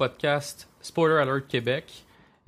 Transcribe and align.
podcast 0.00 0.66
Spoiler 0.80 1.18
Alert 1.20 1.46
Québec. 1.46 1.84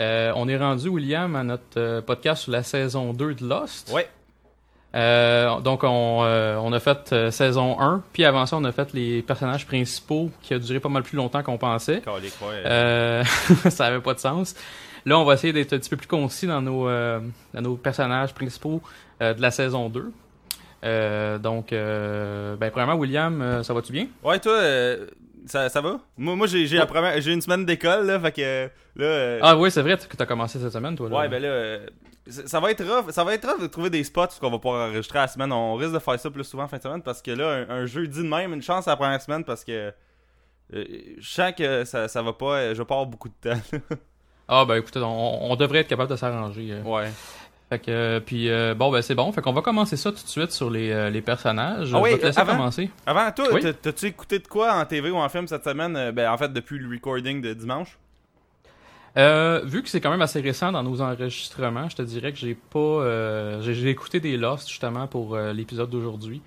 Euh, 0.01 0.33
on 0.37 0.49
est 0.49 0.57
rendu, 0.57 0.89
William, 0.89 1.37
à 1.37 1.45
notre 1.45 1.77
euh, 1.77 2.01
podcast 2.01 2.45
sur 2.45 2.53
la 2.53 2.63
saison 2.63 3.13
2 3.13 3.35
de 3.35 3.47
Lost. 3.47 3.93
Ouais. 3.93 4.09
Euh, 4.95 5.61
donc, 5.61 5.85
on, 5.85 6.21
euh, 6.23 6.57
on 6.57 6.73
a 6.73 6.81
fait 6.81 7.13
euh, 7.13 7.31
saison 7.31 7.79
1, 7.79 8.05
puis 8.15 8.25
avant 8.25 8.47
ça, 8.47 8.57
on 8.57 8.65
a 8.65 8.73
fait 8.73 8.95
les 8.95 9.21
personnages 9.21 9.67
principaux 9.67 10.31
qui 10.41 10.55
a 10.55 10.59
duré 10.59 10.81
pas 10.81 10.89
mal 10.89 11.03
plus 11.03 11.17
longtemps 11.19 11.43
qu'on 11.43 11.59
pensait. 11.59 12.01
Ça 13.71 13.85
avait 13.85 14.01
pas 14.01 14.15
de 14.15 14.19
sens. 14.19 14.55
Là, 15.05 15.19
on 15.19 15.25
va 15.27 15.35
essayer 15.35 15.53
d'être 15.53 15.75
un 15.75 15.79
petit 15.79 15.91
peu 15.91 15.99
plus 15.99 16.09
concis 16.09 16.47
dans 16.47 16.63
nos, 16.63 16.89
dans 16.89 17.61
nos 17.61 17.77
personnages 17.77 18.33
principaux 18.33 18.81
de 19.21 19.43
la 19.43 19.51
saison 19.51 19.91
2. 19.91 20.11
Euh, 20.85 21.37
donc, 21.37 21.69
ben, 21.73 22.71
premièrement, 22.71 22.95
William, 22.95 23.63
ça 23.63 23.75
va-tu 23.75 23.93
bien? 23.93 24.07
Ouais, 24.25 24.39
toi, 24.39 24.59
ça, 25.47 25.69
ça 25.69 25.81
va? 25.81 26.01
Moi, 26.17 26.37
moi 26.37 26.47
j'ai 26.47 26.67
première- 26.87 27.17
une 27.27 27.41
semaine 27.41 27.65
d'école, 27.65 28.07
là, 28.07 28.21
fait 28.21 28.33
que 28.33 28.71
là. 28.97 29.05
euh, 29.05 29.39
Ah 29.43 29.57
oui, 29.57 29.71
c'est 29.71 29.83
vrai 29.83 29.97
que 29.97 30.17
t'as 30.17 30.27
commencé 30.27 30.59
cette 30.59 30.73
semaine, 30.73 30.95
toi. 30.97 31.09
Là. 31.09 31.17
Ouais, 31.19 31.29
ben 31.29 31.43
là, 31.43 31.49
euh, 31.49 31.87
ça 32.29 32.61
va 32.61 32.71
être 32.71 32.85
rough. 32.85 33.11
Ça 33.11 33.25
va 33.25 33.35
être 33.35 33.49
rough 33.49 33.61
de 33.61 33.67
trouver 33.67 33.91
des 33.91 34.05
spots 34.05 34.27
qu'on 34.41 34.51
va 34.51 34.59
pouvoir 34.59 34.89
enregistrer 34.89 35.19
à 35.19 35.23
la 35.23 35.29
semaine. 35.29 35.53
On 35.53 35.75
risque 35.75 35.93
de 35.95 35.99
faire 35.99 36.19
ça 36.21 36.31
plus 36.31 36.45
souvent 36.45 36.65
en 36.65 36.69
fin 36.69 36.77
de 36.79 36.83
semaine 36.83 37.03
parce 37.03 37.21
que 37.23 37.31
là, 37.33 37.65
un, 37.69 37.71
un 37.83 37.87
jeudi 37.87 38.19
de 38.23 38.29
même, 38.29 38.53
une 38.53 38.63
chance 38.63 38.87
à 38.87 38.93
la 38.93 38.97
première 38.97 39.21
semaine 39.21 39.45
parce 39.45 39.65
que 39.65 39.93
euh, 40.75 40.85
je 41.19 41.29
sens 41.29 41.53
que 41.57 41.85
ça, 41.85 42.09
ça 42.09 42.23
va 42.23 42.33
pas. 42.33 42.73
Je 42.75 42.81
avoir 42.83 43.07
beaucoup 43.07 43.29
de 43.29 43.35
temps. 43.51 43.61
Ah 44.49 44.65
ben 44.67 44.77
écoutez, 44.77 44.99
on, 45.01 45.51
on 45.51 45.57
devrait 45.57 45.79
être 45.81 45.89
capable 45.89 46.11
de 46.11 46.17
s'arranger. 46.17 46.73
euh. 46.73 46.83
ouais. 46.83 47.11
Fait 47.73 47.79
que, 47.79 47.91
euh, 47.91 48.21
puis 48.21 48.51
euh, 48.51 48.75
bon, 48.75 48.93
ben 48.93 49.01
c'est 49.01 49.15
bon. 49.15 49.33
Fait 49.33 49.41
qu'on 49.41 49.55
va 49.55 49.63
commencer 49.63 49.97
ça 49.97 50.13
tout 50.13 50.23
de 50.23 50.29
suite 50.29 50.51
sur 50.53 50.69
les, 50.69 50.91
euh, 50.91 51.09
les 51.09 51.23
personnages. 51.23 51.91
Ah 51.95 52.01
oui, 52.03 52.11
je 52.11 52.15
vais 52.17 52.21
te 52.21 52.27
laisser 52.27 52.39
avant- 52.41 52.53
commencer. 52.53 52.91
Avant, 53.07 53.33
toi, 53.33 53.47
Oui? 53.51 53.63
t'as-tu 53.81 54.05
écouté 54.05 54.41
de 54.41 54.47
quoi 54.47 54.75
en 54.75 54.85
TV 54.85 55.11
ou 55.11 55.17
en 55.17 55.27
film 55.31 55.49
cette 55.49 55.65
semaine? 55.65 56.11
Ben, 56.11 56.31
en 56.31 56.37
fait, 56.37 56.53
depuis 56.53 56.79
le 56.79 56.87
recording 56.91 57.41
de 57.41 57.55
dimanche? 57.55 57.97
Vu 59.17 59.83
que 59.83 59.89
c'est 59.89 60.03
quand 60.03 60.11
même 60.11 60.21
assez 60.21 60.43
récent 60.43 60.71
dans 60.71 60.83
nos 60.83 61.01
enregistrements, 61.01 61.89
je 61.89 61.97
te 61.97 62.03
dirais 62.03 62.33
que 62.33 62.39
j'ai 62.39 62.55
pas. 62.55 63.61
j'ai 63.63 63.89
écouté 63.89 64.21
des 64.21 64.37
Lost 64.37 64.69
justement 64.69 65.07
pour 65.07 65.35
l'épisode 65.39 65.89
d'aujourd'hui. 65.89 66.43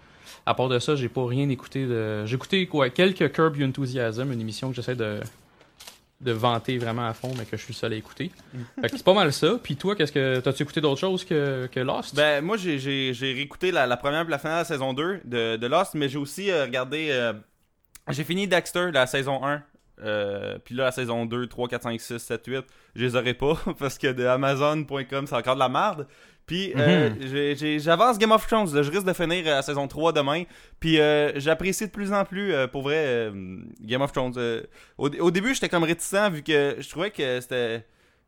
À 0.45 0.53
part 0.53 0.69
de 0.69 0.77
ça, 0.77 0.95
j'ai 0.95 1.09
pas 1.09 1.25
rien 1.25 1.49
écouté 1.49 1.87
de. 1.87 2.23
J'ai 2.27 2.35
écouté 2.35 2.67
quoi 2.67 2.89
quelques 2.91 3.31
Curb 3.31 3.57
Your 3.57 3.69
Enthusiasm, 3.69 4.31
une 4.31 4.41
émission 4.41 4.69
que 4.69 4.75
j'essaie 4.75 4.95
de 4.95 5.21
de 6.21 6.31
vanter 6.31 6.77
vraiment 6.77 7.05
à 7.07 7.13
fond, 7.13 7.31
mais 7.37 7.45
que 7.45 7.57
je 7.57 7.61
suis 7.61 7.73
seul 7.73 7.93
à 7.93 7.95
écouter. 7.95 8.31
fait 8.81 8.89
que 8.89 8.97
c'est 8.97 9.03
pas 9.03 9.13
mal 9.13 9.31
ça. 9.33 9.59
Puis 9.61 9.75
toi, 9.75 9.95
qu'est-ce 9.95 10.11
que 10.13 10.39
t'as-tu 10.39 10.63
écouté 10.63 10.79
d'autres 10.81 10.99
choses 11.01 11.25
que, 11.25 11.67
que 11.71 11.79
Lost? 11.81 12.15
Ben, 12.15 12.43
moi, 12.43 12.55
j'ai- 12.57 12.79
j'ai 12.79 13.13
j'ai 13.13 13.33
réécouté 13.33 13.71
la, 13.71 13.85
la 13.85 13.97
première 13.97 14.21
et 14.25 14.29
la 14.29 14.39
finale 14.39 14.55
de 14.55 14.59
la 14.59 14.65
saison 14.65 14.93
2 14.93 15.19
de, 15.25 15.57
de 15.57 15.67
Lost, 15.67 15.93
mais 15.93 16.07
j'ai 16.09 16.17
aussi 16.17 16.49
euh, 16.51 16.63
regardé. 16.65 17.09
euh, 17.11 17.33
j'ai 18.09 18.23
fini 18.23 18.47
Dexter, 18.47 18.91
la 18.93 19.07
saison 19.07 19.43
1. 19.45 19.61
Euh, 20.03 20.57
puis 20.63 20.75
là, 20.75 20.85
la 20.85 20.91
saison 20.91 21.25
2, 21.25 21.47
3, 21.47 21.67
4, 21.69 21.83
5, 21.83 21.99
6, 22.01 22.17
7, 22.17 22.45
8, 22.47 22.65
je 22.95 23.03
les 23.05 23.15
aurais 23.15 23.33
pas 23.33 23.57
parce 23.79 23.97
que 23.97 24.11
de 24.11 24.25
Amazon.com, 24.25 25.27
c'est 25.27 25.35
encore 25.35 25.55
de 25.55 25.59
la 25.59 25.69
merde. 25.69 26.07
Puis 26.45 26.73
euh, 26.77 27.09
Mhm. 27.09 27.79
j'avance 27.79 28.19
Game 28.19 28.31
of 28.31 28.45
Thrones. 28.45 28.73
là. 28.75 28.83
je 28.83 28.91
risque 28.91 29.05
de 29.05 29.13
finir 29.13 29.43
euh, 29.47 29.55
la 29.55 29.61
saison 29.63 29.87
3 29.87 30.13
demain. 30.13 30.43
Puis 30.79 30.99
euh, 30.99 31.31
j'apprécie 31.39 31.85
de 31.87 31.91
plus 31.91 32.13
en 32.13 32.23
plus, 32.23 32.53
euh, 32.53 32.67
pour 32.67 32.83
vrai, 32.83 32.97
euh, 32.97 33.57
Game 33.81 34.01
of 34.01 34.11
Thrones. 34.11 34.33
Euh, 34.37 34.61
au, 34.97 35.09
au 35.09 35.31
début, 35.31 35.53
j'étais 35.55 35.69
comme 35.69 35.83
réticent 35.83 36.29
vu 36.31 36.43
que 36.43 36.75
je 36.79 36.89
trouvais 36.89 37.09
que 37.11 37.41
c'était. 37.41 37.85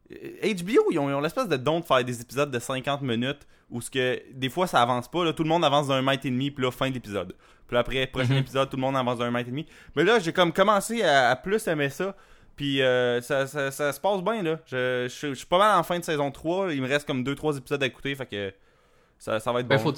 HBO, 0.10 0.86
ils 0.92 1.00
ont, 1.00 1.14
ont 1.14 1.20
l'espèce 1.22 1.48
de 1.50 1.58
don 1.58 1.82
de 1.82 1.86
faire 1.86 2.04
des 2.04 2.22
épisodes 2.22 2.50
de 2.50 2.60
50 2.60 3.02
minutes 3.02 3.46
où 3.70 3.82
ce 3.82 3.90
que 3.92 4.22
des 4.34 4.50
fois 4.50 4.66
ça 4.66 4.82
avance 4.82 5.10
pas. 5.12 5.26
Là, 5.26 5.34
tout 5.34 5.44
le 5.44 5.50
monde 5.50 5.66
avance 5.66 5.88
d'un 5.90 6.02
mètre 6.02 6.26
et 6.26 6.30
demi, 6.30 6.50
puis 6.52 6.64
là, 6.64 6.72
fin 6.72 6.88
de 6.90 6.94
l'épisode. 6.94 7.34
Puis 7.68 7.78
après, 7.78 8.08
prochain 8.08 8.34
Mhm. 8.36 8.40
épisode, 8.40 8.70
tout 8.70 8.78
le 8.78 8.82
monde 8.82 8.96
avance 8.96 9.20
d'un 9.20 9.30
mètre 9.30 9.50
et 9.50 9.52
demi. 9.52 9.66
Mais 9.96 10.06
là, 10.06 10.20
j'ai 10.20 10.32
comme 10.32 10.54
commencé 10.54 11.04
à, 11.04 11.30
à 11.32 11.36
plus 11.36 11.68
aimer 11.68 11.90
ça. 11.90 12.16
Puis 12.58 12.82
euh, 12.82 13.22
ça, 13.22 13.48
ça, 13.48 13.72
ça 13.72 13.94
se 13.94 14.00
passe 14.00 14.22
bien, 14.22 14.44
là. 14.44 14.58
Je, 14.66 15.08
je, 15.10 15.28
je 15.30 15.34
suis 15.36 15.46
pas 15.46 15.58
mal 15.60 15.80
en 15.80 15.84
fin 15.84 15.98
de 16.00 16.04
saison 16.04 16.30
3. 16.32 16.74
Il 16.74 16.82
me 16.82 16.88
reste 16.88 17.08
comme 17.08 17.24
2-3 17.24 17.58
épisodes 17.60 17.82
à 17.82 17.86
écouter, 17.86 18.14
fait 18.16 18.26
que 18.26 18.54
ça, 19.20 19.40
ça 19.40 19.52
va 19.54 19.60
être 19.62 19.68
Ben, 19.68 19.78
bon. 19.78 19.84
faut, 19.84 19.94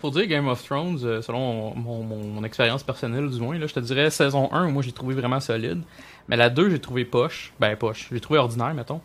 faut 0.00 0.10
dire 0.10 0.26
Game 0.26 0.48
of 0.48 0.62
Thrones, 0.64 0.98
euh, 1.04 1.22
selon 1.22 1.74
mon, 1.74 2.02
mon- 2.02 2.24
mon 2.26 2.44
expérience 2.44 2.82
personnelle 2.82 3.30
du 3.30 3.40
moins, 3.40 3.56
là, 3.58 3.66
je 3.68 3.74
te 3.74 3.80
dirais 3.80 4.10
saison 4.10 4.52
1, 4.52 4.68
moi 4.70 4.82
j'ai 4.82 4.92
trouvé 4.92 5.14
vraiment 5.14 5.38
solide. 5.40 5.80
Mais 6.28 6.36
la 6.36 6.50
2, 6.50 6.70
j'ai 6.70 6.80
trouvé 6.80 7.04
poche. 7.04 7.52
Ben 7.60 7.76
poche. 7.76 8.08
J'ai 8.12 8.20
trouvé 8.20 8.38
ordinaire, 8.40 8.74
mettons. 8.74 9.00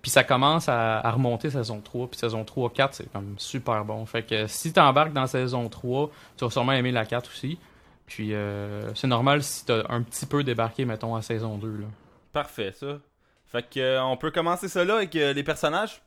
Puis 0.00 0.10
ça 0.10 0.22
commence 0.24 0.68
à, 0.68 1.00
à 1.00 1.10
remonter 1.10 1.50
saison 1.50 1.80
3. 1.82 2.06
Puis 2.08 2.18
saison 2.18 2.44
3, 2.44 2.70
4, 2.72 2.94
c'est 2.94 3.12
comme 3.12 3.34
super 3.36 3.84
bon. 3.84 4.06
Fait 4.06 4.22
que 4.22 4.46
si 4.46 4.72
t'embarques 4.72 5.12
dans 5.12 5.26
saison 5.26 5.68
3, 5.68 6.10
tu 6.38 6.44
vas 6.44 6.50
sûrement 6.50 6.72
aimer 6.72 6.92
la 6.92 7.04
4 7.04 7.28
aussi. 7.28 7.58
Puis 8.06 8.32
euh, 8.32 8.94
c'est 8.94 9.06
normal 9.08 9.42
si 9.42 9.66
t'as 9.66 9.82
un 9.90 10.02
petit 10.02 10.24
peu 10.24 10.44
débarqué, 10.44 10.84
mettons, 10.86 11.14
à 11.16 11.20
saison 11.20 11.58
2. 11.58 11.68
Là. 11.68 11.86
Parfait, 12.42 12.72
ça. 12.72 12.98
Fait 13.46 13.62
que 13.68 13.80
euh, 13.80 14.02
on 14.04 14.16
peut 14.16 14.30
commencer 14.30 14.68
ça 14.68 14.84
là 14.84 14.96
avec 14.96 15.16
euh, 15.16 15.32
les 15.32 15.42
personnages? 15.42 16.00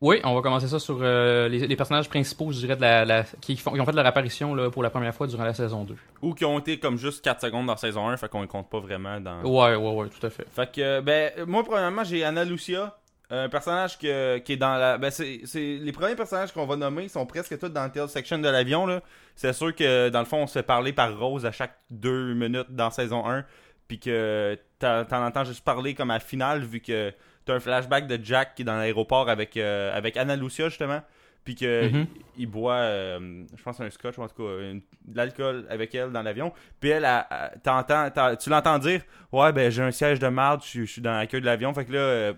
Oui, 0.00 0.20
on 0.24 0.34
va 0.34 0.40
commencer 0.42 0.68
ça 0.68 0.78
sur 0.78 0.98
euh, 1.02 1.48
les, 1.48 1.66
les 1.66 1.76
personnages 1.76 2.08
principaux, 2.08 2.52
je 2.52 2.58
dirais, 2.60 2.76
de 2.76 2.80
la, 2.80 3.04
la- 3.04 3.24
qui, 3.40 3.56
font, 3.56 3.72
qui 3.72 3.80
ont 3.80 3.84
fait 3.84 3.92
leur 3.92 4.06
apparition 4.06 4.54
là, 4.54 4.70
pour 4.70 4.82
la 4.82 4.90
première 4.90 5.12
fois 5.14 5.26
durant 5.26 5.44
la 5.44 5.52
saison 5.54 5.84
2. 5.84 5.94
Ou 6.22 6.32
qui 6.34 6.44
ont 6.46 6.58
été 6.60 6.78
comme 6.78 6.96
juste 6.96 7.22
4 7.24 7.40
secondes 7.42 7.66
dans 7.66 7.76
saison 7.76 8.08
1, 8.08 8.16
fait 8.16 8.28
qu'on 8.30 8.40
les 8.42 8.48
compte 8.48 8.70
pas 8.70 8.78
vraiment 8.80 9.20
dans. 9.20 9.42
Ouais, 9.42 9.74
ouais, 9.76 9.92
ouais, 9.94 10.08
tout 10.08 10.24
à 10.24 10.30
fait. 10.30 10.46
Fait 10.54 10.70
que, 10.72 11.00
ben, 11.00 11.32
moi, 11.46 11.64
premièrement, 11.64 12.04
j'ai 12.04 12.24
Anna 12.24 12.44
Lucia, 12.44 12.96
un 13.28 13.48
personnage 13.50 13.98
que- 13.98 14.38
qui 14.38 14.52
est 14.52 14.56
dans 14.56 14.76
la. 14.76 14.96
Ben, 14.98 15.10
c'est 15.10 15.42
les 15.54 15.92
premiers 15.92 16.14
personnages 16.16 16.52
qu'on 16.52 16.64
va 16.64 16.76
nommer 16.76 17.02
ils 17.02 17.10
sont 17.10 17.26
presque 17.26 17.58
tous 17.58 17.68
dans 17.68 17.84
le 17.84 17.90
tail 17.90 18.08
section 18.08 18.38
de 18.38 18.48
l'avion, 18.48 18.86
là. 18.86 19.02
C'est 19.34 19.52
sûr 19.52 19.74
que, 19.74 20.08
dans 20.10 20.20
le 20.20 20.24
fond, 20.26 20.38
on 20.42 20.46
se 20.46 20.52
fait 20.52 20.62
parler 20.62 20.92
par 20.92 21.18
Rose 21.18 21.44
à 21.44 21.50
chaque 21.52 21.76
deux 21.90 22.34
minutes 22.34 22.70
dans 22.70 22.90
saison 22.90 23.28
1, 23.28 23.44
puis 23.88 23.98
que 23.98 24.56
t'en 24.78 25.04
t'en 25.04 25.24
entends 25.26 25.44
juste 25.44 25.64
parler 25.64 25.94
comme 25.94 26.10
à 26.10 26.14
la 26.14 26.20
finale, 26.20 26.62
vu 26.62 26.80
que 26.80 27.12
t'as 27.44 27.54
un 27.54 27.60
flashback 27.60 28.06
de 28.06 28.22
Jack 28.22 28.54
qui 28.54 28.62
est 28.62 28.64
dans 28.64 28.76
l'aéroport 28.76 29.28
avec, 29.28 29.56
euh, 29.56 29.96
avec 29.96 30.16
Anna 30.16 30.36
Lucia, 30.36 30.68
justement. 30.68 31.00
Puis 31.44 31.54
que 31.54 31.88
Mhm. 31.88 32.06
il, 32.36 32.42
il 32.42 32.46
boit, 32.46 32.74
euh, 32.74 33.44
je 33.56 33.62
pense, 33.62 33.80
un 33.80 33.88
scotch 33.88 34.18
ou 34.18 34.22
en 34.22 34.28
tout 34.28 34.34
cas 34.42 34.60
une- 34.70 34.82
de 35.06 35.16
l'alcool 35.16 35.64
avec 35.70 35.94
elle 35.94 36.12
dans 36.12 36.20
l'avion. 36.20 36.52
Puis 36.78 36.90
elle, 36.90 37.04
elle- 37.06 37.24
elle- 37.30 37.60
t'entends, 37.62 38.10
t'en- 38.10 38.36
tu 38.36 38.50
l'entends 38.50 38.78
dire 38.78 39.00
Ouais, 39.32 39.50
ben 39.52 39.70
j'ai 39.70 39.82
un 39.82 39.90
siège 39.90 40.18
de 40.18 40.28
marde, 40.28 40.60
je 40.62 40.68
suis- 40.68 40.86
je 40.86 40.92
suis 40.92 41.00
dans 41.02 41.16
la 41.16 41.26
queue 41.26 41.40
de 41.40 41.46
l'avion. 41.46 41.72
Fait 41.72 41.86
que 41.86 41.92
là, 41.92 41.98
euh, 42.00 42.32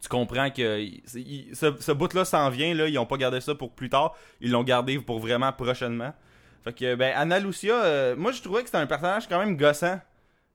tu 0.00 0.08
comprends 0.08 0.50
que 0.50 0.78
il- 0.80 1.50
ce, 1.56 1.74
ce 1.80 1.90
bout-là 1.90 2.24
s'en 2.24 2.48
vient. 2.50 2.72
Là, 2.74 2.86
ils 2.86 2.96
ont 3.00 3.06
pas 3.06 3.16
gardé 3.16 3.40
ça 3.40 3.56
pour 3.56 3.72
plus 3.72 3.88
tard. 3.90 4.14
Ils 4.40 4.52
l'ont 4.52 4.62
gardé 4.62 5.00
pour 5.00 5.18
vraiment 5.18 5.52
prochainement. 5.52 6.14
Fait 6.62 6.72
que, 6.72 6.94
ben, 6.94 7.12
Anna 7.16 7.40
Lucia, 7.40 7.74
euh, 7.74 8.14
moi 8.16 8.30
je 8.30 8.40
trouvais 8.40 8.60
que 8.60 8.66
c'était 8.66 8.78
un 8.78 8.86
personnage 8.86 9.26
quand 9.28 9.40
même 9.40 9.56
gossant. 9.56 9.98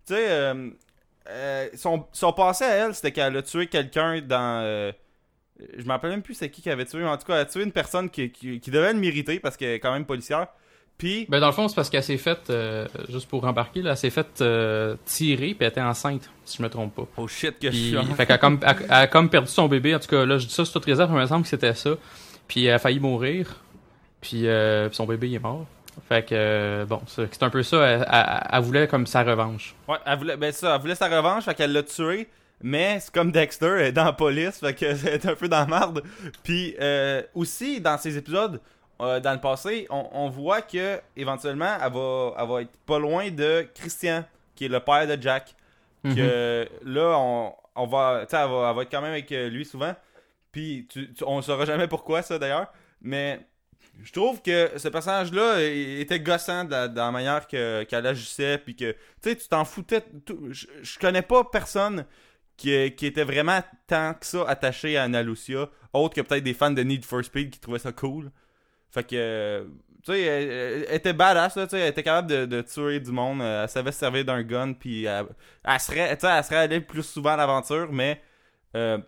Tu 0.08 0.14
sais, 0.14 0.30
euh, 0.30 0.70
euh, 1.30 1.70
son, 1.76 2.06
son 2.12 2.34
passé 2.34 2.64
à 2.66 2.70
elle, 2.76 2.96
c'était 2.96 3.12
qu'elle 3.12 3.38
a 3.38 3.42
tué 3.42 3.68
quelqu'un 3.68 4.22
dans. 4.22 4.62
euh, 4.64 4.92
je 5.78 5.84
me 5.84 5.90
rappelle 5.90 6.10
même 6.10 6.22
plus 6.24 6.34
c'est 6.34 6.50
qui 6.50 6.62
qui 6.62 6.70
avait 6.70 6.86
tué, 6.86 7.00
mais 7.00 7.08
en 7.08 7.18
tout 7.18 7.26
cas, 7.26 7.36
elle 7.36 7.42
a 7.42 7.46
tué 7.46 7.64
une 7.64 7.72
personne 7.72 8.10
qui, 8.10 8.30
qui, 8.32 8.60
qui 8.60 8.72
devait 8.72 8.92
le 8.94 9.00
mériter 9.00 9.40
parce 9.40 9.56
qu'elle 9.56 9.72
est 9.76 9.80
quand 9.80 9.94
même 9.94 10.06
policière. 10.06 10.48
Puis, 10.98 11.26
Ben 11.28 11.40
dans 11.40 11.48
le 11.48 11.54
fond, 11.54 11.68
c'est 11.68 11.76
parce 11.76 11.90
qu'elle 11.90 12.04
s'est 12.04 12.18
faite, 12.18 12.50
euh, 12.50 12.88
juste 13.10 13.28
pour 13.28 13.44
embarquer, 13.46 13.82
là, 13.82 13.92
elle 13.92 13.98
s'est 13.98 14.10
faite 14.12 14.42
euh, 14.42 14.96
tirer 15.06 15.48
puis 15.56 15.58
elle 15.62 15.68
était 15.70 15.82
enceinte, 15.82 16.30
si 16.46 16.58
je 16.58 16.64
me 16.64 16.70
trompe 16.70 16.94
pas. 16.96 17.08
oh 17.18 17.28
shit, 17.28 17.58
que 17.60 17.70
Puis, 17.70 17.92
je 17.92 17.98
suis. 18.00 18.14
fait 18.16 18.26
qu'elle 18.28 18.36
a, 18.36 18.38
comme, 18.38 18.60
elle, 18.62 18.76
elle 18.84 18.92
a 18.92 19.08
comme 19.08 19.30
perdu 19.30 19.48
son 19.50 19.68
bébé. 19.68 19.96
En 19.96 20.00
tout 20.00 20.08
cas, 20.08 20.24
là, 20.26 20.38
je 20.38 20.46
dis 20.48 20.54
ça 20.54 20.66
sur 20.66 20.74
toute 20.74 20.86
réserve, 20.86 21.12
mais 21.12 21.18
il 21.18 21.22
me 21.22 21.28
semble 21.28 21.44
que 21.44 21.50
c'était 21.50 21.74
ça. 21.74 21.92
Puis 22.48 22.66
elle 22.66 22.74
a 22.76 22.80
failli 22.80 23.00
mourir. 23.00 23.60
Puis, 24.22 24.48
euh, 24.48 24.88
puis 24.88 24.96
son 24.96 25.06
bébé 25.06 25.30
il 25.30 25.36
est 25.36 25.40
mort. 25.40 25.66
Fait 26.08 26.24
que, 26.26 26.34
euh, 26.36 26.86
bon, 26.86 27.02
c'est 27.08 27.44
un 27.44 27.50
peu 27.50 27.64
ça. 27.64 27.78
Elle, 27.86 28.06
elle- 28.12 28.48
elle 28.52 28.62
voulait 28.62 28.88
comme 28.88 29.06
sa 29.08 29.24
revanche. 29.24 29.76
Ouais, 29.88 29.98
elle 30.06 30.18
voulait, 30.18 30.38
ben 30.38 30.52
ça, 30.52 30.76
elle 30.76 30.82
voulait 30.82 30.96
sa 30.96 31.08
revanche, 31.08 31.46
fait 31.46 31.54
qu'elle 31.56 31.72
l'a 31.74 31.84
tué. 31.84 32.28
Mais 32.62 33.00
c'est 33.02 33.14
comme 33.14 33.32
Dexter, 33.32 33.76
elle 33.80 33.86
est 33.88 33.92
dans 33.92 34.06
la 34.06 34.14
police, 34.14 34.60
fait 34.60 34.74
que 34.74 34.96
c'est 34.96 35.26
un 35.26 35.36
peu 35.36 35.48
dans 35.50 35.60
la 35.60 35.66
merde. 35.66 36.02
Puis 36.44 36.76
euh, 36.80 37.22
aussi, 37.34 37.82
dans 37.82 37.98
ces 37.98 38.18
épisodes, 38.18 38.62
euh, 39.02 39.20
dans 39.20 39.34
le 39.34 39.40
passé, 39.42 39.86
on, 39.90 40.08
on 40.14 40.30
voit 40.30 40.62
que 40.62 41.00
éventuellement, 41.18 41.76
elle 41.84 41.92
va, 41.92 42.34
elle 42.40 42.48
va 42.48 42.62
être 42.62 42.78
pas 42.86 43.00
loin 43.00 43.30
de 43.32 43.68
Christian, 43.76 44.24
qui 44.56 44.66
est 44.66 44.70
le 44.70 44.80
père 44.80 45.06
de 45.08 45.22
Jack. 45.22 45.56
Mhm. 46.06 46.16
Que 46.16 46.68
là, 46.86 47.16
on, 47.18 47.54
on 47.76 47.86
va, 47.88 48.26
va, 48.30 48.70
elle 48.70 48.76
va 48.76 48.82
être 48.82 48.92
quand 48.92 49.02
même 49.02 49.12
avec 49.12 49.30
lui 49.30 49.66
souvent. 49.66 49.94
Puis 50.52 50.88
tu, 50.90 51.12
tu- 51.14 51.24
on 51.26 51.42
saura 51.42 51.66
jamais 51.66 51.88
pourquoi 51.88 52.22
ça 52.22 52.38
d'ailleurs. 52.40 52.68
Mais 53.02 53.40
je 54.02 54.12
trouve 54.12 54.42
que 54.42 54.72
ce 54.78 54.88
personnage-là 54.88 55.62
était 55.62 56.20
gossant 56.20 56.66
de 56.66 56.96
la, 56.96 57.12
manière 57.12 57.48
que- 57.48 57.84
qu'elle 57.84 58.08
agissait. 58.08 58.58
Puis 58.58 58.76
que, 58.76 58.92
tu 58.92 59.30
sais, 59.30 59.36
tu 59.36 59.48
t'en 59.48 59.66
foutais. 59.66 60.04
Je, 60.50 61.00
connais 61.00 61.22
pas 61.22 61.44
personne 61.44 62.06
qui, 62.58 62.72
était 62.74 63.24
vraiment 63.24 63.62
tant 63.88 64.14
que 64.14 64.26
ça 64.26 64.44
attaché 64.48 64.98
à 64.98 65.04
Anna 65.04 65.22
Lucia. 65.22 65.70
Autre 65.94 66.16
que 66.16 66.22
peut-être 66.22 66.44
des 66.44 66.54
fans 66.54 66.72
de 66.72 66.82
Need 66.82 67.06
for 67.06 67.24
Speed 67.24 67.52
qui 67.52 67.60
trouvaient 67.60 67.80
ça 67.80 67.92
cool. 67.92 68.32
Fait 68.92 69.04
que, 69.04 69.68
tu 70.04 70.12
sais, 70.12 70.22
elle, 70.22 70.96
était 70.96 71.14
badass, 71.14 71.54
tu 71.54 71.60
sais, 71.70 71.80
elle 71.80 71.90
était 71.90 72.04
capable 72.04 72.48
de, 72.48 72.62
tuer 72.62 73.00
du 73.00 73.12
monde. 73.12 73.42
euh, 73.42 73.64
Elle 73.64 73.70
savait 73.70 73.92
se 73.92 74.00
servir 74.00 74.26
d'un 74.26 74.44
gun, 74.44 74.74
puis 74.74 75.06
elle, 75.06 75.26
serait, 75.80 76.16
tu 76.16 76.22
sais, 76.22 76.34
elle 76.36 76.44
serait 76.44 76.58
allée 76.58 76.82
plus 76.82 77.04
souvent 77.04 77.32
à 77.32 77.38
l'aventure, 77.38 77.92
mais 77.92 78.22
euh, 78.76 79.00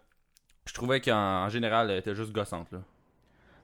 je 0.66 0.74
trouvais 0.74 1.02
qu'en 1.02 1.46
en 1.46 1.50
général, 1.50 1.92
elle 1.92 2.00
était 2.00 2.16
juste 2.16 2.32
gossante, 2.32 2.72
là. 2.72 2.80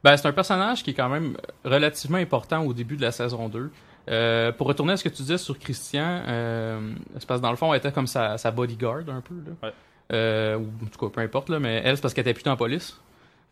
Ben, 0.04 0.16
c'est 0.16 0.26
un 0.26 0.32
personnage 0.32 0.82
qui 0.82 0.90
est 0.90 0.94
quand 0.94 1.08
même 1.08 1.36
relativement 1.64 2.18
important 2.18 2.64
au 2.64 2.72
début 2.72 2.96
de 2.96 3.02
la 3.02 3.12
saison 3.12 3.48
2. 3.48 3.70
Euh, 4.10 4.50
pour 4.52 4.66
retourner 4.66 4.94
à 4.94 4.96
ce 4.96 5.04
que 5.04 5.08
tu 5.08 5.22
disais 5.22 5.38
sur 5.38 5.56
Christian, 5.58 6.22
euh, 6.26 6.92
c'est 7.18 7.26
parce 7.26 7.38
que 7.40 7.42
dans 7.44 7.50
le 7.52 7.56
fond, 7.56 7.72
elle 7.72 7.78
était 7.78 7.92
comme 7.92 8.08
sa, 8.08 8.36
sa 8.36 8.50
bodyguard 8.50 9.08
un 9.08 9.20
peu. 9.20 9.34
Là. 9.46 9.52
Ouais. 9.68 9.72
Euh, 10.12 10.56
ou 10.56 10.66
en 10.84 10.86
tout 10.88 10.98
cas, 11.06 11.12
peu 11.14 11.20
importe, 11.20 11.48
là, 11.50 11.60
mais 11.60 11.80
elle, 11.84 11.96
c'est 11.96 12.02
parce 12.02 12.12
qu'elle 12.14 12.26
était 12.26 12.34
plus 12.40 12.50
en 12.50 12.56
police. 12.56 12.98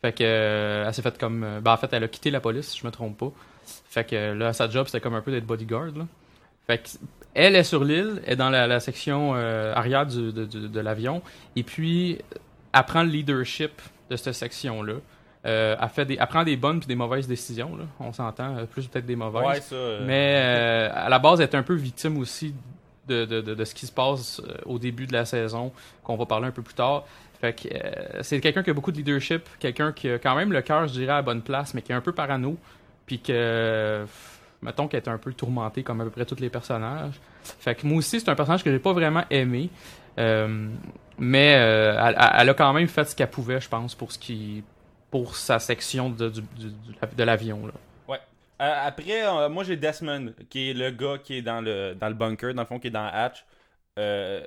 Fait 0.03 0.13
que 0.13 0.85
elle 0.87 0.93
s'est 0.95 1.03
fait 1.03 1.17
comme. 1.19 1.47
Ben, 1.63 1.73
en 1.73 1.77
fait, 1.77 1.93
elle 1.93 2.03
a 2.03 2.09
quitté 2.09 2.31
la 2.33 2.41
police, 2.41 2.69
si 2.71 2.79
je 2.81 2.87
me 2.87 2.91
trompe 2.91 3.17
pas. 3.19 3.31
Fait 3.89 4.05
que 4.05 4.33
là, 4.33 4.53
sa 4.53 4.69
job, 4.69 4.87
c'était 4.87 5.01
comme 5.01 5.15
un 5.15 5.21
peu 5.21 5.31
d'être 5.31 5.47
bodyguard. 5.47 5.87
Là. 5.97 6.07
Fait 6.67 6.79
que 6.79 6.89
elle 7.35 7.55
est 7.55 7.63
sur 7.65 7.85
l'île, 7.85 8.21
elle 8.27 8.33
est 8.33 8.37
dans 8.37 8.51
la, 8.51 8.67
la 8.67 8.81
section 8.81 9.35
arrière 9.35 10.05
du- 10.05 10.33
de, 10.33 10.45
de- 10.47 10.67
de 10.67 10.81
l'avion, 10.81 11.23
et 11.55 11.63
puis 11.63 12.19
elle 12.73 12.83
prend 12.85 13.05
le 13.05 13.09
leadership 13.11 13.71
de 14.11 14.17
cette 14.17 14.35
section-là. 14.35 14.95
Euh, 15.47 15.75
elle, 15.81 15.89
fait 15.89 16.05
des, 16.05 16.19
elle 16.21 16.27
prend 16.27 16.45
des 16.45 16.57
bonnes 16.57 16.81
puis 16.81 16.87
des 16.87 16.95
mauvaises 16.95 17.27
décisions, 17.27 17.75
là. 17.75 17.85
on 17.99 18.13
s'entend, 18.13 18.59
euh, 18.59 18.65
plus 18.67 18.87
peut-être 18.87 19.07
des 19.07 19.17
mauvaises. 19.17 19.47
Ouais, 19.47 19.61
ça. 19.61 19.75
euh, 19.75 20.05
Mais 20.07 20.35
euh, 20.37 20.91
à 20.95 21.09
la 21.09 21.19
base, 21.19 21.41
elle 21.41 21.49
est 21.49 21.55
un 21.55 21.63
peu 21.63 21.75
victime 21.75 22.19
aussi 22.19 22.55
de, 23.09 23.25
de, 23.25 23.41
de, 23.41 23.55
de 23.55 23.65
ce 23.65 23.75
qui 23.75 23.87
se 23.87 23.93
passe 23.93 24.43
au 24.67 24.79
début 24.79 25.07
de 25.07 25.15
la 25.15 25.25
saison, 25.25 25.73
qu'on 26.05 26.17
va 26.17 26.27
parler 26.27 26.49
un 26.49 26.51
peu 26.51 26.61
plus 26.61 26.75
tard. 26.75 27.05
Fait 27.41 27.55
que 27.55 27.69
c'est 28.23 28.39
quelqu'un 28.39 28.63
qui 28.63 28.69
a 28.69 28.75
beaucoup 28.75 28.93
de 28.93 28.99
leadership, 28.99 29.49
quelqu'un 29.59 29.93
qui 29.93 30.11
a 30.11 30.19
quand 30.19 30.35
même 30.35 30.53
le 30.53 30.61
cœur, 30.61 30.87
je 30.87 30.93
dirais, 30.93 31.13
à 31.13 31.17
la 31.17 31.23
bonne 31.23 31.41
place, 31.41 31.73
mais 31.73 31.81
qui 31.81 31.91
est 31.91 31.95
un 31.95 32.03
peu 32.03 32.13
parano, 32.13 32.59
puis 33.07 33.19
que, 33.19 34.05
mettons, 34.61 34.89
qu'elle 34.89 35.03
est 35.03 35.09
un 35.09 35.17
peu 35.17 35.33
tourmentée 35.33 35.83
comme 35.83 36.03
à 36.03 36.05
peu 36.05 36.11
près 36.11 36.27
tous 36.27 36.39
les 36.39 36.51
personnages. 36.51 37.19
Fait 37.43 37.75
que 37.75 37.87
moi 37.87 37.97
aussi, 37.97 38.21
c'est 38.21 38.29
un 38.29 38.35
personnage 38.35 38.63
que 38.63 38.71
j'ai 38.71 38.79
pas 38.79 38.93
vraiment 38.93 39.25
aimé, 39.31 39.71
mais 40.19 41.47
elle, 41.47 42.15
elle 42.39 42.49
a 42.51 42.55
quand 42.55 42.75
même 42.75 42.89
fait 42.89 43.05
ce 43.05 43.17
qu'elle 43.17 43.31
pouvait, 43.31 43.59
je 43.59 43.71
pense, 43.71 43.95
pour 43.95 44.13
ce 44.13 44.19
qui, 44.19 44.63
pour 45.11 45.37
sa 45.37 45.59
section 45.59 46.11
de, 46.11 46.29
du- 46.31 46.43
de 47.17 47.23
l'avion. 47.25 47.67
là. 47.67 47.73
Euh, 48.63 48.75
après, 48.87 49.27
euh, 49.27 49.49
moi 49.49 49.65
j'ai 49.65 49.77
Desmond, 49.79 50.35
qui 50.51 50.69
est 50.69 50.75
le 50.75 50.91
gars 50.91 51.17
qui 51.17 51.37
est 51.39 51.41
dans 51.43 51.63
le, 51.63 51.95
dans 51.95 52.09
le 52.09 52.15
bunker, 52.15 52.53
dans 52.53 52.61
le 52.61 52.69
fond, 52.69 52.79
qui 52.79 52.89
est 52.89 52.91
dans 52.91 53.07
Hatch. 53.11 53.47
Euh, 53.99 54.45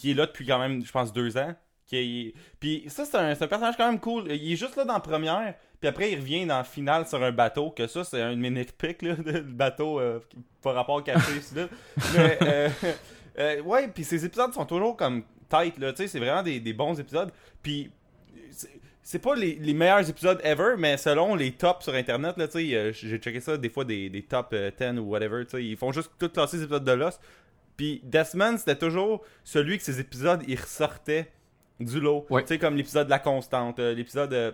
qui 0.00 0.10
est 0.10 0.14
là 0.14 0.26
depuis 0.26 0.44
quand 0.44 0.58
même, 0.58 0.84
je 0.84 0.90
pense, 0.90 1.12
deux 1.12 1.36
ans. 1.38 1.54
Qui 1.86 1.96
est- 1.96 2.34
Puis 2.58 2.82
ça, 2.88 3.04
c'est 3.04 3.16
un, 3.16 3.30
un 3.30 3.46
personnage 3.46 3.76
quand 3.76 3.86
même 3.88 4.00
cool. 4.00 4.24
Il 4.32 4.52
est 4.52 4.56
juste 4.56 4.74
là 4.74 4.84
dans 4.84 4.94
la 4.94 4.98
première, 5.00 5.54
puis 5.78 5.88
après 5.88 6.10
il 6.10 6.16
revient 6.18 6.44
dans 6.44 6.56
la 6.58 6.64
finale 6.64 7.06
sur 7.06 7.22
un 7.22 7.30
bateau. 7.30 7.70
Que 7.70 7.86
ça, 7.86 8.02
c'est 8.02 8.20
un 8.20 8.34
mes 8.34 8.50
nitpicks, 8.50 9.02
là, 9.02 9.14
le 9.24 9.40
bateau 9.42 10.00
euh, 10.00 10.18
par 10.60 10.74
rapport 10.74 10.96
au 10.96 11.02
café. 11.02 11.40
là. 11.54 11.68
Mais, 12.16 13.60
ouais, 13.60 13.86
puis 13.86 14.02
ces 14.02 14.24
épisodes 14.24 14.52
sont 14.52 14.66
toujours 14.66 14.96
comme 14.96 15.22
tight, 15.48 15.78
là. 15.78 15.92
Tu 15.92 15.98
sais, 16.02 16.08
c'est 16.08 16.18
vraiment 16.18 16.42
des, 16.42 16.58
des 16.58 16.72
bons 16.72 16.98
épisodes. 16.98 17.30
Puis 17.62 17.92
c'est- 19.08 19.18
pas 19.18 19.34
les, 19.34 19.54
les 19.54 19.74
meilleurs 19.74 20.08
épisodes 20.08 20.40
ever, 20.44 20.74
mais 20.78 20.96
selon 20.96 21.34
les 21.34 21.52
tops 21.52 21.84
sur 21.84 21.94
internet, 21.94 22.36
là, 22.36 22.46
tu 22.48 22.58
sais, 22.68 22.74
euh, 22.74 22.92
j'ai 22.92 23.18
checké 23.18 23.40
ça 23.40 23.56
des 23.56 23.68
fois 23.70 23.84
des, 23.84 24.10
des 24.10 24.22
top 24.22 24.48
euh, 24.52 24.70
10 24.78 24.98
ou 24.98 25.04
whatever, 25.04 25.44
tu 25.44 25.50
sais, 25.56 25.64
ils 25.64 25.76
font 25.76 25.92
juste 25.92 26.10
tout 26.18 26.28
classer 26.28 26.56
les 26.56 26.62
épisodes 26.64 26.84
de 26.84 26.92
Lost. 26.92 27.20
Puis 27.76 28.00
Desmond, 28.04 28.56
c'était 28.58 28.76
toujours 28.76 29.22
celui 29.44 29.76
que 29.78 29.84
ces 29.84 30.00
épisodes, 30.00 30.42
ils 30.48 30.58
ressortaient 30.58 31.30
du 31.78 32.00
lot. 32.00 32.26
Ouais. 32.30 32.42
Tu 32.42 32.48
sais, 32.48 32.58
comme 32.58 32.74
l'épisode 32.76 33.06
de 33.06 33.10
la 33.10 33.18
constante, 33.18 33.78
euh, 33.78 33.94
l'épisode 33.94 34.32
euh, 34.32 34.52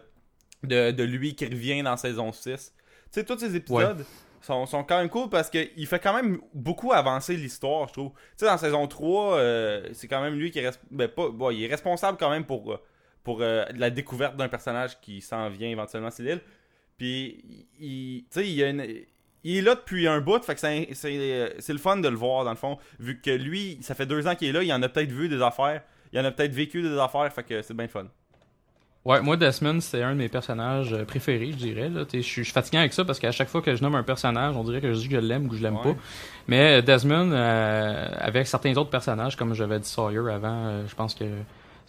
de, 0.64 0.90
de 0.90 1.02
lui 1.05 1.34
qui 1.34 1.46
revient 1.46 1.82
dans 1.82 1.96
saison 1.96 2.32
6. 2.32 2.43
Tu 2.75 2.81
sais, 3.10 3.25
tous 3.25 3.38
ces 3.38 3.55
épisodes 3.56 4.05
sont, 4.40 4.66
sont 4.66 4.82
quand 4.82 4.98
même 4.98 5.08
cool 5.08 5.28
parce 5.28 5.48
qu'il 5.50 5.87
fait 5.87 6.00
quand 6.00 6.14
même 6.14 6.40
beaucoup 6.52 6.93
avancer 6.93 7.37
l'histoire, 7.37 7.87
je 7.88 7.93
trouve. 7.93 8.10
Tu 8.10 8.19
sais, 8.38 8.46
dans 8.46 8.58
saison 8.58 8.88
3, 8.88 9.37
euh, 9.37 9.88
c'est 9.93 10.08
quand 10.08 10.20
même 10.20 10.34
lui 10.34 10.50
qui 10.50 10.58
est, 10.58 10.81
ben, 10.90 11.06
pas, 11.08 11.28
bon, 11.31 11.50
il 11.50 11.62
est 11.64 11.69
responsable 11.69 12.19
quand 12.19 12.31
même 12.31 12.44
pour, 12.44 12.72
euh, 12.72 12.81
pour 13.24 13.38
euh, 13.40 13.64
la 13.76 13.90
découverte 13.90 14.36
d'un 14.36 14.48
personnage 14.48 15.00
qui 15.00 15.20
s'en 15.20 15.48
vient 15.48 15.69
éventuellement 15.69 16.10
sur 16.10 16.24
l'île. 16.24 16.40
Puis, 16.98 17.44
il, 17.80 18.22
tu 18.24 18.26
sais, 18.30 18.46
il, 18.48 18.54
y 18.54 18.62
a 18.64 18.69
une- 18.70 18.86
il 19.44 19.56
est 19.56 19.62
là 19.62 19.74
depuis 19.74 20.06
un 20.06 20.20
bout, 20.20 20.42
fait 20.44 20.54
que 20.54 20.60
c'est 20.60 20.88
c'est, 20.92 21.16
euh, 21.19 21.48
c'est 21.58 21.72
le 21.72 21.78
fun 21.78 21.96
de 21.96 22.08
le 22.08 22.16
voir, 22.16 22.44
dans 22.44 22.50
le 22.50 22.56
fond. 22.56 22.78
Vu 23.00 23.20
que 23.20 23.30
lui, 23.30 23.78
ça 23.80 23.94
fait 23.94 24.06
deux 24.06 24.26
ans 24.26 24.34
qu'il 24.34 24.48
est 24.48 24.52
là, 24.52 24.62
il 24.62 24.72
en 24.72 24.82
a 24.82 24.88
peut-être 24.88 25.10
vu 25.10 25.28
des 25.28 25.40
affaires, 25.42 25.82
il 26.12 26.20
en 26.20 26.24
a 26.24 26.30
peut-être 26.30 26.52
vécu 26.54 26.82
des 26.82 26.98
affaires, 26.98 27.32
fait 27.32 27.42
que 27.42 27.62
c'est 27.62 27.74
bien 27.74 27.88
fun. 27.88 28.06
Ouais, 29.04 29.20
moi, 29.20 29.36
Desmond, 29.36 29.80
c'est 29.80 30.00
un 30.00 30.12
de 30.12 30.19
mes 30.19 30.28
personnages 30.28 30.92
euh, 30.92 31.04
préférés, 31.04 31.50
je 31.50 31.56
dirais. 31.56 31.88
là. 31.88 32.04
Je 32.12 32.20
suis 32.20 32.44
fatigué 32.44 32.78
avec 32.78 32.92
ça 32.92 33.04
parce 33.04 33.19
qu'à 33.19 33.32
chaque 33.32 33.48
fois 33.48 33.60
que 33.60 33.74
je 33.74 33.82
nomme 33.82 33.96
un 33.96 34.04
personnage, 34.04 34.54
on 34.56 34.62
dirait 34.62 34.80
que 34.80 34.92
je 34.94 35.00
dis 35.00 35.08
que 35.08 35.16
je 35.16 35.26
l'aime 35.26 35.46
ou 35.46 35.48
que 35.48 35.56
je 35.56 35.62
l'aime 35.62 35.74
Ouais. 35.78 35.94
pas. 35.94 36.00
Mais 36.46 36.82
Desmond, 36.82 37.32
euh, 37.32 38.08
avec 38.16 38.46
certains 38.46 38.76
autres 38.76 38.90
personnages, 38.90 39.34
comme 39.34 39.54
j'avais 39.54 39.80
dit 39.80 39.88
Sawyer 39.88 40.30
avant, 40.32 40.66
euh, 40.69 40.86
je 40.86 40.94
pense 40.94 41.16
que 41.16 41.24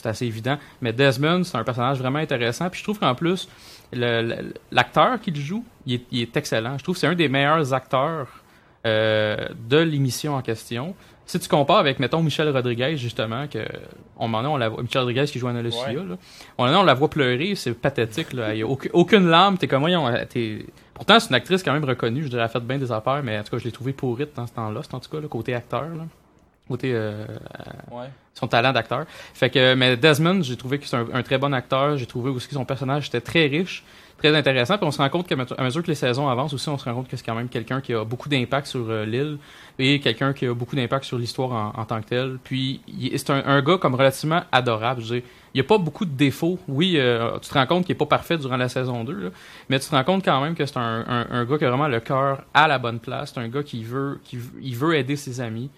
c'est 0.03 0.09
assez 0.09 0.25
évident. 0.27 0.57
Mais 0.81 0.93
Desmond, 0.93 1.43
c'est 1.43 1.57
un 1.57 1.63
personnage 1.63 1.97
vraiment 1.97 2.19
intéressant. 2.19 2.69
Puis 2.69 2.79
je 2.79 2.83
trouve 2.83 2.99
qu'en 2.99 3.15
plus, 3.15 3.47
le- 3.91 4.21
le- 4.21 4.53
l'acteur 4.71 5.19
qu'il 5.21 5.35
joue, 5.37 5.63
il 5.85 5.95
est, 5.95 6.01
il 6.11 6.21
est 6.21 6.37
excellent. 6.37 6.77
Je 6.77 6.83
trouve 6.83 6.95
que 6.95 6.99
c'est 6.99 7.07
un 7.07 7.15
des 7.15 7.29
meilleurs 7.29 7.73
acteurs 7.73 8.27
euh, 8.85 9.47
de 9.69 9.77
l'émission 9.77 10.35
en 10.35 10.41
question. 10.41 10.93
Si 11.25 11.39
tu 11.39 11.47
compares 11.47 11.77
avec, 11.77 11.99
mettons, 11.99 12.21
Michel 12.21 12.49
Rodriguez, 12.49 12.97
justement, 12.97 13.47
que 13.47 13.59
on, 14.17 14.33
on 14.33 14.57
la 14.57 14.67
voit, 14.67 14.83
Michel 14.83 14.99
Rodriguez 15.03 15.23
qui 15.25 15.39
joue 15.39 15.47
Anna 15.47 15.61
Lucia, 15.61 15.87
Ouais. 15.87 15.93
là. 15.95 16.17
On, 16.57 16.67
on 16.67 16.83
la 16.83 16.93
voit 16.93 17.09
pleurer, 17.09 17.55
c'est 17.55 17.73
pathétique. 17.73 18.33
Là. 18.33 18.53
Il 18.53 18.59
y 18.59 18.61
a 18.61 18.67
aucune, 18.67 18.91
aucune 18.93 19.27
larme. 19.29 19.57
T'es 19.57 19.67
comme, 19.69 19.79
voyons, 19.81 20.05
euh, 20.07 20.25
t'es... 20.27 20.65
Pourtant, 20.93 21.19
c'est 21.21 21.29
une 21.29 21.35
actrice 21.35 21.63
quand 21.63 21.71
même 21.71 21.85
reconnue. 21.85 22.23
Je 22.23 22.27
dirais, 22.27 22.41
elle 22.41 22.45
a 22.45 22.49
fait 22.49 22.59
bien 22.59 22.77
des 22.77 22.91
affaires, 22.91 23.21
mais 23.23 23.39
en 23.39 23.43
tout 23.43 23.51
cas, 23.51 23.57
je 23.57 23.63
l'ai 23.63 23.71
trouvé 23.71 23.93
pourrite 23.93 24.35
dans 24.35 24.45
ce 24.45 24.53
temps-là, 24.53 24.81
en 24.91 24.99
tout 24.99 25.09
cas, 25.09 25.21
là, 25.21 25.27
côté 25.29 25.55
acteur. 25.55 25.83
Là. 25.83 26.05
Côté 26.67 26.91
euh, 26.93 27.25
Ouais. 27.91 28.07
son 28.33 28.47
talent 28.47 28.71
d'acteur. 28.71 29.05
Fait 29.33 29.49
que, 29.49 29.73
mais 29.75 29.97
Desmond, 29.97 30.41
j'ai 30.43 30.55
trouvé 30.55 30.79
que 30.79 30.87
c'est 30.87 30.95
un, 30.95 31.05
un 31.13 31.21
très 31.23 31.37
bon 31.37 31.53
acteur. 31.53 31.97
J'ai 31.97 32.05
trouvé 32.05 32.29
aussi 32.29 32.47
que 32.47 32.53
son 32.53 32.63
personnage 32.65 33.07
était 33.07 33.19
très 33.21 33.47
riche, 33.47 33.83
très 34.17 34.33
intéressant. 34.33 34.77
Puis 34.77 34.87
on 34.87 34.91
se 34.91 34.97
rend 34.99 35.09
compte 35.09 35.27
qu'à 35.27 35.35
mesure- 35.35 35.83
que 35.83 35.87
les 35.87 35.95
saisons 35.95 36.29
avancent 36.29 36.53
aussi, 36.53 36.69
on 36.69 36.77
se 36.77 36.85
rend 36.85 36.95
compte 36.95 37.09
que 37.09 37.17
c'est 37.17 37.25
quand 37.25 37.35
même 37.35 37.49
quelqu'un 37.49 37.81
qui 37.81 37.93
a 37.93 38.05
beaucoup 38.05 38.29
d'impact 38.29 38.67
sur 38.67 38.85
euh, 38.89 39.05
l'île 39.05 39.37
et 39.77 39.99
quelqu'un 39.99 40.31
qui 40.31 40.45
a 40.47 40.53
beaucoup 40.53 40.77
d'impact 40.77 41.03
sur 41.03 41.17
l'histoire 41.17 41.51
en, 41.51 41.79
en 41.81 41.85
tant 41.85 41.99
que 42.01 42.07
tel. 42.07 42.37
Puis 42.41 42.79
c'est 43.17 43.29
un, 43.29 43.43
un 43.45 43.61
gars 43.61 43.77
comme 43.77 43.95
relativement 43.95 44.43
adorable. 44.51 45.01
Je 45.01 45.13
veux 45.15 45.19
dire, 45.19 45.29
il 45.53 45.57
n'y 45.61 45.65
a 45.65 45.67
pas 45.67 45.77
beaucoup 45.77 46.05
de 46.05 46.11
défauts. 46.15 46.57
Oui, 46.69 46.93
euh, 46.95 47.37
tu 47.41 47.49
te 47.49 47.53
rends 47.53 47.67
compte 47.67 47.85
qu'il 47.85 47.93
n'est 47.93 47.97
pas 47.99 48.05
parfait 48.05 48.37
durant 48.37 48.55
la 48.57 48.69
saison 48.69 49.03
2, 49.03 49.13
là, 49.13 49.29
mais 49.69 49.79
tu 49.79 49.89
te 49.89 49.93
rends 49.95 50.03
compte 50.05 50.23
quand 50.23 50.39
même 50.41 50.55
que 50.55 50.65
c'est 50.65 50.77
un, 50.77 51.03
un- 51.07 51.27
un 51.29 51.43
gars 51.45 51.57
qui 51.57 51.65
a 51.65 51.69
vraiment 51.69 51.89
le 51.89 51.99
cœur 51.99 52.43
à 52.53 52.69
la 52.69 52.79
bonne 52.79 52.99
place. 52.99 53.33
C'est 53.35 53.41
un 53.41 53.49
gars 53.49 53.63
qui 53.63 53.83
veut, 53.83 54.19
qui 54.23 54.39
il 54.61 54.75
veut 54.77 54.95
aider 54.95 55.17
ses 55.17 55.41
amis. 55.41 55.69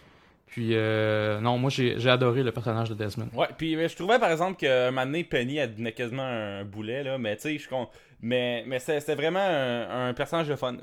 Puis 0.56 0.70
euh, 0.72 1.42
non, 1.42 1.58
moi 1.58 1.70
j'ai 1.70 2.10
adoré 2.10 2.42
le 2.42 2.54
personnage 2.54 2.90
de 2.90 2.96
Desmond. 2.96 3.28
Ouais, 3.34 3.50
puis 3.58 3.74
je 3.74 3.94
trouvais 3.94 4.20
par 4.20 4.32
exemple 4.32 4.58
que 4.58 4.88
un 4.88 5.24
Penny, 5.24 5.58
elle 5.58 5.72
devenait 5.72 5.92
quasiment 5.92 6.24
un 6.24 6.64
boulet, 6.64 7.04
là, 7.04 7.18
mais 7.18 7.36
tu 7.36 7.42
sais, 7.42 7.58
je 7.58 7.68
con- 7.68 7.90
Mais, 8.22 8.64
mais 8.66 8.80
c'était 8.80 9.16
vraiment 9.16 9.44
un, 9.46 10.14
personnage 10.14 10.48
de 10.48 10.56
fun. 10.56 10.78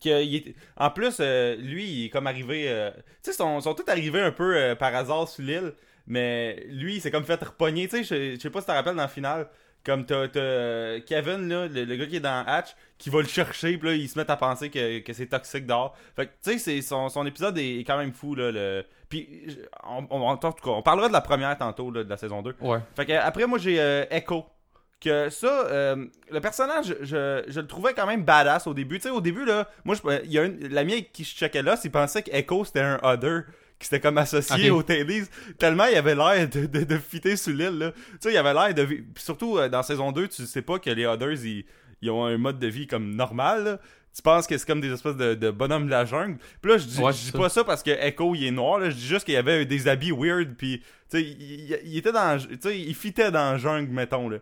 Que, 0.00 0.52
En 0.76 0.90
plus, 0.92 1.16
euh, 1.18 1.56
lui, 1.56 1.86
il 1.86 2.04
est 2.06 2.08
comme 2.10 2.28
arrivé. 2.28 2.66
euh, 2.68 2.92
Tu 3.24 3.32
sais, 3.32 3.42
ils 3.42 3.60
sont, 3.62 3.74
tous 3.74 3.90
arrivés 3.90 4.20
un 4.20 4.30
peu 4.30 4.56
euh, 4.56 4.76
par 4.76 4.94
hasard 4.94 5.26
sur 5.26 5.42
l'île, 5.42 5.72
mais 6.06 6.64
lui, 6.68 6.94
il 6.94 7.00
s'est 7.00 7.10
comme 7.10 7.24
fait 7.24 7.42
repogner. 7.42 7.88
Tu 7.88 8.04
sais, 8.04 8.34
je 8.36 8.38
sais 8.40 8.50
pas 8.50 8.60
si 8.60 8.66
tu 8.66 8.70
te 8.70 8.76
rappelles 8.76 8.94
dans 8.94 9.02
la 9.02 9.08
finale. 9.08 9.48
Comme 9.84 10.04
t'as 10.04 10.26
euh, 10.36 11.00
Kevin, 11.06 11.48
là, 11.48 11.66
le, 11.66 11.84
le 11.84 11.96
gars 11.96 12.06
qui 12.06 12.16
est 12.16 12.20
dans 12.20 12.44
Hatch, 12.46 12.76
qui 12.98 13.08
va 13.08 13.20
le 13.20 13.26
chercher, 13.26 13.78
puis 13.78 13.88
là, 13.88 13.94
ils 13.94 14.08
se 14.08 14.18
mettent 14.18 14.28
à 14.30 14.36
penser 14.36 14.68
que, 14.68 14.98
que 14.98 15.12
c'est 15.14 15.26
toxique 15.26 15.66
dehors. 15.66 15.96
Fait 16.14 16.26
que, 16.26 16.30
tu 16.44 16.52
sais, 16.52 16.58
c'est- 16.58 16.82
son, 16.82 17.08
son 17.08 17.24
épisode 17.26 17.56
est, 17.56 17.78
est 17.80 17.84
quand 17.84 17.96
même 17.96 18.12
fou, 18.12 18.34
là. 18.34 18.50
Le... 18.52 18.84
Puis, 19.08 19.56
on, 19.84 20.06
on- 20.10 20.20
en 20.28 20.36
tout 20.36 20.50
cas, 20.52 20.70
on 20.70 20.82
parlera 20.82 21.08
de 21.08 21.12
la 21.14 21.22
première 21.22 21.56
tantôt, 21.56 21.90
là, 21.90 22.04
de 22.04 22.10
la 22.10 22.16
saison 22.18 22.42
2. 22.42 22.54
Ouais. 22.60 22.78
Fait 22.94 23.06
que, 23.06 23.12
après, 23.12 23.46
moi, 23.46 23.58
j'ai 23.58 23.80
euh, 23.80 24.04
Echo. 24.10 24.44
Que 25.00 25.30
ça, 25.30 25.46
euh, 25.68 26.04
le 26.30 26.40
personnage, 26.42 26.94
je, 27.00 27.42
je 27.48 27.60
le 27.60 27.66
trouvais 27.66 27.94
quand 27.94 28.06
même 28.06 28.22
badass 28.22 28.66
au 28.66 28.74
début. 28.74 28.96
Tu 28.98 29.04
sais, 29.04 29.08
au 29.10 29.22
début, 29.22 29.46
là, 29.46 29.66
moi, 29.86 29.94
je- 29.96 30.24
il 30.24 30.30
y 30.30 30.38
a 30.38 30.44
une, 30.44 30.68
l'ami 30.68 30.92
avec 30.92 31.10
qui 31.10 31.24
je 31.24 31.34
checkais 31.34 31.62
là, 31.62 31.74
il 31.82 31.90
pensait 31.90 32.22
que 32.22 32.30
Echo 32.30 32.66
c'était 32.66 32.80
un 32.80 33.00
other 33.02 33.44
qui 33.80 33.86
s'était 33.88 33.98
comme 34.00 34.18
associé 34.18 34.70
Ok. 34.70 34.76
aux 34.78 34.82
Tailies. 34.84 35.24
Tellement 35.58 35.86
il 35.86 35.96
avait 35.96 36.14
l'air 36.14 36.48
de, 36.48 36.66
de, 36.66 36.84
de 36.84 36.96
fitter 36.98 37.34
sur 37.34 37.52
l'île, 37.52 37.78
là. 37.78 37.90
Tu 37.92 37.98
sais, 38.20 38.32
il 38.32 38.36
avait 38.36 38.54
l'air 38.54 38.72
de. 38.74 38.86
surtout, 39.16 39.58
euh, 39.58 39.68
dans 39.68 39.82
saison 39.82 40.12
2, 40.12 40.28
tu 40.28 40.46
sais 40.46 40.62
pas 40.62 40.78
que 40.78 40.90
les 40.90 41.06
others, 41.06 41.44
ils, 41.44 41.64
ils 42.02 42.10
ont 42.10 42.24
un 42.26 42.38
mode 42.38 42.58
de 42.60 42.66
vie 42.68 42.86
comme 42.86 43.16
normal, 43.16 43.64
là. 43.64 43.78
Tu 44.14 44.22
penses 44.22 44.46
que 44.48 44.58
c'est 44.58 44.66
comme 44.66 44.80
des 44.80 44.92
espèces 44.92 45.16
de, 45.16 45.34
de 45.34 45.50
bonhommes 45.52 45.86
de 45.86 45.90
la 45.90 46.04
jungle. 46.04 46.36
Puis 46.60 46.72
là, 46.72 46.78
je 46.78 46.84
dis, 46.84 46.98
Ouais, 47.00 47.12
je 47.12 47.26
dis 47.26 47.32
pas 47.32 47.48
ça 47.48 47.62
parce 47.62 47.82
que 47.82 47.90
Echo, 47.92 48.34
il 48.34 48.44
est 48.44 48.50
noir, 48.50 48.78
là. 48.80 48.90
Je 48.90 48.96
dis 48.96 49.06
juste 49.06 49.24
qu'il 49.24 49.34
y 49.34 49.36
avait 49.38 49.64
des 49.66 49.86
habits 49.88 50.10
weird, 50.10 50.54
puis, 50.58 50.80
tu 51.10 51.18
sais, 51.18 51.22
il, 51.22 51.78
il- 51.84 51.96
était 51.96 52.12
dans. 52.12 52.36
Tu 52.38 52.58
sais, 52.60 52.78
il 52.78 52.94
fitait 52.94 53.30
dans 53.30 53.52
la 53.52 53.56
jungle, 53.58 53.90
mettons, 53.92 54.28
là. 54.28 54.38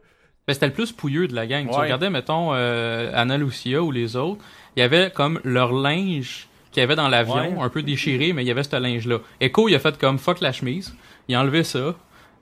Ben, 0.47 0.55
c'était 0.55 0.69
le 0.69 0.73
plus 0.73 0.91
pouilleux 0.93 1.29
de 1.29 1.35
la 1.35 1.47
gang. 1.47 1.69
Tu 1.69 1.77
regardais, 1.77 2.09
mettons, 2.09 2.55
euh, 2.55 3.11
Anna 3.15 3.37
Lucia 3.37 3.83
ou 3.83 3.93
les 3.93 4.17
autres, 4.17 4.43
il 4.75 4.81
y 4.81 4.83
avait 4.83 5.11
comme 5.11 5.39
leur 5.45 5.73
linge 5.73 6.48
qu'il 6.71 6.81
y 6.81 6.85
avait 6.85 6.97
dans 6.97 7.09
l'avion, 7.09 7.35
Ouais. 7.59 7.63
un 7.65 7.69
peu 7.69 7.83
déchiré, 7.83 8.33
mais 8.33 8.45
il 8.45 8.47
y 8.49 8.51
avait 8.51 8.63
ce 8.63 8.77
linge-là. 8.77 9.19
Echo, 9.41 9.69
il 9.69 9.75
a 9.75 9.79
fait 9.79 9.97
comme 9.99 10.19
fuck 10.19 10.41
la 10.41 10.53
chemise. 10.53 10.95
Il 11.29 11.35
a 11.35 11.41
enlevé 11.41 11.65
ça. 11.65 11.95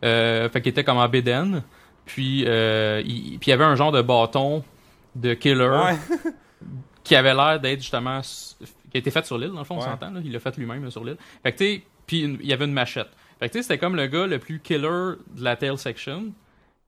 Euh, 0.05 0.49
fait 0.51 0.61
qu'il 0.61 0.71
était 0.71 0.85
comme 0.85 0.99
en 0.99 1.09
bédaine. 1.09 1.63
Puis, 2.05 2.45
euh, 2.47 3.03
il, 3.05 3.39
puis 3.39 3.49
il 3.49 3.51
y 3.51 3.53
avait 3.53 3.65
un 3.65 3.75
genre 3.77 3.93
de 3.93 4.03
bâton 4.03 4.63
de 5.15 5.35
killer 5.35 5.67
Ouais. 5.69 5.97
qui 7.05 7.15
avait 7.17 7.35
l'air 7.35 7.59
d'être 7.61 7.81
justement 7.81 8.21
qui 8.21 8.97
a 8.97 8.99
été 8.99 9.11
fait 9.11 9.25
sur 9.25 9.39
l'île 9.39 9.51
dans 9.53 9.59
le 9.61 9.65
fond 9.65 9.77
on 9.77 9.81
s'entend 9.81 10.11
là. 10.11 10.21
il 10.25 10.33
l'a 10.33 10.41
fait 10.41 10.57
lui-même 10.57 10.91
sur 10.91 11.05
l'île 11.05 11.17
fait 11.43 11.53
que 11.53 11.59
tu 11.59 11.65
sais 11.65 11.83
puis 12.07 12.21
il 12.41 12.47
y 12.47 12.53
avait 12.53 12.65
une 12.65 12.73
machette 12.73 13.09
fait 13.39 13.49
que 13.49 13.53
tu 13.53 13.59
sais 13.59 13.63
c'était 13.63 13.79
comme 13.79 13.95
le 13.97 14.07
gars 14.09 14.27
le 14.27 14.39
plus 14.39 14.59
killer 14.61 15.15
de 15.37 15.43
la 15.43 15.55
tail 15.57 15.79
section 15.79 16.27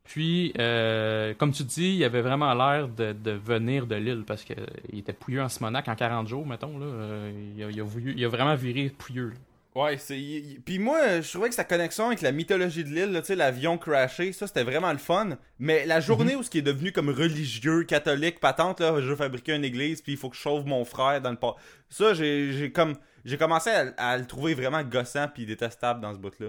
Puis, 0.08 0.54
euh, 0.58 1.34
comme 1.34 1.52
tu 1.52 1.64
dis, 1.64 1.96
il 1.96 2.02
avait 2.04 2.22
vraiment 2.22 2.54
l'air 2.54 2.88
de, 2.88 3.12
de 3.12 3.32
venir 3.32 3.86
de 3.86 3.94
l'île 3.94 4.24
parce 4.26 4.42
qu'il 4.42 4.56
était 4.98 5.12
pouilleux 5.12 5.42
en 5.42 5.50
Simonac 5.50 5.86
en 5.86 5.94
40 5.94 6.26
jours, 6.26 6.46
mettons. 6.46 6.78
Là. 6.78 6.86
Euh, 6.86 7.52
il, 7.54 7.62
a, 7.62 7.70
il, 7.70 7.78
a 7.78 7.84
voulu- 7.84 8.14
il 8.16 8.24
a 8.24 8.28
vraiment 8.28 8.54
viré 8.54 8.88
pouilleux. 8.88 9.28
là. 9.28 9.34
Ouais, 9.82 9.98
c'est. 9.98 10.16
Puis 10.64 10.78
moi, 10.78 11.20
je 11.20 11.30
trouvais 11.30 11.50
que 11.50 11.54
sa 11.54 11.62
connexion 11.62 12.06
avec 12.06 12.22
la 12.22 12.32
mythologie 12.32 12.84
de 12.84 12.88
l'île, 12.88 13.12
tu 13.20 13.26
sais, 13.26 13.36
l'avion 13.36 13.76
crashé, 13.76 14.32
ça 14.32 14.46
c'était 14.46 14.64
vraiment 14.64 14.90
le 14.90 14.98
fun. 14.98 15.36
Mais 15.58 15.84
la 15.84 16.00
journée 16.00 16.34
où 16.36 16.42
ce 16.42 16.48
qui 16.48 16.58
est 16.58 16.62
devenu 16.62 16.90
comme 16.90 17.10
religieux, 17.10 17.84
catholique, 17.84 18.40
patente, 18.40 18.80
là, 18.80 18.98
je 19.02 19.06
veux 19.10 19.14
fabriquer 19.14 19.54
une 19.54 19.64
église, 19.64 20.00
puis 20.00 20.12
il 20.12 20.18
faut 20.18 20.30
que 20.30 20.36
je 20.36 20.40
sauve 20.40 20.66
mon 20.66 20.84
frère 20.86 21.20
dans 21.20 21.30
le 21.30 21.36
port. 21.36 21.58
Ça, 21.90 22.14
j'ai 22.14 22.50
j'ai 22.52 22.72
comme. 22.72 22.94
J'ai 23.26 23.36
commencé 23.36 23.68
à, 23.68 23.92
à 23.98 24.16
le 24.16 24.24
trouver 24.26 24.54
vraiment 24.54 24.82
gossant 24.82 25.26
puis 25.32 25.44
détestable 25.44 26.00
dans 26.00 26.14
ce 26.14 26.18
bout-là. 26.18 26.48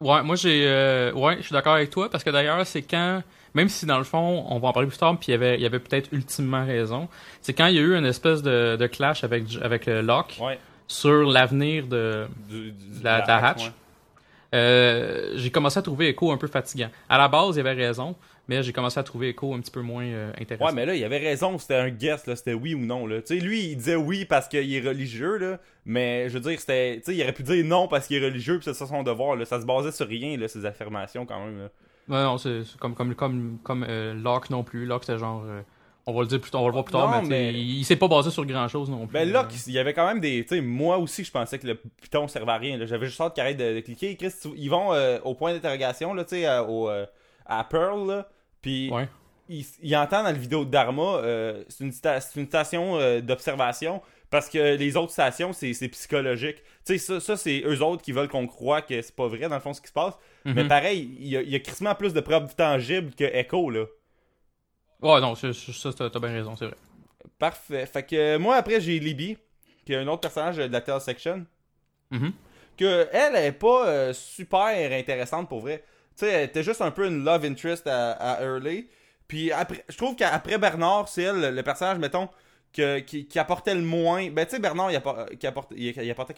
Ouais, 0.00 0.22
moi 0.22 0.36
j'ai. 0.36 0.64
euh, 0.66 1.12
ouais, 1.12 1.38
je 1.38 1.42
suis 1.42 1.52
d'accord 1.52 1.74
avec 1.74 1.90
toi 1.90 2.08
parce 2.08 2.22
que 2.22 2.30
d'ailleurs, 2.30 2.64
c'est 2.66 2.82
quand. 2.82 3.22
Même 3.54 3.68
si 3.68 3.86
dans 3.86 3.98
le 3.98 4.04
fond, 4.04 4.44
on 4.48 4.58
va 4.60 4.68
en 4.68 4.72
parler 4.72 4.88
plus 4.88 4.98
tard, 4.98 5.16
puis 5.18 5.28
il 5.28 5.30
y 5.32 5.34
avait, 5.34 5.54
il 5.56 5.60
y 5.62 5.66
avait 5.66 5.78
peut-être 5.80 6.08
ultimement 6.12 6.64
raison. 6.64 7.08
C'est 7.40 7.54
quand 7.54 7.66
il 7.66 7.74
y 7.74 7.78
a 7.78 7.82
eu 7.82 7.96
une 7.96 8.04
espèce 8.06 8.42
de, 8.42 8.76
de 8.76 8.86
clash 8.86 9.24
avec, 9.24 9.44
avec 9.62 9.88
euh, 9.88 10.02
Locke 10.02 10.36
Ouais. 10.40 10.58
sur 10.86 11.24
l'avenir 11.24 11.86
de, 11.86 12.26
Du, 12.48 12.70
du- 12.72 12.98
de 13.00 13.04
la, 13.04 13.22
de 13.22 13.26
la 13.26 13.46
hatch. 13.48 13.72
Euh, 14.54 15.32
j'ai 15.36 15.50
commencé 15.50 15.78
à 15.78 15.82
trouver 15.82 16.08
Echo 16.08 16.30
un 16.30 16.36
peu 16.36 16.46
fatigant. 16.46 16.90
À 17.08 17.18
la 17.18 17.26
base, 17.28 17.56
il 17.56 17.60
avait 17.66 17.72
raison, 17.72 18.14
mais 18.48 18.62
j'ai 18.62 18.72
commencé 18.72 18.98
à 18.98 19.02
trouver 19.02 19.28
Echo 19.28 19.54
un 19.54 19.60
petit 19.60 19.70
peu 19.70 19.82
moins 19.82 20.04
euh, 20.06 20.32
intéressant. 20.40 20.66
Ouais, 20.66 20.72
mais 20.72 20.86
là, 20.86 20.94
il 20.94 21.04
avait 21.04 21.18
raison, 21.18 21.58
c'était 21.58 21.76
un 21.76 21.90
guess, 21.90 22.26
là, 22.26 22.34
c'était 22.34 22.54
oui 22.54 22.74
ou 22.74 22.80
non, 22.80 23.06
là. 23.06 23.18
Lui, 23.30 23.66
il 23.66 23.76
disait 23.76 23.94
oui 23.96 24.24
parce 24.24 24.48
qu'il 24.48 24.74
est 24.74 24.80
religieux, 24.80 25.36
là, 25.36 25.58
mais 25.84 26.28
je 26.28 26.34
veux 26.38 26.50
dire, 26.50 26.58
c'était, 26.58 26.96
tu 26.96 27.04
sais, 27.04 27.14
il 27.16 27.22
aurait 27.22 27.32
pu 27.32 27.42
dire 27.42 27.64
non 27.64 27.86
parce 27.88 28.06
qu'il 28.06 28.22
est 28.22 28.26
religieux, 28.26 28.56
puis 28.58 28.64
c'est 28.64 28.74
ça 28.74 28.86
son 28.86 29.02
devoir, 29.02 29.36
là. 29.36 29.44
Ça 29.44 29.60
se 29.60 29.66
basait 29.66 29.92
sur 29.92 30.08
rien, 30.08 30.36
là, 30.36 30.48
ces 30.48 30.64
affirmations, 30.66 31.26
quand 31.26 31.44
même, 31.44 31.58
là. 31.58 31.68
Ouais, 32.08 32.22
non, 32.24 32.38
c'est 32.38 32.62
comme, 32.80 32.94
comme, 32.94 33.14
comme, 33.14 33.58
comme 33.62 33.84
euh, 33.86 34.14
Locke 34.14 34.48
non 34.48 34.64
plus. 34.64 34.86
Locke, 34.86 35.04
c'était 35.04 35.18
genre. 35.18 35.42
euh, 35.46 35.60
on 36.06 36.14
va 36.14 36.22
le 36.22 36.26
dire 36.26 36.40
plus 36.40 36.50
tard, 36.50 36.62
on 36.62 36.64
va 36.64 36.68
le 36.68 36.72
voir 36.72 36.84
plus 36.86 36.92
tard, 36.92 37.22
mais, 37.24 37.52
il, 37.52 37.80
il 37.80 37.84
s'est 37.84 37.96
pas 37.96 38.08
basé 38.08 38.30
sur 38.30 38.46
grand 38.46 38.66
chose 38.66 38.88
non 38.88 39.06
plus. 39.06 39.12
Ben 39.12 39.30
là, 39.30 39.46
il 39.66 39.72
y 39.74 39.78
avait 39.78 39.92
quand 39.92 40.06
même 40.06 40.20
des. 40.20 40.42
Tu 40.42 40.56
sais, 40.56 40.60
moi 40.62 40.96
aussi, 40.96 41.22
je 41.22 41.30
pensais 41.30 41.58
que 41.58 41.66
le 41.66 41.74
piton 41.74 42.26
servait 42.28 42.52
à 42.52 42.56
rien. 42.56 42.78
là. 42.78 42.86
J'avais 42.86 43.04
juste 43.04 43.20
hâte 43.20 43.34
qu'il 43.34 43.42
arrête 43.42 43.58
de, 43.58 43.74
de 43.74 43.80
cliquer. 43.80 44.16
Chris, 44.16 44.32
ils 44.56 44.70
vont 44.70 44.92
au 45.22 45.34
point 45.34 45.52
d'interrogation, 45.52 46.14
là, 46.14 46.24
tu 46.24 46.36
sais, 46.36 46.46
à, 46.46 46.64
au, 46.64 46.88
à 47.44 47.64
Pearl, 47.64 48.06
là. 48.08 48.26
Puis 48.62 48.90
Ouais. 48.90 49.08
il, 49.48 49.64
il 49.82 49.96
entend 49.96 50.18
dans 50.18 50.30
la 50.30 50.32
vidéo 50.32 50.64
de 50.64 50.70
Dharma, 50.70 51.16
euh, 51.18 51.64
c'est 51.68 51.84
une, 51.84 51.92
station 51.92 52.98
euh, 52.98 53.20
d'observation. 53.20 54.02
Parce 54.30 54.50
que 54.50 54.76
les 54.76 54.94
autres 54.98 55.12
stations, 55.12 55.54
c'est 55.54 55.72
psychologique. 55.88 56.56
Tu 56.84 56.98
sais, 56.98 56.98
ça, 56.98 57.18
ça 57.20 57.36
c'est 57.38 57.62
eux 57.64 57.82
autres 57.82 58.02
qui 58.02 58.12
veulent 58.12 58.28
qu'on 58.28 58.46
croit 58.46 58.82
que 58.82 59.00
c'est 59.00 59.16
pas 59.16 59.26
vrai, 59.26 59.48
dans 59.48 59.54
le 59.54 59.60
fond, 59.62 59.72
ce 59.72 59.80
qui 59.80 59.88
se 59.88 59.92
passe. 59.92 60.14
Mais 60.44 60.62
Mhm. 60.64 60.68
pareil, 60.68 61.16
il 61.18 61.28
y 61.28 61.36
a, 61.38 61.40
y 61.42 61.54
a 61.54 61.58
crissement 61.60 61.94
plus 61.94 62.12
de 62.12 62.20
preuves 62.20 62.54
tangibles 62.54 63.14
que 63.14 63.24
Echo, 63.24 63.70
là. 63.70 63.86
Ouais, 65.00 65.20
non, 65.20 65.34
ça, 65.34 65.48
t'as 65.96 66.18
bien 66.18 66.32
raison, 66.32 66.56
c'est 66.56 66.66
vrai. 66.66 66.76
Parfait. 67.38 67.86
Fait 67.86 68.02
que 68.02 68.16
euh, 68.16 68.38
moi, 68.38 68.56
après, 68.56 68.80
j'ai 68.80 68.98
Libby, 68.98 69.38
qui 69.86 69.92
est 69.92 69.96
un 69.96 70.06
autre 70.08 70.20
personnage 70.22 70.56
de 70.56 70.64
la 70.64 70.80
Tale 70.80 71.00
Section. 71.00 71.46
Mhm. 72.10 72.32
que 72.76 73.08
elle 73.12 73.34
est 73.36 73.52
pas 73.52 73.86
euh, 73.88 74.12
super 74.12 74.92
intéressante 74.92 75.48
pour 75.48 75.60
vrai. 75.60 75.84
Tu 76.18 76.24
sais, 76.24 76.32
elle 76.32 76.44
était 76.44 76.64
juste 76.64 76.82
un 76.82 76.90
peu 76.90 77.06
une 77.06 77.24
love 77.24 77.44
interest 77.44 77.86
à, 77.86 78.12
à 78.12 78.42
Hurley. 78.42 78.88
Puis 79.28 79.52
après, 79.52 79.84
je 79.88 79.96
trouve 79.96 80.16
qu'après 80.16 80.58
Bernard, 80.58 81.08
c'est 81.08 81.22
elle 81.22 81.54
le 81.54 81.62
personnage, 81.62 81.98
mettons, 81.98 82.28
que, 82.72 82.98
qui, 83.00 83.26
qui 83.26 83.38
apportait 83.38 83.74
le 83.74 83.82
moins. 83.82 84.30
Ben 84.30 84.44
tu 84.44 84.56
sais, 84.56 84.58
Bernard, 84.58 84.90
il, 84.90 84.96
apportait 84.96 86.34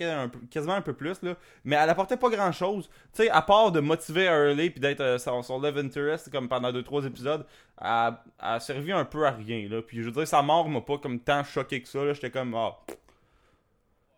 quasiment 0.50 0.74
un 0.74 0.82
peu 0.82 0.92
plus, 0.92 1.22
là. 1.22 1.34
Mais 1.64 1.76
elle 1.76 1.88
apportait 1.88 2.16
pas 2.16 2.28
grand 2.28 2.52
chose. 2.52 2.90
Tu 3.14 3.22
sais, 3.22 3.30
à 3.30 3.42
part 3.42 3.72
de 3.72 3.80
motiver 3.80 4.26
Hurley 4.26 4.70
puis 4.70 4.80
d'être 4.80 5.00
euh, 5.00 5.18
son, 5.18 5.60
love 5.60 5.78
interest, 5.78 6.30
comme 6.30 6.48
pendant 6.48 6.72
2-3 6.72 7.06
épisodes, 7.06 7.46
elle, 7.80 7.88
elle 7.88 8.14
a 8.38 8.60
servi 8.60 8.92
un 8.92 9.04
peu 9.04 9.26
à 9.26 9.30
rien, 9.30 9.68
là. 9.68 9.82
Puis 9.82 9.98
je 9.98 10.02
veux 10.04 10.12
dire, 10.12 10.28
sa 10.28 10.42
mort 10.42 10.68
m'a 10.68 10.80
pas 10.80 10.98
comme 10.98 11.20
tant 11.20 11.42
choqué 11.42 11.80
que 11.80 11.88
ça, 11.88 12.04
là. 12.04 12.12
J'étais 12.12 12.30
comme, 12.30 12.54
ah, 12.54 12.76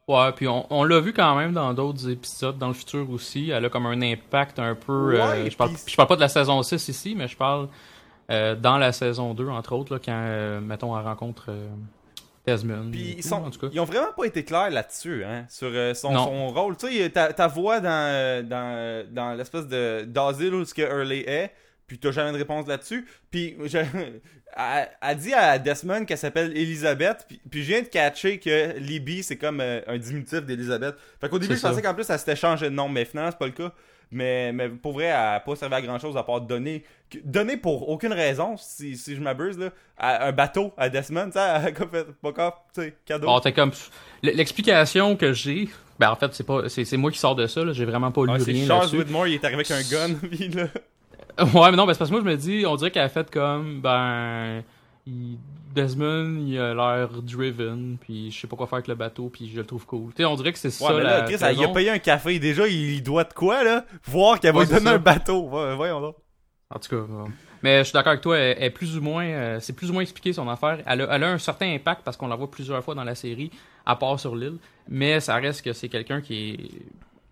Ouais, 0.08 0.32
puis 0.32 0.48
on, 0.48 0.66
on 0.70 0.84
l'a 0.84 1.00
vu 1.00 1.12
quand 1.12 1.34
même 1.36 1.52
dans 1.52 1.72
d'autres 1.74 2.08
épisodes 2.10 2.58
dans 2.58 2.68
le 2.68 2.74
futur 2.74 3.08
aussi. 3.10 3.50
Elle 3.50 3.64
a 3.64 3.68
comme 3.68 3.86
un 3.86 4.02
impact 4.02 4.58
un 4.58 4.74
peu. 4.74 5.14
euh, 5.14 5.42
Ouais, 5.44 5.50
je, 5.50 5.56
parle, 5.56 5.70
je 5.86 5.94
parle 5.96 6.08
pas 6.08 6.16
de 6.16 6.20
la 6.20 6.28
saison 6.28 6.62
6 6.62 6.88
ici, 6.88 7.14
mais 7.16 7.28
je 7.28 7.36
parle 7.36 7.68
euh, 8.30 8.54
dans 8.56 8.78
la 8.78 8.92
saison 8.92 9.32
2, 9.34 9.48
entre 9.48 9.72
autres, 9.74 9.94
là, 9.94 10.00
quand, 10.04 10.12
euh, 10.12 10.60
mettons, 10.60 10.98
elle 10.98 11.04
rencontre 11.04 11.52
Desmond. 12.46 12.90
Puis 12.90 13.14
ils, 13.18 13.22
sont, 13.22 13.36
en 13.36 13.50
tout 13.50 13.60
cas. 13.60 13.68
ils 13.72 13.78
ont 13.78 13.84
vraiment 13.84 14.12
pas 14.16 14.24
été 14.24 14.44
clairs 14.44 14.70
là-dessus, 14.70 15.24
hein, 15.24 15.46
sur 15.48 15.68
euh, 15.72 15.94
son, 15.94 16.48
rôle. 16.48 16.76
Tu 16.76 16.88
sais, 16.88 17.10
ta, 17.10 17.32
ta 17.32 17.46
voix 17.46 17.78
dans, 17.80 18.44
dans, 18.46 19.06
dans 19.08 19.34
l'espèce 19.34 19.68
de 19.68 20.04
d'asile 20.04 20.54
où 20.54 20.64
ce 20.64 20.74
que 20.74 20.82
Hurley 20.82 21.20
est, 21.28 21.52
puis 21.86 21.98
t'as 22.00 22.10
jamais 22.10 22.32
de 22.32 22.38
réponse 22.38 22.66
là-dessus. 22.66 23.06
Puis 23.30 23.56
je, 23.66 23.78
elle, 24.56 24.88
elle 25.02 25.16
dit 25.18 25.32
à 25.34 25.58
Desmond 25.58 26.04
qu'elle 26.04 26.18
s'appelle 26.18 26.56
Elisabeth, 26.56 27.24
puis, 27.28 27.40
puis 27.50 27.62
je 27.62 27.68
viens 27.68 27.82
de 27.82 27.88
catcher 27.88 28.38
que 28.38 28.78
Libby 28.78 29.22
c'est 29.22 29.36
comme 29.36 29.60
euh, 29.60 29.80
un 29.86 29.98
diminutif 29.98 30.40
d'Elisabeth. 30.42 30.94
Fait 31.20 31.28
qu'au 31.28 31.38
début 31.38 31.56
je 31.56 31.60
pensais 31.62 31.82
qu'en 31.82 31.94
plus 31.94 32.08
elle 32.08 32.18
s'était 32.18 32.36
changé 32.36 32.66
de 32.66 32.74
nom, 32.74 32.88
mais 32.88 33.04
finalement 33.04 33.30
c'est 33.30 33.38
pas 33.38 33.46
le 33.46 33.52
cas. 33.52 33.72
Mais, 34.14 34.52
mais 34.52 34.68
pour 34.68 34.92
vrai, 34.92 35.04
elle 35.06 35.14
a 35.14 35.40
pas 35.40 35.56
servi 35.56 35.74
à 35.74 35.80
grand 35.80 35.98
chose 35.98 36.18
à 36.18 36.22
part 36.22 36.42
donner. 36.42 36.84
Donner 37.24 37.56
pour 37.56 37.88
aucune 37.88 38.12
raison, 38.12 38.56
si, 38.58 38.94
si 38.98 39.16
je 39.16 39.22
m'abuse, 39.22 39.58
là, 39.58 39.70
à- 39.96 40.26
un 40.26 40.32
bateau 40.32 40.74
à 40.76 40.90
Desmond, 40.90 41.30
tu 41.30 41.38
sais, 41.38 41.72
comme 41.72 41.88
fait, 41.88 42.04
tu 42.04 42.82
sais, 42.82 42.94
cadeau. 43.06 43.26
Bon, 43.26 43.40
t'es 43.40 43.54
comme. 43.54 43.72
L'explication 44.22 45.16
que 45.16 45.32
j'ai. 45.32 45.68
Ben, 45.98 46.10
en 46.10 46.16
fait, 46.16 46.34
c'est 46.34 46.44
pas 46.44 46.68
c'est 46.68 46.96
moi 46.98 47.10
qui 47.10 47.18
sors 47.18 47.34
de 47.34 47.46
ça, 47.46 47.64
là. 47.64 47.72
J'ai 47.72 47.84
vraiment 47.86 48.12
pas 48.12 48.24
lu 48.26 48.32
Ah, 48.34 48.44
rien 48.44 48.66
Charles. 48.66 48.94
Whitmore, 48.96 49.28
il 49.28 49.34
est 49.34 49.44
arrivé 49.44 49.62
avec 49.66 49.70
un 49.70 49.82
gun, 49.90 50.14
puis 50.30 50.48
là... 50.48 50.66
Ouais, 51.38 51.70
mais 51.70 51.76
non, 51.76 51.86
mais 51.86 51.94
c'est 51.94 51.98
parce 51.98 52.10
que 52.10 52.14
moi, 52.16 52.20
je 52.24 52.28
me 52.30 52.36
dis, 52.36 52.64
on 52.66 52.76
dirait 52.76 52.90
qu'elle 52.90 53.02
a 53.02 53.08
fait 53.08 53.30
comme, 53.30 53.80
ben, 53.80 54.62
il- 55.06 55.38
Desmond, 55.74 56.36
il 56.46 56.58
a 56.58 56.74
l'air 56.74 57.08
driven, 57.22 57.96
puis 57.98 58.30
je 58.30 58.38
sais 58.40 58.46
pas 58.46 58.56
quoi 58.56 58.66
faire 58.66 58.74
avec 58.74 58.88
le 58.88 58.94
bateau, 58.94 59.30
puis 59.32 59.48
je 59.50 59.56
le 59.58 59.64
trouve 59.64 59.86
cool. 59.86 60.10
Tu 60.12 60.18
sais, 60.18 60.26
on 60.26 60.34
dirait 60.36 60.52
que 60.52 60.58
c'est 60.58 60.68
Ouais, 60.68 60.88
ça 60.88 60.92
mais 60.92 61.02
la 61.02 61.20
là, 61.20 61.22
Chris, 61.24 61.36
il 61.56 61.64
a 61.64 61.68
payé 61.68 61.88
un 61.88 61.98
café, 61.98 62.38
déjà, 62.38 62.68
il 62.68 63.02
doit 63.02 63.24
de 63.24 63.32
quoi, 63.32 63.64
là? 63.64 63.86
Voir 64.04 64.38
qu'elle 64.38 64.54
va 64.54 64.64
lui 64.64 64.68
donner 64.68 64.82
ça. 64.82 64.92
un 64.92 64.98
bateau. 64.98 65.48
Ouais, 65.48 65.74
voyons 65.74 66.02
donc. 66.02 66.16
En 66.68 66.78
tout 66.78 66.90
cas, 66.90 67.02
bon. 67.08 67.24
mais 67.62 67.78
je 67.78 67.84
suis 67.84 67.92
d'accord 67.94 68.10
avec 68.10 68.20
toi, 68.22 68.36
elle, 68.36 68.72
plus 68.74 68.98
ou 68.98 69.00
moins, 69.00 69.24
euh, 69.24 69.60
c'est 69.60 69.72
plus 69.74 69.88
ou 69.88 69.94
moins 69.94 70.02
expliqué 70.02 70.34
son 70.34 70.46
affaire. 70.46 70.80
Elle 70.86 71.00
a, 71.02 71.14
elle 71.16 71.24
a 71.24 71.30
un 71.32 71.38
certain 71.38 71.72
impact 71.74 72.02
parce 72.04 72.18
qu'on 72.18 72.28
la 72.28 72.36
voit 72.36 72.50
plusieurs 72.50 72.84
fois 72.84 72.94
dans 72.94 73.04
la 73.04 73.14
série, 73.14 73.50
à 73.86 73.96
part 73.96 74.20
sur 74.20 74.36
l'île, 74.36 74.58
mais 74.88 75.20
ça 75.20 75.36
reste 75.36 75.62
que 75.64 75.72
c'est 75.72 75.88
quelqu'un 75.88 76.20
qui 76.20 76.50
est, 76.50 76.58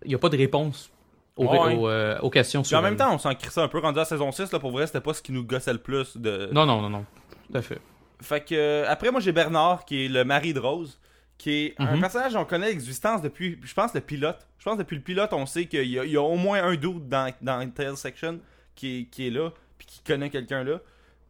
il 0.05 0.11
y 0.11 0.15
a 0.15 0.17
pas 0.19 0.29
de 0.29 0.37
réponse 0.37 0.89
aux, 1.37 1.47
Ouais. 1.47 1.75
aux, 1.75 1.87
euh, 1.87 2.19
aux 2.19 2.29
questions 2.29 2.61
Puis 2.61 2.69
sur 2.69 2.77
en 2.79 2.81
même 2.81 2.95
temps, 2.97 3.13
on 3.13 3.17
s'en 3.17 3.33
crissait 3.35 3.61
un 3.61 3.67
peu 3.67 3.79
rendu 3.79 3.97
à 3.99 4.01
la 4.01 4.05
saison 4.05 4.31
6, 4.31 4.51
là, 4.51 4.59
pour 4.59 4.71
vrai, 4.71 4.85
c'était 4.87 5.01
pas 5.01 5.13
ce 5.13 5.21
qui 5.21 5.31
nous 5.31 5.43
gossait 5.43 5.73
le 5.73 5.79
plus 5.79 6.17
de... 6.17 6.49
Non, 6.51 6.65
non, 6.65 6.81
non, 6.81 6.89
non, 6.89 7.05
tout 7.49 7.57
à 7.57 7.61
fait. 7.61 7.79
Fait 8.21 8.41
que, 8.41 8.53
euh, 8.53 8.85
après, 8.87 9.11
moi, 9.11 9.19
j'ai 9.21 9.31
Bernard, 9.31 9.85
qui 9.85 10.05
est 10.05 10.07
le 10.09 10.23
mari 10.23 10.53
de 10.53 10.59
Rose, 10.59 10.99
qui 11.37 11.51
est 11.67 11.75
un 11.79 11.95
Mhm. 11.95 12.01
personnage, 12.01 12.35
on 12.35 12.45
connaît 12.45 12.67
l'existence 12.67 13.21
depuis, 13.21 13.57
je 13.63 13.73
pense, 13.73 13.93
le 13.95 14.01
pilote. 14.01 14.45
Je 14.59 14.65
pense, 14.65 14.77
depuis 14.77 14.95
le 14.95 15.01
pilote, 15.01 15.33
on 15.33 15.45
sait 15.47 15.65
qu'il 15.65 15.83
y, 15.87 15.93
y 15.93 16.17
a 16.17 16.21
au 16.21 16.35
moins 16.35 16.61
un 16.63 16.75
doute 16.75 17.07
dans, 17.09 17.33
dans 17.41 17.67
Tale 17.71 17.97
Section 17.97 18.39
qui 18.75 18.99
est, 18.99 19.03
qui 19.05 19.27
est 19.27 19.31
là, 19.31 19.49
puis 19.79 19.87
qui 19.87 20.01
connaît 20.03 20.29
quelqu'un 20.29 20.63
là. 20.63 20.79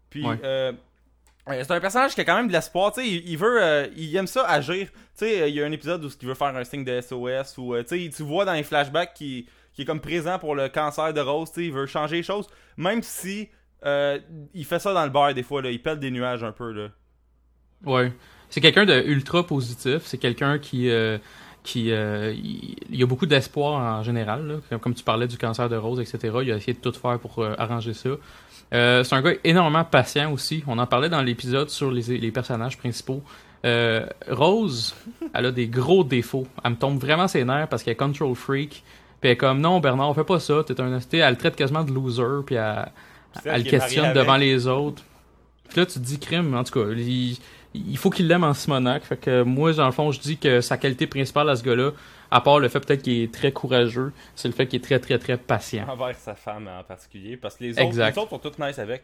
Puis, 0.10 0.25
Ouais. 0.27 0.36
euh, 0.43 0.74
euh, 1.50 1.63
c'est 1.63 1.72
un 1.72 1.79
personnage 1.79 2.13
qui 2.13 2.20
a 2.20 2.25
quand 2.25 2.36
même 2.36 2.50
de 2.50 2.51
l'espoir, 2.51 2.91
tu 2.91 3.01
sais, 3.01 3.08
il, 3.08 3.29
il 3.29 3.38
veut, 3.38 3.63
euh, 3.63 3.88
il 3.96 4.13
aime 4.17 4.27
ça 4.27 4.46
agir. 4.50 4.88
Tu 4.91 4.98
sais, 5.13 5.41
euh, 5.43 5.48
il 5.48 5.55
y 5.55 5.63
a 5.63 5.65
un 5.65 5.72
épisode 5.72 6.03
où 6.03 6.10
il 6.22 6.27
veut 6.27 6.34
faire 6.34 6.48
un 6.53 6.63
signe 6.65 6.84
de 6.84 7.00
SOS, 7.00 7.58
ou, 7.58 7.74
euh, 7.74 7.84
tu 7.84 8.03
sais, 8.03 8.10
tu 8.13 8.24
vois 8.24 8.43
dans 8.43 8.51
les 8.53 8.63
flashbacks 8.63 9.13
qu'il 9.13 9.46
qui 9.73 9.83
est 9.83 9.85
comme 9.85 10.01
présent 10.01 10.39
pour 10.39 10.55
le 10.55 10.69
cancer 10.69 11.13
de 11.13 11.21
Rose, 11.21 11.51
il 11.57 11.71
veut 11.71 11.85
changer 11.85 12.17
les 12.17 12.23
choses, 12.23 12.47
même 12.77 13.01
si 13.03 13.49
euh, 13.85 14.19
il 14.53 14.65
fait 14.65 14.79
ça 14.79 14.93
dans 14.93 15.03
le 15.03 15.09
bar 15.09 15.33
des 15.33 15.43
fois, 15.43 15.61
là, 15.61 15.71
il 15.71 15.81
pèle 15.81 15.99
des 15.99 16.11
nuages 16.11 16.43
un 16.43 16.51
peu, 16.51 16.71
là. 16.71 16.89
Ouais. 17.85 18.13
C'est 18.49 18.61
quelqu'un 18.61 18.85
de 18.85 19.01
ultra 19.07 19.45
positif. 19.45 20.01
C'est 20.03 20.17
quelqu'un 20.17 20.59
qui, 20.59 20.89
euh, 20.89 21.17
qui, 21.63 21.91
euh, 21.91 22.33
il 22.35 22.95
y 22.95 23.01
a 23.01 23.05
beaucoup 23.05 23.25
d'espoir 23.25 23.99
en 23.99 24.03
général. 24.03 24.61
là. 24.69 24.77
Comme, 24.79 24.93
tu 24.93 25.03
parlais 25.03 25.27
du 25.27 25.37
cancer 25.37 25.69
de 25.69 25.75
Rose, 25.75 25.99
etc. 25.99 26.37
Il 26.43 26.51
a 26.51 26.57
essayé 26.57 26.73
de 26.73 26.79
tout 26.79 26.91
faire 26.91 27.17
pour 27.19 27.39
euh, 27.39 27.55
arranger 27.57 27.93
ça. 27.93 28.09
Euh, 28.73 29.03
c'est 29.03 29.15
un 29.15 29.21
gars 29.21 29.33
énormément 29.43 29.83
patient 29.83 30.31
aussi. 30.31 30.63
On 30.67 30.77
en 30.77 30.87
parlait 30.87 31.09
dans 31.09 31.21
l'épisode 31.21 31.69
sur 31.69 31.91
les, 31.91 32.17
les 32.17 32.31
personnages 32.31 32.77
principaux. 32.77 33.23
Euh, 33.65 34.05
Rose, 34.27 34.95
elle 35.33 35.45
a 35.47 35.51
des 35.51 35.67
gros 35.67 36.03
défauts. 36.03 36.47
Elle 36.63 36.71
me 36.71 36.75
tombe 36.77 36.99
vraiment 36.99 37.27
ses 37.27 37.43
nerfs 37.43 37.67
parce 37.67 37.83
qu'elle 37.83 37.93
est 37.93 37.97
control 37.97 38.35
freak. 38.35 38.83
Puis 39.21 39.29
elle 39.29 39.31
est 39.31 39.37
comme 39.37 39.61
non 39.61 39.79
Bernard, 39.79 40.09
on 40.09 40.13
fait 40.13 40.23
pas 40.23 40.39
ça. 40.39 40.63
T'es 40.65 40.79
un. 40.81 40.99
Elle 41.13 41.29
le 41.29 41.37
traite 41.37 41.55
quasiment 41.55 41.83
de 41.83 41.93
loser. 41.93 42.43
Puis 42.45 42.55
elle, 42.55 42.91
elle 43.45 43.63
le 43.63 43.69
questionne 43.69 44.05
avec. 44.05 44.17
devant 44.17 44.35
les 44.37 44.67
autres. 44.67 45.03
Puis 45.69 45.79
là, 45.79 45.85
tu 45.85 45.93
te 45.93 45.99
dis 45.99 46.19
crime, 46.19 46.53
en 46.53 46.63
tout 46.63 46.73
cas, 46.73 46.91
il, 46.91 47.37
il 47.73 47.97
faut 47.97 48.09
qu'il 48.09 48.27
l'aime 48.27 48.43
en 48.43 48.53
Simonac. 48.53 49.03
Fait 49.03 49.17
que 49.17 49.43
moi, 49.43 49.71
dans 49.73 49.85
le 49.85 49.91
fond, 49.91 50.11
je 50.11 50.19
dis 50.19 50.37
que 50.37 50.59
sa 50.59 50.77
qualité 50.77 51.07
principale 51.07 51.49
à 51.49 51.55
ce 51.55 51.63
gars-là, 51.63 51.91
à 52.31 52.41
part 52.41 52.59
le 52.59 52.67
fait 52.67 52.79
peut-être 52.79 53.03
qu'il 53.03 53.21
est 53.21 53.33
très 53.33 53.51
courageux, 53.51 54.11
c'est 54.35 54.47
le 54.47 54.53
fait 54.53 54.65
qu'il 54.67 54.79
est 54.79 54.83
très, 54.83 54.99
très, 54.99 55.17
très 55.19 55.37
patient. 55.37 55.85
Envers 55.87 56.15
sa 56.15 56.35
femme 56.35 56.67
en 56.67 56.83
particulier, 56.83 57.37
parce 57.37 57.55
que 57.55 57.65
les 57.65 57.71
autres, 57.73 57.81
Exact. 57.81 58.15
les 58.15 58.21
autres 58.21 58.29
sont 58.31 58.39
toutes 58.39 58.59
nice 58.59 58.79
avec. 58.79 59.03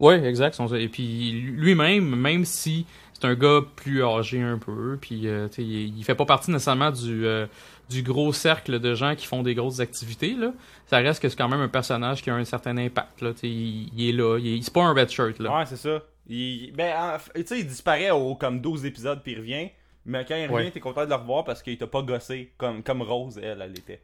Oui, 0.00 0.14
exact. 0.14 0.58
Et 0.76 0.88
puis 0.88 1.32
lui-même, 1.32 2.14
même 2.14 2.44
si 2.44 2.86
c'est 3.12 3.26
un 3.26 3.34
gars 3.34 3.60
plus 3.74 4.04
âgé 4.04 4.40
un 4.40 4.58
peu, 4.58 4.96
puis 5.00 5.26
euh, 5.26 5.48
il, 5.58 5.98
il 5.98 6.04
fait 6.04 6.14
pas 6.14 6.24
partie 6.24 6.52
nécessairement 6.52 6.92
du 6.92 7.26
euh, 7.26 7.46
du 7.88 8.02
gros 8.02 8.32
cercle 8.32 8.78
de 8.80 8.94
gens 8.94 9.14
qui 9.14 9.26
font 9.26 9.42
des 9.42 9.54
grosses 9.54 9.80
activités 9.80 10.34
là. 10.34 10.52
Ça 10.86 10.98
reste 10.98 11.20
que 11.22 11.28
c'est 11.28 11.36
quand 11.36 11.48
même 11.48 11.60
un 11.60 11.68
personnage 11.68 12.22
qui 12.22 12.30
a 12.30 12.34
un 12.34 12.44
certain 12.44 12.76
impact 12.76 13.20
là. 13.22 13.32
Il, 13.42 13.88
il 13.98 14.08
est 14.08 14.12
là, 14.12 14.38
il 14.38 14.58
est, 14.58 14.62
c'est 14.62 14.72
pas 14.72 14.82
un 14.84 14.92
red 14.94 15.08
shirt 15.08 15.38
là. 15.38 15.58
Ouais, 15.58 15.66
c'est 15.66 15.76
ça. 15.76 16.02
Il, 16.28 16.72
ben, 16.72 16.94
en- 16.96 17.40
il 17.54 17.66
disparaît 17.66 18.10
au 18.10 18.34
comme 18.34 18.60
12 18.60 18.84
épisodes 18.84 19.20
puis 19.22 19.32
il 19.32 19.38
revient. 19.38 19.70
Mais 20.04 20.24
quand 20.26 20.36
il 20.36 20.44
revient, 20.46 20.66
Ouais. 20.66 20.70
t'es 20.70 20.80
content 20.80 21.04
de 21.04 21.10
le 21.10 21.14
revoir 21.16 21.44
parce 21.44 21.62
qu'il 21.62 21.76
t'a 21.78 21.86
pas 21.86 22.02
gossé 22.02 22.52
comme, 22.56 22.82
comme 22.82 23.02
Rose, 23.02 23.38
elle, 23.42 23.60
elle 23.62 23.72
était. 23.78 24.00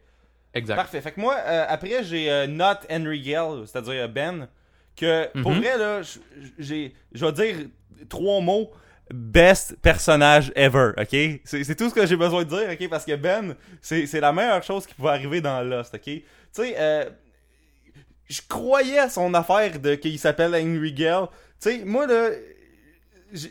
Exact. 0.53 0.75
Parfait. 0.75 1.01
Fait 1.01 1.11
que 1.11 1.19
moi, 1.19 1.35
euh, 1.45 1.65
après, 1.67 2.03
j'ai 2.03 2.31
euh, 2.31 2.47
Not 2.47 2.85
Henry 2.89 3.21
Gale, 3.21 3.63
c'est-à-dire 3.67 4.03
euh, 4.03 4.07
Ben, 4.07 4.47
que 4.95 5.27
pour 5.41 5.51
Mhm. 5.51 5.59
vrai, 5.61 5.77
là, 5.77 6.01
j'ai, 6.59 6.93
je 7.11 7.25
vais 7.25 7.31
dire 7.33 7.55
trois 8.09 8.39
mots. 8.41 8.71
Best 9.13 9.75
personnage 9.81 10.51
ever, 10.55 10.91
ok? 10.97 11.39
C'est 11.43 11.75
tout 11.75 11.89
ce 11.89 11.93
que 11.93 12.05
j'ai 12.07 12.15
besoin 12.15 12.43
de 12.43 12.49
dire, 12.49 12.69
ok? 12.71 12.89
Parce 12.89 13.05
que 13.05 13.15
Ben, 13.15 13.55
c'est 13.81 14.07
c'est 14.07 14.19
la 14.19 14.33
meilleure 14.33 14.63
chose 14.63 14.85
qui 14.87 14.95
pouvait 14.95 15.09
arriver 15.09 15.41
dans 15.41 15.61
Lost, 15.61 15.93
ok? 15.93 16.01
Tu 16.03 16.23
sais, 16.51 16.75
euh, 16.77 17.05
je 18.27 18.41
croyais 18.47 18.99
à 18.99 19.09
son 19.09 19.33
affaire 19.33 19.79
de 19.79 19.95
qu'il 19.95 20.17
s'appelle 20.17 20.55
Henry 20.55 20.93
Gale. 20.93 21.27
Tu 21.61 21.69
sais, 21.69 21.85
moi, 21.85 22.07
là, 22.07 22.29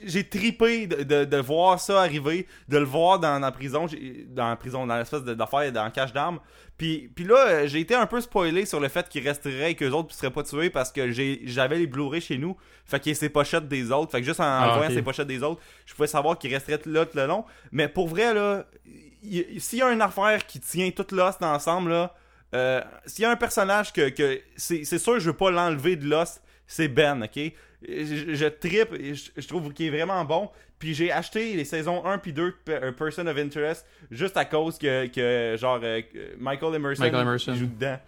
j'ai 0.05 0.25
tripé 0.29 0.87
de, 0.87 1.03
de, 1.03 1.25
de 1.25 1.37
voir 1.37 1.79
ça 1.79 2.01
arriver, 2.01 2.47
de 2.69 2.79
le 2.79 2.85
voir 2.85 3.19
dans, 3.19 3.35
dans 3.35 3.47
la 3.47 3.53
prison, 3.53 3.87
dans 4.29 4.49
la 4.49 4.57
prison, 4.57 4.87
dans 4.87 4.97
l'espèce 4.97 5.23
d'affaire, 5.23 5.71
dans 5.73 5.85
le 5.85 5.91
cache 5.91 6.13
d'armes. 6.13 6.41
Puis, 6.77 7.09
puis 7.15 7.25
là, 7.25 7.37
euh, 7.47 7.67
j'ai 7.69 7.81
été 7.81 7.95
un 7.95 8.07
peu 8.07 8.21
spoilé 8.21 8.67
sur 8.67 8.81
le 8.81 8.89
fait 8.89 9.09
qu'il 9.09 9.23
resterait 9.27 9.73
et 9.73 9.75
qu'eux 9.77 9.91
autres 9.91 10.09
ne 10.09 10.15
seraient 10.15 10.33
pas 10.33 10.43
tués 10.43 10.71
parce 10.71 10.91
que 10.91 11.11
j'avais 11.13 11.79
les 11.79 11.87
Blu-ray 11.87 12.21
chez 12.21 12.37
nous. 12.39 12.57
Fait 12.85 12.99
qu'il 12.99 13.13
y 13.13 13.15
a 13.15 13.19
ses 13.19 13.29
pochettes 13.29 13.69
des 13.69 13.93
autres. 13.93 14.11
Fait 14.11 14.21
que 14.21 14.27
juste 14.27 14.41
en, 14.41 14.45
Ah, 14.45 14.73
voyant 14.77 14.91
ses 14.91 15.03
pochettes 15.03 15.29
des 15.29 15.43
autres, 15.43 15.61
je 15.87 15.95
pouvais 15.95 16.09
savoir 16.09 16.37
qu'il 16.39 16.53
resterait 16.53 16.81
là 16.87 17.07
tout 17.07 17.17
le 17.17 17.27
long. 17.27 17.45
Mais 17.71 17.87
pour 17.89 18.09
vrai, 18.09 18.35
là, 18.35 18.65
il- 19.23 19.61
s'il 19.61 19.79
y 19.79 19.83
a 19.83 19.93
une 19.93 20.03
affaire 20.03 20.45
qui 20.47 20.59
tient 20.59 20.91
toute 20.91 21.13
Lost 21.13 21.43
ensemble, 21.43 21.91
là, 21.91 22.15
euh, 22.57 22.81
s'il 23.07 23.23
y 23.23 23.27
a 23.27 23.31
un 23.31 23.37
personnage 23.37 23.93
que, 23.93 24.09
que 24.09 24.41
c'est 24.57 24.85
sûr 24.99 25.19
je 25.21 25.27
veux 25.31 25.37
pas 25.37 25.51
l'enlever 25.53 25.95
de 25.97 26.07
Lost, 26.09 26.43
c'est 26.67 26.89
Ben, 26.89 27.23
ok? 27.23 27.53
Je, 27.89 28.35
je 28.35 28.47
trippe, 28.47 28.93
et 28.99 29.15
je, 29.15 29.31
je 29.37 29.47
trouve 29.49 29.73
qu'il 29.73 29.87
est 29.87 29.91
vraiment 30.03 30.25
bon. 30.25 30.51
Puis 30.79 30.95
j'ai 30.95 31.11
acheté 31.13 31.55
les 31.55 31.65
saisons 31.65 32.05
1 32.05 32.19
puis 32.19 32.33
2 32.33 32.55
de 32.67 32.73
euh, 32.73 32.93
Person 32.93 33.27
of 33.27 33.37
Interest 33.39 33.87
juste 34.11 34.37
à 34.37 34.45
cause 34.45 34.77
que, 34.79 35.07
que 35.07 35.57
genre, 35.59 35.81
euh, 35.83 36.01
Michael 36.39 36.75
Emerson, 36.75 37.03
Michael 37.03 37.23
Emerson. 37.23 37.53
il 37.55 37.59
joue 37.59 37.67
dedans. 37.67 37.99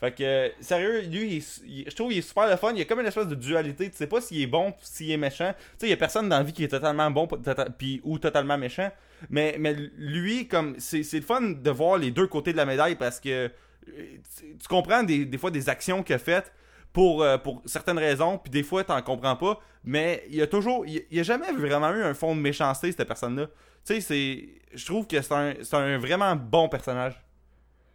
Fait 0.00 0.12
que, 0.12 0.50
sérieux, 0.60 1.02
lui, 1.02 1.44
il 1.66 1.84
je 1.88 1.94
trouve 1.94 2.08
qu'il 2.10 2.18
est 2.18 2.22
super 2.22 2.48
le 2.50 2.56
fun. 2.56 2.72
Il 2.72 2.78
y 2.78 2.82
a 2.82 2.84
comme 2.84 3.00
une 3.00 3.06
espèce 3.06 3.28
de 3.28 3.34
dualité. 3.36 3.88
Tu 3.90 3.96
sais 3.96 4.08
pas 4.08 4.20
s'il 4.20 4.40
est 4.42 4.46
bon 4.46 4.74
s'il 4.82 5.10
est 5.10 5.16
méchant. 5.16 5.52
Tu 5.54 5.64
sais, 5.78 5.86
il 5.86 5.90
y 5.90 5.92
a 5.92 5.96
personne 5.96 6.28
dans 6.28 6.38
la 6.38 6.42
vie 6.42 6.52
qui 6.52 6.64
est 6.64 6.68
totalement 6.68 7.10
bon 7.10 7.26
tota- 7.26 7.68
puis 7.76 8.00
ou 8.04 8.18
totalement 8.18 8.58
méchant. 8.58 8.90
Mais, 9.30 9.54
mais 9.58 9.74
lui, 9.96 10.48
comme, 10.48 10.74
c'est 10.78 11.04
c'est 11.04 11.18
le 11.20 11.24
fun 11.24 11.40
de 11.42 11.70
voir 11.70 11.96
les 11.98 12.10
deux 12.10 12.26
côtés 12.26 12.52
de 12.52 12.56
la 12.58 12.66
médaille 12.66 12.96
parce 12.96 13.20
que 13.20 13.28
euh, 13.28 13.48
tu, 14.38 14.56
tu 14.60 14.68
comprends 14.68 15.04
des, 15.04 15.24
des 15.24 15.38
fois 15.38 15.50
des 15.52 15.68
actions 15.68 16.02
qu'il 16.02 16.16
a 16.16 16.18
faites 16.18 16.52
pour, 16.94 17.22
euh, 17.22 17.36
pour 17.36 17.60
certaines 17.66 17.98
raisons, 17.98 18.38
puis 18.38 18.50
des 18.50 18.62
fois, 18.62 18.84
t'en 18.84 19.02
comprends 19.02 19.36
pas. 19.36 19.60
Mais 19.82 20.24
il 20.30 20.36
y 20.36 20.42
a 20.42 20.46
toujours. 20.46 20.86
Il 20.86 21.02
y 21.10 21.20
a 21.20 21.22
jamais 21.24 21.52
vraiment 21.52 21.90
eu 21.90 22.02
un 22.02 22.14
fond 22.14 22.34
de 22.34 22.40
méchanceté, 22.40 22.90
cette 22.92 23.06
personne-là. 23.06 23.48
Tu 23.84 23.94
sais, 23.94 24.00
c'est. 24.00 24.48
Je 24.72 24.86
trouve 24.86 25.06
que 25.06 25.20
c'est 25.20 25.34
un, 25.34 25.54
c'est 25.60 25.76
un 25.76 25.98
vraiment 25.98 26.34
bon 26.36 26.68
personnage. 26.70 27.20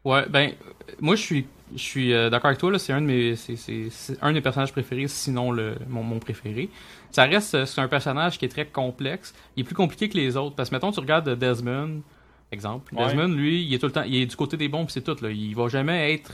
Ouais, 0.06 0.26
ben 0.30 0.54
moi 1.02 1.18
je 1.18 1.22
suis 1.22 1.48
je 1.76 1.82
suis 1.82 2.14
euh, 2.14 2.30
d'accord 2.30 2.48
avec 2.48 2.58
toi 2.58 2.72
là, 2.72 2.80
c'est 2.80 2.94
un 2.94 3.02
de 3.02 3.06
mes 3.06 3.36
c'est 3.36 3.90
un 4.22 4.32
des 4.32 4.40
personnages 4.40 4.72
préférés 4.72 5.10
sinon 5.10 5.52
le 5.52 5.76
mon, 5.90 6.04
mon 6.04 6.20
préféré. 6.20 6.70
Ça 7.12 7.26
reste 7.26 7.54
euh, 7.56 7.66
c'est 7.66 7.82
un 7.82 7.90
personnage 7.90 8.38
qui 8.40 8.46
est 8.46 8.50
très 8.50 8.66
complexe, 8.66 9.36
il 9.58 9.62
est 9.62 9.64
plus 9.66 9.76
compliqué 9.76 10.08
que 10.08 10.16
les 10.16 10.38
autres 10.38 10.56
parce 10.56 10.70
que 10.70 10.76
mettons 10.76 10.94
tu 10.94 11.02
regardes 11.02 11.30
Desmond 11.38 12.02
exemple, 12.50 12.96
Ouais. 12.96 13.08
Desmond 13.08 13.28
lui, 13.28 13.66
il 13.66 13.74
est 13.74 13.80
tout 13.80 13.88
le 13.88 13.92
temps 13.92 14.04
il 14.04 14.22
est 14.22 14.26
du 14.26 14.38
côté 14.38 14.56
des 14.56 14.70
bons 14.70 14.88
c'est 14.88 15.02
tout 15.04 15.18
là, 15.22 15.32
il 15.32 15.54
va 15.54 15.68
jamais 15.68 16.14
être 16.14 16.32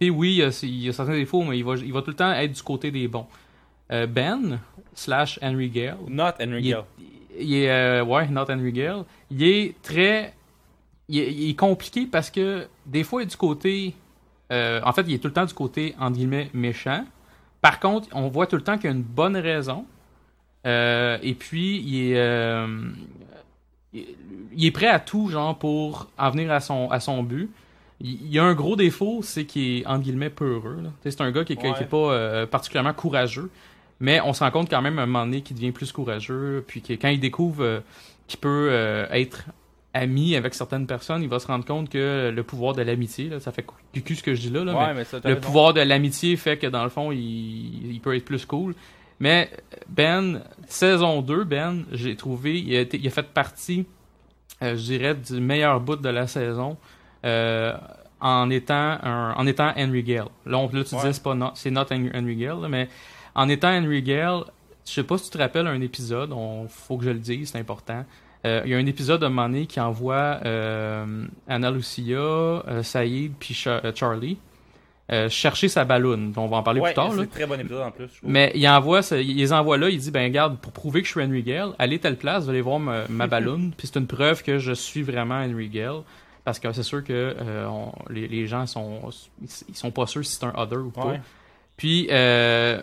et 0.00 0.10
oui, 0.10 0.32
il 0.32 0.36
y, 0.36 0.42
a, 0.42 0.60
il 0.62 0.84
y 0.84 0.88
a 0.88 0.92
certains 0.92 1.14
défauts 1.14 1.42
mais 1.42 1.58
il 1.58 1.64
va 1.64 1.74
il 1.74 1.92
va 1.92 2.02
tout 2.02 2.10
le 2.10 2.16
temps 2.16 2.32
être 2.32 2.52
du 2.52 2.62
côté 2.62 2.90
des 2.90 3.08
bons. 3.08 3.26
Euh, 3.90 4.06
ben 4.06 4.60
slash 4.94 5.38
Henry 5.42 5.70
Gale, 5.70 5.96
Not 6.08 6.32
Henry 6.40 6.62
Gale. 6.62 6.84
il 7.38 7.54
est, 7.54 7.70
euh, 7.70 8.04
ouais, 8.04 8.28
not 8.28 8.44
Henry 8.50 8.72
Gale. 8.72 9.04
Il 9.30 9.42
est 9.42 9.80
très, 9.82 10.34
il 11.08 11.18
est, 11.18 11.32
il 11.32 11.50
est 11.50 11.54
compliqué 11.54 12.06
parce 12.06 12.30
que 12.30 12.66
des 12.84 13.02
fois 13.02 13.22
il 13.22 13.24
est 13.24 13.30
du 13.30 13.36
côté, 13.36 13.94
euh, 14.52 14.80
en 14.84 14.92
fait, 14.92 15.02
il 15.08 15.14
est 15.14 15.18
tout 15.18 15.28
le 15.28 15.32
temps 15.32 15.46
du 15.46 15.54
côté 15.54 15.94
entre 15.98 16.16
guillemets 16.16 16.50
méchant. 16.52 17.04
Par 17.62 17.80
contre, 17.80 18.08
on 18.12 18.28
voit 18.28 18.46
tout 18.46 18.56
le 18.56 18.62
temps 18.62 18.76
qu'il 18.76 18.90
y 18.90 18.92
a 18.92 18.96
une 18.96 19.02
bonne 19.02 19.36
raison. 19.36 19.86
Et 20.64 21.34
puis 21.38 21.78
il 21.78 22.12
est, 22.12 22.66
il 23.94 24.04
il 24.52 24.66
est 24.66 24.70
prêt 24.70 24.88
à 24.88 25.00
tout 25.00 25.28
genre 25.28 25.58
pour 25.58 26.10
en 26.18 26.30
venir 26.30 26.52
à 26.52 26.60
son 26.60 26.90
à 26.90 27.00
son 27.00 27.22
but. 27.22 27.50
Il 28.00 28.32
y 28.32 28.38
a 28.38 28.44
un 28.44 28.54
gros 28.54 28.76
défaut, 28.76 29.20
c'est 29.22 29.44
qu'il 29.44 29.78
est 29.80 29.86
entre 29.86 30.04
guillemets 30.04 30.30
peureux. 30.30 30.78
C'est 31.02 31.20
un 31.20 31.32
gars 31.32 31.44
qui, 31.44 31.54
est- 31.54 31.56
qui 31.56 31.66
est 31.66 31.70
Ouais. 31.70 31.84
pas 31.84 31.96
euh, 32.12 32.46
particulièrement 32.46 32.94
courageux. 32.94 33.50
Mais 34.00 34.20
on 34.20 34.32
se 34.32 34.44
rend 34.44 34.52
compte 34.52 34.70
quand 34.70 34.80
même 34.82 34.98
à 35.00 35.02
un 35.02 35.06
moment 35.06 35.24
donné 35.24 35.40
qu'il 35.42 35.56
devient 35.56 35.72
plus 35.72 35.90
courageux, 35.90 36.64
puis 36.68 36.80
que 36.82 36.92
quand 36.92 37.08
il 37.08 37.18
découvre 37.18 37.64
euh, 37.64 37.80
qu'il 38.28 38.38
peut 38.38 38.68
euh, 38.70 39.06
être 39.10 39.46
ami 39.92 40.36
avec 40.36 40.54
certaines 40.54 40.86
personnes, 40.86 41.22
il 41.24 41.28
va 41.28 41.40
se 41.40 41.48
rendre 41.48 41.64
compte 41.64 41.88
que 41.88 42.30
le 42.32 42.42
pouvoir 42.44 42.74
de 42.74 42.82
l'amitié, 42.82 43.30
ça 43.40 43.50
fait 43.50 43.66
cucu 43.92 44.14
ce 44.14 44.22
que 44.22 44.34
je 44.36 44.42
dis 44.42 44.50
là, 44.50 44.62
là, 44.62 44.76
Ouais, 44.78 44.94
mais 44.94 45.02
ça, 45.04 45.16
le 45.24 45.30
raison. 45.30 45.40
pouvoir 45.40 45.74
de 45.74 45.80
l'amitié 45.80 46.36
fait 46.36 46.56
que 46.58 46.68
dans 46.68 46.84
le 46.84 46.90
fond, 46.90 47.10
il, 47.10 47.90
il 47.92 48.00
peut 48.00 48.14
être 48.14 48.24
plus 48.24 48.44
cool. 48.46 48.74
Mais 49.18 49.50
Ben, 49.88 50.42
saison 50.68 51.20
2, 51.22 51.42
Ben, 51.42 51.82
j'ai 51.90 52.14
trouvé, 52.14 52.60
il 52.60 52.76
a, 52.76 52.80
été- 52.82 52.98
il 52.98 53.06
a 53.08 53.10
fait 53.10 53.26
partie, 53.26 53.84
je 54.62 54.74
dirais, 54.74 55.16
du 55.16 55.40
meilleur 55.40 55.80
bout 55.80 55.96
de 55.96 56.08
la 56.08 56.28
saison 56.28 56.76
en, 57.24 58.50
étant 58.50 58.98
un, 59.02 59.34
en 59.36 59.46
étant 59.46 59.72
Henry 59.76 60.02
Gale. 60.02 60.26
Là, 60.46 60.58
on, 60.58 60.64
là 60.72 60.84
tu 60.84 60.94
Ouais. 60.94 61.00
disais, 61.00 61.12
c'est 61.12 61.22
pas 61.22 61.52
c'est 61.54 61.70
not 61.70 61.86
Henry, 61.90 62.36
Gale, 62.36 62.60
là, 62.62 62.68
mais 62.68 62.88
en 63.34 63.48
étant 63.48 63.70
Henry 63.70 64.02
Gale, 64.02 64.42
je 64.86 64.92
sais 64.92 65.02
pas 65.04 65.18
si 65.18 65.24
tu 65.24 65.30
te 65.30 65.38
rappelles 65.38 65.66
un 65.66 65.80
épisode, 65.80 66.32
on, 66.32 66.66
faut 66.68 66.96
que 66.96 67.04
je 67.04 67.10
le 67.10 67.18
dise, 67.18 67.50
c'est 67.52 67.58
important. 67.58 68.04
Euh, 68.46 68.62
Il 68.64 68.70
y 68.70 68.74
a 68.74 68.78
un 68.78 68.86
épisode 68.86 69.20
de 69.20 69.26
un 69.26 69.30
moment 69.30 69.48
donné 69.48 69.66
qui 69.66 69.80
envoie 69.80 70.38
euh, 70.44 71.24
Anna 71.48 71.70
Lucia, 71.70 72.16
euh, 72.16 72.82
Saïd 72.82 73.32
puis 73.38 73.52
Cha- 73.54 73.80
euh, 73.84 73.92
Charlie 73.94 74.38
euh, 75.10 75.28
chercher 75.28 75.68
sa 75.68 75.84
balloune. 75.84 76.32
On 76.36 76.46
va 76.48 76.58
en 76.58 76.62
parler 76.62 76.80
Ouais, 76.80 76.90
plus 76.90 76.94
tard. 76.96 77.10
c'est 77.14 77.20
un 77.20 77.26
très 77.26 77.46
bon 77.46 77.58
épisode 77.58 77.80
en 77.82 77.90
plus. 77.90 78.06
je. 78.06 78.18
Mais 78.22 78.52
il 78.54 78.68
envoie, 78.68 79.00
il 79.12 79.36
les 79.38 79.52
envoie 79.52 79.76
là, 79.78 79.88
il 79.88 79.98
dit 79.98 80.10
ben 80.10 80.22
regarde, 80.24 80.58
pour 80.58 80.70
prouver 80.72 81.00
que 81.00 81.06
je 81.08 81.12
suis 81.12 81.22
Henry 81.22 81.42
Gale, 81.42 81.70
allez 81.78 81.98
telle 81.98 82.16
place, 82.16 82.44
vous 82.44 82.50
allez 82.50 82.60
voir 82.60 82.78
ma, 82.78 83.08
ma 83.08 83.26
balloune, 83.28 83.72
puis 83.76 83.86
c'est 83.88 83.98
une 83.98 84.06
preuve 84.06 84.42
que 84.42 84.58
je 84.58 84.72
suis 84.72 85.02
vraiment 85.02 85.36
Henry 85.42 85.68
Gale. 85.68 86.02
Parce 86.48 86.58
que 86.60 86.72
c'est 86.72 86.82
sûr 86.82 87.04
que 87.04 87.36
euh, 87.38 87.68
on- 87.68 87.92
les, 88.08 88.26
les 88.26 88.46
gens 88.46 88.64
sont 88.64 89.10
ils 89.68 89.76
sont 89.76 89.90
pas 89.90 90.06
sûrs 90.06 90.24
si 90.24 90.36
c'est 90.36 90.46
un 90.46 90.54
other 90.56 90.78
ou 90.78 90.90
pas. 90.90 91.04
Ouais. 91.08 91.20
Puis 91.76 92.08
euh, 92.10 92.82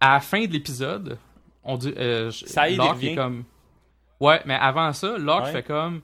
à 0.00 0.12
la 0.14 0.20
fin 0.20 0.44
de 0.44 0.52
l'épisode, 0.52 1.16
on 1.64 1.78
dit 1.78 1.94
euh, 1.96 2.30
il 2.68 2.76
Locke 2.76 3.02
est 3.02 3.14
comme 3.14 3.44
Ouais, 4.20 4.42
mais 4.44 4.52
avant 4.52 4.92
ça, 4.92 5.16
Locke 5.16 5.44
Ouais. 5.44 5.52
fait 5.52 5.62
comme 5.62 6.02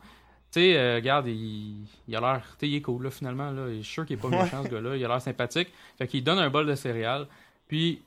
tu 0.51 0.61
sais, 0.63 0.79
euh, 0.79 0.95
regarde, 0.95 1.27
il, 1.27 1.85
il 2.09 2.17
a 2.17 2.21
l'air, 2.21 2.57
tu 2.59 2.67
il 2.67 2.77
est 2.77 2.81
cool, 2.81 3.03
là, 3.05 3.11
finalement, 3.11 3.51
là. 3.51 3.69
Je 3.69 3.83
suis 3.83 3.93
sûr 3.93 4.07
qu'il 4.07 4.17
est 4.17 4.23
pas 4.23 4.29
méchant, 4.29 4.63
ce 4.65 4.69
gars-là. 4.71 4.97
Il 4.97 5.05
a 5.05 5.09
l'air 5.09 5.21
sympathique. 5.21 5.69
Fait 5.99 6.07
qu'il 6.07 6.25
donne 6.25 6.39
un 6.39 6.49
bol 6.49 6.65
de 6.67 6.75
céréales. 6.75 7.27
Puis, 7.69 8.01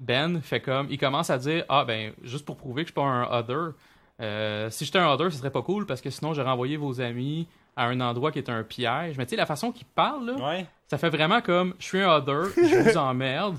Ben 0.00 0.40
fait 0.40 0.60
comme, 0.60 0.86
il 0.88 0.96
commence 0.98 1.28
à 1.28 1.36
dire, 1.36 1.66
ah, 1.68 1.84
ben, 1.84 2.14
juste 2.22 2.46
pour 2.46 2.56
prouver 2.56 2.84
que 2.84 2.88
je 2.88 2.92
suis 2.92 2.94
pas 2.94 3.02
un 3.02 3.24
other, 3.38 3.72
euh, 4.20 4.70
si 4.70 4.86
j'étais 4.86 4.98
un 4.98 5.08
other, 5.12 5.30
ce 5.30 5.36
serait 5.38 5.50
pas 5.50 5.60
cool 5.62 5.84
parce 5.84 6.00
que 6.00 6.08
sinon, 6.08 6.32
j'aurais 6.32 6.50
envoyé 6.50 6.78
vos 6.78 7.00
amis 7.02 7.46
à 7.76 7.86
un 7.86 8.00
endroit 8.00 8.30
qui 8.32 8.38
est 8.38 8.48
un 8.50 8.62
piège. 8.62 9.16
Mais 9.18 9.24
tu 9.26 9.30
sais, 9.30 9.36
la 9.36 9.46
façon 9.46 9.72
qu'il 9.72 9.86
parle, 9.86 10.26
là, 10.26 10.34
Ouais. 10.34 10.66
ça 10.88 10.98
fait 10.98 11.08
vraiment 11.10 11.40
comme, 11.40 11.74
je 11.78 11.84
suis 11.86 12.00
un 12.02 12.10
other, 12.10 12.46
je 12.56 12.76
vous 12.90 12.96
emmerde. 12.96 13.56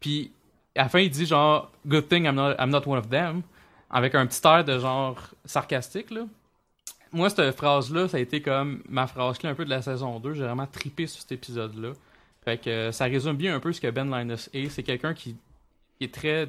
Puis, 0.00 0.32
à 0.76 0.82
la 0.84 0.88
fin, 0.88 1.00
il 1.00 1.10
dit 1.10 1.26
genre, 1.26 1.70
good 1.86 2.08
thing 2.08 2.24
I'm 2.24 2.34
not, 2.36 2.52
I'm 2.58 2.70
not 2.70 2.82
one 2.86 2.98
of 2.98 3.08
them. 3.08 3.42
Avec 3.90 4.14
un 4.14 4.26
petit 4.26 4.40
air 4.46 4.64
de 4.64 4.78
genre 4.78 5.18
sarcastique, 5.44 6.10
là. 6.10 6.22
Moi, 7.10 7.30
cette 7.30 7.56
phrase-là, 7.56 8.06
ça 8.06 8.18
a 8.18 8.20
été 8.20 8.42
comme 8.42 8.82
ma 8.88 9.06
phrase 9.06 9.38
clé 9.38 9.48
un 9.48 9.54
peu 9.54 9.64
de 9.64 9.70
la 9.70 9.80
saison 9.80 10.20
2. 10.20 10.34
J'ai 10.34 10.42
vraiment 10.44 10.66
tripé 10.66 11.06
sur 11.06 11.22
cet 11.22 11.32
épisode-là. 11.32 11.92
Fait 12.44 12.58
que 12.58 12.68
euh, 12.68 12.92
ça 12.92 13.06
résume 13.06 13.36
bien 13.36 13.54
un 13.56 13.60
peu 13.60 13.72
ce 13.72 13.80
que 13.80 13.90
Ben 13.90 14.14
Linus 14.14 14.50
est. 14.52 14.68
C'est 14.68 14.82
quelqu'un 14.82 15.14
qui, 15.14 15.34
qui 15.96 16.04
est 16.04 16.14
très 16.14 16.48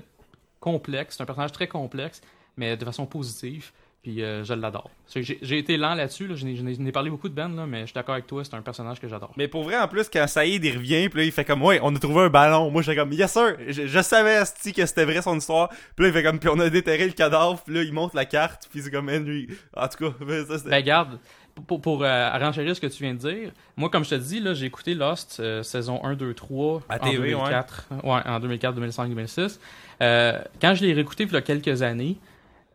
complexe. 0.60 1.16
C'est 1.16 1.24
un 1.24 1.26
personnage 1.26 1.54
très 1.54 1.68
complexe, 1.70 2.22
mais 2.58 2.76
de 2.76 2.84
façon 2.84 3.06
positive. 3.06 3.72
Puis 4.02 4.24
euh, 4.24 4.46
je 4.46 4.54
l'adore. 4.54 4.90
J'ai 5.14 5.58
été 5.58 5.76
lent 5.76 5.94
là-dessus. 5.94 6.26
Là. 6.28 6.36
Je 6.36 6.46
n'ai- 6.46 6.92
parlé 6.94 7.10
beaucoup 7.10 7.28
de 7.28 7.34
Ben, 7.34 7.54
là, 7.54 7.66
mais 7.66 7.82
je 7.82 7.86
suis 7.88 7.94
d'accord 7.94 8.14
avec 8.14 8.28
toi. 8.28 8.44
C'est 8.46 8.54
un 8.56 8.62
personnage 8.62 9.00
que 9.02 9.10
j'adore. 9.10 9.34
Mais 9.36 9.50
pour 9.50 9.64
vrai, 9.64 9.78
en 9.78 9.90
plus, 9.90 10.08
quand 10.08 10.26
Saïd 10.26 10.64
il 10.64 10.78
revient, 10.78 11.10
puis 11.10 11.20
là, 11.20 11.26
il 11.26 11.32
fait 11.34 11.44
comme, 11.44 11.62
ouais, 11.64 11.80
on 11.84 11.94
a 11.94 12.00
trouvé 12.00 12.22
un 12.22 12.30
ballon. 12.30 12.72
Moi, 12.72 12.82
j'étais 12.82 12.96
comme, 12.98 13.12
yes 13.12 13.32
sir, 13.34 13.58
je, 13.68 13.88
je 13.88 14.02
savais, 14.02 14.38
asti, 14.38 14.72
que 14.72 14.86
c'était 14.86 15.04
vrai 15.04 15.22
son 15.22 15.38
histoire. 15.38 15.68
Puis 15.98 16.06
là, 16.06 16.08
il 16.08 16.14
fait 16.14 16.24
comme, 16.24 16.40
puis 16.40 16.48
on 16.50 16.60
a 16.60 16.70
déterré 16.70 17.06
le 17.08 17.12
cadavre, 17.12 17.62
puis 17.62 17.74
là, 17.76 17.84
il 17.84 17.92
montre 17.92 18.16
la 18.16 18.24
carte, 18.26 18.70
puis 18.72 18.82
c'est 18.82 18.90
comme 18.92 19.10
Henry. 19.10 19.48
En 19.76 19.88
tout 19.90 19.98
cas, 20.10 20.16
ça, 20.48 20.58
c'était- 20.60 20.70
Ben 20.70 20.82
garde, 20.82 21.20
pour, 21.68 21.82
pour, 21.82 22.04
euh, 22.06 22.30
renchérir 22.38 22.74
ce 22.74 22.80
que 22.80 22.88
tu 22.88 23.04
viens 23.04 23.14
de 23.14 23.20
dire, 23.20 23.52
moi 23.76 23.90
comme 23.90 24.06
je 24.06 24.12
te 24.12 24.16
dis, 24.16 24.42
j'ai 24.54 24.66
écouté 24.68 24.94
Lost 24.94 25.42
euh, 25.42 25.62
saison 25.62 26.00
1, 26.06 26.14
2, 26.16 26.34
3 26.34 26.84
À 26.88 26.96
en 26.96 27.00
TV, 27.00 27.32
2004. 27.32 27.90
Ouais. 28.06 28.22
en 28.26 28.40
2004, 28.40 28.76
2005, 28.76 29.10
2006. 29.10 29.60
Euh, 30.02 30.40
quand 30.62 30.74
je 30.74 30.86
l'ai 30.86 30.94
réécouté 30.94 31.24
il 31.26 31.34
y 31.34 31.36
a 31.36 31.42
quelques 31.42 31.82
années, 31.82 32.16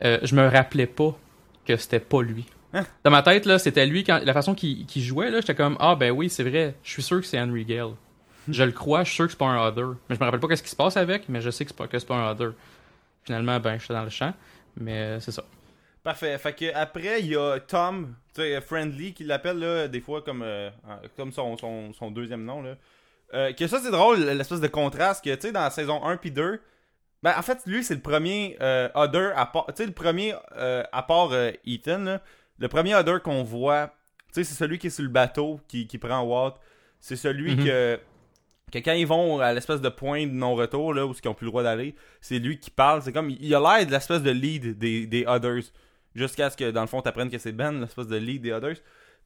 euh, 0.05 0.19
je 0.23 0.35
me 0.35 0.47
rappelais 0.49 0.87
pas 0.87 1.17
que 1.67 1.77
c'était 1.77 2.01
pas 2.01 2.23
lui. 2.23 2.47
Hein? 2.73 2.85
Dans 3.05 3.11
ma 3.11 3.23
tête, 3.23 3.47
là, 3.47 3.59
c'était 3.59 3.87
lui, 3.87 4.05
quand, 4.05 4.21
la 4.25 4.33
façon 4.33 4.55
qu'il 4.55 4.87
jouait, 4.97 5.31
là, 5.31 5.41
j'étais 5.41 5.55
comme, 5.55 5.77
ah 5.81 5.95
ben 5.95 6.11
oui, 6.11 6.29
c'est 6.29 6.43
vrai, 6.43 6.75
je 6.83 6.91
suis 6.91 7.03
sûr 7.03 7.21
que 7.21 7.27
c'est 7.27 7.41
Henry 7.41 7.65
Gale. 7.65 7.93
Je 8.49 8.63
le 8.63 8.73
crois, 8.73 9.05
je 9.05 9.09
suis 9.09 9.17
sûr 9.17 9.25
que 9.27 9.31
c'est 9.31 9.39
pas 9.39 9.47
un 9.47 9.67
other. 9.67 9.95
Mais 10.09 10.17
je 10.17 10.21
me 10.21 10.25
rappelle 10.25 10.41
pas 10.41 10.49
qu'est-ce 10.49 10.63
qui 10.63 10.71
se 10.71 10.77
passe 10.77 10.97
avec, 10.97 11.29
mais 11.29 11.41
je 11.41 11.51
sais 11.51 11.65
que 11.65 11.71
c'est 11.71 11.77
pas, 11.77 11.87
que 11.87 11.97
pas 12.05 12.15
un 12.15 12.31
other. 12.31 12.53
Finalement, 13.23 13.59
ben, 13.59 13.79
j'étais 13.79 13.95
dans 13.95 14.05
le 14.05 14.11
champ, 14.11 14.35
mais 14.77 14.99
euh, 14.99 15.21
c'est 15.21 15.33
ça. 15.33 15.45
Parfait. 16.03 16.37
Fait 16.37 16.53
que 16.53 16.75
après, 16.75 17.21
il 17.21 17.29
y 17.29 17.37
a 17.37 17.59
Tom, 17.61 18.15
tu 18.35 18.43
sais, 18.43 18.61
Friendly, 18.61 19.15
qui 19.15 19.25
l'appelle 19.25 19.59
là, 19.59 19.89
des 19.89 20.01
fois 20.01 20.21
comme, 20.21 20.43
euh, 20.43 20.69
comme 21.17 21.33
son, 21.33 21.57
son, 21.57 21.95
son 21.95 22.11
deuxième 22.11 22.45
nom. 22.45 22.61
Là. 22.61 22.75
Euh, 23.33 23.53
que 23.53 23.67
ça, 23.67 23.81
c'est 23.81 23.91
drôle, 23.91 24.21
l'espèce 24.21 24.61
de 24.61 24.69
contraste 24.69 25.25
que, 25.25 25.35
tu 25.35 25.41
sais, 25.41 25.53
dans 25.53 25.63
la 25.63 25.71
saison 25.71 26.05
1 26.05 26.19
puis 26.19 26.31
2, 26.31 26.61
ben, 27.25 27.33
en 27.39 27.43
fait, 27.43 27.59
lui, 27.65 27.83
c'est 27.83 27.95
le 27.95 28.01
premier 28.03 28.57
euh, 28.61 28.89
Other, 28.95 29.33
à 29.37 29.47
part, 29.47 29.65
tu 29.69 29.77
sais, 29.77 29.87
le 29.87 29.93
premier, 29.93 30.35
euh, 30.59 30.83
à 30.93 31.03
part 31.03 31.33
euh, 31.33 31.51
Ethan, 31.67 31.99
là, 32.01 32.21
le 32.59 32.69
premier 32.69 32.95
Other 32.95 33.23
qu'on 33.23 33.43
voit, 33.43 33.95
tu 34.29 34.35
sais, 34.35 34.45
c'est 34.45 34.55
celui 34.55 34.79
qui 34.79 34.89
est 34.89 34.91
sur 34.91 35.05
le 35.05 35.09
bateau, 35.09 35.59
qui, 35.67 35.87
qui 35.87 35.97
prend 35.97 36.21
Walt. 36.23 36.55
C'est 37.01 37.17
celui 37.17 37.57
Mhm. 37.57 37.65
que, 37.65 37.99
que 38.73 38.79
quand 38.79 38.93
ils 38.93 39.07
vont 39.07 39.41
à 39.41 39.55
l'espèce 39.55 39.81
de 39.81 39.89
point 39.89 40.27
de 40.27 40.33
non-retour, 40.33 40.93
là, 40.93 41.07
où 41.07 41.13
ils 41.15 41.27
n'ont 41.27 41.33
plus 41.35 41.47
le 41.47 41.51
droit 41.51 41.63
d'aller, 41.63 41.95
c'est 42.21 42.39
lui 42.39 42.59
qui 42.61 42.71
parle. 42.71 43.01
C'est 43.01 43.13
comme, 43.13 43.31
il 43.31 43.55
a 43.55 43.59
l'air 43.61 43.87
de 43.87 43.91
l'espèce 43.91 44.23
de 44.23 44.31
lead 44.31 44.79
des, 44.79 45.07
des 45.07 45.25
Others. 45.27 45.65
Jusqu'à 46.15 46.51
ce 46.51 46.57
que, 46.59 46.71
dans 46.71 46.83
le 46.83 46.87
fond, 46.87 47.01
t'apprennes 47.01 47.31
que 47.31 47.39
c'est 47.39 47.53
Ben, 47.53 47.81
l'espèce 47.81 48.07
de 48.07 48.17
lead 48.17 48.43
des 48.43 48.53
Others. 48.53 48.77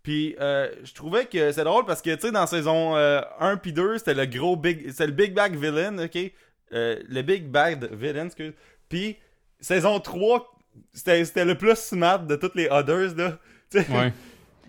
Puis, 0.04 0.36
euh, 0.40 0.68
je 0.84 0.94
trouvais 0.94 1.26
que 1.26 1.50
c'est 1.52 1.64
drôle 1.64 1.84
parce 1.84 2.00
que, 2.00 2.14
tu 2.14 2.20
sais, 2.20 2.30
dans 2.30 2.46
saison 2.46 2.96
euh, 2.96 3.20
1 3.40 3.56
puis 3.56 3.72
2, 3.72 3.98
c'était 3.98 4.14
le 4.14 4.24
gros 4.26 4.56
big. 4.56 4.88
C'était 4.88 5.06
le 5.08 5.12
Big 5.12 5.34
Bad 5.34 5.54
Villain, 5.56 5.98
ok? 5.98 6.16
Euh, 6.72 6.98
le 7.08 7.22
Big 7.22 7.46
Bad 7.48 7.88
Villain, 7.92 8.26
excuse. 8.26 8.52
Puis, 8.88 9.16
saison 9.60 9.98
3, 10.00 10.54
c'était 10.92 11.24
c'était 11.24 11.44
le 11.44 11.56
plus 11.56 11.76
smart 11.76 12.18
de 12.20 12.36
toutes 12.36 12.54
les 12.54 12.68
Others, 12.68 13.14
là. 13.16 13.38
Ouais. 13.90 14.12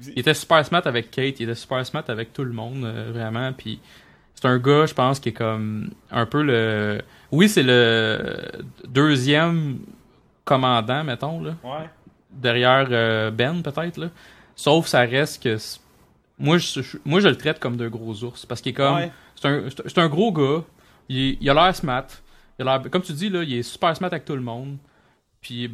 Il 0.07 0.19
était 0.19 0.33
super 0.33 0.65
smart 0.65 0.81
avec 0.85 1.11
Kate, 1.11 1.39
il 1.41 1.43
était 1.43 1.55
super 1.55 1.85
smart 1.85 2.05
avec 2.07 2.31
tout 2.31 2.43
le 2.45 2.53
monde, 2.53 2.85
euh, 2.85 3.11
vraiment. 3.13 3.51
Puis 3.51 3.81
c'est 4.33 4.45
un 4.45 4.57
gars, 4.57 4.85
je 4.85 4.93
pense, 4.93 5.19
qui 5.19 5.29
est 5.29 5.33
comme 5.33 5.89
un 6.09 6.25
peu 6.25 6.41
le. 6.41 7.01
Oui, 7.31 7.49
c'est 7.49 7.63
le 7.63 8.41
deuxième 8.87 9.79
commandant, 10.45 11.03
mettons, 11.03 11.41
là, 11.41 11.55
Ouais. 11.63 11.89
derrière 12.31 12.87
euh, 12.91 13.29
Ben, 13.31 13.61
peut-être. 13.61 13.97
là. 13.97 14.09
Sauf 14.55 14.87
ça 14.87 15.01
reste 15.01 15.43
que. 15.43 15.57
Moi 16.37 16.57
je, 16.57 16.79
moi, 17.03 17.19
je 17.19 17.27
le 17.27 17.35
traite 17.35 17.59
comme 17.59 17.75
de 17.75 17.87
gros 17.89 18.23
ours. 18.23 18.45
Parce 18.45 18.61
qu'il 18.61 18.71
est 18.71 18.75
comme. 18.75 18.95
Ouais. 18.95 19.11
C'est 19.35 19.47
un, 19.47 19.63
c'est 19.69 19.81
un- 19.81 19.83
c'est 19.89 19.97
un 19.99 20.07
gros 20.07 20.31
gars. 20.31 20.63
Il, 21.09 21.49
a 21.49 21.53
l'air 21.53 21.75
smart. 21.75 22.05
Il 22.59 22.67
a 22.67 22.77
l'air- 22.79 22.89
comme 22.91 23.01
tu 23.01 23.13
dis, 23.13 23.29
là, 23.29 23.43
il 23.43 23.53
est 23.53 23.63
super 23.63 23.95
smart 23.95 24.09
avec 24.11 24.25
tout 24.25 24.35
le 24.35 24.41
monde. 24.41 24.77
Puis, 25.41 25.71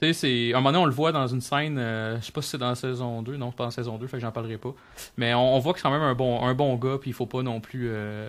tu 0.00 0.06
sais, 0.06 0.12
c'est. 0.12 0.52
À 0.52 0.56
un 0.56 0.60
moment 0.60 0.72
donné, 0.72 0.82
on 0.82 0.86
le 0.86 0.92
voit 0.92 1.12
dans 1.12 1.26
une 1.26 1.40
scène. 1.40 1.78
euh, 1.78 2.18
je 2.20 2.24
sais 2.26 2.32
pas 2.32 2.42
si 2.42 2.50
c'est 2.50 2.58
dans 2.58 2.70
la 2.70 2.74
saison 2.74 3.22
2. 3.22 3.36
Non, 3.36 3.50
c'est 3.50 3.56
pas 3.56 3.64
dans 3.64 3.68
la 3.68 3.74
saison 3.74 3.98
2, 3.98 4.06
fait 4.06 4.16
que 4.16 4.20
j'en 4.22 4.32
parlerai 4.32 4.58
pas. 4.58 4.74
Mais 5.16 5.32
on, 5.34 5.54
on 5.54 5.58
voit 5.60 5.72
que 5.72 5.78
c'est 5.78 5.84
quand 5.84 5.90
même 5.92 6.02
un 6.02 6.14
bon, 6.14 6.42
un 6.44 6.54
bon 6.54 6.74
gars. 6.76 6.98
Puis, 7.00 7.10
il 7.10 7.14
faut 7.14 7.26
pas 7.26 7.42
non 7.42 7.60
plus. 7.60 7.88
euh, 7.90 8.28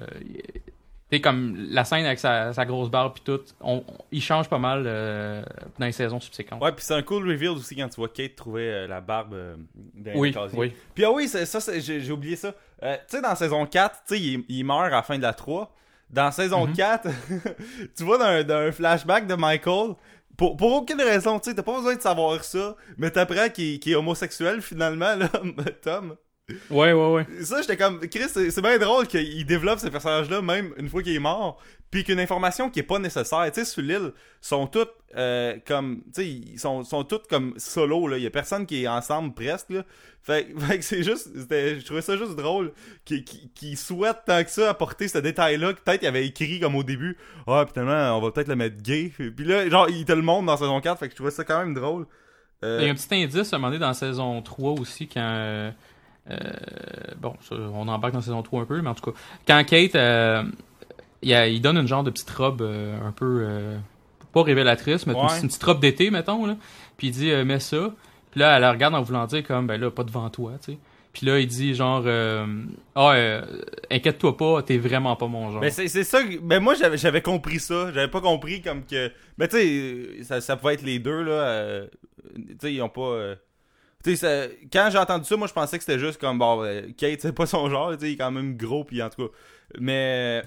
tu 1.10 1.18
sais, 1.18 1.22
comme 1.22 1.56
la 1.70 1.86
scène 1.86 2.06
avec 2.06 2.20
sa, 2.20 2.52
sa 2.54 2.66
grosse 2.66 2.90
barbe. 2.90 3.14
Puis 3.14 3.24
tout. 3.26 3.40
On, 3.62 3.78
on- 3.78 3.84
il 4.12 4.22
change 4.22 4.50
pas 4.50 4.58
mal 4.60 4.84
euh, 4.86 5.42
dans 5.80 5.86
les 5.86 5.92
saisons 5.94 6.20
subséquentes. 6.20 6.62
Ouais, 6.62 6.72
puis 6.74 6.84
c'est 6.84 6.94
un 6.96 7.02
cool 7.04 7.28
reveal 7.30 7.50
aussi 7.52 7.76
quand 7.76 7.88
tu 7.90 7.96
vois 7.96 8.10
Kate 8.10 8.36
trouver 8.36 8.70
euh, 8.72 8.88
la 8.88 9.02
barbe 9.02 9.34
euh, 9.34 9.56
le 10.04 10.12
oui, 10.16 10.32
casier. 10.34 10.60
oui. 10.60 10.74
Puis 10.94 11.06
ah 11.06 11.12
oui, 11.12 11.28
c'est- 11.28 11.46
ça, 11.46 11.60
j'ai 11.80 12.12
oublié 12.12 12.36
ça. 12.36 12.52
Tu 12.82 12.88
sais, 13.08 13.22
dans 13.22 13.34
saison 13.36 13.66
4, 13.66 14.04
tu 14.08 14.16
sais, 14.16 14.22
il, 14.22 14.44
il 14.50 14.64
meurt 14.66 14.82
à 14.82 14.90
la 14.90 15.02
fin 15.04 15.18
de 15.18 15.24
la 15.24 15.34
3. 15.34 15.72
Dans 16.10 16.32
saison 16.32 16.68
Mhm. 16.68 16.74
4, 16.76 17.08
tu 17.98 18.04
vois 18.04 18.18
dans 18.18 18.54
un, 18.56 18.72
flashback 18.72 19.28
de 19.28 19.36
Michael, 19.36 19.96
pour, 20.38 20.56
pour 20.58 20.74
aucune 20.74 21.02
raison, 21.02 21.40
tu 21.40 21.50
sais, 21.50 21.56
t'as 21.56 21.64
pas 21.64 21.76
besoin 21.78 21.96
de 21.96 22.02
savoir 22.02 22.44
ça, 22.44 22.76
mais 22.98 23.10
t'apprends 23.10 23.50
qu'il 23.50 23.80
est 23.90 23.96
homosexuel 23.96 24.62
finalement, 24.62 25.16
là, 25.16 25.30
Tom. 25.82 26.16
Ouais, 26.70 26.94
ouais, 26.94 27.12
ouais. 27.12 27.26
Ça, 27.44 27.60
j'étais 27.62 27.76
comme, 27.76 28.00
Chris, 28.02 28.30
c'est 28.32 28.52
c'est 28.52 28.62
bien 28.62 28.78
drôle 28.78 29.08
qu'il 29.08 29.46
développe 29.48 29.80
ce 29.80 29.88
personnage-là, 29.88 30.42
même 30.44 30.74
une 30.78 30.88
fois 30.90 31.02
qu'il 31.02 31.16
est 31.16 31.20
mort, 31.20 31.60
puis 31.96 32.04
qu'une 32.04 32.20
information 32.20 32.70
qui 32.70 32.80
est 32.80 32.84
pas 32.84 33.00
nécessaire. 33.00 33.50
Tu 33.54 33.62
sais, 33.62 33.64
sur 33.66 33.82
l'île, 33.82 34.12
sont 34.42 34.68
toutes 34.68 34.92
euh, 35.16 35.56
comme, 35.66 36.02
tu 36.08 36.12
sais, 36.22 36.28
ils 36.28 36.60
sont, 36.60 36.84
sont 36.84 37.06
toutes 37.06 37.28
comme 37.28 37.54
solo, 37.58 38.10
là. 38.10 38.18
Il 38.18 38.24
y 38.24 38.28
a 38.28 38.30
personne 38.30 38.66
qui 38.66 38.84
est 38.84 38.88
ensemble 38.90 39.34
presque, 39.34 39.70
là. 39.70 39.84
Fait, 40.22 40.48
fait 40.58 40.80
que 40.80 40.84
c'est 40.84 41.04
juste, 41.04 41.30
je 41.34 41.86
trouvais 41.86 42.02
ça 42.02 42.18
juste 42.18 42.36
drôle 42.36 42.74
qu'il- 43.06 43.24
qu'il 43.24 43.78
souhaite 43.78 44.18
tant 44.26 44.44
que 44.44 44.50
ça 44.50 44.70
apporter 44.72 45.08
ce 45.08 45.20
détail-là, 45.20 45.72
peut-être 45.74 46.04
il 46.04 46.08
avait 46.08 46.28
écrit 46.28 46.60
comme 46.60 46.76
au 46.76 46.84
début, 46.84 47.16
ah, 47.48 47.64
puis 47.64 47.72
finalement, 47.80 48.18
on 48.18 48.22
va 48.22 48.32
peut-être 48.32 48.50
le 48.50 48.58
mettre 48.58 48.82
gay. 48.82 49.10
Puis 49.16 49.46
là, 49.46 49.70
genre, 49.70 49.88
il 49.90 50.04
te 50.04 50.12
le 50.12 50.22
montre 50.22 50.48
dans 50.48 50.58
saison 50.58 50.82
4, 50.82 51.00
fait 51.00 51.06
que 51.08 51.12
je 51.12 51.16
trouvais 51.16 51.32
ça 51.32 51.46
quand 51.46 51.60
même 51.60 51.74
drôle. 51.74 52.08
Euh, 52.66 52.80
Il 52.82 52.86
y 52.88 52.90
a 52.90 52.92
un 52.92 52.96
petit 52.96 53.08
indice 53.16 53.54
à 53.54 53.56
un 53.56 53.60
moment 53.60 53.70
donné 53.70 53.80
dans 53.80 53.94
saison 53.94 54.42
3 54.42 54.72
aussi 54.74 55.08
quand. 55.08 55.22
euh, 55.22 55.72
euh, 56.32 56.36
bon, 57.18 57.36
ça, 57.42 57.56
on 57.56 57.88
embarque 57.88 58.14
dans 58.16 58.22
saison 58.22 58.42
3 58.42 58.64
un 58.64 58.66
peu, 58.66 58.82
mais 58.82 58.90
en 58.90 58.96
tout 58.96 59.12
cas, 59.12 59.18
quand 59.48 59.64
Kate. 59.64 59.96
Il, 61.26 61.34
a- 61.34 61.48
il 61.48 61.62
donne 61.62 61.78
une 61.78 61.88
genre 61.88 62.04
de 62.04 62.12
petite 62.12 62.30
robe 62.30 62.62
euh, 62.62 62.98
un 63.06 63.12
peu. 63.12 63.40
euh, 63.44 63.78
pas 64.34 64.44
révélatrice, 64.44 65.08
mais 65.08 65.14
Ouais. 65.14 65.22
c'est 65.30 65.42
une 65.42 65.48
petite 65.48 65.64
robe 65.64 65.80
d'été, 65.80 66.12
mettons, 66.12 66.46
là. 66.46 66.56
Puis 66.98 67.08
il 67.08 67.12
dit, 67.12 67.32
euh, 67.32 67.46
mets 67.46 67.60
ça. 67.60 67.94
Puis 68.32 68.40
là, 68.42 68.56
elle 68.56 68.62
la 68.62 68.72
regarde 68.74 68.94
en 68.96 69.02
voulant 69.02 69.26
dire, 69.28 69.44
comme, 69.46 69.66
ben 69.68 69.80
là, 69.80 69.90
pas 69.92 70.04
devant 70.04 70.30
toi, 70.30 70.54
tu 70.64 70.74
sais. 70.74 70.78
Puis 71.14 71.26
là, 71.26 71.40
il 71.40 71.48
dit, 71.48 71.74
genre, 71.74 72.04
euh, 72.06 72.46
ah, 72.96 73.14
euh, 73.14 73.42
inquiète-toi 73.90 74.36
pas, 74.36 74.62
t'es 74.64 74.78
vraiment 74.78 75.16
pas 75.16 75.28
mon 75.28 75.50
genre. 75.52 75.62
Ben 75.62 75.72
c'est 75.72 75.88
ça 75.88 76.22
que- 76.22 76.38
ben 76.40 76.60
moi 76.60 76.74
j'avais 76.74 76.98
j'avais 76.98 77.22
compris 77.22 77.60
ça 77.62 77.94
j'avais 77.94 78.10
pas 78.10 78.20
compris 78.20 78.62
comme 78.62 78.84
que 78.86 79.10
ben 79.38 79.48
tu 79.48 79.56
sais 79.56 80.24
ça, 80.24 80.42
ça 80.42 80.58
pouvait 80.58 80.74
être 80.74 80.82
les 80.82 81.00
deux 81.00 81.24
là 81.24 81.32
euh, 81.32 81.88
tu 82.36 82.58
sais 82.60 82.74
ils 82.74 82.82
ont 82.82 82.90
pas 82.90 83.02
euh, 83.02 83.36
tu 84.04 84.18
sais 84.18 84.18
ça- 84.50 84.54
quand 84.74 84.90
j'ai 84.92 84.98
entendu 84.98 85.24
ça 85.24 85.38
moi 85.38 85.48
je 85.48 85.54
pensais 85.54 85.78
que 85.78 85.86
c'était 85.86 86.00
juste 86.00 86.20
comme 86.20 86.38
bon 86.38 86.64
Kate 86.98 87.22
c'est 87.22 87.32
pas 87.32 87.46
son 87.46 87.70
genre 87.70 87.94
tu 87.94 88.00
sais 88.02 88.10
il 88.12 88.14
est 88.16 88.18
quand 88.18 88.32
même 88.32 88.58
gros 88.58 88.84
puis 88.84 89.02
en 89.02 89.10
tout 89.10 89.28
cas 89.28 89.34
mais 89.80 90.44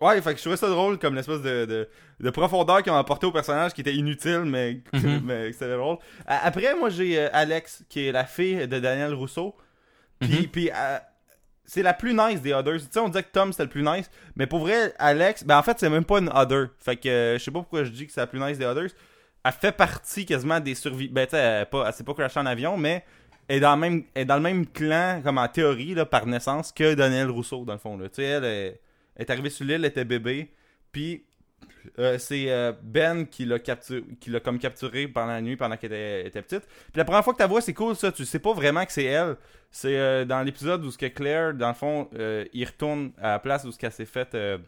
ouais 0.00 0.20
fait 0.22 0.32
que 0.32 0.36
je 0.38 0.42
trouvais 0.42 0.56
ça 0.56 0.68
drôle 0.68 0.98
comme 0.98 1.14
l'espèce 1.14 1.42
de, 1.42 1.64
de, 1.64 1.88
de 2.20 2.30
profondeur 2.30 2.82
qu'ils 2.82 2.92
ont 2.92 2.96
apporté 2.96 3.26
au 3.26 3.32
personnage 3.32 3.72
qui 3.74 3.80
était 3.80 3.94
inutile 3.94 4.42
mais 4.44 4.80
Mhm. 4.92 5.20
mais 5.24 5.52
c'était 5.52 5.74
drôle 5.76 5.98
après 6.26 6.74
moi 6.74 6.90
j'ai 6.90 7.18
euh, 7.18 7.28
Alex 7.32 7.84
qui 7.88 8.06
est 8.06 8.12
la 8.12 8.24
fille 8.24 8.66
de 8.68 8.78
Daniel 8.78 9.14
Rousseau 9.14 9.56
puis, 10.20 10.28
Mhm. 10.42 10.46
puis 10.48 10.70
euh, 10.74 10.98
c'est 11.64 11.82
la 11.82 11.92
plus 11.92 12.14
nice 12.14 12.40
des 12.40 12.54
Others. 12.54 12.78
Tu 12.80 12.86
sais, 12.90 12.98
on 12.98 13.08
disait 13.08 13.22
que 13.22 13.30
Tom 13.30 13.52
c'était 13.52 13.64
le 13.64 13.68
plus 13.68 13.82
nice. 13.82 14.10
Mais 14.36 14.46
pour 14.46 14.60
vrai, 14.60 14.94
Alex, 14.98 15.44
ben 15.44 15.58
en 15.58 15.62
fait, 15.62 15.78
c'est 15.78 15.90
même 15.90 16.06
pas 16.06 16.18
une 16.18 16.30
Other. 16.34 16.68
Fait 16.78 16.96
que 16.96 17.08
euh, 17.10 17.38
je 17.38 17.44
sais 17.44 17.50
pas 17.50 17.58
pourquoi 17.58 17.84
je 17.84 17.90
dis 17.90 18.06
que 18.06 18.12
c'est 18.14 18.20
la 18.22 18.26
plus 18.26 18.40
nice 18.40 18.56
des 18.56 18.64
Others. 18.64 18.88
Elle 19.44 19.52
fait 19.52 19.72
partie 19.72 20.24
quasiment 20.24 20.60
des 20.60 20.74
survivants. 20.74 21.12
Ben 21.12 21.26
tu 21.26 21.32
sais, 21.32 21.36
elle, 21.36 21.66
elle 21.86 21.92
s'est 21.92 22.04
pas 22.04 22.14
crashée 22.14 22.40
en 22.40 22.46
avion, 22.46 22.78
mais 22.78 23.04
elle 23.48 23.58
est, 23.58 23.60
dans 23.60 23.74
le 23.74 23.80
même, 23.82 24.02
elle 24.14 24.22
est 24.22 24.24
dans 24.24 24.36
le 24.36 24.40
même 24.42 24.66
clan, 24.66 25.20
comme 25.22 25.36
en 25.36 25.46
théorie, 25.46 25.92
là, 25.94 26.06
par 26.06 26.26
naissance, 26.26 26.72
que 26.72 26.94
Daniel 26.94 27.28
Rousseau, 27.28 27.66
dans 27.66 27.74
le 27.74 27.78
fond. 27.78 27.98
là. 27.98 28.08
Tu 28.08 28.14
sais, 28.16 28.24
elle, 28.24 28.44
est- 28.44 28.80
est 29.18 29.30
arrivée 29.30 29.50
sur 29.50 29.64
l'île, 29.64 29.76
elle 29.76 29.84
était 29.86 30.04
bébé. 30.04 30.50
Puis 30.92 31.24
euh, 31.98 32.18
c'est 32.18 32.50
euh, 32.50 32.72
Ben 32.82 33.26
qui 33.26 33.44
l'a 33.44 33.58
capturé, 33.58 34.04
qui 34.20 34.30
l'a 34.30 34.40
comme 34.40 34.58
capturé 34.58 35.08
pendant 35.08 35.28
la 35.32 35.40
nuit, 35.40 35.56
pendant 35.56 35.76
qu'elle 35.76 35.92
était, 35.92 36.26
était 36.26 36.42
petite. 36.42 36.66
Puis 36.66 36.96
la 36.98 37.04
première 37.04 37.24
fois 37.24 37.34
que 37.34 37.42
tu 37.42 37.48
vois, 37.48 37.60
c'est 37.60 37.74
cool 37.74 37.96
ça. 37.96 38.12
Tu 38.12 38.24
sais 38.24 38.38
pas 38.38 38.52
vraiment 38.52 38.84
que 38.84 38.92
c'est 38.92 39.04
elle. 39.04 39.36
C'est 39.70 39.98
euh, 39.98 40.24
dans 40.24 40.42
l'épisode 40.42 40.84
où 40.84 40.90
ce 40.90 40.96
que 40.98 41.06
Claire, 41.06 41.54
dans 41.54 41.68
le 41.68 41.74
fond, 41.74 42.08
il 42.52 42.64
retourne 42.64 43.12
à 43.18 43.30
la 43.32 43.38
place 43.38 43.64
où 43.64 43.72
ce 43.72 43.78
qu'elle 43.78 43.92
s'est 43.92 44.06
fait 44.06 44.34
euh, 44.34 44.58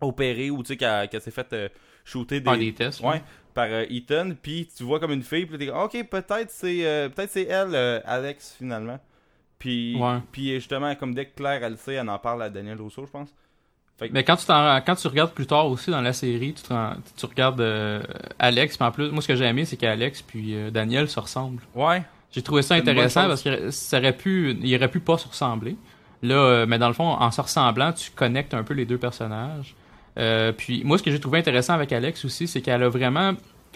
opérer 0.00 0.50
ou 0.50 0.62
tu 0.62 0.68
sais 0.68 0.76
qu'elle 0.76 1.20
s'est 1.20 1.30
fait 1.30 1.52
euh, 1.52 1.68
shooter 2.04 2.40
des, 2.40 2.56
des 2.56 2.72
tests. 2.74 3.00
ouais, 3.00 3.22
par 3.54 3.68
Ethan. 3.90 4.32
Puis 4.40 4.68
tu 4.76 4.84
vois 4.84 5.00
comme 5.00 5.12
une 5.12 5.22
fille. 5.24 5.46
Puis 5.46 5.58
t'es 5.58 5.70
ok, 5.70 6.08
peut-être 6.08 6.50
c'est 6.50 7.10
peut-être 7.14 7.30
c'est 7.30 7.46
elle, 7.46 7.74
Alex 8.04 8.54
finalement. 8.58 9.00
Puis 9.58 9.96
Ouais. 10.00 10.18
puis 10.30 10.54
justement 10.54 10.94
comme 10.94 11.14
dès 11.14 11.26
que 11.26 11.34
Claire 11.34 11.64
elle 11.64 11.72
le 11.72 11.76
sait, 11.78 11.94
elle 11.94 12.08
en 12.08 12.18
parle 12.18 12.42
à 12.44 12.50
Daniel 12.50 12.80
Rousseau, 12.80 13.04
je 13.06 13.10
pense. 13.10 13.34
Fait 13.98 14.08
que- 14.08 14.12
Mais 14.14 14.22
quand 14.24 14.36
tu, 14.36 14.46
quand 14.46 14.94
tu 14.94 15.08
regardes 15.08 15.32
plus 15.32 15.46
tard 15.46 15.66
aussi 15.66 15.90
dans 15.90 16.00
la 16.00 16.12
série, 16.12 16.54
tu, 16.54 16.62
tu 17.16 17.26
regardes 17.26 17.60
euh, 17.60 18.00
Alex, 18.38 18.76
puis 18.76 18.86
en 18.86 18.92
plus, 18.92 19.10
moi 19.10 19.20
ce 19.22 19.28
que 19.28 19.34
j'ai 19.36 19.44
aimé, 19.44 19.64
c'est 19.64 19.76
qu'Alex 19.76 20.22
puis 20.22 20.54
euh, 20.54 20.70
Daniel 20.70 21.08
se 21.08 21.18
ressemblent. 21.20 21.62
ouais. 21.74 22.02
J'ai 22.30 22.42
trouvé 22.42 22.60
ça 22.60 22.74
intéressant 22.90 23.22
parce 23.28 23.40
qu'il 23.42 23.72
ça 23.72 23.98
aurait 23.98 24.12
pu, 24.12 24.54
il 24.62 24.76
aurait 24.76 24.90
pu 24.90 25.00
pas 25.00 25.16
se 25.16 25.26
ressembler. 25.26 25.76
Là, 26.22 26.34
euh, 26.34 26.66
mais 26.68 26.78
dans 26.78 26.88
le 26.88 26.94
fond, 26.94 27.08
en 27.08 27.30
se 27.30 27.40
ressemblant, 27.40 27.90
tu 27.92 28.10
connectes 28.10 28.52
un 28.52 28.62
peu 28.64 28.74
les 28.74 28.84
deux 28.84 28.98
personnages. 28.98 29.74
Euh, 30.18 30.52
puis 30.52 30.82
moi, 30.84 30.98
ce 30.98 31.02
que 31.02 31.10
j'ai 31.10 31.20
trouvé 31.20 31.38
intéressant 31.38 31.72
avec 31.72 31.90
Alex 31.90 32.26
aussi, 32.26 32.46
c'est 32.46 32.60
qu'elle 32.60 32.82
a 32.82 32.88
vraiment, 32.90 33.32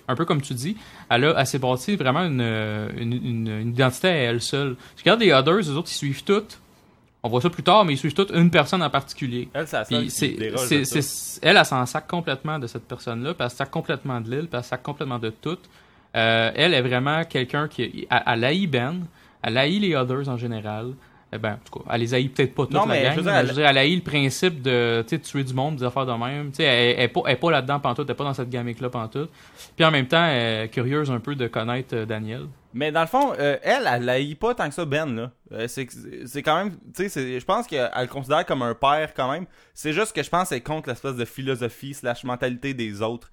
un 0.06 0.14
peu 0.14 0.26
comme 0.26 0.42
tu 0.42 0.52
dis, 0.52 0.76
elle, 1.08 1.24
a, 1.24 1.34
elle 1.40 1.46
s'est 1.46 1.58
bâtie 1.58 1.96
vraiment 1.96 2.24
une, 2.24 2.42
une, 2.42 3.12
une- 3.14 3.48
une 3.62 3.68
identité 3.70 4.08
à 4.08 4.14
elle 4.16 4.42
seule. 4.42 4.76
Tu 4.96 5.02
regardes 5.02 5.20
les 5.22 5.32
Others, 5.32 5.56
les 5.56 5.70
autres, 5.70 5.88
ils 5.90 5.94
suivent 5.96 6.24
toutes. 6.24 6.60
On 7.24 7.28
voit 7.28 7.40
ça 7.40 7.50
plus 7.50 7.62
tard, 7.62 7.84
mais 7.84 7.92
ils 7.92 7.98
suivent 7.98 8.14
toutes 8.14 8.32
une 8.32 8.50
personne 8.50 8.82
en 8.82 8.90
particulier. 8.90 9.48
Elle, 9.54 9.68
ça. 9.68 9.84
elle, 11.42 11.64
s'en 11.64 11.86
sac 11.86 12.08
complètement 12.08 12.58
de 12.58 12.66
cette 12.66 12.82
personne-là, 12.82 13.34
puis 13.34 13.44
elle 13.44 13.50
sac 13.50 13.70
complètement 13.70 14.20
de 14.20 14.28
l'île, 14.28 14.48
puis 14.48 14.58
elle 14.58 14.64
sac 14.64 14.82
complètement 14.82 15.20
de 15.20 15.30
tout. 15.30 15.58
Euh, 16.16 16.50
elle 16.54 16.74
est 16.74 16.82
vraiment 16.82 17.24
quelqu'un 17.24 17.68
qui. 17.68 18.06
Elle, 18.10 18.22
elle 18.26 18.44
haït 18.44 18.66
Ben, 18.66 19.06
elle 19.42 19.56
haït 19.56 19.78
les 19.78 19.94
Others 19.94 20.28
en 20.28 20.36
général. 20.36 20.94
Eh 21.34 21.38
ben, 21.38 21.52
en 21.54 21.58
tout 21.64 21.78
cas, 21.78 21.94
elle 21.94 22.00
les 22.02 22.12
haït 22.12 22.28
peut-être 22.28 22.54
pas 22.54 22.64
toutes, 22.64 22.74
Non, 22.74 22.84
la 22.84 22.94
mais 22.94 23.02
gang, 23.04 23.12
je 23.12 23.16
veux 23.16 23.22
dire, 23.22 23.32
mais 23.32 23.38
elle- 23.38 23.46
je 23.46 23.50
veux 23.52 23.56
dire, 23.58 23.66
elle 23.68 23.78
haït 23.78 23.96
le 23.96 24.02
principe 24.02 24.60
de 24.60 25.02
tuer 25.22 25.44
du 25.44 25.54
monde, 25.54 25.76
des 25.76 25.84
affaires 25.84 26.04
de 26.04 26.12
même. 26.12 26.50
Tu 26.50 26.56
sais, 26.56 26.64
elle, 26.64 26.94
elle 26.98 27.32
est 27.32 27.36
pas, 27.36 27.50
là-dedans 27.50 27.80
pantoute, 27.80 28.06
elle 28.06 28.12
est 28.12 28.16
pas 28.16 28.24
dans 28.24 28.34
cette 28.34 28.50
gamique-là 28.50 28.90
pantoute. 28.90 29.30
Puis 29.74 29.84
en 29.84 29.90
même 29.90 30.06
temps, 30.06 30.24
elle 30.26 30.64
est 30.64 30.68
curieuse 30.68 31.10
un 31.10 31.20
peu 31.20 31.34
de 31.34 31.46
connaître 31.46 31.96
euh, 31.96 32.04
Daniel. 32.04 32.42
Mais 32.74 32.92
dans 32.92 33.00
le 33.02 33.06
fond, 33.06 33.32
euh, 33.38 33.56
elle, 33.62 33.88
elle 33.90 34.08
haït 34.08 34.34
pas 34.34 34.54
tant 34.54 34.68
que 34.68 34.74
ça 34.74 34.84
Ben, 34.84 35.14
là. 35.16 35.30
Euh, 35.52 35.68
c'est 35.68 35.86
c'est 36.26 36.42
quand 36.42 36.56
même, 36.56 36.76
tu 36.94 37.08
sais, 37.08 37.38
je 37.40 37.44
pense 37.44 37.66
qu'elle 37.66 37.90
le 37.98 38.06
considère 38.06 38.44
comme 38.46 38.62
un 38.62 38.74
père 38.74 39.12
quand 39.14 39.30
même. 39.32 39.46
C'est 39.74 39.92
juste 39.94 40.14
que 40.14 40.22
je 40.22 40.28
pense 40.30 40.50
qu'elle 40.50 40.58
est 40.58 40.62
contre 40.62 40.88
l'espèce 40.90 41.16
de 41.16 41.24
philosophie 41.24 41.94
slash 41.94 42.24
mentalité 42.24 42.72
des 42.74 43.00
autres 43.02 43.30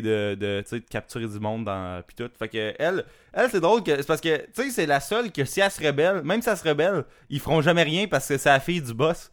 de, 0.00 0.64
capturer 0.90 1.26
du 1.26 1.38
monde 1.40 1.64
dans 1.64 2.02
pis 2.06 2.14
tout. 2.14 2.30
Fait 2.38 2.48
que 2.48 2.74
elle, 2.78 3.04
elle 3.32 3.50
c'est 3.50 3.60
drôle 3.60 3.82
que 3.82 3.96
c'est 3.96 4.06
parce 4.06 4.20
que 4.20 4.36
tu 4.36 4.62
sais 4.62 4.70
c'est 4.70 4.86
la 4.86 5.00
seule 5.00 5.32
que 5.32 5.44
si 5.44 5.60
elle 5.60 5.70
se 5.70 5.84
rebelle, 5.84 6.22
même 6.22 6.40
si 6.42 6.48
elle 6.48 6.56
se 6.56 6.68
rebelle, 6.68 7.04
ils 7.30 7.40
feront 7.40 7.60
jamais 7.60 7.82
rien 7.82 8.06
parce 8.06 8.28
que 8.28 8.36
c'est 8.38 8.48
la 8.48 8.60
fille 8.60 8.82
du 8.82 8.94
boss. 8.94 9.30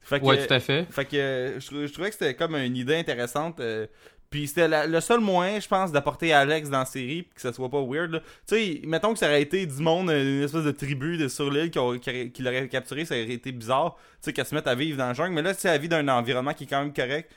Fait 0.00 0.20
que, 0.20 0.24
Ouais, 0.24 0.46
tout 0.46 0.54
à 0.54 0.60
fait. 0.60 0.86
fait 0.90 1.04
que 1.04 1.16
euh, 1.16 1.58
je, 1.60 1.66
trou- 1.66 1.86
je 1.86 1.92
trouvais 1.92 2.08
que 2.10 2.14
c'était 2.14 2.34
comme 2.34 2.54
une 2.54 2.76
idée 2.76 2.94
intéressante. 2.96 3.58
euh, 3.60 3.86
puis 4.30 4.46
c'était 4.48 4.68
la- 4.68 4.86
le 4.86 5.00
seul 5.00 5.20
moyen, 5.20 5.58
je 5.60 5.66
pense, 5.68 5.90
d'apporter 5.92 6.32
Alex 6.32 6.68
dans 6.68 6.80
la 6.80 6.84
série 6.84 7.22
puis 7.22 7.34
que 7.36 7.40
ça 7.40 7.52
soit 7.52 7.68
pas 7.70 7.80
weird. 7.82 8.22
Tu 8.46 8.56
sais, 8.56 8.80
mettons 8.84 9.12
que 9.12 9.18
ça 9.18 9.26
aurait 9.26 9.42
été 9.42 9.64
du 9.66 9.80
monde, 9.82 10.10
une 10.10 10.42
espèce 10.42 10.64
de 10.64 10.70
tribu 10.72 11.16
de 11.16 11.26
sur 11.28 11.50
l'île 11.50 11.70
qui, 11.70 12.42
l'aurait 12.42 12.68
capturé, 12.68 13.04
ça 13.04 13.14
aurait 13.14 13.30
été 13.30 13.50
bizarre. 13.52 13.96
Tu 13.96 14.02
sais, 14.26 14.32
qu'elle 14.32 14.46
se 14.46 14.54
mette 14.54 14.66
à 14.66 14.74
vivre 14.74 14.98
dans 14.98 15.08
le 15.08 15.14
jungle. 15.14 15.32
Mais 15.34 15.42
là, 15.42 15.54
tu 15.54 15.60
sais, 15.60 15.68
elle 15.68 15.80
vit 15.80 15.88
dans 15.88 15.96
un 15.96 16.08
environnement 16.08 16.54
qui 16.54 16.64
est 16.64 16.66
quand 16.68 16.82
même 16.82 16.92
correct. 16.92 17.30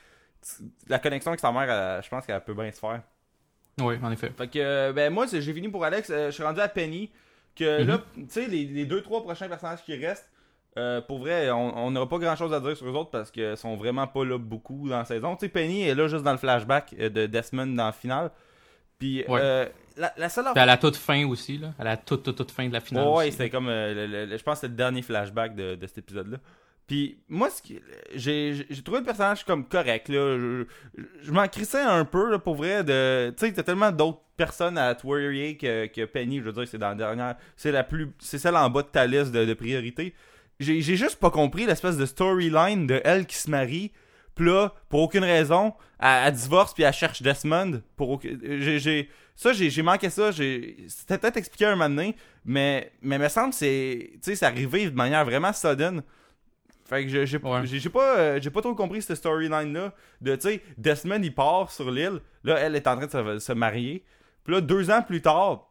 La 0.87 0.99
connexion 0.99 1.29
avec 1.31 1.39
sa 1.39 1.51
mère, 1.51 1.69
elle- 1.69 2.03
je 2.03 2.09
pense 2.09 2.25
qu'elle 2.25 2.41
peut 2.43 2.53
bien 2.53 2.71
se 2.71 2.79
faire. 2.79 3.01
Oui, 3.81 3.95
en 4.03 4.11
effet. 4.11 4.31
Fait 4.37 4.47
que, 4.47 4.59
euh, 4.59 4.93
ben 4.93 5.11
moi, 5.13 5.27
c'est- 5.27 5.41
j'ai 5.41 5.53
fini 5.53 5.69
pour 5.69 5.83
Alex. 5.85 6.09
Euh, 6.09 6.27
je 6.27 6.31
suis 6.31 6.43
rendu 6.43 6.59
à 6.59 6.67
Penny. 6.67 7.11
Que 7.55 7.83
là, 7.83 7.99
tu 8.15 8.25
sais, 8.29 8.47
les, 8.47 8.65
les 8.65 8.85
deux, 8.85 9.01
trois 9.01 9.21
prochains 9.21 9.49
personnages 9.49 9.83
qui 9.83 9.95
restent, 9.97 10.29
euh, 10.77 11.01
pour 11.01 11.19
vrai, 11.19 11.49
on 11.51 11.91
n'aura 11.91 12.07
pas 12.07 12.17
grand 12.19 12.35
chose 12.37 12.53
à 12.53 12.59
dire 12.61 12.77
sur 12.77 12.87
eux 12.87 12.93
autres 12.93 13.09
parce 13.09 13.31
qu'ils 13.31 13.57
sont 13.57 13.75
vraiment 13.75 14.07
pas 14.07 14.23
là 14.23 14.37
beaucoup 14.37 14.87
dans 14.87 14.99
la 14.99 15.05
saison. 15.05 15.35
Tu 15.35 15.45
sais, 15.45 15.49
Penny 15.49 15.81
est 15.81 15.95
là 15.95 16.07
juste 16.07 16.23
dans 16.23 16.31
le 16.31 16.37
flashback 16.37 16.95
de 16.95 17.25
Desmond 17.25 17.67
dans 17.75 17.87
le 17.87 17.91
final. 17.91 18.31
Puis, 18.97 19.25
Ouais. 19.27 19.39
euh, 19.41 19.65
la, 19.97 20.13
la 20.17 20.29
seule 20.29 20.45
Puis 20.53 20.61
à 20.61 20.65
la 20.65 20.77
toute 20.77 20.95
fin 20.95 21.25
aussi, 21.27 21.57
là. 21.57 21.73
À 21.79 21.83
la 21.83 21.97
toute, 21.97 22.23
toute, 22.23 22.37
toute 22.37 22.51
fin 22.51 22.67
de 22.67 22.73
la 22.73 22.79
finale. 22.81 23.07
Ouais, 23.07 23.13
ouais, 23.15 23.31
c'était 23.31 23.49
comme. 23.49 23.67
euh, 23.67 23.93
le- 23.93 24.07
le- 24.07 24.25
le- 24.25 24.37
je 24.37 24.43
pense 24.43 24.55
que 24.55 24.61
c'était 24.61 24.71
le 24.71 24.77
dernier 24.77 25.01
flashback 25.01 25.55
de, 25.55 25.75
de 25.75 25.87
cet 25.87 25.97
épisode-là. 25.99 26.37
Puis, 26.89 27.19
moi, 27.29 27.51
ce 27.51 27.61
j'ai 28.15 28.65
trouvé 28.83 28.97
le 28.97 29.05
personnage 29.05 29.45
comme 29.45 29.63
correct, 29.63 30.09
là. 30.09 30.39
Je, 30.39 30.65
je- 31.21 31.31
m'en 31.31 31.47
crissais 31.47 31.83
un 31.83 32.03
peu, 32.03 32.31
là, 32.31 32.39
pour 32.39 32.55
vrai. 32.55 32.83
de 32.83 33.31
Tu 33.37 33.45
sais, 33.45 33.53
t'as 33.53 33.61
tellement 33.61 33.91
d'autres 33.91 34.21
personnes 34.35 34.75
à 34.75 34.95
te 34.95 35.05
que, 35.53 35.85
que 35.85 36.05
Penny, 36.05 36.39
je 36.39 36.45
veux 36.45 36.51
dire, 36.51 36.67
c'est 36.67 36.79
dans 36.79 36.89
la 36.89 36.95
dernière. 36.95 37.35
C'est 37.55 37.71
la 37.71 37.83
plus. 37.83 38.07
C'est 38.17 38.39
celle 38.39 38.55
en 38.55 38.71
bas 38.71 38.81
de 38.81 38.87
ta 38.87 39.05
liste 39.05 39.31
de, 39.31 39.53
priorité. 39.53 40.15
J'ai 40.59 40.81
juste 40.81 41.17
pas 41.17 41.29
compris 41.29 41.67
l'espèce 41.67 41.95
de 41.95 42.07
storyline 42.07 42.87
de 42.87 42.99
elle 43.05 43.27
qui 43.27 43.37
se 43.37 43.51
marie. 43.51 43.91
Puis 44.33 44.47
là, 44.47 44.73
pour 44.89 45.01
aucune 45.01 45.23
raison, 45.23 45.75
elle, 45.99 46.33
divorce 46.33 46.73
puis 46.73 46.81
elle 46.81 46.93
cherche 46.93 47.21
Desmond. 47.21 47.83
Pour 47.97 48.19
Ça, 49.35 49.53
j'ai 49.53 49.81
manqué 49.83 50.09
ça. 50.09 50.31
C'était 50.31 51.19
peut-être 51.19 51.37
expliqué 51.37 51.65
un 51.65 51.75
moment 51.75 51.89
donné, 51.89 52.15
mais, 52.45 52.91
mais 53.03 53.19
me 53.19 53.29
semble 53.29 53.51
que 53.51 53.57
c'est 53.59 54.43
arrivé 54.43 54.89
de 54.89 54.95
manière 54.95 55.23
vraiment 55.23 55.53
sudden. 55.53 56.01
Fait 56.89 57.03
que 57.05 57.09
je- 57.09 57.25
j'ai 57.25 57.37
Ouais. 57.37 57.61
j'ai- 57.65 57.79
j'ai 57.79 57.89
pas, 57.89 58.17
euh, 58.17 58.39
j'ai 58.41 58.49
pas 58.49 58.61
trop 58.61 58.73
compris 58.75 59.01
cette 59.01 59.17
storyline-là. 59.17 59.93
De, 60.21 60.35
tu 60.35 60.41
sais, 60.41 60.61
Desmond, 60.77 61.21
il 61.21 61.33
part 61.33 61.71
sur 61.71 61.91
l'île. 61.91 62.19
Là, 62.43 62.57
elle 62.59 62.75
est 62.75 62.87
en 62.87 62.95
train 62.97 63.05
de 63.05 63.11
se, 63.39 63.39
se 63.45 63.53
marier. 63.53 64.03
Puis 64.43 64.53
là, 64.55 64.61
deux 64.61 64.89
ans 64.89 65.01
plus 65.03 65.21
tard, 65.21 65.67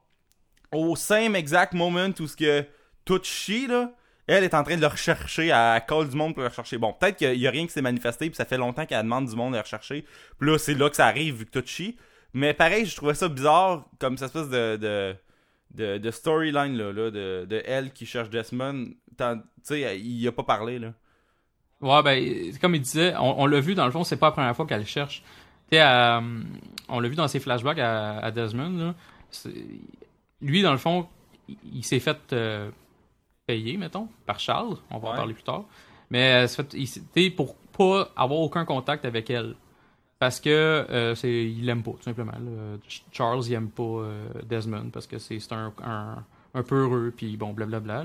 au 0.73 0.95
same 0.97 1.35
exact 1.35 1.73
moment 1.75 2.09
où 2.21 2.27
ce 2.27 2.37
que 2.37 2.65
tout 3.05 3.21
chie, 3.23 3.67
là, 3.67 3.93
elle 4.27 4.45
est 4.45 4.55
en 4.55 4.63
train 4.63 4.77
de 4.77 4.81
le 4.83 4.87
rechercher, 4.87 5.47
elle 5.49 5.83
colle 5.87 6.09
du 6.11 6.15
monde 6.17 6.35
pour 6.35 6.43
le 6.43 6.49
rechercher. 6.51 6.77
Bon, 6.79 6.93
peut-être 6.93 7.17
qu'il 7.17 7.35
y 7.39 7.47
a 7.47 7.51
rien 7.51 7.67
qui 7.67 7.73
s'est 7.73 7.81
manifesté, 7.83 8.29
puis 8.29 8.37
ça 8.37 8.45
fait 8.45 8.59
longtemps 8.59 8.85
qu'elle 8.87 9.03
demande 9.03 9.27
du 9.27 9.35
monde 9.35 9.53
de 9.53 9.57
le 9.57 9.63
rechercher. 9.63 10.05
Puis 10.39 10.51
là, 10.51 10.59
c'est 10.59 10.75
là 10.75 10.91
que 10.91 10.97
ça 10.97 11.07
arrive, 11.07 11.37
vu 11.37 11.47
que 11.47 11.59
tout 11.59 11.67
chie. 11.67 11.97
Mais 12.35 12.53
pareil, 12.53 12.85
je 12.85 12.95
trouvais 12.95 13.15
ça 13.15 13.27
bizarre, 13.29 13.87
comme 13.99 14.19
cette 14.19 14.27
espèce 14.27 14.51
de, 14.51 14.77
de, 14.77 15.17
de, 15.71 15.97
de 15.99 16.11
storyline, 16.11 16.77
là, 16.77 16.93
là, 16.93 17.11
de, 17.11 17.47
de 17.49 17.63
elle 17.65 17.91
qui 17.93 18.05
cherche 18.05 18.29
Desmond. 18.29 18.89
Tu 19.17 19.25
sais, 19.63 19.99
il 19.99 20.29
a 20.29 20.33
pas 20.33 20.43
parlé, 20.45 20.79
là. 20.79 20.93
Ouais, 21.81 22.03
ben, 22.03 22.53
comme 22.61 22.75
il 22.75 22.81
disait, 22.81 23.15
on, 23.17 23.43
on 23.43 23.47
l'a 23.47 23.61
vu, 23.61 23.75
dans 23.75 23.85
le 23.87 23.93
fond, 23.93 24.05
c'est 24.05 24.17
pas 24.17 24.27
la 24.27 24.33
première 24.33 24.57
fois 24.57 24.67
qu'elle 24.67 24.81
le 24.81 24.87
cherche. 24.87 25.23
Tu 25.71 25.77
sais, 25.77 25.83
euh, 25.83 26.21
on 26.89 27.01
l'a 27.01 27.09
vu 27.09 27.15
dans 27.15 27.29
ses 27.29 27.41
flashbacks 27.41 27.79
à, 27.79 28.19
à 28.19 28.31
Desmond, 28.31 28.71
là. 28.79 28.95
Lui, 30.41 30.63
dans 30.63 30.73
le 30.73 30.79
fond, 30.79 31.07
il, 31.49 31.57
il 31.75 31.85
s'est 31.85 32.01
fait 32.01 32.19
euh, 32.33 32.71
payer, 33.47 33.77
mettons, 33.77 34.09
par 34.27 34.41
Charles. 34.41 34.77
On 34.91 34.99
va 34.99 35.11
en 35.11 35.15
parler 35.15 35.35
plus 35.35 35.43
tard. 35.43 35.65
Mais 36.11 36.47
euh, 36.47 36.65
tu 36.69 36.87
sais, 36.87 37.31
pour 37.31 37.55
pas 37.77 38.09
avoir 38.17 38.41
aucun 38.41 38.65
contact 38.65 39.05
avec 39.05 39.31
elle. 39.31 39.55
Parce 40.19 40.41
que 40.41 40.51
euh, 40.51 41.15
c'est, 41.15 41.31
il 41.45 41.65
l'aime 41.65 41.83
pas, 41.85 41.93
tout 41.93 42.03
simplement. 42.03 42.33
là. 42.33 42.77
Charles, 43.13 43.45
il 43.47 43.53
aime 43.53 43.71
pas 43.71 43.83
euh, 43.85 44.27
Desmond 44.49 44.91
parce 44.93 45.07
que 45.07 45.19
c'est, 45.19 45.39
un, 45.53 45.73
un, 45.85 46.25
un 46.55 46.63
peu 46.65 46.83
heureux, 46.83 47.13
puis 47.17 47.37
bon, 47.37 47.53
blablabla. 47.53 48.05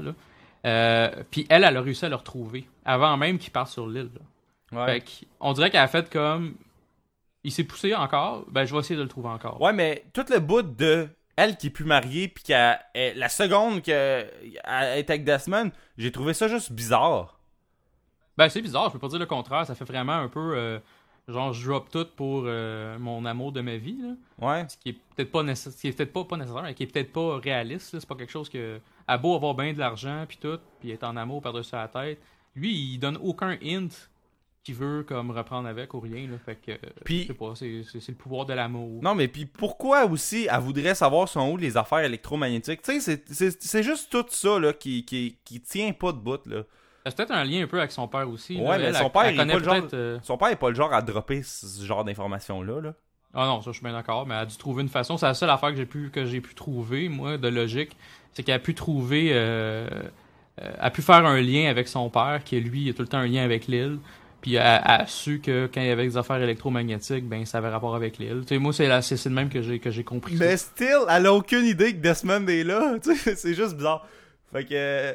Euh, 0.65 1.11
puis 1.29 1.45
elle, 1.49 1.63
elle 1.63 1.75
a 1.77 1.81
réussi 1.81 2.05
à 2.05 2.09
le 2.09 2.15
retrouver 2.15 2.67
avant 2.85 3.17
même 3.17 3.37
qu'il 3.37 3.51
parte 3.51 3.69
sur 3.71 3.87
l'île. 3.87 4.09
Fait 4.71 5.03
on 5.39 5.53
dirait 5.53 5.69
qu'elle 5.69 5.81
a 5.81 5.87
fait 5.87 6.09
comme. 6.09 6.55
Il 7.43 7.51
s'est 7.51 7.65
poussé 7.65 7.93
encore, 7.93 8.45
ben 8.49 8.63
je 8.65 8.73
vais 8.73 8.79
essayer 8.79 8.95
de 8.95 9.01
le 9.03 9.09
trouver 9.09 9.27
encore. 9.29 9.59
Ouais, 9.61 9.73
mais 9.73 10.05
tout 10.13 10.25
le 10.29 10.39
bout 10.39 10.61
de 10.61 11.09
elle 11.35 11.57
qui 11.57 11.67
est 11.67 11.71
plus 11.71 11.83
mariée, 11.83 12.29
puis 12.29 12.43
qu'elle 12.45 12.79
elle- 12.93 13.17
la 13.17 13.27
seconde 13.27 13.81
qu'elle 13.81 14.31
est 14.63 15.09
avec 15.09 15.25
Desmond, 15.25 15.71
j'ai 15.97 16.11
trouvé 16.11 16.33
ça 16.33 16.47
juste 16.47 16.71
bizarre. 16.71 17.37
Ben 18.37 18.47
c'est 18.49 18.61
bizarre, 18.61 18.85
je 18.87 18.93
peux 18.93 18.99
pas 18.99 19.09
dire 19.09 19.19
le 19.19 19.25
contraire, 19.25 19.65
ça 19.65 19.75
fait 19.75 19.83
vraiment 19.85 20.13
un 20.13 20.29
peu. 20.29 20.53
euh, 20.55 20.79
genre, 21.27 21.53
je 21.53 21.67
drop 21.69 21.89
tout 21.91 22.07
pour 22.15 22.43
euh, 22.45 22.97
mon 22.97 23.25
amour 23.25 23.51
de 23.51 23.61
ma 23.61 23.75
vie, 23.77 23.97
là. 24.01 24.13
Ouais. 24.47 24.65
Ce 24.69 24.77
qui 24.77 24.89
est 24.89 24.97
peut-être 25.15 25.31
pas, 25.31 25.43
nécess- 25.43 25.71
ce 25.75 25.81
qui 25.81 25.87
est 25.89 25.91
peut-être 25.91 26.13
pas, 26.13 26.23
pas 26.23 26.37
nécessaire, 26.37 26.63
mais 26.63 26.73
qui 26.73 26.83
est 26.83 26.87
peut-être 26.87 27.11
pas 27.13 27.37
réaliste. 27.39 27.97
C'est 27.99 28.07
pas 28.07 28.15
quelque 28.15 28.31
chose 28.31 28.49
que. 28.49 28.79
A 29.07 29.17
beau 29.17 29.35
avoir 29.35 29.53
bien 29.55 29.73
de 29.73 29.79
l'argent, 29.79 30.25
puis 30.27 30.37
tout, 30.41 30.59
puis 30.79 30.91
être 30.91 31.03
en 31.03 31.15
amour 31.17 31.41
par-dessus 31.41 31.75
la 31.75 31.87
tête. 31.87 32.19
Lui, 32.55 32.71
il 32.73 32.97
donne 32.99 33.17
aucun 33.21 33.57
hint 33.63 33.89
qu'il 34.63 34.75
veut 34.75 35.03
comme 35.03 35.31
reprendre 35.31 35.67
avec 35.67 35.93
ou 35.93 35.99
rien. 35.99 36.25
Là. 36.27 36.37
Fait 36.45 36.55
que. 36.55 36.71
euh, 36.71 36.77
Puis- 37.03 37.23
Je 37.23 37.27
sais 37.27 37.33
pas, 37.33 37.53
c'est, 37.55 37.67
le 38.11 38.15
pouvoir 38.15 38.45
de 38.45 38.53
l'amour. 38.53 39.01
Non, 39.03 39.13
mais 39.13 39.27
puis 39.27 39.45
pourquoi 39.45 40.05
aussi 40.05 40.47
elle 40.49 40.59
voudrait 40.61 40.95
savoir 40.95 41.27
sont 41.27 41.51
où 41.51 41.57
les 41.57 41.75
affaires 41.75 41.99
électromagnétiques? 41.99 42.81
Tu 42.81 43.01
sais, 43.01 43.21
c'est- 43.59 43.83
juste 43.83 44.09
tout 44.09 44.23
ça 44.29 44.59
là, 44.59 44.71
qui, 44.71 45.03
qui, 45.03 45.37
qui 45.43 45.59
tient 45.59 45.91
pas 45.91 46.13
de 46.13 46.17
bout. 46.19 46.45
Là. 46.45 46.63
C'est 47.05 47.17
peut-être 47.17 47.31
un 47.31 47.43
lien 47.43 47.63
un 47.63 47.67
peu 47.67 47.79
avec 47.79 47.91
son 47.91 48.07
père 48.07 48.29
aussi. 48.29 48.55
Ouais, 48.55 48.63
là. 48.63 48.77
mais 48.77 48.83
Elle, 48.85 48.95
son 48.95 49.09
père, 49.09 49.23
elle 49.25 49.33
est 49.41 49.45
pas 49.45 49.57
le 49.59 49.63
genre- 49.65 49.87
euh, 49.93 50.19
Son 50.21 50.37
père 50.37 50.47
est 50.47 50.55
pas 50.55 50.69
le 50.69 50.75
genre 50.75 50.93
à 50.93 51.01
dropper 51.01 51.43
ce 51.43 51.83
genre 51.83 52.05
d'informations-là. 52.05 52.79
Là. 52.79 52.93
Ah 53.33 53.47
non, 53.47 53.61
ça 53.61 53.71
je 53.71 53.77
suis 53.77 53.83
bien 53.83 53.91
d'accord, 53.93 54.25
mais 54.27 54.35
elle 54.35 54.41
a 54.41 54.45
dû 54.45 54.55
trouver 54.55 54.83
une 54.83 54.89
façon. 54.89 55.17
C'est 55.17 55.25
la 55.25 55.33
seule 55.33 55.49
affaire 55.49 55.71
que 55.71 55.75
j'ai 55.75 55.85
pu 55.87 56.09
que 56.11 56.23
j'ai 56.23 56.39
pu 56.39 56.53
trouver, 56.55 57.09
moi, 57.09 57.37
de 57.37 57.47
logique. 57.49 57.97
C'est 58.33 58.43
qu'elle 58.43 58.55
a 58.55 58.59
pu 58.59 58.73
trouver 58.73 59.29
euh, 59.31 59.87
euh, 60.61 60.71
a 60.79 60.89
pu 60.91 61.01
faire 61.01 61.25
un 61.25 61.39
lien 61.41 61.69
avec 61.69 61.87
son 61.87 62.09
père, 62.09 62.41
qui 62.43 62.59
lui, 62.59 62.83
il 62.83 62.89
a 62.89 62.93
tout 62.93 63.01
le 63.01 63.07
temps 63.07 63.17
un 63.19 63.27
lien 63.27 63.43
avec 63.43 63.67
l'île. 63.67 63.99
Puis 64.41 64.55
elle, 64.55 64.81
elle 64.83 65.01
a 65.01 65.05
su 65.07 65.39
que 65.39 65.69
quand 65.73 65.79
il 65.81 65.87
y 65.87 65.89
avait 65.91 66.03
des 66.05 66.17
affaires 66.17 66.41
électromagnétiques, 66.41 67.27
ben 67.27 67.45
ça 67.45 67.59
avait 67.59 67.69
rapport 67.69 67.95
avec 67.95 68.17
l'île. 68.17 68.41
Tu 68.41 68.55
sais, 68.55 68.57
moi, 68.59 68.73
c'est 68.73 68.87
la- 68.87 69.01
c'est 69.01 69.15
c'est 69.17 69.29
le 69.29 69.35
même 69.35 69.49
que 69.49 69.61
j'ai 69.61 69.79
que 69.79 69.89
j'ai 69.89 70.03
compris. 70.03 70.37
ça. 70.37 70.45
Mais 70.45 70.57
still, 70.57 71.05
elle 71.09 71.25
a 71.27 71.33
aucune 71.33 71.65
idée 71.65 71.93
que 71.93 71.99
Desmond 72.01 72.45
est 72.47 72.63
là. 72.63 72.95
Tu 73.03 73.15
sais, 73.15 73.35
c'est 73.35 73.53
juste 73.53 73.75
bizarre. 73.75 74.05
Fait 74.51 74.65
que 74.65 74.69
euh, 74.73 75.13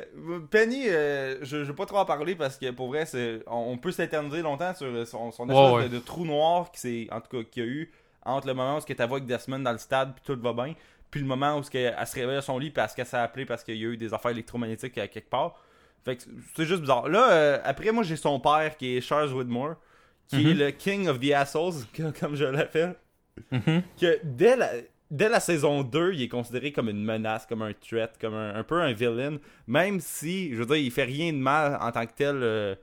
Penny, 0.51 0.89
euh, 0.89 1.37
je, 1.43 1.59
je 1.59 1.63
vais 1.71 1.73
pas 1.73 1.87
trop 1.87 1.99
en 1.99 2.05
parler 2.05 2.35
parce 2.35 2.57
que 2.57 2.71
pour 2.73 2.89
vrai, 2.89 3.07
c'est 3.07 3.41
on, 3.47 3.73
on 3.73 3.79
peut 3.79 3.93
s'éterniser 3.93 4.43
longtemps 4.43 4.75
sur 4.75 5.07
son, 5.07 5.31
son 5.31 5.49
espèce 5.49 5.73
ouais. 5.75 5.89
De, 5.89 5.95
de 5.95 5.99
trou 6.01 6.25
noir 6.25 6.73
qui 6.73 6.81
s'est 6.81 7.07
en 7.13 7.21
tout 7.21 7.37
cas 7.37 7.49
qu'il 7.49 7.63
y 7.65 7.67
a 7.67 7.69
eu 7.71 7.93
entre 8.25 8.47
le 8.49 8.55
moment 8.55 8.79
où 8.79 8.81
tu 8.81 8.95
avec 9.01 9.27
Desmond 9.27 9.61
dans 9.61 9.73
le 9.73 9.79
stade 9.79 10.13
puis 10.15 10.23
tout 10.25 10.41
va 10.43 10.53
bien, 10.53 10.75
puis 11.11 11.21
le 11.21 11.27
moment 11.27 11.57
où 11.59 11.63
ce 11.63 11.71
qu'elle- 11.71 11.95
elle 11.99 12.07
se 12.07 12.15
réveille 12.15 12.37
à 12.37 12.43
son 12.43 12.59
lit 12.59 12.71
parce 12.71 12.95
qu'elle 12.95 13.07
s'est 13.07 13.17
appelée 13.17 13.47
parce 13.47 13.65
qu'il 13.65 13.77
y 13.77 13.85
a 13.85 13.89
eu 13.89 13.97
des 13.97 14.13
affaires 14.15 14.31
électromagnétiques 14.31 14.99
à 14.99 15.09
quelque 15.09 15.31
part. 15.31 15.61
Fait 16.05 16.17
que 16.17 16.23
c'est 16.57 16.65
juste 16.65 16.81
bizarre. 16.81 17.09
Là, 17.09 17.31
euh, 17.33 17.59
après 17.65 17.91
moi 17.93 18.03
j'ai 18.03 18.17
son 18.17 18.39
père 18.41 18.77
qui 18.77 18.97
est 18.97 19.01
Charles 19.01 19.33
Whitmore, 19.33 19.77
qui 20.29 20.37
Mhm. 20.45 20.47
est 20.51 20.55
le 20.55 20.71
King 20.71 21.09
of 21.09 21.19
the 21.21 21.33
Assholes, 21.33 21.75
comme 22.21 22.35
je 22.37 22.45
l'appelle 22.45 22.95
Mhm. 23.51 23.83
que 24.01 24.19
dès 24.25 24.57
la, 24.57 24.71
dès 25.11 25.29
la 25.29 25.41
saison 25.41 25.83
2, 25.83 26.13
il 26.15 26.23
est 26.23 26.29
considéré 26.29 26.73
comme 26.73 26.89
une 26.89 27.03
menace, 27.05 27.47
comme 27.47 27.63
un 27.63 27.73
threat, 27.73 28.17
comme 28.21 28.35
un, 28.35 28.55
un 28.55 28.63
peu 28.65 28.81
un 28.81 28.93
villain, 28.93 29.39
même 29.67 30.01
si, 30.01 30.51
je 30.53 30.57
veux 30.59 30.67
dire, 30.67 30.77
il 30.77 30.91
fait 30.91 31.05
rien 31.05 31.33
de 31.33 31.39
mal 31.39 31.79
en 31.81 31.91
tant 31.93 32.05
que 32.07 32.13
tel. 32.15 32.37
euh, 32.43 32.75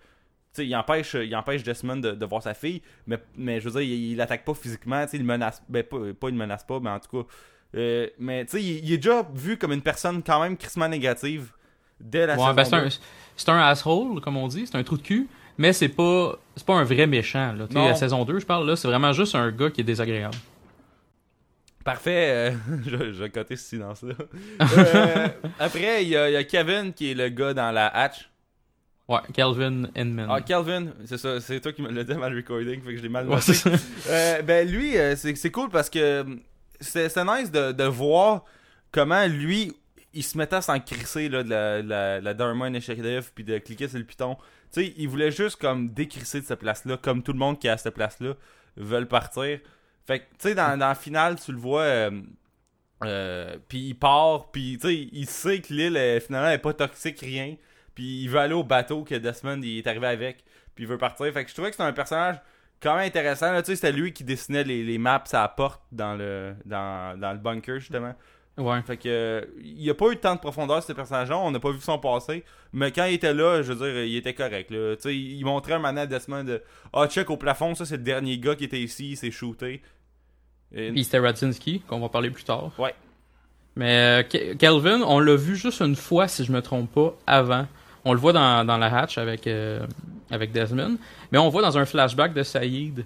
tu 0.53 0.61
sais, 0.61 0.67
il 0.67 0.75
empêche, 0.75 1.13
il 1.15 1.35
empêche 1.35 1.63
Desmond 1.63 1.97
de, 1.97 2.11
de 2.11 2.25
voir 2.25 2.41
sa 2.41 2.53
fille, 2.53 2.81
mais, 3.07 3.17
mais 3.38 3.59
je 3.59 3.67
veux 3.67 3.79
dire, 3.81 3.89
il, 3.89 4.11
il 4.11 4.15
l'attaque 4.17 4.45
pas 4.45 4.53
physiquement, 4.53 5.05
il 5.11 5.23
menace, 5.25 5.61
ben 5.67 5.83
pas, 5.83 5.97
pas 6.19 6.29
il 6.29 6.35
menace 6.35 6.63
pas, 6.63 6.79
mais 6.79 6.89
en 6.89 6.99
tout 7.01 7.23
cas, 7.23 7.27
euh, 7.75 8.07
mais 8.19 8.45
tu 8.45 8.51
sais, 8.57 8.63
il, 8.63 8.85
il 8.85 8.93
est 8.93 8.97
déjà 8.97 9.25
vu 9.33 9.57
comme 9.57 9.71
une 9.73 9.81
personne 9.81 10.21
quand 10.23 10.41
même 10.41 10.55
crissement 10.57 10.88
négative 10.88 11.51
dès 11.99 12.25
la 12.25 12.33
Ouais, 12.35 12.39
saison 12.39 12.53
ben, 12.53 12.63
c'est 12.65 12.71
2. 12.71 12.77
un, 12.77 12.89
c'est 13.38 13.49
un 13.49 13.59
asshole, 13.59 14.21
comme 14.21 14.38
on 14.38 14.47
dit, 14.47 14.65
c'est 14.65 14.77
un 14.77 14.83
trou 14.83 14.97
de 14.97 15.01
cul, 15.01 15.27
mais 15.57 15.73
c'est 15.73 15.89
pas 15.89 16.38
c'est 16.55 16.65
pas 16.65 16.75
un 16.75 16.83
vrai 16.83 17.07
méchant. 17.07 17.53
Là. 17.53 17.67
La 17.73 17.95
saison 17.95 18.23
2, 18.25 18.39
je 18.39 18.45
parle 18.45 18.67
là, 18.67 18.75
c'est 18.75 18.88
vraiment 18.88 19.13
juste 19.13 19.35
un 19.35 19.51
gars 19.51 19.69
qui 19.69 19.81
est 19.81 19.85
désagréable. 19.85 20.35
Parfait, 21.83 22.29
euh, 22.31 22.51
je, 22.85 22.97
je 23.13 23.23
vais 23.23 23.29
coter 23.29 23.55
ce 23.55 23.65
silence-là. 23.69 24.15
Euh, 24.77 25.27
après, 25.59 26.03
il 26.03 26.09
y, 26.09 26.17
a, 26.17 26.29
il 26.29 26.33
y 26.33 26.35
a 26.35 26.43
Kevin 26.43 26.91
qui 26.93 27.11
est 27.11 27.13
le 27.13 27.29
gars 27.29 27.53
dans 27.53 27.71
la 27.71 27.88
hatch, 27.88 28.29
Ouais, 29.07 29.19
Calvin 29.35 29.83
Inman. 29.95 30.25
Ah, 30.31 30.41
Calvin, 30.41 30.88
c'est 31.05 31.19
ça, 31.19 31.39
c'est 31.39 31.59
toi 31.61 31.71
qui 31.71 31.83
me 31.83 31.91
l'as 31.91 32.03
dit 32.03 32.15
mal 32.15 32.35
recording, 32.35 32.81
fait 32.81 32.91
que 32.93 32.97
je 32.97 33.03
l'ai 33.03 33.09
mal 33.09 33.27
Ouais, 33.29 33.35
noté. 33.35 33.53
ça. 33.53 33.69
Euh, 34.09 34.41
ben 34.41 34.67
lui, 34.67 34.93
c'est 35.15 35.35
c'est 35.35 35.51
cool 35.51 35.69
parce 35.69 35.91
que 35.91 36.25
c'est 36.79 37.09
c'est 37.09 37.25
nice 37.25 37.51
de, 37.51 37.83
voir 37.83 38.45
comment 38.91 39.25
lui, 39.27 39.73
il 40.13 40.23
se 40.23 40.38
mettait 40.38 40.57
à 40.57 40.61
s'en 40.61 40.79
crisser 40.79 41.29
là, 41.29 41.43
de 41.43 41.49
la, 41.49 41.81
la, 41.81 42.21
la 42.21 42.33
Dharma 42.33 42.67
Initiative 42.67 43.31
puis 43.33 43.43
de 43.43 43.57
cliquer 43.57 43.88
sur 43.88 43.97
le 43.97 44.05
piton. 44.05 44.38
Tu 44.71 44.81
sais, 44.81 44.93
il 44.97 45.07
voulait 45.07 45.31
juste 45.31 45.57
comme 45.57 45.89
décrisser 45.89 46.41
de 46.41 46.45
cette 46.45 46.59
place-là, 46.59 46.97
comme 46.97 47.23
tout 47.23 47.33
le 47.33 47.39
monde 47.39 47.59
qui 47.59 47.67
est 47.67 47.71
à 47.71 47.77
cette 47.77 47.93
place-là 47.93 48.33
veulent 48.77 49.07
partir. 49.07 49.59
Fait 50.05 50.19
que, 50.19 50.25
tu 50.25 50.49
sais, 50.49 50.55
dans, 50.55 50.77
dans 50.77 50.88
la 50.89 50.95
finale, 50.95 51.39
tu 51.39 51.51
le 51.51 51.57
vois, 51.57 51.81
euh, 51.81 52.21
euh, 53.03 53.57
puis 53.67 53.79
il 53.79 53.95
part, 53.95 54.51
puis 54.51 54.77
tu 54.79 54.88
sais, 54.88 55.09
il 55.11 55.27
sait 55.27 55.61
que 55.61 55.73
l'île, 55.73 56.21
finalement, 56.21 56.49
est 56.49 56.59
pas 56.59 56.73
toxique, 56.73 57.19
rien. 57.19 57.55
Puis 57.95 58.23
il 58.23 58.29
veut 58.29 58.39
aller 58.39 58.53
au 58.53 58.63
bateau 58.63 59.03
que 59.03 59.15
Desmond 59.15 59.61
il 59.61 59.79
est 59.79 59.88
arrivé 59.88 60.07
avec, 60.07 60.43
puis 60.75 60.83
il 60.83 60.88
veut 60.88 60.97
partir. 60.97 61.31
Fait 61.33 61.43
que 61.43 61.49
je 61.49 61.55
trouvais 61.55 61.69
que 61.69 61.75
c'était 61.75 61.88
un 61.88 61.93
personnage 61.93 62.35
quand 62.85 62.95
même 62.95 63.07
intéressant. 63.07 63.51
Là, 63.51 63.61
tu 63.61 63.67
sais, 63.71 63.75
c'était 63.75 63.91
lui 63.91 64.13
qui 64.13 64.23
dessinait 64.23 64.63
les, 64.63 64.83
les 64.83 64.97
maps 64.97 65.23
à 65.33 65.41
la 65.41 65.47
porte 65.49 65.81
dans 65.91 66.15
le, 66.15 66.53
dans, 66.65 67.19
dans 67.19 67.33
le 67.33 67.39
bunker, 67.39 67.79
justement. 67.79 68.13
Ouais. 68.57 68.81
Fait 68.83 68.95
que 68.95 69.49
il 69.61 69.81
y 69.81 69.89
a 69.89 69.93
pas 69.93 70.09
eu 70.11 70.15
tant 70.17 70.35
de 70.35 70.39
profondeur 70.39 70.81
ce 70.81 70.93
personnage-là, 70.93 71.37
on 71.37 71.51
n'a 71.51 71.59
pas 71.59 71.71
vu 71.71 71.81
son 71.81 71.99
passé, 71.99 72.45
mais 72.71 72.89
quand 72.93 73.03
il 73.03 73.15
était 73.15 73.33
là, 73.33 73.61
je 73.61 73.73
veux 73.73 73.85
dire, 73.91 74.03
il 74.05 74.15
était 74.15 74.33
correct 74.33 74.71
là. 74.71 74.95
Tu 74.95 75.01
sais, 75.01 75.15
il 75.17 75.43
montrait 75.43 75.73
un 75.73 75.79
manette 75.79 76.07
Desmond 76.09 76.45
de 76.45 76.61
ah 76.93 77.05
check 77.09 77.29
au 77.29 77.35
plafond, 77.35 77.75
ça 77.75 77.83
c'est 77.85 77.97
le 77.97 78.03
dernier 78.03 78.37
gars 78.37 78.55
qui 78.55 78.63
était 78.63 78.79
ici, 78.79 79.11
il 79.11 79.17
s'est 79.17 79.29
shooté. 79.31 79.81
Et- 80.73 80.89
Puis 80.91 81.03
c'était 81.03 81.19
Radzinski, 81.19 81.81
qu'on 81.81 81.99
va 81.99 82.07
parler 82.07 82.29
plus 82.29 82.45
tard. 82.45 82.71
Ouais. 82.79 82.95
Mais 83.75 84.21
euh, 84.21 84.23
Ke- 84.23 84.55
Kelvin, 84.55 85.01
on 85.01 85.19
l'a 85.19 85.35
vu 85.35 85.57
juste 85.57 85.81
une 85.81 85.97
fois, 85.97 86.29
si 86.29 86.45
je 86.45 86.51
me 86.53 86.61
trompe 86.61 86.89
pas, 86.93 87.13
avant. 87.27 87.67
On 88.05 88.13
le 88.13 88.19
voit 88.19 88.33
dans, 88.33 88.63
dans 88.65 88.77
la 88.77 88.95
hatch 88.95 89.17
avec, 89.17 89.47
euh, 89.47 89.85
avec 90.29 90.51
Desmond. 90.51 90.97
Mais 91.31 91.39
on 91.39 91.49
voit 91.49 91.63
dans 91.63 91.77
un 91.77 91.85
flashback 91.85 92.33
de 92.33 92.43
Saïd. 92.43 93.03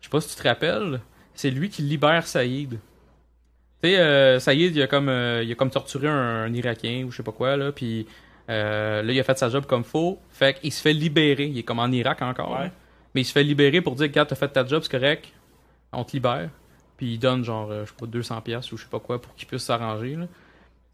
Je 0.00 0.06
sais 0.06 0.10
pas 0.10 0.20
si 0.20 0.34
tu 0.34 0.40
te 0.40 0.48
rappelles. 0.48 1.00
C'est 1.34 1.50
lui 1.50 1.68
qui 1.68 1.82
libère 1.82 2.26
Saïd. 2.26 2.78
Tu 3.82 3.88
sais, 3.88 3.98
euh, 3.98 4.38
Saïd, 4.38 4.74
il 4.74 4.82
a, 4.82 4.86
comme, 4.86 5.08
euh, 5.08 5.42
il 5.42 5.50
a 5.50 5.54
comme 5.56 5.70
torturé 5.70 6.06
un, 6.06 6.44
un 6.44 6.54
Irakien 6.54 7.04
ou 7.04 7.10
je 7.10 7.16
sais 7.16 7.22
pas 7.24 7.32
quoi, 7.32 7.56
là. 7.56 7.72
Puis 7.72 8.06
là, 8.48 9.02
il 9.02 9.18
a 9.18 9.24
fait 9.24 9.36
sa 9.36 9.50
job 9.50 9.66
comme 9.66 9.82
faux. 9.82 10.20
Fait 10.30 10.54
qu'il 10.54 10.72
se 10.72 10.80
fait 10.80 10.92
libérer. 10.92 11.46
Il 11.46 11.58
est 11.58 11.64
comme 11.64 11.80
en 11.80 11.90
Irak 11.90 12.22
encore. 12.22 12.52
Ouais. 12.52 12.70
Mais 13.14 13.22
il 13.22 13.24
se 13.24 13.32
fait 13.32 13.42
libérer 13.42 13.80
pour 13.80 13.96
dire, 13.96 14.06
regarde, 14.06 14.28
t'as 14.28 14.36
fait 14.36 14.48
ta 14.48 14.64
job, 14.64 14.82
c'est 14.84 14.92
correct. 14.92 15.32
On 15.92 16.04
te 16.04 16.12
libère. 16.12 16.50
Puis 16.96 17.14
il 17.14 17.18
donne 17.18 17.44
genre, 17.44 17.70
je 17.70 17.86
sais 17.86 17.96
pas, 17.98 18.06
200 18.06 18.40
pièces 18.42 18.70
ou 18.70 18.76
je 18.76 18.84
sais 18.84 18.88
pas 18.88 19.00
quoi 19.00 19.20
pour 19.20 19.34
qu'il 19.34 19.48
puisse 19.48 19.64
s'arranger. 19.64 20.14
là. 20.14 20.26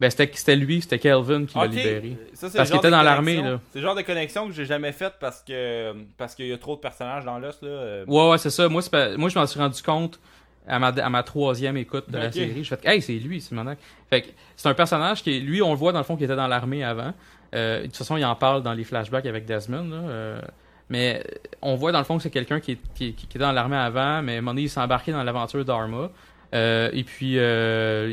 Ben 0.02 0.10
c'était 0.10 0.28
c'était 0.34 0.56
lui, 0.56 0.82
c'était 0.82 0.98
Kelvin 0.98 1.46
qui 1.46 1.56
l'a 1.56 1.66
libéré. 1.66 2.16
ça, 2.34 2.48
Parce 2.54 2.68
qu'il 2.70 2.78
était 2.78 2.90
dans 2.90 3.02
l'armée, 3.02 3.40
là. 3.40 3.60
C'est 3.72 3.78
le 3.78 3.84
genre 3.86 3.94
de 3.94 4.02
connexion 4.02 4.48
que 4.48 4.52
j'ai 4.52 4.64
jamais 4.64 4.90
faite 4.92 5.14
parce 5.20 5.42
que 5.42 5.94
parce 6.18 6.34
qu'il 6.34 6.48
y 6.48 6.52
a 6.52 6.58
trop 6.58 6.74
de 6.74 6.80
personnages 6.80 7.24
dans 7.24 7.38
l'os 7.38 7.62
là. 7.62 7.68
euh. 7.68 8.04
Ouais, 8.08 8.30
ouais, 8.30 8.38
c'est 8.38 8.50
ça. 8.50 8.68
Moi, 8.68 8.82
pas- 8.90 9.16
moi 9.16 9.28
je 9.28 9.38
m'en 9.38 9.46
suis 9.46 9.60
rendu 9.60 9.80
compte 9.80 10.18
à 10.66 10.78
ma, 10.78 10.88
à 10.88 11.08
ma 11.08 11.22
troisième 11.22 11.76
écoute 11.76 12.10
de 12.10 12.18
la 12.18 12.30
série. 12.32 12.64
Je 12.64 12.74
fais, 12.74 12.80
hey, 12.84 13.00
c'est 13.00 13.14
lui, 13.14 13.40
c'est 13.40 13.54
Monac. 13.54 13.78
Fait 14.10 14.34
c'est 14.56 14.68
un 14.68 14.74
personnage 14.74 15.22
qui, 15.22 15.38
lui, 15.40 15.62
on 15.62 15.70
le 15.70 15.76
voit 15.78 15.92
dans 15.92 15.98
le 16.00 16.04
fond, 16.04 16.16
qui 16.16 16.24
était 16.24 16.36
dans 16.36 16.46
l'armée 16.48 16.82
avant. 16.84 17.14
Euh, 17.54 17.80
de 17.82 17.86
toute 17.86 17.96
façon, 17.96 18.16
il 18.16 18.24
en 18.24 18.34
parle 18.34 18.62
dans 18.62 18.72
les 18.72 18.84
flashbacks 18.84 19.26
avec 19.26 19.44
Desmond. 19.44 19.88
là, 19.88 19.96
euh, 19.96 20.40
mais 20.88 21.22
on 21.62 21.74
voit 21.76 21.92
dans 21.92 21.98
le 22.00 22.04
fond 22.04 22.16
que 22.16 22.22
c'est 22.24 22.30
quelqu'un 22.30 22.58
qui, 22.60 22.76
qui, 22.94 23.14
qui 23.14 23.26
était 23.26 23.38
dans 23.38 23.52
l'armée 23.52 23.76
avant, 23.76 24.20
mais 24.22 24.34
à 24.34 24.38
un 24.38 24.40
moment 24.40 24.50
donné, 24.52 24.62
il 24.62 24.68
s'est 24.68 24.80
embarqué 24.80 25.12
dans 25.12 25.22
l'aventure 25.22 25.64
d'Arma. 25.64 26.10
Euh, 26.54 26.90
et 26.92 27.02
puis, 27.04 27.34
euh, 27.38 28.12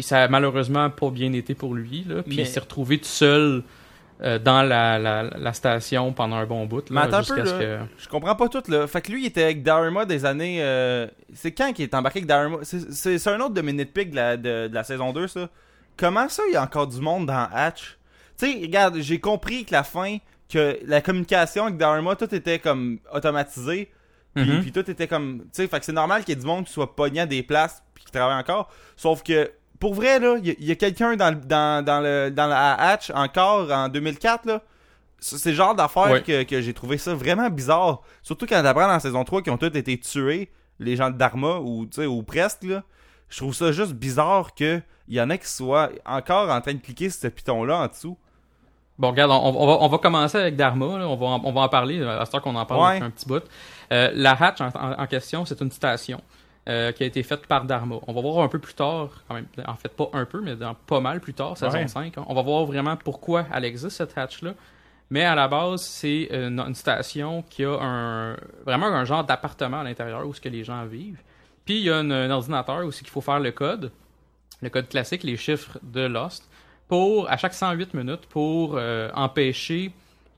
ça 0.00 0.22
a 0.22 0.28
malheureusement 0.28 0.90
pas 0.90 1.10
bien 1.10 1.32
été 1.32 1.54
pour 1.54 1.74
lui. 1.74 2.04
Là, 2.08 2.22
puis 2.22 2.36
Mais- 2.36 2.42
il 2.42 2.46
s'est 2.46 2.60
retrouvé 2.60 2.98
tout 2.98 3.04
seul 3.04 3.62
euh, 4.22 4.38
dans 4.38 4.62
la, 4.62 4.98
la, 4.98 5.24
la 5.24 5.52
station 5.52 6.12
pendant 6.12 6.36
un 6.36 6.46
bon 6.46 6.64
bout. 6.66 6.88
Mais 6.90 7.00
Là, 7.00 7.06
attends 7.06 7.16
un 7.18 7.20
jusqu'à 7.22 7.42
peu, 7.42 7.50
là. 7.50 7.58
que... 7.58 7.78
Je 7.98 8.08
comprends 8.08 8.34
pas 8.34 8.48
tout 8.48 8.62
là. 8.68 8.86
Fait 8.86 9.02
que 9.02 9.12
lui 9.12 9.24
il 9.24 9.26
était 9.26 9.42
avec 9.42 9.62
Dharma 9.62 10.06
des 10.06 10.24
années 10.24 10.58
euh, 10.62 11.06
c'est 11.34 11.52
quand 11.52 11.72
qu'il 11.74 11.82
est 11.82 11.94
embarqué 11.94 12.20
avec 12.20 12.26
Dharma 12.26 12.58
C'est- 12.62 13.26
un 13.28 13.40
autre 13.40 13.52
de 13.54 13.60
mes 13.60 13.74
nitpicks 13.74 14.10
de 14.10 14.16
la, 14.16 14.36
de, 14.38 14.68
de 14.68 14.74
la 14.74 14.84
saison 14.84 15.12
2 15.12 15.28
ça. 15.28 15.48
Comment 15.98 16.28
ça 16.30 16.42
il 16.48 16.54
y 16.54 16.56
a 16.56 16.62
encore 16.62 16.86
du 16.86 17.00
monde 17.00 17.26
dans 17.26 17.48
Hatch? 17.52 17.98
Tu 18.38 18.50
sais, 18.52 18.58
regarde, 18.62 18.96
j'ai 19.00 19.18
compris 19.20 19.64
que 19.66 19.72
la 19.72 19.82
fin 19.82 20.16
que 20.48 20.78
la 20.86 21.00
communication 21.02 21.64
avec 21.64 21.76
Dharma 21.76 22.16
tout 22.16 22.34
était 22.34 22.58
comme 22.58 22.98
automatisé. 23.12 23.90
Puis, 24.34 24.44
Mhm. 24.44 24.60
puis 24.60 24.72
tout 24.72 24.90
était 24.90 25.08
comme. 25.08 25.40
Tu 25.44 25.48
sais, 25.62 25.66
fait 25.66 25.78
que 25.78 25.84
c'est 25.86 25.92
normal 25.92 26.22
qu'il 26.22 26.34
y 26.34 26.38
ait 26.38 26.40
du 26.40 26.46
monde 26.46 26.66
qui 26.66 26.72
soit 26.72 26.94
pogné 26.94 27.20
à 27.20 27.26
des 27.26 27.42
places 27.42 27.82
puis 27.94 28.04
qui 28.04 28.12
travaille 28.12 28.38
encore. 28.38 28.70
Sauf 28.94 29.22
que, 29.22 29.50
pour 29.80 29.94
vrai, 29.94 30.18
là, 30.20 30.36
il 30.38 30.46
y 30.46 30.50
a- 30.50 30.54
il 30.58 30.64
y, 30.66 30.70
a, 30.72 30.74
quelqu'un 30.74 31.16
dans, 31.16 31.30
le- 31.30 31.40
dans, 31.40 31.84
dans, 31.84 32.00
le, 32.00 32.30
dans 32.30 32.46
la 32.46 32.74
Hatch 32.74 33.10
encore 33.14 33.70
en 33.72 33.88
2004, 33.88 34.46
là. 34.46 34.62
C'est 35.18 35.50
le 35.50 35.56
genre 35.56 35.74
d'affaire 35.74 36.10
Ouais. 36.10 36.22
que, 36.22 36.42
que 36.42 36.60
j'ai 36.60 36.74
trouvé 36.74 36.98
ça 36.98 37.14
vraiment 37.14 37.48
bizarre. 37.48 38.02
Surtout 38.22 38.46
quand 38.46 38.62
t'apprends 38.62 38.82
dans 38.86 38.92
la 38.94 39.00
saison 39.00 39.24
3 39.24 39.40
qu'ils 39.42 39.52
ont 39.52 39.56
tous 39.56 39.74
été 39.74 39.98
tués, 39.98 40.50
les 40.78 40.94
gens 40.94 41.10
de 41.10 41.16
Dharma, 41.16 41.56
ou, 41.60 41.88
ou 41.98 42.22
presque, 42.22 42.64
là. 42.64 42.82
Je 43.28 43.38
trouve 43.38 43.54
ça 43.54 43.72
juste 43.72 43.94
bizarre 43.94 44.54
que 44.54 44.80
il 45.08 45.14
y 45.16 45.20
en 45.20 45.30
a 45.30 45.38
qui 45.38 45.48
soient 45.48 45.88
encore 46.04 46.50
en 46.50 46.60
train 46.60 46.74
de 46.74 46.80
cliquer 46.80 47.08
sur 47.10 47.22
ce 47.22 47.26
piton-là 47.28 47.78
en 47.78 47.86
dessous. 47.88 48.16
Bon, 48.98 49.10
regarde, 49.10 49.30
on, 49.30 49.36
on 49.36 49.66
va, 49.66 49.78
on 49.80 49.88
va 49.88 49.98
commencer 49.98 50.38
avec 50.38 50.54
Dharma. 50.56 50.98
là. 50.98 51.08
On, 51.08 51.16
va 51.16 51.26
en, 51.26 51.40
on 51.44 51.52
va 51.52 51.60
en 51.62 51.68
parler 51.68 52.02
à 52.02 52.24
ce 52.24 52.36
qu'on 52.38 52.54
en 52.54 52.64
parle 52.66 52.80
Ouais. 52.98 53.02
un 53.02 53.10
petit 53.10 53.26
bout. 53.26 53.42
Euh, 53.92 54.10
la 54.14 54.32
hatch 54.32 54.60
en, 54.60 54.68
en- 54.68 55.02
en 55.02 55.06
question, 55.06 55.44
c'est 55.44 55.60
une 55.60 55.70
station 55.72 56.20
euh, 56.68 56.92
qui 56.92 57.02
a 57.02 57.06
été 57.06 57.22
faite 57.22 57.46
par 57.46 57.64
Dharma. 57.64 57.96
On 58.06 58.12
va 58.12 58.20
voir 58.20 58.44
un 58.44 58.48
peu 58.48 58.58
plus 58.58 58.74
tard, 58.74 59.10
quand 59.28 59.34
même, 59.34 59.46
en 59.66 59.74
fait 59.76 59.88
pas 59.88 60.08
un 60.12 60.24
peu, 60.24 60.40
mais 60.40 60.56
dans 60.56 60.74
pas 60.74 61.00
mal 61.00 61.20
plus 61.20 61.34
tard, 61.34 61.56
saison 61.56 61.78
Ouais. 61.78 61.86
5. 61.88 62.18
hein. 62.18 62.24
On 62.28 62.34
va 62.34 62.42
voir 62.42 62.64
vraiment 62.64 62.96
pourquoi 62.96 63.46
elle 63.54 63.64
existe, 63.64 63.96
cette 63.96 64.16
hatch-là. 64.18 64.54
Mais 65.10 65.24
à 65.24 65.36
la 65.36 65.46
base, 65.46 65.82
c'est 65.82 66.28
une, 66.32 66.58
une 66.58 66.74
station 66.74 67.42
qui 67.48 67.64
a 67.64 67.78
un, 67.80 68.36
vraiment 68.64 68.86
un 68.86 69.04
genre 69.04 69.22
d'appartement 69.22 69.80
à 69.80 69.84
l'intérieur 69.84 70.26
où 70.26 70.34
ce 70.34 70.40
que 70.40 70.48
les 70.48 70.64
gens 70.64 70.84
vivent. 70.84 71.20
Puis 71.64 71.76
il 71.78 71.84
y 71.84 71.90
a 71.90 72.00
une- 72.00 72.10
un 72.12 72.30
ordinateur 72.30 72.84
aussi 72.84 73.00
qu'il 73.04 73.10
faut 73.12 73.20
faire 73.20 73.38
le 73.38 73.52
code, 73.52 73.92
le 74.62 74.68
code 74.70 74.88
classique, 74.88 75.22
les 75.22 75.36
chiffres 75.36 75.78
de 75.82 76.00
Lost, 76.06 76.48
pour 76.88 77.30
à 77.30 77.36
chaque 77.36 77.54
108 77.54 77.94
minutes 77.94 78.26
pour 78.28 78.74
euh, 78.76 79.08
empêcher 79.14 79.92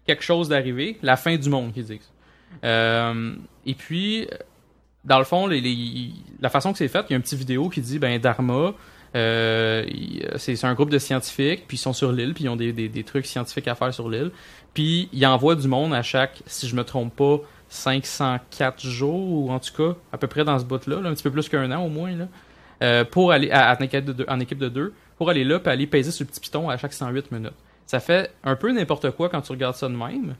quelque 0.06 0.22
chose 0.22 0.48
d'arriver, 0.50 0.98
la 1.02 1.16
fin 1.16 1.36
du 1.36 1.48
monde 1.48 1.72
qu'ils 1.72 1.84
disent. 1.86 2.10
Euh, 2.64 3.34
et 3.66 3.74
puis, 3.74 4.28
dans 5.08 5.18
le 5.18 5.24
fond, 5.24 5.46
les, 5.46 5.60
les- 5.60 6.10
la 6.40 6.48
façon 6.50 6.72
que 6.72 6.78
c'est 6.78 6.88
fait, 6.88 7.04
il 7.08 7.12
y 7.12 7.14
a 7.14 7.16
une 7.16 7.22
petite 7.22 7.38
vidéo 7.38 7.68
qui 7.68 7.80
dit 7.80 7.98
ben 7.98 8.18
Dharma, 8.20 8.72
euh, 9.16 9.84
c'est 10.36 10.62
un 10.64 10.74
groupe 10.74 10.90
de 10.90 10.98
scientifiques, 10.98 11.64
puis 11.66 11.76
ils 11.76 11.80
sont 11.80 11.92
sur 11.92 12.12
l'île, 12.12 12.34
puis 12.34 12.44
ils 12.44 12.48
ont 12.48 12.56
des, 12.56 12.72
des- 12.72 13.04
trucs 13.04 13.26
scientifiques 13.26 13.68
à 13.68 13.74
faire 13.74 13.92
sur 13.94 14.08
l'île. 14.08 14.30
Puis 14.74 15.08
ils 15.12 15.26
envoient 15.26 15.56
du 15.56 15.66
monde 15.68 15.94
à 15.94 16.02
chaque, 16.02 16.42
si 16.46 16.68
je 16.68 16.76
me 16.76 16.84
trompe 16.84 17.14
pas, 17.16 17.38
504 17.68 18.86
jours, 18.86 19.46
ou 19.46 19.50
en 19.50 19.58
tout 19.58 19.72
cas, 19.76 19.96
à 20.12 20.18
peu 20.18 20.26
près 20.26 20.44
dans 20.44 20.58
ce 20.58 20.64
bout-là, 20.64 21.00
là, 21.00 21.08
un 21.08 21.14
petit 21.14 21.22
peu 21.22 21.30
plus 21.30 21.48
qu'un 21.48 21.70
an 21.72 21.84
au 21.84 21.88
moins, 21.88 22.14
là, 22.14 22.28
euh, 22.82 23.04
pour 23.04 23.32
aller 23.32 23.50
à, 23.50 23.70
à- 23.70 23.76
en, 23.76 23.80
équipe 23.82 24.04
de 24.04 24.12
deux, 24.12 24.26
en 24.28 24.40
équipe 24.40 24.58
de 24.58 24.68
deux, 24.68 24.92
pour 25.16 25.30
aller 25.30 25.44
là, 25.44 25.58
puis 25.58 25.72
aller 25.72 25.86
peser 25.86 26.12
le 26.20 26.26
petit 26.26 26.40
piton 26.40 26.68
à 26.68 26.76
chaque 26.76 26.92
108 26.92 27.32
minutes. 27.32 27.52
Ça 27.86 28.00
fait 28.00 28.30
un 28.44 28.54
peu 28.56 28.70
n'importe 28.72 29.10
quoi 29.12 29.28
quand 29.30 29.40
tu 29.40 29.52
regardes 29.52 29.74
ça 29.74 29.88
de 29.88 29.94
même. 29.94 30.34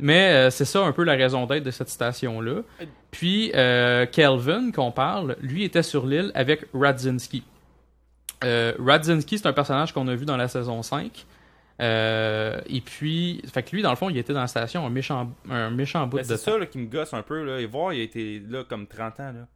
Mais 0.00 0.32
euh, 0.32 0.50
c'est 0.50 0.64
ça 0.64 0.80
un 0.84 0.92
peu 0.92 1.02
la 1.02 1.14
raison 1.14 1.46
d'être 1.46 1.64
de 1.64 1.70
cette 1.70 1.88
station-là. 1.88 2.62
Puis 3.10 3.50
euh, 3.54 4.06
Kelvin, 4.06 4.70
qu'on 4.70 4.92
parle, 4.92 5.36
lui 5.40 5.64
était 5.64 5.82
sur 5.82 6.06
l'île 6.06 6.30
avec 6.34 6.64
Radzinski. 6.72 7.42
Euh, 8.44 8.72
Radzinski, 8.78 9.38
c'est 9.38 9.48
un 9.48 9.52
personnage 9.52 9.92
qu'on 9.92 10.06
a 10.08 10.14
vu 10.14 10.24
dans 10.24 10.36
la 10.36 10.48
saison 10.48 10.82
5. 10.82 11.26
Euh, 11.80 12.60
et 12.66 12.80
puis, 12.80 13.42
fait 13.52 13.62
que 13.62 13.74
lui, 13.74 13.82
dans 13.82 13.90
le 13.90 13.96
fond, 13.96 14.10
il 14.10 14.18
était 14.18 14.32
dans 14.32 14.40
la 14.40 14.46
station 14.46 14.84
un 14.84 14.90
méchant, 14.90 15.32
un 15.50 15.70
méchant 15.70 16.06
bout 16.06 16.16
Ben, 16.16 16.22
de 16.22 16.28
c'est 16.28 16.36
ça 16.36 16.58
là, 16.58 16.66
qui 16.66 16.78
me 16.78 16.86
gosse 16.86 17.14
un 17.14 17.22
peu. 17.22 17.44
Là. 17.44 17.60
Et 17.60 17.66
voir, 17.66 17.92
il 17.92 18.00
a 18.00 18.02
été 18.02 18.42
là 18.48 18.64
comme 18.64 18.86
30 18.86 19.20
ans. 19.20 19.32
Là. 19.32 19.46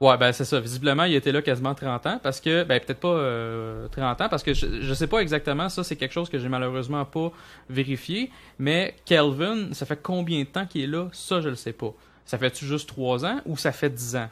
Ouais, 0.00 0.16
ben 0.16 0.32
c'est 0.32 0.46
ça. 0.46 0.58
Visiblement, 0.60 1.04
il 1.04 1.14
était 1.14 1.30
là 1.30 1.42
quasiment 1.42 1.74
30 1.74 2.06
ans 2.06 2.20
parce 2.22 2.40
que, 2.40 2.64
ben 2.64 2.80
peut-être 2.80 3.00
pas 3.00 3.08
euh, 3.08 3.86
30 3.88 4.22
ans 4.22 4.28
parce 4.30 4.42
que 4.42 4.54
je, 4.54 4.80
je 4.80 4.94
sais 4.94 5.06
pas 5.06 5.18
exactement. 5.18 5.68
Ça, 5.68 5.84
c'est 5.84 5.96
quelque 5.96 6.12
chose 6.12 6.30
que 6.30 6.38
j'ai 6.38 6.48
malheureusement 6.48 7.04
pas 7.04 7.30
vérifié. 7.68 8.30
Mais 8.58 8.96
Kelvin, 9.04 9.72
ça 9.72 9.84
fait 9.84 10.00
combien 10.02 10.40
de 10.40 10.48
temps 10.48 10.64
qu'il 10.64 10.82
est 10.82 10.86
là? 10.86 11.08
Ça, 11.12 11.42
je 11.42 11.50
le 11.50 11.54
sais 11.54 11.74
pas. 11.74 11.92
Ça 12.24 12.38
fait-tu 12.38 12.64
juste 12.64 12.88
3 12.88 13.26
ans 13.26 13.40
ou 13.44 13.58
ça 13.58 13.72
fait 13.72 13.90
10 13.90 14.16
ans? 14.16 14.30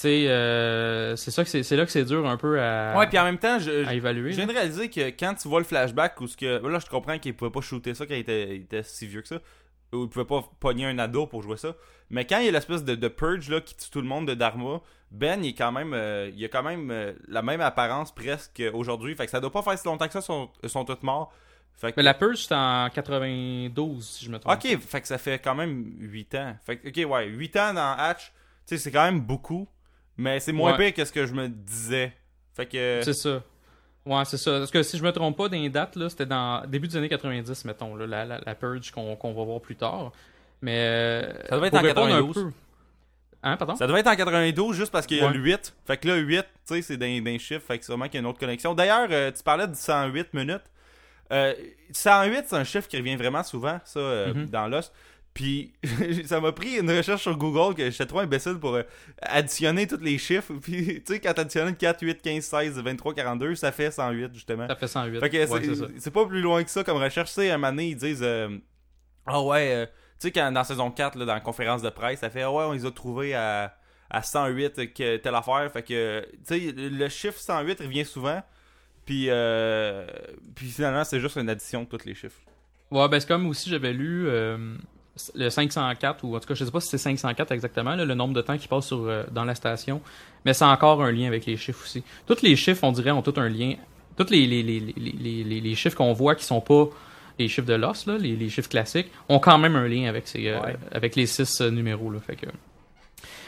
Tu 0.00 0.08
sais, 0.08 0.28
euh, 0.28 1.16
c'est 1.16 1.30
ça 1.30 1.44
que 1.44 1.62
c'est 1.62 1.76
là 1.76 1.84
que 1.84 1.92
c'est 1.92 2.04
dur 2.04 2.26
un 2.26 2.36
peu 2.36 2.60
à, 2.60 2.96
Ouais, 2.96 3.06
puis 3.06 3.18
en 3.18 3.24
même 3.24 3.38
temps, 3.38 3.58
je, 3.58 3.86
à 3.86 3.94
évaluer. 3.94 4.32
Je 4.32 4.36
viens 4.36 4.46
de 4.46 4.52
réaliser 4.52 4.88
que 4.88 5.08
quand 5.10 5.34
tu 5.34 5.46
vois 5.46 5.60
le 5.60 5.66
flashback 5.66 6.20
où 6.20 6.26
ce 6.26 6.36
que 6.36 6.66
là 6.66 6.78
je 6.78 6.86
comprends 6.86 7.18
qu'il 7.18 7.34
pouvait 7.34 7.50
pas 7.50 7.60
shooter 7.60 7.94
ça 7.94 8.06
quand 8.06 8.14
il 8.14 8.20
était, 8.20 8.56
il 8.56 8.62
était 8.62 8.82
si 8.82 9.06
vieux 9.06 9.20
que 9.20 9.28
ça 9.28 9.40
ou 9.92 10.04
il 10.04 10.08
pouvait 10.08 10.24
pas 10.24 10.42
pogner 10.60 10.86
un 10.86 10.98
ado 10.98 11.26
pour 11.26 11.42
jouer 11.42 11.56
ça 11.56 11.74
mais 12.10 12.24
quand 12.26 12.38
il 12.38 12.46
y 12.46 12.48
a 12.48 12.52
l'espèce 12.52 12.84
de, 12.84 12.94
de 12.94 13.08
purge 13.08 13.48
là 13.48 13.60
qui 13.60 13.74
tue 13.76 13.90
tout 13.90 14.00
le 14.00 14.06
monde 14.06 14.26
de 14.28 14.34
Dharma 14.34 14.80
Ben 15.10 15.42
il 15.44 15.50
est 15.50 15.54
quand 15.54 15.72
même 15.72 15.92
euh, 15.94 16.30
il 16.34 16.44
a 16.44 16.48
quand 16.48 16.62
même 16.62 16.90
euh, 16.90 17.12
la 17.28 17.42
même 17.42 17.60
apparence 17.60 18.14
presque 18.14 18.62
aujourd'hui 18.72 19.14
fait 19.14 19.24
que 19.24 19.30
ça 19.30 19.40
doit 19.40 19.50
pas 19.52 19.62
faire 19.62 19.78
si 19.78 19.86
longtemps 19.86 20.06
que 20.06 20.12
ça 20.12 20.20
sont, 20.20 20.50
sont 20.66 20.84
tous 20.84 21.02
morts 21.02 21.32
fait 21.74 21.92
que, 21.92 21.96
Mais 21.96 22.02
la 22.02 22.12
purge, 22.14 22.44
c'est 22.46 22.54
en 22.54 22.90
92, 22.92 24.04
si 24.06 24.24
je 24.26 24.30
me 24.30 24.38
trompe. 24.38 24.54
ok 24.54 24.78
fait 24.80 25.00
que 25.00 25.06
ça 25.08 25.18
fait 25.18 25.38
quand 25.38 25.54
même 25.54 25.94
8 25.98 26.34
ans 26.34 26.56
fait 26.64 26.76
que 26.78 26.88
ok 27.06 27.10
ouais 27.10 27.26
8 27.26 27.56
ans 27.56 27.74
dans 27.74 27.94
Hatch 27.98 28.32
tu 28.66 28.76
sais 28.76 28.78
c'est 28.78 28.90
quand 28.90 29.04
même 29.04 29.20
beaucoup 29.20 29.66
mais 30.16 30.40
c'est 30.40 30.52
moins 30.52 30.72
Ouais. 30.76 30.86
pire 30.92 30.94
que 30.94 31.04
ce 31.04 31.12
que 31.12 31.26
je 31.26 31.32
me 31.34 31.48
disais 31.48 32.12
fait 32.54 32.66
que 32.66 33.00
C'est 33.02 33.14
ça. 33.14 33.42
Ouais, 34.06 34.24
c'est 34.24 34.38
ça. 34.38 34.52
Parce 34.58 34.70
que 34.70 34.82
si 34.82 34.96
je 34.98 35.02
me 35.04 35.12
trompe 35.12 35.36
pas, 35.36 35.48
dans 35.48 35.56
les 35.56 35.68
dates, 35.68 35.96
c'était 36.08 36.26
dans 36.26 36.66
début 36.66 36.88
des 36.88 36.96
années 36.96 37.08
90, 37.08 37.64
mettons, 37.66 37.94
là, 37.96 38.06
la, 38.06 38.24
la, 38.24 38.40
la 38.44 38.54
Purge 38.54 38.90
qu'on 38.92 39.14
va 39.22 39.44
voir 39.44 39.60
plus 39.60 39.76
tard. 39.76 40.12
Mais. 40.62 40.76
euh, 40.78 41.32
Ça 41.48 41.56
devait 41.56 41.68
être 41.68 41.74
en 41.74 41.80
répondre 41.82 42.06
un 42.06 42.18
92. 42.20 42.34
peu- 42.34 42.50
Hein, 43.42 43.56
pardon? 43.56 43.74
Ça 43.76 43.86
devait 43.86 44.00
être 44.00 44.06
en 44.06 44.16
92 44.16 44.76
juste 44.76 44.92
parce 44.92 45.06
qu'il 45.06 45.16
y 45.16 45.20
a 45.20 45.26
Ouais. 45.26 45.32
le 45.32 45.40
8. 45.40 45.74
Fait 45.86 45.96
que 45.96 46.08
là, 46.08 46.16
8, 46.16 46.42
tu 46.66 46.74
sais, 46.74 46.82
c'est 46.82 46.96
d'un 46.98 47.38
chiffre. 47.38 47.64
Fait 47.66 47.78
que 47.78 47.84
sûrement 47.86 48.04
qu'il 48.06 48.14
y 48.14 48.16
a 48.18 48.20
une 48.20 48.26
autre 48.26 48.38
connexion. 48.38 48.74
D'ailleurs, 48.74 49.08
euh, 49.10 49.30
tu 49.30 49.42
parlais 49.42 49.66
de 49.66 49.74
108 49.74 50.34
minutes. 50.34 50.60
Euh, 51.32 51.54
108, 51.92 52.44
c'est 52.48 52.56
un 52.56 52.64
chiffre 52.64 52.86
qui 52.88 52.98
revient 52.98 53.16
vraiment 53.16 53.42
souvent, 53.42 53.80
ça, 53.84 53.98
euh, 54.00 54.34
Mhm. 54.34 54.46
dans 54.46 54.66
Lost. 54.68 54.92
Puis 55.32 55.72
ça 56.26 56.40
m'a 56.40 56.50
pris 56.52 56.78
une 56.78 56.90
recherche 56.90 57.22
sur 57.22 57.36
Google 57.36 57.74
que 57.76 57.88
j'étais 57.90 58.06
trop 58.06 58.18
imbécile 58.18 58.58
pour 58.58 58.74
euh, 58.74 58.82
additionner 59.22 59.86
tous 59.86 60.00
les 60.00 60.18
chiffres. 60.18 60.52
Puis 60.62 61.02
tu 61.04 61.14
sais, 61.14 61.20
quand 61.20 61.32
t'additionnes 61.32 61.74
4, 61.76 62.02
8, 62.02 62.20
15, 62.20 62.44
16, 62.44 62.78
23, 62.82 63.14
42, 63.14 63.54
ça 63.54 63.70
fait 63.72 63.90
108 63.90 64.34
justement. 64.34 64.66
Ça 64.66 64.74
fait 64.76 64.88
108. 64.88 65.20
Fait 65.20 65.30
que 65.30 65.36
Ouais, 65.50 65.92
c'est- 65.98 66.10
pas 66.10 66.26
plus 66.26 66.40
loin 66.40 66.64
que 66.64 66.70
ça 66.70 66.82
comme 66.84 66.98
recherche. 66.98 67.28
Tu 67.30 67.34
sais, 67.34 67.50
un 67.50 67.58
moment 67.58 67.70
donné, 67.70 67.88
ils 67.90 67.96
disent 67.96 68.22
euh, 68.22 68.48
Ah 69.24 69.40
ouais, 69.40 69.72
euh, 69.72 69.86
tu 69.86 69.92
sais, 70.26 70.32
quand 70.32 70.50
dans 70.50 70.64
saison 70.64 70.90
4, 70.90 71.16
là, 71.16 71.24
dans 71.24 71.34
la 71.34 71.40
conférence 71.40 71.80
de 71.82 71.90
presse, 71.90 72.20
ça 72.20 72.28
fait 72.30 72.42
Ah 72.42 72.50
ouais, 72.52 72.64
on 72.64 72.72
les 72.72 72.84
a 72.84 72.90
trouvés 72.90 73.34
à, 73.34 73.74
à 74.10 74.22
108, 74.22 74.92
que 74.92 75.16
telle 75.18 75.34
affaire. 75.36 75.70
Fait 75.72 75.82
que, 75.84 76.26
tu 76.46 76.60
sais, 76.60 76.72
le 76.76 77.08
chiffre 77.08 77.38
108 77.38 77.80
revient 77.80 78.04
souvent. 78.04 78.42
Puis, 79.06 79.26
euh, 79.28 80.06
puis 80.56 80.66
finalement, 80.68 81.04
c'est 81.04 81.20
juste 81.20 81.36
une 81.36 81.48
addition 81.48 81.84
de 81.84 81.88
tous 81.88 82.04
les 82.04 82.14
chiffres. 82.14 82.40
Ouais, 82.90 83.08
ben 83.08 83.18
c'est 83.20 83.28
comme 83.28 83.46
aussi 83.46 83.70
j'avais 83.70 83.92
lu 83.92 84.28
le 85.34 85.50
504, 85.50 86.24
ou 86.24 86.36
en 86.36 86.40
tout 86.40 86.48
cas, 86.48 86.54
je 86.54 86.64
sais 86.64 86.70
pas 86.70 86.80
si 86.80 86.88
c'est 86.88 86.98
504 86.98 87.52
exactement, 87.52 87.94
là, 87.94 88.04
le 88.04 88.14
nombre 88.14 88.34
de 88.34 88.40
temps 88.42 88.56
qui 88.58 88.68
passe 88.68 88.86
sur, 88.86 88.98
euh, 89.06 89.24
dans 89.30 89.44
la 89.44 89.54
station, 89.54 90.00
mais 90.44 90.52
c'est 90.54 90.64
encore 90.64 91.02
un 91.02 91.12
lien 91.12 91.26
avec 91.26 91.46
les 91.46 91.56
chiffres 91.56 91.82
aussi. 91.84 92.02
Tous 92.26 92.42
les 92.42 92.56
chiffres, 92.56 92.84
on 92.84 92.92
dirait, 92.92 93.10
ont 93.10 93.22
tout 93.22 93.34
un 93.36 93.48
lien. 93.48 93.74
Tous 94.16 94.30
les, 94.30 94.46
les, 94.46 94.62
les, 94.62 94.80
les, 94.80 94.94
les, 94.96 95.44
les- 95.44 95.60
les 95.60 95.74
chiffres 95.74 95.96
qu'on 95.96 96.12
voit 96.12 96.34
qui 96.34 96.44
sont 96.44 96.60
pas 96.60 96.88
les 97.38 97.48
chiffres 97.48 97.66
de 97.66 97.74
l'os, 97.74 98.06
là, 98.06 98.18
les, 98.18 98.36
les 98.36 98.48
chiffres 98.50 98.68
classiques, 98.68 99.08
ont 99.28 99.38
quand 99.38 99.56
même 99.58 99.74
un 99.76 99.88
lien 99.88 100.08
avec, 100.08 100.28
ces, 100.28 100.46
euh, 100.48 100.60
Ouais. 100.60 100.76
avec 100.92 101.16
les 101.16 101.26
six 101.26 101.60
euh, 101.60 101.70
numéros. 101.70 102.10
Là, 102.10 102.18
fait 102.20 102.36
que... 102.36 102.46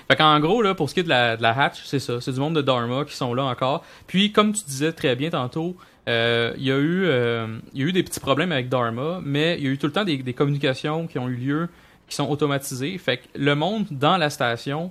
Fait 0.09 0.17
qu'en 0.17 0.39
gros, 0.41 0.63
là, 0.63 0.75
pour 0.75 0.89
ce 0.91 0.95
qui 0.95 1.01
est 1.01 1.05
de 1.05 1.09
la, 1.09 1.37
de 1.37 1.43
la 1.43 1.51
hatch, 1.59 1.83
c'est 1.85 1.99
ça. 2.01 2.21
C'est 2.21 2.33
du 2.33 2.41
monde 2.41 2.57
de 2.57 2.63
Dharma 2.63 3.05
qui 3.05 3.15
sont 3.15 3.33
là 3.35 3.45
encore. 3.45 3.85
Puis, 4.07 4.33
comme 4.33 4.53
tu 4.53 4.65
disais 4.65 4.93
très 4.93 5.15
bien 5.17 5.31
tantôt, 5.31 5.77
euh, 6.09 6.53
il 6.57 6.65
y, 6.65 6.73
a 6.73 6.79
eu, 6.79 7.05
euh, 7.05 7.59
y 7.75 7.83
a 7.83 7.87
eu 7.87 7.93
des 7.93 8.03
petits 8.03 8.21
problèmes 8.21 8.53
avec 8.53 8.69
Dharma, 8.69 9.21
mais 9.25 9.57
il 9.59 9.65
y 9.65 9.69
a 9.69 9.71
eu 9.71 9.79
tout 9.79 9.87
le 9.87 9.93
temps 9.93 10.05
des, 10.05 10.33
communications 10.33 11.07
qui 11.07 11.19
ont 11.19 11.29
eu 11.29 11.37
lieu, 11.37 11.69
qui 12.09 12.17
sont 12.17 12.29
automatisées. 12.29 12.97
Fait 12.99 13.19
que 13.19 13.29
le 13.37 13.55
monde 13.55 13.87
dans 13.91 14.17
la 14.17 14.29
station, 14.29 14.91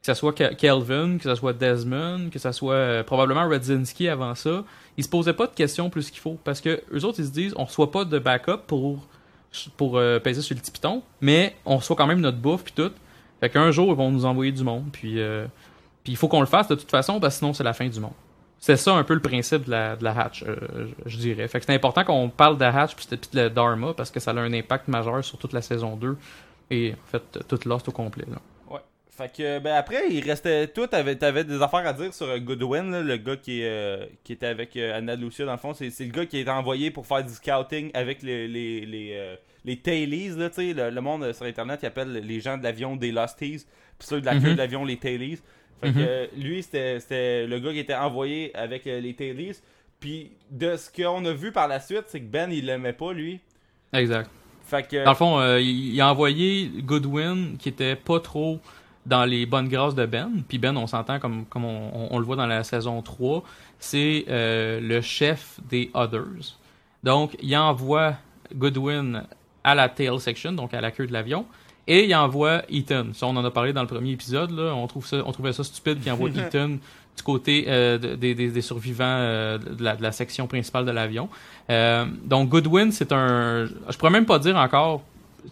que 0.00 0.06
ce 0.06 0.14
soit 0.14 0.32
Ke- 0.32 0.56
Kelvin, 0.56 1.18
que 1.18 1.24
ce 1.24 1.34
soit 1.36 1.52
Desmond, 1.52 2.30
que 2.30 2.38
ce 2.38 2.50
soit 2.52 2.74
euh, 2.74 3.02
probablement 3.04 3.48
Radzinski 3.48 4.08
avant 4.08 4.34
ça, 4.34 4.64
ils 4.96 5.04
se 5.04 5.08
posaient 5.08 5.34
pas 5.34 5.46
de 5.46 5.54
questions 5.54 5.88
plus 5.88 6.10
qu'il 6.10 6.20
faut. 6.20 6.38
Parce 6.42 6.60
que 6.60 6.82
eux 6.92 7.04
autres, 7.04 7.20
ils 7.20 7.26
se 7.26 7.32
disent, 7.32 7.54
on 7.56 7.64
reçoit 7.64 7.92
pas 7.92 8.04
de 8.04 8.18
backup 8.18 8.66
pour, 8.66 9.06
pour 9.76 10.00
peser 10.22 10.42
sur 10.42 10.54
le 10.54 10.60
petit 10.60 10.72
piton, 10.72 11.02
mais 11.20 11.54
on 11.64 11.76
reçoit 11.76 11.96
quand 11.96 12.06
même 12.06 12.20
notre 12.20 12.38
bouffe 12.38 12.64
puis 12.64 12.74
tout. 12.74 12.92
Fait 13.40 13.50
qu'un 13.50 13.70
jour, 13.70 13.88
ils 13.90 13.96
vont 13.96 14.10
nous 14.10 14.24
envoyer 14.24 14.52
du 14.52 14.62
monde, 14.62 14.86
puis 14.92 15.18
il 16.06 16.16
faut 16.16 16.28
qu'on 16.28 16.40
le 16.40 16.46
fasse 16.46 16.68
de 16.68 16.74
toute 16.76 16.90
façon, 16.90 17.18
parce 17.18 17.34
que 17.34 17.38
sinon, 17.38 17.52
c'est 17.52 17.64
la 17.64 17.72
fin 17.72 17.88
du 17.88 17.98
monde. 17.98 18.12
C'est 18.66 18.78
ça 18.78 18.94
un 18.94 19.04
peu 19.04 19.12
le 19.12 19.20
principe 19.20 19.64
de 19.64 19.72
la, 19.72 19.94
de 19.94 20.02
la 20.04 20.18
hatch, 20.18 20.42
euh, 20.42 20.56
je, 21.04 21.18
dirais. 21.18 21.46
Fait 21.48 21.60
que 21.60 21.66
c'est 21.66 21.74
important 21.74 22.02
qu'on 22.02 22.30
parle 22.30 22.56
de 22.56 22.62
la 22.62 22.74
hatch 22.74 22.94
puis 22.96 23.06
de 23.10 23.38
la 23.38 23.50
Dharma, 23.50 23.92
parce 23.92 24.10
que 24.10 24.20
ça 24.20 24.30
a 24.30 24.34
un 24.38 24.54
impact 24.54 24.88
majeur 24.88 25.22
sur 25.22 25.36
toute 25.36 25.52
la 25.52 25.60
saison 25.60 25.96
2, 25.96 26.16
et 26.70 26.94
en 26.94 27.10
fait, 27.10 27.46
toute 27.46 27.66
Lost 27.66 27.86
au 27.90 27.92
complet. 27.92 28.24
Là. 28.26 28.38
Ouais. 28.70 28.80
Fait 29.10 29.30
que, 29.30 29.58
ben 29.58 29.74
après, 29.74 30.04
il 30.08 30.24
restait 30.24 30.68
tout. 30.68 30.86
T'avais, 30.86 31.14
t'avais 31.14 31.44
des 31.44 31.60
affaires 31.60 31.86
à 31.86 31.92
dire 31.92 32.14
sur 32.14 32.26
euh, 32.26 32.38
Goodwin, 32.38 32.90
là, 32.90 33.02
le 33.02 33.18
gars 33.18 33.36
qui, 33.36 33.60
est, 33.60 33.68
euh, 33.68 34.06
qui 34.24 34.32
était 34.32 34.46
avec 34.46 34.74
euh, 34.78 34.96
Anna 34.96 35.14
Lucia, 35.14 35.44
dans 35.44 35.52
le 35.52 35.58
fond. 35.58 35.74
C'est, 35.74 35.90
c'est 35.90 36.06
le 36.06 36.12
gars 36.12 36.24
qui 36.24 36.38
a 36.38 36.40
été 36.40 36.50
envoyé 36.50 36.90
pour 36.90 37.06
faire 37.06 37.22
du 37.22 37.34
scouting 37.34 37.90
avec 37.92 38.22
les, 38.22 38.48
les, 38.48 38.86
les, 38.86 39.36
les 39.66 39.76
tailies, 39.76 40.30
là, 40.38 40.48
tu 40.48 40.54
sais. 40.54 40.72
Le, 40.72 40.88
le 40.88 41.00
monde 41.02 41.30
sur 41.34 41.44
Internet, 41.44 41.80
il 41.82 41.86
appelle 41.86 42.12
les 42.14 42.40
gens 42.40 42.56
de 42.56 42.62
l'avion 42.62 42.96
des 42.96 43.12
Losties. 43.12 43.66
Puis 43.98 44.08
ceux 44.08 44.22
de 44.22 44.26
la 44.26 44.32
queue 44.36 44.48
Mhm. 44.48 44.52
de 44.54 44.58
l'avion, 44.58 44.84
les 44.86 44.96
tailies. 44.96 45.38
Fait 45.82 45.92
que 45.92 45.98
Mhm. 45.98 46.04
euh, 46.06 46.26
lui, 46.36 46.62
c'était, 46.62 47.46
le 47.46 47.58
gars 47.58 47.72
qui 47.72 47.78
était 47.80 47.94
envoyé 47.94 48.54
avec 48.56 48.86
euh, 48.86 49.00
les 49.00 49.14
tailies. 49.14 49.58
Puis 50.00 50.32
de 50.50 50.76
ce 50.76 50.90
qu'on 50.90 51.24
a 51.24 51.32
vu 51.32 51.52
par 51.52 51.68
la 51.68 51.80
suite, 51.80 52.04
c'est 52.08 52.20
que 52.20 52.26
Ben, 52.26 52.50
il 52.52 52.66
l'aimait 52.66 52.92
pas, 52.92 53.12
lui. 53.12 53.40
Exact. 53.92 54.30
Fait 54.64 54.86
que. 54.86 55.04
Dans 55.04 55.10
le 55.10 55.16
fond, 55.16 55.38
euh, 55.40 55.60
il, 55.60 55.94
il 55.94 56.00
a 56.00 56.10
envoyé 56.10 56.70
Goodwin, 56.82 57.56
qui 57.58 57.68
était 57.68 57.96
pas 57.96 58.20
trop 58.20 58.60
dans 59.06 59.24
les 59.26 59.44
bonnes 59.44 59.68
grâces 59.68 59.94
de 59.94 60.06
Ben. 60.06 60.30
Puis 60.48 60.58
Ben, 60.58 60.76
on 60.76 60.86
s'entend 60.86 61.18
comme, 61.18 61.44
comme 61.46 61.64
on, 61.64 61.90
on- 61.94 62.08
on 62.10 62.18
le 62.18 62.24
voit 62.24 62.36
dans 62.36 62.46
la 62.46 62.64
saison 62.64 63.02
3, 63.02 63.42
c'est 63.78 64.24
euh, 64.28 64.80
le 64.80 65.00
chef 65.02 65.60
des 65.68 65.90
Others. 65.94 66.56
Donc, 67.02 67.36
il 67.42 67.54
envoie 67.56 68.14
Goodwin 68.54 69.24
à 69.62 69.74
la 69.74 69.88
tail 69.90 70.18
section, 70.20 70.52
donc 70.52 70.72
à 70.74 70.80
la 70.80 70.90
queue 70.90 71.06
de 71.06 71.12
l'avion, 71.12 71.46
et 71.86 72.04
il 72.06 72.14
envoie 72.14 72.62
Ethan. 72.70 73.06
Ça, 73.12 73.26
on 73.26 73.36
en 73.36 73.44
a 73.44 73.50
parlé 73.50 73.72
dans 73.72 73.82
le 73.82 73.86
premier 73.88 74.10
épisode. 74.12 74.50
Là. 74.50 74.74
On, 74.74 74.86
trouve 74.86 75.06
ça, 75.06 75.18
on 75.26 75.32
trouvait 75.32 75.52
ça 75.52 75.64
stupide 75.64 76.00
qu'il 76.00 76.10
envoie 76.12 76.28
Ethan 76.36 76.68
du 77.16 77.22
côté 77.22 77.66
euh, 77.68 77.96
de- 77.98 78.14
des, 78.16 78.34
des- 78.34 78.48
des 78.50 78.60
survivants 78.62 79.04
euh, 79.06 79.58
de, 79.58 79.84
la, 79.84 79.94
de 79.96 80.02
la 80.02 80.10
section 80.12 80.46
principale 80.46 80.84
de 80.84 80.90
l'avion. 80.90 81.28
Euh, 81.70 82.06
donc, 82.24 82.48
Goodwin, 82.48 82.90
c'est 82.90 83.12
un... 83.12 83.66
Je 83.88 83.96
pourrais 83.98 84.10
même 84.10 84.26
pas 84.26 84.38
dire 84.38 84.56
encore... 84.56 85.02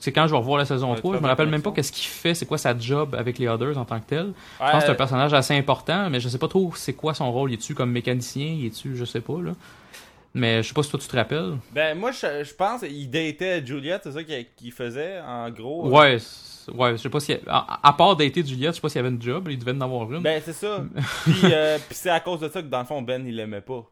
C'est 0.00 0.10
quand 0.10 0.26
je 0.26 0.32
vais 0.32 0.38
revoir 0.38 0.56
la 0.56 0.64
saison 0.64 0.90
Ouais, 0.92 0.96
3, 0.96 1.12
tu 1.12 1.18
je 1.18 1.22
me 1.22 1.28
rappelle 1.28 1.48
même 1.50 1.60
pas 1.60 1.70
qu'est-ce 1.70 1.92
qu'il 1.92 2.06
fait, 2.06 2.32
c'est 2.34 2.46
quoi 2.46 2.56
sa 2.56 2.76
job 2.78 3.14
avec 3.14 3.38
les 3.38 3.46
Others 3.46 3.76
en 3.76 3.84
tant 3.84 4.00
que 4.00 4.06
tel. 4.06 4.32
Je 4.58 4.64
pense 4.64 4.72
que 4.72 4.80
c'est 4.86 4.90
un 4.90 4.94
personnage 4.94 5.34
assez 5.34 5.54
important, 5.54 6.08
mais 6.08 6.18
je 6.18 6.30
sais 6.30 6.38
pas 6.38 6.48
trop 6.48 6.72
c'est 6.74 6.94
quoi 6.94 7.12
son 7.12 7.30
rôle. 7.30 7.50
Il 7.50 7.54
est-tu 7.54 7.74
comme 7.74 7.90
mécanicien, 7.90 8.46
il 8.58 8.64
est-tu, 8.66 8.96
je 8.96 9.04
sais 9.04 9.20
pas, 9.20 9.34
là. 9.42 9.52
Mais 10.34 10.62
je 10.62 10.68
sais 10.68 10.74
pas 10.74 10.82
si 10.82 10.90
toi 10.90 10.98
tu 10.98 11.06
te 11.08 11.16
rappelles. 11.16 11.56
Ben, 11.72 11.96
moi, 11.98 12.10
je, 12.10 12.42
je 12.44 12.54
pense 12.54 12.80
qu'il 12.80 13.10
datait 13.10 13.64
Juliette, 13.64 14.00
c'est 14.04 14.12
ça 14.12 14.20
qu'il 14.24 14.72
faisait, 14.72 15.20
en 15.20 15.50
gros. 15.50 15.88
Ouais, 15.90 16.16
c'est- 16.18 16.70
ouais, 16.72 16.92
je 16.92 16.96
sais 16.96 17.10
pas 17.10 17.20
si. 17.20 17.34
À, 17.46 17.80
à 17.86 17.92
part 17.92 18.16
dater 18.16 18.42
Juliette, 18.44 18.70
je 18.70 18.76
sais 18.76 18.80
pas 18.80 18.88
s'il 18.88 18.96
y 19.02 19.04
avait 19.04 19.14
une 19.14 19.20
job, 19.20 19.48
il 19.50 19.58
devait 19.58 19.72
en 19.72 19.80
avoir 19.82 20.10
une. 20.12 20.22
Ben, 20.22 20.40
c'est 20.42 20.54
ça. 20.54 20.82
Puis, 21.24 21.34
euh, 21.44 21.76
puis 21.78 21.94
c'est 21.96 22.08
à 22.10 22.20
cause 22.20 22.40
de 22.40 22.48
ça 22.48 22.62
que, 22.62 22.68
dans 22.68 22.78
le 22.80 22.86
fond, 22.86 23.02
Ben, 23.02 23.26
il 23.26 23.36
l'aimait 23.36 23.60
pas. 23.60 23.84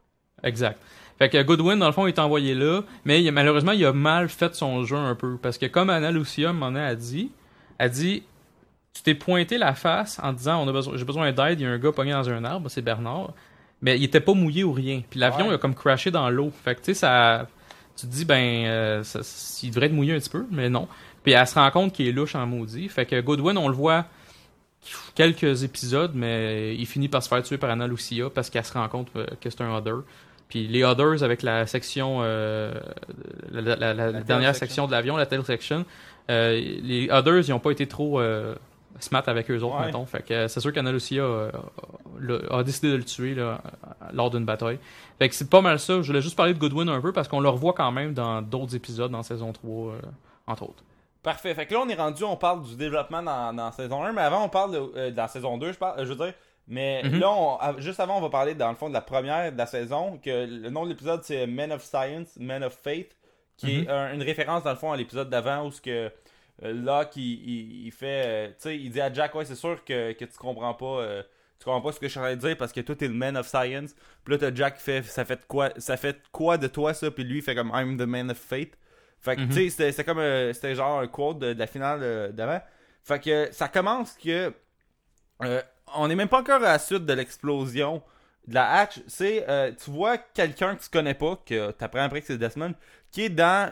Exact. 0.43 0.81
Fait 1.19 1.29
que 1.29 1.43
Goodwin, 1.43 1.77
dans 1.79 1.87
le 1.87 1.93
fond, 1.93 2.07
il 2.07 2.15
est 2.15 2.19
envoyé 2.19 2.55
là, 2.55 2.81
mais 3.05 3.21
il 3.23 3.29
a- 3.29 3.33
malheureusement, 3.33 3.73
il 3.73 3.85
a 3.85 3.93
mal 3.93 4.31
fait 4.31 4.55
son 4.55 4.83
jeu 4.85 4.97
un 4.97 5.15
peu. 5.15 5.37
Parce 5.37 5.59
que 5.59 5.67
comme 5.67 5.91
Anna 5.91 6.11
Lucia 6.11 6.55
m'en 6.55 6.75
a 6.75 6.95
dit, 6.95 7.31
elle 7.77 7.91
dit 7.91 8.23
Tu 8.95 9.03
t'es 9.03 9.15
pointé 9.15 9.59
la 9.59 9.75
face 9.75 10.19
en 10.23 10.33
disant 10.33 10.65
on 10.65 10.69
a 10.69 10.73
besoin, 10.73 10.97
J'ai 10.97 11.05
besoin 11.05 11.31
d'aide, 11.33 11.61
il 11.61 11.65
y 11.65 11.67
a 11.67 11.71
un 11.71 11.79
gars 11.79 11.93
pogné 11.93 12.13
dans 12.13 12.29
un 12.31 12.43
arbre, 12.45 12.71
c'est 12.71 12.81
Bernard. 12.83 13.35
Mais 13.83 13.97
il 13.99 14.05
était 14.05 14.21
pas 14.21 14.35
mouillé 14.35 14.63
ou 14.65 14.73
rien. 14.73 15.03
Puis 15.09 15.19
l'avion, 15.21 15.47
Ouais. 15.47 15.53
il 15.53 15.55
a 15.55 15.59
comme 15.59 15.75
crashé 15.75 16.11
dans 16.11 16.29
l'eau. 16.31 16.53
Fait 16.65 16.75
que 16.75 16.81
tu 16.81 16.87
sais, 16.87 16.95
ça. 16.95 17.47
Tu 17.97 18.07
te 18.07 18.13
dis, 18.13 18.25
ben, 18.25 18.65
euh, 18.67 19.03
ça- 19.03 19.21
il 19.63 19.71
devrait 19.71 19.87
être 19.87 19.93
mouillé 19.93 20.15
un 20.15 20.19
petit 20.19 20.31
peu, 20.31 20.47
mais 20.51 20.69
non. 20.71 20.89
Puis 21.23 21.33
elle 21.33 21.47
se 21.47 21.55
rend 21.55 21.71
compte 21.71 21.93
qu'il 21.93 22.07
est 22.09 22.13
louche 22.13 22.35
en 22.35 22.47
maudit. 22.47 22.89
Fait 22.89 23.05
que 23.07 23.21
Goodwin, 23.21 23.57
on 23.59 23.69
le 23.69 23.75
voit 23.75 24.07
quelques 25.15 25.63
épisodes, 25.65 26.13
mais 26.15 26.75
il 26.77 26.87
finit 26.87 27.09
par 27.09 27.23
se 27.23 27.29
faire 27.29 27.43
tuer 27.43 27.59
par 27.59 27.71
Anna 27.71 27.87
Lucia 27.87 28.31
parce 28.31 28.49
qu'elle 28.51 28.65
se 28.65 28.73
rend 28.73 28.89
compte 28.89 29.09
euh, 29.17 29.27
que 29.41 29.51
c'est 29.51 29.61
un 29.61 29.75
Other. 29.75 29.97
Puis 30.49 30.67
les 30.67 30.83
Others 30.83 31.23
avec 31.23 31.43
la 31.43 31.67
section, 31.67 32.21
euh, 32.23 32.73
la, 33.53 33.61
la- 33.61 33.77
la- 33.77 33.95
la 33.95 34.13
tail 34.13 34.25
dernière 34.25 34.55
section. 34.55 34.67
section 34.67 34.87
de 34.87 34.93
l'avion, 34.93 35.17
la 35.17 35.27
tail 35.27 35.45
section, 35.45 35.85
euh, 36.31 36.53
les 36.83 37.09
Others, 37.11 37.49
ils 37.49 37.53
ont 37.53 37.61
pas 37.61 37.71
été 37.71 37.87
trop 37.87 38.21
euh, 38.21 38.55
smart 38.99 39.23
avec 39.29 39.51
eux 39.51 39.61
autres, 39.63 39.79
Ouais. 39.79 39.87
mettons. 39.87 40.05
Fait 40.07 40.23
que 40.25 40.35
euh, 40.35 40.49
c'est 40.49 40.61
sûr 40.61 40.73
qu'Anna 40.73 40.93
Lucia 40.93 41.23
euh, 41.23 41.51
a 42.51 42.63
décidé 42.63 42.91
de 42.91 42.97
le 42.97 43.05
tuer 43.05 43.35
là, 43.35 43.61
lors 44.13 44.31
d'une 44.31 44.45
bataille. 44.45 44.79
Fait 45.19 45.29
que 45.29 45.35
c'est 45.35 45.49
pas 45.49 45.61
mal 45.61 45.79
ça. 45.79 46.03
Je 46.03 46.07
voulais 46.09 46.21
juste 46.23 46.37
parler 46.37 46.55
de 46.55 46.59
Goodwin 46.59 46.89
un 46.89 47.01
peu 47.01 47.13
parce 47.13 47.29
qu'on 47.29 47.41
le 47.41 47.49
revoit 47.49 47.73
quand 47.73 47.93
même 47.93 48.15
dans 48.15 48.43
d'autres 48.43 48.75
épisodes 48.77 49.11
dans 49.11 49.23
saison 49.23 49.53
3, 49.53 49.93
euh, 49.93 50.01
entre 50.47 50.65
autres. 50.65 50.83
Parfait. 51.23 51.55
Fait 51.55 51.67
que 51.67 51.75
là, 51.75 51.81
on 51.85 51.89
est 51.89 51.95
rendu, 51.95 52.25
on 52.25 52.37
parle 52.37 52.63
du 52.63 52.77
développement 52.77 53.23
dans, 53.23 53.53
dans 53.55 53.71
saison 53.73 54.03
1, 54.03 54.13
mais 54.13 54.23
avant, 54.23 54.45
on 54.45 54.49
parle 54.49 54.73
de, 54.73 54.81
euh, 54.97 55.11
dans 55.11 55.29
saison 55.29 55.59
2, 55.59 55.73
je, 55.73 55.79
parle, 55.79 56.01
euh, 56.01 56.05
je 56.05 56.13
veux 56.13 56.25
dire. 56.25 56.35
Mais 56.67 57.03
Mhm. 57.05 57.19
là, 57.19 57.31
on- 57.31 57.59
juste 57.79 58.01
avant, 58.01 58.17
on 58.19 58.21
va 58.21 58.31
parler, 58.31 58.55
dans 58.55 58.71
le 58.71 58.77
fond, 58.77 58.89
de 58.89 58.95
la 58.95 59.01
première 59.01 59.51
de 59.53 59.59
la 59.59 59.67
saison, 59.67 60.19
que 60.25 60.47
le 60.47 60.71
nom 60.71 60.85
de 60.85 60.91
l'épisode, 60.91 61.21
c'est 61.25 61.47
Men 61.47 61.73
of 61.73 61.83
Science, 61.83 62.37
Men 62.39 62.63
of 62.65 62.73
Faith, 62.83 63.17
qui 63.57 63.81
est 63.81 63.89
un- 63.91 64.15
une 64.15 64.23
référence, 64.23 64.63
dans 64.63 64.71
le 64.71 64.77
fond, 64.77 64.93
à 64.93 64.97
l'épisode 64.97 65.29
d'avant, 65.29 65.67
où 65.67 65.71
ce 65.73 65.81
que 65.83 66.11
Locke, 66.63 67.17
il, 67.17 67.23
il- 67.23 67.87
il 67.87 67.93
fait... 67.93 68.25
euh, 68.27 68.49
tu 68.49 68.55
sais, 68.59 68.77
il 68.79 68.91
dit 68.91 69.01
à 69.01 69.13
Jack, 69.13 69.35
ouais, 69.35 69.45
c'est 69.45 69.55
sûr 69.55 69.83
que, 69.85 70.13
que 70.13 70.25
tu 70.25 70.37
comprends 70.39 70.75
pas... 70.75 71.01
euh, 71.03 71.23
tu 71.59 71.65
comprends 71.65 71.81
pas 71.83 71.93
ce 71.93 72.01
que 72.01 72.07
je 72.07 72.11
suis 72.13 72.19
en 72.21 72.23
train 72.23 72.37
de 72.37 72.41
dire 72.41 72.57
parce 72.57 72.73
que 72.73 72.81
toi 72.81 72.95
t'es 72.97 73.07
le 73.09 73.13
man 73.15 73.37
of 73.37 73.47
science. 73.47 73.95
Puis 74.25 74.33
là 74.35 74.39
t'as 74.39 74.55
Jack 74.55 74.77
qui 74.79 74.83
fait 74.83 75.03
ça 75.03 75.27
fait 75.27 75.47
quoi 75.47 75.71
ça 75.77 75.99
fait 75.99 76.15
de 76.15 76.19
quoi 76.33 76.57
de 76.57 76.67
toi 76.69 76.95
ça? 76.95 77.11
Puis 77.11 77.23
lui 77.23 77.39
il 77.39 77.43
fait 77.43 77.55
comme 77.55 77.71
I'm 77.75 77.99
the 77.99 78.07
man 78.07 78.31
of 78.31 78.39
faith. 78.39 78.79
Fait 79.21 79.37
que 79.37 79.43
Mhm. 79.43 79.49
tu 79.51 79.69
sais 79.71 79.91
c'était 79.93 80.05
comme 80.05 80.21
euh, 80.21 80.55
c'était 80.55 80.75
genre 80.75 81.01
un 81.01 81.07
quote 81.07 81.39
de, 81.39 81.53
de 81.53 81.59
la 81.59 81.67
finale 81.67 82.01
euh, 82.03 82.33
d'avant. 82.33 82.63
Fait 83.05 83.21
que 83.21 83.49
ça 83.53 83.69
commence 83.69 84.15
que 84.15 84.55
euh, 85.43 85.63
on 85.97 86.09
est 86.09 86.15
même 86.15 86.29
pas 86.29 86.41
encore 86.41 86.57
à 86.63 86.73
la 86.73 86.79
suite 86.79 87.05
de 87.05 87.13
l'explosion 87.13 88.03
de 88.47 88.55
la 88.55 88.71
hatch. 88.81 89.01
C'est 89.07 89.47
euh, 89.49 89.71
tu 89.73 89.91
vois 89.91 90.17
quelqu'un 90.17 90.77
que 90.77 90.83
tu 90.83 90.89
connais 90.89 91.13
pas 91.15 91.39
que 91.45 91.73
t'apprends 91.73 92.05
après 92.05 92.23
que 92.23 92.27
c'est 92.29 92.39
Desmond 92.39 92.73
qui 93.11 93.25
est 93.25 93.29
dans 93.29 93.71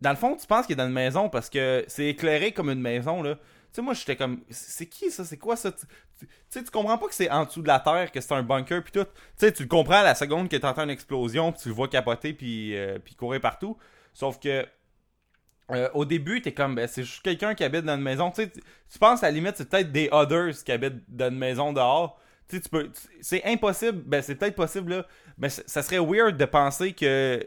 dans 0.00 0.10
le 0.10 0.16
fond, 0.16 0.36
tu 0.36 0.46
penses 0.46 0.66
qu'il 0.66 0.74
est 0.74 0.76
dans 0.76 0.86
une 0.86 0.92
maison 0.92 1.28
parce 1.28 1.50
que 1.50 1.84
c'est 1.88 2.06
éclairé 2.06 2.52
comme 2.52 2.70
une 2.70 2.80
maison, 2.80 3.22
là. 3.22 3.36
Tu 3.36 3.74
sais, 3.74 3.82
moi, 3.82 3.92
j'étais 3.92 4.16
comme, 4.16 4.40
c'est 4.48 4.86
qui 4.86 5.10
ça? 5.10 5.24
C'est 5.24 5.36
quoi 5.36 5.54
ça? 5.54 5.70
Tu 5.72 5.86
sais, 6.48 6.64
tu 6.64 6.70
comprends 6.70 6.96
pas 6.96 7.06
que 7.06 7.14
c'est 7.14 7.30
en 7.30 7.44
dessous 7.44 7.60
de 7.60 7.68
la 7.68 7.80
terre, 7.80 8.10
que 8.10 8.20
c'est 8.20 8.32
un 8.32 8.42
bunker, 8.42 8.82
puis 8.82 8.92
tout. 8.92 9.04
Tu 9.04 9.10
sais, 9.36 9.52
tu 9.52 9.64
le 9.64 9.68
comprends 9.68 9.96
à 9.98 10.02
la 10.02 10.14
seconde 10.14 10.48
que 10.48 10.56
t'entends 10.56 10.84
une 10.84 10.90
explosion, 10.90 11.52
puis 11.52 11.62
tu 11.62 11.68
le 11.68 11.74
vois 11.74 11.88
capoter, 11.88 12.32
puis, 12.32 12.74
euh, 12.76 12.98
courir 13.18 13.40
partout. 13.42 13.76
Sauf 14.14 14.40
que, 14.40 14.66
euh, 15.70 15.88
au 15.92 16.06
début, 16.06 16.40
t'es 16.40 16.52
comme, 16.52 16.74
ben, 16.76 16.88
c'est 16.88 17.02
juste 17.02 17.22
quelqu'un 17.22 17.54
qui 17.54 17.62
habite 17.62 17.84
dans 17.84 17.96
une 17.96 18.02
maison. 18.02 18.30
Tu 18.30 18.44
sais, 18.44 18.52
tu 18.90 18.98
penses 18.98 19.22
à 19.22 19.26
la 19.26 19.32
limite, 19.32 19.56
c'est 19.56 19.68
peut-être 19.68 19.92
des 19.92 20.08
others 20.12 20.54
qui 20.64 20.72
habitent 20.72 21.04
dans 21.06 21.28
une 21.28 21.38
maison 21.38 21.74
dehors. 21.74 22.18
Tu 22.48 22.56
sais, 22.56 22.62
tu 22.62 22.68
peux. 22.70 22.90
C'est 23.20 23.44
impossible, 23.44 24.00
ben, 24.06 24.22
c'est 24.22 24.34
peut-être 24.36 24.56
possible, 24.56 24.94
là. 24.94 25.06
Mais 25.36 25.50
ça 25.50 25.82
serait 25.82 25.98
weird 25.98 26.38
de 26.38 26.44
penser 26.46 26.94
que, 26.94 27.44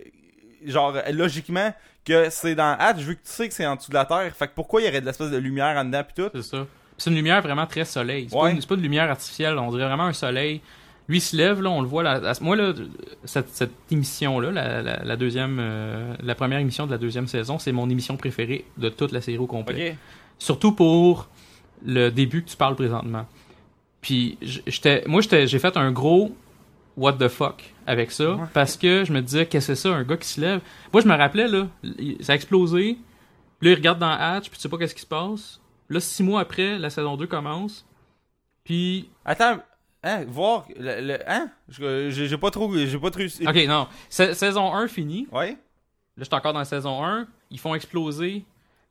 genre, 0.65 0.95
logiquement, 1.11 1.73
que 2.05 2.29
c'est 2.29 2.55
dans 2.55 2.75
Hatch, 2.79 2.97
vu 2.99 3.15
que 3.15 3.21
tu 3.23 3.31
sais 3.31 3.47
que 3.47 3.53
c'est 3.53 3.65
en 3.65 3.75
dessous 3.75 3.89
de 3.89 3.95
la 3.95 4.05
terre. 4.05 4.35
Fait 4.35 4.47
que 4.47 4.53
pourquoi 4.55 4.81
il 4.81 4.85
y 4.85 4.87
aurait 4.89 5.01
de 5.01 5.05
l'espèce 5.05 5.29
de 5.31 5.37
lumière 5.37 5.77
en 5.77 5.85
dedans, 5.85 6.03
pis 6.03 6.13
tout? 6.21 6.29
C'est 6.33 6.41
ça. 6.43 6.65
C'est 6.97 7.09
une 7.09 7.15
lumière 7.15 7.41
vraiment 7.41 7.65
très 7.65 7.85
soleil. 7.85 8.27
C'est 8.29 8.35
Ouais. 8.37 8.53
pas, 8.55 8.67
pas 8.67 8.75
de 8.75 8.81
lumière 8.81 9.09
artificielle, 9.09 9.57
on 9.57 9.71
dirait 9.71 9.85
vraiment 9.87 10.05
un 10.05 10.13
soleil. 10.13 10.61
Lui 11.07 11.17
il 11.17 11.21
se 11.21 11.35
lève, 11.35 11.61
là, 11.61 11.69
on 11.69 11.81
le 11.81 11.87
voit. 11.87 12.03
Là, 12.03 12.21
à 12.29 12.33
moi, 12.41 12.55
là, 12.55 12.73
cette, 13.25 13.49
cette 13.49 13.71
émission-là, 13.89 14.51
la, 14.51 14.81
la- 14.81 15.03
la 15.03 15.15
deuxième, 15.17 15.57
euh, 15.59 16.13
la 16.21 16.35
première 16.35 16.59
émission 16.59 16.85
de 16.85 16.91
la 16.91 16.97
deuxième 16.97 17.27
saison, 17.27 17.59
c'est 17.59 17.71
mon 17.71 17.89
émission 17.89 18.17
préférée 18.17 18.65
de 18.77 18.89
toute 18.89 19.11
la 19.11 19.19
série 19.21 19.37
au 19.39 19.47
complet. 19.47 19.97
Surtout 20.37 20.71
pour 20.73 21.27
le 21.85 22.09
début 22.11 22.43
que 22.43 22.49
tu 22.49 22.55
parles 22.57 22.75
présentement. 22.75 23.25
Puis, 24.01 24.37
j'étais, 24.41 25.03
moi, 25.07 25.21
j'ai 25.21 25.59
fait 25.59 25.75
un 25.77 25.91
gros 25.91 26.35
what 26.97 27.13
the 27.13 27.27
fuck 27.27 27.63
avec 27.87 28.11
ça 28.11 28.31
Ouais. 28.35 28.45
parce 28.53 28.77
que 28.77 29.03
je 29.05 29.11
me 29.13 29.21
disais, 29.21 29.45
qu'est-ce 29.45 29.67
que 29.67 29.75
c'est 29.75 29.81
ça, 29.81 29.95
un 29.95 30.03
gars 30.03 30.17
qui 30.17 30.27
se 30.27 30.39
lève? 30.41 30.61
Moi, 30.93 31.01
je 31.01 31.07
me 31.07 31.15
rappelais, 31.15 31.47
là, 31.47 31.67
ça 32.21 32.33
a 32.33 32.35
explosé. 32.35 32.97
Puis 33.59 33.67
là, 33.69 33.71
il 33.73 33.75
regarde 33.75 33.99
dans 33.99 34.11
Hatch, 34.11 34.49
puis 34.49 34.57
tu 34.57 34.61
sais 34.61 34.69
pas 34.69 34.77
qu'est-ce 34.77 34.95
qui 34.95 35.01
se 35.01 35.05
passe. 35.07 35.59
Là, 35.89 35.99
six 35.99 36.23
mois 36.23 36.41
après, 36.41 36.79
la 36.79 36.89
saison 36.89 37.15
2 37.17 37.27
commence. 37.27 37.85
Puis, 38.63 39.09
Attends, 39.25 39.57
hein, 40.03 40.25
voir, 40.27 40.65
le, 40.77 41.01
le- 41.01 41.29
hein? 41.29 41.49
Je- 41.69 42.09
J'ai 42.11 42.37
pas 42.37 42.51
trop, 42.51 42.73
j'ai 42.75 42.97
pas 42.99 43.11
trop 43.11 43.21
ok, 43.23 43.65
non. 43.67 43.87
Sa- 44.09 44.33
saison 44.33 44.73
1 44.73 44.87
finie. 44.87 45.27
Ouais? 45.31 45.51
Là, 46.17 46.23
j'étais 46.23 46.35
encore 46.35 46.53
dans 46.53 46.59
la 46.59 46.65
saison 46.65 47.03
1. 47.05 47.27
Ils 47.49 47.59
font 47.59 47.75
exploser 47.75 48.45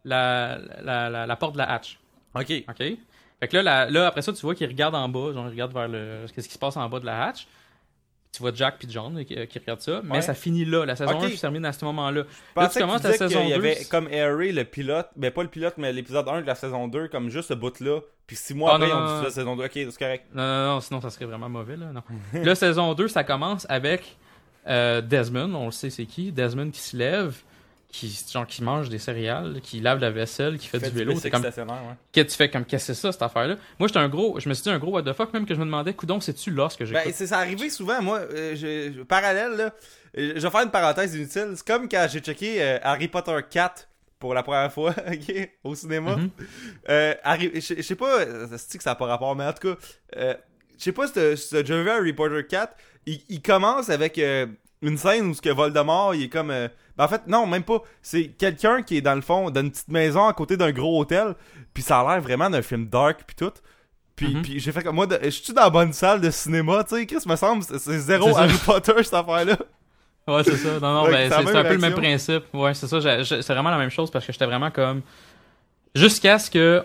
la, 0.04 0.58
la, 0.82 1.10
la, 1.10 1.26
la 1.26 1.36
porte 1.36 1.52
de 1.54 1.58
la 1.58 1.70
Hatch. 1.72 1.98
Ok. 2.34 2.52
OK? 2.68 2.76
Fait 3.40 3.48
que 3.48 3.56
là, 3.56 3.88
là, 3.88 4.06
après 4.06 4.22
ça, 4.22 4.32
tu 4.32 4.40
vois 4.42 4.54
qu'ils 4.54 4.66
regardent 4.68 4.94
en 4.96 5.08
bas, 5.08 5.32
genre 5.32 5.46
ils 5.46 5.50
regardent 5.50 5.72
vers 5.72 5.88
le. 5.88 6.26
Qu'est-ce 6.34 6.46
qui 6.48 6.54
se 6.54 6.58
passe 6.58 6.76
en 6.76 6.88
bas 6.88 7.00
de 7.00 7.06
la 7.06 7.24
hatch. 7.26 7.46
Tu 8.32 8.40
vois 8.42 8.52
Jack 8.54 8.76
puis 8.78 8.86
John 8.88 9.18
euh, 9.18 9.24
qui, 9.24 9.34
qui 9.48 9.58
regardent 9.58 9.80
ça, 9.80 10.00
mais 10.04 10.12
Ouais. 10.16 10.22
ça 10.22 10.34
finit 10.34 10.64
là. 10.64 10.84
La 10.86 10.94
saison 10.94 11.18
Ok. 11.18 11.24
1 11.24 11.28
se 11.30 11.40
termine 11.40 11.64
à 11.64 11.72
ce 11.72 11.84
moment-là. 11.84 12.22
Pensais 12.54 12.74
tu 12.74 12.78
commences 12.80 13.02
la 13.02 13.12
saison 13.14 13.40
qu'il 13.40 13.48
y 13.48 13.52
2, 13.52 13.54
avait 13.56 13.84
comme 13.90 14.06
Harry, 14.12 14.52
le 14.52 14.64
pilote, 14.64 15.08
ben 15.16 15.30
pas 15.32 15.42
le 15.42 15.48
pilote, 15.48 15.74
mais 15.78 15.92
l'épisode 15.92 16.28
1 16.28 16.42
de 16.42 16.46
la 16.46 16.54
saison 16.54 16.86
2, 16.86 17.08
comme 17.08 17.28
juste 17.28 17.48
ce 17.48 17.54
bout-là, 17.54 18.00
puis 18.28 18.36
six 18.36 18.54
mois 18.54 18.70
Ah, 18.72 18.74
après, 18.76 18.88
non, 18.88 19.00
non, 19.00 19.06
dit 19.06 19.12
non. 19.14 19.22
la 19.22 19.30
saison 19.30 19.56
2, 19.56 19.64
ok, 19.64 19.70
c'est 19.74 19.98
correct. 19.98 20.24
Non, 20.32 20.42
non, 20.44 20.74
non, 20.74 20.80
sinon 20.80 21.00
ça 21.00 21.10
serait 21.10 21.24
vraiment 21.24 21.48
mauvais, 21.48 21.76
là. 21.76 21.86
Non. 21.92 22.02
là, 22.44 22.54
saison 22.54 22.94
2, 22.94 23.08
ça 23.08 23.24
commence 23.24 23.66
avec 23.68 24.16
euh, 24.68 25.00
Desmond, 25.00 25.52
on 25.54 25.64
le 25.66 25.70
sait 25.72 25.90
c'est 25.90 26.06
qui. 26.06 26.30
Desmond 26.30 26.70
qui 26.70 26.80
se 26.80 26.96
lève, 26.96 27.34
qui, 27.92 28.16
genre, 28.32 28.46
qui 28.46 28.62
mange 28.62 28.88
des 28.88 28.98
céréales, 28.98 29.60
qui 29.62 29.80
lave 29.80 29.98
la 29.98 30.10
vaisselle, 30.10 30.58
qui 30.58 30.68
fait, 30.68 30.78
du 30.78 30.90
vélo. 30.90 31.14
C'est 31.18 31.30
comme, 31.30 31.42
ouais. 31.42 31.50
que 32.12 32.20
tu 32.20 32.36
fais 32.36 32.48
comme, 32.48 32.64
qu'est-ce 32.64 32.88
que 32.88 32.94
c'est 32.94 33.00
ça, 33.00 33.12
cette 33.12 33.22
affaire-là? 33.22 33.56
Moi, 33.78 33.88
j'étais 33.88 33.98
un 33.98 34.08
gros, 34.08 34.38
je 34.38 34.48
me 34.48 34.54
suis 34.54 34.62
dit 34.62 34.70
un 34.70 34.78
gros 34.78 34.92
what 34.92 35.02
the 35.02 35.12
fuck, 35.12 35.32
même 35.32 35.44
que 35.46 35.54
je 35.54 35.58
me 35.60 35.64
demandais, 35.64 35.92
coudon, 35.94 36.20
c'est-tu 36.20 36.50
là 36.52 36.68
ce 36.70 36.76
que 36.78 36.84
j'ai 36.84 36.94
Ben, 36.94 37.10
c'est 37.12 37.26
ça 37.26 37.38
arrivé 37.38 37.68
souvent, 37.70 38.00
moi, 38.00 38.18
euh, 38.20 38.54
je, 38.54 38.92
je- 38.96 39.02
parallèle, 39.02 39.52
là, 39.56 39.74
euh, 40.18 40.32
je 40.36 40.40
vais 40.40 40.50
faire 40.50 40.62
une 40.62 40.70
parenthèse 40.70 41.14
inutile, 41.14 41.52
c'est 41.56 41.66
comme 41.66 41.88
quand 41.88 42.06
j'ai 42.10 42.20
checké 42.20 42.62
euh, 42.62 42.78
Harry 42.82 43.08
Potter 43.08 43.36
4 43.50 43.88
pour 44.18 44.34
la 44.34 44.42
première 44.42 44.72
fois, 44.72 44.94
au 45.64 45.74
cinéma. 45.74 46.16
Euh, 46.88 47.14
Harry- 47.24 47.52
je 47.60 47.82
sais 47.82 47.94
pas, 47.96 48.24
c'est 48.56 48.78
que 48.78 48.84
ça 48.84 48.90
n'a 48.90 48.94
pas 48.96 49.06
rapport, 49.06 49.34
mais 49.34 49.44
en 49.46 49.52
tout 49.52 49.74
cas, 49.74 50.36
je 50.78 50.84
sais 50.84 50.92
pas 50.92 51.06
déjà 51.08 51.82
vu 51.82 51.90
Harry 51.90 52.12
Potter 52.12 52.46
4, 52.48 52.72
il, 53.06 53.20
il 53.28 53.42
commence 53.42 53.88
avec 53.90 54.18
euh, 54.18 54.46
une 54.82 54.96
scène 54.96 55.26
où 55.28 55.34
ce 55.34 55.42
que 55.42 55.50
Voldemort, 55.50 56.14
il 56.14 56.24
est 56.24 56.28
comme... 56.28 56.50
euh, 56.50 56.68
ben 56.96 57.04
en 57.04 57.08
fait, 57.08 57.26
non, 57.26 57.46
même 57.46 57.62
pas. 57.64 57.82
C'est 58.02 58.28
quelqu'un 58.28 58.82
qui 58.82 58.96
est 58.96 59.00
dans 59.00 59.14
le 59.14 59.20
fond, 59.20 59.50
dans 59.50 59.60
une 59.60 59.70
petite 59.70 59.88
maison 59.88 60.26
à 60.26 60.32
côté 60.32 60.56
d'un 60.56 60.72
gros 60.72 61.00
hôtel, 61.00 61.34
puis 61.74 61.82
ça 61.82 62.00
a 62.00 62.12
l'air 62.14 62.22
vraiment 62.22 62.48
d'un 62.50 62.62
film 62.62 62.86
dark, 62.88 63.20
puis 63.26 63.36
tout. 63.36 63.52
Puis, 64.16 64.34
Mhm. 64.34 64.42
puis 64.42 64.60
j'ai 64.60 64.72
fait 64.72 64.82
comme 64.82 64.96
moi, 64.96 65.06
de- 65.06 65.18
je 65.22 65.30
suis 65.30 65.52
dans 65.52 65.62
la 65.62 65.70
bonne 65.70 65.92
salle 65.92 66.20
de 66.20 66.30
cinéma, 66.30 66.84
tu 66.84 66.96
sais, 66.96 67.06
Chris, 67.06 67.22
me 67.26 67.36
semble, 67.36 67.62
c'est 67.62 67.98
zéro 67.98 68.32
ça. 68.32 68.40
Harry 68.42 68.56
Potter 68.64 68.92
cette 69.02 69.14
affaire-là. 69.14 69.56
Ouais, 70.28 70.44
c'est 70.44 70.56
ça. 70.56 70.78
Non, 70.80 70.92
non, 70.94 71.04
ben, 71.10 71.28
c'est 71.30 71.34
un 71.56 71.62
peu 71.64 71.72
le 71.72 71.78
même 71.78 71.94
principe. 71.94 72.44
Ouais, 72.52 72.74
c'est 72.74 72.86
ça. 72.86 73.00
C'est 73.24 73.52
vraiment 73.52 73.70
la 73.70 73.78
même 73.78 73.90
chose 73.90 74.10
parce 74.10 74.24
que 74.26 74.32
j'étais 74.32 74.44
vraiment 74.46 74.70
comme. 74.70 75.00
Jusqu'à 75.94 76.38
ce 76.38 76.50
que. 76.50 76.84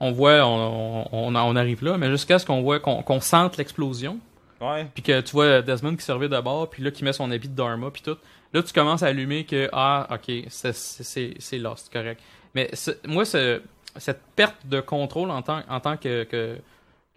On 0.00 0.10
voit, 0.10 0.44
on, 0.44 1.06
on, 1.12 1.34
on 1.36 1.56
arrive 1.56 1.84
là, 1.84 1.96
mais 1.96 2.10
jusqu'à 2.10 2.38
ce 2.40 2.44
qu'on 2.46 2.60
voit, 2.62 2.80
qu'on 2.80 3.02
qu'on 3.02 3.20
sente 3.20 3.56
l'explosion, 3.56 4.18
Ouais. 4.62 4.86
puis 4.94 5.02
que 5.02 5.20
tu 5.20 5.32
vois 5.32 5.60
Desmond 5.62 5.96
qui 5.96 6.04
servait 6.04 6.28
d'abord, 6.28 6.70
puis 6.70 6.82
là 6.82 6.90
qui 6.90 7.04
met 7.04 7.12
son 7.12 7.30
habit 7.30 7.48
de 7.48 7.54
Dharma, 7.56 7.90
puis 7.90 8.02
tout. 8.02 8.16
Là, 8.54 8.62
tu 8.62 8.72
commences 8.72 9.02
à 9.02 9.06
allumer 9.06 9.44
que, 9.44 9.68
ah, 9.72 10.06
ok, 10.10 10.44
c'est- 10.48 11.58
lost, 11.58 11.92
correct. 11.92 12.20
Mais 12.54 12.70
moi, 13.06 13.24
ce- 13.24 13.60
cette 13.96 14.20
perte 14.36 14.66
de 14.66 14.80
contrôle 14.80 15.30
en 15.30 15.42
tant, 15.42 15.62
en 15.68 15.80
tant 15.80 15.96
que. 15.96 16.24
que 16.24 16.58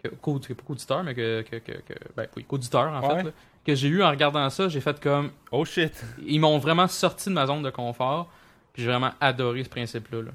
que- 0.02 0.08
qu'auditeur, 0.54 1.02
mais 1.02 1.14
que, 1.14 1.42
que, 1.42 1.56
que, 1.56 1.72
que- 1.72 1.94
ben 2.16 2.26
oui, 2.36 2.44
qu'auditeur 2.46 2.92
en 2.92 3.00
Ouais. 3.08 3.16
fait, 3.16 3.22
là, 3.24 3.30
que 3.64 3.74
j'ai 3.74 3.88
eu 3.88 4.02
en 4.04 4.10
regardant 4.10 4.48
ça, 4.50 4.68
j'ai 4.68 4.80
fait 4.80 5.00
comme, 5.00 5.32
Oh 5.50 5.64
shit. 5.64 5.92
ils 6.24 6.38
m'ont 6.38 6.58
vraiment 6.58 6.86
sorti 6.86 7.28
de 7.28 7.34
ma 7.34 7.46
zone 7.46 7.62
de 7.62 7.70
confort. 7.70 8.30
Puis 8.72 8.82
j'ai 8.82 8.88
vraiment 8.90 9.10
adoré 9.20 9.64
ce 9.64 9.68
principe-là. 9.70 10.22
là. 10.22 10.30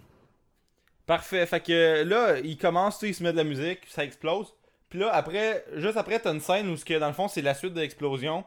Parfait. 1.05 1.45
Fait 1.45 1.59
que 1.62 2.03
là, 2.03 2.39
il 2.39 2.57
commence, 2.57 2.99
tu 2.99 3.05
sais, 3.05 3.09
il 3.12 3.14
se 3.16 3.24
met 3.24 3.32
de 3.32 3.38
la 3.38 3.43
musique, 3.43 3.80
ça 3.88 4.03
explose. 4.03 4.47
Puis 4.91 4.99
là, 4.99 5.09
après, 5.11 5.65
juste 5.77 5.97
après, 5.97 6.19
t'as 6.19 6.31
une 6.33 6.39
scène 6.39 6.69
où, 6.69 6.77
ce 6.77 6.85
que, 6.85 6.93
dans 6.99 7.07
le 7.07 7.13
fond, 7.13 7.27
c'est 7.27 7.41
la 7.41 7.55
suite 7.55 7.73
de 7.73 7.79
l'explosion. 7.79 8.43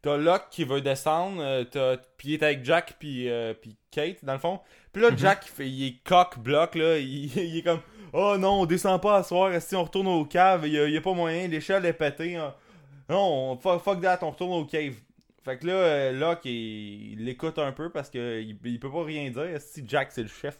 T'as 0.00 0.16
Locke 0.16 0.48
qui 0.50 0.64
veut 0.64 0.80
descendre, 0.80 1.40
euh, 1.42 1.64
t'as- 1.64 1.96
puis 2.16 2.28
il 2.30 2.34
est 2.34 2.42
avec 2.42 2.64
Jack 2.64 2.94
puis, 2.98 3.28
euh, 3.28 3.52
puis 3.54 3.76
Kate, 3.90 4.24
dans 4.24 4.32
le 4.32 4.38
fond. 4.40 4.58
Puis 4.92 5.00
là, 5.02 5.10
Mhm. 5.10 5.18
Jack, 5.18 5.44
il, 5.46 5.48
fait- 5.50 5.68
il 5.68 5.86
est 5.86 6.02
coq-bloc, 6.04 6.74
là. 6.74 6.98
Il, 6.98 7.26
il 7.36 7.58
est 7.58 7.62
comme, 7.62 7.80
oh 8.12 8.36
non, 8.38 8.62
on 8.62 8.66
descend 8.66 9.00
pas 9.00 9.16
à 9.18 9.22
soir, 9.22 9.52
si 9.60 9.76
on 9.76 9.84
retourne 9.84 10.08
au 10.08 10.24
cave, 10.24 10.62
il 10.66 10.72
y 10.72 10.78
a, 10.80 10.86
il 10.86 10.94
y 10.94 10.96
a 10.96 11.00
pas 11.00 11.12
moyen, 11.12 11.46
l'échelle 11.48 11.84
est 11.86 11.92
pétée. 11.92 12.34
hein. 12.36 12.54
Non, 13.08 13.52
on- 13.52 13.56
fuck, 13.58 13.82
fuck 13.82 14.00
that, 14.00 14.18
on 14.22 14.30
retourne 14.30 14.52
au 14.62 14.64
cave. 14.64 14.94
Fait 15.44 15.58
que 15.58 15.66
là, 15.66 15.72
euh, 15.72 16.12
Locke, 16.12 16.44
il 16.44 17.16
l'écoute 17.24 17.58
un 17.58 17.72
peu 17.72 17.90
parce 17.90 18.10
que 18.10 18.40
il, 18.40 18.56
il 18.64 18.78
peut 18.80 18.90
pas 18.90 19.04
rien 19.04 19.28
dire. 19.30 19.60
Si 19.60 19.84
Jack, 19.86 20.12
c'est 20.12 20.22
le 20.22 20.28
chef. 20.28 20.56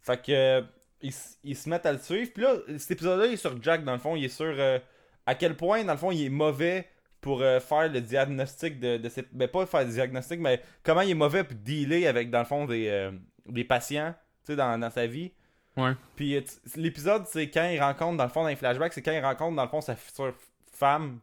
Fait 0.00 0.16
que 0.20 0.32
euh, 0.32 0.62
ils, 1.44 1.56
se 1.56 1.68
mettent 1.68 1.86
à 1.86 1.92
le 1.92 1.98
suivre. 1.98 2.30
Puis 2.32 2.42
là, 2.42 2.56
cet 2.78 2.92
épisode-là, 2.92 3.26
il 3.26 3.34
est 3.34 3.36
sur 3.36 3.60
Jack, 3.62 3.84
dans 3.84 3.92
le 3.92 3.98
fond. 3.98 4.16
Il 4.16 4.24
est 4.24 4.28
sur 4.28 4.46
euh, 4.46 4.78
à 5.26 5.34
quel 5.34 5.56
point, 5.56 5.84
dans 5.84 5.92
le 5.92 5.98
fond, 5.98 6.10
il 6.10 6.24
est 6.24 6.30
mauvais 6.30 6.88
pour 7.20 7.42
euh, 7.42 7.60
faire 7.60 7.90
le 7.90 8.00
diagnostic 8.00 8.80
de, 8.80 8.96
de 8.96 9.08
ses... 9.08 9.24
Ben, 9.32 9.48
pas 9.48 9.66
faire 9.66 9.84
le 9.84 9.90
diagnostic, 9.92 10.40
mais 10.40 10.60
comment 10.82 11.00
il 11.02 11.10
est 11.10 11.14
mauvais 11.14 11.44
pour 11.44 11.56
dealer 11.56 12.06
avec, 12.06 12.30
dans 12.30 12.40
le 12.40 12.44
fond, 12.44 12.66
des, 12.66 12.88
euh, 12.88 13.12
des 13.46 13.64
patients, 13.64 14.14
tu 14.44 14.52
sais, 14.52 14.56
dans, 14.56 14.78
dans 14.78 14.90
sa 14.90 15.06
vie. 15.06 15.32
Ouais. 15.76 15.92
Puis 16.16 16.42
l'épisode, 16.76 17.24
c'est 17.26 17.50
quand 17.50 17.68
il 17.68 17.80
rencontre, 17.80 18.16
dans 18.16 18.24
le 18.24 18.30
fond, 18.30 18.42
dans 18.42 18.48
les 18.48 18.56
flashbacks, 18.56 18.92
c'est 18.92 19.02
quand 19.02 19.12
il 19.12 19.24
rencontre, 19.24 19.56
dans 19.56 19.64
le 19.64 19.68
fond, 19.68 19.80
sa 19.80 19.96
future 19.96 20.34
femme. 20.72 21.20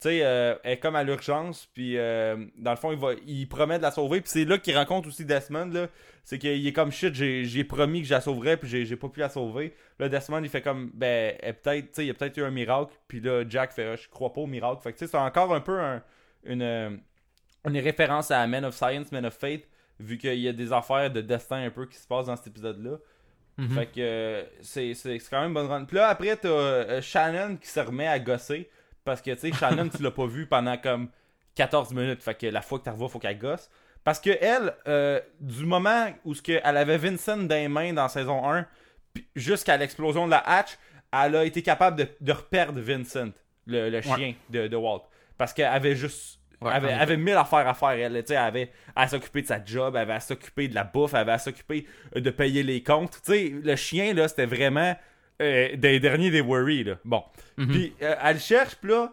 Tu 0.00 0.08
sais, 0.10 0.20
euh, 0.22 0.54
elle 0.64 0.72
est 0.72 0.78
comme 0.78 0.96
à 0.96 1.02
l'urgence, 1.02 1.66
puis 1.72 1.96
euh, 1.96 2.36
dans 2.58 2.72
le 2.72 2.76
fond, 2.76 2.92
il, 2.92 2.98
va, 2.98 3.12
il 3.26 3.48
promet 3.48 3.78
de 3.78 3.82
la 3.82 3.90
sauver. 3.90 4.20
Puis 4.20 4.30
c'est 4.30 4.44
là 4.44 4.58
qu'il 4.58 4.76
rencontre 4.76 5.08
aussi 5.08 5.24
Desmond, 5.24 5.70
là. 5.72 5.88
C'est 6.24 6.38
qu'il 6.38 6.66
est 6.66 6.72
comme 6.72 6.90
shit, 6.90 7.14
j'ai 7.14 7.64
promis 7.64 8.00
que 8.00 8.08
je 8.08 8.14
la 8.14 8.20
sauverais, 8.22 8.56
puis 8.56 8.86
j'ai 8.86 8.96
pas 8.96 9.08
pu 9.08 9.20
la 9.20 9.28
sauver. 9.28 9.74
Là, 9.98 10.08
Desmond, 10.08 10.42
il 10.42 10.48
fait 10.48 10.62
comme, 10.62 10.90
ben, 10.94 11.34
peut-être, 11.62 11.86
tu 11.86 11.90
sais, 11.92 12.04
il 12.04 12.08
y 12.08 12.10
a 12.10 12.14
peut-être 12.14 12.36
eu 12.38 12.42
un 12.42 12.50
miracle. 12.50 12.92
Puis 13.08 13.20
là, 13.20 13.44
Jack 13.48 13.72
fait, 13.72 13.86
Ah, 13.92 13.96
je 13.96 14.08
crois 14.08 14.32
pas 14.32 14.40
au 14.40 14.46
miracle. 14.46 14.82
Fait 14.82 14.92
que 14.92 14.98
tu 14.98 15.04
sais, 15.04 15.10
c'est 15.10 15.18
encore 15.18 15.54
un 15.54 15.60
peu 15.60 15.78
un- 15.78 16.02
une, 16.44 16.62
euh, 16.62 16.90
une 17.66 17.78
référence 17.78 18.30
à 18.30 18.46
Man 18.46 18.64
of 18.64 18.74
Science, 18.74 19.12
Man 19.12 19.26
of 19.26 19.34
Fate, 19.34 19.62
vu 20.00 20.16
qu'il 20.18 20.38
y 20.40 20.48
a 20.48 20.52
des 20.52 20.72
affaires 20.72 21.10
de 21.10 21.20
destin 21.20 21.62
un 21.64 21.70
peu 21.70 21.86
qui 21.86 21.96
se 21.98 22.06
passent 22.06 22.26
dans 22.26 22.36
cet 22.36 22.46
épisode-là. 22.48 22.96
Mhm. 23.58 23.68
Fait 23.70 23.86
que 23.86 24.44
c'est 24.62 24.94
quand 25.30 25.40
même 25.40 25.48
une 25.48 25.54
bonne 25.54 25.66
run. 25.66 25.84
Puis 25.84 25.96
là, 25.96 26.08
après, 26.08 26.36
t'as 26.36 27.00
Shannon 27.02 27.56
qui 27.56 27.68
se 27.68 27.80
remet 27.80 28.08
à 28.08 28.18
gosser. 28.18 28.68
Parce 29.04 29.20
que, 29.20 29.30
tu 29.32 29.40
sais, 29.40 29.52
Shannon, 29.52 29.88
tu 29.88 30.02
l'as 30.02 30.10
pas 30.10 30.26
vu 30.26 30.46
pendant 30.46 30.76
comme 30.76 31.08
14 31.54 31.92
minutes. 31.92 32.22
Fait 32.22 32.34
que 32.34 32.46
la 32.46 32.62
fois 32.62 32.78
que 32.78 32.84
tu 32.84 32.90
revois, 32.90 33.08
faut 33.08 33.18
qu'elle 33.18 33.38
gosse. 33.38 33.70
Parce 34.02 34.20
que 34.20 34.30
elle, 34.40 34.74
euh, 34.86 35.20
du 35.40 35.64
moment 35.64 36.08
où 36.24 36.34
ce 36.34 36.42
que 36.42 36.60
elle 36.62 36.76
avait 36.76 36.98
Vincent 36.98 37.36
dans 37.38 37.48
les 37.54 37.68
mains 37.68 37.92
dans 37.92 38.08
saison 38.08 38.48
1, 38.50 38.66
puis 39.14 39.26
jusqu'à 39.34 39.76
l'explosion 39.76 40.26
de 40.26 40.32
la 40.32 40.46
hatch, 40.46 40.76
elle 41.12 41.36
a 41.36 41.44
été 41.44 41.62
capable 41.62 41.98
de, 41.98 42.08
de 42.20 42.32
reperdre 42.32 42.80
Vincent, 42.80 43.30
le, 43.66 43.88
le 43.88 44.00
chien 44.02 44.34
de, 44.50 44.66
de 44.66 44.76
Walt. 44.76 45.04
Parce 45.38 45.52
qu'elle 45.52 45.66
avait 45.66 45.96
juste. 45.96 46.40
Ouais, 46.60 46.70
elle 46.70 46.84
avait, 46.84 46.92
avait 46.92 47.16
mille 47.16 47.34
affaires 47.34 47.66
à 47.66 47.74
faire, 47.74 47.90
elle. 47.90 48.12
Tu 48.22 48.28
sais, 48.28 48.34
elle 48.34 48.40
avait 48.40 48.70
à 48.94 49.08
s'occuper 49.08 49.42
de 49.42 49.46
sa 49.46 49.62
job, 49.64 49.94
elle 49.96 50.02
avait 50.02 50.14
à 50.14 50.20
s'occuper 50.20 50.68
de 50.68 50.74
la 50.74 50.84
bouffe, 50.84 51.14
elle 51.14 51.20
avait 51.20 51.32
à 51.32 51.38
s'occuper 51.38 51.86
de 52.14 52.30
payer 52.30 52.62
les 52.62 52.82
comptes. 52.82 53.20
Tu 53.24 53.32
sais, 53.32 53.48
le 53.62 53.76
chien, 53.76 54.12
là, 54.14 54.28
c'était 54.28 54.46
vraiment 54.46 54.94
euh, 55.42 55.76
des 55.76 56.00
derniers 56.00 56.30
des 56.30 56.40
worry, 56.40 56.84
là. 56.84 56.96
Bon. 57.04 57.22
Mhm. 57.56 57.68
Puis 57.68 57.94
euh, 58.02 58.14
elle 58.22 58.34
le 58.34 58.40
cherche, 58.40 58.76
puis 58.76 58.90
là, 58.90 59.12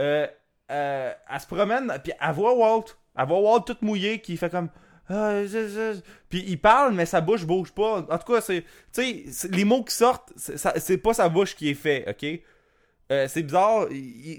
euh, 0.00 0.26
euh, 0.70 1.12
elle 1.30 1.40
se 1.40 1.46
promène, 1.46 1.92
puis 2.02 2.12
elle 2.20 2.32
voit 2.32 2.54
Walt. 2.54 2.86
Elle 3.16 3.26
voit 3.26 3.40
Walt 3.40 3.60
tout 3.60 3.76
mouillé, 3.82 4.20
qui 4.20 4.36
fait 4.36 4.50
comme 4.50 4.68
Ah, 5.08 5.40
Puis 6.28 6.44
il 6.46 6.60
parle, 6.60 6.94
mais 6.94 7.06
sa 7.06 7.20
bouche 7.20 7.44
bouge 7.44 7.72
pas. 7.72 8.06
En 8.08 8.18
tout 8.18 8.32
cas, 8.32 8.40
c'est. 8.40 8.64
Tu 8.92 9.24
sais, 9.30 9.48
les 9.48 9.64
mots 9.64 9.82
qui 9.84 9.94
sortent, 9.94 10.32
c'est 10.36 10.98
pas 10.98 11.14
sa 11.14 11.28
bouche 11.28 11.54
qui 11.54 11.70
est 11.70 11.74
fait, 11.74 12.08
ok? 12.08 12.40
Euh, 13.10 13.26
c'est 13.26 13.42
bizarre. 13.42 13.88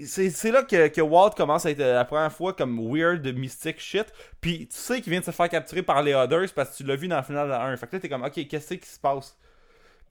C'est 0.06 0.30
c'est 0.30 0.50
là 0.50 0.62
que, 0.62 0.88
que 0.88 1.00
Walt 1.02 1.32
commence 1.36 1.66
à 1.66 1.70
être 1.70 1.78
la 1.78 2.06
première 2.06 2.32
fois 2.32 2.54
comme 2.54 2.80
weird, 2.90 3.26
mystique 3.36 3.78
shit. 3.78 4.06
Puis 4.40 4.66
tu 4.68 4.76
sais 4.76 5.02
qu'il 5.02 5.10
vient 5.10 5.20
de 5.20 5.26
se 5.26 5.30
faire 5.30 5.50
capturer 5.50 5.82
par 5.82 6.02
les 6.02 6.14
Others 6.14 6.54
parce 6.54 6.70
que 6.70 6.76
tu 6.78 6.84
l'as 6.84 6.96
vu 6.96 7.06
dans 7.06 7.18
le 7.18 7.22
final 7.22 7.46
de 7.46 7.50
la 7.50 7.62
1. 7.64 7.76
Fait 7.76 7.86
que 7.86 7.96
là, 7.96 8.00
t'es 8.00 8.08
comme, 8.08 8.24
ok, 8.24 8.48
qu'est-ce 8.48 8.74
qui 8.74 8.88
se 8.88 8.98
passe? 8.98 9.36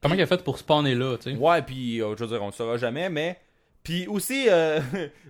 Comment 0.01 0.15
il 0.15 0.21
a 0.21 0.25
fait 0.27 0.43
pour 0.43 0.57
spawner 0.57 0.95
là, 0.95 1.17
tu 1.17 1.31
sais? 1.31 1.37
Ouais, 1.37 1.61
puis 1.61 2.01
euh, 2.01 2.15
je 2.17 2.23
veux 2.23 2.29
dire, 2.31 2.41
on 2.43 2.47
le 2.47 2.51
saura 2.51 2.77
jamais, 2.77 3.09
mais. 3.09 3.39
Puis 3.83 4.07
aussi, 4.07 4.47
euh, 4.49 4.79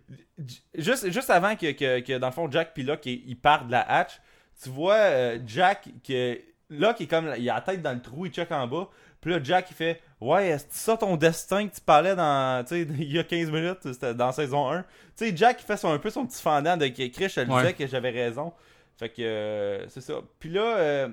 juste, 0.76 1.12
juste 1.12 1.30
avant 1.30 1.56
que, 1.56 1.72
que, 1.72 2.00
que, 2.00 2.18
dans 2.18 2.28
le 2.28 2.34
fond, 2.34 2.50
Jack 2.52 2.74
puis 2.74 2.84
Locke, 2.84 3.06
ils 3.06 3.36
partent 3.38 3.68
de 3.68 3.72
la 3.72 3.90
hatch, 3.90 4.20
tu 4.62 4.70
vois 4.70 4.96
euh, 4.96 5.40
Jack, 5.46 5.90
que 6.08 6.40
Locke 6.70 7.02
est 7.02 7.08
comme. 7.08 7.34
Il 7.38 7.50
a 7.50 7.56
la 7.56 7.62
tête 7.62 7.82
dans 7.82 7.94
le 7.94 8.02
trou, 8.02 8.26
il 8.26 8.32
check 8.32 8.52
en 8.52 8.68
bas. 8.68 8.90
Puis 9.20 9.32
là, 9.32 9.40
Jack, 9.44 9.68
il 9.72 9.76
fait 9.76 10.02
Ouais, 10.20 10.58
c'est 10.58 10.74
ça 10.74 10.98
ton 10.98 11.16
destin 11.16 11.68
que 11.68 11.76
tu 11.76 11.82
parlais 11.82 12.16
dans. 12.16 12.64
Tu 12.66 12.70
sais, 12.70 12.82
il 12.98 13.12
y 13.12 13.20
a 13.20 13.24
15 13.24 13.52
minutes, 13.52 13.80
c'était 13.94 14.14
dans 14.14 14.32
saison 14.32 14.70
1. 14.72 14.82
Tu 14.82 14.88
sais, 15.16 15.36
Jack, 15.36 15.62
il 15.62 15.66
fait 15.66 15.78
son, 15.78 15.92
un 15.92 16.00
peu 16.00 16.10
son 16.10 16.26
petit 16.26 16.42
fendant 16.42 16.78
de 16.78 16.88
que 16.88 17.08
Chris, 17.08 17.30
je 17.30 17.42
le 17.42 17.52
Ouais. 17.52 17.62
disais 17.62 17.74
que 17.74 17.88
j'avais 17.88 18.12
raison. 18.12 18.54
Fait 18.98 19.10
que, 19.10 19.22
euh, 19.22 19.88
c'est 19.90 20.02
ça. 20.02 20.16
Puis 20.40 20.50
là, 20.50 21.08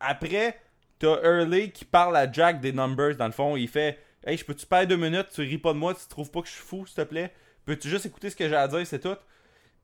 après, 0.00 0.58
t'as 1.06 1.22
Early 1.22 1.70
qui 1.70 1.84
parle 1.84 2.16
à 2.16 2.30
Jack 2.30 2.60
des 2.60 2.72
numbers, 2.72 3.16
dans 3.16 3.26
le 3.26 3.32
fond. 3.32 3.56
Il 3.56 3.68
fait 3.68 3.98
Hey, 4.24 4.36
je 4.36 4.44
peux-tu 4.44 4.66
perdre 4.66 4.88
deux 4.88 4.96
minutes, 4.96 5.28
tu 5.34 5.40
ris 5.42 5.58
pas 5.58 5.72
de 5.72 5.78
moi, 5.78 5.94
tu 5.94 6.06
trouves 6.08 6.30
pas 6.30 6.40
que 6.42 6.46
je 6.46 6.52
suis 6.52 6.62
fou, 6.62 6.86
s'il 6.86 6.94
te 6.96 7.02
plaît? 7.02 7.32
Peux-tu 7.64 7.88
juste 7.88 8.06
écouter 8.06 8.30
ce 8.30 8.36
que 8.36 8.48
j'ai 8.48 8.54
à 8.54 8.68
dire, 8.68 8.86
c'est 8.86 9.00
tout 9.00 9.16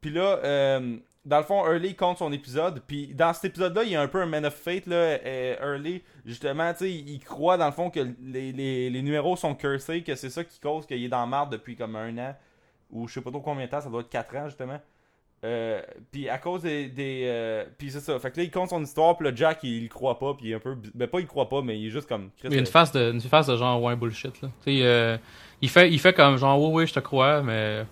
Puis 0.00 0.10
là, 0.10 0.38
euh, 0.44 0.96
dans 1.24 1.38
le 1.38 1.42
fond, 1.44 1.64
Early 1.66 1.96
compte 1.96 2.18
son 2.18 2.32
épisode. 2.32 2.80
Puis 2.86 3.08
dans 3.14 3.32
cet 3.32 3.46
épisode-là, 3.46 3.82
il 3.82 3.90
y 3.90 3.96
a 3.96 4.00
un 4.00 4.06
peu 4.08 4.22
un 4.22 4.26
man 4.26 4.46
of 4.46 4.54
fate, 4.54 4.86
là. 4.86 4.94
euh, 4.96 5.56
Early, 5.74 6.02
justement, 6.24 6.72
tu 6.72 6.78
sais, 6.80 6.90
il 6.92 7.18
croit 7.18 7.56
dans 7.56 7.66
le 7.66 7.72
fond 7.72 7.90
que 7.90 8.00
les, 8.22 8.52
les- 8.52 8.90
les 8.90 9.02
numéros 9.02 9.34
sont 9.36 9.54
cursés, 9.56 10.02
que 10.04 10.14
c'est 10.14 10.30
ça 10.30 10.44
qui 10.44 10.60
cause 10.60 10.86
qu'il 10.86 11.02
est 11.04 11.08
dans 11.08 11.26
marde 11.26 11.50
depuis 11.52 11.74
comme 11.76 11.96
un 11.96 12.16
an. 12.18 12.36
Ou 12.90 13.08
je 13.08 13.14
sais 13.14 13.20
pas 13.20 13.30
trop 13.30 13.40
combien 13.40 13.66
de 13.66 13.70
temps, 13.70 13.80
ça 13.80 13.90
doit 13.90 14.00
être 14.02 14.08
4 14.08 14.36
ans, 14.36 14.46
justement. 14.46 14.80
Euh, 15.44 15.80
puis 16.10 16.28
à 16.28 16.38
cause 16.38 16.62
des. 16.62 16.88
des 16.88 17.22
euh, 17.26 17.64
puis 17.78 17.90
c'est 17.92 18.00
ça. 18.00 18.18
Fait 18.18 18.30
que 18.32 18.38
là, 18.38 18.42
il 18.42 18.50
compte 18.50 18.70
son 18.70 18.82
histoire, 18.82 19.16
puis 19.16 19.28
le 19.30 19.36
Jack, 19.36 19.60
il, 19.62 19.84
il 19.84 19.88
croit 19.88 20.18
pas, 20.18 20.34
puis 20.34 20.46
il 20.48 20.52
est 20.52 20.54
un 20.56 20.58
peu. 20.60 20.76
Ben, 20.94 21.06
pas 21.06 21.20
il 21.20 21.26
croit 21.28 21.48
pas, 21.48 21.62
mais 21.62 21.78
il 21.78 21.86
est 21.86 21.90
juste 21.90 22.08
comme. 22.08 22.30
Chris, 22.38 22.48
Il 22.48 22.54
y 22.54 22.56
a 22.56 22.58
une 22.58 22.66
euh, 22.66 22.70
face 22.70 22.90
de, 22.90 23.12
une 23.12 23.20
face 23.20 23.46
de 23.46 23.56
genre, 23.56 23.80
ouais, 23.80 23.94
bullshit, 23.94 24.42
là. 24.42 24.48
Tu 24.64 24.78
sais, 24.78 24.84
euh, 24.84 25.16
il, 25.62 25.68
fait, 25.68 25.90
il 25.92 25.98
fait 26.00 26.12
comme 26.12 26.36
genre, 26.38 26.60
ouais, 26.60 26.72
ouais, 26.80 26.86
je 26.88 26.94
te 26.94 26.98
crois, 27.00 27.40
mais 27.42 27.84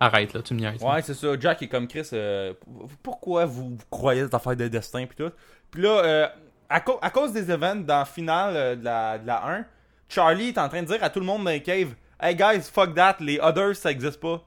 arrête, 0.00 0.32
là, 0.32 0.40
tu 0.40 0.54
me 0.54 0.60
niaises. 0.60 0.80
là. 0.82 0.94
Ouais, 0.94 1.02
c'est 1.02 1.12
ça. 1.14 1.28
Jack 1.38 1.60
est 1.62 1.68
comme 1.68 1.86
Chris. 1.86 2.08
euh, 2.14 2.54
pourquoi 3.02 3.44
vous 3.44 3.76
croyez 3.90 4.22
cette 4.22 4.34
affaire 4.34 4.56
de 4.56 4.66
destin 4.68 5.04
puis 5.06 5.16
tout? 5.16 5.30
Puis 5.70 5.82
là, 5.82 6.02
euh, 6.04 6.26
à, 6.70 6.76
à 7.02 7.10
cause 7.10 7.32
des 7.32 7.50
events 7.50 7.76
dans 7.84 7.98
la 7.98 8.04
finale 8.06 8.78
de, 8.78 8.84
la, 8.84 9.18
de 9.18 9.26
la 9.26 9.46
1, 9.46 9.64
Charlie 10.08 10.48
est 10.48 10.58
en 10.58 10.68
train 10.70 10.82
de 10.82 10.86
dire 10.86 11.02
à 11.04 11.10
tout 11.10 11.20
le 11.20 11.26
monde 11.26 11.44
dans 11.44 11.50
les 11.50 11.62
caves 11.62 11.94
Hey 12.20 12.34
guys, 12.36 12.62
fuck 12.62 12.94
that, 12.94 13.16
les 13.20 13.38
others 13.40 13.74
ça 13.76 13.90
existe 13.90 14.20
pas. 14.20 14.42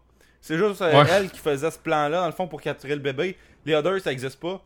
C'est 0.46 0.58
juste 0.60 0.82
euh, 0.82 0.92
Ouais. 1.02 1.08
elle 1.10 1.30
qui 1.32 1.40
faisait 1.40 1.72
ce 1.72 1.80
plan-là, 1.80 2.20
dans 2.22 2.26
le 2.28 2.32
fond, 2.32 2.48
pour 2.48 2.62
capturer 2.62 2.94
le 2.94 3.02
bébé. 3.02 3.36
Les 3.66 3.74
others 3.74 4.00
ça 4.02 4.12
existe 4.12 4.40
pas. 4.40 4.62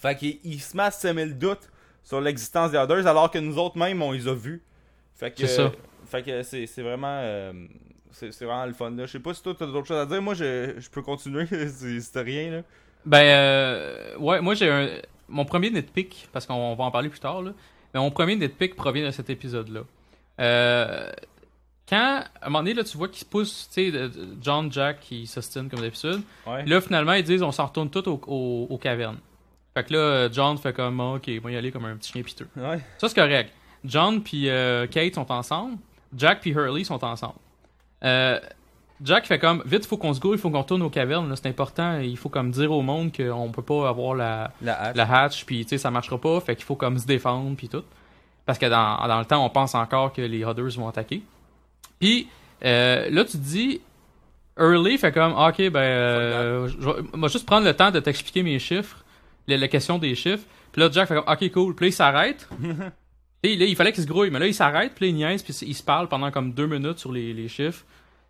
Fait 0.00 0.16
qu'il 0.16 0.38
il 0.42 0.60
se 0.60 0.74
met 0.76 0.84
à 0.84 0.90
semer 0.90 1.26
le 1.26 1.34
doute 1.34 1.70
sur 2.02 2.20
l'existence 2.20 2.70
des 2.70 2.78
others 2.78 3.06
alors 3.06 3.30
que 3.30 3.38
nous 3.38 3.58
autres 3.58 3.76
même 3.76 4.00
on 4.02 4.12
les 4.12 4.26
a 4.26 4.34
vus. 4.34 4.62
Fait 5.14 5.30
que. 5.30 5.46
C'est 5.46 5.48
ça. 5.48 5.70
Fait 6.06 6.22
que 6.22 6.42
c'est 6.42 6.66
c'est 6.66 6.82
vraiment. 6.82 7.18
euh, 7.20 7.52
c'est 8.10 8.32
c'est 8.32 8.44
vraiment 8.46 8.64
le 8.64 8.72
fun 8.72 8.90
là. 8.90 9.04
Je 9.06 9.12
sais 9.12 9.20
pas 9.20 9.34
si 9.34 9.42
toi 9.42 9.54
t'as 9.58 9.66
d'autres 9.66 9.86
choses 9.86 9.98
à 10.00 10.06
dire. 10.06 10.22
Moi 10.22 10.32
je, 10.34 10.74
je 10.78 10.88
peux 10.90 11.02
continuer 11.02 11.46
si 11.68 12.00
si 12.00 12.12
t'as 12.12 12.22
rien 12.22 12.50
là. 12.50 12.62
Ben, 13.04 13.22
euh, 13.22 14.16
ouais, 14.18 14.40
moi 14.40 14.54
j'ai 14.54 14.70
un. 14.70 14.88
Mon 15.28 15.44
premier 15.44 15.70
nitpick, 15.70 16.28
parce 16.32 16.46
qu'on 16.46 16.74
va 16.74 16.84
en 16.84 16.90
parler 16.90 17.08
plus 17.10 17.20
tard, 17.20 17.42
là. 17.42 17.52
Mais 17.92 18.00
mon 18.00 18.10
premier 18.10 18.36
nitpick 18.36 18.74
provient 18.76 19.04
de 19.06 19.10
cet 19.10 19.28
épisode-là. 19.30 19.80
Euh, 20.40 21.10
quand, 21.96 22.22
à 22.40 22.46
un 22.46 22.48
moment 22.48 22.60
donné, 22.60 22.74
là, 22.74 22.84
tu 22.84 22.96
vois 22.96 23.08
qu'ils 23.08 23.18
se 23.20 23.24
poussent, 23.24 23.68
tu 23.72 23.92
sais, 23.92 24.10
John, 24.40 24.72
Jack, 24.72 25.00
qui 25.00 25.26
s'ostinent 25.26 25.68
comme 25.68 25.80
d'habitude. 25.80 26.22
Ouais. 26.46 26.64
Là, 26.64 26.80
finalement, 26.80 27.12
ils 27.12 27.22
disent 27.24 27.42
on 27.42 27.52
s'en 27.52 27.66
retourne 27.66 27.90
tous 27.90 28.08
au- 28.08 28.20
au- 28.26 28.66
aux 28.70 28.78
cavernes. 28.78 29.18
Fait 29.74 29.84
que 29.84 29.92
là, 29.94 30.28
John 30.32 30.56
fait 30.58 30.72
comme, 30.72 31.00
Ah, 31.00 31.14
ok, 31.14 31.30
moi 31.42 31.50
y 31.52 31.56
aller 31.56 31.70
comme 31.72 31.84
un 31.84 31.96
petit 31.96 32.12
chien 32.12 32.22
piteux. 32.22 32.48
Ouais. 32.56 32.78
Ça, 32.98 33.08
c'est 33.08 33.14
correct. 33.14 33.52
John 33.84 34.22
puis 34.22 34.48
euh, 34.48 34.86
Kate 34.86 35.14
sont 35.14 35.30
ensemble. 35.32 35.76
Jack 36.16 36.40
puis 36.40 36.50
Hurley 36.50 36.84
sont 36.84 37.02
ensemble. 37.04 37.34
Euh, 38.04 38.38
Jack 39.02 39.26
fait 39.26 39.38
comme, 39.38 39.62
vite, 39.66 39.84
faut 39.86 39.96
qu'on 39.96 40.14
se 40.14 40.20
go, 40.20 40.32
il 40.34 40.38
faut 40.38 40.48
qu'on 40.50 40.60
retourne 40.60 40.82
aux 40.82 40.90
cavernes, 40.90 41.28
là, 41.28 41.34
c'est 41.36 41.48
important. 41.48 41.98
Il 41.98 42.16
faut 42.16 42.28
comme 42.28 42.50
dire 42.52 42.70
au 42.70 42.82
monde 42.82 43.10
qu'on 43.16 43.50
peut 43.50 43.62
pas 43.62 43.88
avoir 43.88 44.14
la, 44.14 44.52
La 44.60 44.74
hache. 44.80 44.96
la 44.96 45.12
hatch, 45.22 45.44
puis 45.44 45.64
tu 45.64 45.70
sais, 45.70 45.78
ça 45.78 45.90
marchera 45.90 46.18
pas, 46.18 46.38
fait 46.40 46.54
qu'il 46.54 46.64
faut 46.64 46.76
comme 46.76 46.98
se 46.98 47.06
défendre, 47.06 47.56
puis 47.56 47.68
tout. 47.68 47.82
Parce 48.46 48.58
que 48.58 48.66
dans, 48.66 49.06
dans 49.08 49.18
le 49.18 49.24
temps, 49.24 49.44
on 49.44 49.50
pense 49.50 49.74
encore 49.74 50.12
que 50.12 50.22
les 50.22 50.44
Others 50.44 50.76
vont 50.76 50.88
attaquer. 50.88 51.22
Puis 52.02 52.26
euh, 52.64 53.08
là, 53.10 53.24
tu 53.24 53.32
te 53.32 53.36
dis, 53.36 53.80
Early 54.58 54.98
fait 54.98 55.12
comme, 55.12 55.34
Ah, 55.36 55.50
ok, 55.50 55.70
ben, 55.70 55.78
euh, 55.80 56.68
je 56.68 56.76
vais 56.90 57.28
juste 57.28 57.46
prendre 57.46 57.64
le 57.64 57.74
temps 57.74 57.92
de 57.92 58.00
t'expliquer 58.00 58.42
mes 58.42 58.58
chiffres, 58.58 59.04
la, 59.46 59.56
la 59.56 59.68
question 59.68 59.98
des 59.98 60.16
chiffres. 60.16 60.44
Puis 60.72 60.80
là, 60.82 60.88
Jack 60.90 61.06
fait 61.08 61.14
comme, 61.14 61.32
ok, 61.32 61.52
cool. 61.52 61.74
Puis 61.76 61.84
là, 61.86 61.88
il 61.90 61.92
s'arrête. 61.92 62.48
Et 63.44 63.56
là, 63.56 63.66
il 63.66 63.76
fallait 63.76 63.92
qu'il 63.92 64.02
se 64.02 64.08
grouille, 64.08 64.30
mais 64.30 64.38
là, 64.40 64.46
il 64.48 64.54
s'arrête, 64.54 64.94
puis 64.94 65.04
là, 65.06 65.10
il 65.10 65.14
niaise, 65.16 65.42
puis 65.42 65.52
il 65.62 65.74
se 65.74 65.82
parle 65.82 66.08
pendant 66.08 66.30
comme 66.30 66.52
deux 66.52 66.66
minutes 66.66 66.98
sur 66.98 67.12
les, 67.12 67.32
les 67.32 67.48
chiffres. 67.48 67.84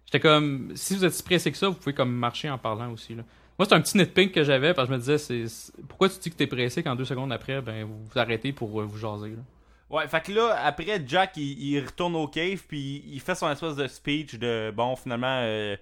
J'étais 0.06 0.20
comme, 0.20 0.72
si 0.74 0.94
vous 0.96 1.04
êtes 1.04 1.12
si 1.14 1.22
pressé 1.22 1.50
que 1.52 1.56
ça, 1.58 1.68
vous 1.68 1.74
pouvez 1.74 1.94
comme 1.94 2.12
marcher 2.12 2.48
en 2.50 2.58
parlant 2.58 2.90
aussi, 2.92 3.14
là. 3.14 3.22
Moi, 3.58 3.66
c'est 3.68 3.74
un 3.74 3.80
petit 3.82 3.96
nitpick 3.98 4.32
que 4.32 4.42
j'avais, 4.44 4.72
parce 4.74 4.88
que 4.88 4.92
je 4.94 4.96
me 4.96 5.00
disais, 5.00 5.18
c'est, 5.18 5.46
c'est- 5.48 5.72
pourquoi 5.86 6.08
tu 6.08 6.18
dis 6.18 6.30
que 6.30 6.36
t'es 6.36 6.46
pressé 6.46 6.82
quand 6.82 6.94
deux 6.96 7.04
secondes 7.04 7.32
après, 7.32 7.60
ben, 7.60 7.84
vous 7.84 7.98
vous 8.10 8.18
arrêtez 8.18 8.52
pour 8.52 8.80
euh, 8.80 8.84
vous 8.84 8.98
jaser, 8.98 9.30
là? 9.30 9.42
Ouais, 9.92 10.08
fait 10.08 10.22
que 10.22 10.32
là, 10.32 10.56
après, 10.64 11.02
Jack, 11.06 11.36
il, 11.36 11.52
il 11.74 11.84
retourne 11.84 12.16
au 12.16 12.26
cave, 12.26 12.62
puis 12.66 13.04
il 13.06 13.20
fait 13.20 13.34
son 13.34 13.50
espèce 13.50 13.76
de 13.76 13.86
speech 13.86 14.36
de, 14.36 14.72
bon, 14.74 14.96
finalement, 14.96 15.40
euh, 15.42 15.76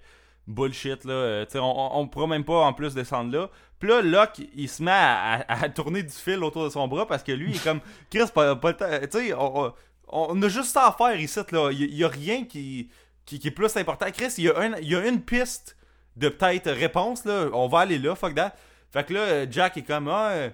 bullshit, 0.47 1.05
là. 1.05 1.13
euh, 1.13 1.45
tu 1.45 1.53
sais, 1.53 1.59
on, 1.59 1.97
on, 1.97 2.07
pourra 2.07 2.27
même 2.27 2.43
pas, 2.43 2.59
en 2.65 2.73
plus, 2.73 2.93
descendre 2.93 3.31
là. 3.31 3.49
Puis 3.79 3.87
là, 3.89 4.01
Locke, 4.01 4.41
il 4.53 4.67
se 4.67 4.83
met 4.83 4.91
à, 4.91 5.35
à- 5.47 5.63
à 5.63 5.69
tourner 5.69 6.03
du 6.03 6.11
fil 6.11 6.43
autour 6.43 6.65
de 6.65 6.69
son 6.69 6.87
bras, 6.89 7.07
parce 7.07 7.23
que 7.23 7.31
lui, 7.31 7.51
il 7.51 7.55
est 7.55 7.63
comme, 7.63 7.79
Chris, 8.11 8.25
pas, 8.33 8.55
pas. 8.57 8.73
Tu 8.73 9.07
sais, 9.11 9.33
on, 9.33 9.73
on- 10.09 10.41
a 10.43 10.47
juste 10.49 10.71
ça 10.71 10.87
à 10.87 10.91
faire 10.91 11.17
ici, 11.19 11.39
là. 11.51 11.71
Il, 11.71 11.95
y 11.95 12.03
a 12.03 12.09
rien 12.09 12.43
qui, 12.43 12.89
qui, 13.25 13.39
qui 13.39 13.47
est 13.47 13.51
plus 13.51 13.75
important. 13.77 14.07
Chris, 14.11 14.33
il 14.39 14.43
y 14.43 14.49
a, 14.49 14.59
un, 14.59 14.75
il 14.79 14.89
y 14.89 14.95
a 14.95 15.07
une 15.07 15.21
piste 15.21 15.77
de 16.17 16.27
peut-être 16.27 16.69
réponse, 16.71 17.23
là. 17.23 17.47
On 17.53 17.69
va 17.69 17.79
aller 17.79 17.97
là, 17.97 18.13
fuck 18.15 18.35
that. 18.35 18.53
Fait 18.91 19.05
que 19.05 19.13
là, 19.13 19.49
Jack 19.49 19.77
est 19.77 19.83
comme, 19.83 20.09
ah, 20.09 20.31
euh, 20.31 20.49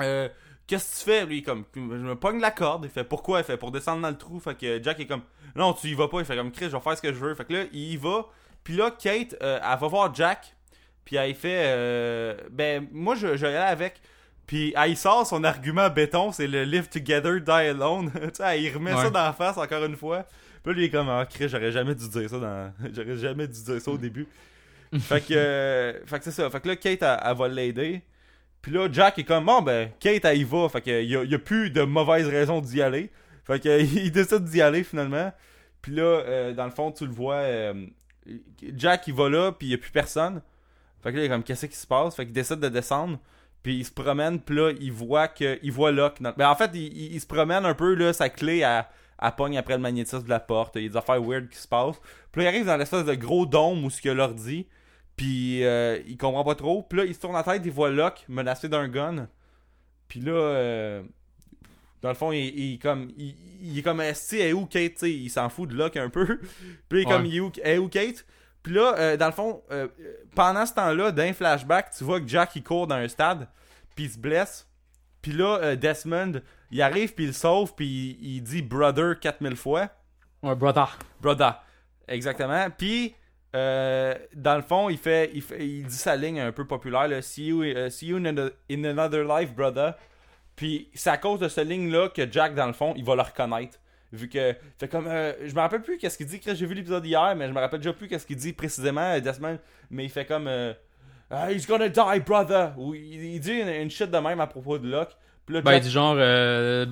euh, 0.00 0.28
qu'est-ce 0.66 1.04
que 1.04 1.10
tu 1.10 1.10
fais? 1.10 1.26
Lui, 1.26 1.42
comme, 1.42 1.64
je 1.74 1.80
me 1.80 2.16
pogne 2.16 2.40
la 2.40 2.50
corde. 2.50 2.84
Il 2.84 2.90
fait, 2.90 3.04
pourquoi? 3.04 3.40
Il 3.40 3.44
fait, 3.44 3.56
pour 3.56 3.70
descendre 3.70 4.02
dans 4.02 4.10
le 4.10 4.18
trou. 4.18 4.40
Fait 4.40 4.56
que 4.56 4.82
Jack 4.82 5.00
est 5.00 5.06
comme, 5.06 5.22
non, 5.54 5.72
tu 5.72 5.88
y 5.88 5.94
vas 5.94 6.08
pas. 6.08 6.20
Il 6.20 6.24
fait 6.24 6.36
comme, 6.36 6.52
Chris, 6.52 6.66
je 6.66 6.76
vais 6.76 6.80
faire 6.80 6.96
ce 6.96 7.02
que 7.02 7.12
je 7.12 7.18
veux. 7.18 7.34
Fait 7.34 7.44
que 7.44 7.52
là, 7.52 7.64
il 7.72 7.92
y 7.92 7.96
va. 7.96 8.26
Puis 8.64 8.74
là, 8.76 8.90
Kate, 8.90 9.36
euh, 9.42 9.58
elle 9.62 9.78
va 9.78 9.86
voir 9.86 10.14
Jack. 10.14 10.54
Puis 11.04 11.16
elle 11.16 11.34
fait, 11.34 11.64
euh, 11.66 12.36
ben, 12.50 12.88
moi, 12.90 13.14
je, 13.14 13.36
je 13.36 13.46
vais 13.46 13.48
aller 13.48 13.58
avec. 13.58 14.00
Puis 14.46 14.72
elle 14.76 14.96
sort 14.96 15.26
son 15.26 15.42
argument 15.44 15.88
béton, 15.90 16.30
c'est 16.30 16.46
le 16.46 16.64
live 16.64 16.88
together, 16.88 17.40
die 17.40 17.50
alone. 17.50 18.10
tu 18.14 18.20
sais, 18.34 18.42
elle, 18.44 18.62
il 18.62 18.74
remet 18.74 18.92
ça 18.92 19.10
dans 19.10 19.22
la 19.24 19.32
face 19.32 19.56
encore 19.56 19.84
une 19.84 19.96
fois. 19.96 20.24
Puis 20.62 20.72
là, 20.72 20.72
lui, 20.72 20.82
il 20.82 20.86
est 20.86 20.90
comme, 20.90 21.08
ah, 21.08 21.26
Chris, 21.28 21.48
j'aurais 21.48 21.72
jamais 21.72 21.94
dû 21.94 22.08
dire 22.08 22.28
ça 22.30 22.38
dans. 22.38 22.72
j'aurais 22.94 23.16
jamais 23.16 23.46
dû 23.46 23.62
dire 23.62 23.80
ça 23.80 23.90
au 23.90 23.98
début. 23.98 24.26
fait 24.98 25.20
que, 25.20 25.34
euh, 25.34 26.06
fait 26.06 26.18
que 26.18 26.24
c'est 26.24 26.30
ça. 26.30 26.48
Fait 26.48 26.60
que 26.60 26.68
là, 26.68 26.76
Kate, 26.76 27.02
elle, 27.02 27.20
elle 27.24 27.36
va 27.36 27.48
l'aider. 27.48 28.02
Puis 28.62 28.72
là, 28.72 28.88
Jack 28.90 29.18
est 29.18 29.24
comme, 29.24 29.46
bon, 29.46 29.62
ben, 29.62 29.90
Kate, 30.00 30.24
elle 30.24 30.38
y 30.38 30.44
va. 30.44 30.68
Fait 30.68 30.80
que, 30.80 31.02
y 31.02 31.34
a, 31.34 31.38
plus 31.38 31.70
de 31.70 31.82
mauvaises 31.82 32.26
raisons 32.26 32.60
d'y 32.60 32.82
aller. 32.82 33.10
Fait 33.44 33.60
que, 33.60 33.80
il 33.96 34.10
décide 34.10 34.44
d'y 34.44 34.60
aller 34.60 34.82
finalement. 34.82 35.32
Puis 35.82 35.92
là, 35.94 36.02
euh, 36.02 36.52
dans 36.52 36.64
le 36.64 36.72
fond, 36.72 36.90
tu 36.90 37.06
le 37.06 37.12
vois, 37.12 37.36
euh, 37.36 37.86
Jack, 38.74 39.06
il 39.06 39.14
va 39.14 39.28
là, 39.28 39.52
puis 39.52 39.68
il 39.68 39.70
y 39.70 39.74
a 39.74 39.78
plus 39.78 39.92
personne. 39.92 40.42
Fait 41.02 41.12
que 41.12 41.16
là, 41.16 41.22
il 41.22 41.26
est 41.26 41.28
comme, 41.28 41.44
qu'est-ce 41.44 41.66
qui 41.66 41.76
se 41.76 41.86
passe? 41.86 42.16
Fait 42.16 42.24
qu'il 42.24 42.32
décide 42.34 42.58
de 42.58 42.68
descendre. 42.68 43.18
Puis 43.62 43.78
il 43.78 43.84
se 43.84 43.92
promène, 43.92 44.40
puis 44.40 44.56
là, 44.56 44.72
il 44.80 44.92
voit 44.92 45.28
que 45.28 45.58
il 45.62 45.72
voit 45.72 45.92
Locke. 45.92 46.20
dans- 46.20 46.32
Ben, 46.36 46.48
en 46.48 46.54
fait, 46.54 46.70
il, 46.74 47.20
se 47.20 47.26
promène 47.26 47.64
un 47.64 47.74
peu, 47.74 47.94
là, 47.94 48.12
sa 48.12 48.28
clé 48.28 48.62
à, 48.62 48.88
à 49.18 49.32
pogne 49.32 49.58
après 49.58 49.74
le 49.74 49.80
magnétisme 49.80 50.22
de 50.22 50.28
la 50.28 50.40
porte. 50.40 50.76
Il 50.76 50.82
y 50.82 50.86
a 50.86 50.88
des 50.88 50.96
affaires 50.96 51.20
weird 51.22 51.48
qui 51.48 51.58
se 51.58 51.66
passent. 51.68 52.00
Puis 52.32 52.42
là, 52.42 52.50
il 52.50 52.54
arrive 52.54 52.66
dans 52.66 52.76
l'espèce 52.76 53.04
de 53.04 53.14
gros 53.14 53.44
dôme 53.46 53.84
où 53.84 53.90
ce 53.90 54.00
qu'il 54.00 54.10
a 54.10 54.14
l'ordi. 54.14 54.66
Puis 55.16 55.64
euh, 55.64 55.98
il 56.06 56.16
comprend 56.16 56.44
pas 56.44 56.54
trop. 56.54 56.82
Puis 56.82 56.98
là, 56.98 57.04
il 57.04 57.14
se 57.14 57.20
tourne 57.20 57.34
la 57.34 57.42
tête, 57.42 57.62
il 57.64 57.70
voit 57.72 57.90
Locke 57.90 58.24
menacé 58.28 58.68
d'un 58.68 58.88
gun. 58.88 59.28
Puis 60.08 60.20
là, 60.20 60.32
euh, 60.32 61.02
dans 62.02 62.10
le 62.10 62.14
fond, 62.14 62.32
il, 62.32 62.44
il, 62.58 62.78
comme, 62.78 63.10
il, 63.16 63.34
il 63.62 63.78
est 63.78 63.82
comme, 63.82 64.02
si, 64.14 64.38
est 64.38 64.52
où 64.52 64.66
Kate, 64.66 64.92
tu 64.94 64.98
sais, 64.98 65.12
il 65.12 65.30
s'en 65.30 65.48
fout 65.48 65.68
de 65.70 65.74
Locke 65.74 65.96
un 65.96 66.10
peu. 66.10 66.38
Puis 66.88 67.00
il 67.00 67.02
est 67.02 67.04
comme, 67.04 67.22
Ouais. 67.22 67.28
il 67.28 67.36
est 67.36 67.40
où, 67.40 67.52
est 67.62 67.78
où 67.78 67.88
Kate? 67.88 68.24
Puis 68.62 68.74
là, 68.74 68.94
euh, 68.98 69.16
dans 69.16 69.26
le 69.26 69.32
fond, 69.32 69.62
euh, 69.70 69.88
pendant 70.34 70.66
ce 70.66 70.74
temps-là, 70.74 71.12
d'un 71.12 71.32
flashback, 71.32 71.90
tu 71.96 72.04
vois 72.04 72.20
que 72.20 72.26
Jack, 72.28 72.56
il 72.56 72.62
court 72.64 72.86
dans 72.86 72.96
un 72.96 73.08
stade, 73.08 73.48
puis 73.94 74.04
il 74.06 74.10
se 74.10 74.18
blesse. 74.18 74.68
Puis 75.22 75.32
là, 75.32 75.58
euh, 75.62 75.76
Desmond, 75.76 76.40
il 76.70 76.82
arrive, 76.82 77.14
puis 77.14 77.24
il 77.24 77.28
le 77.28 77.32
sauve, 77.32 77.74
puis 77.74 78.18
il, 78.20 78.36
il 78.36 78.42
dit 78.42 78.62
«brother» 78.62 79.18
4000 79.20 79.56
fois. 79.56 79.88
Ouais, 80.42 80.54
brother. 80.56 80.98
Brother. 81.20 81.62
Exactement. 82.08 82.68
Puis, 82.76 83.14
euh, 83.56 84.14
dans 84.34 84.56
le 84.56 84.62
fond, 84.62 84.88
il 84.90 84.98
fait, 84.98 85.30
il 85.34 85.40
fait- 85.42 85.66
il 85.66 85.86
dit 85.86 85.94
sa 85.96 86.14
ligne 86.14 86.40
un 86.40 86.52
peu 86.52 86.66
populaire, 86.66 87.08
see 87.24 87.46
you, 87.46 87.62
euh, 87.62 87.88
see 87.90 88.06
you 88.08 88.16
in, 88.18 88.24
another- 88.26 89.24
life, 89.24 89.54
brother. 89.54 89.94
Puis 90.54 90.88
c'est 90.94 91.10
à 91.10 91.16
cause 91.18 91.40
de 91.40 91.48
cette 91.48 91.66
ligne-là 91.68 92.08
que 92.10 92.30
Jack, 92.30 92.54
dans 92.54 92.66
le 92.66 92.72
fond, 92.72 92.92
il 92.96 93.04
va 93.04 93.14
le 93.14 93.22
reconnaître. 93.22 93.78
Vu 94.12 94.28
que, 94.28 94.54
fait 94.78 94.88
comme, 94.88 95.06
euh, 95.08 95.32
je 95.44 95.54
me 95.54 95.60
rappelle 95.60 95.82
plus 95.82 95.98
qu'est-ce 95.98 96.16
qu'il 96.16 96.26
dit. 96.26 96.40
J'ai 96.44 96.66
vu 96.66 96.74
l'épisode 96.74 97.04
hier, 97.04 97.34
mais 97.36 97.48
je 97.48 97.52
me 97.52 97.58
rappelle 97.58 97.80
déjà 97.80 97.92
plus 97.92 98.08
qu'est-ce 98.08 98.26
qu'il 98.26 98.36
dit 98.36 98.52
précisément, 98.52 99.00
euh, 99.16 99.20
Desmond. 99.20 99.58
Mais 99.90 100.04
il 100.04 100.10
fait 100.10 100.24
comme, 100.26 100.46
euh, 100.46 100.72
Ah, 101.28 101.50
he's 101.50 101.66
gonna 101.66 101.88
die, 101.88 102.20
brother. 102.24 102.72
Ou 102.78 102.94
il, 102.94 103.24
il 103.34 103.40
dit 103.40 103.54
une, 103.54 103.66
une 103.68 103.90
shit 103.90 104.08
de 104.10 104.18
même 104.18 104.38
à 104.40 104.46
propos 104.46 104.78
de 104.78 104.88
Locke. 104.88 105.16
Puis 105.46 105.54
là, 105.54 105.60
Ben, 105.62 105.74
il 105.74 105.80
dit 105.80 105.90
genre, 105.90 106.16
euh, 106.18 106.84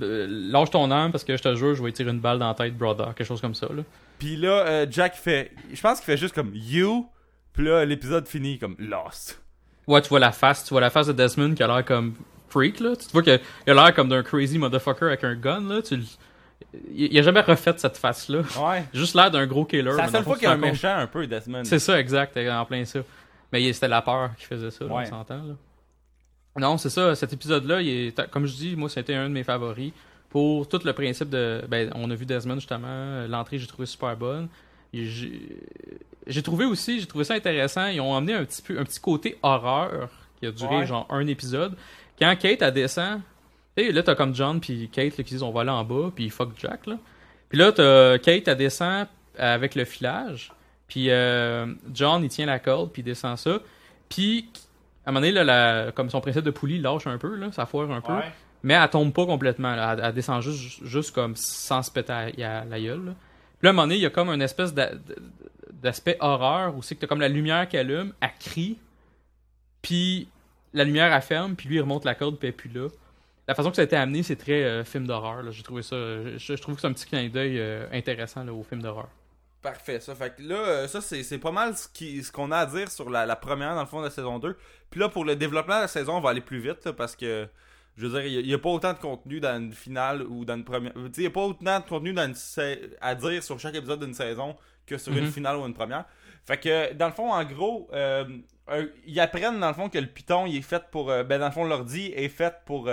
lâche 0.51 0.71
ton 0.71 0.91
âme 0.91 1.11
parce 1.11 1.25
que 1.25 1.37
je 1.37 1.43
te 1.43 1.55
jure, 1.57 1.75
je 1.75 1.83
vais 1.83 1.91
tirer 1.93 2.11
une 2.11 2.21
balle 2.21 2.39
dans 2.39 2.49
la 2.49 2.55
tête, 2.55 2.77
brother. 2.79 3.15
Quelque 3.15 3.27
chose 3.27 3.41
comme 3.41 3.55
ça, 3.55 3.67
là. 3.75 3.83
Puis 4.19 4.37
là, 4.37 4.65
euh, 4.67 4.87
Jack 4.89 5.17
fait, 5.17 5.51
je 5.73 5.81
pense 5.81 5.99
qu'il 5.99 6.07
fait 6.07 6.17
juste 6.17 6.35
comme 6.35 6.53
you. 6.55 7.09
Puis 7.53 7.65
là, 7.65 7.85
l'épisode 7.85 8.27
finit 8.29 8.59
comme 8.59 8.77
lost. 8.79 9.41
Ouais, 9.87 10.01
tu 10.03 10.09
vois 10.09 10.21
la 10.21 10.33
face, 10.33 10.65
tu 10.65 10.71
vois 10.71 10.81
la 10.81 10.91
face 10.91 11.09
de 11.09 11.13
Desmond 11.13 11.55
qui 11.55 11.63
a 11.63 11.67
l'air 11.67 11.85
comme 11.85 12.15
freak, 12.49 12.81
là. 12.81 12.95
Tu 12.97 13.07
vois 13.13 13.23
qu'il 13.23 13.41
a 13.67 13.75
l'air 13.75 13.93
comme 13.95 14.09
d'un 14.09 14.23
crazy 14.23 14.57
motherfucker 14.59 15.07
avec 15.07 15.25
un 15.25 15.35
gun, 15.35 15.61
là. 15.69 15.83
Tu 15.83 15.99
il, 16.95 17.19
a 17.19 17.23
jamais 17.23 17.41
refait 17.41 17.75
cette 17.77 17.97
face-là. 17.97 18.39
Ouais. 18.61 18.85
Juste 18.95 19.15
l'air 19.15 19.31
d'un 19.31 19.47
gros 19.47 19.65
killer. 19.65 19.91
C'est 19.91 19.97
la 19.99 20.09
seule 20.09 20.25
fois 20.25 20.35
qu'il 20.37 20.45
y 20.45 20.47
a 20.47 20.53
un 20.53 20.55
compte- 20.55 20.71
méchant 20.71 20.97
un 20.97 21.07
peu, 21.07 21.27
Desmond. 21.27 21.65
C'est 21.65 21.79
ça, 21.81 21.99
exact, 22.01 22.37
en 22.37 22.65
plein 22.65 22.85
ça. 22.85 23.01
Mais 23.53 23.73
c'était 23.73 23.89
la 23.89 24.03
peur 24.03 24.31
qui 24.39 24.47
faisait 24.47 24.71
ça, 24.71 24.85
là, 24.85 24.95
Ouais. 24.95 25.05
on 25.07 25.11
s'entend, 25.11 25.37
là. 25.37 25.55
Non, 26.57 26.79
c'est 26.79 26.91
ça, 26.91 27.15
cet 27.15 27.33
épisode-là, 27.33 27.81
il 27.83 27.89
est, 27.89 28.31
comme 28.31 28.47
je 28.47 28.55
dis, 28.55 28.77
moi, 28.77 28.89
c'était 28.89 29.15
un 29.15 29.29
de 29.29 29.35
mes 29.35 29.43
favoris. 29.45 29.93
Pour 30.31 30.69
tout 30.69 30.81
le 30.85 30.93
principe 30.93 31.31
de. 31.31 31.63
Ben, 31.69 31.91
on 31.95 32.11
a 32.11 32.15
vu 32.17 32.27
Desmond, 32.27 32.57
justement. 32.57 33.25
L'entrée, 33.29 33.59
j'ai 33.59 33.69
trouvé 33.69 33.87
super 33.87 34.17
bonne. 34.17 34.49
Et 34.93 35.07
J'ai 36.27 36.43
trouvé 36.43 36.65
aussi, 36.65 36.99
j'ai 37.01 37.07
trouvé 37.07 37.25
ça 37.25 37.35
intéressant. 37.35 37.87
Ils 37.87 38.01
ont 38.01 38.17
amené 38.17 38.35
un 38.35 38.45
petit 38.45 38.63
peu 38.63 38.79
un 38.79 38.85
petit 38.85 38.99
côté 39.01 39.39
horreur 39.43 40.09
qui 40.41 40.47
a 40.47 40.51
duré 40.51 40.79
Ouais. 40.79 40.87
genre 40.87 41.07
un 41.11 41.27
épisode. 41.27 41.77
Quand 42.19 42.35
Kate 42.37 42.63
elle 42.63 42.73
descend, 42.73 43.21
sais, 43.77 43.93
là 43.93 44.03
t'as 44.03 44.15
comme 44.15 44.35
John 44.35 44.61
puis 44.61 44.89
Kate 44.91 45.17
là, 45.19 45.25
qui 45.25 45.31
disent 45.35 45.43
on 45.43 45.51
va 45.53 45.61
aller 45.63 45.71
en 45.71 45.85
bas 45.85 46.11
puis 46.15 46.31
fuck 46.31 46.51
Jack 46.59 46.87
là. 46.87 46.97
Puis 47.49 47.59
là 47.59 47.73
t'as 47.73 48.19
Kate 48.19 48.49
elle 48.49 48.57
descend 48.57 49.07
avec 49.39 49.75
le 49.75 49.85
filage. 49.85 50.53
Puis 50.89 51.11
euh, 51.11 51.67
John 51.93 52.23
il 52.25 52.29
tient 52.29 52.47
la 52.47 52.59
corde 52.59 52.91
puis 52.93 53.03
il 53.03 53.05
descend 53.05 53.37
ça. 53.37 53.59
Puis 54.09 54.49
à 55.07 55.11
un 55.11 55.13
moment 55.13 55.21
donné 55.21 55.33
là, 55.33 55.45
la- 55.45 55.93
comme 55.93 56.11
son 56.11 56.21
principe 56.21 56.45
de 56.45 56.51
poulie 56.51 56.79
lâche 56.81 57.07
un 57.07 57.19
peu 57.19 57.35
là, 57.37 57.53
ça 57.53 57.67
foire 57.67 57.91
un 57.91 58.01
peu. 58.01 58.13
Ouais. 58.13 58.33
Mais 58.63 58.75
elle 58.75 58.89
tombe 58.89 59.13
pas 59.13 59.27
complètement. 59.27 59.75
là. 59.77 59.93
Elle, 59.99 60.05
elle 60.05 60.15
descend 60.15 60.41
juste, 60.43 60.85
juste 60.85 61.15
comme 61.15 61.37
sans 61.37 61.83
se 61.83 61.91
péter 61.91 62.13
à, 62.43 62.61
à 62.61 62.65
la 62.65 62.81
gueule. 62.81 63.05
Là. 63.05 63.13
Puis 63.59 63.67
là, 63.67 63.69
à 63.69 63.71
un 63.71 63.73
moment 63.75 63.83
donné, 63.83 63.97
il 63.97 64.01
y 64.03 64.07
a 64.07 64.11
comme 64.11 64.31
une 64.31 64.41
espèce 64.43 64.73
d'a- 64.73 64.93
d'aspect 65.73 66.17
horreur 66.21 66.75
où 66.77 66.83
c'est 66.83 66.95
que 66.95 67.01
t'as 67.01 67.07
comme 67.07 67.21
la 67.21 67.29
lumière 67.29 67.69
qui 67.69 67.77
allume, 67.77 68.13
elle 68.21 68.31
crie, 68.41 68.79
puis 69.83 70.29
la 70.73 70.85
lumière 70.85 71.13
elle 71.13 71.23
ferme, 71.23 71.55
puis 71.57 71.69
lui 71.69 71.77
il 71.77 71.81
remonte 71.81 72.05
la 72.05 72.15
corde, 72.15 72.39
puis 72.39 72.49
elle 72.49 72.55
plus 72.55 72.71
là. 72.71 72.89
La 73.47 73.55
façon 73.55 73.69
que 73.69 73.77
ça 73.77 73.83
a 73.83 73.85
été 73.85 73.97
amené, 73.97 74.23
c'est 74.23 74.37
très 74.37 74.65
euh, 74.65 74.85
film 74.85 75.07
d'horreur. 75.07 75.53
J'ai 75.53 75.63
trouvé 75.63 75.83
ça. 75.83 75.97
Je, 75.97 76.39
je 76.39 76.55
trouve 76.55 76.77
que 76.77 76.81
c'est 76.81 76.87
un 76.87 76.95
petit 76.95 77.05
clin 77.07 77.29
d'œil 77.29 77.59
euh, 77.61 77.87
intéressant 77.93 78.43
là, 78.43 78.55
au 78.55 78.63
film 78.63 78.81
d'horreur. 78.83 79.09
Parfait, 79.65 79.99
ça. 79.99 80.15
Fait 80.15 80.37
que 80.37 80.43
là, 80.43 80.57
euh, 80.57 80.87
ça, 80.89 81.01
c'est 81.01 81.23
c'est 81.23 81.39
pas 81.39 81.51
mal 81.51 81.75
ce 81.75 82.31
qu'on 82.31 82.53
a 82.53 82.59
à 82.59 82.67
dire 82.67 82.91
sur 82.91 83.09
la, 83.09 83.25
la 83.25 83.35
première, 83.35 83.75
dans 83.75 83.81
le 83.81 83.87
fond, 83.87 84.01
de 84.01 84.05
la 84.05 84.11
saison 84.11 84.39
2. 84.39 84.57
Puis 84.91 85.01
là, 85.01 85.09
pour 85.09 85.25
le 85.25 85.37
développement 85.37 85.77
de 85.77 85.81
la 85.81 85.89
saison, 85.89 86.17
on 86.17 86.21
va 86.21 86.31
aller 86.31 86.43
plus 86.43 86.59
vite, 86.61 86.85
là, 86.85 86.93
parce 86.93 87.17
que, 87.17 87.49
je 87.97 88.07
veux 88.07 88.21
dire, 88.21 88.41
il 88.41 88.47
n'y 88.47 88.53
a, 88.53 88.59
pas 88.59 88.69
autant 88.69 88.93
de 88.93 88.99
contenu 88.99 89.41
dans 89.41 89.57
une 89.59 89.73
finale 89.73 90.21
ou 90.23 90.45
dans 90.45 90.55
une 90.57 90.65
première. 90.65 90.93
Tu 90.93 91.01
sais, 91.01 91.11
il 91.17 91.21
n'y 91.21 91.27
a 91.29 91.31
pas 91.31 91.41
autant 91.47 91.81
de 91.81 91.85
contenu 91.89 92.13
dans 92.13 92.27
une 92.27 92.35
sa- 92.35 92.75
à 93.01 93.15
dire 93.15 93.43
sur 93.43 93.59
chaque 93.59 93.75
épisode 93.75 94.05
d'une 94.05 94.13
saison 94.15 94.55
que 94.87 94.99
sur 94.99 95.13
une 95.17 95.25
Mhm. 95.25 95.31
finale 95.33 95.57
ou 95.57 95.65
une 95.67 95.73
première. 95.75 96.05
Fait 96.45 96.59
que, 96.59 96.93
dans 96.93 97.07
le 97.07 97.13
fond, 97.15 97.33
en 97.33 97.43
gros, 97.45 97.89
euh, 97.95 98.27
euh, 98.69 98.87
ils 99.07 99.19
apprennent, 99.19 99.59
dans 99.61 99.69
le 99.69 99.75
fond, 99.75 99.89
que 99.89 99.99
le 99.99 100.07
Python, 100.09 100.45
il 100.45 100.57
est 100.59 100.63
fait 100.63 100.83
pour. 100.91 101.11
euh, 101.11 101.25
ben, 101.25 101.39
dans 101.41 101.47
le 101.47 101.53
fond, 101.53 101.65
l'ordi 101.65 102.13
est 102.15 102.29
fait 102.29 102.55
pour. 102.67 102.87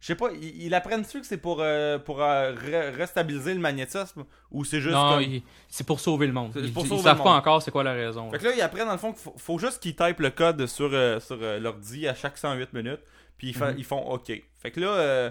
Je 0.00 0.06
sais 0.06 0.14
pas, 0.14 0.30
ils, 0.32 0.62
ils 0.66 0.74
apprennent-tu 0.74 1.20
que 1.20 1.26
c'est 1.26 1.36
pour, 1.36 1.58
euh, 1.60 1.98
pour 1.98 2.22
euh, 2.22 2.54
re- 2.54 2.94
restabiliser 2.96 3.52
le 3.54 3.60
magnétisme 3.60 4.24
ou 4.50 4.64
c'est 4.64 4.80
juste 4.80 4.94
Non, 4.94 5.10
comme- 5.10 5.22
il- 5.22 5.42
c'est 5.68 5.86
pour 5.86 6.00
sauver 6.00 6.26
le 6.26 6.32
monde. 6.32 6.52
Ils, 6.56 6.72
pour 6.72 6.84
ils 6.86 6.98
savent 7.00 7.18
le 7.18 7.22
pas 7.24 7.30
encore 7.30 7.62
c'est 7.62 7.70
quoi 7.70 7.84
la 7.84 7.92
raison. 7.92 8.30
Fait 8.30 8.38
que 8.38 8.44
là, 8.44 8.52
ils 8.56 8.62
apprennent 8.62 8.86
dans 8.86 8.92
le 8.92 8.98
fond 8.98 9.12
qu'il 9.12 9.22
faut, 9.22 9.34
faut 9.36 9.58
juste 9.58 9.82
qu'ils 9.82 9.94
typent 9.94 10.20
le 10.20 10.30
code 10.30 10.66
sur, 10.66 10.90
euh, 10.92 11.20
sur 11.20 11.38
euh, 11.42 11.58
l'ordi 11.60 12.08
à 12.08 12.14
chaque 12.14 12.38
108 12.38 12.72
minutes. 12.72 13.00
Puis 13.38 13.48
ils, 13.48 13.54
fa- 13.54 13.72
Mhm. 13.72 13.78
ils 13.78 13.84
font 13.84 14.00
OK. 14.10 14.32
Fait 14.60 14.70
que 14.70 14.80
là, 14.80 14.88
euh, 14.88 15.30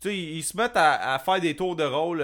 tu 0.00 0.08
sais, 0.08 0.16
ils, 0.16 0.42
se 0.42 0.56
mettent 0.56 0.76
à, 0.76 1.14
à 1.14 1.18
faire 1.18 1.40
des 1.40 1.54
tours 1.56 1.76
de 1.76 1.84
rôle. 1.84 2.22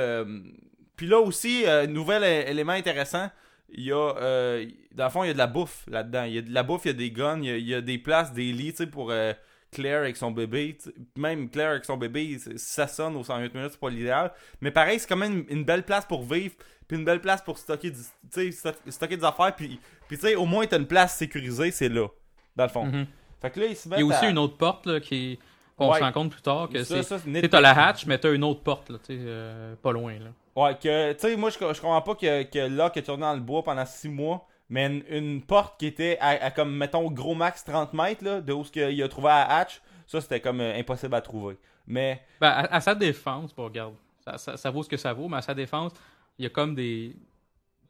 puis 0.96 1.06
là 1.06 1.18
aussi, 1.20 1.64
euh, 1.66 1.86
nouvel 1.86 2.22
élément 2.48 2.72
intéressant, 2.72 3.30
il 3.74 3.84
y 3.84 3.92
a, 3.92 3.96
euh, 4.18 4.66
dans 4.94 5.04
le 5.04 5.10
fond, 5.10 5.24
il 5.24 5.28
y 5.28 5.30
a 5.30 5.32
de 5.32 5.38
la 5.38 5.46
bouffe 5.46 5.84
là-dedans. 5.88 6.24
Il 6.24 6.34
y 6.34 6.38
a 6.38 6.42
de 6.42 6.52
la 6.52 6.62
bouffe, 6.62 6.82
il 6.84 6.88
y 6.88 6.90
a 6.90 6.94
des 6.94 7.10
guns, 7.10 7.38
il 7.42 7.46
y 7.46 7.50
a, 7.50 7.56
il 7.56 7.66
y 7.68 7.74
a 7.74 7.80
des 7.80 7.96
places, 7.98 8.32
des 8.34 8.52
lits, 8.52 8.72
tu 8.72 8.78
sais, 8.78 8.86
pour 8.86 9.10
euh, 9.10 9.32
Claire 9.72 10.00
avec 10.00 10.16
son 10.16 10.30
bébé. 10.30 10.76
Même 11.16 11.48
Claire 11.50 11.70
avec 11.70 11.84
son 11.84 11.96
bébé, 11.96 12.38
ça 12.56 12.86
sonne 12.86 13.16
aux 13.16 13.24
108 13.24 13.54
minutes, 13.54 13.70
c'est 13.72 13.80
pas 13.80 13.90
l'idéal. 13.90 14.30
Mais 14.60 14.70
pareil, 14.70 14.98
c'est 15.00 15.08
quand 15.08 15.16
même 15.16 15.44
une, 15.48 15.58
une 15.58 15.64
belle 15.64 15.82
place 15.82 16.04
pour 16.04 16.22
vivre, 16.22 16.54
puis 16.86 16.96
une 16.98 17.04
belle 17.04 17.20
place 17.20 17.42
pour 17.42 17.58
stocker, 17.58 17.90
du, 17.90 18.52
stocker 18.90 19.16
des 19.16 19.24
affaires, 19.24 19.54
puis, 19.56 19.80
puis 20.08 20.18
tu 20.18 20.26
sais, 20.26 20.34
au 20.36 20.44
moins, 20.44 20.66
t'as 20.66 20.78
une 20.78 20.86
place 20.86 21.16
sécurisée, 21.16 21.70
c'est 21.70 21.88
là, 21.88 22.06
dans 22.54 22.64
le 22.64 22.70
fond. 22.70 22.84
Mhm. 22.84 23.06
Fait 23.40 23.50
que 23.50 23.60
là, 23.60 23.66
ils 23.66 23.76
se 23.76 23.88
mettent 23.88 23.98
Il 23.98 24.02
y 24.02 24.04
a 24.04 24.14
aussi 24.14 24.24
à- 24.26 24.30
une 24.30 24.38
autre 24.38 24.56
porte 24.56 24.86
là, 24.86 25.00
qui 25.00 25.38
Ouais. 25.78 25.98
se 25.98 26.02
rend 26.04 26.12
compte 26.12 26.30
plus 26.30 26.42
tard 26.42 26.68
que 26.68 26.84
c'est. 26.84 27.48
t'as 27.48 27.60
la 27.60 27.88
hatch, 27.88 28.06
mais 28.06 28.16
t'as 28.18 28.32
une 28.32 28.44
autre 28.44 28.60
porte, 28.62 28.90
là, 28.90 28.98
euh, 29.10 29.74
pas 29.82 29.90
loin, 29.92 30.12
là. 30.18 30.30
Ouais, 30.54 30.74
que, 30.76 31.12
tu 31.14 31.18
sais, 31.20 31.34
moi, 31.36 31.48
je, 31.50 31.54
je 31.58 31.80
comprends 31.80 32.02
pas 32.02 32.14
que, 32.14 32.42
que 32.44 32.68
Locke 32.68 32.98
est 32.98 33.02
tourné 33.02 33.22
dans 33.22 33.32
le 33.34 33.40
bois 33.40 33.64
pendant 33.64 33.86
6 33.86 34.08
mois, 34.10 34.46
mais 34.72 35.04
une, 35.10 35.42
porte 35.42 35.78
qui 35.78 35.84
était 35.84 36.16
à, 36.18 36.50
comme, 36.50 36.74
mettons, 36.74 37.10
gros 37.10 37.34
max 37.34 37.62
30 37.62 37.92
mètres, 37.92 38.24
là, 38.24 38.40
de 38.40 38.54
où 38.54 38.64
ce 38.64 38.72
qu'il 38.72 39.02
a 39.02 39.08
trouvé 39.08 39.28
à 39.28 39.58
Hatch, 39.58 39.82
ça, 40.06 40.18
c'était 40.22 40.40
comme 40.40 40.62
euh, 40.62 40.78
impossible 40.78 41.14
à 41.14 41.20
trouver. 41.20 41.58
Mais, 41.86 42.24
Ben, 42.40 42.66
à, 42.70 42.80
sa 42.80 42.94
défense, 42.94 43.54
bon, 43.54 43.64
regarde, 43.64 43.92
ça, 44.24 44.38
ça, 44.38 44.56
ça 44.56 44.70
vaut 44.70 44.82
ce 44.82 44.88
que 44.88 44.96
ça 44.96 45.12
vaut, 45.12 45.28
mais 45.28 45.36
à 45.36 45.42
sa 45.42 45.52
défense, 45.52 45.92
il 46.38 46.44
y 46.44 46.46
a 46.46 46.48
comme 46.48 46.74
des. 46.74 47.14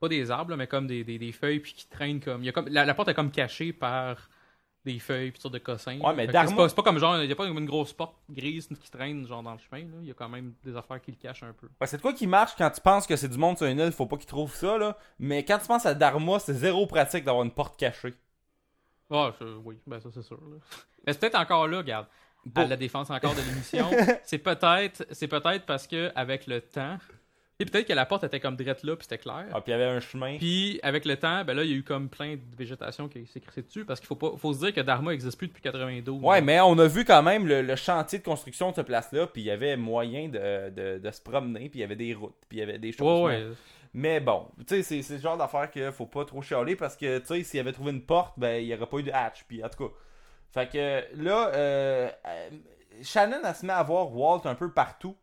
Pas 0.00 0.08
des 0.08 0.28
arbres, 0.32 0.50
là, 0.50 0.56
mais 0.56 0.66
comme 0.66 0.88
des, 0.88 1.04
des, 1.04 1.18
des 1.20 1.30
feuilles 1.30 1.60
puis 1.60 1.72
qui 1.72 1.86
traînent 1.86 2.18
comme. 2.18 2.42
Il 2.42 2.46
y 2.46 2.48
a 2.48 2.52
comme 2.52 2.66
la, 2.66 2.84
la 2.84 2.94
porte 2.94 3.10
est 3.10 3.14
comme 3.14 3.30
cachée 3.30 3.72
par 3.72 4.28
des 4.84 4.98
feuilles 4.98 5.30
puis 5.30 5.40
sortes 5.40 5.54
de 5.54 5.58
cossins. 5.58 5.98
Ouais, 6.00 6.14
mais 6.14 6.26
Dharma- 6.26 6.48
c'est 6.48 6.56
pas, 6.56 6.68
c'est 6.68 6.74
pas 6.74 6.82
comme 6.82 6.98
genre. 6.98 7.22
Il 7.22 7.28
y 7.28 7.32
a 7.32 7.36
pas 7.36 7.46
comme 7.46 7.58
une 7.58 7.66
grosse 7.66 7.92
porte 7.92 8.16
grise 8.30 8.68
qui 8.68 8.90
traîne 8.90 9.26
genre 9.26 9.42
dans 9.42 9.52
le 9.52 9.58
chemin. 9.58 9.86
Il 10.00 10.08
y 10.08 10.10
a 10.10 10.14
quand 10.14 10.28
même 10.28 10.54
des 10.64 10.76
affaires 10.76 11.00
qui 11.00 11.12
le 11.12 11.16
cachent 11.16 11.42
un 11.44 11.52
peu. 11.52 11.68
ouais, 11.80 11.86
c'est 11.86 11.98
de 11.98 12.02
quoi 12.02 12.12
qui 12.12 12.26
marche 12.26 12.52
quand 12.58 12.70
tu 12.70 12.80
penses 12.80 13.06
que 13.06 13.14
c'est 13.16 13.28
du 13.28 13.38
monde 13.38 13.56
sur 13.56 13.66
une 13.66 13.78
île, 13.78 13.92
faut 13.92 14.06
pas 14.06 14.16
qu'ils 14.16 14.26
trouvent 14.26 14.54
ça, 14.54 14.78
là. 14.78 14.96
Mais 15.18 15.44
quand 15.44 15.58
tu 15.58 15.66
penses 15.66 15.86
à 15.86 15.94
Dharma, 15.94 16.38
c'est 16.38 16.54
zéro 16.54 16.86
pratique 16.86 17.24
d'avoir 17.24 17.44
une 17.44 17.52
porte 17.52 17.78
cachée. 17.78 18.14
Ah, 19.10 19.32
oui, 19.64 19.78
ben 19.86 20.00
ça 20.00 20.08
c'est 20.12 20.22
sûr. 20.22 20.38
Là. 20.40 20.56
Mais 21.06 21.12
c'est 21.12 21.18
peut-être 21.20 21.38
encore 21.38 21.68
là, 21.68 21.78
regarde. 21.78 22.06
À 22.56 22.64
la 22.64 22.76
défense 22.76 23.08
encore 23.10 23.34
de 23.34 23.40
l'émission. 23.40 23.88
c'est 24.24 24.38
peut-être 24.38 25.06
c'est 25.12 25.28
peut-être 25.28 25.64
parce 25.64 25.86
que 25.86 26.10
avec 26.16 26.46
le 26.48 26.60
temps. 26.60 26.96
Peut-être 27.64 27.86
que 27.86 27.92
la 27.92 28.06
porte 28.06 28.24
était 28.24 28.40
comme 28.40 28.56
drette 28.56 28.82
là 28.82 28.96
puis 28.96 29.04
c'était 29.04 29.18
clair. 29.18 29.46
Ah, 29.52 29.60
puis 29.60 29.68
il 29.68 29.70
y 29.70 29.74
avait 29.74 29.84
un 29.84 30.00
chemin. 30.00 30.36
Puis 30.38 30.80
avec 30.82 31.04
le 31.04 31.16
temps, 31.16 31.44
ben 31.44 31.54
là, 31.54 31.64
il 31.64 31.70
y 31.70 31.74
a 31.74 31.76
eu 31.76 31.82
comme 31.82 32.08
plein 32.08 32.34
de 32.34 32.56
végétation 32.56 33.08
qui 33.08 33.26
s'est 33.26 33.40
crissée 33.40 33.62
dessus 33.62 33.84
parce 33.84 34.00
qu'il 34.00 34.06
faut 34.06 34.16
pas 34.16 34.32
faut 34.36 34.52
se 34.52 34.58
dire 34.60 34.72
que 34.72 34.80
Dharma 34.80 35.12
existe 35.12 35.38
plus 35.38 35.48
depuis 35.48 35.62
92. 35.62 36.22
Ouais, 36.22 36.40
mais 36.40 36.60
on 36.60 36.78
a 36.78 36.86
vu 36.86 37.04
quand 37.04 37.22
même 37.22 37.46
le, 37.46 37.62
le 37.62 37.76
chantier 37.76 38.18
de 38.18 38.24
construction 38.24 38.70
de 38.70 38.76
cette 38.76 38.86
place-là, 38.86 39.26
puis 39.26 39.42
il 39.42 39.46
y 39.46 39.50
avait 39.50 39.76
moyen 39.76 40.28
de, 40.28 40.70
de, 40.70 40.98
de 40.98 41.10
se 41.10 41.20
promener, 41.20 41.68
puis 41.68 41.80
il 41.80 41.82
y 41.82 41.84
avait 41.84 41.96
des 41.96 42.14
routes, 42.14 42.34
puis 42.48 42.58
il 42.58 42.60
y 42.60 42.62
avait 42.62 42.78
des 42.78 42.92
choses. 42.92 43.26
Ouais, 43.26 43.44
ouais. 43.44 43.52
Mais 43.94 44.20
bon, 44.20 44.46
tu 44.66 44.82
sais, 44.82 45.02
c'est, 45.02 45.14
le 45.14 45.20
genre 45.20 45.36
d'affaire 45.36 45.70
qu'il 45.70 45.92
faut 45.92 46.06
pas 46.06 46.24
trop 46.24 46.40
chialer 46.40 46.76
parce 46.76 46.96
que, 46.96 47.18
tu 47.18 47.26
sais, 47.26 47.42
s'il 47.42 47.60
avait 47.60 47.72
trouvé 47.72 47.90
une 47.92 48.02
porte, 48.02 48.38
ben, 48.38 48.62
il 48.62 48.66
y 48.66 48.74
aurait 48.74 48.86
pas 48.86 48.98
eu 48.98 49.02
de 49.02 49.12
hatch. 49.12 49.44
Puis, 49.46 49.62
en 49.62 49.68
tout 49.68 49.88
cas. 49.88 49.94
Fait 50.50 50.70
que 50.70 51.22
là, 51.22 51.48
euh, 51.48 52.10
euh, 52.26 52.50
Shannon, 53.02 53.40
elle 53.44 53.54
se 53.54 53.64
met 53.64 53.72
à 53.72 53.82
voir 53.82 54.14
Walt 54.14 54.42
un 54.44 54.54
peu 54.54 54.70
partout. 54.70 55.16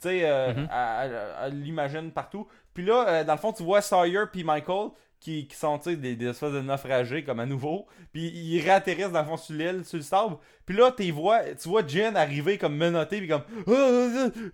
Tu 0.00 0.08
sais, 0.08 0.20
euh, 0.24 0.54
Mhm. 0.54 0.68
elle, 0.72 1.10
elle- 1.12 1.34
elle 1.46 1.60
l'imagine 1.62 2.10
partout. 2.12 2.46
Puis 2.74 2.84
là, 2.84 3.04
euh, 3.08 3.24
dans 3.24 3.32
le 3.34 3.38
fond, 3.38 3.52
tu 3.52 3.62
vois 3.64 3.80
Sawyer 3.80 4.24
puis 4.32 4.44
Michael 4.44 4.90
qui, 5.20 5.48
qui 5.48 5.56
sont, 5.56 5.76
des, 5.78 6.14
des 6.14 6.26
espèces 6.28 6.52
de 6.52 6.60
naufragés 6.60 7.24
comme 7.24 7.40
à 7.40 7.46
nouveau. 7.46 7.86
Puis 8.12 8.28
ils 8.28 8.60
réatterrissent 8.60 9.10
dans 9.10 9.18
le 9.22 9.26
fond 9.26 9.36
sur 9.36 9.54
l'île, 9.56 9.84
sur 9.84 9.96
le 9.96 10.04
sable. 10.04 10.36
Puis 10.64 10.76
là, 10.76 10.92
vois, 11.10 11.40
tu 11.60 11.68
vois 11.68 11.84
Jen 11.84 12.16
arriver 12.16 12.56
comme 12.56 12.76
menotté, 12.76 13.18
puis 13.18 13.26
comme 13.26 13.42
ah, 13.66 13.72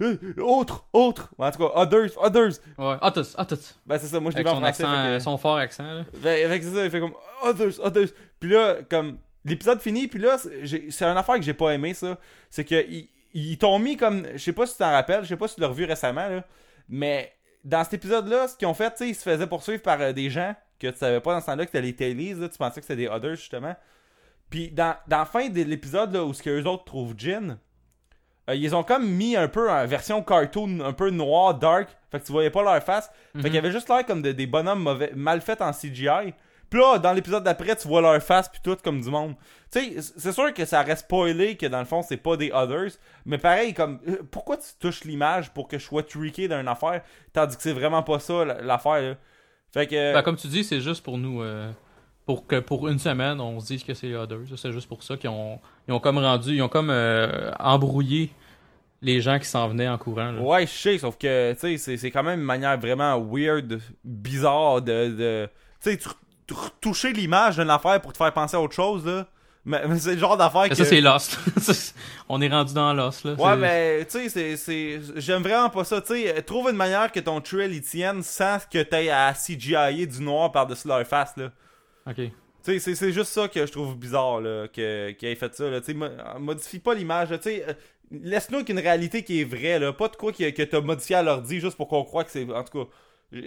ah, 0.01 0.42
autre, 0.42 0.86
autre. 0.95 1.28
En 1.36 1.51
tout 1.51 1.59
cas, 1.59 1.72
others, 1.74 2.11
others. 2.16 2.53
Ouais. 2.78 2.97
Ah, 3.03 3.11
tous. 3.45 3.78
Ben 3.84 3.99
c'est 3.99 4.07
ça, 4.07 4.20
moi 4.20 4.30
je 4.30 4.36
l'ai 4.38 4.42
en 4.57 4.61
français. 4.61 4.84
accent, 4.84 4.90
fait 4.90 5.09
que- 5.09 5.12
euh, 5.16 5.20
son 5.20 5.36
fort 5.36 5.57
accent. 5.59 5.84
Là. 5.84 6.05
fait, 6.22 6.49
fait 6.49 6.61
ça, 6.62 6.84
il 6.86 6.90
fait 6.90 7.01
comme 7.01 7.14
others, 7.42 7.84
others. 7.84 8.09
Puis 8.40 8.49
là, 8.51 8.76
comme 8.88 9.18
l'épisode 9.45 9.80
finit, 9.80 10.09
puis 10.09 10.18
là, 10.20 10.38
c'est 10.38 11.03
une 11.05 11.16
affaire 11.18 11.34
que 11.36 11.42
j'ai 11.42 11.53
pas 11.53 11.74
aimé 11.74 11.92
ça. 11.92 12.16
C'est 12.49 12.64
que 12.64 12.74
ils, 12.88 13.11
ils 13.35 13.59
t'ont 13.59 13.78
mis 13.78 13.97
comme. 13.97 14.26
Je 14.32 14.39
sais 14.39 14.53
pas 14.53 14.66
si 14.66 14.72
tu 14.72 14.78
t'en 14.78 14.91
rappelles, 14.93 15.24
je 15.24 15.28
sais 15.28 15.37
pas 15.37 15.49
si 15.49 15.57
tu 15.57 15.61
l'as 15.61 15.68
revu 15.68 15.85
récemment, 15.85 16.28
là. 16.28 16.45
Mais 16.89 17.32
dans 17.64 17.82
cet 17.85 17.95
épisode-là, 17.95 18.49
ce 18.49 18.57
qu'ils 18.57 18.68
ont 18.68 18.74
fait, 18.74 18.91
tu 18.93 18.97
sais, 18.99 19.09
ils 19.09 19.14
se 19.14 19.22
faisaient 19.22 19.47
poursuivre 19.47 19.82
par 19.82 20.01
euh, 20.01 20.12
des 20.12 20.30
gens 20.30 20.55
que 20.78 20.87
tu 20.89 20.99
savais 20.99 21.20
pas 21.20 21.32
dans 21.35 21.41
ce 21.41 21.47
temps-là 21.47 21.64
que 21.64 21.70
c'était 21.70 21.82
les 21.82 21.95
Tailies, 21.97 22.35
là, 22.35 22.49
tu 22.49 22.59
pensais 22.59 22.80
que 22.80 22.87
c'était 22.87 23.03
des 23.03 23.09
others, 23.09 23.37
justement. 23.37 23.74
Puis 24.51 24.70
dans, 24.70 24.95
dans 25.09 25.18
la 25.18 25.24
fin 25.24 25.49
de 25.49 25.62
l'épisode, 25.62 26.12
là, 26.12 26.24
où 26.24 26.32
ce 26.35 26.43
que 26.43 26.51
eux 26.51 26.66
autres 26.66 26.85
trouvent 26.85 27.14
Jin, 27.16 27.59
euh, 28.51 28.55
ils 28.55 28.74
ont 28.76 28.82
comme 28.82 29.09
mis 29.09 29.37
un 29.37 29.49
peu 29.49 29.70
en 29.70 29.87
version 29.87 30.22
cartoon, 30.22 30.80
un 30.80 30.93
peu 30.93 31.09
noir, 31.11 31.55
dark. 31.55 31.89
Fait 32.11 32.20
que 32.20 32.26
tu 32.26 32.32
voyais 32.32 32.51
pas 32.51 32.62
leur 32.62 32.82
face. 32.82 33.11
Fait 33.37 33.45
qu'il 33.45 33.55
y 33.55 33.59
avait 33.59 33.72
juste 33.72 33.89
l'air 33.89 34.05
comme 34.05 34.20
de- 34.20 34.32
des 34.32 34.47
bonhommes 34.47 34.82
mauvais, 34.82 35.11
mal 35.14 35.41
faits 35.41 35.62
en 35.62 35.72
CGI. 35.72 36.35
Puis 36.70 36.80
là, 36.80 36.98
dans 36.98 37.12
l'épisode 37.12 37.44
d'après, 37.44 37.76
tu 37.76 37.86
vois 37.88 38.00
leur 38.00 38.20
face 38.22 38.48
puis 38.48 38.60
tout 38.62 38.76
comme 38.82 39.00
du 39.00 39.08
monde. 39.10 39.34
Tu 39.70 39.80
sais, 40.00 40.12
c'est 40.16 40.32
sûr 40.32 40.52
que 40.54 40.64
ça 40.64 40.82
reste 40.82 41.04
spoilé 41.04 41.56
que 41.56 41.66
dans 41.66 41.78
le 41.78 41.84
fond, 41.84 42.02
c'est 42.02 42.16
pas 42.16 42.36
des 42.36 42.50
others. 42.52 42.90
Mais 43.26 43.38
pareil, 43.38 43.74
comme, 43.74 44.00
euh, 44.08 44.16
pourquoi 44.30 44.56
tu 44.56 44.66
touches 44.80 45.04
l'image 45.04 45.50
pour 45.50 45.68
que 45.68 45.78
je 45.78 45.84
sois 45.84 46.02
trické 46.02 46.48
d'une 46.48 46.66
affaire, 46.68 47.02
tandis 47.32 47.56
que 47.56 47.62
c'est 47.62 47.72
vraiment 47.72 48.02
pas 48.02 48.18
ça 48.18 48.44
la- 48.44 48.60
l'affaire, 48.62 49.00
là? 49.02 49.14
Fait 49.72 49.86
que. 49.86 50.14
Ben, 50.14 50.22
comme 50.22 50.36
tu 50.36 50.46
dis, 50.48 50.64
c'est 50.64 50.80
juste 50.80 51.02
pour 51.04 51.18
nous. 51.18 51.42
euh, 51.42 51.70
pour 52.26 52.46
que 52.46 52.58
pour 52.60 52.88
une 52.88 52.98
semaine, 52.98 53.38
on 53.40 53.60
se 53.60 53.66
dise 53.66 53.84
que 53.84 53.92
c'est 53.92 54.06
les 54.06 54.14
Others. 54.14 54.46
C'est 54.56 54.72
juste 54.72 54.88
pour 54.88 55.02
ça 55.02 55.16
qu'ils 55.16 55.28
ont, 55.30 55.60
ils 55.86 55.92
ont 55.92 56.00
comme 56.00 56.16
rendu. 56.18 56.54
Ils 56.54 56.62
ont 56.62 56.68
comme 56.68 56.88
euh, 56.90 57.50
embrouillé 57.60 58.30
les 59.02 59.20
gens 59.20 59.38
qui 59.38 59.44
s'en 59.46 59.68
venaient 59.68 59.88
en 59.88 59.98
courant. 59.98 60.30
là. 60.32 60.40
Ouais, 60.40 60.66
je 60.66 60.72
sais, 60.72 60.96
sauf 60.98 61.18
que, 61.18 61.52
tu 61.52 61.58
sais, 61.58 61.76
c'est- 61.76 61.96
c'est 61.98 62.10
quand 62.10 62.22
même 62.22 62.38
une 62.40 62.46
manière 62.46 62.78
vraiment 62.80 63.20
weird, 63.20 63.78
bizarre 64.02 64.80
de. 64.80 65.08
de 65.10 65.48
tu 65.82 65.90
sais, 65.90 65.98
retoucher 66.53 67.12
l'image 67.12 67.57
d'une 67.57 67.70
affaire 67.70 68.01
pour 68.01 68.12
te 68.12 68.18
faire 68.18 68.32
penser 68.32 68.57
à 68.57 68.61
autre 68.61 68.74
chose, 68.74 69.07
là. 69.07 69.26
Mais, 69.66 69.80
mais 69.88 69.99
c'est 69.99 70.12
le 70.12 70.18
genre 70.18 70.36
d'affaire 70.36 70.64
Mais 70.64 70.68
que. 70.68 70.74
ça, 70.74 70.84
c'est 70.84 71.01
Lost. 71.01 71.38
on 72.28 72.40
est 72.42 72.49
rendu 72.49 72.74
dans 72.74 72.92
Lost. 72.92 73.24
Là. 73.24 73.32
Ouais, 73.32 73.57
mais 73.57 74.05
tu 74.05 74.11
sais, 74.11 74.28
c'est- 74.28 74.57
c'est. 74.59 75.01
J'aime 75.16 75.42
vraiment 75.42 75.70
pas 75.70 75.84
ça. 75.84 76.03
Tu 76.03 76.09
sais, 76.22 76.42
trouve 76.42 76.68
une 76.68 76.76
manière 76.76 77.11
que 77.11 77.20
ton 77.20 77.40
trail 77.40 77.74
y 77.74 77.80
tienne 77.80 78.22
sans 78.22 78.59
que 78.70 78.82
t'aies 78.82 79.09
à 79.09 79.32
CGI 79.32 80.07
du 80.07 80.20
noir 80.22 80.53
par-dessus 80.53 80.86
leur 80.86 81.07
face, 81.07 81.34
là. 81.38 81.51
Ok. 82.07 82.16
Tu 82.16 82.30
sais, 82.62 82.78
c'est- 82.78 82.95
c'est 82.95 83.12
juste 83.12 83.32
ça 83.32 83.49
que 83.49 83.64
je 83.64 83.72
trouve 83.72 83.97
bizarre, 83.97 84.42
là, 84.42 84.68
que- 84.68 85.12
qu'il 85.12 85.28
ait 85.28 85.34
fait 85.34 85.55
ça, 85.55 85.70
là. 85.70 85.80
Tu 85.80 85.86
sais, 85.86 85.95
mo- 85.95 86.09
modifie 86.40 86.78
pas 86.78 86.92
l'image. 86.92 87.28
Tu 87.30 87.36
sais, 87.45 87.64
euh, 87.66 87.72
laisse-nous 88.11 88.57
avec 88.57 88.68
une 88.68 88.78
réalité 88.80 89.22
qui 89.24 89.40
est 89.40 89.45
vraie, 89.45 89.78
là. 89.78 89.95
Pas 89.95 90.09
de 90.09 90.16
quoi 90.16 90.30
que, 90.32 90.51
que 90.51 90.62
t'as 90.62 90.82
modifié 90.82 91.16
à 91.16 91.22
l'ordi 91.22 91.59
juste 91.61 91.78
pour 91.78 91.88
qu'on 91.88 92.05
croit 92.05 92.24
que 92.24 92.30
c'est. 92.30 92.47
En 92.53 92.62
tout 92.64 92.84
cas, 92.84 92.90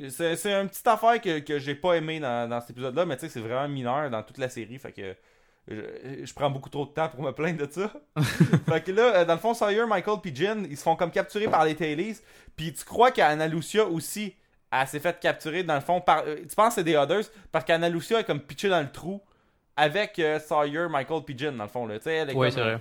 c'est 0.09 0.35
c'est 0.35 0.53
une 0.53 0.67
petite 0.67 0.87
affaire 0.87 1.19
que, 1.21 1.39
que 1.39 1.59
j'ai 1.59 1.75
pas 1.75 1.93
aimé 1.93 2.19
dans, 2.19 2.49
dans 2.49 2.59
cet 2.61 2.71
épisode-là, 2.71 3.05
mais 3.05 3.15
tu 3.15 3.21
sais, 3.21 3.29
c'est 3.29 3.39
vraiment 3.39 3.67
mineur 3.67 4.09
dans 4.09 4.23
toute 4.23 4.37
la 4.37 4.49
série, 4.49 4.77
fait 4.79 4.91
que. 4.91 5.15
Je, 5.69 6.23
je 6.23 6.33
prends 6.33 6.49
beaucoup 6.49 6.69
trop 6.69 6.85
de 6.85 6.91
temps 6.91 7.09
pour 7.09 7.21
me 7.21 7.31
plaindre 7.31 7.67
de 7.67 7.69
ça. 7.69 7.91
fait 8.69 8.81
que 8.85 8.91
là, 8.93 9.15
euh, 9.17 9.25
dans 9.25 9.33
le 9.33 9.39
fond, 9.39 9.53
Sawyer, 9.53 9.85
Michael 9.85 10.19
puis 10.21 10.33
Jen, 10.33 10.65
ils 10.69 10.77
se 10.77 10.83
font 10.83 10.95
comme 10.95 11.11
capturer 11.11 11.49
par 11.49 11.65
les 11.65 11.75
Tailies. 11.75 12.19
Puis 12.55 12.71
tu 12.71 12.85
crois 12.85 13.11
qu'Anna 13.11 13.47
Lucia 13.49 13.83
aussi, 13.85 14.33
elle 14.71 14.87
s'est 14.87 15.01
fait 15.01 15.19
capturer 15.19 15.63
dans 15.63 15.75
le 15.75 15.81
fond 15.81 15.99
par. 15.99 16.23
euh, 16.25 16.37
tu 16.47 16.55
penses 16.55 16.69
que 16.69 16.75
c'est 16.75 16.83
des 16.85 16.95
Others 16.95 17.25
parce 17.51 17.65
qu'Anna 17.65 17.89
Lucia 17.89 18.21
est 18.21 18.23
comme 18.23 18.39
pitchée 18.39 18.69
dans 18.69 18.79
le 18.79 18.89
trou 18.89 19.21
avec 19.75 20.17
euh, 20.19 20.39
Sawyer, 20.39 20.87
Michael 20.89 21.23
puis 21.25 21.37
Jen 21.37 21.57
dans 21.57 21.65
le 21.65 21.69
fond. 21.69 21.85
Là. 21.85 21.97
Tu 21.97 22.03
sais, 22.03 22.15
elle 22.15 22.33
comme, 22.33 22.49
c'est 22.49 22.61
vrai. 22.61 22.79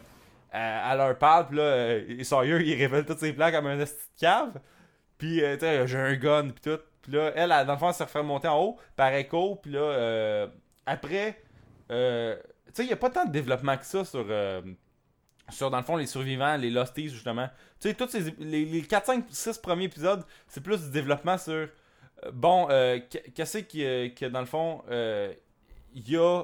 euh, 0.55 0.91
elle 0.93 0.99
leur 0.99 1.19
parle, 1.19 1.49
puis 1.49 1.57
là, 1.57 1.63
euh, 1.65 2.23
Sawyer, 2.23 2.63
il 2.65 2.75
révèle 2.77 3.05
tous 3.05 3.19
ses 3.19 3.33
plans 3.33 3.51
comme 3.51 3.67
un 3.67 3.85
cave. 4.17 4.61
Puis, 5.19 5.43
euh, 5.43 5.55
tu 5.55 5.61
sais, 5.61 5.87
j'ai 5.87 5.99
un 5.99 6.15
gun, 6.15 6.51
puis 6.51 6.61
tout. 6.73 6.81
Puis 7.03 7.13
là, 7.13 7.33
elle, 7.37 7.51
dans 7.67 7.73
le 7.73 7.79
fond, 7.79 7.89
elle 7.89 7.95
se 7.95 8.03
refait 8.03 8.23
monter 8.23 8.49
en 8.49 8.61
haut 8.61 8.77
par 8.97 9.13
écho. 9.15 9.57
Puis 9.57 9.71
là, 9.73 9.81
euh, 9.81 10.47
après, 10.85 11.41
euh, 11.91 12.37
tu 12.67 12.73
sais, 12.75 12.83
il 12.85 12.89
n'y 12.89 12.93
a 12.93 12.97
pas 12.97 13.11
tant 13.11 13.25
de 13.25 13.31
développement 13.31 13.77
que 13.77 13.85
ça 13.87 14.05
sur, 14.05 14.27
euh, 14.29 14.61
sur, 15.51 15.71
dans 15.71 15.79
le 15.79 15.85
fond, 15.85 15.97
les 15.97 16.07
survivants, 16.07 16.57
les 16.57 16.71
Losties, 16.71 17.09
justement. 17.09 17.49
Tu 17.81 17.89
sais, 17.89 17.95
tous 17.95 18.09
ces, 18.09 18.35
les, 18.39 18.65
les 18.65 18.83
4, 18.83 19.07
5, 19.07 19.25
6 19.31 19.59
premiers 19.59 19.85
épisodes, 19.85 20.25
c'est 20.49 20.63
plus 20.63 20.83
du 20.83 20.91
développement 20.91 21.39
sur, 21.39 21.69
bon, 22.33 22.67
euh, 22.71 22.99
qu- 22.99 23.31
qu'est-ce 23.33 23.59
a- 23.59 24.09
que, 24.11 24.27
dans 24.27 24.41
le 24.41 24.47
fond, 24.47 24.83
euh, 24.91 25.33
il 25.95 26.11
y 26.11 26.17
a, 26.17 26.43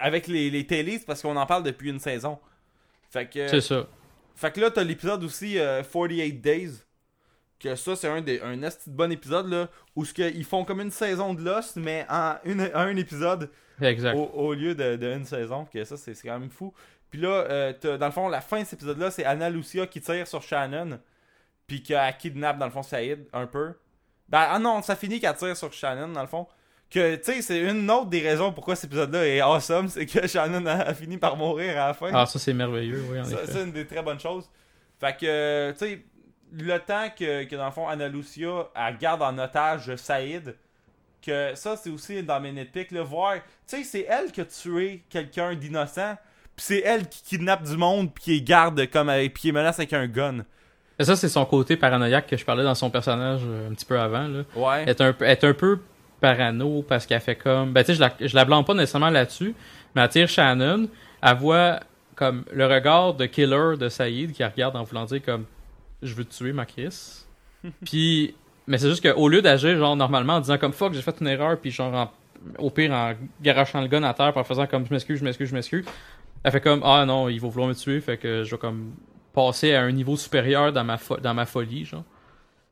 avec 0.00 0.26
les, 0.26 0.50
les 0.50 0.66
Tailies, 0.66 1.00
parce 1.06 1.22
qu'on 1.22 1.36
en 1.36 1.46
parle 1.46 1.62
depuis 1.62 1.90
une 1.90 2.00
saison. 2.00 2.38
Fait 3.10 3.28
que... 3.28 3.46
C'est 3.48 3.60
ça. 3.60 3.86
Fait 4.34 4.50
que 4.50 4.60
là, 4.60 4.70
t'as 4.70 4.82
l'épisode 4.82 5.22
aussi 5.22 5.58
euh, 5.58 5.82
48 5.82 6.32
Days. 6.40 6.70
Que 7.58 7.74
ça, 7.74 7.96
c'est 7.96 8.08
un, 8.08 8.20
des, 8.20 8.40
un 8.40 8.56
de 8.56 8.70
bon 8.86 9.10
épisode 9.10 9.48
là. 9.48 9.68
Où 9.96 10.04
ce 10.04 10.12
ils 10.30 10.44
font 10.44 10.64
comme 10.64 10.80
une 10.80 10.90
saison 10.92 11.34
de 11.34 11.42
Lost, 11.42 11.76
mais 11.76 12.06
en 12.08 12.36
une, 12.44 12.70
un 12.72 12.96
épisode 12.96 13.50
Exact. 13.80 14.14
au, 14.16 14.30
au 14.34 14.54
lieu 14.54 14.74
de, 14.74 14.96
de 14.96 15.12
une 15.12 15.24
saison. 15.24 15.66
Que 15.72 15.84
ça, 15.84 15.96
c'est 15.96 16.14
quand 16.22 16.38
même 16.38 16.50
fou. 16.50 16.72
Puis 17.10 17.20
là, 17.20 17.28
euh, 17.28 17.72
dans 17.98 18.06
le 18.06 18.12
fond, 18.12 18.28
la 18.28 18.40
fin 18.40 18.60
de 18.60 18.64
cet 18.64 18.74
épisode-là, 18.74 19.10
c'est 19.10 19.24
Anna 19.24 19.48
Lucia 19.50 19.86
qui 19.86 20.00
tire 20.00 20.26
sur 20.26 20.42
Shannon. 20.42 20.98
Puis 21.66 21.82
qu'elle 21.82 22.16
kidnappe, 22.16 22.58
dans 22.58 22.66
le 22.66 22.72
fond, 22.72 22.82
Saïd 22.82 23.26
un 23.32 23.46
peu. 23.46 23.74
Ben, 24.28 24.46
ah 24.50 24.58
non, 24.58 24.82
ça 24.82 24.94
finit 24.94 25.20
qu'elle 25.20 25.34
tire 25.36 25.56
sur 25.56 25.72
Shannon, 25.72 26.08
dans 26.08 26.20
le 26.20 26.26
fond. 26.26 26.46
Que, 26.90 27.16
tu 27.16 27.32
sais, 27.32 27.42
c'est 27.42 27.60
une 27.60 27.90
autre 27.90 28.06
des 28.08 28.20
raisons 28.20 28.52
pourquoi 28.52 28.74
cet 28.74 28.86
épisode-là 28.86 29.26
est 29.26 29.40
awesome. 29.40 29.88
C'est 29.88 30.06
que 30.06 30.26
Shannon 30.26 30.64
a, 30.66 30.94
fini 30.94 31.18
par 31.18 31.36
mourir 31.36 31.72
à 31.72 31.88
la 31.88 31.94
fin. 31.94 32.10
Ah, 32.14 32.24
ça, 32.24 32.38
c'est 32.38 32.54
merveilleux, 32.54 33.04
oui, 33.10 33.20
en 33.20 33.24
Ça, 33.24 33.42
effet. 33.42 33.52
c'est 33.52 33.62
une 33.64 33.72
des 33.72 33.86
très 33.86 34.02
bonnes 34.02 34.20
choses. 34.20 34.48
Fait 34.98 35.16
que, 35.16 35.72
tu 35.72 35.78
sais, 35.78 36.04
le 36.52 36.78
temps 36.78 37.08
que, 37.16 37.44
que, 37.44 37.56
dans 37.56 37.66
le 37.66 37.72
fond, 37.72 37.88
Anna 37.88 38.08
Lucia, 38.08 38.68
elle 38.74 38.96
garde 38.98 39.22
en 39.22 39.36
otage 39.38 39.94
Saïd, 39.96 40.54
que 41.20 41.54
ça, 41.54 41.76
c'est 41.76 41.90
aussi 41.90 42.22
dans 42.22 42.40
mes 42.40 42.52
nitpicks, 42.52 42.90
là, 42.92 43.02
voir, 43.02 43.34
tu 43.34 43.42
sais, 43.66 43.84
c'est 43.84 44.06
elle 44.08 44.30
qui 44.30 44.40
a 44.40 44.44
tué 44.44 45.02
quelqu'un 45.10 45.54
d'innocent, 45.54 46.16
puis 46.56 46.64
c'est 46.64 46.80
elle 46.80 47.08
qui 47.08 47.22
kidnappe 47.22 47.64
du 47.64 47.76
monde, 47.76 48.12
puis 48.14 48.24
qui 48.24 48.30
les 48.32 48.42
garde 48.42 48.86
comme 48.90 49.08
avec, 49.08 49.34
puis 49.34 49.40
qui 49.42 49.46
les 49.48 49.52
menace 49.52 49.78
avec 49.78 49.92
un 49.92 50.06
gun. 50.06 50.44
Et 50.98 51.04
ça, 51.04 51.14
c'est 51.16 51.28
son 51.28 51.44
côté 51.44 51.76
paranoïaque 51.76 52.26
que 52.26 52.36
je 52.36 52.44
parlais 52.44 52.64
dans 52.64 52.74
son 52.74 52.90
personnage 52.90 53.42
euh, 53.44 53.68
un 53.70 53.74
petit 53.74 53.84
peu 53.84 54.00
avant. 54.00 54.26
Là. 54.26 54.42
Ouais. 54.56 54.82
Elle 54.82 54.88
est 54.88 55.00
un, 55.00 55.12
peu- 55.12 55.24
elle 55.24 55.30
est 55.30 55.44
un 55.44 55.54
peu 55.54 55.78
parano 56.20 56.82
parce 56.82 57.06
qu'elle 57.06 57.20
fait 57.20 57.36
comme. 57.36 57.72
Ben, 57.72 57.82
tu 57.84 57.88
sais, 57.88 57.94
je 57.94 58.00
la, 58.00 58.12
je 58.20 58.34
la 58.34 58.44
blâme 58.44 58.64
pas 58.64 58.74
nécessairement 58.74 59.10
là-dessus, 59.10 59.54
mais 59.94 60.02
elle 60.02 60.08
tire 60.08 60.28
Shannon. 60.28 60.88
Elle 61.22 61.36
voit 61.36 61.78
comme 62.16 62.44
le 62.52 62.66
regard 62.66 63.14
de 63.14 63.26
killer 63.26 63.76
de 63.78 63.88
Saïd 63.88 64.32
qui 64.32 64.42
regarde 64.44 64.74
en 64.74 64.82
voulant 64.82 65.04
dire 65.04 65.22
comme 65.24 65.44
je 66.02 66.14
veux 66.14 66.24
tuer, 66.24 66.52
ma 66.52 66.66
Chris. 66.66 67.24
puis, 67.84 68.34
mais 68.66 68.78
c'est 68.78 68.88
juste 68.88 69.02
qu'au 69.02 69.28
lieu 69.28 69.42
d'agir 69.42 69.76
genre 69.78 69.96
normalement 69.96 70.34
en 70.34 70.40
disant 70.40 70.58
comme 70.58 70.72
fuck, 70.72 70.92
j'ai 70.92 71.02
fait 71.02 71.16
une 71.20 71.26
erreur, 71.28 71.58
puis 71.58 71.70
genre 71.70 71.94
en- 71.94 72.10
au 72.58 72.70
pire 72.70 72.92
en 72.92 73.14
garachant 73.40 73.80
le 73.80 73.88
gun 73.88 74.02
à 74.02 74.14
terre, 74.14 74.36
en 74.36 74.44
faisant 74.44 74.66
comme 74.66 74.86
je 74.86 74.92
m'excuse, 74.92 75.18
je 75.18 75.24
m'excuse, 75.24 75.48
je 75.48 75.54
m'excuse, 75.54 75.84
elle 76.44 76.52
fait 76.52 76.60
comme 76.60 76.82
ah 76.84 77.04
non, 77.04 77.28
il 77.28 77.40
va 77.40 77.48
vouloir 77.48 77.68
me 77.68 77.74
tuer, 77.74 78.00
fait 78.00 78.16
que 78.16 78.44
je 78.44 78.50
vais 78.50 78.58
comme 78.58 78.94
passer 79.32 79.74
à 79.74 79.82
un 79.82 79.92
niveau 79.92 80.16
supérieur 80.16 80.72
dans 80.72 80.84
ma, 80.84 81.46
folie, 81.46 81.84
genre. 81.84 82.04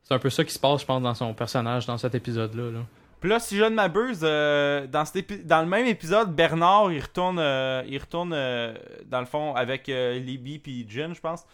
C'est 0.03 0.13
un 0.13 0.19
peu 0.19 0.29
ça 0.29 0.43
qui 0.43 0.53
se 0.53 0.59
passe, 0.59 0.81
je 0.81 0.85
pense, 0.85 1.01
dans 1.01 1.13
son 1.13 1.33
personnage 1.33 1.85
dans 1.85 1.97
cet 1.97 2.15
épisode-là. 2.15 2.71
Là. 2.71 2.79
Là, 3.23 3.39
si 3.39 3.57
je 3.57 3.63
ne 3.63 3.69
m'abuse, 3.69 4.21
euh, 4.23 4.87
dans, 4.87 5.61
le 5.61 5.65
même 5.65 5.85
épisode, 5.85 6.33
Bernard, 6.33 6.91
il 6.91 7.01
retourne, 7.01 7.39
euh, 7.39 7.83
il 7.87 7.97
retourne 7.97 8.31
euh, 8.33 8.73
dans 9.05 9.19
le 9.19 9.25
fond, 9.25 9.53
avec 9.55 9.87
Libby 9.87 10.59
puis 10.59 10.85
Jen, 10.87 11.13
je 11.13 11.19
pense. 11.19 11.45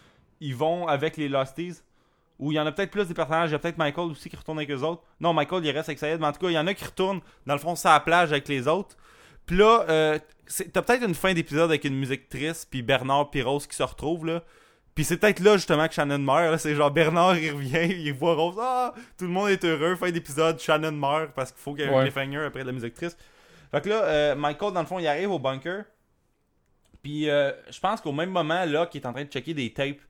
Ils 0.44 0.56
vont 0.56 0.88
avec 0.88 1.16
les 1.18 1.30
Losties. 1.30 1.82
Où 2.38 2.52
il 2.52 2.56
y 2.56 2.60
en 2.60 2.66
a 2.66 2.72
peut-être 2.72 2.92
plus 2.92 3.08
des 3.08 3.14
personnages. 3.14 3.50
Il 3.50 3.54
y 3.54 3.56
a 3.56 3.60
peut-être 3.60 3.78
Michael 3.78 4.12
aussi 4.12 4.30
qui 4.30 4.36
retourne 4.36 4.58
avec 4.58 4.70
eux 4.72 4.82
autres. 4.82 5.04
Non, 5.22 5.34
Michael, 5.34 5.64
il 5.66 5.72
reste 5.72 5.88
avec 5.88 6.00
Sayed. 6.00 6.20
Mais 6.20 6.28
en 6.28 6.34
tout 6.34 6.40
cas, 6.40 6.50
il 6.50 6.54
y 6.54 6.58
en 6.58 6.68
a 6.68 6.74
qui 6.74 6.84
retournent, 6.84 7.22
dans 7.46 7.54
le 7.54 7.60
fond, 7.60 7.76
sur 7.76 7.90
la 7.90 8.00
plage 8.02 8.32
avec 8.32 8.48
les 8.50 8.68
autres. 8.68 8.98
Puis 9.46 9.56
là, 9.56 9.86
euh, 9.88 10.20
t'as 10.74 10.82
peut-être 10.82 11.04
une 11.04 11.16
fin 11.16 11.34
d'épisode 11.34 11.70
avec 11.70 11.86
une 11.86 11.96
musique 11.96 12.28
triste. 12.28 12.68
Puis 12.70 12.82
Bernard 12.82 13.30
puis 13.30 13.42
Rose 13.42 13.68
qui 13.68 13.76
se 13.76 13.84
retrouvent, 13.84 14.26
là. 14.26 14.44
Puis 14.96 15.06
c'est 15.06 15.18
peut-être 15.18 15.40
là, 15.40 15.56
justement, 15.56 15.88
que 15.88 15.94
Shannon 15.94 16.20
meurt. 16.20 16.60
C'est 16.60 16.76
genre 16.76 16.92
Bernard, 16.92 17.38
il 17.38 17.52
revient, 17.52 17.88
il 18.06 18.14
voit 18.14 18.36
Rose. 18.36 18.58
Ah, 18.60 18.94
tout 19.18 19.26
le 19.26 19.32
monde 19.32 19.50
est 19.50 19.64
heureux. 19.64 19.96
Fin 19.96 20.12
d'épisode, 20.12 20.60
Shannon 20.60 20.92
meurt 20.92 21.32
parce 21.34 21.52
qu'il 21.52 21.62
faut 21.62 21.74
qu'il 21.74 21.86
y 21.86 21.88
ait 21.88 21.94
un 21.94 22.02
cliffhanger 22.02 22.46
après 22.46 22.62
de 22.62 22.68
la 22.68 22.74
musique 22.74 22.96
triste. 22.96 23.18
Fait 23.72 23.82
que 23.82 23.90
là, 23.90 24.04
euh, 24.04 24.36
Michael, 24.36 24.74
dans 24.74 24.82
le 24.82 24.88
fond, 24.88 25.00
il 25.00 25.08
arrive 25.08 25.32
au 25.32 25.40
bunker. 25.40 25.86
Puis 27.02 27.30
euh, 27.30 27.52
je 27.70 27.80
pense 27.80 28.02
qu'au 28.02 28.12
même 28.12 28.30
moment, 28.30 28.66
là, 28.66 28.86
qui 28.86 28.98
est 28.98 29.06
en 29.06 29.14
train 29.14 29.24
de 29.24 29.30
checker 29.30 29.54
des 29.54 29.72
tapes 29.74 30.02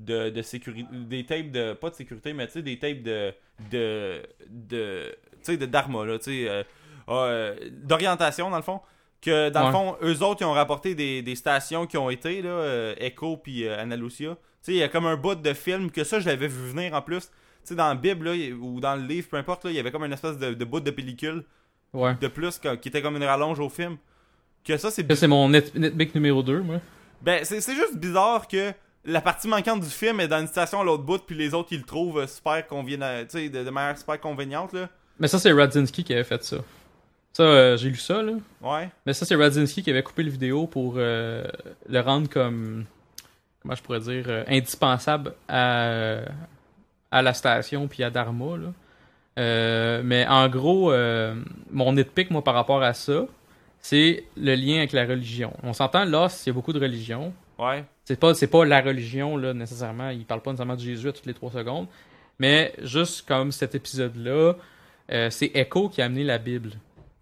de, 0.00 0.30
de 0.30 0.42
sécurité. 0.42 0.88
Des 0.92 1.24
tapes 1.24 1.50
de. 1.50 1.72
Pas 1.74 1.90
de 1.90 1.94
sécurité, 1.94 2.32
mais 2.32 2.46
tu 2.46 2.54
sais, 2.54 2.62
des 2.62 2.78
tapes 2.78 3.02
de. 3.02 3.32
de. 3.70 4.22
de. 4.48 5.16
Tu 5.32 5.38
sais, 5.42 5.56
de 5.56 5.66
Dharma, 5.66 6.04
là. 6.04 6.18
Tu 6.18 6.24
sais. 6.44 6.48
euh, 6.48 6.62
euh, 7.08 7.56
d'orientation, 7.72 8.50
dans 8.50 8.56
le 8.56 8.62
fond. 8.62 8.80
Que 9.22 9.50
dans 9.50 9.66
le 9.66 9.72
fond, 9.72 9.96
eux 10.02 10.22
autres, 10.22 10.40
ils 10.40 10.46
ont 10.46 10.52
rapporté 10.52 10.94
des, 10.94 11.20
des 11.20 11.34
stations 11.34 11.86
qui 11.86 11.98
ont 11.98 12.08
été, 12.08 12.40
là. 12.40 12.48
euh, 12.50 12.94
Echo 12.98 13.36
puis 13.36 13.66
euh, 13.66 13.78
Anna 13.78 13.94
Lucia. 13.96 14.30
Tu 14.30 14.36
sais, 14.62 14.72
il 14.72 14.78
y 14.78 14.82
a 14.82 14.88
comme 14.88 15.04
un 15.06 15.16
bout 15.16 15.34
de 15.34 15.52
film 15.52 15.90
que 15.90 16.04
ça, 16.04 16.20
je 16.20 16.26
l'avais 16.26 16.48
vu 16.48 16.70
venir 16.70 16.94
en 16.94 17.02
plus. 17.02 17.26
Tu 17.28 17.30
sais, 17.64 17.74
dans 17.74 17.88
la 17.88 17.94
Bible, 17.94 18.30
là, 18.30 18.54
ou 18.58 18.80
dans 18.80 18.96
le 18.96 19.02
livre, 19.02 19.28
peu 19.28 19.36
importe, 19.36 19.64
là, 19.66 19.70
il 19.70 19.76
y 19.76 19.78
avait 19.78 19.90
comme 19.90 20.04
une 20.04 20.12
espèce 20.14 20.38
de, 20.38 20.54
de 20.54 20.64
bout 20.64 20.80
de 20.80 20.90
pellicule 20.90 21.44
Ouais. 21.92 22.14
de 22.20 22.28
plus 22.28 22.58
qui 22.58 22.88
était 22.88 23.02
comme 23.02 23.16
une 23.16 23.24
rallonge 23.24 23.58
au 23.60 23.68
film. 23.68 23.96
Que 24.64 24.76
ça, 24.76 24.90
c'est 24.90 25.12
c'est 25.14 25.26
mon 25.26 25.48
net, 25.48 25.74
numéro 26.14 26.42
2, 26.42 26.60
moi. 26.60 26.76
ben, 27.20 27.44
c'est 27.44 27.60
juste 27.74 27.96
bizarre 27.96 28.46
que 28.48 28.72
la 29.04 29.20
partie 29.20 29.48
manquante 29.48 29.80
du 29.80 29.88
film 29.88 30.20
est 30.20 30.28
dans 30.28 30.40
une 30.40 30.46
station 30.46 30.80
à 30.80 30.84
l'autre 30.84 31.02
bout, 31.02 31.18
puis 31.18 31.36
les 31.36 31.54
autres, 31.54 31.68
ils 31.72 31.78
le 31.78 31.84
trouvent 31.84 32.18
euh, 32.20 32.26
super 32.26 32.66
convenient, 32.66 33.22
tu 33.22 33.38
sais, 33.38 33.48
de, 33.48 33.64
de 33.64 33.70
manière 33.70 33.96
super 33.96 34.20
conveniente, 34.20 34.72
là. 34.72 34.88
Mais 35.18 35.28
ça, 35.28 35.38
c'est 35.38 35.52
Radzinski 35.52 36.02
qui 36.04 36.12
avait 36.12 36.24
fait 36.24 36.42
ça. 36.42 36.56
Ça, 37.32 37.42
euh, 37.42 37.76
j'ai 37.76 37.90
lu 37.90 37.96
ça, 37.96 38.22
là. 38.22 38.32
Ouais. 38.60 38.88
Mais 39.06 39.12
ça, 39.12 39.24
c'est 39.24 39.36
Radzinski 39.36 39.82
qui 39.82 39.90
avait 39.90 40.02
coupé 40.02 40.22
le 40.22 40.30
vidéo 40.30 40.66
pour 40.66 40.94
euh, 40.96 41.44
le 41.88 42.00
rendre 42.00 42.28
comme. 42.28 42.84
Comment 43.62 43.74
je 43.74 43.82
pourrais 43.82 44.00
dire 44.00 44.24
euh, 44.28 44.44
Indispensable 44.48 45.34
à, 45.46 46.20
à 47.10 47.22
la 47.22 47.34
station 47.34 47.86
puis 47.88 48.02
à 48.02 48.10
Dharma, 48.10 48.56
là. 48.56 48.72
Euh, 49.38 50.02
mais 50.04 50.26
en 50.26 50.48
gros, 50.48 50.92
euh, 50.92 51.34
mon 51.70 51.92
nitpick, 51.92 52.30
moi, 52.30 52.42
par 52.42 52.54
rapport 52.54 52.82
à 52.82 52.94
ça, 52.94 53.26
c'est 53.80 54.24
le 54.36 54.54
lien 54.54 54.78
avec 54.78 54.92
la 54.92 55.06
religion. 55.06 55.52
On 55.62 55.72
s'entend, 55.72 56.04
là, 56.04 56.28
il 56.44 56.48
y 56.48 56.50
a 56.50 56.52
beaucoup 56.52 56.72
de 56.72 56.80
religions. 56.80 57.32
Ouais. 57.58 57.84
C'est 58.10 58.18
pas, 58.18 58.34
c'est 58.34 58.48
pas 58.48 58.64
la 58.64 58.80
religion, 58.80 59.36
là, 59.36 59.54
nécessairement. 59.54 60.10
Il 60.10 60.24
parle 60.24 60.40
pas 60.42 60.50
nécessairement 60.50 60.74
de 60.74 60.80
Jésus 60.80 61.08
à 61.08 61.12
toutes 61.12 61.26
les 61.26 61.34
trois 61.34 61.52
secondes. 61.52 61.86
Mais 62.40 62.72
juste 62.82 63.24
comme 63.28 63.52
cet 63.52 63.76
épisode-là, 63.76 64.54
euh, 65.12 65.30
c'est 65.30 65.52
Echo 65.54 65.88
qui 65.88 66.02
a 66.02 66.06
amené 66.06 66.24
la 66.24 66.38
Bible. 66.38 66.72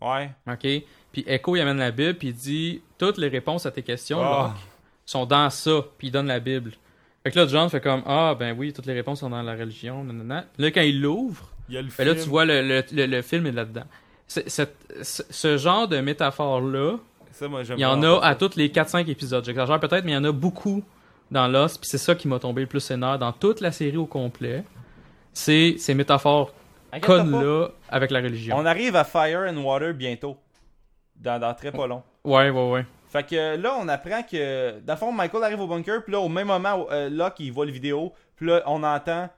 Ouais. 0.01 0.31
OK? 0.51 0.67
Puis 1.13 1.25
Echo, 1.27 1.57
il 1.57 1.61
amène 1.61 1.77
la 1.77 1.91
Bible, 1.91 2.15
puis 2.15 2.29
il 2.29 2.35
dit 2.35 2.81
toutes 2.97 3.19
les 3.19 3.29
réponses 3.29 3.67
à 3.67 3.71
tes 3.71 3.83
questions 3.83 4.19
Ah. 4.23 4.55
Sont 5.05 5.27
dans 5.27 5.51
ça, 5.51 5.85
puis 5.99 6.09
il 6.09 6.11
donne 6.11 6.27
la 6.29 6.41
Bible. 6.41 6.73
Fait 7.23 7.33
que 7.33 7.39
là, 7.39 7.47
John 7.47 7.69
fait 7.69 7.83
comme 7.83 8.03
Ah, 8.07 8.35
ben 8.39 8.57
oui, 8.57 8.73
toutes 8.73 8.87
les 8.87 8.95
réponses 8.95 9.21
sont 9.21 9.29
dans 9.29 9.43
la 9.43 9.57
religion, 9.57 10.05
nanana. 10.05 10.47
Là, 10.57 10.71
quand 10.71 10.81
il 10.81 11.03
l'ouvre, 11.03 11.51
ben 11.69 11.85
là, 12.07 12.15
tu 12.15 12.21
vois 12.29 12.47
le, 12.47 12.63
le, 12.63 12.83
le, 12.93 13.05
le 13.05 13.21
film 13.23 13.45
est 13.47 13.53
là-dedans. 13.53 13.85
C'est- 14.27 14.49
ce 15.03 15.57
genre 15.59 15.87
de 15.87 15.99
métaphore-là, 16.01 16.97
Ça, 17.39 17.47
moi, 17.47 17.63
j'aime 17.63 17.79
il 17.79 17.83
y 17.83 17.87
en 17.87 18.03
a 18.03 18.19
à 18.21 18.35
tous 18.35 18.57
les 18.57 18.69
4-5 18.69 19.09
épisodes. 19.09 19.45
J'exagère 19.45 19.79
peut-être, 19.79 20.05
mais 20.05 20.11
il 20.11 20.15
y 20.15 20.19
en 20.19 20.25
a 20.25 20.33
beaucoup 20.33 20.83
dans 21.31 21.47
Lost, 21.47 21.81
puis 21.81 21.89
c'est 21.89 21.99
ça 21.99 22.17
qui 22.17 22.27
m'a 22.27 22.41
tombé 22.41 22.63
le 22.63 22.67
plus 22.67 22.81
sénère 22.81 23.17
dans 23.17 23.31
toute 23.31 23.61
la 23.61 23.71
série 23.71 23.97
au 23.97 24.07
complet. 24.07 24.65
C'est 25.33 25.77
ces 25.79 25.95
métaphores 25.95 26.53
connes-là 27.01 27.69
avec 27.91 28.11
la 28.11 28.21
religion. 28.21 28.57
On 28.59 28.67
arrive 28.67 28.97
à 28.97 29.05
Fire 29.05 29.47
and 29.49 29.57
Water 29.59 29.95
bientôt. 29.95 30.37
Dans, 31.15 31.39
dans 31.39 31.55
très 31.55 31.71
pas 31.71 31.87
long. 31.87 32.03
Ouais, 32.25 32.51
ouais, 32.51 32.71
ouais. 32.71 32.87
Fait 33.09 33.25
que 33.25 33.57
là, 33.57 33.77
on 33.81 33.87
apprend 33.87 34.23
que. 34.25 34.81
Dans 34.81 34.95
le 34.95 34.99
fond, 34.99 35.13
Michael 35.13 35.45
arrive 35.45 35.61
au 35.61 35.69
bunker, 35.69 36.03
puis 36.03 36.13
là, 36.13 36.19
au 36.19 36.29
même 36.29 36.49
moment, 36.49 36.89
euh, 36.91 37.09
Locke, 37.09 37.39
il 37.39 37.53
voit 37.53 37.67
le 37.67 37.73
vidéo, 37.73 38.13
puis 38.35 38.47
là, 38.47 38.65
on 38.67 38.83
entend. 38.83 39.29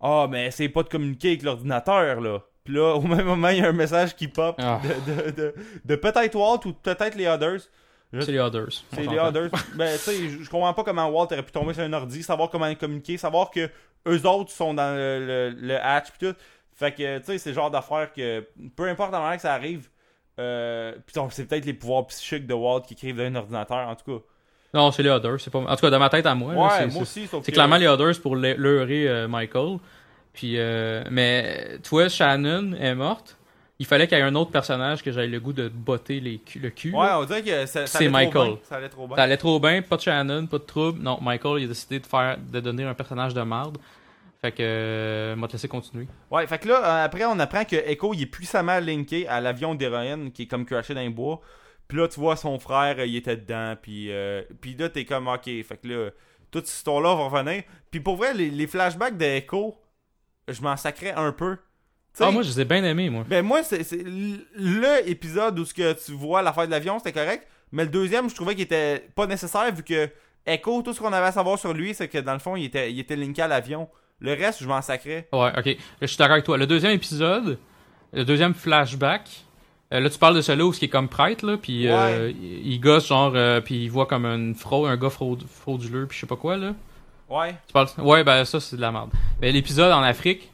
Ah, 0.00 0.28
mais 0.30 0.52
c'est 0.52 0.68
pas 0.68 0.84
de 0.84 0.88
communiquer 0.88 1.30
avec 1.30 1.42
l'ordinateur, 1.42 2.20
là. 2.20 2.38
Puis 2.64 2.74
là, 2.74 2.94
au 2.96 3.02
même 3.02 3.26
moment, 3.26 3.48
il 3.48 3.58
y 3.58 3.60
a 3.62 3.68
un 3.68 3.72
message 3.72 4.14
qui 4.16 4.28
pop 4.28 4.56
Ah. 4.58 4.80
de, 5.06 5.12
de, 5.12 5.30
de, 5.30 5.54
de 5.84 5.96
peut-être 5.96 6.34
Walt 6.36 6.60
ou 6.66 6.72
peut-être 6.72 7.14
les 7.16 7.26
Others. 7.26 7.60
C'est 8.20 8.30
les 8.32 8.38
Others. 8.40 8.68
C'est 8.92 9.06
les. 9.06 9.18
Others. 9.18 9.48
ben, 9.74 9.92
tu 9.94 9.98
sais, 9.98 10.28
je 10.28 10.50
comprends 10.50 10.74
pas 10.74 10.84
comment 10.84 11.08
Walt 11.08 11.24
aurait 11.32 11.42
pu 11.42 11.50
tomber 11.52 11.72
sur 11.72 11.82
un 11.82 11.92
ordi, 11.94 12.22
savoir 12.22 12.50
comment 12.50 12.72
communiquer, 12.74 13.16
savoir 13.16 13.50
que 13.50 13.70
eux 14.06 14.26
autres 14.26 14.50
sont 14.50 14.74
dans 14.74 14.94
le, 14.94 15.26
le, 15.26 15.56
le 15.58 15.76
hatch 15.80 16.10
pis 16.12 16.26
tout. 16.26 16.34
Fait 16.74 16.92
que, 16.92 17.18
tu 17.18 17.24
sais, 17.24 17.38
c'est 17.38 17.50
le 17.50 17.54
genre 17.54 17.70
d'affaire 17.70 18.12
que 18.12 18.46
peu 18.76 18.86
importe 18.88 19.12
la 19.12 19.18
manière 19.20 19.36
que 19.36 19.42
ça 19.42 19.54
arrive, 19.54 19.88
euh, 20.38 20.94
c'est 21.30 21.46
peut-être 21.48 21.64
les 21.64 21.72
pouvoirs 21.74 22.06
psychiques 22.08 22.46
de 22.46 22.54
Walt 22.54 22.82
qui 22.82 22.94
écrivent 22.94 23.16
dans 23.16 23.22
un 23.24 23.34
ordinateur, 23.34 23.88
en 23.88 23.94
tout 23.94 24.18
cas. 24.18 24.24
Non, 24.74 24.90
c'est 24.90 25.02
les 25.02 25.10
Others. 25.10 25.40
C'est 25.40 25.50
pas... 25.50 25.58
En 25.60 25.74
tout 25.76 25.80
cas, 25.82 25.90
dans 25.90 25.98
ma 25.98 26.08
tête 26.08 26.26
à 26.26 26.34
moi. 26.34 26.54
Ouais, 26.54 26.68
c'est- 26.78 26.86
moi 26.88 27.02
aussi, 27.02 27.26
sauf 27.26 27.44
C'est 27.44 27.52
que- 27.52 27.56
clairement 27.56 27.76
les 27.76 27.86
Others 27.86 28.20
pour 28.22 28.36
le- 28.36 28.54
leurrer 28.54 29.06
euh, 29.08 29.28
Michael. 29.28 29.78
Puis, 30.32 30.54
euh, 30.58 31.04
mais 31.10 31.78
tu 31.82 31.90
vois, 31.90 32.08
Shannon 32.08 32.72
est 32.74 32.94
morte. 32.94 33.36
Il 33.78 33.86
fallait 33.86 34.06
qu'il 34.06 34.16
y 34.16 34.20
ait 34.20 34.24
un 34.24 34.34
autre 34.36 34.50
personnage 34.52 35.02
que 35.02 35.10
j'aille 35.10 35.28
le 35.30 35.40
goût 35.40 35.52
de 35.52 35.68
botter 35.68 36.20
les 36.20 36.38
cu- 36.38 36.60
le 36.60 36.70
cul. 36.70 36.92
Ouais, 36.94 37.08
on 37.14 37.24
dirait 37.24 37.42
que 37.42 37.66
ça, 37.66 37.86
ça 37.86 37.98
C'est 37.98 38.04
trop 38.04 38.12
Michael. 38.12 38.48
bien. 38.48 38.58
Ça 38.62 38.76
allait 38.76 38.88
trop 38.88 39.06
bien. 39.08 39.16
Ça 39.16 39.22
allait 39.24 39.36
trop 39.36 39.60
bien, 39.60 39.82
pas 39.82 39.96
de 39.96 40.00
Shannon, 40.02 40.46
pas 40.46 40.58
de 40.58 40.62
trouble. 40.64 41.00
Non, 41.02 41.18
Michael, 41.20 41.60
il 41.62 41.64
a 41.64 41.68
décidé 41.68 41.98
de 41.98 42.06
faire, 42.06 42.38
de 42.38 42.60
donner 42.60 42.84
un 42.84 42.94
personnage 42.94 43.34
de 43.34 43.42
marde. 43.42 43.78
Fait 44.40 44.52
que, 44.52 44.56
euh, 44.60 45.36
m'a 45.36 45.48
te 45.48 45.52
laisser 45.52 45.68
continuer. 45.68 46.06
Ouais, 46.30 46.46
fait 46.46 46.58
que 46.58 46.68
là, 46.68 46.76
euh, 47.02 47.04
après, 47.04 47.24
on 47.24 47.38
apprend 47.38 47.64
que 47.64 47.76
Echo, 47.76 48.14
il 48.14 48.22
est 48.22 48.26
puissamment 48.26 48.78
linké 48.80 49.26
à 49.28 49.40
l'avion 49.40 49.74
d'héroïne 49.74 50.32
qui 50.32 50.42
est 50.42 50.46
comme 50.46 50.64
crashé 50.64 50.94
dans 50.94 51.00
les 51.00 51.08
bois. 51.10 51.40
Puis 51.88 51.98
là, 51.98 52.08
tu 52.08 52.18
vois, 52.20 52.36
son 52.36 52.58
frère, 52.58 52.96
euh, 52.98 53.06
il 53.06 53.16
était 53.16 53.36
dedans. 53.36 53.74
Puis, 53.80 54.10
euh, 54.12 54.42
puis 54.60 54.74
là, 54.76 54.88
t'es 54.88 55.04
comme, 55.04 55.28
ok. 55.28 55.44
Fait 55.44 55.80
que 55.82 55.88
là, 55.88 56.10
toute 56.50 56.66
cette 56.66 56.76
histoire-là 56.78 57.14
va 57.16 57.28
revenir. 57.28 57.62
Puis 57.90 58.00
pour 58.00 58.16
vrai, 58.16 58.32
les, 58.34 58.50
les 58.50 58.66
flashbacks 58.66 59.16
d'Echo, 59.16 59.76
je 60.48 60.60
m'en 60.62 60.76
sacrais 60.76 61.12
un 61.12 61.32
peu. 61.32 61.56
Ah, 62.20 62.30
moi, 62.30 62.42
je 62.42 62.48
les 62.48 62.60
ai 62.60 62.64
bien 62.64 62.84
aimés, 62.84 63.08
moi. 63.08 63.24
Ben 63.26 63.44
moi, 63.44 63.62
c'est 63.62 63.86
le 63.92 65.08
épisode 65.08 65.58
où 65.58 65.64
ce 65.64 65.72
que 65.72 65.92
tu 66.04 66.12
vois 66.12 66.42
l'affaire 66.42 66.66
de 66.66 66.70
l'avion, 66.70 66.98
c'était 66.98 67.12
correct. 67.12 67.46
Mais 67.72 67.84
le 67.84 67.90
deuxième, 67.90 68.28
je 68.28 68.34
trouvais 68.34 68.54
qu'il 68.54 68.64
était 68.64 69.08
pas 69.14 69.26
nécessaire 69.26 69.74
vu 69.74 69.82
que 69.82 70.10
Echo, 70.44 70.82
tout 70.82 70.92
ce 70.92 71.00
qu'on 71.00 71.12
avait 71.12 71.26
à 71.26 71.32
savoir 71.32 71.58
sur 71.58 71.72
lui, 71.72 71.94
c'est 71.94 72.08
que 72.08 72.18
dans 72.18 72.34
le 72.34 72.38
fond, 72.38 72.54
il 72.56 72.64
était, 72.66 72.92
il 72.92 72.98
était 72.98 73.16
linké 73.16 73.42
à 73.42 73.48
l'avion. 73.48 73.88
Le 74.20 74.34
reste, 74.34 74.62
je 74.62 74.68
m'en 74.68 74.82
sacrais. 74.82 75.28
Ouais, 75.32 75.50
ok. 75.56 75.76
Je 76.02 76.06
suis 76.06 76.16
d'accord 76.18 76.34
avec 76.34 76.44
toi. 76.44 76.58
Le 76.58 76.66
deuxième 76.66 76.92
épisode, 76.92 77.58
le 78.12 78.24
deuxième 78.24 78.52
flashback, 78.52 79.44
euh, 79.92 80.00
là, 80.00 80.10
tu 80.10 80.18
parles 80.18 80.36
de 80.36 80.40
celui 80.42 80.62
où 80.62 80.72
il 80.72 80.84
est 80.84 80.88
comme 80.88 81.08
prêtre, 81.08 81.44
là, 81.46 81.56
puis 81.56 81.88
euh, 81.88 82.30
il, 82.30 82.72
il 82.72 82.80
gosse, 82.80 83.08
genre, 83.08 83.32
euh, 83.34 83.60
puis 83.60 83.84
il 83.84 83.90
voit 83.90 84.06
comme 84.06 84.24
une 84.26 84.54
fraude, 84.54 84.88
un 84.90 84.96
gars 84.96 85.10
fraude, 85.10 85.44
frauduleux, 85.48 86.06
puis 86.06 86.16
je 86.16 86.20
sais 86.22 86.26
pas 86.26 86.36
quoi, 86.36 86.56
là. 86.56 86.74
Ouais. 87.32 87.54
Tu 87.66 87.72
parles... 87.72 87.88
Ouais, 87.98 88.24
ben 88.24 88.44
ça, 88.44 88.60
c'est 88.60 88.76
de 88.76 88.80
la 88.80 88.92
merde. 88.92 89.10
Ben, 89.40 89.52
l'épisode 89.52 89.92
en 89.92 90.02
Afrique, 90.02 90.48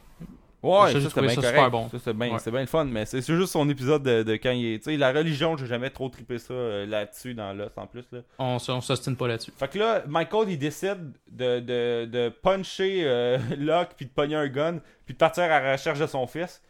Ouais, 0.61 0.91
Ça, 0.91 0.99
c'était 0.99 1.21
bien 1.21 1.29
ça 1.29 1.41
super 1.41 1.71
bon. 1.71 1.89
Ça, 2.03 2.11
bien, 2.11 2.33
Ouais. 2.33 2.51
bien 2.51 2.59
le 2.59 2.65
fun, 2.65 2.83
mais 2.83 3.05
c'est 3.05 3.21
juste 3.21 3.53
son 3.53 3.69
épisode 3.69 4.03
de, 4.03 4.23
de 4.23 4.33
quand 4.33 4.51
il 4.51 4.73
est. 4.73 4.79
Tu 4.79 4.91
sais, 4.91 4.97
la 4.97 5.13
religion, 5.13 5.55
j'ai 5.55 5.67
jamais 5.67 5.89
trop 5.89 6.09
trippé 6.09 6.37
ça 6.37 6.53
euh, 6.53 6.85
là-dessus 6.85 7.33
dans 7.33 7.53
Lost 7.53 7.77
en 7.77 7.87
plus. 7.87 8.03
Là. 8.11 8.19
on, 8.39 8.57
on 8.67 8.81
s'ostine 8.81 9.15
pas 9.15 9.29
là-dessus. 9.29 9.53
Fait 9.57 9.69
que 9.69 9.79
là, 9.79 10.03
Michael, 10.05 10.49
il 10.49 10.59
décide 10.59 11.13
de, 11.31 11.61
de, 11.61 12.05
de 12.11 12.27
puncher 12.27 13.03
euh, 13.05 13.37
Locke, 13.57 13.91
puis 13.95 14.05
de 14.07 14.11
pogner 14.11 14.35
un 14.35 14.47
gun, 14.49 14.79
puis 15.05 15.13
de 15.13 15.17
partir 15.17 15.43
à 15.45 15.61
la 15.61 15.71
recherche 15.71 15.97
de 15.99 16.07
son 16.07 16.27
fils. 16.27 16.61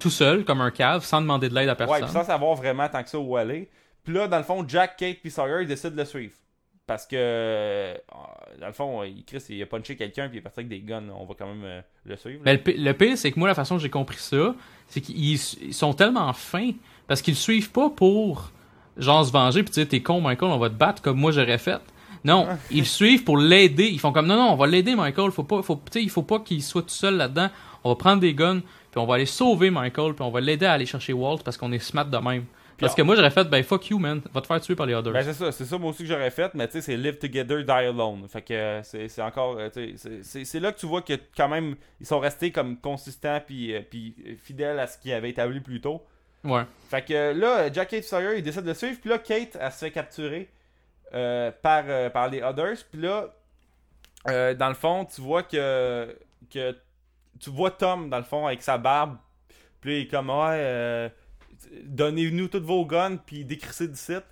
Tout 0.00 0.08
seul, 0.10 0.46
comme 0.46 0.62
un 0.62 0.70
cave, 0.70 1.04
sans 1.04 1.20
demander 1.20 1.50
de 1.50 1.54
l'aide 1.54 1.68
à 1.68 1.72
Ouais, 1.72 1.76
personne. 1.76 2.04
puis 2.04 2.12
sans 2.12 2.24
savoir 2.24 2.54
vraiment 2.54 2.88
tant 2.88 3.02
que 3.02 3.10
ça 3.10 3.18
où 3.18 3.36
aller. 3.36 3.68
Puis 4.04 4.14
là, 4.14 4.26
dans 4.26 4.38
le 4.38 4.42
fond, 4.44 4.64
Jack, 4.66 4.96
Kate, 4.96 5.18
puis 5.20 5.30
Sawyer, 5.30 5.62
ils 5.64 5.68
décident 5.68 5.90
de 5.94 5.98
le 6.00 6.06
suivre. 6.06 6.32
Parce 6.88 7.06
que, 7.06 7.14
euh, 7.16 7.94
dans 8.60 8.66
le 8.66 8.72
fond, 8.72 9.04
il, 9.04 9.22
Chris, 9.24 9.44
il 9.50 9.62
a 9.62 9.66
punché 9.66 9.94
quelqu'un, 9.94 10.26
puis 10.28 10.36
il 10.36 10.40
est 10.40 10.42
parti 10.42 10.60
avec 10.60 10.68
des 10.70 10.80
guns. 10.80 11.04
On 11.16 11.26
va 11.26 11.34
quand 11.38 11.46
même 11.46 11.62
euh, 11.62 11.80
le 12.06 12.16
suivre. 12.16 12.40
Mais 12.44 12.54
le, 12.54 12.58
pi- 12.60 12.76
le 12.76 12.92
pire, 12.94 13.16
c'est 13.16 13.30
que 13.30 13.38
moi, 13.38 13.46
la 13.46 13.54
façon 13.54 13.76
que 13.76 13.82
j'ai 13.82 13.90
compris 13.90 14.16
ça, 14.16 14.54
c'est 14.88 15.00
qu'ils 15.02 15.34
ils 15.34 15.38
sont 15.74 15.92
tellement 15.92 16.32
fins 16.32 16.70
parce 17.06 17.20
qu'ils 17.22 17.34
le 17.34 17.38
suivent 17.38 17.70
pas 17.70 17.90
pour 17.90 18.50
genre 18.96 19.24
se 19.24 19.30
venger 19.30 19.62
puis 19.62 19.70
tu 19.70 19.80
sais 19.80 19.86
t'es 19.86 20.00
con 20.02 20.20
Michael, 20.20 20.50
on 20.50 20.58
va 20.58 20.70
te 20.70 20.74
battre 20.74 21.02
comme 21.02 21.18
moi 21.20 21.30
j'aurais 21.30 21.58
fait. 21.58 21.80
Non, 22.24 22.48
ils 22.70 22.80
le 22.80 22.84
suivent 22.84 23.22
pour 23.22 23.36
l'aider. 23.38 23.86
Ils 23.86 24.00
font 24.00 24.10
comme 24.10 24.26
non 24.26 24.34
non, 24.36 24.50
on 24.52 24.56
va 24.56 24.66
l'aider 24.66 24.96
Michael. 24.96 25.30
Faut 25.30 25.44
pas, 25.44 25.60
il 25.96 26.10
faut 26.10 26.22
pas 26.22 26.40
qu'il 26.40 26.62
soit 26.62 26.82
tout 26.82 26.88
seul 26.88 27.16
là-dedans. 27.16 27.48
On 27.84 27.90
va 27.90 27.96
prendre 27.96 28.20
des 28.20 28.32
guns 28.34 28.60
puis 28.90 28.98
on 28.98 29.04
va 29.06 29.16
aller 29.16 29.26
sauver 29.26 29.70
Michael 29.70 30.14
puis 30.14 30.24
on 30.24 30.30
va 30.30 30.40
l'aider 30.40 30.64
à 30.66 30.72
aller 30.72 30.86
chercher 30.86 31.12
Walt 31.12 31.38
parce 31.44 31.56
qu'on 31.58 31.70
est 31.70 31.78
smart 31.78 32.06
de 32.06 32.16
même. 32.18 32.46
Parce 32.80 32.94
que 32.94 33.02
moi 33.02 33.16
j'aurais 33.16 33.30
fait 33.30 33.44
ben 33.44 33.62
fuck 33.62 33.90
you 33.90 33.98
man, 33.98 34.20
va 34.32 34.40
te 34.40 34.46
faire 34.46 34.60
tuer 34.60 34.76
par 34.76 34.86
les 34.86 34.94
others. 34.94 35.12
Ben 35.12 35.22
c'est 35.24 35.32
ça, 35.34 35.50
c'est 35.52 35.64
ça 35.64 35.78
moi 35.78 35.90
aussi 35.90 36.02
que 36.04 36.08
j'aurais 36.08 36.30
fait, 36.30 36.52
mais 36.54 36.66
tu 36.68 36.74
sais, 36.74 36.80
c'est 36.80 36.96
Live 36.96 37.18
Together, 37.18 37.64
Die 37.64 37.70
Alone. 37.70 38.28
Fait 38.28 38.42
que 38.42 38.54
euh, 38.54 38.82
c'est 38.82 39.20
encore, 39.22 39.56
euh, 39.58 39.68
c'est- 40.22 40.60
là 40.60 40.72
que 40.72 40.78
tu 40.78 40.86
vois 40.86 41.02
que 41.02 41.14
quand 41.36 41.48
même, 41.48 41.74
ils 42.00 42.06
sont 42.06 42.20
restés 42.20 42.52
comme 42.52 42.76
consistants 42.80 43.40
puis, 43.44 43.74
euh, 43.74 43.80
puis 43.88 44.14
fidèles 44.42 44.78
à 44.78 44.86
ce 44.86 44.98
qu'ils 44.98 45.12
avaient 45.12 45.30
établi 45.30 45.60
plus 45.60 45.80
tôt. 45.80 46.02
ouais. 46.44 46.62
Fait 46.88 47.02
que 47.04 47.32
là, 47.32 47.72
Jack 47.72 47.88
Kate 47.88 48.04
Sawyer, 48.04 48.38
ils 48.38 48.42
décident 48.42 48.62
de 48.62 48.68
le 48.68 48.74
suivre, 48.74 48.98
puis 49.00 49.10
là, 49.10 49.18
Kate, 49.18 49.56
elle 49.60 49.72
se 49.72 49.78
fait 49.78 49.90
capturer 49.90 50.48
euh, 51.14 51.50
par, 51.62 51.84
euh, 51.88 52.10
par 52.10 52.28
les 52.28 52.42
Others, 52.42 52.76
puis 52.92 53.00
là, 53.00 53.26
euh, 54.28 54.54
dans 54.54 54.68
le 54.68 54.74
fond, 54.74 55.04
tu 55.04 55.20
vois 55.20 55.42
que, 55.42 56.16
que 56.52 56.76
tu 57.40 57.50
vois 57.50 57.70
Tom, 57.70 58.08
dans 58.10 58.18
le 58.18 58.24
fond, 58.24 58.46
avec 58.46 58.62
sa 58.62 58.78
barbe, 58.78 59.16
puis 59.80 59.96
il 59.98 60.02
est 60.02 60.06
comme, 60.08 60.28
ouais, 60.30 61.10
donnez-nous 61.84 62.48
tous 62.48 62.62
vos 62.62 62.84
guns, 62.84 63.16
puis 63.16 63.44
décrissez 63.44 63.88
du 63.88 63.96
site, 63.96 64.24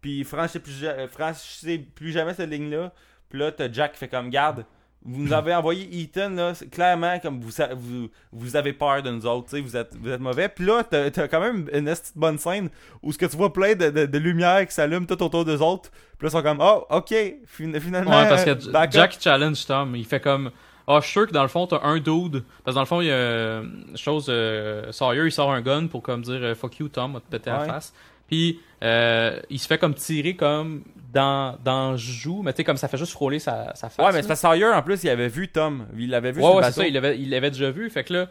puis 0.00 0.24
franchissez 0.24 0.60
plus, 0.60 0.78
ja- 0.80 1.08
franchissez 1.08 1.78
plus 1.78 2.12
jamais 2.12 2.34
cette 2.34 2.50
ligne-là, 2.50 2.92
puis 3.28 3.38
là, 3.38 3.52
t'as 3.52 3.70
Jack 3.70 3.92
qui 3.92 3.98
fait 3.98 4.08
comme, 4.08 4.30
garde, 4.30 4.64
vous 5.04 5.20
nous 5.24 5.32
avez 5.32 5.52
envoyé 5.52 5.88
Ethan, 6.00 6.30
là, 6.30 6.52
clairement 6.70 7.18
comme 7.18 7.40
vous, 7.40 7.50
vous, 7.74 8.08
vous 8.30 8.54
avez 8.56 8.72
peur 8.72 9.02
de 9.02 9.10
nous 9.10 9.26
autres, 9.26 9.48
tu 9.50 9.56
sais, 9.56 9.60
vous 9.60 9.76
êtes, 9.76 9.96
vous 9.96 10.08
êtes 10.08 10.20
mauvais. 10.20 10.48
Puis 10.48 10.64
là, 10.64 10.84
t'as 10.88 11.10
t'as 11.10 11.26
quand 11.26 11.40
même 11.40 11.68
une 11.72 11.88
esti 11.88 12.12
de 12.14 12.20
bonne 12.20 12.38
scène 12.38 12.68
où 13.02 13.10
ce 13.12 13.18
que 13.18 13.26
tu 13.26 13.36
vois 13.36 13.52
plein 13.52 13.74
de, 13.74 13.90
de, 13.90 14.06
de 14.06 14.18
lumière 14.18 14.64
qui 14.64 14.72
s'allument 14.72 15.04
tout 15.04 15.20
autour 15.20 15.44
des 15.44 15.60
autres. 15.60 15.90
Puis 15.90 16.26
là, 16.26 16.28
ils 16.28 16.30
sont 16.30 16.42
comme, 16.42 16.60
oh, 16.60 16.86
ok, 16.88 17.12
fin- 17.46 17.80
finalement. 17.80 18.12
Ouais, 18.16 18.28
parce 18.28 18.44
que 18.44 18.50
euh, 18.50 18.54
up. 18.54 18.92
Jack 18.92 19.16
challenge 19.20 19.66
Tom. 19.66 19.96
Il 19.96 20.06
fait 20.06 20.20
comme. 20.20 20.52
Ah, 20.86 20.98
je 21.00 21.04
suis 21.04 21.12
sûr 21.12 21.26
que 21.26 21.32
dans 21.32 21.42
le 21.42 21.48
fond, 21.48 21.66
t'as 21.66 21.80
un 21.82 21.96
dude. 21.98 22.42
Parce 22.64 22.74
que 22.74 22.76
dans 22.76 22.80
le 22.80 22.86
fond, 22.86 23.00
il 23.00 23.06
y 23.06 23.10
a 23.10 23.14
euh, 23.14 23.64
chose. 23.94 24.26
euh, 24.28 24.90
Sawyer, 24.92 25.24
il 25.26 25.32
sort 25.32 25.52
un 25.52 25.60
gun 25.60 25.86
pour 25.86 26.02
comme 26.02 26.22
dire 26.22 26.38
euh, 26.42 26.54
fuck 26.54 26.78
you, 26.78 26.88
Tom, 26.88 27.14
va 27.14 27.20
te 27.20 27.26
péter 27.30 27.50
Ouais. 27.50 27.58
la 27.58 27.64
face. 27.64 27.92
Puis, 28.28 28.60
euh, 28.82 29.40
il 29.50 29.58
se 29.58 29.66
fait 29.66 29.76
comme 29.78 29.94
tirer 29.94 30.34
comme 30.34 30.82
dans, 31.12 31.56
dans 31.62 31.92
le 31.92 31.96
joue. 31.98 32.42
Mais 32.42 32.52
tu 32.52 32.58
sais, 32.58 32.64
comme 32.64 32.78
ça 32.78 32.88
fait 32.88 32.96
juste 32.96 33.12
frôler 33.12 33.38
sa, 33.38 33.74
sa 33.74 33.90
face. 33.90 34.04
Ouais, 34.04 34.12
mais 34.12 34.22
c'est 34.22 34.28
parce 34.28 34.40
que 34.40 34.48
Sawyer, 34.48 34.66
en 34.72 34.82
plus, 34.82 35.04
il 35.04 35.10
avait 35.10 35.28
vu 35.28 35.48
Tom. 35.48 35.86
Il 35.96 36.10
l'avait 36.10 36.32
vu 36.32 36.40
Ouais, 36.40 36.46
sur 36.46 36.56
ouais, 36.56 36.66
le 36.66 36.72
ça, 36.72 36.86
il 36.86 36.94
l'avait 36.94 37.18
il 37.18 37.30
l'avait 37.30 37.50
déjà 37.50 37.70
vu. 37.70 37.88
Fait 37.90 38.04
que 38.04 38.12
là, 38.14 38.28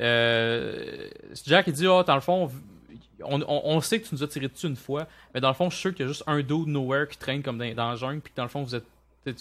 euh, 0.00 1.08
Jack, 1.46 1.66
il 1.68 1.72
dit, 1.72 1.86
oh, 1.86 2.02
dans 2.02 2.14
le 2.14 2.20
fond, 2.20 2.50
on, 3.24 3.40
on, 3.42 3.62
on 3.64 3.80
sait 3.80 4.00
que 4.00 4.08
tu 4.08 4.14
nous 4.14 4.22
as 4.22 4.28
tiré 4.28 4.48
dessus 4.48 4.66
une 4.66 4.76
fois, 4.76 5.06
mais 5.34 5.40
dans 5.40 5.48
le 5.48 5.54
fond, 5.54 5.70
je 5.70 5.74
suis 5.76 5.82
sûr 5.82 5.94
qu'il 5.94 6.06
y 6.06 6.08
a 6.08 6.12
juste 6.12 6.24
un 6.26 6.38
dude 6.40 6.66
nowhere 6.68 7.06
qui 7.08 7.18
traîne 7.18 7.42
comme 7.42 7.58
dans, 7.58 7.74
dans 7.74 7.90
la 7.90 7.96
jungle, 7.96 8.20
puis 8.20 8.32
que 8.32 8.36
dans 8.36 8.42
le 8.44 8.48
fond, 8.48 8.62
vous 8.62 8.74
êtes, 8.74 8.84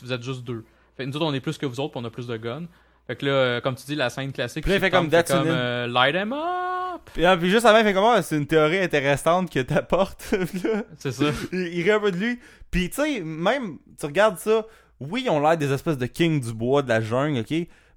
vous 0.04 0.14
êtes 0.14 0.22
juste 0.24 0.44
deux. 0.44 0.64
Fait 0.98 1.04
que 1.06 1.10
nous 1.10 1.16
autres, 1.16 1.26
on 1.26 1.34
est 1.34 1.40
plus 1.40 1.58
que 1.58 1.66
vous 1.66 1.80
autres, 1.80 1.92
puis 1.94 2.02
on 2.02 2.06
a 2.06 2.10
plus 2.12 2.28
de 2.28 2.38
guns. 2.38 2.66
Fait 3.08 3.16
que 3.16 3.26
là, 3.26 3.32
euh, 3.32 3.62
comme 3.62 3.76
tu 3.76 3.86
dis, 3.86 3.96
la 3.96 4.10
scène 4.10 4.32
classique, 4.32 4.64
Puis 4.64 4.70
là, 4.72 4.76
il 4.78 4.80
c'est 4.80 4.86
fait 4.86 4.92
comme 4.92 5.10
comme 5.10 5.48
euh, 5.48 5.88
light 5.88 6.16
him 6.16 6.34
up. 6.34 7.02
Puis, 7.14 7.26
ah, 7.26 7.36
puis 7.36 7.50
juste 7.50 7.66
avant, 7.66 7.80
il 7.80 7.84
fait 7.84 7.94
comment 7.94 8.22
C'est 8.22 8.38
une 8.38 8.46
théorie 8.46 8.78
intéressante 8.80 9.50
que 9.50 9.60
t'apportes. 9.60 10.34
C'est 10.98 11.12
ça. 11.12 11.26
il, 11.52 11.60
il 11.60 11.84
rit 11.84 11.92
un 11.92 12.00
peu 12.00 12.12
de 12.12 12.18
lui. 12.18 12.40
Puis 12.70 12.90
tu 12.90 13.02
sais, 13.02 13.22
même, 13.22 13.80
tu 14.00 14.06
regardes 14.06 14.38
ça, 14.38 14.66
oui, 15.00 15.24
ils 15.26 15.30
ont 15.30 15.40
l'air 15.40 15.58
des 15.58 15.72
espèces 15.74 15.98
de 15.98 16.06
kings 16.06 16.40
du 16.42 16.54
bois, 16.54 16.84
de 16.84 16.90
la 16.90 17.02
jungle, 17.02 17.40
ok? 17.40 17.50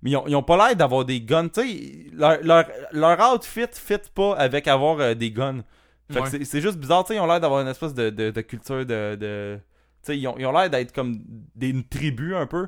Mais 0.02 0.10
ils 0.10 0.16
ont, 0.16 0.24
ils 0.26 0.34
ont 0.36 0.42
pas 0.42 0.56
l'air 0.56 0.76
d'avoir 0.76 1.04
des 1.04 1.20
guns. 1.20 1.48
Tu 1.48 1.60
sais, 1.60 2.10
leur, 2.14 2.38
leur, 2.42 2.64
leur 2.92 3.34
outfit 3.34 3.66
fit 3.72 3.94
pas 4.14 4.36
avec 4.36 4.66
avoir 4.68 5.00
euh, 5.00 5.14
des 5.14 5.30
guns. 5.30 5.62
Fait 6.10 6.18
que 6.20 6.24
Ouais. 6.24 6.30
c'est- 6.30 6.44
c'est 6.44 6.60
juste 6.60 6.78
bizarre, 6.78 7.04
tu 7.04 7.08
sais, 7.08 7.16
ils 7.16 7.20
ont 7.20 7.26
l'air 7.26 7.40
d'avoir 7.40 7.60
une 7.60 7.68
espèce 7.68 7.94
de, 7.94 8.10
de, 8.10 8.30
de 8.30 8.40
culture 8.40 8.84
de, 8.86 9.16
de, 9.16 9.58
sais, 10.02 10.16
ils 10.18 10.26
ont 10.28 10.36
ils 10.38 10.46
ont 10.46 10.52
l'air 10.52 10.68
d'être 10.70 10.92
comme 10.94 11.18
des, 11.54 11.68
une 11.68 11.84
tribu 11.84 12.34
un 12.34 12.46
peu. 12.46 12.66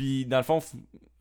Puis 0.00 0.24
dans 0.24 0.38
le 0.38 0.42
fond, 0.42 0.60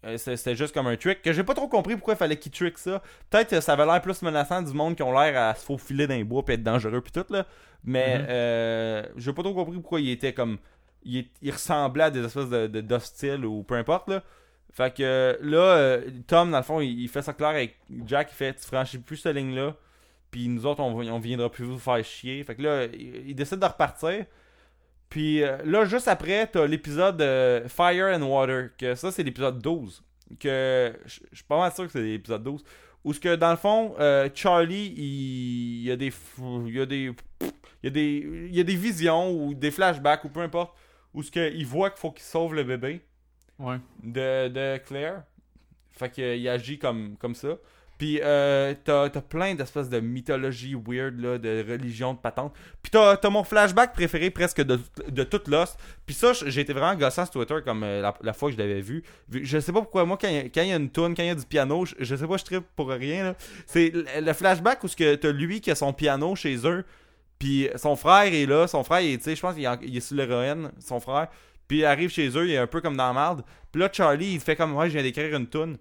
euh, 0.05 0.15
c'est- 0.15 0.38
c'était 0.38 0.55
juste 0.55 0.73
comme 0.73 0.88
un 0.88 0.95
trick 0.95 1.21
que 1.21 1.34
j'ai 1.34 1.43
pas 1.43 1.53
trop 1.53 1.67
compris 1.67 1.95
pourquoi 1.95 2.13
il 2.13 2.17
fallait 2.17 2.38
qu'ils 2.38 2.53
trick 2.53 2.77
ça. 2.77 3.01
Peut-être 3.30 3.49
que 3.49 3.59
ça 3.59 3.73
avait 3.73 3.86
l'air 3.86 4.01
plus 4.01 4.21
menaçant 4.21 4.61
du 4.61 4.71
monde 4.71 4.95
qui 4.95 5.03
ont 5.03 5.11
l'air 5.11 5.38
à 5.38 5.53
se 5.53 5.65
faufiler 5.65 6.07
dans 6.07 6.15
les 6.15 6.23
bois 6.23 6.45
puis 6.45 6.53
être 6.55 6.63
dangereux 6.63 7.01
puis 7.01 7.11
tout 7.11 7.25
là. 7.30 7.45
Mais 7.84 8.19
Mhm. 8.19 8.25
euh, 8.30 9.03
j'ai 9.17 9.34
pas 9.34 9.43
trop 9.43 9.53
compris 9.53 9.75
pourquoi 9.80 9.99
il 9.99 10.09
était 10.11 10.32
comme 10.32 10.59
il, 11.03 11.27
ressemblait 11.51 12.03
à 12.05 12.09
des 12.09 12.23
espèces 12.23 12.47
de 12.49 12.80
d'hostiles 12.80 13.45
ou 13.45 13.63
peu 13.63 13.75
importe 13.75 14.07
là. 14.09 14.23
Fait 14.71 14.93
que 14.95 15.38
là, 15.41 15.57
euh, 15.57 16.09
Tom, 16.27 16.51
dans 16.51 16.57
le 16.57 16.63
fond, 16.63 16.80
il, 16.80 17.01
il 17.01 17.09
fait 17.09 17.21
ça 17.21 17.34
clair 17.34 17.49
avec 17.49 17.75
Jack. 18.05 18.30
Il 18.32 18.36
fait 18.36 18.53
Tu 18.53 18.65
franchis 18.65 18.99
plus 18.99 19.17
cette 19.17 19.36
ligne-là. 19.36 19.75
Puis 20.32 20.47
nous 20.47 20.65
autres, 20.65 20.80
on, 20.82 20.95
on 20.95 21.19
viendra 21.19 21.49
plus 21.51 21.65
vous 21.65 21.80
faire 21.80 22.01
chier. 22.05 22.41
Fait 22.45 22.55
que 22.55 22.61
là, 22.61 22.86
il, 22.86 23.30
il 23.30 23.36
décide 23.36 23.59
de 23.59 23.65
repartir. 23.65 24.25
Puis 25.10 25.43
euh, 25.43 25.57
là, 25.66 25.86
juste 25.86 26.07
après, 26.07 26.47
t'as 26.47 26.66
l'épisode 26.68 27.22
euh, 27.22 27.68
Fire 27.68 28.16
and 28.16 28.22
Water. 28.24 28.70
Que 28.78 28.95
ça, 28.95 29.12
c'est 29.12 29.24
l'épisode 29.24 29.60
12. 29.60 30.03
Que 30.39 30.93
je 31.05 31.20
suis 31.34 31.43
pas 31.47 31.57
mal 31.57 31.72
sûr 31.74 31.86
que 31.86 31.91
c'est 31.91 32.01
l'épisode 32.01 32.43
12. 32.43 32.64
Où 33.03 33.14
ce 33.14 33.20
que 33.20 33.36
dans 33.36 33.49
le 33.51 33.57
fond, 33.57 33.95
euh, 33.99 34.30
Charlie, 34.34 34.93
il, 34.95 35.84
y 35.84 35.91
a 35.91 35.95
des. 35.95 36.12
Il 36.39 36.76
y 36.76 36.82
a 36.82 36.86
des. 36.86 37.12
Il 37.41 37.86
y 37.86 37.88
a 37.88 37.89
des. 37.89 38.28
Il 38.49 38.55
y 38.55 38.60
a 38.60 38.64
des 38.64 38.76
visions 38.76 39.32
ou 39.32 39.53
des 39.53 39.72
flashbacks 39.72 40.24
ou 40.26 40.30
peu 40.30 40.41
importe. 40.41 40.78
Où 41.14 41.24
ce 41.24 41.32
que 41.32 41.51
il 41.53 41.66
voit 41.66 41.89
qu'il 41.89 41.99
faut 41.99 42.12
qu'il 42.12 42.24
sauve 42.24 42.53
le 42.53 42.64
bébé 42.64 43.01
Ouais. 43.57 43.78
de, 44.03 44.47
de 44.49 44.78
Claire. 44.78 45.24
Fait 45.91 46.10
qu'il 46.10 46.47
agit 46.47 46.78
comme, 46.78 47.18
comme 47.18 47.36
ça. 47.36 47.57
Puis 48.00 48.22
euh, 48.24 48.74
t'as 48.86 49.10
t'as 49.10 49.22
plein 49.22 49.56
d'espèces 49.56 49.89
de 49.89 50.00
mythologie 50.00 50.74
weird, 50.74 51.20
là, 51.20 51.38
de 51.38 51.66
religion, 51.70 52.14
de 52.14 52.20
patente. 52.20 52.56
Puis 52.82 52.89
t'as 52.89 53.18
t'as 53.18 53.30
mon 53.30 53.43
flashback 53.43 53.93
préféré 53.93 54.30
presque 54.30 54.62
de, 54.62 54.80
de 55.10 55.24
toute 55.26 55.50
Lost. 55.50 55.78
Puis 56.06 56.16
ça, 56.16 56.32
j'ai 56.45 56.62
été 56.62 56.72
vraiment 56.72 56.95
gossant 56.95 57.26
sur 57.26 57.34
Twitter 57.34 57.58
comme 57.64 57.84
euh, 57.84 58.10
la, 58.22 58.34
fois 58.34 58.50
que 58.50 58.56
je 58.56 58.62
l'avais 58.62 58.80
vu. 58.80 59.04
Je 59.30 59.60
sais 59.60 59.74
pas 59.74 59.82
pourquoi, 59.82 60.06
moi, 60.06 60.18
quand 60.20 60.30
il 60.30 60.50
y 60.56 60.72
a- 60.72 60.76
une 60.78 60.89
tune, 60.89 61.14
quand 61.14 61.24
il 61.24 61.28
y 61.28 61.30
a 61.30 61.36
du 61.36 61.45
piano, 61.45 61.84
je, 61.86 62.16
sais 62.16 62.26
pas, 62.26 62.38
je 62.38 62.45
tripe 62.45 62.64
pour 62.78 62.88
rien. 62.88 63.26
là. 63.26 63.36
C'est 63.68 63.91
le, 64.22 64.34
flashback 64.34 64.82
où 64.86 64.88
que 64.88 65.16
t'as 65.16 65.32
lui 65.34 65.60
qui 65.60 65.70
a 65.70 65.76
son 65.76 65.91
piano 65.91 66.36
chez 66.36 66.58
eux. 66.66 66.86
Puis 67.38 67.70
son 67.76 67.97
frère 67.97 68.34
est 68.34 68.45
là. 68.45 68.68
Son 68.68 68.86
frère, 68.86 69.02
tu 69.02 69.20
sais, 69.20 69.36
je 69.36 69.41
pense 69.41 69.56
qu'il 69.56 69.66
est, 69.66 69.80
il 69.84 69.97
est 69.97 70.00
sur 70.00 70.16
l'héroïne, 70.16 70.72
son 70.80 71.02
frère. 71.02 71.28
Puis 71.68 71.80
il 71.80 71.86
arrive 71.86 72.10
chez 72.10 72.30
eux, 72.30 72.47
il 72.47 72.54
est 72.54 72.58
un 72.58 72.68
peu 72.68 72.80
comme 72.80 72.95
dans 72.95 73.08
la 73.08 73.14
merde. 73.14 73.43
Puis 73.72 73.82
là, 73.82 73.89
Charlie, 73.91 74.34
il 74.34 74.39
fait 74.39 74.56
comme, 74.56 74.74
ouais, 74.76 74.88
je 74.88 74.93
viens 74.93 75.04
d'écrire 75.04 75.36
une 75.36 75.47
tune. 75.47 75.78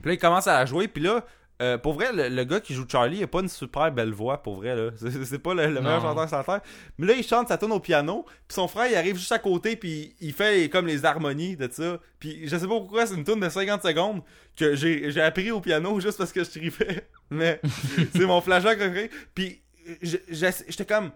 Puis 0.00 0.08
là, 0.08 0.12
il 0.14 0.18
commence 0.18 0.46
à 0.46 0.58
la 0.58 0.66
jouer. 0.66 0.88
Puis 0.88 1.02
là, 1.02 1.24
euh, 1.62 1.76
pour 1.76 1.92
vrai, 1.92 2.10
le, 2.12 2.28
le 2.30 2.44
gars 2.44 2.58
qui 2.60 2.72
joue 2.72 2.86
Charlie, 2.88 3.18
il 3.18 3.22
a 3.22 3.26
pas 3.26 3.40
une 3.40 3.48
super 3.48 3.92
belle 3.92 4.12
voix, 4.12 4.42
pour 4.42 4.56
vrai. 4.56 4.74
là. 4.74 4.90
C'est 5.24 5.38
pas 5.38 5.52
le, 5.52 5.66
le 5.66 5.80
meilleur 5.82 6.00
chanteur 6.00 6.26
sur 6.26 6.38
la 6.38 6.44
terre. 6.44 6.60
Mais 6.96 7.06
là, 7.06 7.12
il 7.14 7.22
chante 7.22 7.48
sa 7.48 7.58
tune 7.58 7.72
au 7.72 7.80
piano. 7.80 8.24
Puis 8.48 8.54
son 8.54 8.66
frère, 8.66 8.86
il 8.90 8.94
arrive 8.96 9.16
juste 9.16 9.32
à 9.32 9.38
côté. 9.38 9.76
Puis 9.76 10.14
il 10.20 10.32
fait 10.32 10.70
comme 10.70 10.86
les 10.86 11.04
harmonies 11.04 11.56
de 11.56 11.68
ça. 11.70 11.98
Puis 12.18 12.48
je 12.48 12.56
sais 12.56 12.66
pas 12.66 12.78
pourquoi, 12.78 13.06
c'est 13.06 13.14
une 13.14 13.24
tune 13.24 13.40
de 13.40 13.48
50 13.48 13.82
secondes 13.82 14.22
que 14.56 14.74
j'ai 14.74 15.20
appris 15.20 15.50
au 15.50 15.60
piano 15.60 16.00
juste 16.00 16.16
parce 16.16 16.32
que 16.32 16.42
je 16.44 16.50
tripais. 16.50 17.06
Mais 17.30 17.60
c'est 18.14 18.26
mon 18.26 18.40
flashback 18.40 18.78
préféré. 18.78 19.10
Puis 19.34 19.60
j'étais 20.02 20.86
comme. 20.86 21.10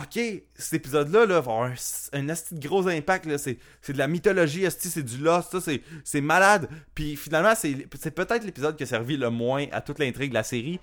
Ok, 0.00 0.20
cet 0.54 0.74
épisode-là 0.74 1.26
là, 1.26 1.40
va 1.40 1.52
avoir 1.52 1.62
un, 1.62 1.74
un 2.12 2.22
de 2.22 2.60
gros 2.60 2.86
impact. 2.86 3.36
C'est 3.36 3.58
de 3.92 3.98
la 3.98 4.06
mythologie, 4.06 4.64
asti, 4.64 4.88
c'est 4.88 5.02
du 5.02 5.18
Lost, 5.18 5.58
ça, 5.58 5.72
c'est 6.04 6.20
malade. 6.20 6.68
Puis 6.94 7.16
finalement, 7.16 7.54
c'est 7.56 8.10
peut-être 8.12 8.44
l'épisode 8.44 8.76
qui 8.76 8.84
a 8.84 8.86
servi 8.86 9.16
le 9.16 9.30
moins 9.30 9.66
à 9.72 9.80
toute 9.80 9.98
l'intrigue 9.98 10.30
de 10.30 10.34
la 10.34 10.44
série. 10.44 10.78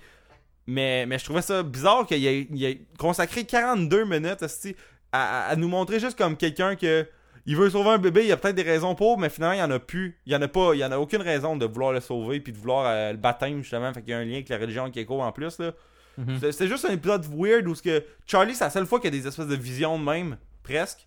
Mais, 0.66 1.06
mais 1.06 1.18
je 1.18 1.24
trouvais 1.24 1.42
ça 1.42 1.62
bizarre 1.62 2.06
qu'il 2.06 2.26
ait, 2.26 2.80
consacré 2.98 3.44
42 3.44 4.04
minutes 4.04 4.42
asti, 4.42 4.76
à, 5.12 5.54
nous 5.56 5.68
montrer 5.68 5.98
juste 5.98 6.18
comme 6.18 6.36
quelqu'un 6.36 6.76
que 6.76 7.06
il 7.48 7.56
veut 7.56 7.70
sauver 7.70 7.90
un 7.90 7.98
bébé, 7.98 8.22
il 8.22 8.26
y 8.26 8.32
a 8.32 8.36
peut-être 8.36 8.56
des 8.56 8.62
raisons 8.62 8.96
pour, 8.96 9.18
mais 9.18 9.30
finalement 9.30 9.54
il 9.54 9.60
y 9.60 9.62
en 9.62 9.70
a 9.70 9.78
plus. 9.78 10.18
Il 10.26 10.32
y 10.32 10.36
en 10.36 10.42
a 10.42 10.48
pas, 10.48 10.74
il 10.74 10.84
en 10.84 10.90
a 10.90 10.98
aucune 10.98 11.22
raison 11.22 11.56
de 11.56 11.64
vouloir 11.64 11.92
le 11.92 12.00
sauver 12.00 12.40
puis 12.40 12.52
de 12.52 12.58
vouloir 12.58 12.86
euh, 12.86 13.12
le 13.12 13.18
baptême 13.18 13.62
justement, 13.62 13.94
fait 13.94 14.02
qu'il 14.02 14.10
y 14.10 14.14
a 14.14 14.18
un 14.18 14.24
lien 14.24 14.34
avec 14.34 14.48
la 14.48 14.58
religion 14.58 14.90
qui 14.90 14.98
écho 14.98 15.22
en 15.22 15.30
plus 15.30 15.58
là. 15.60 15.72
Mhm. 16.16 16.52
C'est- 16.52 16.66
juste 16.66 16.84
un 16.84 16.92
épisode 16.92 17.26
weird 17.30 17.66
où 17.68 17.74
que 17.74 18.02
Charlie, 18.26 18.54
c'est 18.54 18.64
la 18.64 18.70
seule 18.70 18.86
fois 18.86 19.00
qu'il 19.00 19.12
y 19.14 19.16
a 19.16 19.20
des 19.20 19.26
espèces 19.28 19.46
de 19.46 19.56
visions 19.56 19.98
de 19.98 20.04
même, 20.04 20.36
presque. 20.62 21.06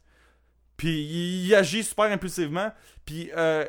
Puis 0.77 1.01
il, 1.01 1.53
agit 1.55 1.83
super 1.83 2.05
impulsivement. 2.05 2.71
Puis 3.05 3.29
euh, 3.35 3.65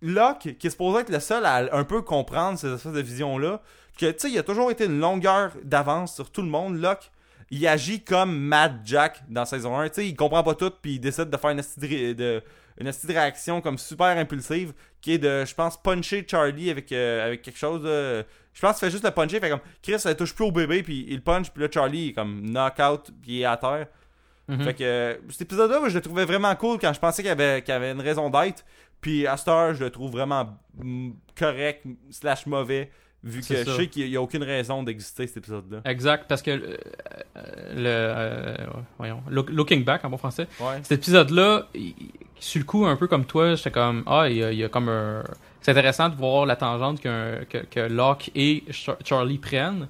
Locke, 0.00 0.56
qui 0.58 0.66
est 0.66 0.70
supposé 0.70 1.00
être 1.00 1.10
le 1.10 1.20
seul 1.20 1.44
à 1.44 1.74
un 1.74 1.84
peu 1.84 2.02
comprendre 2.02 2.58
ces 2.58 2.72
espèces 2.72 2.92
de 2.92 3.00
visions-là, 3.00 3.62
que 3.98 4.10
tu 4.10 4.18
sais, 4.18 4.30
il 4.30 4.38
a 4.38 4.42
toujours 4.42 4.70
été 4.70 4.84
une 4.84 5.00
longueur 5.00 5.52
d'avance 5.64 6.14
sur 6.14 6.30
tout 6.30 6.42
le 6.42 6.48
monde, 6.48 6.80
Locke. 6.80 7.10
Il 7.50 7.66
agit 7.66 8.02
comme 8.02 8.36
Mad 8.36 8.80
Jack 8.84 9.22
dans 9.28 9.44
saison 9.44 9.78
1. 9.78 9.88
Tu 9.88 9.94
sais, 9.94 10.08
il 10.08 10.16
comprend 10.16 10.42
pas 10.42 10.54
tout, 10.54 10.70
puis 10.82 10.94
il 10.94 11.00
décide 11.00 11.30
de 11.30 11.36
faire 11.36 11.50
une 11.50 11.60
esti 11.60 11.80
de, 12.14 12.42
réaction 13.08 13.60
comme 13.60 13.78
super 13.78 14.18
impulsive, 14.18 14.72
qui 15.00 15.12
est 15.12 15.18
de, 15.18 15.44
je 15.44 15.54
pense, 15.54 15.80
puncher 15.80 16.26
Charlie 16.28 16.70
avec, 16.70 16.90
euh, 16.92 17.26
avec 17.26 17.42
quelque 17.42 17.58
chose. 17.58 17.82
là. 17.84 18.24
Je 18.56 18.62
pense 18.62 18.78
qu'il 18.78 18.86
fait 18.86 18.90
juste 18.90 19.04
le 19.04 19.10
puncher, 19.10 19.38
fait 19.38 19.50
comme 19.50 19.60
Chris, 19.82 19.96
elle 20.06 20.16
touche 20.16 20.34
plus 20.34 20.46
au 20.46 20.50
bébé, 20.50 20.82
puis 20.82 21.04
il 21.10 21.20
punch, 21.20 21.50
puis 21.50 21.62
là, 21.62 21.68
Charlie 21.70 22.08
est 22.08 22.12
comme 22.14 22.40
knock-out, 22.50 23.10
puis 23.20 23.32
il 23.32 23.40
est 23.42 23.44
à 23.44 23.58
terre. 23.58 23.86
Mhm. 24.48 24.62
Fait 24.64 24.72
que 24.74 25.20
cet 25.28 25.42
épisode-là, 25.42 25.78
moi, 25.80 25.90
je 25.90 25.94
le 25.96 26.00
trouvais 26.00 26.24
vraiment 26.24 26.54
cool 26.56 26.78
quand 26.80 26.92
je 26.94 26.98
pensais 27.00 27.20
qu'il 27.22 27.28
y 27.28 27.32
avait, 27.32 27.62
avait 27.70 27.90
une 27.92 28.00
raison 28.00 28.30
d'être. 28.30 28.64
Puis 29.02 29.26
à 29.26 29.36
cette 29.36 29.48
heure, 29.48 29.74
je 29.74 29.84
le 29.84 29.90
trouve 29.90 30.10
vraiment 30.12 30.56
correct, 31.38 31.84
slash 32.10 32.46
mauvais, 32.46 32.90
vu 33.22 33.40
que 33.42 33.46
je 33.56 33.64
ça. 33.64 33.76
sais 33.76 33.88
qu'il 33.88 34.08
n'y 34.08 34.16
a 34.16 34.22
aucune 34.22 34.42
raison 34.42 34.82
d'exister 34.82 35.26
cet 35.26 35.38
épisode-là. 35.38 35.80
Exact, 35.84 36.24
parce 36.28 36.40
que 36.42 36.50
euh, 36.52 36.76
euh, 37.36 37.74
le 37.74 37.86
euh, 37.88 38.56
voyons, 38.98 39.22
look- 39.28 39.50
looking 39.50 39.84
back 39.84 40.04
en 40.04 40.10
bon 40.10 40.16
français, 40.16 40.46
Ouais. 40.60 40.78
cet 40.82 40.92
épisode-là, 41.00 41.66
il- 41.74 41.88
il- 41.98 42.10
sur 42.38 42.60
le 42.60 42.64
coup, 42.64 42.86
un 42.86 42.96
peu 42.96 43.06
comme 43.06 43.24
toi, 43.26 43.54
j'étais 43.54 43.70
comme 43.70 44.02
ah, 44.06 44.28
il 44.28 44.36
y 44.36 44.44
a, 44.44 44.52
il 44.52 44.58
y 44.58 44.64
a 44.64 44.68
comme 44.68 44.88
un, 44.88 45.24
c'est 45.66 45.72
intéressant 45.72 46.08
de 46.08 46.14
voir 46.14 46.46
la 46.46 46.54
tangente 46.54 47.00
que, 47.00 47.42
que 47.44 47.80
Locke 47.80 48.30
et 48.36 48.62
Char- 48.70 48.98
Charlie 49.04 49.38
prennent. 49.38 49.88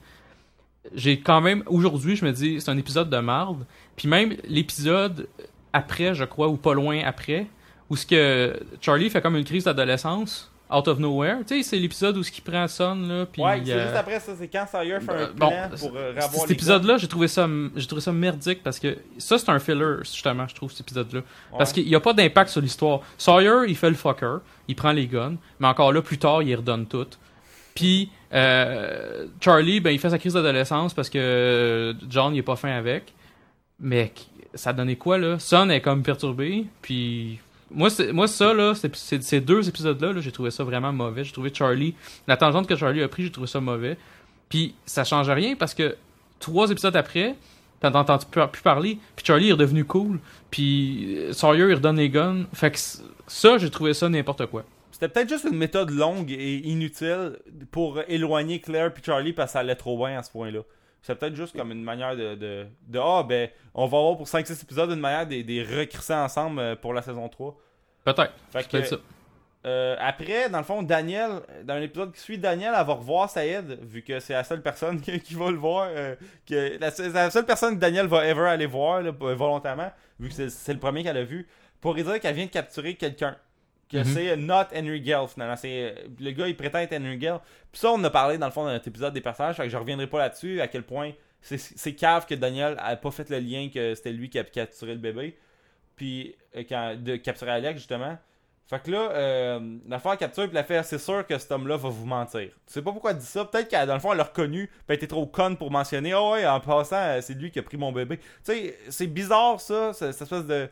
J'ai 0.94 1.20
quand 1.20 1.42
même 1.42 1.62
aujourd'hui, 1.66 2.16
je 2.16 2.24
me 2.24 2.32
dis, 2.32 2.62
c'est 2.62 2.70
un 2.70 2.78
épisode 2.78 3.10
de 3.10 3.18
marde. 3.18 3.66
Puis 3.94 4.08
même 4.08 4.38
l'épisode 4.44 5.28
après, 5.74 6.14
je 6.14 6.24
crois, 6.24 6.48
ou 6.48 6.56
pas 6.56 6.72
loin 6.72 7.02
après, 7.04 7.46
où 7.90 7.96
ce 7.96 8.06
que 8.06 8.58
Charlie 8.80 9.10
fait 9.10 9.20
comme 9.20 9.36
une 9.36 9.44
crise 9.44 9.64
d'adolescence. 9.64 10.50
Out 10.68 10.88
of 10.88 10.98
nowhere, 10.98 11.36
tu 11.46 11.56
sais, 11.58 11.62
c'est 11.62 11.76
l'épisode 11.76 12.16
où 12.16 12.24
ce 12.24 12.30
qui 12.32 12.40
prend 12.40 12.66
Son 12.66 12.96
là, 12.96 13.24
puis 13.26 13.40
ouais, 13.40 13.62
c'est 13.64 13.72
euh, 13.72 13.84
juste 13.84 13.96
après 13.96 14.18
ça, 14.18 14.32
c'est 14.36 14.48
quand 14.48 14.66
Sawyer 14.66 14.98
fait 14.98 15.12
un 15.12 15.14
euh, 15.14 15.26
plan 15.28 15.48
bon, 15.70 15.76
pour 15.78 15.92
euh, 15.96 16.12
cet 16.20 16.50
épisode-là, 16.50 16.98
j'ai 16.98 17.06
trouvé 17.06 17.28
ça, 17.28 17.48
j'ai 17.76 17.86
trouvé 17.86 18.00
ça 18.02 18.10
merdique 18.10 18.64
parce 18.64 18.80
que 18.80 18.98
ça 19.18 19.38
c'est 19.38 19.48
un 19.48 19.60
filler 19.60 19.98
justement, 20.02 20.48
je 20.48 20.56
trouve 20.56 20.72
cet 20.72 20.80
épisode-là, 20.80 21.20
parce 21.56 21.72
qu'il 21.72 21.86
n'y 21.86 21.94
a 21.94 22.00
pas 22.00 22.12
d'impact 22.14 22.50
sur 22.50 22.60
l'histoire. 22.60 23.00
Sawyer, 23.16 23.68
il 23.68 23.76
fait 23.76 23.90
le 23.90 23.94
fucker, 23.94 24.38
il 24.66 24.74
prend 24.74 24.90
les 24.90 25.06
guns, 25.06 25.36
mais 25.60 25.68
encore 25.68 25.92
là 25.92 26.02
plus 26.02 26.18
tard, 26.18 26.42
il 26.42 26.56
redonne 26.56 26.86
toutes. 26.86 27.16
Puis 27.76 28.10
euh, 28.32 29.26
Charlie, 29.40 29.78
ben 29.78 29.90
il 29.90 30.00
fait 30.00 30.10
sa 30.10 30.18
crise 30.18 30.32
d'adolescence 30.34 30.94
parce 30.94 31.10
que 31.10 31.94
John 32.08 32.34
il 32.34 32.38
est 32.38 32.42
pas 32.42 32.56
fin 32.56 32.70
avec. 32.70 33.12
Mais 33.78 34.10
qui- 34.12 34.28
ça 34.54 34.72
donnait 34.72 34.96
quoi 34.96 35.18
là? 35.18 35.38
Son 35.38 35.68
est 35.70 35.80
comme 35.82 36.02
perturbé, 36.02 36.64
puis 36.82 37.38
moi, 37.70 37.88
moi 38.12 38.28
ça 38.28 38.54
là, 38.54 38.74
c'est- 38.74 39.22
ces 39.22 39.40
deux 39.40 39.68
épisodes-là, 39.68 40.12
là, 40.12 40.20
j'ai 40.20 40.32
trouvé 40.32 40.50
ça 40.50 40.64
vraiment 40.64 40.92
mauvais. 40.92 41.24
J'ai 41.24 41.32
trouvé 41.32 41.52
Charlie, 41.52 41.94
la 42.26 42.36
tangente 42.36 42.66
que 42.68 42.76
Charlie 42.76 43.02
a 43.02 43.08
pris, 43.08 43.24
j'ai 43.24 43.30
trouvé 43.32 43.46
ça 43.46 43.60
mauvais. 43.60 43.96
Puis 44.48 44.74
ça 44.86 45.04
change 45.04 45.28
rien 45.28 45.56
parce 45.56 45.74
que 45.74 45.96
trois 46.38 46.70
épisodes 46.70 46.94
après, 46.96 47.34
t'en 47.80 47.92
entends 47.94 48.18
plus, 48.18 48.62
parler? 48.62 48.98
Puis 49.16 49.24
Charlie 49.26 49.48
est 49.48 49.52
redevenu 49.52 49.84
cool. 49.84 50.20
Puis 50.50 51.16
euh, 51.18 51.32
Sawyer 51.32 51.68
il 51.68 51.74
redonne 51.74 51.96
les 51.96 52.08
guns. 52.10 52.44
Fait 52.52 52.70
que 52.70 52.78
c- 52.78 53.00
ça, 53.26 53.58
j'ai 53.58 53.70
trouvé 53.70 53.92
ça 53.94 54.08
n'importe 54.08 54.46
quoi. 54.46 54.64
C'était 54.92 55.08
peut-être 55.08 55.28
juste 55.28 55.44
une 55.44 55.58
méthode 55.58 55.90
longue 55.90 56.30
et 56.30 56.56
inutile 56.68 57.38
pour 57.70 58.00
éloigner 58.08 58.60
Claire 58.60 58.94
puis 58.94 59.02
Charlie 59.04 59.32
parce 59.34 59.50
que 59.50 59.52
ça 59.54 59.58
allait 59.58 59.74
trop 59.74 59.98
bien 59.98 60.18
à 60.18 60.22
ce 60.22 60.30
point-là. 60.30 60.60
C'est 61.06 61.14
peut-être 61.14 61.36
juste 61.36 61.56
comme 61.56 61.70
une 61.70 61.84
manière 61.84 62.16
de, 62.16 62.34
de, 62.34 62.66
de 62.88 62.98
ah 62.98 63.22
ben 63.22 63.48
on 63.74 63.86
va 63.86 63.98
avoir 63.98 64.16
pour 64.16 64.26
5-6 64.26 64.60
épisodes 64.64 64.90
une 64.90 64.98
manière 64.98 65.24
de 65.24 65.36
les 65.36 65.62
recrisser 65.62 66.14
ensemble 66.14 66.58
euh, 66.58 66.74
pour 66.74 66.92
la 66.92 67.00
saison 67.00 67.28
3. 67.28 67.56
Peut-être. 68.04 68.32
Fait 68.50 68.62
C'est 68.62 68.68
peut-être 68.68 68.82
que, 68.82 68.88
ça. 68.88 68.96
euh, 69.66 69.96
après, 70.00 70.48
dans 70.50 70.58
le 70.58 70.64
fond, 70.64 70.82
Daniel, 70.82 71.42
dans 71.62 71.74
un 71.74 71.82
épisode 71.82 72.12
qui 72.12 72.20
suit, 72.20 72.38
Daniel, 72.38 72.74
elle 72.76 72.84
va 72.86 72.94
revoir 72.94 73.30
Saïd, 73.30 73.78
vu 73.82 74.02
que 74.02 74.18
c'est 74.18 74.32
la 74.32 74.42
seule 74.42 74.62
personne 74.62 75.00
qui, 75.02 75.20
qui 75.20 75.34
va 75.34 75.50
le 75.52 75.56
voir. 75.58 75.88
euh, 75.90 76.16
que, 76.44 76.76
la, 76.80 76.90
c'est 76.90 77.08
la 77.10 77.30
seule 77.30 77.46
personne 77.46 77.76
que 77.76 77.80
Daniel 77.80 78.06
va 78.08 78.26
ever 78.26 78.48
aller 78.48 78.66
voir, 78.66 79.00
là, 79.02 79.12
volontairement, 79.12 79.92
vu 80.18 80.28
que 80.28 80.34
c'est, 80.34 80.50
c'est 80.50 80.72
le 80.72 80.80
premier 80.80 81.04
qu'elle 81.04 81.16
a 81.18 81.24
vu, 81.24 81.46
pour 81.80 81.94
lui 81.94 82.02
dire 82.02 82.18
qu'elle 82.18 82.34
vient 82.34 82.46
de 82.46 82.50
capturer 82.50 82.94
quelqu'un. 82.96 83.36
Que 83.90 83.98
Mhm. 83.98 84.04
c'est 84.04 84.36
not 84.36 84.64
Henry 84.74 85.00
Gale, 85.00 85.28
finalement. 85.28 85.54
C'est, 85.56 85.94
le 86.18 86.30
gars, 86.32 86.48
il 86.48 86.56
prétend 86.56 86.78
être 86.80 86.92
Henry 86.92 87.18
Gale. 87.18 87.38
Puis 87.70 87.80
ça, 87.80 87.90
on 87.92 88.02
a 88.02 88.10
parlé, 88.10 88.36
dans 88.36 88.46
le 88.46 88.52
fond, 88.52 88.64
dans 88.64 88.72
notre 88.72 88.88
épisode 88.88 89.14
des 89.14 89.20
personnages, 89.20 89.56
fait 89.56 89.62
que 89.64 89.68
je 89.68 89.76
reviendrai 89.76 90.06
pas 90.08 90.18
là-dessus, 90.18 90.60
à 90.60 90.66
quel 90.68 90.82
point 90.82 91.12
c'est, 91.40 91.92
cave 91.94 92.26
que 92.26 92.34
Daniel 92.34 92.76
a 92.80 92.96
pas 92.96 93.10
fait 93.12 93.30
le 93.30 93.38
lien 93.38 93.68
que 93.72 93.94
c'était 93.94 94.10
lui 94.10 94.28
qui 94.28 94.38
a 94.40 94.44
capturé 94.44 94.92
le 94.92 94.98
bébé. 94.98 95.36
Puis, 95.94 96.34
euh, 96.56 96.64
quand, 96.68 96.96
de 97.00 97.16
capturer 97.16 97.52
Alex, 97.52 97.78
justement. 97.78 98.18
Fait 98.68 98.82
que 98.82 98.90
là, 98.90 99.10
euh, 99.12 99.76
l'affaire 99.88 100.16
capture, 100.16 100.46
puis 100.46 100.54
la 100.54 100.64
fait, 100.64 100.82
c'est 100.82 100.98
sûr 100.98 101.24
que 101.24 101.38
cet 101.38 101.52
homme-là 101.52 101.76
va 101.76 101.88
vous 101.88 102.04
mentir. 102.04 102.48
Tu 102.48 102.52
sais 102.66 102.82
pas 102.82 102.90
pourquoi 102.90 103.12
elle 103.12 103.18
dit 103.18 103.24
ça. 103.24 103.44
Peut-être 103.44 103.68
qu'elle, 103.68 103.86
dans 103.86 103.94
le 103.94 104.00
fond, 104.00 104.10
elle 104.10 104.18
l'a 104.18 104.24
reconnu, 104.24 104.66
puis 104.66 104.74
elle 104.88 104.96
était 104.96 105.06
trop 105.06 105.24
conne 105.26 105.56
pour 105.56 105.70
mentionner, 105.70 106.12
oh 106.14 106.32
ouais, 106.32 106.44
en 106.44 106.58
passant, 106.58 106.96
euh, 106.96 107.20
c'est 107.20 107.34
lui 107.34 107.52
qui 107.52 107.60
a 107.60 107.62
pris 107.62 107.76
mon 107.76 107.92
bébé. 107.92 108.18
Tu 108.18 108.24
sais, 108.42 108.78
c'est 108.88 109.06
bizarre 109.06 109.60
ça, 109.60 109.92
ce- 109.92 110.10
cette 110.10 110.22
espèce 110.22 110.46
de, 110.46 110.68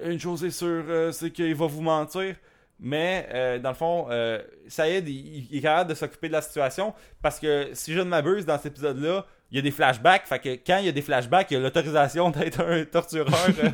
une 0.00 0.18
chose 0.20 0.44
est 0.44 0.50
sûre, 0.50 0.84
euh, 0.88 1.12
c'est 1.12 1.30
qu'il 1.30 1.54
va 1.54 1.66
vous 1.66 1.82
mentir. 1.82 2.36
Mais 2.84 3.28
euh, 3.32 3.58
dans 3.60 3.68
le 3.68 3.76
fond, 3.76 4.06
euh, 4.10 4.42
Saïd, 4.66 5.08
il, 5.08 5.46
il 5.52 5.58
est 5.58 5.60
capable 5.60 5.90
de 5.90 5.94
s'occuper 5.94 6.26
de 6.26 6.32
la 6.32 6.42
situation 6.42 6.92
parce 7.20 7.38
que 7.38 7.68
si 7.74 7.92
je 7.92 8.00
ne 8.00 8.04
m'abuse, 8.04 8.44
dans 8.44 8.56
cet 8.56 8.72
épisode-là, 8.72 9.24
il 9.52 9.56
y 9.56 9.58
a 9.58 9.62
des 9.62 9.70
flashbacks. 9.70 10.26
Fait 10.26 10.40
que 10.40 10.48
quand 10.66 10.78
il 10.78 10.86
y 10.86 10.88
a 10.88 10.92
des 10.92 11.02
flashbacks, 11.02 11.48
il 11.50 11.54
y 11.54 11.56
a 11.58 11.60
l'autorisation 11.60 12.30
d'être 12.32 12.60
un 12.60 12.84
tortureur. 12.84 13.28
euh. 13.62 13.70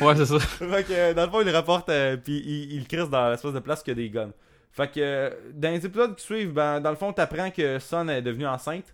Ouais, 0.04 0.16
c'est 0.16 0.26
ça. 0.26 0.38
fait 0.40 0.84
que 0.84 1.12
dans 1.12 1.24
le 1.26 1.30
fond, 1.30 1.40
il 1.42 1.50
rapporte, 1.50 1.86
puis 2.24 2.42
il, 2.44 2.72
il 2.72 2.88
crisse 2.88 3.08
dans 3.10 3.30
l'espèce 3.30 3.52
de 3.52 3.60
place 3.60 3.82
qu'il 3.82 3.92
y 3.92 4.00
a 4.00 4.02
des 4.02 4.10
guns. 4.10 4.32
Fait 4.72 4.90
que 4.90 5.32
dans 5.52 5.70
les 5.70 5.86
épisodes 5.86 6.16
qui 6.16 6.24
suivent, 6.24 6.52
ben, 6.52 6.80
dans 6.80 6.90
le 6.90 6.96
fond, 6.96 7.12
t'apprends 7.12 7.50
que 7.52 7.78
Son 7.78 8.08
est 8.08 8.22
devenue 8.22 8.46
enceinte. 8.48 8.92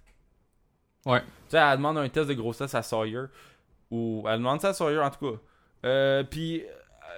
Ouais. 1.06 1.20
Tu 1.20 1.26
sais, 1.52 1.56
elle 1.56 1.76
demande 1.78 1.96
un 1.96 2.08
test 2.10 2.28
de 2.28 2.34
grossesse 2.34 2.74
à 2.74 2.82
Sawyer. 2.82 3.22
Ou 3.90 4.24
elle 4.28 4.36
demande 4.38 4.60
ça 4.60 4.68
à 4.68 4.72
Sawyer 4.74 4.98
en 4.98 5.08
tout 5.10 5.32
cas. 5.32 5.38
Euh, 5.84 6.22
puis 6.22 6.60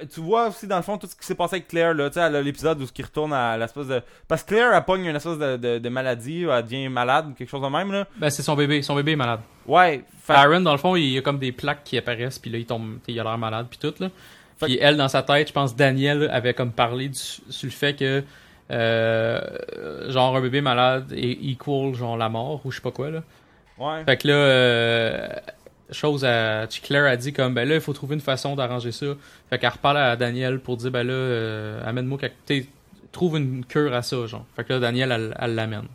euh, 0.01 0.05
tu 0.13 0.21
vois 0.21 0.49
aussi 0.49 0.67
dans 0.69 0.77
le 0.77 0.83
fond 0.83 0.97
tout 0.99 1.07
ce 1.09 1.17
qui 1.17 1.27
s'est 1.27 1.35
passé 1.35 1.57
avec 1.57 1.69
Claire 1.69 1.95
là, 1.95 2.09
tu 2.11 2.15
sais, 2.21 2.43
l'épisode 2.43 2.81
où 2.81 2.87
il 2.97 3.05
retourne 3.05 3.33
à 3.33 3.57
l'espèce 3.59 3.89
de 3.89 4.01
parce 4.29 4.43
que 4.45 4.49
Claire 4.51 4.73
elle 4.73 4.85
pogne 4.85 5.05
une 5.07 5.17
espèce 5.17 5.37
de, 5.39 5.57
de, 5.57 5.79
de 5.79 5.89
maladie, 5.89 6.45
elle 6.45 6.63
devient 6.63 6.89
malade 6.89 7.35
quelque 7.37 7.49
chose 7.51 7.63
de 7.63 7.67
même 7.69 7.91
là. 7.91 8.07
Ben, 8.17 8.31
c'est 8.31 8.43
son 8.43 8.55
bébé. 8.55 8.81
Son 8.83 8.95
bébé 8.95 9.13
est 9.13 9.17
malade. 9.17 9.41
Ouais, 9.67 10.05
fait- 10.23 10.33
Aaron, 10.35 10.61
dans 10.61 10.73
le 10.73 10.79
fond, 10.79 10.95
il 10.97 11.09
y 11.11 11.19
a 11.19 11.23
comme 11.23 11.39
des 11.39 11.51
plaques 11.53 11.83
qui 11.85 11.99
apparaissent, 11.99 12.39
puis 12.39 12.51
là, 12.51 12.59
il 12.59 12.67
tombe, 12.67 12.99
il 13.09 13.19
a 13.19 13.25
l'air 13.25 13.39
malade, 13.39 13.67
puis 13.69 13.79
tout, 13.79 13.95
là. 14.01 14.11
Fait 14.59 14.67
Puis 14.67 14.79
elle, 14.81 14.97
dans 14.97 15.09
sa 15.09 15.23
tête, 15.23 15.49
je 15.49 15.53
pense, 15.53 15.75
Daniel 15.75 16.29
avait 16.33 16.55
comme 16.55 16.71
parlé 16.73 17.09
du- 17.09 17.19
sur 17.19 17.43
le 17.67 17.71
fait 17.71 17.95
que, 17.97 18.23
euh, 18.71 19.41
genre, 20.11 20.37
un 20.37 20.41
bébé 20.41 20.61
malade 20.61 21.13
est 21.13 21.33
equal, 21.51 21.95
genre, 21.95 22.17
la 22.17 22.29
mort, 22.29 22.61
ou 22.65 22.71
je 22.71 22.77
sais 22.77 22.83
pas 22.83 22.91
quoi, 22.93 23.11
là. 23.11 23.23
ouais. 23.79 24.05
Fait 24.05 24.17
que 24.17 24.29
là, 24.29 24.35
euh, 24.35 25.29
chose 25.93 26.25
à 26.25 26.67
Claire 26.83 27.05
a 27.05 27.17
dit 27.17 27.33
comme 27.33 27.55
ben 27.55 27.69
là 27.69 27.77
il 27.77 27.81
faut 27.81 27.93
trouver 27.93 28.15
une 28.15 28.21
façon 28.21 28.57
d'arranger 28.57 28.93
ça. 28.93 29.07
Fait 29.51 29.59
qu'elle 29.59 29.71
reparle 29.71 29.99
à 29.99 30.17
Daniel 30.17 30.61
pour 30.61 30.77
dire 30.77 30.91
ben 30.91 31.07
là 31.07 31.13
euh, 31.13 31.83
amène-moi 31.85 32.19
quelque 32.19 32.67
trouve 33.13 33.37
une 33.37 33.65
cure 33.65 33.95
à 33.95 34.03
ça 34.03 34.27
genre. 34.27 34.47
Fait 34.57 34.65
que 34.65 34.73
là 34.73 34.81
Daniel 34.81 35.35
elle 35.39 35.55
l'amène. 35.55 35.89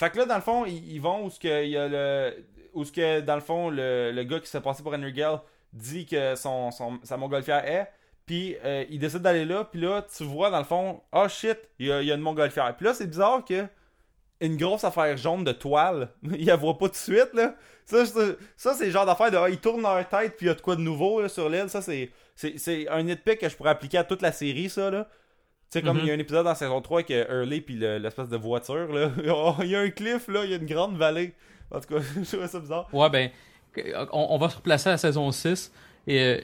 Fait 0.00 0.08
que 0.08 0.16
là, 0.16 0.24
dans 0.24 0.36
le 0.36 0.40
fond, 0.40 0.64
ils, 0.64 0.94
ils 0.94 1.00
vont 1.00 1.26
où 1.26 1.30
ce 1.30 1.38
que 1.38 1.62
il 1.62 1.72
y 1.72 1.76
a 1.76 1.86
le. 1.86 2.34
Où 2.72 2.84
ce 2.84 2.92
que, 2.92 3.20
dans 3.20 3.34
le 3.34 3.42
fond, 3.42 3.68
le, 3.68 4.12
le 4.12 4.24
gars 4.24 4.40
qui 4.40 4.46
s'est 4.46 4.62
passé 4.62 4.82
pour 4.82 4.94
Henry 4.94 5.12
Gale 5.12 5.40
dit 5.74 6.06
que 6.06 6.36
son, 6.36 6.70
son, 6.70 7.00
sa 7.02 7.18
montgolfière 7.18 7.64
est. 7.66 7.92
Puis 8.24 8.56
euh, 8.64 8.84
il 8.88 8.98
décide 8.98 9.20
d'aller 9.20 9.44
là. 9.44 9.64
Puis 9.64 9.78
là, 9.78 10.02
tu 10.16 10.24
vois, 10.24 10.50
dans 10.50 10.58
le 10.58 10.64
fond, 10.64 11.02
oh 11.12 11.28
shit, 11.28 11.58
il 11.78 11.88
y 11.88 11.92
a, 11.92 12.00
il 12.00 12.08
y 12.08 12.12
a 12.12 12.14
une 12.14 12.22
montgolfière. 12.22 12.74
Puis 12.76 12.86
là, 12.86 12.94
c'est 12.94 13.06
bizarre 13.06 13.44
que. 13.44 13.66
Une 14.40 14.56
grosse 14.56 14.84
affaire 14.84 15.18
jaune 15.18 15.44
de 15.44 15.52
toile, 15.52 16.08
il 16.22 16.46
la 16.46 16.56
voit 16.56 16.78
pas 16.78 16.86
tout 16.86 16.92
de 16.92 16.96
suite, 16.96 17.34
là. 17.34 17.54
Ça, 17.90 18.06
c'est- 18.06 18.36
ça 18.56 18.74
c'est 18.74 18.86
le 18.86 18.90
genre 18.90 19.04
d'affaire 19.06 19.30
de. 19.30 19.36
ah, 19.36 19.48
ils 19.50 19.58
tournent 19.58 19.82
leur 19.82 20.08
tête, 20.08 20.36
puis 20.36 20.46
il 20.46 20.48
y 20.48 20.52
a 20.52 20.54
de 20.54 20.60
quoi 20.60 20.76
de 20.76 20.80
nouveau 20.80 21.20
là, 21.20 21.28
sur 21.28 21.48
l'île. 21.48 21.68
Ça, 21.68 21.82
c'est. 21.82 22.10
C'est 22.36 22.56
c'est 22.58 22.88
un 22.88 23.02
nitpick 23.02 23.38
que 23.40 23.48
je 23.48 23.56
pourrais 23.56 23.70
appliquer 23.70 23.98
à 23.98 24.04
toute 24.04 24.22
la 24.22 24.32
série, 24.32 24.68
ça, 24.70 24.90
là. 24.90 25.08
Tu 25.70 25.78
sais, 25.78 25.82
comme 25.84 25.98
Mhm. 25.98 26.02
il 26.04 26.08
y 26.08 26.10
a 26.10 26.14
un 26.14 26.18
épisode 26.18 26.44
dans 26.44 26.54
saison 26.54 26.80
3 26.80 27.00
avec 27.00 27.10
euh, 27.10 27.42
Hurley 27.42 27.60
puis 27.60 27.74
le- 27.74 27.98
l'espèce 27.98 28.28
de 28.28 28.36
voiture, 28.36 28.92
là. 28.92 29.10
Oh, 29.28 29.54
il 29.60 29.66
y 29.68 29.76
a 29.76 29.80
un 29.80 29.90
cliff, 29.90 30.26
là, 30.28 30.44
il 30.44 30.50
y 30.50 30.54
a 30.54 30.56
une 30.56 30.66
grande 30.66 30.96
vallée. 30.96 31.32
En 31.70 31.80
tout 31.80 31.94
cas, 31.94 32.00
je 32.22 32.28
trouvais 32.28 32.48
ça 32.48 32.58
bizarre. 32.60 32.88
Ouais 32.92 33.08
ben 33.10 33.30
on, 34.12 34.26
on 34.30 34.38
va 34.38 34.48
se 34.48 34.56
replacer 34.56 34.88
à 34.88 34.92
la 34.92 34.98
saison 34.98 35.30
6 35.30 35.70
et 36.08 36.18
euh, 36.20 36.40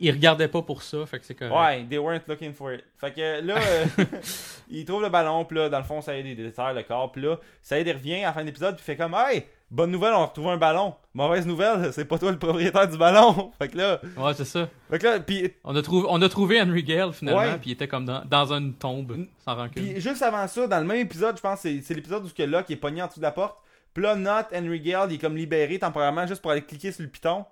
il 0.00 0.10
regardait 0.10 0.48
pas 0.48 0.62
pour 0.62 0.82
ça, 0.82 1.06
fait 1.06 1.20
que 1.20 1.24
c'est 1.26 1.34
correct. 1.34 1.54
Ouais, 1.54 1.86
they 1.88 1.98
weren't 1.98 2.26
looking 2.26 2.52
for 2.52 2.72
it. 2.72 2.82
Fait 2.98 3.12
que 3.12 3.40
là, 3.40 3.56
euh, 3.56 3.84
il 4.70 4.84
trouve 4.84 5.02
le 5.02 5.10
ballon, 5.10 5.44
puis 5.44 5.58
là, 5.58 5.68
dans 5.68 5.78
le 5.78 5.84
fond, 5.84 6.00
ça 6.00 6.16
aide, 6.16 6.26
il 6.26 6.34
déterre 6.36 6.72
le 6.74 6.82
corps, 6.82 7.12
puis 7.12 7.22
là, 7.22 7.38
ça 7.62 7.78
aide, 7.78 7.86
il 7.86 7.92
revient 7.92 8.24
à 8.24 8.28
la 8.28 8.32
fin 8.32 8.40
de 8.40 8.46
l'épisode, 8.46 8.74
puis 8.74 8.84
fait 8.84 8.96
comme, 8.96 9.14
hey, 9.14 9.44
bonne 9.74 9.90
nouvelle, 9.90 10.14
on 10.14 10.22
a 10.22 10.26
retrouvé 10.26 10.50
un 10.50 10.56
ballon. 10.56 10.94
Mauvaise 11.14 11.46
nouvelle, 11.46 11.92
c'est 11.92 12.04
pas 12.04 12.18
toi 12.18 12.30
le 12.30 12.38
propriétaire 12.38 12.88
du 12.88 12.96
ballon. 12.96 13.52
fait 13.58 13.68
que 13.68 13.76
là, 13.78 14.00
Ouais, 14.16 14.32
c'est 14.34 14.44
ça. 14.44 14.68
fait 14.90 14.98
que 14.98 15.04
là, 15.04 15.20
puis 15.20 15.52
On 15.64 15.74
a 15.76 15.82
trouvé 15.82 16.06
on 16.08 16.22
a 16.22 16.28
trouvé 16.28 16.60
Henry 16.62 16.82
Gale 16.84 17.12
finalement, 17.12 17.58
puis 17.58 17.70
il 17.70 17.72
était 17.72 17.88
comme 17.88 18.04
dans, 18.04 18.24
dans 18.24 18.52
une 18.52 18.74
tombe 18.74 19.26
sans 19.44 19.54
rancune. 19.56 19.82
Puis 19.82 20.00
juste 20.00 20.22
avant 20.22 20.46
ça, 20.46 20.66
dans 20.66 20.78
le 20.78 20.86
même 20.86 20.98
épisode, 21.00 21.36
je 21.36 21.42
pense 21.42 21.60
c'est 21.60 21.80
c'est 21.82 21.94
l'épisode 21.94 22.24
où 22.24 22.28
que 22.28 22.42
Locke 22.42 22.70
est 22.70 22.76
pogné 22.76 23.02
en 23.02 23.06
dessous 23.08 23.20
de 23.20 23.24
la 23.24 23.32
porte. 23.32 23.58
Puis 23.92 24.02
là, 24.02 24.16
Not, 24.16 24.48
Henry 24.56 24.80
Gale, 24.80 25.10
il 25.12 25.14
est 25.16 25.18
comme 25.18 25.36
libéré 25.36 25.78
temporairement 25.78 26.26
juste 26.26 26.42
pour 26.42 26.50
aller 26.50 26.62
cliquer 26.62 26.90
sur 26.90 27.02
le 27.02 27.08
piton. 27.08 27.44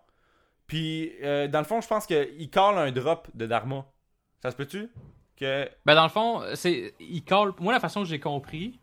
Puis 0.66 1.12
euh, 1.22 1.46
dans 1.48 1.58
le 1.60 1.64
fond, 1.64 1.80
je 1.80 1.86
pense 1.88 2.06
qu'il 2.06 2.50
colle 2.50 2.78
un 2.78 2.90
drop 2.90 3.28
de 3.34 3.46
Dharma. 3.46 3.84
Ça 4.42 4.50
se 4.50 4.56
peut-tu? 4.56 4.88
Que. 5.36 5.68
Ben 5.86 5.94
dans 5.94 6.02
le 6.04 6.08
fond, 6.08 6.42
c'est 6.54 6.94
il 6.98 7.22
call 7.24 7.52
moi 7.60 7.72
la 7.72 7.80
façon 7.80 8.02
que 8.02 8.08
j'ai 8.08 8.20
compris, 8.20 8.78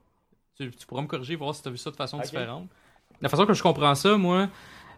tu, 0.58 0.72
tu 0.72 0.86
pourras 0.86 1.02
me 1.02 1.08
corriger 1.08 1.36
voir 1.36 1.54
si 1.56 1.62
tu 1.62 1.68
as 1.68 1.72
vu 1.72 1.78
ça 1.78 1.90
de 1.92 1.96
façon 1.96 2.18
différente. 2.20 2.70
La 3.22 3.30
façon 3.30 3.46
que 3.46 3.54
je 3.54 3.62
comprends 3.64 3.96
ça, 3.96 4.18
moi, 4.18 4.48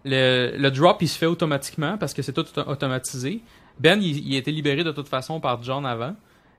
le, 0.06 0.56
le 0.58 0.72
drop 0.72 1.02
il 1.02 1.08
se 1.08 1.18
fait 1.18 1.26
automatiquement 1.26 1.98
parce 1.98 2.14
que 2.14 2.22
c'est 2.22 2.34
tout 2.34 2.42
auto- 2.42 2.70
automatisé. 2.70 3.42
Ben 3.80 4.02
il, 4.02 4.28
il 4.28 4.36
a 4.36 4.38
été 4.40 4.52
libéré 4.52 4.84
de 4.84 4.92
toute 4.92 5.08
façon 5.08 5.40
par 5.40 5.62
John 5.64 5.86
avant. 5.86 6.16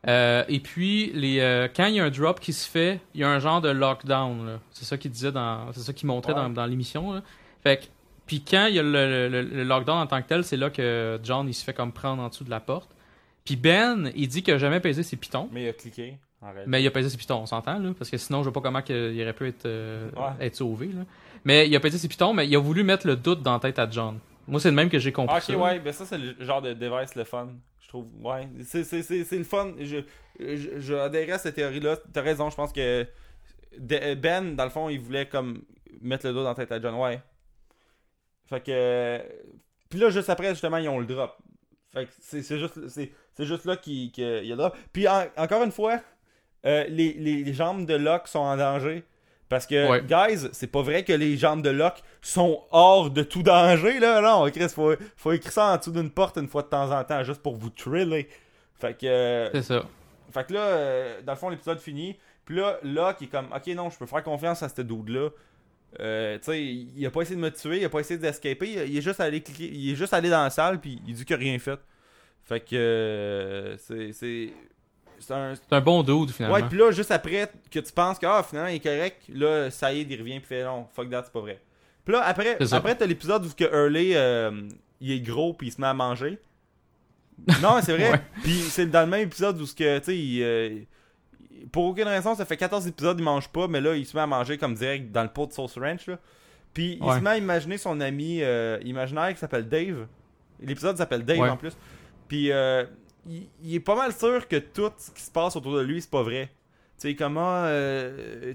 Euh, 0.09 0.43
et 0.49 0.59
puis 0.59 1.13
les 1.15 1.39
euh, 1.41 1.69
quand 1.75 1.87
il 1.87 1.95
y 1.95 2.01
a 2.01 2.05
un 2.05 2.11
drop 2.11 2.41
qui 2.41 2.53
se 2.53 2.69
fait, 2.69 3.01
il 3.15 3.21
y 3.21 3.25
a 3.25 3.29
un 3.31 3.39
genre 3.39 3.61
de 3.61 3.69
lockdown. 3.69 4.59
C'est 4.71 4.85
ça 4.85 4.97
qu'il 4.99 5.11
disait 5.13 5.31
dans 5.33 5.71
c'est 5.73 5.81
ça 5.81 5.93
qu'il 5.93 6.09
montrait 6.09 6.33
Ouais. 6.33 6.41
dans, 6.41 6.51
dans 6.51 6.67
l'émission. 6.67 7.23
Fait 7.63 7.77
que 7.79 7.85
puis 8.27 8.43
quand 8.49 8.67
il 8.67 8.75
y 8.75 8.79
a 8.79 8.83
le, 8.83 9.29
le- 9.29 9.43
le 9.43 9.65
lockdown 9.65 9.99
en 9.99 10.07
tant 10.07 10.21
que 10.23 10.27
tel, 10.29 10.43
c'est 10.45 10.57
là 10.57 10.71
que 10.71 11.21
John 11.23 11.47
il 11.49 11.55
se 11.55 11.65
fait 11.65 11.75
comme 11.75 11.93
prendre 11.93 12.23
en 12.23 12.29
dessous 12.29 12.45
de 12.45 12.51
la 12.51 12.61
porte. 12.61 12.91
Puis 13.45 13.57
Ben, 13.57 14.11
il 14.17 14.29
dit 14.29 14.43
qu'il 14.43 14.55
a 14.55 14.59
jamais 14.59 14.81
pesé 14.81 15.03
ses 15.03 15.17
pitons. 15.17 15.49
Mais 15.53 15.65
il 15.65 15.69
a 15.69 15.73
cliqué. 15.73 16.17
En. 16.41 16.47
Mais 16.67 16.83
il 16.83 16.87
a 16.87 16.91
pesé 16.91 17.09
ses 17.09 17.17
pitons, 17.17 17.39
on 17.39 17.47
s'entend, 17.47 17.79
là, 17.79 17.91
parce 17.97 18.11
que 18.11 18.17
sinon, 18.17 18.39
je 18.41 18.45
vois 18.51 18.53
pas 18.53 18.61
comment 18.61 18.81
il 18.89 19.21
aurait 19.23 19.33
pu 19.33 19.47
être, 19.49 19.67
euh, 19.67 20.09
Ouais. 20.17 20.47
être 20.47 20.57
sauvé. 20.57 20.87
Là. 20.87 21.03
Mais 21.45 21.69
il 21.69 21.75
a 21.77 21.81
pesé 21.81 21.99
ses 21.99 22.09
pitons, 22.09 22.33
mais 22.33 22.47
il 22.47 22.55
a 22.57 22.59
voulu 22.61 22.85
mettre 22.85 23.07
le 23.07 23.17
doute 23.17 23.43
dans 23.43 23.53
la 23.55 23.59
tête 23.61 23.79
à 23.79 23.89
John. 23.91 24.19
Moi, 24.47 24.61
c'est 24.61 24.71
le 24.71 24.75
même 24.77 24.89
que 24.91 24.99
j'ai 24.99 25.13
compris. 25.13 25.35
Ah, 25.37 25.39
ok, 25.39 25.45
ça. 25.45 25.57
ouais, 25.57 25.79
ben 25.81 25.93
ça, 25.93 26.05
c'est 26.07 26.19
le 26.19 26.35
genre 26.41 26.63
de 26.63 26.73
device 26.73 27.15
le 27.15 27.25
fun. 27.25 27.49
Je 27.81 27.89
trouve, 27.89 28.07
ouais. 28.21 28.49
C'est, 28.65 28.85
c'est, 28.85 29.03
c'est, 29.03 29.25
c'est 29.25 29.39
le 29.39 29.45
fun. 29.45 29.73
Je, 29.79 29.99
je, 30.41 30.81
je 30.81 30.95
adhérais 30.95 31.33
à 31.33 31.39
cette 31.39 31.55
théorie-là. 31.57 31.97
T'as 32.13 32.23
raison, 32.23 32.49
je 32.51 32.57
pense 32.57 32.73
que 32.73 33.07
Ben, 33.79 34.55
dans 34.57 34.65
le 34.65 34.71
fond, 34.71 34.89
il 34.89 35.01
voulait 35.01 35.27
comme 35.27 35.63
mettre 36.01 36.27
le 36.27 36.33
dos 36.33 36.43
dans 36.43 36.49
la 36.51 36.55
tête 36.55 36.73
à 36.73 36.81
John. 36.81 36.95
Ouais. 36.95 37.21
Fait 38.49 38.61
que. 38.61 39.21
Puis 39.91 39.99
là, 40.01 40.11
juste 40.11 40.31
après, 40.31 40.49
justement, 40.51 40.79
ils 40.79 40.89
ont 40.89 40.99
le 40.99 41.07
drop. 41.07 41.37
Fait 41.93 42.07
que 42.07 42.11
c'est, 42.21 42.43
c'est 42.43 42.59
juste, 42.59 42.89
c'est, 42.89 43.13
c'est 43.35 43.45
juste 43.45 43.65
là 43.67 43.77
qu'il, 43.77 44.11
qu'il 44.11 44.25
y 44.25 44.53
a 44.53 44.55
le 44.55 44.57
drop. 44.57 44.77
Puis 44.93 45.07
en- 45.07 45.27
encore 45.37 45.63
une 45.63 45.73
fois, 45.73 46.01
euh, 46.65 46.85
les, 46.89 47.13
les, 47.13 47.45
les 47.45 47.53
jambes 47.53 47.85
de 47.87 47.95
Locke 47.95 48.27
sont 48.29 48.39
en 48.39 48.57
danger. 48.57 49.05
Parce 49.53 49.67
que, 49.67 49.87
Ouais. 49.87 50.03
guys, 50.03 50.49
c'est 50.53 50.67
pas 50.67 50.81
vrai 50.81 51.05
que 51.05 51.13
les 51.13 51.37
jambes 51.37 51.61
de 51.61 51.69
Locke 51.69 52.03
sont 52.23 52.63
hors 52.71 53.11
de 53.11 53.23
tout 53.23 53.43
danger, 53.43 53.99
là. 54.01 54.23
Non, 54.23 54.51
Chris, 54.51 54.71
faut, 54.71 54.95
faut 55.15 55.33
écrire 55.33 55.53
ça 55.53 55.67
en 55.67 55.77
dessous 55.77 55.93
d'une 55.93 56.09
porte 56.11 56.39
une 56.39 56.49
fois 56.49 56.63
de 56.63 56.69
temps 56.69 56.91
en 56.91 57.05
temps, 57.05 57.23
juste 57.23 57.43
pour 57.43 57.57
vous 57.57 57.69
triller. 57.69 58.29
Fait 58.81 58.95
que, 58.99 59.05
euh, 59.05 59.51
C'est 59.53 59.61
ça. 59.63 59.85
fait 60.33 60.47
que 60.47 60.55
là, 60.55 60.61
euh, 60.61 61.21
dans 61.21 61.33
le 61.33 61.39
fond, 61.39 61.51
l'épisode 61.51 61.79
finit. 61.81 62.17
Puis 62.47 62.57
là, 62.57 62.79
Locke 62.83 63.21
est 63.21 63.27
comme, 63.27 63.49
ok, 63.55 63.67
non, 63.77 63.91
je 63.91 63.99
peux 63.99 64.07
faire 64.07 64.23
confiance 64.23 64.63
à 64.63 64.71
ce 64.71 64.81
dude-là. 64.81 65.29
Euh, 66.01 66.39
tu 66.39 66.45
sais, 66.45 66.63
il 66.65 67.05
a 67.07 67.11
pas 67.11 67.21
essayé 67.21 67.37
de 67.37 67.43
me 67.43 67.51
tuer, 67.51 67.81
il 67.81 67.85
a 67.85 67.91
pas 67.91 68.01
essayé 68.01 68.19
d'escaper, 68.19 68.67
il, 68.67 68.91
il 68.91 68.97
est 68.97 69.03
juste 69.03 69.21
allé 69.21 69.43
cliquer, 69.43 69.69
il 69.71 69.93
est 69.93 69.97
juste 69.97 70.15
allé 70.15 70.31
dans 70.31 70.43
la 70.45 70.49
salle, 70.49 70.81
puis 70.81 70.99
il 71.07 71.13
dit 71.13 71.27
qu'il 71.27 71.37
a 71.37 71.39
rien 71.39 71.59
fait. 71.59 71.79
Fait 72.45 72.61
que, 72.61 73.77
c'est, 73.79 74.49
c'est, 75.23 75.33
un, 75.71 75.81
bon 75.81 76.03
dude, 76.03 76.31
finalement. 76.31 76.57
Ouais, 76.57 76.63
puis 76.69 76.79
là, 76.79 76.91
juste 76.91 77.11
après 77.11 77.51
que 77.71 77.79
tu 77.79 77.93
penses 77.93 78.19
que 78.19 78.27
ah, 78.27 78.43
finalement 78.43 78.69
il 78.69 78.77
est 78.77 78.81
correct, 78.81 79.23
là, 79.33 79.71
ça 79.71 79.93
y 79.93 80.01
est, 80.01 80.03
il 80.03 80.19
revient 80.19 80.41
puis 80.41 80.49
fait 80.49 80.65
non, 80.65 80.87
fuck 80.93 81.09
that, 81.11 81.23
c'est 81.25 81.33
pas 81.33 81.41
vrai. 81.41 81.61
Puis 82.05 82.13
là, 82.13 82.23
après, 82.25 82.59
après 82.73 82.97
t'as 82.97 83.07
l'épisode 83.07 83.47
où 83.47 83.49
que 83.51 83.65
Hurley, 83.65 84.13
euh, 84.15 84.69
il 85.01 85.13
est 85.13 85.21
gros 85.21 85.55
puis 85.55 85.69
il 85.69 85.71
se 85.71 85.81
met 85.81 85.87
à 85.87 85.95
manger. 85.95 86.39
Non, 87.61 87.81
c'est 87.83 87.97
vrai. 87.97 88.11
Ouais. 88.13 88.21
Puis 88.43 88.61
c'est 88.61 88.87
dans 88.87 89.03
le 89.03 89.07
même 89.07 89.23
épisode 89.23 89.61
où 89.61 89.67
ce 89.67 89.75
que, 89.75 89.99
tu 89.99 90.05
sais, 90.05 90.19
il, 90.19 90.43
euh, 90.43 90.79
pour 91.71 91.85
aucune 91.85 92.09
raison, 92.09 92.35
ça 92.35 92.45
fait 92.45 92.57
14 92.57 92.87
épisodes, 92.87 93.19
il 93.19 93.25
mange 93.25 93.49
pas, 93.49 93.69
mais 93.69 93.81
là, 93.81 93.95
il 93.95 94.07
se 94.07 94.17
met 94.17 94.23
à 94.23 94.27
manger 94.27 94.59
comme 94.59 94.75
direct 94.75 95.13
dans 95.13 95.23
le 95.23 95.29
pot 95.29 95.47
de 95.47 95.53
sauce 95.53 95.79
ranch, 95.79 96.07
là. 96.07 96.19
Puis 96.75 96.99
il 97.03 97.13
se 97.13 97.21
met 97.21 97.31
à 97.31 97.37
imaginer 97.37 97.77
son 97.77 98.01
ami 98.01 98.39
euh, 98.41 98.79
imaginaire 98.83 99.33
qui 99.35 99.39
s'appelle 99.39 99.69
Dave. 99.69 100.07
L'épisode 100.61 100.97
s'appelle 100.97 101.25
Dave 101.25 101.39
Ouais. 101.39 101.51
en 101.51 101.57
plus. 101.57 101.77
Puis 102.29 102.51
euh, 102.51 102.85
il, 103.27 103.49
il 103.63 103.75
est 103.75 103.81
pas 103.81 103.95
mal 103.97 104.13
sûr 104.13 104.47
que 104.49 104.57
tout 104.57 104.91
ce 104.99 105.11
qui 105.11 105.23
se 105.23 105.31
passe 105.31 105.57
autour 105.57 105.77
de 105.77 105.83
lui, 105.83 106.01
c'est 106.01 106.11
pas 106.11 106.23
vrai. 106.23 106.51
Tu 107.01 107.09
sais, 107.09 107.15
comment. 107.15 107.63
euh, 107.67 108.55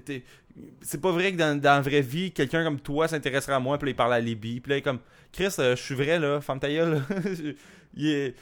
c'est 0.80 1.00
pas 1.00 1.12
vrai 1.12 1.32
que 1.32 1.36
dans, 1.36 1.58
dans 1.60 1.74
la 1.76 1.80
vraie 1.80 2.00
vie, 2.00 2.32
quelqu'un 2.32 2.64
comme 2.64 2.80
toi 2.80 3.06
s'intéresserait 3.08 3.52
à 3.54 3.60
moi, 3.60 3.78
puis 3.78 3.86
là, 3.86 3.90
il 3.92 3.96
parle 3.96 4.14
à 4.14 4.20
Libby. 4.20 4.60
Puis 4.60 4.70
là, 4.70 4.76
il 4.76 4.78
est 4.80 4.82
comme 4.82 4.98
Chris, 5.32 5.54
euh, 5.58 5.76
je 5.76 5.82
suis 5.82 5.94
vrai, 5.94 6.18
là, 6.18 6.40
femme 6.40 6.58
ta 6.58 6.68
gueule. 6.68 7.02
Il 7.94 8.06
est- 8.08 8.34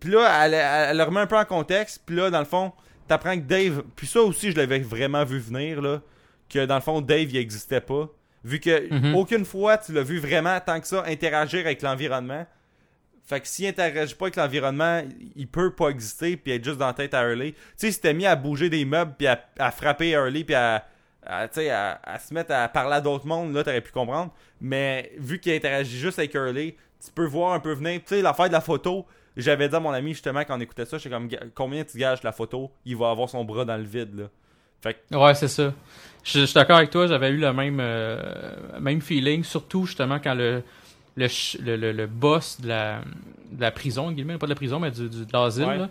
Puis 0.00 0.10
là, 0.10 0.44
elle, 0.44 0.54
elle, 0.54 0.90
elle 0.90 0.96
le 0.96 1.02
remet 1.02 1.20
un 1.20 1.26
peu 1.26 1.36
en 1.38 1.44
contexte. 1.44 2.02
Puis 2.04 2.14
là, 2.16 2.30
dans 2.30 2.38
le 2.38 2.44
fond, 2.44 2.72
t'apprends 3.06 3.34
que 3.36 3.44
Dave. 3.44 3.82
Puis 3.96 4.06
ça 4.06 4.20
aussi, 4.20 4.50
je 4.52 4.56
l'avais 4.56 4.78
vraiment 4.80 5.24
vu 5.24 5.38
venir, 5.38 5.80
là. 5.80 6.02
Que 6.48 6.64
dans 6.66 6.74
le 6.76 6.80
fond, 6.82 7.00
Dave, 7.00 7.30
il 7.30 7.36
existait 7.36 7.80
pas. 7.80 8.08
Vu 8.44 8.60
que 8.60 8.92
Mhm. 8.92 9.14
aucune 9.14 9.44
fois 9.44 9.78
tu 9.78 9.92
l'as 9.92 10.02
vu 10.02 10.18
vraiment 10.18 10.58
tant 10.60 10.80
que 10.80 10.86
ça 10.86 11.02
interagir 11.06 11.60
avec 11.60 11.82
l'environnement. 11.82 12.46
Fait 13.28 13.40
que 13.42 13.46
s'il 13.46 13.66
interagit 13.66 14.14
pas 14.14 14.24
avec 14.24 14.36
l'environnement, 14.36 15.02
il 15.36 15.46
peut 15.46 15.70
pas 15.70 15.90
exister 15.90 16.38
puis 16.38 16.52
être 16.52 16.64
juste 16.64 16.78
dans 16.78 16.86
la 16.86 16.94
tête 16.94 17.12
à 17.12 17.28
Hurley. 17.28 17.52
Tu 17.52 17.58
sais, 17.76 17.92
s'était 17.92 18.14
mis 18.14 18.24
à 18.24 18.34
bouger 18.34 18.70
des 18.70 18.86
meubles 18.86 19.12
puis 19.18 19.26
à, 19.26 19.70
frapper 19.70 20.12
Hurley 20.12 20.44
puis 20.44 20.54
à, 20.54 20.86
à, 21.26 21.42
à, 21.42 22.10
à 22.14 22.18
se 22.18 22.32
mettre 22.32 22.52
à 22.52 22.66
parler 22.68 22.94
à 22.94 23.00
d'autres 23.02 23.26
mondes, 23.26 23.52
là, 23.52 23.62
t'aurais 23.62 23.82
pu 23.82 23.92
comprendre. 23.92 24.32
Mais 24.62 25.12
vu 25.18 25.38
qu'il 25.40 25.52
interagit 25.52 25.98
juste 25.98 26.18
avec 26.18 26.32
Hurley, 26.32 26.74
tu 27.04 27.10
peux 27.14 27.26
voir 27.26 27.52
un 27.52 27.60
peu 27.60 27.74
venir. 27.74 28.00
Tu 28.00 28.14
sais, 28.14 28.22
l'affaire 28.22 28.48
de 28.48 28.52
la 28.54 28.62
photo, 28.62 29.04
j'avais 29.36 29.68
dit 29.68 29.76
à 29.76 29.80
mon 29.80 29.90
ami 29.90 30.14
justement 30.14 30.40
quand 30.40 30.56
on 30.56 30.60
écoutait 30.60 30.86
ça, 30.86 30.96
j'étais 30.96 31.14
comme, 31.14 31.28
combien 31.54 31.84
tu 31.84 31.98
gages 31.98 32.22
la 32.22 32.32
photo? 32.32 32.70
Il 32.86 32.96
va 32.96 33.10
avoir 33.10 33.28
son 33.28 33.44
bras 33.44 33.66
dans 33.66 33.76
le 33.76 33.84
vide, 33.84 34.20
là. 34.20 34.24
Fait 34.80 34.94
que, 34.94 35.14
Ouais, 35.14 35.34
c'est 35.34 35.48
ça. 35.48 35.74
Je, 36.24 36.40
je 36.40 36.44
suis 36.46 36.54
d'accord 36.54 36.78
avec 36.78 36.88
toi, 36.88 37.06
j'avais 37.06 37.28
eu 37.28 37.36
le 37.36 37.52
même, 37.52 37.78
euh, 37.78 38.80
même 38.80 39.02
feeling, 39.02 39.44
surtout 39.44 39.84
justement 39.84 40.18
quand 40.18 40.34
le, 40.34 40.62
le, 41.18 41.26
le, 41.64 41.76
le, 41.76 41.92
le 41.92 42.06
boss 42.06 42.60
de 42.60 42.68
la, 42.68 43.00
de 43.52 43.60
la 43.60 43.70
prison, 43.70 44.10
guillemets, 44.12 44.38
pas 44.38 44.46
de 44.46 44.50
la 44.52 44.56
prison, 44.56 44.78
mais 44.80 44.90
du, 44.90 45.08
du, 45.08 45.24
de 45.26 45.32
l'asile, 45.32 45.64
Ouais. 45.66 45.86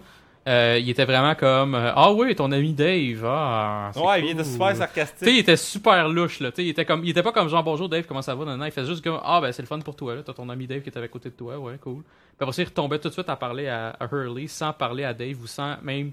euh, 0.47 0.79
il 0.81 0.89
était 0.89 1.03
vraiment 1.05 1.35
comme 1.35 1.75
euh, 1.75 1.91
Ah 1.95 2.11
oui, 2.13 2.33
ton 2.35 2.51
ami 2.51 2.73
Dave, 2.73 3.23
ah, 3.25 3.91
ouais, 3.95 4.19
il 4.19 4.21
cool. 4.23 4.31
était 4.31 4.43
super 4.45 4.67
Tu 4.69 4.73
sais, 4.73 4.79
sarcastique. 4.79 5.27
il 5.27 5.37
était 5.39 5.57
super 5.57 6.07
louche, 6.09 6.39
là. 6.39 6.51
Il 6.57 6.69
était 6.69 6.85
comme, 6.85 7.03
il 7.03 7.09
était 7.09 7.23
pas 7.23 7.31
comme 7.33 7.49
genre 7.49 7.63
bonjour 7.63 7.89
Dave, 7.89 8.05
comment 8.07 8.21
ça 8.21 8.33
va, 8.35 8.45
non, 8.45 8.55
non, 8.57 8.65
il 8.65 8.71
faisait 8.71 8.87
juste 8.87 9.03
comme 9.03 9.19
ah 9.23 9.41
ben 9.41 9.51
c'est 9.51 9.61
le 9.61 9.67
fun 9.67 9.79
pour 9.79 9.95
toi, 9.95 10.15
là. 10.15 10.21
T'as 10.23 10.33
ton 10.33 10.47
ami 10.49 10.65
Dave 10.67 10.81
qui 10.81 10.89
était 10.89 10.99
à 11.01 11.07
côté 11.09 11.29
de 11.29 11.35
toi, 11.35 11.57
ouais, 11.59 11.77
cool. 11.81 12.01
Puis 12.03 12.43
après 12.43 12.53
ça, 12.53 12.61
il 12.61 12.65
retombait 12.65 12.99
tout 12.99 13.09
de 13.09 13.13
suite 13.13 13.29
à 13.29 13.35
parler 13.35 13.67
à, 13.67 13.89
à 13.99 14.07
Hurley 14.11 14.47
sans 14.47 14.71
parler 14.71 15.03
à 15.03 15.13
Dave 15.13 15.41
ou 15.41 15.47
sans 15.47 15.75
même 15.81 16.11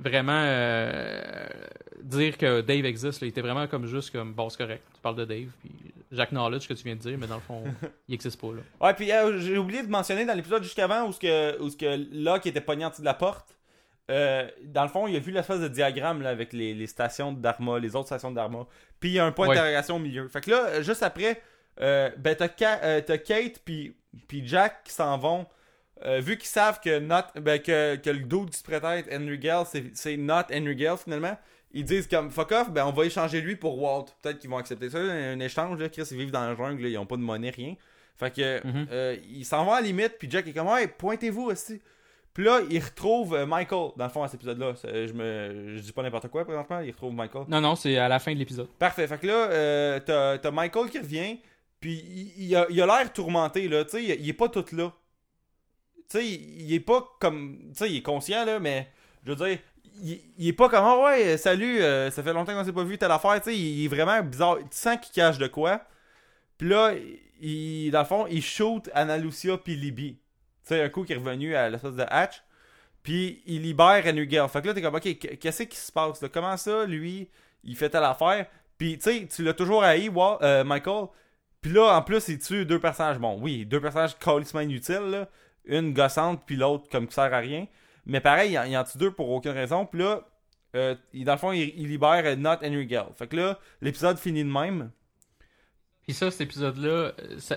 vraiment 0.00 0.32
euh, 0.44 1.20
dire 2.02 2.36
que 2.38 2.60
Dave 2.62 2.84
existe. 2.86 3.20
Là. 3.20 3.26
Il 3.26 3.30
était 3.30 3.40
vraiment 3.40 3.66
comme 3.66 3.86
juste 3.86 4.10
comme 4.10 4.32
bon, 4.32 4.48
c'est 4.48 4.58
correct. 4.58 4.82
Tu 4.94 5.00
parles 5.00 5.16
de 5.16 5.24
Dave, 5.24 5.48
puis 5.60 5.70
j'acknowledge 6.12 6.62
ce 6.62 6.68
que 6.68 6.74
tu 6.74 6.84
viens 6.84 6.96
de 6.96 7.00
dire, 7.00 7.16
mais 7.18 7.26
dans 7.26 7.36
le 7.36 7.40
fond, 7.40 7.64
il 8.08 8.14
existe 8.14 8.40
pas 8.40 8.48
là. 8.48 8.60
Ouais, 8.80 8.94
puis 8.94 9.12
euh, 9.12 9.38
j'ai 9.38 9.58
oublié 9.58 9.82
de 9.82 9.88
mentionner 9.90 10.24
dans 10.24 10.34
l'épisode 10.34 10.62
jusqu'avant 10.62 11.06
où 11.06 11.12
ce 11.12 11.18
que, 11.20 11.60
où 11.60 11.68
ce 11.70 11.76
que 11.76 12.06
Locke 12.12 12.46
était 12.46 12.60
pogné 12.60 12.84
en 12.84 12.90
dessous 12.90 13.02
de 13.02 13.06
la 13.06 13.14
porte. 13.14 13.56
euh, 14.10 14.48
dans 14.64 14.82
le 14.84 14.88
fond, 14.88 15.06
il 15.06 15.16
a 15.16 15.18
vu 15.18 15.32
l'espèce 15.32 15.60
de 15.60 15.68
diagramme 15.68 16.22
là, 16.22 16.30
avec 16.30 16.52
les, 16.52 16.72
les 16.74 16.86
stations 16.86 17.32
de 17.32 17.40
Dharma, 17.40 17.78
les 17.78 17.94
autres 17.94 18.06
stations 18.06 18.30
de 18.30 18.36
Dharma. 18.36 18.66
Puis 19.00 19.10
il 19.10 19.12
y 19.14 19.18
a 19.18 19.24
un 19.26 19.32
point 19.32 19.48
Ouais. 19.48 19.54
d'interrogation 19.54 19.96
au 19.96 20.00
milieu. 20.00 20.28
Fait 20.28 20.40
que 20.40 20.50
là, 20.50 20.80
juste 20.82 21.02
après, 21.02 21.42
euh, 21.80 22.10
ben 22.16 22.34
t'as 22.34 22.48
Ka- 22.48 23.02
t'as 23.02 23.18
Kate 23.18 23.60
puis 23.64 23.94
puis 24.26 24.46
Jack 24.46 24.82
qui 24.84 24.92
s'en 24.92 25.16
vont. 25.18 25.46
euh, 26.06 26.20
vu 26.20 26.36
qu'ils 26.38 26.48
savent 26.48 26.80
que, 26.80 26.98
not, 27.00 27.22
ben, 27.40 27.60
que, 27.60 27.96
que 27.96 28.08
le 28.10 28.20
dude 28.20 28.50
qui 28.50 28.58
se 28.58 28.62
prêtait 28.64 29.00
être 29.00 29.12
Henry 29.12 29.38
Gale, 29.38 29.64
c'est 29.66 29.84
c'est 29.94 30.16
not 30.16 30.44
Henry 30.52 30.74
Gale 30.76 30.96
finalement. 30.96 31.36
Ils 31.72 31.84
disent 31.84 32.06
comme 32.06 32.30
fuck 32.30 32.52
off, 32.52 32.70
ben 32.70 32.86
on 32.86 32.92
va 32.92 33.04
échanger 33.04 33.40
lui 33.40 33.56
pour 33.56 33.80
Walt. 33.80 34.06
Peut-être 34.22 34.38
qu'ils 34.38 34.48
vont 34.48 34.56
accepter 34.56 34.90
ça, 34.90 34.98
un 34.98 35.38
échange. 35.40 35.78
Là, 35.78 35.88
Chris, 35.88 36.04
ils 36.10 36.16
vivent 36.16 36.30
dans 36.30 36.44
la 36.44 36.54
jungle, 36.54 36.82
là, 36.82 36.88
ils 36.88 36.98
ont 36.98 37.06
pas 37.06 37.16
de 37.16 37.22
monnaie, 37.22 37.50
rien. 37.50 37.74
Fait 38.16 38.34
que 38.34 38.60
euh, 38.90 39.16
ils 39.30 39.44
s'en 39.44 39.64
vont 39.64 39.72
à 39.72 39.80
la 39.80 39.86
limite, 39.86 40.16
puis 40.18 40.28
Jack 40.30 40.46
est 40.48 40.52
comme 40.52 40.66
ouais, 40.68 40.88
pointez-vous 40.88 41.44
aussi. 41.44 41.80
Puis 42.34 42.44
là, 42.44 42.60
il 42.70 42.82
retrouve 42.82 43.34
euh, 43.34 43.46
Michael 43.46 43.90
dans 43.96 44.04
le 44.04 44.10
fond 44.10 44.22
à 44.22 44.28
cet 44.28 44.36
épisode-là. 44.36 44.74
Je 44.82 45.12
me, 45.12 45.76
je 45.76 45.80
dis 45.80 45.92
pas 45.92 46.02
n'importe 46.02 46.28
quoi 46.28 46.44
présentement, 46.44 46.80
il 46.80 46.90
retrouve 46.90 47.12
Michael. 47.12 47.44
Non, 47.48 47.60
non, 47.60 47.76
c'est 47.76 47.96
à 47.96 48.08
la 48.08 48.18
fin 48.18 48.32
de 48.32 48.38
l'épisode. 48.38 48.68
Parfait. 48.78 49.06
Fait 49.06 49.18
que 49.18 49.26
là, 49.26 49.50
euh, 49.50 50.38
t'as, 50.38 50.50
Michael 50.50 50.90
qui 50.90 50.98
revient, 50.98 51.38
puis 51.80 52.32
il, 52.36 52.56
a, 52.56 52.66
l'air 52.68 53.12
tourmenté, 53.12 53.68
là. 53.68 53.84
Tu 53.84 53.90
sais, 53.90 54.04
il, 54.04 54.28
est 54.28 54.34
pas 54.34 54.48
tout 54.48 54.64
là. 54.72 54.92
Tu 56.08 56.18
sais, 56.18 56.26
il, 56.26 56.62
il 56.62 56.74
est 56.74 56.80
pas 56.80 57.06
comme. 57.20 57.58
Tu 57.70 57.78
sais, 57.78 57.90
il 57.90 57.96
est 57.98 58.02
conscient, 58.02 58.44
là, 58.44 58.58
mais 58.58 58.88
je 59.24 59.32
veux 59.32 59.36
dire, 59.36 59.58
il, 60.02 60.48
est 60.48 60.52
pas 60.52 60.68
comme, 60.68 60.84
ah 60.84 60.98
ouais, 61.04 61.36
salut, 61.36 61.80
euh, 61.80 62.10
ça 62.10 62.22
fait 62.22 62.32
longtemps 62.32 62.54
qu'on 62.54 62.64
s'est 62.64 62.72
pas 62.72 62.84
vu 62.84 62.98
telle 62.98 63.10
affaire. 63.10 63.40
Tu 63.40 63.50
sais, 63.50 63.56
il, 63.56 63.84
est 63.84 63.88
vraiment 63.88 64.22
bizarre. 64.22 64.58
Tu 64.58 64.66
sens 64.70 64.98
qu'il 65.00 65.14
cache 65.14 65.38
de 65.38 65.46
quoi. 65.46 65.82
Puis 66.56 66.68
là, 66.68 66.92
il, 67.40 67.90
dans 67.90 68.00
le 68.00 68.04
fond, 68.04 68.26
il 68.28 68.42
shoot 68.42 68.88
Anna 68.94 69.18
Lucia 69.18 69.58
puis 69.58 69.76
Libby. 69.76 70.18
Tu 70.66 70.74
sais, 70.74 70.82
un 70.82 70.88
coup 70.88 71.04
qui 71.04 71.12
est 71.12 71.16
revenu 71.16 71.54
à 71.54 71.68
l'espèce 71.70 71.94
de 71.94 72.04
hatch. 72.08 72.42
Puis 73.02 73.42
il 73.46 73.62
libère 73.62 74.02
Gale. 74.02 74.48
Fait 74.48 74.62
que 74.62 74.66
là, 74.68 74.74
t'es 74.74 74.82
comme, 74.82 74.94
ok, 74.94 75.18
qu'est-ce 75.38 75.62
qui 75.62 75.76
se 75.76 75.92
passe? 75.92 76.20
là? 76.20 76.28
Comment 76.28 76.56
ça, 76.56 76.84
lui, 76.84 77.28
il 77.64 77.76
fait 77.76 77.90
telle 77.90 78.04
affaire? 78.04 78.46
Puis, 78.76 78.98
tu 78.98 79.10
sais, 79.10 79.26
tu 79.26 79.42
l'as 79.42 79.54
toujours 79.54 79.82
haï, 79.82 80.10
euh, 80.16 80.64
Michael. 80.64 81.06
Puis 81.60 81.72
là, 81.72 81.96
en 81.96 82.02
plus, 82.02 82.28
il 82.28 82.38
tue 82.38 82.64
deux 82.64 82.78
personnages. 82.78 83.18
Bon, 83.18 83.38
oui, 83.40 83.66
deux 83.66 83.80
personnages 83.80 84.16
calissement 84.18 84.60
inutiles. 84.60 85.26
Une 85.64 85.92
gossante, 85.92 86.42
puis 86.46 86.56
l'autre 86.56 86.88
comme 86.90 87.06
qui 87.06 87.14
sert 87.14 87.32
à 87.32 87.38
rien. 87.38 87.66
Mais 88.08 88.20
pareil, 88.20 88.52
il 88.52 88.58
en, 88.58 88.64
il 88.64 88.76
en 88.76 88.84
tue 88.84 88.98
deux 88.98 89.10
pour 89.12 89.28
aucune 89.30 89.52
raison. 89.52 89.86
Puis 89.86 90.00
là, 90.00 90.22
euh, 90.74 90.94
il- 91.12 91.24
dans 91.24 91.32
le 91.32 91.38
fond, 91.38 91.52
il, 91.52 91.72
il 91.76 91.88
libère 91.88 92.22
euh, 92.24 92.34
Not 92.36 92.56
Henry 92.64 92.86
Gale. 92.86 93.06
Fait 93.16 93.26
que 93.26 93.36
là, 93.36 93.58
l'épisode 93.80 94.18
finit 94.18 94.42
de 94.44 94.50
même. 94.50 94.90
Puis 96.04 96.14
ça, 96.14 96.30
cet 96.30 96.40
épisode-là, 96.40 96.88
euh, 96.88 97.12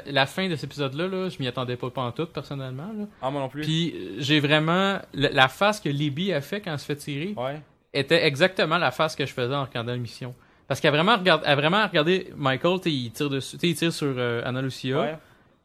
la 0.07 0.26
fin 0.26 0.49
de 0.49 0.56
cet 0.56 0.65
épisode-là, 0.65 1.07
là, 1.07 1.30
je 1.30 1.40
m'y 1.40 1.48
attendais 1.48 1.78
pas 1.78 1.90
pantoute, 1.90 2.34
personnellement. 2.34 2.91
Là. 2.98 3.06
Ah, 3.22 3.32
moi 3.32 3.41
non 3.41 3.48
plus. 3.49 3.61
Puis 3.61 3.94
euh, 3.95 4.15
j'ai 4.19 4.40
vraiment. 4.41 4.99
La, 5.14 5.30
la 5.30 5.48
face 5.48 5.80
que 5.80 5.88
Libby 5.90 6.34
a 6.34 6.41
fait 6.41 6.60
quand 6.60 6.73
elle 6.73 6.80
se 6.80 6.86
fait 6.86 6.98
tirer 6.98 7.34
Ouais. 7.38 7.61
était 7.94 8.26
exactement 8.26 8.78
la 8.78 8.91
face 8.91 9.15
que 9.15 9.26
je 9.26 9.32
faisais 9.34 9.56
en 9.56 9.64
regardant 9.64 9.94
l'émission. 9.94 10.36
Parce 10.68 10.80
qu'elle 10.82 10.94
a 10.94 10.98
vraiment 11.02 11.18
regardé, 11.18 11.44
elle 11.45 11.52
a 11.52 11.56
vraiment 11.56 11.86
regardé 11.88 12.32
Michael, 12.36 12.80
il 12.86 13.11
tire 13.11 13.30
dessus, 13.30 13.57
tu 13.57 13.60
sais, 13.61 13.68
il 13.69 13.76
tire 13.76 13.91
sur 13.94 14.14
euh, 14.18 14.41
Anna 14.45 14.61
Lucia. 14.61 14.99
Ouais. 14.99 15.18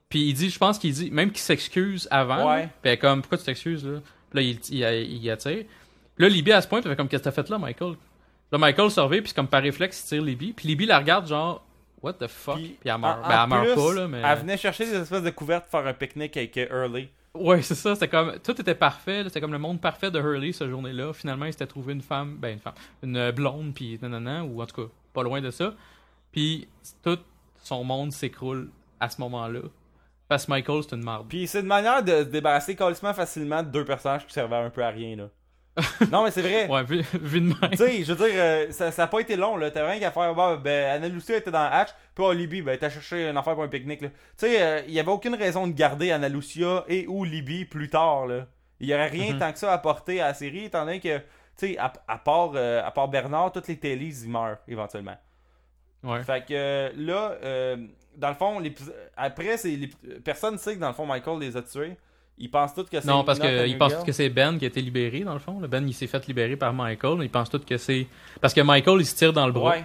Puis 0.09 0.21
il 0.29 0.35
dit, 0.35 0.51
je 0.51 0.59
pense 0.59 0.79
qu'il 0.79 0.93
dit, 0.93 1.11
même 1.11 1.31
qu'il 1.31 1.41
s'excuse 1.41 2.07
avant. 2.13 2.49
Ouais. 2.55 2.63
Puis 2.67 2.73
elle 2.85 2.93
est 2.93 2.99
comme, 2.99 3.21
pourquoi 3.23 3.39
tu 3.39 3.45
t'excuses 3.45 3.85
là? 3.85 3.99
Puis 4.31 4.39
là, 4.39 4.43
il, 4.43 4.59
il, 4.71 5.07
il, 5.13 5.25
il 5.25 5.31
attire. 5.31 5.65
Puis 6.17 6.25
là, 6.25 6.29
Libby 6.29 6.53
à 6.53 6.61
ce 6.63 6.69
point, 6.69 6.81
fait 6.83 6.97
comme, 6.97 7.09
qu'est-ce 7.09 7.23
que 7.23 7.29
t'as 7.29 7.33
fait 7.43 7.49
là, 7.49 7.59
Michael? 7.59 7.95
Là, 8.53 8.59
Michael 8.59 8.89
revient, 8.97 9.23
puis 9.23 9.33
comme 9.33 9.49
par 9.49 9.63
réflexe, 9.63 10.03
il 10.05 10.09
tire 10.09 10.23
Libby. 10.23 10.53
Puis 10.53 10.69
Libby 10.69 10.87
la 10.87 10.99
regarde, 10.99 11.27
genre, 11.27 11.65
what 12.03 12.15
the 12.15 12.27
fuck? 12.29 12.57
Puis, 12.57 12.77
Puis 12.81 12.89
elle 12.91 12.99
meurt. 12.99 13.19
en- 13.25 13.29
ben, 13.29 13.39
en 13.39 13.43
elle 13.45 13.49
meurt 13.51 13.65
plus, 13.67 13.75
pas, 13.75 13.95
là, 13.95 14.09
mais. 14.09 14.23
Elle 14.25 14.39
venait 14.39 14.57
chercher 14.57 14.87
des 14.87 14.95
espèces 14.95 15.23
de 15.23 15.31
couvertes 15.31 15.65
pour 15.69 15.81
faire 15.81 15.89
un 15.89 15.95
pique-nique 15.95 16.37
avec 16.37 16.57
Early. 16.57 17.09
Ouais, 17.35 17.61
c'est 17.61 17.75
ça. 17.75 17.95
C'était 17.95 18.09
comme 18.09 18.39
tout 18.43 18.59
était 18.59 18.75
parfait. 18.75 19.25
C'était 19.25 19.43
comme 19.43 19.53
le 19.53 19.59
monde 19.59 19.79
parfait 19.79 20.11
de 20.11 20.19
Hurley 20.19 20.53
cette 20.53 20.71
journée-là. 20.71 21.13
Finalement, 21.13 21.45
il 21.45 21.53
s'était 21.53 21.67
trouvé 21.67 21.93
une 21.93 22.01
femme, 22.01 22.37
ben 22.39 22.55
une 22.55 22.61
femme, 22.61 22.73
une 23.03 23.31
blonde, 23.33 23.75
puis 23.75 23.99
nanana, 24.01 24.43
ou 24.43 24.63
en 24.63 24.67
tout 24.67 24.87
cas 24.87 24.91
pas 25.13 25.23
loin 25.23 25.43
de 25.43 25.51
ça. 25.51 25.75
Puis 26.33 26.67
tout 27.03 27.19
son 27.63 27.85
monde 27.85 28.13
s'écroule 28.13 28.71
à 29.01 29.11
ce 29.11 29.21
moment-là. 29.21 29.61
Parce 30.29 30.47
que 30.47 30.51
Michael, 30.51 30.83
c'est 30.83 30.97
une 30.97 31.05
marde. 31.05 31.29
Puis 31.29 31.47
c'est 31.47 31.61
une 31.61 31.67
manière 31.67 32.03
de 32.03 32.11
se 32.19 32.23
débarrasser 32.25 32.75
calissement 32.75 33.15
facilement 33.15 33.63
de 33.63 33.69
deux 33.69 33.85
personnages 33.85 34.27
qui 34.27 34.33
servaient 34.33 34.57
un 34.57 34.71
peu 34.71 34.83
à 34.83 34.89
rien, 34.89 35.17
là. 35.17 35.29
non, 36.11 36.25
mais 36.25 36.31
c'est 36.31 36.41
vrai. 36.41 36.67
Ouais, 36.69 36.83
vu, 36.85 37.03
vu 37.21 37.41
de 37.41 37.47
même. 37.49 37.71
Tu 37.73 37.77
sais, 37.77 38.03
je 38.03 38.13
veux 38.13 38.27
dire, 38.27 38.35
euh, 38.39 38.71
ça, 38.71 38.91
ça 38.91 39.05
a 39.05 39.07
pas 39.09 39.21
été 39.21 39.37
long, 39.37 39.59
là. 39.59 39.71
T'as 39.71 39.87
rien 39.87 40.01
qu'à 40.01 40.11
faire. 40.11 40.35
Bah, 40.35 40.57
ben, 40.57 40.87
Anna 40.97 41.07
Lucia 41.09 41.37
était 41.37 41.51
dans 41.51 41.69
hatch, 41.71 41.91
puis 42.15 42.25
oh, 42.27 42.33
Libby, 42.33 42.63
ben, 42.63 42.79
t'as 42.79 42.89
cherché 42.89 43.29
une 43.29 43.37
affaire 43.37 43.53
pour 43.55 43.63
un 43.63 43.69
pique-nique, 43.69 44.01
là. 44.01 44.09
Tu 44.09 44.15
sais, 44.39 44.63
euh, 44.63 44.81
il 44.89 44.95
y 44.95 44.99
avait 45.01 45.11
aucune 45.11 45.35
raison 45.35 45.67
de 45.67 45.73
garder 45.75 46.13
Anna 46.13 46.31
Lucia 46.31 46.83
et 46.89 47.07
ou 47.07 47.25
Libby 47.25 47.67
plus 47.67 47.91
tard, 47.91 48.27
là. 48.27 48.47
Il 48.81 48.89
y 48.89 48.95
aurait 48.95 49.09
rien 49.09 49.35
Mhm. 49.35 49.39
tant 49.39 49.53
que 49.53 49.59
ça 49.59 49.71
à 49.71 49.75
apporter 49.75 50.21
à 50.23 50.29
la 50.29 50.35
série, 50.35 50.65
étant 50.65 50.87
donné 50.87 50.99
que, 50.99 51.19
tu 51.19 51.25
sais, 51.57 51.79
à, 51.79 51.93
à 52.09 52.17
part, 52.17 52.53
euh, 52.55 52.83
à 52.83 52.91
part 52.91 53.09
Bernard, 53.09 53.53
toutes 53.53 53.69
les 53.69 53.79
Télés, 53.79 54.25
ils 54.25 54.31
meurent, 54.31 54.59
éventuellement. 54.67 55.17
Ouais. 56.03 56.23
Fait 56.23 56.41
que 56.43 56.55
euh, 56.55 56.91
là, 56.97 57.37
euh, 57.43 57.77
dans 58.17 58.29
le 58.29 58.35
fond, 58.35 58.63
après, 59.17 59.57
l'ép- 59.65 60.23
personne 60.25 60.59
sait 60.59 60.75
que 60.75 60.81
dans 60.81 60.89
le 60.89 60.95
fond, 60.95 61.07
Michael 61.07 61.39
les 61.41 61.57
a 61.57 61.63
tués. 61.63 61.97
Ils 62.39 62.51
pensent 62.51 62.75
tous 62.75 62.85
que 62.85 63.01
c'est. 63.01 63.07
Non, 63.09 63.25
parce 63.25 63.39
qu'ils 63.39 63.79
pensent 63.79 64.05
que 64.05 64.13
c'est 64.13 64.29
Ben 64.29 64.59
qui 64.59 64.65
a 64.67 64.69
été 64.69 64.83
libéré, 64.83 65.21
dans 65.21 65.33
le 65.33 65.39
fond. 65.39 65.59
Le 65.59 65.69
Ben, 65.69 65.87
il 65.89 65.95
s'est 65.95 66.07
fait 66.07 66.27
libérer 66.27 66.57
par 66.57 66.73
Michael. 66.75 67.19
Ils 67.23 67.31
pensent 67.31 67.49
tous 67.49 67.65
que 67.65 67.79
c'est. 67.79 68.07
Parce 68.43 68.53
que 68.53 68.61
Michael, 68.61 69.01
il 69.01 69.07
se 69.07 69.15
tire 69.17 69.33
dans 69.33 69.47
le 69.47 69.53
bras. 69.53 69.71
Ouais. 69.71 69.85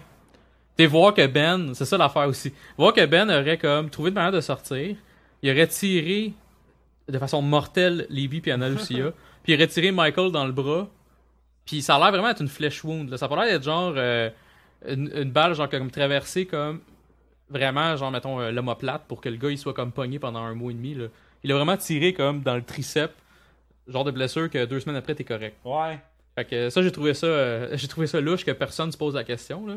T'es 0.76 0.86
voir 0.86 1.14
que 1.14 1.26
Ben, 1.28 1.74
c'est 1.74 1.86
ça 1.86 1.98
l'affaire 1.98 2.28
aussi. 2.28 2.52
Voir 2.78 2.92
que 2.94 3.06
Ben 3.06 3.30
aurait 3.30 3.58
comme 3.58 3.90
trouvé 3.90 4.10
une 4.10 4.16
manière 4.16 4.32
de 4.34 4.42
sortir, 4.42 4.96
il 5.42 5.50
aurait 5.52 5.68
tiré 5.68 6.34
de 7.08 7.18
façon 7.20 7.42
mortelle 7.42 8.06
Libby 8.10 8.42
puis 8.42 8.52
Anna 8.52 8.68
Lucia, 8.70 9.12
puis 9.44 9.54
il 9.54 9.56
aurait 9.56 9.68
tiré 9.68 9.92
Michael 9.92 10.32
dans 10.32 10.46
le 10.46 10.52
bras. 10.52 10.90
Puis 11.66 11.82
ça 11.82 11.96
a 11.96 12.00
l'air 12.00 12.12
vraiment 12.12 12.30
être 12.30 12.42
une 12.42 12.48
flesh 12.50 12.84
wound. 12.84 13.10
Là. 13.10 13.18
Ça 13.18 13.28
a 13.28 13.36
l'air 13.46 13.54
d'être 13.54 13.64
genre 13.64 13.94
euh, 13.96 14.30
une, 14.88 15.10
une 15.16 15.32
balle 15.32 15.54
genre 15.54 15.70
comme 15.70 15.90
traversée 15.92 16.46
comme 16.46 16.82
vraiment 17.52 17.96
genre 17.96 18.12
mettons 18.12 18.40
euh, 18.40 18.52
l'homoplate 18.52 19.04
pour 19.08 19.22
que 19.22 19.30
le 19.30 19.36
gars 19.38 19.50
il 19.50 19.58
soit 19.58 19.74
comme 19.74 19.92
pogné 19.92 20.18
pendant 20.20 20.40
un 20.40 20.56
mois 20.56 20.72
et 20.72 20.76
demi. 20.76 20.96
Là. 20.96 21.06
Il 21.44 21.52
a 21.52 21.56
vraiment 21.56 21.78
tiré 21.78 22.14
comme 22.14 22.42
dans 22.42 22.56
le 22.56 22.64
triceps, 22.64 23.14
genre 23.88 24.04
de 24.04 24.12
blessure 24.12 24.50
que 24.50 24.66
deux 24.66 24.80
semaines 24.80 24.96
après 24.96 25.16
t'es 25.16 25.24
correct. 25.24 25.58
Ouais. 25.66 26.00
Fait 26.36 26.46
que 26.46 26.70
ça 26.70 26.82
j'ai 26.82 26.92
trouvé 26.92 27.14
ça 27.14 27.28
euh, 27.28 27.70
j'ai 27.74 27.88
trouvé 27.88 28.08
ça 28.08 28.20
louche 28.22 28.46
que 28.46 28.52
personne 28.52 28.92
se 28.92 28.98
pose 28.98 29.16
la 29.16 29.24
question 29.24 29.68
là. 29.68 29.76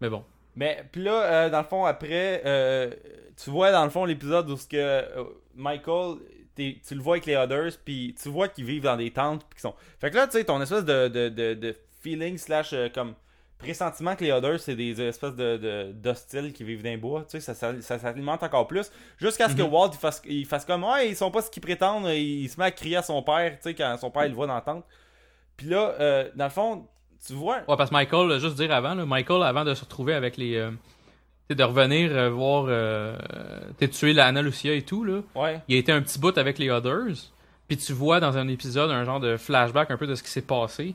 Mais 0.00 0.08
bon. 0.08 0.24
Mais, 0.58 0.84
puis 0.90 1.02
là, 1.02 1.22
euh, 1.22 1.50
dans 1.50 1.58
le 1.58 1.64
fond, 1.66 1.84
après, 1.84 2.40
euh, 2.46 2.90
tu 3.36 3.50
vois, 3.50 3.70
dans 3.72 3.84
le 3.84 3.90
fond, 3.90 4.06
l'épisode 4.06 4.48
où 4.48 4.56
ce 4.56 4.66
que 4.66 5.04
Michael, 5.54 6.16
t'es- 6.54 6.78
tu 6.86 6.94
le 6.94 7.02
vois 7.02 7.16
avec 7.16 7.26
les 7.26 7.36
Others, 7.36 7.72
puis 7.84 8.14
tu 8.18 8.30
vois 8.30 8.48
qu'ils 8.48 8.64
vivent 8.64 8.84
dans 8.84 8.96
des 8.96 9.10
tentes, 9.10 9.40
puis 9.50 9.56
qu'ils 9.56 9.60
sont. 9.60 9.74
Fait 10.00 10.10
que 10.10 10.16
là, 10.16 10.26
tu 10.26 10.32
sais, 10.38 10.44
ton 10.44 10.58
espèce 10.62 10.86
de, 10.86 11.08
de, 11.08 11.28
de, 11.28 11.52
de 11.52 11.76
feeling 12.00 12.38
slash 12.38 12.74
comme 12.94 13.12
pressentiment 13.58 14.14
que 14.16 14.24
les 14.24 14.32
Others, 14.32 14.60
c'est 14.60 14.76
des 14.76 15.00
espèces 15.00 15.34
de, 15.34 15.92
d'hostiles 15.92 16.52
qui 16.52 16.62
vivent 16.64 16.82
dans 16.82 16.90
les 16.90 16.96
bois, 16.96 17.22
tu 17.22 17.38
sais, 17.38 17.40
ça, 17.40 17.54
ça, 17.54 17.80
ça 17.80 17.98
s'alimente 17.98 18.42
encore 18.42 18.66
plus, 18.66 18.90
jusqu'à 19.18 19.48
ce 19.48 19.54
que 19.56 19.62
Mhm. 19.62 19.72
Walt, 19.72 19.90
il 19.94 19.98
fasse, 19.98 20.22
il 20.26 20.44
fasse 20.46 20.64
comme, 20.64 20.84
ouais, 20.84 21.08
ils 21.08 21.16
sont 21.16 21.30
pas 21.30 21.40
ce 21.42 21.50
qu'ils 21.50 21.62
prétendent, 21.62 22.06
il 22.08 22.48
se 22.48 22.58
met 22.60 22.66
à 22.66 22.70
crier 22.70 22.96
à 22.96 23.02
son 23.02 23.22
père, 23.22 23.52
tu 23.56 23.62
sais, 23.62 23.74
quand 23.74 23.96
son 23.98 24.10
père, 24.10 24.24
il 24.26 24.30
le 24.30 24.34
voit 24.34 24.46
dans 24.46 24.54
la 24.54 24.60
tente. 24.60 24.84
Puis 25.56 25.68
là, 25.68 25.94
euh, 26.00 26.28
dans 26.36 26.44
le 26.44 26.50
fond, 26.50 26.86
tu 27.26 27.32
vois, 27.32 27.58
Ouais, 27.66 27.76
parce 27.76 27.88
que 27.90 27.94
Michael, 27.94 28.38
juste 28.40 28.56
dire 28.56 28.70
avant, 28.72 28.94
là, 28.94 29.06
Michael, 29.06 29.42
avant 29.42 29.64
de 29.64 29.72
se 29.74 29.82
retrouver 29.84 30.12
avec 30.14 30.36
les. 30.36 30.56
euh, 30.56 30.70
de 31.48 31.62
revenir 31.64 32.10
euh, 32.12 32.28
voir. 32.28 32.66
Euh, 32.68 33.16
t'es 33.78 33.88
tué 33.88 34.12
la 34.12 34.26
Anna 34.26 34.42
Lucia 34.42 34.74
et 34.74 34.82
tout, 34.82 35.04
là. 35.04 35.20
ouais. 35.36 35.60
Il 35.68 35.76
a 35.76 35.78
été 35.78 35.92
un 35.92 36.02
petit 36.02 36.18
bout 36.18 36.36
avec 36.36 36.58
les 36.58 36.68
Others. 36.70 37.30
Puis 37.68 37.76
tu 37.76 37.92
vois 37.92 38.20
dans 38.20 38.36
un 38.36 38.48
épisode 38.48 38.90
un 38.90 39.04
genre 39.04 39.20
de 39.20 39.36
flashback 39.36 39.90
un 39.90 39.96
peu 39.96 40.06
de 40.06 40.14
ce 40.14 40.22
qui 40.22 40.28
s'est 40.30 40.42
passé. 40.42 40.94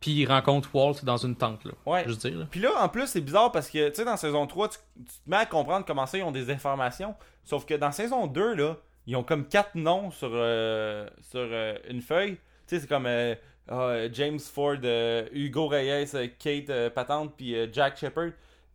Puis 0.00 0.10
il 0.12 0.26
rencontre 0.26 0.68
Walt 0.74 1.04
dans 1.04 1.16
une 1.16 1.36
tente, 1.36 1.64
là. 1.64 1.72
Ouais. 1.86 2.04
Dire, 2.04 2.38
là. 2.38 2.46
Puis 2.50 2.60
là, 2.60 2.70
en 2.80 2.88
plus, 2.88 3.06
c'est 3.06 3.20
bizarre 3.20 3.50
parce 3.50 3.70
que, 3.70 3.88
tu 3.88 3.94
sais, 3.94 4.04
dans 4.04 4.16
saison 4.16 4.46
3, 4.46 4.68
tu, 4.68 4.78
tu 4.98 5.04
te 5.04 5.30
mets 5.30 5.36
à 5.36 5.46
comprendre 5.46 5.86
comment 5.86 6.06
ça, 6.06 6.18
ils 6.18 6.22
ont 6.22 6.32
des 6.32 6.50
informations. 6.50 7.14
Sauf 7.44 7.64
que 7.64 7.74
dans 7.74 7.92
saison 7.92 8.26
2, 8.26 8.54
là, 8.54 8.76
ils 9.06 9.16
ont 9.16 9.22
comme 9.22 9.46
quatre 9.46 9.74
noms 9.74 10.10
sur, 10.10 10.30
euh, 10.32 11.08
sur 11.20 11.40
euh, 11.40 11.76
une 11.88 12.02
feuille. 12.02 12.34
Tu 12.34 12.40
sais, 12.74 12.80
c'est 12.80 12.88
comme 12.88 13.06
euh, 13.06 13.34
ah, 13.68 14.08
James 14.12 14.38
Ford, 14.40 14.76
euh, 14.84 15.26
Hugo 15.32 15.68
Reyes, 15.68 16.10
Kate 16.38 16.90
Patente, 16.90 17.34
puis 17.36 17.54
Jack 17.72 17.96
Shepard. 17.96 18.30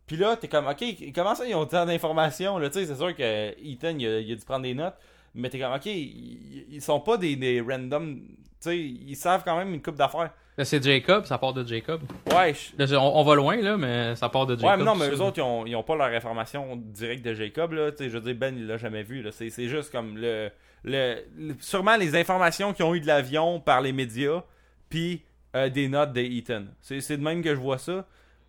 Puis 0.06 0.16
là, 0.16 0.36
t'es 0.36 0.48
comme, 0.48 0.66
ok, 0.66 0.82
comment 1.14 1.34
ça, 1.34 1.46
ils 1.46 1.54
ont 1.54 1.66
tant 1.66 1.86
d'informations? 1.86 2.58
là? 2.58 2.68
Tu 2.68 2.80
sais, 2.80 2.86
c'est 2.86 2.96
sûr 2.96 3.14
que 3.14 3.54
Ethan, 3.62 3.96
il 3.98 4.06
a, 4.06 4.20
il 4.20 4.32
a 4.32 4.34
dû 4.34 4.44
prendre 4.44 4.62
des 4.62 4.74
notes. 4.74 4.96
Mais 5.34 5.48
t'es 5.48 5.58
comme, 5.58 5.72
ok, 5.72 5.86
ils, 5.86 6.66
ils 6.70 6.82
sont 6.82 7.00
pas 7.00 7.16
des, 7.16 7.36
des 7.36 7.60
random. 7.60 8.20
Tu 8.20 8.36
sais, 8.60 8.78
ils 8.78 9.16
savent 9.16 9.44
quand 9.44 9.56
même 9.56 9.72
une 9.72 9.82
coupe 9.82 9.96
d'affaires. 9.96 10.32
Là, 10.58 10.64
c'est 10.66 10.82
Jacob, 10.84 11.24
ça 11.24 11.38
part 11.38 11.54
de 11.54 11.66
Jacob. 11.66 12.02
Ouais, 12.34 12.54
je- 12.54 12.92
Là, 12.92 13.00
on, 13.00 13.20
on 13.20 13.24
va 13.24 13.34
loin, 13.34 13.56
là, 13.56 13.78
mais 13.78 14.14
ça 14.16 14.28
part 14.28 14.44
de 14.46 14.54
Jacob. 14.54 14.70
Ouais, 14.70 14.76
mais 14.76 14.84
non, 14.84 14.94
mais 14.94 15.08
eux 15.08 15.16
ça. 15.16 15.24
autres, 15.24 15.38
ils 15.38 15.42
ont, 15.42 15.64
ils 15.66 15.74
ont 15.74 15.82
pas 15.82 15.96
leur 15.96 16.08
information 16.08 16.76
directe 16.76 17.24
de 17.24 17.32
Jacob, 17.32 17.72
là. 17.72 17.90
Tu 17.90 17.98
sais, 18.04 18.10
je 18.10 18.14
veux 18.18 18.20
dire, 18.20 18.34
Ben, 18.34 18.54
il 18.56 18.66
l'a 18.66 18.76
jamais 18.76 19.02
vu, 19.02 19.22
là. 19.22 19.30
C'est 19.32 19.48
c'est 19.48 19.68
juste 19.68 19.90
comme 19.90 20.18
le, 20.18 20.50
le, 20.84 21.16
le- 21.38 21.54
Sûrement 21.60 21.96
les 21.96 22.14
informations 22.16 22.74
qu'ils 22.74 22.84
ont 22.84 22.94
eu 22.94 23.00
de 23.00 23.06
l'avion 23.06 23.60
par 23.60 23.80
les 23.80 23.92
médias, 23.92 24.42
puis 24.90 25.22
euh, 25.56 25.70
des 25.70 25.88
notes 25.88 26.12
de 26.12 26.20
Ethan. 26.20 26.64
C'est 26.82 27.00
c'est 27.00 27.16
de 27.16 27.22
même 27.22 27.42
que 27.42 27.54
je 27.54 27.60
vois 27.60 27.78
ça. 27.78 28.04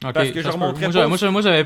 Ok, 0.05 0.11
parce 0.11 0.31
que 0.31 0.41
je 0.41 0.49
remonterais 0.49 0.81
Moi, 0.81 0.87
pas 0.89 0.91
j'avais- 0.91 1.07
Moi, 1.07 1.17
j'avais- 1.17 1.31
moi, 1.31 1.41
j'avais 1.41 1.65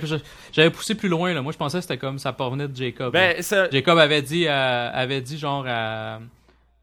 j'avais 0.52 0.70
poussé 0.70 0.94
plus 0.94 1.10
loin, 1.10 1.34
là. 1.34 1.42
Moi, 1.42 1.52
je 1.52 1.58
pensais 1.58 1.78
que 1.80 1.82
c'était 1.82 1.98
comme 1.98 2.20
ça 2.20 2.32
provenait 2.34 2.68
de 2.68 2.76
Jacob. 2.76 3.12
Ben, 3.12 3.42
ça. 3.42 3.68
Jacob 3.72 3.98
avait 3.98 4.22
dit, 4.22 4.48
avait 4.48 5.22
dit 5.22 5.40
genre 5.40 5.66
à, 5.68 6.20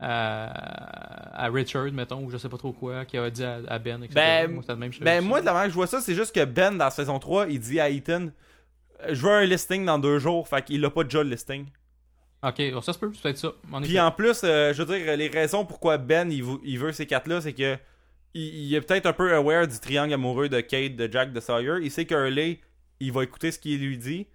à, 0.01 1.45
à 1.45 1.49
Richard, 1.51 1.91
mettons, 1.93 2.25
ou 2.25 2.31
je 2.31 2.37
sais 2.37 2.49
pas 2.49 2.59
trop 2.59 2.73
quoi, 2.73 3.05
qui 3.05 3.17
avait 3.17 3.31
dit 3.31 3.45
à, 3.45 3.61
à 3.69 3.79
Ben, 3.79 4.03
etc. 4.03 4.15
Ben, 4.15 4.51
moi, 4.53 4.63
c'était 4.63 4.73
le 4.75 4.79
même 4.79 4.93
chose. 4.93 5.03
Ben, 5.03 5.25
moi, 5.25 5.41
de 5.41 5.47
la 5.47 5.53
manière 5.53 5.67
que 5.67 5.71
je 5.73 5.77
vois 5.77 5.87
ça, 5.87 6.01
c'est 6.01 6.15
juste 6.15 6.35
que 6.35 6.45
Ben, 6.45 6.77
dans 6.77 6.91
saison 6.91 7.19
3, 7.19 7.47
il 7.49 7.61
dit 7.61 7.81
à 7.81 7.89
Ethan 7.89 8.29
Je 9.09 9.21
veux 9.23 9.33
un 9.33 9.45
listing 9.45 9.85
dans 9.85 9.99
deux 9.99 10.19
jours, 10.19 10.49
fait 10.49 10.63
qu'il 10.65 10.85
a 10.85 10.91
pas 10.91 11.05
déjà 11.05 11.23
le 11.23 11.31
listing. 11.31 11.67
Ok, 12.43 12.61
bon, 12.73 12.81
ça 12.83 12.93
se 12.93 12.99
peut, 12.99 13.11
c'est 13.15 13.23
peut-être 13.23 13.39
ça. 13.39 13.53
En 13.73 13.81
Puis 13.81 13.93
effet. 13.93 14.01
en 14.01 14.11
plus, 14.11 14.43
euh, 14.45 14.75
je 14.75 14.83
veux 14.83 14.99
dire, 14.99 15.17
les 15.17 15.29
raisons 15.29 15.65
pourquoi 15.65 15.97
Ben 15.97 16.31
il, 16.31 16.45
il 16.63 16.79
veut 16.79 16.93
ces 16.93 17.07
quatre-là, 17.07 17.41
c'est 17.41 17.55
que 17.55 17.79
il, 18.35 18.67
il 18.67 18.75
est 18.75 18.81
peut-être 18.83 19.07
un 19.07 19.13
peu 19.15 19.33
aware 19.35 19.67
du 19.67 19.79
triangle 19.79 20.13
amoureux 20.13 20.49
de 20.51 20.61
Kate, 20.61 20.95
de 20.97 21.11
Jack, 21.11 21.33
de 21.33 21.41
Sawyer. 21.41 21.77
Il 21.81 21.91
sait 21.91 22.05
qu'Hurley, 22.05 22.61
il 23.01 23.13
va 23.13 23.23
écouter 23.23 23.51
ce 23.51 23.59
qu'il 23.59 23.81
lui 23.81 23.97
dit. 23.97 24.27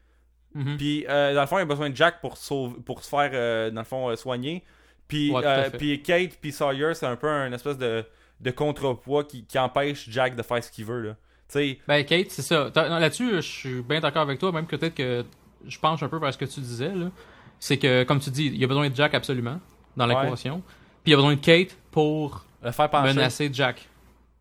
Mhm. 0.56 0.78
Puis 0.78 1.06
euh, 1.08 1.36
dans 1.36 1.42
le 1.42 1.48
fond, 1.48 1.60
il 1.60 1.62
a 1.62 1.66
besoin 1.66 1.92
de 1.92 1.96
Jack 1.96 2.20
pour, 2.22 2.38
sauver, 2.38 2.78
pour 2.84 3.04
se 3.04 3.10
faire, 3.10 3.30
euh, 3.34 3.70
dans 3.70 3.82
le 3.82 3.86
fond, 3.86 4.16
soigner. 4.16 4.64
Puis, 5.10 5.32
Ouais, 5.32 5.42
euh, 5.44 5.70
puis 5.72 6.02
Kate, 6.02 6.38
puis 6.40 6.54
Sawyer, 6.54 6.94
c'est 6.94 7.06
un 7.08 7.18
peu 7.18 7.28
un 7.28 7.52
espèce 7.52 7.78
de, 7.78 8.06
de 8.40 8.52
contrepoids 8.52 9.26
qui, 9.26 9.44
qui 9.44 9.60
empêche 9.60 10.08
Jack 10.10 10.36
de 10.38 10.42
faire 10.44 10.64
ce 10.64 10.72
qu'il 10.72 10.86
veut. 10.86 11.02
Là. 11.02 11.12
Tu 11.12 11.18
sais, 11.60 11.80
Ben, 11.88 12.06
Kate, 12.06 12.30
c'est 12.30 12.44
ça. 12.44 12.70
Là-dessus, 12.74 13.36
je 13.38 13.42
suis 13.42 13.82
bien 13.82 14.00
d'accord 14.00 14.22
avec 14.22 14.40
toi, 14.40 14.52
même 14.54 14.68
que 14.68 14.76
peut-être 14.78 14.96
que 14.96 15.26
je 15.68 15.78
penche 15.80 16.02
un 16.04 16.08
peu 16.08 16.18
vers 16.20 16.32
ce 16.34 16.38
que 16.38 16.46
tu 16.46 16.62
disais. 16.62 16.92
C'est 17.60 17.78
que, 17.78 18.04
comme 18.04 18.20
tu 18.22 18.30
dis, 18.30 18.46
il 18.46 18.56
y 18.58 18.64
a 18.64 18.68
besoin 18.68 18.90
de 18.90 18.96
Jack 18.96 19.14
absolument, 19.16 19.60
dans 19.98 20.08
Ouais. 20.08 20.24
l'équation. 20.24 20.62
Puis 21.04 21.08
il 21.08 21.12
y 21.12 21.14
a 21.14 21.18
besoin 21.18 21.36
de 21.36 21.40
Kate 21.42 21.76
pour 21.92 22.46
le 22.64 22.72
faire 22.72 22.90
pencher. 22.90 23.14
menacer 23.14 23.50
Jack. 23.52 23.88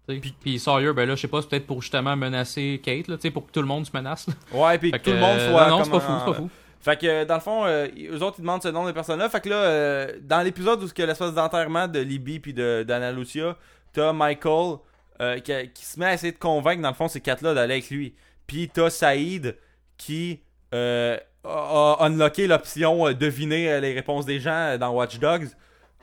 T'sais. 0.07 0.20
Puis, 0.40 0.59
Sawyer, 0.59 0.93
ben 0.93 1.07
là, 1.09 1.15
je 1.16 1.20
sais 1.23 1.28
pas, 1.28 1.40
c'est 1.43 1.49
peut-être 1.49 1.66
pour 1.66 1.81
justement 1.82 2.15
menacer 2.16 2.81
Kate, 2.85 3.09
là, 3.09 3.16
pour 3.32 3.47
que 3.47 3.53
tout 3.53 3.61
le 3.61 3.66
monde 3.66 3.86
se 3.86 3.90
menace. 3.95 4.27
là. 4.28 4.35
Ouais, 4.53 4.78
puis 4.78 4.90
que 4.93 4.99
tout 4.99 5.11
le 5.11 5.19
monde 5.19 5.39
euh, 5.39 5.51
soit. 5.51 5.69
Non, 5.69 5.78
non, 5.78 5.85
c'est 5.85 5.90
pas 5.90 6.01
fou, 6.01 6.12
c'est 6.19 6.24
pas 6.27 6.35
fou. 6.35 6.51
Fait 6.81 6.97
que 6.99 7.07
euh, 7.07 7.25
dans 7.25 7.35
le 7.35 7.41
fond, 7.41 7.65
euh, 7.67 7.89
eux 8.11 8.23
autres 8.23 8.37
ils 8.39 8.43
demandent 8.43 8.63
ce 8.63 8.69
nom 8.69 8.87
de 8.87 8.93
personnes-là. 8.93 9.29
Fait 9.29 9.41
que 9.41 9.49
là, 9.49 9.57
euh, 9.57 10.13
dans 10.23 10.43
l'épisode 10.43 10.83
où 10.83 10.87
il 10.87 10.99
y 10.99 11.03
a 11.03 11.07
l'espèce 11.07 11.33
d'enterrement 11.35 11.89
de 11.89 11.99
Libby 11.99 12.39
puis 12.41 12.55
de 12.55 12.85
d'Anna 12.87 13.11
Lucia, 13.13 13.57
t'as 13.93 14.13
Michael 14.13 14.77
euh, 15.21 15.39
qui, 15.41 15.53
qui 15.75 15.85
se 15.85 15.99
met 15.99 16.07
à 16.07 16.15
essayer 16.15 16.33
de 16.33 16.39
convaincre 16.39 16.81
dans 16.83 16.89
le 16.91 16.95
fond 16.95 17.09
ces 17.09 17.21
quatre-là 17.21 17.53
d'aller 17.55 17.75
avec 17.75 17.91
lui. 17.91 18.15
Puis 18.47 18.69
t'as 18.73 18.91
Saïd 18.91 19.57
qui 19.97 20.41
euh, 20.75 21.19
a, 21.45 21.97
a 22.01 22.07
unlocké 22.07 22.47
l'option 22.47 23.13
deviner 23.13 23.81
les 23.81 23.93
réponses 23.95 24.25
des 24.27 24.39
gens 24.39 24.77
dans 24.79 24.91
Watch 24.91 25.19
Dogs 25.19 25.49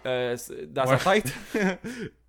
dans 0.03 0.35
Ouais. 0.85 0.97
sa 0.97 1.13
tête. 1.13 1.33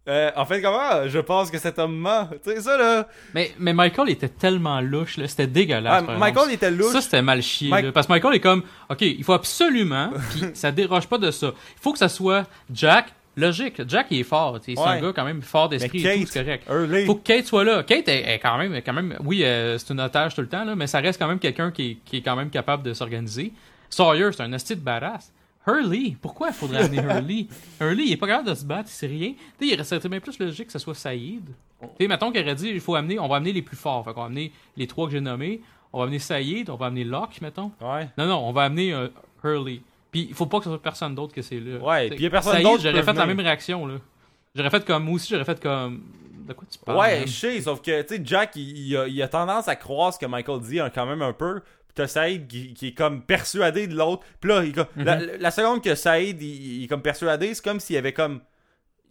Euh, 0.08 0.30
en 0.36 0.44
fait, 0.44 0.62
comment? 0.62 1.08
Je 1.08 1.18
pense 1.18 1.50
que 1.50 1.58
cet 1.58 1.78
homme 1.80 1.96
ment. 1.96 2.28
Tu 2.44 2.50
sais 2.52 2.60
ça 2.60 2.76
là. 2.76 3.08
Mais, 3.34 3.52
mais 3.58 3.72
Michael 3.72 4.10
était 4.10 4.28
tellement 4.28 4.80
louche, 4.80 5.16
là, 5.16 5.26
c'était 5.26 5.46
dégueulasse. 5.48 6.04
Ah. 6.08 6.16
Michael 6.18 6.52
était 6.52 6.70
louche. 6.70 6.92
Ça, 6.92 7.00
c'était 7.00 7.22
mal. 7.22 7.38
Mike- 7.40 7.84
là, 7.86 7.92
parce 7.92 8.06
que 8.06 8.12
Michael 8.12 8.34
est 8.36 8.40
comme, 8.40 8.62
OK, 8.88 9.00
il 9.00 9.24
faut 9.24 9.32
absolument, 9.32 10.10
puis 10.30 10.42
ça 10.54 10.70
déroge 10.70 11.06
pas 11.08 11.18
de 11.18 11.30
ça. 11.32 11.48
Il 11.48 11.80
faut 11.82 11.92
que 11.92 11.98
ça 11.98 12.08
soit 12.08 12.46
Jack, 12.72 13.06
logique. 13.36 13.82
Jack, 13.88 14.06
il 14.10 14.20
est 14.20 14.24
fort. 14.24 14.58
C'est 14.64 14.78
Ouais. 14.78 14.86
un 14.86 15.00
gars 15.00 15.12
quand 15.14 15.24
même 15.24 15.42
fort 15.42 15.68
d'esprit 15.68 16.06
et 16.06 16.20
tout, 16.20 16.26
c'est 16.30 16.44
correct. 16.44 16.64
Hurley. 16.70 17.04
faut 17.04 17.16
que 17.16 17.24
Kate 17.26 17.46
soit 17.46 17.64
là. 17.64 17.82
Kate 17.82 18.08
est, 18.08 18.34
est 18.34 18.38
quand 18.38 18.56
même, 18.58 18.74
quand 18.84 18.92
même, 18.92 19.16
oui, 19.24 19.42
euh, 19.44 19.76
c'est 19.76 19.92
une 19.92 20.00
otage 20.00 20.34
tout 20.36 20.40
le 20.40 20.48
temps, 20.48 20.64
là, 20.64 20.76
mais 20.76 20.86
ça 20.86 21.00
reste 21.00 21.20
quand 21.20 21.26
même 21.28 21.40
quelqu'un 21.40 21.70
qui, 21.72 21.90
est- 21.90 21.96
qui 22.04 22.18
est 22.18 22.22
quand 22.22 22.36
même 22.36 22.50
capable 22.50 22.82
de 22.84 22.94
s'organiser. 22.94 23.52
Sawyer, 23.90 24.30
c'est 24.32 24.42
un 24.42 24.52
hostie 24.52 24.76
de 24.76 24.80
badass. 24.80 25.32
Hurley, 25.66 26.16
pourquoi 26.20 26.48
il 26.48 26.54
faudrait 26.54 26.84
amener 26.84 26.98
Hurley? 27.02 27.46
Hurley, 27.80 28.04
il 28.06 28.12
est 28.12 28.16
pas 28.16 28.26
capable 28.26 28.48
de 28.48 28.54
se 28.54 28.64
battre, 28.64 28.88
c'est 28.88 29.06
rien. 29.06 29.32
Tu 29.58 29.66
sais, 29.66 29.74
il 29.74 29.76
resterait 29.76 30.08
bien 30.08 30.20
plus 30.20 30.38
logique 30.38 30.66
que 30.66 30.72
ce 30.72 30.78
soit 30.78 30.94
Saïd. 30.94 31.44
Tu 31.80 31.86
sais, 32.00 32.08
mettons 32.08 32.30
qu'il 32.30 32.40
aurait 32.42 32.54
dit, 32.54 32.68
il 32.70 32.80
faut 32.80 32.94
amener, 32.94 33.18
on 33.18 33.28
va 33.28 33.36
amener 33.36 33.52
les 33.52 33.62
plus 33.62 33.76
forts. 33.76 34.04
Fait 34.04 34.12
qu'on 34.12 34.20
va 34.20 34.26
amener 34.26 34.52
les 34.76 34.86
trois 34.86 35.06
que 35.06 35.12
j'ai 35.12 35.20
nommés. 35.20 35.60
On 35.92 35.98
va 35.98 36.04
amener 36.04 36.18
Saïd, 36.18 36.70
on 36.70 36.76
va 36.76 36.86
amener 36.86 37.04
Locke, 37.04 37.40
mettons. 37.40 37.72
Ouais. 37.80 38.08
Non, 38.16 38.26
non, 38.26 38.38
on 38.46 38.52
va 38.52 38.62
amener 38.64 38.92
euh, 38.92 39.08
Hurley. 39.42 39.80
Puis 40.10 40.26
il 40.30 40.34
faut 40.34 40.46
pas 40.46 40.58
que 40.58 40.64
ce 40.64 40.70
soit 40.70 40.82
personne 40.82 41.14
d'autre 41.14 41.34
que 41.34 41.42
c'est 41.42 41.60
là. 41.60 41.78
Ouais, 41.78 42.08
puis 42.10 42.22
y 42.22 42.26
a 42.26 42.30
personne 42.30 42.62
d'autre 42.62 42.82
J'aurais 42.82 43.02
fait 43.02 43.12
la 43.12 43.26
même 43.26 43.40
réaction, 43.40 43.86
là. 43.86 43.96
J'aurais 44.54 44.70
fait 44.70 44.84
comme, 44.86 45.04
moi 45.04 45.14
aussi, 45.14 45.28
j'aurais 45.30 45.44
fait 45.44 45.60
comme. 45.60 46.02
De 46.46 46.52
quoi 46.52 46.64
tu 46.70 46.78
parles? 46.78 46.98
Ouais, 46.98 47.22
je 47.26 47.32
sais, 47.32 47.60
sauf 47.60 47.82
que, 47.82 48.02
tu 48.02 48.16
sais, 48.16 48.22
Jack, 48.24 48.54
il, 48.54 48.78
il 48.78 48.96
a, 48.96 49.08
il 49.08 49.20
a 49.20 49.26
tendance 49.28 49.66
à 49.68 49.74
croire 49.74 50.14
ce 50.14 50.18
que 50.18 50.26
Michael 50.26 50.60
dit 50.60 50.78
hein, 50.78 50.90
quand 50.94 51.04
même 51.04 51.20
un 51.20 51.32
peu. 51.32 51.60
T'as 51.96 52.06
Saïd 52.06 52.46
qui, 52.46 52.74
qui 52.74 52.88
est 52.88 52.94
comme 52.94 53.22
persuadé 53.22 53.88
de 53.88 53.96
l'autre. 53.96 54.24
Puis 54.40 54.50
là, 54.50 54.62
il, 54.62 54.72
Mhm. 54.96 55.04
la, 55.04 55.16
la 55.38 55.50
seconde 55.50 55.82
que 55.82 55.94
Saïd, 55.96 56.40
il, 56.40 56.78
il 56.80 56.84
est 56.84 56.86
comme 56.88 57.02
persuadé, 57.02 57.52
c'est 57.54 57.64
comme 57.64 57.80
s'il 57.80 57.96
avait 57.96 58.12
comme... 58.12 58.40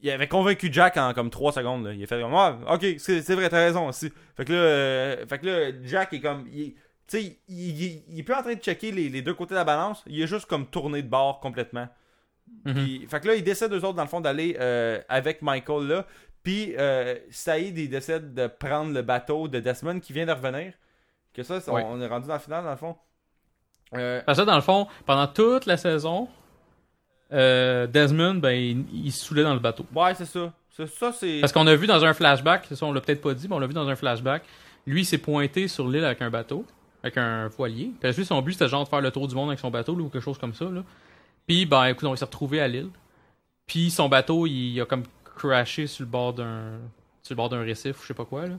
Il 0.02 0.12
avait 0.12 0.28
convaincu 0.28 0.70
Jack 0.72 0.98
en 0.98 1.14
comme 1.14 1.30
3 1.32 1.52
secondes. 1.53 1.86
Là. 1.86 1.94
Il 1.94 2.03
a 2.03 2.06
fait 2.07 2.22
comme, 2.22 2.34
ah, 2.36 2.60
ok, 2.74 2.86
c'est 2.99 3.34
vrai, 3.34 3.49
t'as 3.49 3.57
raison 3.66 3.88
aussi. 3.88 4.12
Fait 4.38 4.45
que 4.45 4.53
là, 4.53 4.60
euh, 4.60 5.26
fait 5.28 5.40
que 5.40 5.45
là 5.48 5.72
Jack 5.84 6.14
est 6.14 6.20
comme... 6.22 6.45
il- 6.53 6.74
Tu 7.07 7.18
sais, 7.20 7.38
il, 7.48 7.82
il, 7.82 8.03
il 8.10 8.20
est 8.20 8.24
plus 8.24 8.36
en 8.36 8.41
train 8.44 8.53
de 8.53 8.60
checker 8.60 8.91
les, 8.91 9.10
les 9.10 9.22
deux 9.22 9.34
côtés 9.34 9.56
de 9.56 9.60
la 9.60 9.64
balance. 9.64 10.03
Il 10.07 10.22
est 10.22 10.28
juste 10.28 10.45
comme 10.45 10.68
tourné 10.68 11.02
de 11.02 11.07
bord 11.07 11.40
complètement. 11.40 11.88
Mhm. 12.66 12.74
Puis, 12.76 13.07
fait 13.10 13.20
que 13.20 13.28
là, 13.30 13.36
ils 13.36 13.44
décident 13.44 13.74
eux 13.76 13.84
autres, 13.84 13.94
dans 13.95 14.03
le 14.03 14.10
fond, 14.10 14.22
d'aller 14.22 14.56
euh, 14.60 14.99
avec 15.10 15.41
Michael 15.41 15.88
là. 15.88 16.06
Puis, 16.44 16.76
euh, 16.78 17.16
Saïd, 17.32 17.76
il 17.76 17.90
décide 17.90 18.36
de 18.36 18.45
prendre 18.45 18.94
le 18.94 19.02
bateau 19.02 19.48
de 19.48 19.60
Desmond 19.60 19.99
qui 19.99 20.14
vient 20.14 20.28
de 20.28 20.32
revenir. 20.32 20.74
Que 21.36 21.44
ça, 21.44 21.56
Ouais. 21.72 21.84
on 21.88 21.99
est 22.02 22.07
rendu 22.07 22.28
dans 22.28 22.34
le 22.34 22.40
final, 22.40 22.64
dans 22.64 22.72
le 22.72 22.78
fond. 22.78 22.95
Euh, 23.94 24.22
Parce 24.26 24.40
que 24.40 24.44
dans 24.44 24.56
le 24.56 24.62
fond, 24.62 24.88
pendant 25.06 25.28
toute 25.28 25.66
la 25.66 25.78
saison, 25.78 26.28
euh, 27.34 27.88
Desmond, 27.88 28.36
ben, 28.36 28.52
il, 28.52 28.86
il 29.06 29.12
se 29.12 29.26
saoulait 29.26 29.44
dans 29.44 29.53
le 29.53 29.60
bateau. 29.60 29.86
ouais, 29.95 30.14
c'est 30.16 30.26
ça. 30.26 30.52
Ça. 30.70 31.12
Parce 31.40 31.53
qu'on 31.53 31.68
a 31.68 31.76
vu 31.76 31.88
dans 31.88 32.03
un 32.03 32.14
flashback, 32.14 32.66
ça 32.70 32.86
on 32.86 32.91
l'a 32.91 32.99
peut-être 32.99 33.22
pas 33.22 33.34
dit, 33.34 33.48
mais 33.48 33.56
on 33.56 33.60
l'a 33.60 33.68
vu 33.68 33.74
dans 33.74 33.88
un 33.88 33.95
flashback, 33.95 34.44
lui 34.86 35.02
il 35.03 35.06
s'est 35.06 35.18
pointé 35.18 35.70
sur 35.70 35.88
l'île 35.88 36.03
avec 36.03 36.22
un 36.22 36.30
bateau, 36.30 36.66
avec 37.02 37.16
un 37.18 37.48
voilier. 37.48 37.91
Puis 38.02 38.12
lui, 38.12 38.26
son 38.26 38.41
but 38.41 38.52
c'était 38.53 38.68
genre 38.68 38.84
de 38.84 38.90
faire 38.90 38.99
le 38.99 39.10
tour 39.10 39.26
du 39.30 39.36
monde 39.36 39.48
avec 39.48 39.60
son 39.60 39.72
bateau 39.72 39.95
là, 39.95 40.03
ou 40.03 40.10
quelque 40.10 40.22
chose 40.22 40.38
comme 40.38 40.53
ça. 40.53 40.66
Là. 40.66 40.84
Puis 41.48 41.66
ben 41.66 41.86
écoute, 41.86 42.06
on 42.10 42.16
s'est 42.18 42.26
retrouvé 42.26 42.60
à 42.60 42.68
l'île. 42.68 42.90
Puis 43.68 43.90
son 43.90 44.10
bateau, 44.10 44.48
il 44.48 44.82
a 44.82 44.86
comme 44.86 45.03
crashé 45.38 45.88
sur 45.88 46.03
le 46.03 46.10
bord 46.12 46.34
d'un 46.34 46.74
sur 47.24 47.32
le 47.32 47.38
bord 47.38 47.48
d'un 47.48 47.62
récif 47.62 47.98
ou 47.98 48.02
je 48.02 48.07
sais 48.07 48.14
pas 48.14 48.26
quoi 48.26 48.45
là. 48.45 48.56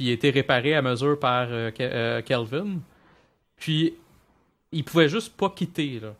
Puis 0.00 0.06
il 0.06 0.10
a 0.12 0.14
été 0.14 0.30
réparé 0.30 0.74
à 0.74 0.80
mesure 0.80 1.18
par 1.18 1.48
euh, 1.50 1.70
euh, 1.78 2.22
Kelvin. 2.22 2.78
Puis 3.56 3.92
il 4.72 4.82
pouvait 4.82 5.10
juste 5.10 5.36
pas 5.36 5.50
quitter 5.50 6.00
là. 6.00 6.14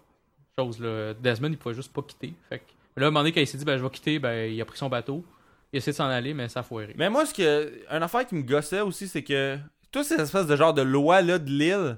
Chose 0.58 0.78
là, 0.78 1.14
Desmond 1.14 1.48
il 1.48 1.56
pouvait 1.56 1.74
juste 1.74 1.90
pas 1.90 2.02
quitter. 2.02 2.34
Fait 2.50 2.58
que 2.58 2.64
là 3.00 3.06
à 3.06 3.08
un 3.08 3.10
moment 3.10 3.20
donné 3.20 3.32
quand 3.32 3.40
il 3.40 3.46
s'est 3.46 3.56
dit 3.56 3.64
ben 3.64 3.78
je 3.78 3.82
vais 3.82 3.88
quitter, 3.88 4.18
ben 4.18 4.52
il 4.52 4.60
a 4.60 4.66
pris 4.66 4.76
son 4.76 4.90
bateau. 4.90 5.24
Il 5.72 5.76
a 5.76 5.78
essayé 5.78 5.92
de 5.92 5.96
s'en 5.96 6.08
aller 6.10 6.34
mais 6.34 6.50
ça 6.50 6.60
a 6.60 6.62
foiré. 6.62 6.94
Mais 6.98 7.08
moi, 7.08 7.24
ce 7.24 7.32
que. 7.32 7.72
Un 7.88 8.02
affaire 8.02 8.26
qui 8.26 8.34
me 8.34 8.42
gossait 8.42 8.82
aussi, 8.82 9.08
c'est 9.08 9.22
que. 9.22 9.56
Toutes 9.90 10.04
ces 10.04 10.20
espèces 10.20 10.46
de 10.46 10.56
genre 10.56 10.74
de 10.74 10.82
loi 10.82 11.22
là 11.22 11.38
de 11.38 11.48
l'île, 11.48 11.96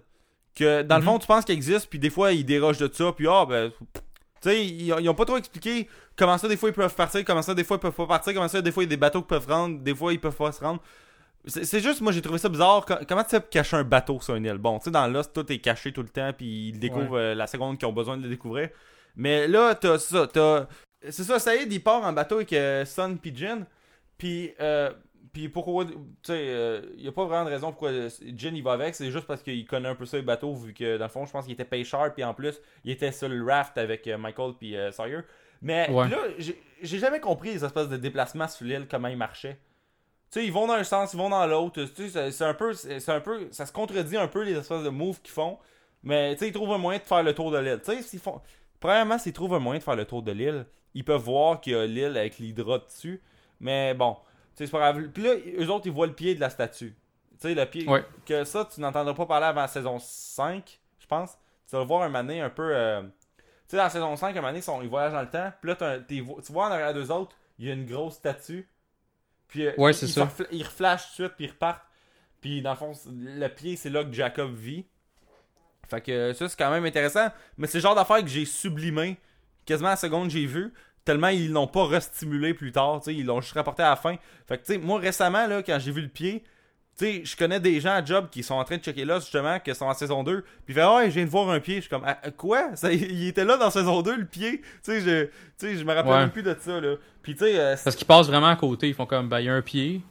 que 0.55 0.83
dans 0.83 0.99
le 0.99 1.03
Mhm. 1.03 1.09
fond, 1.09 1.19
tu 1.19 1.27
penses 1.27 1.45
qu'elles 1.45 1.57
existent, 1.57 1.89
puis 1.91 1.99
des 1.99 2.11
fois, 2.11 2.31
ils 2.33 2.45
dérogent 2.45 2.79
de 2.79 2.95
ça, 2.95 3.11
puis 3.13 3.27
ah, 3.29 3.45
ben. 3.45 3.73
Tu 4.41 4.51
sais, 4.51 4.65
ils, 4.65 4.87
ils 4.87 5.09
ont 5.09 5.15
pas 5.15 5.25
trop 5.25 5.37
expliqué 5.37 5.89
comment 6.17 6.39
ça, 6.39 6.47
des 6.47 6.57
fois, 6.57 6.69
ils 6.69 6.75
peuvent 6.75 6.95
partir, 6.95 7.25
comment 7.25 7.43
ça, 7.43 7.55
des 7.55 7.65
fois, 7.65 7.77
ils 7.77 7.81
peuvent 7.81 7.93
pas 7.93 8.07
partir, 8.07 8.35
comment 8.35 8.47
ça, 8.49 8.63
des 8.63 8.71
fois, 8.71 8.85
il 8.85 8.87
y 8.87 8.89
a 8.89 8.91
des 8.91 8.97
bateaux 8.97 9.21
qui 9.23 9.29
peuvent 9.29 9.49
rendre, 9.49 9.81
des 9.81 9.95
fois, 9.97 10.13
ils 10.13 10.21
peuvent 10.21 10.37
pas 10.37 10.53
se 10.53 10.63
rendre. 10.63 10.81
C'est 11.45 11.81
juste, 11.81 12.01
moi, 12.01 12.13
j'ai 12.13 12.23
trouvé 12.23 12.39
ça 12.39 12.49
bizarre. 12.49 12.85
Co- 12.87 13.05
Comment 13.09 13.25
tu 13.25 13.31
sais 13.31 13.43
cacher 13.43 13.77
un 13.77 13.83
bateau 13.85 14.21
sur 14.21 14.37
une 14.37 14.45
île? 14.45 14.59
Bon, 14.59 14.79
tu 14.79 14.85
sais, 14.85 14.91
dans 14.93 15.07
Lost, 15.09 15.33
tout 15.33 15.51
est 15.53 15.59
caché 15.59 15.93
tout 15.93 16.03
le 16.03 16.09
temps, 16.09 16.33
puis 16.33 16.69
ils 16.69 16.79
découvrent 16.79 17.19
euh, 17.19 17.35
la 17.35 17.47
seconde 17.49 17.79
qu'ils 17.79 17.89
ont 17.89 17.93
besoin 17.93 18.17
de 18.17 18.23
le 18.23 18.29
découvrir. 18.29 18.69
Mais 19.17 19.49
là, 19.49 19.75
t'as 19.75 19.99
ça, 19.99 20.27
t'as. 20.29 20.67
C'est 21.11 21.25
ça, 21.25 21.41
Saïd, 21.41 21.73
il 21.73 21.83
part 21.83 22.05
en 22.05 22.13
bateau 22.13 22.37
avec 22.37 22.53
euh, 22.53 22.85
Sun 22.85 23.19
puis 23.19 23.35
Jin. 23.35 23.67
Puis, 24.17 24.53
euh, 24.61 24.93
puis 25.33 25.49
pourquoi, 25.49 25.85
tu 25.85 25.93
sais, 26.23 26.83
il 26.97 27.03
n'y 27.03 27.09
a 27.09 27.13
pas 27.13 27.25
vraiment 27.25 27.45
de 27.45 27.51
raison 27.51 27.71
pourquoi 27.73 27.89
euh, 27.91 28.09
Jin 28.37 28.53
il 28.55 28.63
va 28.63 28.73
avec, 28.75 28.95
c'est 28.95 29.11
juste 29.11 29.27
parce 29.27 29.43
qu'il 29.43 29.67
connaît 29.67 29.89
un 29.89 29.95
peu 29.97 30.07
ça 30.07 30.17
les 30.19 30.23
bateaux, 30.23 30.55
vu 30.55 30.73
que 30.73 30.97
dans 30.97 31.07
le 31.07 31.11
fond, 31.11 31.27
je 31.27 31.33
pense 31.33 31.45
qu'il 31.47 31.55
était 31.55 31.65
pêcheur, 31.65 32.15
puis 32.15 32.23
en 32.23 32.35
plus, 32.35 32.61
il 32.85 32.93
était 32.93 33.11
sur 33.11 33.29
le 33.29 33.45
raft 33.45 33.77
avec 33.79 34.07
euh, 34.07 34.17
Michael 34.17 34.53
puis 34.61 34.77
euh, 34.77 34.93
Sawyer. 34.93 35.23
Mais 35.61 35.91
Ouais. 35.91 36.09
là, 36.09 36.19
j'ai 36.39 36.61
j'ai 36.83 36.99
jamais 36.99 37.19
compris 37.21 37.51
les 37.55 37.65
espèces 37.65 37.89
de 37.89 37.97
déplacements 37.97 38.47
sur 38.49 38.65
l'île, 38.67 38.87
comment 38.89 39.09
ils 39.09 39.17
marchaient. 39.17 39.59
Tu 40.33 40.41
sais, 40.41 40.47
ils 40.47 40.53
vont 40.53 40.67
dans 40.67 40.73
un 40.75 40.85
sens, 40.85 41.13
ils 41.13 41.19
vont 41.19 41.29
dans 41.29 41.47
l'autre. 41.47 41.85
C'est- 41.95 42.43
un 42.43 42.55
peu, 42.55 42.73
c'est 42.73 43.09
un 43.11 43.21
peu, 43.21 43.49
ça 43.53 43.67
se 43.67 43.73
contredit 43.73 44.17
un 44.17 44.29
peu 44.29 44.43
les 44.43 44.53
espèces 44.57 44.83
de 44.83 44.89
moves 44.89 45.21
qu'ils 45.21 45.33
font. 45.35 45.59
Mais 46.03 46.33
tu 46.35 46.41
sais, 46.41 46.49
ils 46.49 46.53
trouvent 46.53 46.73
un 46.73 46.79
moyen 46.79 46.99
de 46.99 47.05
faire 47.05 47.23
le 47.23 47.35
tour 47.35 47.51
de 47.51 47.59
l'île. 47.59 47.81
Tu 47.85 47.93
sais, 47.93 48.03
s'ils 48.03 48.19
font. 48.19 48.41
premièrement, 48.81 49.19
s'ils 49.19 49.33
trouvent 49.35 49.55
un 49.55 49.59
moyen 49.61 49.79
de 49.79 49.85
faire 49.85 49.95
le 49.95 50.07
tour 50.07 50.23
de 50.23 50.33
l'île, 50.33 50.67
ils 50.95 51.05
peuvent 51.05 51.21
voir 51.21 51.61
qu'il 51.61 51.75
y 51.75 51.77
a 51.77 51.87
l'île 51.87 52.17
avec 52.17 52.39
l'hydra 52.39 52.79
dessus. 52.79 53.23
Mais 53.61 53.95
bon, 53.95 54.17
c'est 54.55 54.69
pas 54.71 54.79
grave. 54.79 55.09
Puis 55.11 55.23
là, 55.23 55.35
eux 55.59 55.69
autres, 55.71 55.87
ils 55.87 55.93
voient 55.93 56.07
le 56.09 56.15
pied 56.15 56.35
de 56.35 56.41
la 56.41 56.51
statue. 56.51 56.97
Tu 57.33 57.49
sais, 57.49 57.55
le 57.55 57.67
pied. 57.67 57.87
Ouais. 57.89 58.05
Que 58.27 58.43
ça, 58.45 58.67
tu 58.73 58.81
n'entendras 58.81 59.15
pas 59.15 59.27
parler 59.27 59.47
avant 59.47 59.61
la 59.61 59.69
saison 59.69 59.99
5, 60.01 60.81
je 60.99 61.07
pense. 61.07 61.37
Tu 61.69 61.77
vas 61.77 61.83
le 61.83 61.87
voir 61.87 62.03
un 62.03 62.09
mané 62.09 62.41
un 62.41 62.51
peu. 62.51 62.75
euh, 62.75 63.03
Tu 63.03 63.45
sais, 63.69 63.77
dans 63.77 63.85
la 63.85 63.91
saison 63.91 64.17
5, 64.17 64.37
un 64.37 64.41
mané, 64.41 64.59
ils, 64.59 64.63
sont- 64.63 64.83
ils 64.83 64.89
voyagent 64.89 65.13
dans 65.13 65.23
le 65.23 65.31
temps. 65.31 65.53
Puis 65.61 65.71
là, 65.71 65.99
tu 66.09 66.53
vois 66.53 66.67
en 66.69 66.71
arrière 66.73 66.93
d'eux 66.95 67.11
autres, 67.11 67.37
il 67.59 67.67
y 67.67 67.71
a 67.71 67.75
une 67.75 67.87
grosse 67.87 68.15
statue. 68.15 68.69
Puis 69.53 69.67
euh, 69.67 69.73
Ouais, 69.77 69.93
ils- 69.93 69.95
c'est 69.95 70.07
ça. 70.09 70.25
reflashent 70.25 71.15
tout 71.15 71.23
de 71.23 71.27
suite, 71.29 71.37
puis 71.37 71.45
ils 71.45 71.51
repartent. 71.51 71.85
Puis 72.41 72.61
dans 72.63 72.71
le 72.71 72.77
fond, 72.77 72.93
le 73.09 73.47
pied, 73.49 73.77
c'est 73.77 73.91
là 73.91 74.03
que 74.03 74.13
Jacob 74.13 74.53
vit. 74.55 74.85
Fait 75.89 76.01
que 76.01 76.33
ça, 76.33 76.49
c'est 76.49 76.59
quand 76.59 76.71
même 76.71 76.85
intéressant. 76.87 77.29
Mais 77.59 77.67
c'est 77.67 77.79
le 77.79 77.83
genre 77.83 77.95
d'affaire 77.95 78.21
que 78.23 78.27
j'ai 78.29 78.45
sublimé 78.47 79.19
quasiment 79.67 79.89
à 79.89 79.93
la 79.93 79.97
seconde 79.97 80.27
que 80.29 80.33
j'ai 80.33 80.47
vu. 80.47 80.73
Tellement 81.05 81.29
ils 81.29 81.51
l'ont 81.53 81.67
pas 81.67 81.85
restimulé 81.87 82.55
plus 82.55 82.73
tard. 82.73 83.01
Ils 83.07 83.27
l'ont 83.27 83.41
juste 83.41 83.53
rapporté 83.55 83.83
à 83.83 83.91
la 83.91 83.97
fin. 83.97 84.17
Fait 84.49 84.57
que 84.59 84.65
tu 84.65 84.73
sais, 84.73 84.79
moi 84.79 84.99
récemment, 84.99 85.47
là, 85.47 85.63
quand 85.63 85.79
j'ai 85.79 85.93
vu 85.93 86.01
le 86.01 86.09
pied, 86.09 86.43
tu 86.99 87.05
sais, 87.07 87.23
je 87.25 87.37
connais 87.37 87.59
des 87.59 87.81
gens 87.81 87.93
à 87.95 88.05
job 88.05 88.29
qui 88.31 88.43
sont 88.43 88.55
en 88.55 88.65
train 88.65 88.77
de 88.77 88.83
checker 88.83 89.05
là, 89.05 89.19
justement, 89.19 89.59
qui 89.59 89.75
sont 89.75 89.87
en 89.87 89.95
saison 89.95 90.23
2. 90.23 90.43
Puis 90.67 90.75
ils 90.75 90.75
font, 90.75 90.97
ouais, 90.99 91.07
je 91.11 91.15
viens 91.15 91.25
de 91.25 91.31
voir 91.31 91.49
un 91.51 91.59
pied. 91.61 91.77
Je 91.77 91.81
suis 91.83 91.91
comme, 91.91 92.05
Ah, 92.05 92.19
quoi? 92.37 92.77
Ça, 92.77 92.93
Il 92.93 93.27
était 93.29 93.45
là 93.45 93.57
dans 93.57 93.71
saison 93.71 94.03
2, 94.03 94.17
le 94.17 94.27
pied. 94.27 94.61
Tu 94.61 94.67
sais, 94.83 95.01
je, 95.01 95.25
tu 95.25 95.31
sais, 95.57 95.77
je 95.77 95.85
me 95.85 95.93
rappelle 95.95 96.13
Ouais. 96.13 96.19
même 96.21 96.31
plus 96.31 96.43
de 96.43 96.55
ça. 96.61 96.81
Là. 96.81 96.97
Puis 97.23 97.35
tu 97.35 97.45
sais, 97.45 97.59
euh, 97.59 97.77
Parce 97.83 97.97
qu'ils 97.97 98.07
passent 98.07 98.27
vraiment 98.29 98.49
à 98.49 98.57
côté. 98.57 98.89
Ils 98.89 98.95
font 98.95 99.07
comme, 99.07 99.29
ben, 99.29 99.41
il 99.41 99.47
y 99.47 99.49
a 99.49 99.55
un 99.55 99.63
pied. 99.63 100.03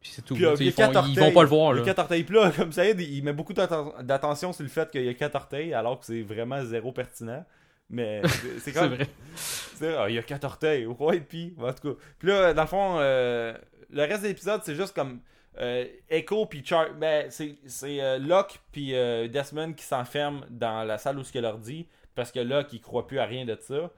Puis 0.00 0.10
c'est 0.14 0.22
tout. 0.22 0.34
Puis, 0.34 0.44
euh, 0.44 0.54
ils, 0.58 0.72
font- 0.72 0.76
quatre 0.82 0.92
ils 0.92 0.96
orteils. 0.98 1.16
vont 1.16 1.32
pas 1.32 1.42
le 1.42 1.48
voir, 1.48 1.72
Il 1.72 1.74
y 1.74 1.76
là. 1.78 1.82
a 1.82 1.86
quatre 1.86 1.98
orteils. 2.00 2.24
Puis 2.24 2.34
là, 2.34 2.50
comme 2.56 2.72
ça, 2.72 2.84
il 2.84 3.22
met 3.24 3.32
beaucoup 3.32 3.52
d'atten- 3.54 4.02
d'attention 4.02 4.52
sur 4.52 4.62
le 4.64 4.68
fait 4.68 4.90
qu'il 4.90 5.04
y 5.04 5.08
a 5.08 5.14
quatre 5.14 5.36
orteils, 5.36 5.74
alors 5.74 5.98
que 6.00 6.06
c'est 6.06 6.22
vraiment 6.22 6.62
zéro 6.64 6.90
pertinent. 6.92 7.44
Mais 7.88 8.20
c'est- 8.60 8.72
quand 8.72 8.82
même. 8.82 8.94
vrai. 8.94 9.06
C'est 9.36 9.90
vrai, 9.90 9.96
ah, 9.98 10.08
il 10.08 10.14
y 10.14 10.18
a 10.18 10.22
quatre 10.22 10.44
orteils. 10.44 10.86
Ouais, 10.86 11.20
puis, 11.20 11.54
en 11.60 11.72
tout 11.72 11.92
cas. 11.94 12.00
Puis 12.18 12.28
là, 12.28 12.52
dans 12.54 12.62
le 12.62 12.68
fond, 12.68 12.96
euh, 12.98 13.52
le 13.90 14.02
reste 14.02 14.22
de 14.22 14.28
l'épisode, 14.28 14.60
c'est 14.64 14.74
juste 14.74 14.94
comme 14.94 15.20
euh, 15.58 15.84
Echo 16.08 16.46
puis 16.46 16.64
Char. 16.64 16.94
Ben, 16.94 17.30
c'est 17.30 17.56
euh, 18.00 18.18
Locke 18.18 18.60
puis 18.72 18.94
euh, 18.94 19.28
Desmond 19.28 19.72
qui 19.72 19.84
s'enferment 19.84 20.44
dans 20.50 20.84
la 20.84 20.98
salle 20.98 21.18
où 21.18 21.24
ce 21.24 21.32
que 21.32 21.38
leur 21.38 21.58
dit, 21.58 21.86
parce 22.14 22.32
que 22.32 22.40
Locke, 22.40 22.72
il 22.72 22.80
croit 22.80 23.06
plus 23.06 23.18
à 23.18 23.24
rien 23.24 23.44
de 23.44 23.56
ça. 23.60 23.90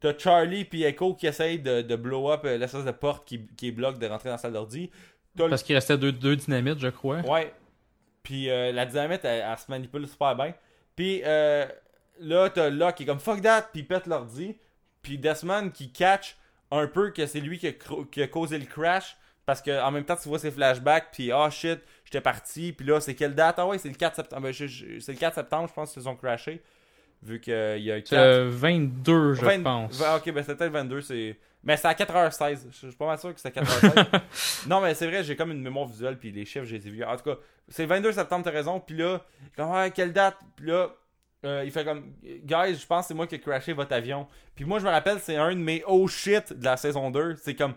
T'as 0.00 0.16
Charlie 0.16 0.64
puis 0.64 0.82
Echo 0.84 1.14
qui 1.14 1.26
essayent 1.26 1.58
de, 1.58 1.82
de 1.82 1.96
blow 1.96 2.30
up 2.30 2.42
euh, 2.44 2.58
l'espèce 2.58 2.84
de 2.84 2.90
porte 2.90 3.26
qui, 3.26 3.46
qui 3.56 3.72
bloque 3.72 3.98
de 3.98 4.06
rentrer 4.06 4.28
dans 4.28 4.34
la 4.34 4.38
salle 4.38 4.52
d'ordi. 4.52 4.90
Parce 5.36 5.62
qu'il 5.62 5.74
restait 5.74 5.98
deux, 5.98 6.12
deux 6.12 6.36
dynamites, 6.36 6.78
je 6.78 6.88
crois. 6.88 7.20
Ouais. 7.20 7.52
Puis 8.22 8.46
la 8.46 8.86
dynamite, 8.86 9.24
elle, 9.24 9.44
elle 9.46 9.58
se 9.58 9.70
manipule 9.70 10.08
super 10.08 10.34
bien. 10.34 10.54
Puis 10.96 11.22
euh, 11.24 11.66
là, 12.20 12.48
t'as 12.50 12.70
Locke 12.70 12.96
qui 12.96 13.02
est 13.02 13.06
comme 13.06 13.20
fuck 13.20 13.42
that, 13.42 13.68
puis 13.72 13.82
il 13.82 13.86
pète 13.86 14.06
l'ordi. 14.06 14.56
Puis 15.02 15.18
Desmond 15.18 15.70
qui 15.70 15.92
catch 15.92 16.36
un 16.70 16.88
peu 16.88 17.10
que 17.10 17.26
c'est 17.26 17.40
lui 17.40 17.58
qui 17.58 17.68
a, 17.68 17.70
cro- 17.72 18.08
qui 18.10 18.22
a 18.22 18.26
causé 18.26 18.58
le 18.58 18.64
crash. 18.64 19.16
Parce 19.46 19.62
que 19.62 19.80
en 19.80 19.92
même 19.92 20.04
temps, 20.04 20.16
tu 20.16 20.28
vois 20.28 20.40
ses 20.40 20.50
flashbacks, 20.50 21.06
puis 21.12 21.32
oh 21.32 21.48
shit, 21.50 21.78
j'étais 22.04 22.20
parti. 22.20 22.72
Puis 22.72 22.84
là, 22.84 23.00
c'est 23.00 23.14
quelle 23.14 23.34
date? 23.34 23.54
Ah 23.58 23.66
ouais, 23.66 23.78
c'est 23.78 23.88
le 23.88 23.94
4 23.94 24.16
septembre. 24.16 24.42
Ben, 24.42 24.52
c'est 24.52 25.12
le 25.12 25.18
4 25.18 25.34
septembre, 25.34 25.68
je 25.68 25.74
pense 25.74 25.92
qu'ils 25.92 26.02
se 26.02 26.08
sont 26.08 26.16
crashés. 26.16 26.60
Vu 27.22 27.40
qu'il 27.40 27.54
y 27.54 27.92
a 27.92 27.94
un 27.94 28.00
4. 28.00 28.08
C'est 28.08 28.16
euh, 28.16 28.50
22, 28.50 29.34
je 29.34 29.40
20 29.44 29.62
pense. 29.62 30.00
ok, 30.00 30.32
ben 30.32 30.42
c'était 30.42 30.56
peut-être 30.56 30.72
22. 30.72 31.00
C'est... 31.00 31.38
Mais 31.62 31.76
c'est 31.76 31.86
à 31.86 31.94
4h16. 31.94 32.58
Je 32.70 32.88
suis 32.88 32.96
pas 32.96 33.06
mal 33.06 33.18
sûr 33.18 33.32
que 33.32 33.40
c'était 33.40 33.60
4h16. 33.60 34.20
non, 34.68 34.80
mais 34.80 34.94
c'est 34.94 35.06
vrai, 35.06 35.22
j'ai 35.22 35.36
comme 35.36 35.52
une 35.52 35.62
mémoire 35.62 35.86
visuelle, 35.86 36.18
puis 36.18 36.32
les 36.32 36.44
chiffres, 36.44 36.66
j'ai 36.66 36.78
vu. 36.78 37.04
En 37.04 37.16
tout 37.16 37.24
cas, 37.24 37.36
c'est 37.68 37.82
le 37.82 37.88
22 37.88 38.12
septembre, 38.12 38.44
t'as 38.44 38.50
raison. 38.50 38.80
Puis 38.80 38.96
là, 38.96 39.24
comme, 39.56 39.70
ouais, 39.70 39.92
quelle 39.92 40.12
date? 40.12 40.36
Puis 40.56 40.66
là, 40.66 40.90
euh, 41.44 41.62
il 41.64 41.70
fait 41.70 41.84
comme, 41.84 42.12
guys, 42.22 42.74
je 42.74 42.86
pense 42.86 43.04
que 43.04 43.08
c'est 43.08 43.14
moi 43.14 43.28
qui 43.28 43.36
ai 43.36 43.40
crashé 43.40 43.72
votre 43.72 43.92
avion. 43.92 44.26
Puis 44.56 44.64
moi, 44.64 44.80
je 44.80 44.84
me 44.84 44.90
rappelle, 44.90 45.18
c'est 45.20 45.36
un 45.36 45.54
de 45.54 45.60
mes 45.60 45.84
oh 45.86 46.06
shit 46.08 46.52
de 46.52 46.64
la 46.64 46.76
saison 46.76 47.10
2. 47.10 47.36
C'est 47.36 47.54
comme, 47.54 47.72
euh, 47.72 47.74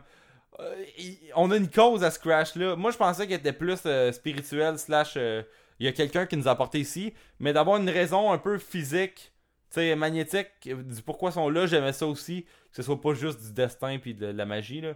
on 1.35 1.51
a 1.51 1.57
une 1.57 1.69
cause 1.69 2.03
à 2.03 2.11
ce 2.11 2.19
crash-là. 2.19 2.75
Moi, 2.75 2.91
je 2.91 2.97
pensais 2.97 3.25
qu'il 3.25 3.35
était 3.35 3.53
plus 3.53 3.79
euh, 3.85 4.11
spirituel, 4.11 4.77
slash, 4.77 5.13
euh, 5.17 5.43
il 5.79 5.85
y 5.85 5.89
a 5.89 5.91
quelqu'un 5.91 6.25
qui 6.25 6.37
nous 6.37 6.47
a 6.47 6.51
apporté 6.51 6.79
ici. 6.79 7.13
Mais 7.39 7.53
d'avoir 7.53 7.77
une 7.77 7.89
raison 7.89 8.31
un 8.31 8.37
peu 8.37 8.57
physique, 8.57 9.31
tu 9.71 9.75
sais, 9.79 9.95
magnétique, 9.95 10.47
du 10.65 11.01
pourquoi 11.01 11.29
ils 11.29 11.33
sont 11.33 11.49
là, 11.49 11.65
j'aimais 11.65 11.93
ça 11.93 12.07
aussi. 12.07 12.43
Que 12.71 12.75
ce 12.75 12.83
soit 12.83 13.01
pas 13.01 13.13
juste 13.13 13.41
du 13.41 13.51
destin 13.51 13.97
puis 13.99 14.13
de, 14.13 14.31
de 14.31 14.37
la 14.37 14.45
magie, 14.45 14.81
là. 14.81 14.93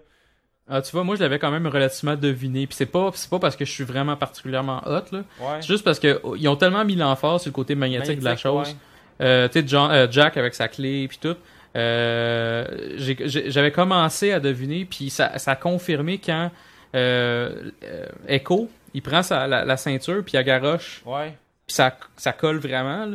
Ah, 0.68 0.82
tu 0.82 0.92
vois, 0.94 1.04
moi, 1.04 1.18
je 1.18 1.22
l'avais 1.22 1.40
quand 1.40 1.52
même 1.52 1.68
relativement 1.68 2.16
deviné. 2.16 2.68
Puis 2.68 2.76
c'est 2.76 2.86
pas, 2.86 3.12
c'est 3.16 3.30
pas 3.30 3.40
parce 3.40 3.56
que 3.58 3.66
je 3.66 3.72
suis 3.72 3.84
vraiment 3.84 4.16
particulièrement 4.16 4.82
hot, 4.86 5.04
là. 5.12 5.24
Ouais. 5.40 5.62
C'est 5.62 5.68
juste 5.68 5.84
parce 5.84 6.00
que 6.00 6.22
oh, 6.24 6.36
ils 6.36 6.48
ont 6.48 6.56
tellement 6.56 6.86
mis 6.86 6.96
l'emphase 6.96 7.42
sur 7.42 7.50
le 7.50 7.54
côté 7.54 7.76
magnétique, 7.76 8.20
de 8.20 8.24
la 8.24 8.38
chose. 8.38 8.70
ouais. 8.70 8.76
Euh, 9.22 9.48
tu 9.48 9.68
sais, 9.68 9.76
euh, 9.76 10.08
Jack 10.10 10.38
avec 10.38 10.56
sa 10.56 10.68
clé 10.68 11.08
puis 11.08 11.18
tout. 11.22 11.36
Euh, 11.76 12.66
J'avais 12.98 13.72
commencé 13.72 14.32
à 14.32 14.40
deviner, 14.40 14.86
puis 14.86 15.10
ça, 15.10 15.38
ça 15.40 15.52
a 15.52 15.56
confirmé 15.56 16.20
quand 16.20 16.52
euh, 16.96 17.72
euh, 17.84 18.06
Echo, 18.28 18.70
il 18.94 19.02
prend 19.02 19.24
sa, 19.24 19.48
la, 19.48 19.66
la 19.66 19.78
ceinture, 19.78 20.24
puis 20.24 20.38
il 20.38 20.44
garoche, 20.44 21.02
Ouais. 21.06 21.36
puis 21.66 21.74
ça, 21.76 21.98
ça 22.16 22.32
colle 22.34 22.58
vraiment. 22.60 23.08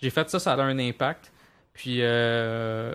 J'ai 0.00 0.10
fait 0.10 0.28
ça, 0.30 0.38
ça 0.38 0.52
a 0.54 0.62
un 0.62 0.78
impact. 0.78 1.30
Puis 1.74 1.98
euh, 2.00 2.92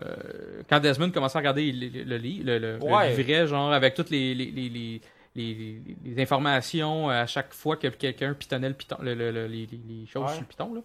quand 0.70 0.80
Desmond 0.82 1.12
commençait 1.12 1.38
à 1.38 1.40
regarder 1.40 1.72
le, 1.72 1.88
le, 1.88 2.18
le, 2.18 2.18
livret, 2.18 3.48
genre 3.48 3.72
avec 3.72 3.94
toutes 3.94 4.10
les, 4.10 4.34
les, 4.36 4.52
les, 4.52 5.02
les, 5.36 6.22
informations 6.22 7.08
à 7.10 7.26
chaque 7.26 7.54
fois 7.54 7.78
que 7.78 7.88
quelqu'un 7.88 8.34
pitonnait 8.34 8.68
le 8.68 8.74
piton, 8.74 8.98
le- 9.02 9.14
le- 9.14 9.32
le- 9.32 9.48
les, 9.48 9.68
choses 10.12 10.24
Ouais. 10.24 10.32
sur 10.32 10.42
le 10.42 10.48
piton. 10.48 10.74
Là. 10.74 10.82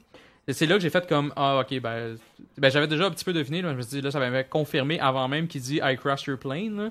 C'est 0.52 0.66
là 0.66 0.76
que 0.76 0.80
j'ai 0.80 0.90
fait 0.90 1.06
comme 1.08 1.32
Ah, 1.36 1.58
ok, 1.60 1.80
ben, 1.80 2.16
ben 2.56 2.70
j'avais 2.70 2.86
déjà 2.88 3.06
un 3.06 3.10
petit 3.10 3.24
peu 3.24 3.32
deviné. 3.32 3.60
Là, 3.62 3.70
je 3.72 3.76
me 3.76 3.82
suis 3.82 3.90
dit, 3.96 4.00
là, 4.00 4.10
ça 4.10 4.18
m'avait 4.18 4.44
confirmé 4.44 4.98
avant 5.00 5.28
même 5.28 5.46
qu'il 5.48 5.60
dit 5.60 5.80
I 5.82 5.96
cross 5.96 6.24
your 6.26 6.38
plane. 6.38 6.76
là. 6.84 6.90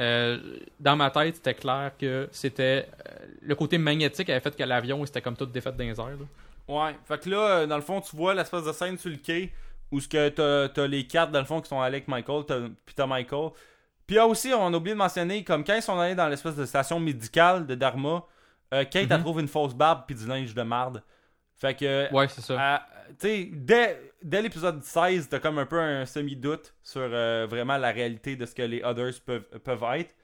Euh, 0.00 0.38
dans 0.80 0.96
ma 0.96 1.10
tête, 1.10 1.36
c'était 1.36 1.54
clair 1.54 1.92
que 1.98 2.28
c'était 2.32 2.88
euh, 3.08 3.26
le 3.42 3.54
côté 3.54 3.78
magnétique 3.78 4.28
avait 4.28 4.40
fait 4.40 4.56
que 4.56 4.62
l'avion 4.64 5.06
c'était 5.06 5.20
comme 5.20 5.36
tout 5.36 5.46
défait 5.46 5.70
dans 5.70 5.78
les 5.84 6.00
airs. 6.00 6.06
là. 6.08 6.16
Ouais. 6.66 6.96
Fait 7.06 7.20
que 7.22 7.30
là, 7.30 7.36
euh, 7.60 7.66
dans 7.66 7.76
le 7.76 7.82
fond, 7.82 8.00
tu 8.00 8.16
vois 8.16 8.34
l'espèce 8.34 8.64
de 8.64 8.72
scène 8.72 8.98
sur 8.98 9.10
le 9.10 9.16
quai 9.18 9.52
où 9.92 10.00
ce 10.00 10.08
que 10.08 10.30
t'as, 10.30 10.68
t'as 10.70 10.86
les 10.88 11.06
quatre, 11.06 11.30
dans 11.30 11.38
le 11.38 11.44
fond, 11.44 11.60
qui 11.60 11.68
sont 11.68 11.80
allés 11.80 11.96
avec 11.98 12.08
Michael, 12.08 12.42
t'as, 12.46 12.58
puis 12.84 12.94
t'as 12.96 13.06
Michael. 13.06 13.50
Puis 14.06 14.16
là 14.16 14.26
aussi, 14.26 14.52
on 14.52 14.66
a 14.72 14.76
oublié 14.76 14.94
de 14.94 14.98
mentionner, 14.98 15.44
comme 15.44 15.62
quand 15.62 15.76
ils 15.76 15.82
sont 15.82 15.98
allés 15.98 16.14
dans 16.16 16.26
l'espèce 16.28 16.56
de 16.56 16.64
station 16.64 16.98
médicale 16.98 17.64
de 17.66 17.74
Dharma, 17.76 18.24
euh, 18.72 18.84
Kate, 18.84 19.06
elle 19.10 19.18
Mhm. 19.18 19.20
trouve 19.20 19.40
une 19.40 19.48
fausse 19.48 19.74
barbe 19.74 20.02
puis 20.08 20.16
du 20.16 20.26
linge 20.26 20.52
de 20.54 20.62
marde. 20.62 21.02
Fait 21.56 21.74
que, 21.74 22.12
Ouais, 22.12 22.26
c'est 22.26 22.40
ça. 22.40 22.82
Sais, 23.18 23.48
dès, 23.52 24.12
dès 24.22 24.42
l'épisode 24.42 24.82
16, 24.82 25.28
t'as 25.28 25.38
comme 25.38 25.58
un 25.58 25.66
peu 25.66 25.80
un 25.80 26.06
semi-doute 26.06 26.74
sur 26.82 27.02
euh, 27.02 27.46
vraiment 27.48 27.76
la 27.76 27.90
réalité 27.90 28.36
de 28.36 28.46
ce 28.46 28.54
que 28.54 28.62
les 28.62 28.82
Others 28.82 29.20
peuvent, 29.24 29.46
peuvent 29.60 29.84
être. 29.94 30.14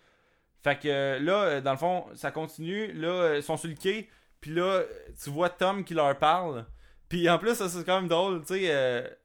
Fait 0.62 0.78
que 0.78 0.88
euh, 0.88 1.18
là, 1.18 1.44
euh, 1.44 1.60
dans 1.60 1.72
le 1.72 1.78
fond, 1.78 2.06
ça 2.14 2.30
continue. 2.30 2.92
Là, 2.92 3.36
ils 3.36 3.42
sont 3.42 3.56
sur 3.56 3.68
le. 3.68 3.74
Puis 3.74 4.50
là, 4.50 4.82
tu 5.22 5.30
vois 5.30 5.50
Tom 5.50 5.84
qui 5.84 5.94
leur 5.94 6.18
parle. 6.18 6.66
Puis 7.08 7.28
en 7.28 7.38
plus, 7.38 7.54
ça, 7.54 7.68
c'est 7.68 7.84
quand 7.84 8.00
même 8.00 8.08
drôle. 8.08 8.44
Tu 8.44 8.66
sais, 8.66 9.18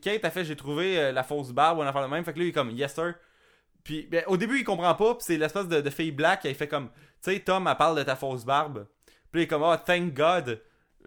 Kate 0.00 0.24
a 0.24 0.30
fait 0.30 0.44
J'ai 0.44 0.56
trouvé 0.56 1.12
la 1.12 1.22
fausse 1.22 1.52
barbe 1.52 1.78
ou 1.78 1.82
un 1.82 1.86
affaire 1.86 2.08
même. 2.08 2.24
Fait 2.24 2.32
que 2.32 2.38
là, 2.38 2.44
il 2.44 2.48
est 2.48 2.52
comme 2.52 2.70
Yes, 2.70 2.94
sir. 2.94 3.14
Puis 3.84 4.08
ben, 4.10 4.24
au 4.26 4.36
début, 4.36 4.58
il 4.58 4.64
comprend 4.64 4.94
pas. 4.94 5.14
Puis 5.14 5.24
c'est 5.26 5.36
l'espèce 5.36 5.68
de, 5.68 5.80
de 5.80 5.90
fille 5.90 6.12
black. 6.12 6.44
Elle 6.44 6.54
fait 6.54 6.68
comme 6.68 6.88
Tu 7.22 7.32
sais, 7.32 7.40
Tom, 7.40 7.68
elle 7.68 7.76
parle 7.76 7.98
de 7.98 8.02
ta 8.02 8.16
fausse 8.16 8.44
barbe. 8.44 8.86
Puis 9.30 9.42
il 9.42 9.44
est 9.44 9.46
comme 9.46 9.62
Oh, 9.62 9.76
thank 9.76 10.14
God. 10.14 10.60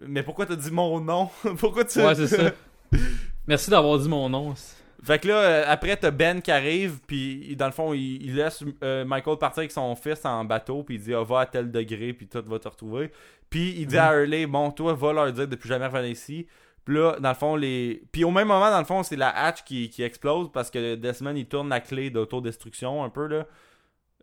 Mais 0.06 0.22
pourquoi 0.22 0.46
t'as 0.46 0.56
dit 0.56 0.70
mon 0.70 1.00
nom? 1.00 1.28
Pourquoi 1.58 1.84
tu. 1.84 2.00
Ouais, 2.00 2.14
c'est 2.14 2.26
ça. 2.26 2.50
Merci 3.46 3.70
d'avoir 3.70 3.98
dit 3.98 4.08
mon 4.08 4.28
nom. 4.28 4.54
Fait 5.02 5.18
que 5.18 5.28
là, 5.28 5.34
euh, 5.34 5.64
après, 5.66 5.96
t'as 5.96 6.10
Ben 6.10 6.42
qui 6.42 6.50
arrive, 6.50 6.98
puis 7.06 7.56
dans 7.56 7.66
le 7.66 7.72
fond, 7.72 7.94
il, 7.94 8.22
il 8.22 8.36
laisse 8.36 8.62
euh, 8.84 9.04
Michael 9.04 9.38
partir 9.38 9.60
avec 9.60 9.72
son 9.72 9.94
fils 9.96 10.24
en 10.24 10.44
bateau, 10.44 10.82
puis 10.82 10.96
il 10.96 11.00
dit, 11.00 11.14
ah, 11.14 11.22
va 11.22 11.40
à 11.40 11.46
tel 11.46 11.70
degré, 11.70 12.12
puis 12.12 12.26
tout 12.26 12.42
va 12.46 12.58
te 12.58 12.68
retrouver. 12.68 13.10
Puis 13.48 13.74
il 13.78 13.86
dit 13.86 13.96
à 13.98 14.14
Hurley, 14.14 14.46
bon, 14.46 14.70
toi, 14.70 14.92
va 14.92 15.12
leur 15.12 15.32
dire 15.32 15.48
de 15.48 15.56
plus 15.56 15.68
jamais 15.68 15.86
revenir 15.86 16.10
ici. 16.10 16.46
Puis 16.84 16.94
là, 16.96 17.16
dans 17.18 17.30
le 17.30 17.34
fond, 17.34 17.56
les. 17.56 18.02
Puis 18.12 18.24
au 18.24 18.30
même 18.30 18.48
moment, 18.48 18.70
dans 18.70 18.78
le 18.78 18.84
fond, 18.84 19.02
c'est 19.02 19.16
la 19.16 19.30
hatch 19.36 19.64
qui, 19.64 19.90
qui 19.90 20.02
explose 20.02 20.50
parce 20.52 20.70
que 20.70 20.94
Desmond, 20.96 21.34
il 21.34 21.46
tourne 21.46 21.68
la 21.68 21.80
clé 21.80 22.10
d'autodestruction 22.10 23.02
un 23.04 23.10
peu, 23.10 23.26
là. 23.26 23.46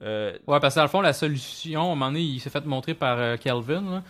Euh, 0.02 0.38
Ouais, 0.48 0.60
parce 0.60 0.76
que 0.76 0.80
dans 0.80 0.84
le 0.86 0.90
fond, 0.90 1.02
la 1.02 1.14
solution, 1.14 1.82
à 1.82 1.86
un 1.86 1.88
moment 1.90 2.08
donné, 2.08 2.22
il 2.22 2.40
s'est 2.40 2.50
fait 2.50 2.66
montrer 2.66 2.94
par 2.94 3.18
euh, 3.20 3.36
Kelvin. 3.38 3.82
là. 3.82 4.04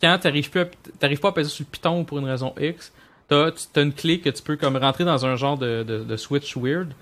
Quand 0.00 0.18
t'arrives 0.18 0.50
plus 0.50 0.66
t'arrives 0.98 1.20
pas 1.20 1.28
à 1.28 1.32
peser 1.32 1.50
sur 1.50 1.64
le 1.64 1.70
piton 1.70 2.04
pour 2.04 2.18
une 2.18 2.24
raison 2.24 2.54
X, 2.58 2.92
t'as 3.28 3.50
t'as 3.72 3.82
une 3.82 3.92
clé 3.92 4.20
que 4.20 4.30
tu 4.30 4.42
peux 4.42 4.56
comme 4.56 4.76
rentrer 4.76 5.04
dans 5.04 5.26
un 5.26 5.36
genre 5.36 5.58
de, 5.58 5.82
de, 5.82 6.04
de 6.04 6.16
switch 6.16 6.56
weird 6.56 6.92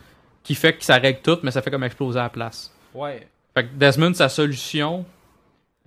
qui 0.42 0.54
fait 0.54 0.72
que 0.74 0.84
ça 0.84 0.96
règle 0.96 1.20
tout, 1.22 1.38
mais 1.42 1.50
ça 1.50 1.62
fait 1.62 1.70
comme 1.70 1.84
exploser 1.84 2.18
à 2.18 2.24
la 2.24 2.28
place. 2.30 2.74
ouais. 2.94 3.26
Fait 3.54 3.64
que 3.64 3.74
Desmond, 3.74 4.14
sa 4.14 4.28
solution, 4.28 5.04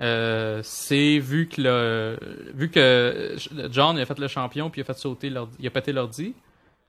euh, 0.01 0.61
c'est 0.63 1.19
vu 1.19 1.47
que 1.47 1.61
le, 1.61 2.17
vu 2.53 2.69
que 2.69 3.35
John 3.69 3.97
il 3.97 4.01
a 4.01 4.05
fait 4.05 4.17
le 4.19 4.27
champion 4.27 4.69
puis 4.69 4.81
il 4.81 4.83
a 4.83 4.85
fait 4.85 4.97
sauter 4.97 5.29
l'ordi, 5.29 5.55
il 5.59 5.67
a 5.67 5.69
pété 5.69 5.93
l'ordi, 5.93 6.33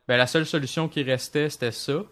ben 0.08 0.16
la 0.16 0.26
seule 0.26 0.46
solution 0.46 0.88
qui 0.88 1.02
restait 1.02 1.50
c'était 1.50 1.72
ça. 1.72 2.02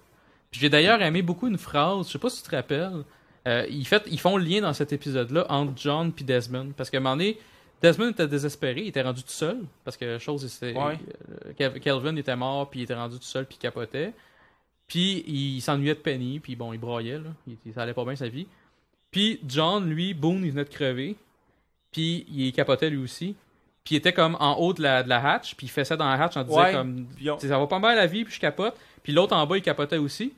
J'ai 0.53 0.69
d'ailleurs 0.69 1.01
aimé 1.03 1.23
beaucoup 1.23 1.49
une 1.49 1.59
phrase, 1.59 2.07
je 2.07 2.13
sais 2.13 2.19
pas 2.19 2.29
si 2.29 2.43
tu 2.43 2.49
te 2.51 2.55
rappelles, 2.55 3.05
euh, 3.49 3.67
ils, 3.71 3.87
fait, 3.87 4.03
ils 4.07 4.21
font 4.21 4.37
le 4.37 4.45
lien 4.45 4.61
dans 4.61 4.75
cet 4.75 4.93
épisode-là 4.93 5.47
entre 5.49 5.73
John 5.77 6.13
puis 6.13 6.25
Desmond 6.25 6.73
parce 6.77 6.91
qu'à 6.91 6.99
un 6.99 7.01
moment 7.01 7.17
donné, 7.17 7.39
Desmond 7.83 8.11
était 8.11 8.29
désespéré, 8.29 8.83
il 8.83 8.89
était 8.89 9.03
rendu 9.03 9.23
tout 9.23 9.31
seul, 9.31 9.59
parce 9.85 9.97
que 9.97 10.19
chose, 10.19 10.47
c'était, 10.47 10.79
Ouais. 10.79 10.99
euh, 11.61 11.79
Kelvin 11.81 12.15
était 12.17 12.37
mort, 12.37 12.69
puis 12.69 12.81
il 12.81 12.83
était 12.83 12.95
rendu 12.95 13.17
tout 13.17 13.25
seul, 13.25 13.47
puis 13.47 13.57
il 13.59 13.63
capotait. 13.63 14.13
Puis 14.87 15.25
il 15.27 15.61
s'ennuyait 15.61 15.95
de 15.95 16.01
Penny, 16.01 16.41
puis 16.41 16.57
bon, 16.57 16.73
il 16.73 16.79
broyait, 16.79 17.19
là. 17.19 17.31
Il, 17.47 17.73
ça 17.73 17.83
allait 17.83 17.95
pas 17.95 18.05
bien 18.05 18.17
sa 18.17 18.29
vie. 18.29 18.47
Puis 19.11 19.41
John, 19.47 19.89
lui, 19.89 20.15
Boone, 20.15 20.45
il 20.45 20.51
venait 20.51 20.65
de 20.65 20.69
crever, 20.71 21.17
puis 21.93 22.27
il 22.31 22.53
capotait 22.53 22.91
lui 22.91 22.99
aussi. 22.99 23.35
Puis 23.85 23.95
il 23.95 23.99
était 23.99 24.13
comme 24.13 24.37
en 24.41 24.55
haut 24.59 24.75
de 24.75 24.83
la, 24.83 25.03
de 25.03 25.09
la 25.09 25.33
hatch, 25.35 25.55
puis 25.55 25.67
il 25.67 25.71
faisait 25.71 25.97
dans 25.97 26.09
la 26.09 26.23
hatch 26.23 26.37
en 26.37 26.45
disant 26.45 26.63
Ouais. 26.63 26.73
comme 26.73 27.07
on- 27.27 27.39
ça 27.39 27.59
va 27.59 27.67
pas 27.67 27.79
mal 27.79 27.97
la 27.97 28.07
vie, 28.07 28.25
puis 28.25 28.35
je 28.35 28.41
capote. 28.41 28.77
Puis 29.03 29.13
l'autre 29.13 29.35
en 29.35 29.47
bas, 29.47 29.57
il 29.57 29.63
capotait 29.63 29.97
aussi. 29.97 30.35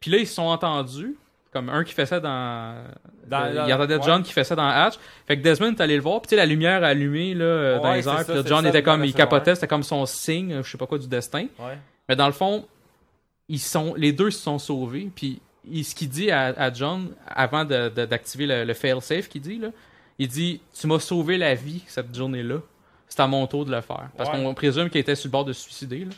Puis 0.00 0.10
là, 0.10 0.18
ils 0.18 0.26
se 0.26 0.34
sont 0.34 0.42
entendus. 0.42 1.16
Comme 1.54 1.68
un 1.70 1.84
qui 1.84 1.94
fait 1.94 2.04
ça 2.04 2.20
dans. 2.20 2.74
Dans- 3.26 3.42
euh, 3.44 3.54
dans- 3.54 3.66
il 3.66 3.72
entendait 3.72 3.96
ouais. 3.96 4.02
John 4.04 4.22
qui 4.22 4.32
fait 4.32 4.44
ça 4.44 4.54
dans 4.54 4.66
Hatch. 4.68 4.94
Fait 5.26 5.38
que 5.38 5.42
Desmond 5.42 5.70
est 5.72 5.80
allé 5.80 5.96
le 5.96 6.02
voir. 6.02 6.20
Puis 6.20 6.28
tu 6.28 6.30
sais, 6.30 6.36
la 6.36 6.44
lumière 6.44 6.84
allumée 6.84 7.32
là, 7.32 7.44
euh, 7.44 7.76
dans 7.78 7.92
les 7.94 8.06
airs. 8.08 8.16
Puis 8.26 8.34
John 8.48 8.64
était 8.66 8.82
comme. 8.82 9.00
Il 9.04 9.12
capotait. 9.18 9.54
C'était 9.54 9.68
comme 9.68 9.82
son 9.84 10.04
signe, 10.04 10.60
je 10.62 10.68
sais 10.70 10.76
pas 10.76 10.86
quoi, 10.86 10.98
du 10.98 11.06
destin. 11.08 11.46
Mais 12.08 12.16
dans 12.16 12.26
le 12.26 12.32
fond, 12.32 12.66
ils 13.48 13.58
sont, 13.60 13.94
les 13.96 14.12
deux 14.12 14.30
se 14.30 14.40
sont 14.42 14.58
sauvés. 14.58 15.10
Puis 15.14 15.40
ce 15.82 15.94
qu'il 15.94 16.08
dit 16.10 16.30
à, 16.30 16.46
à 16.48 16.72
John 16.72 17.08
avant 17.26 17.64
d'activer 17.64 18.46
le, 18.46 18.64
le 18.64 18.74
fail-safe, 18.74 19.28
qu'il 19.28 19.40
dit, 19.40 19.58
là, 19.58 19.68
il 20.18 20.28
dit 20.28 20.60
Tu 20.78 20.86
m'as 20.86 20.98
sauvé 20.98 21.38
la 21.38 21.54
vie 21.54 21.82
cette 21.86 22.14
journée-là. 22.14 22.56
C'est 23.08 23.20
à 23.20 23.26
mon 23.28 23.46
tour 23.46 23.64
de 23.64 23.70
le 23.70 23.80
faire. 23.80 24.08
Parce 24.16 24.28
qu'on 24.30 24.54
présume 24.54 24.90
qu'il 24.90 25.00
était 25.00 25.14
sur 25.14 25.28
le 25.28 25.32
bord 25.32 25.44
de 25.44 25.52
se 25.52 25.62
suicider. 25.62 26.04
là. 26.04 26.10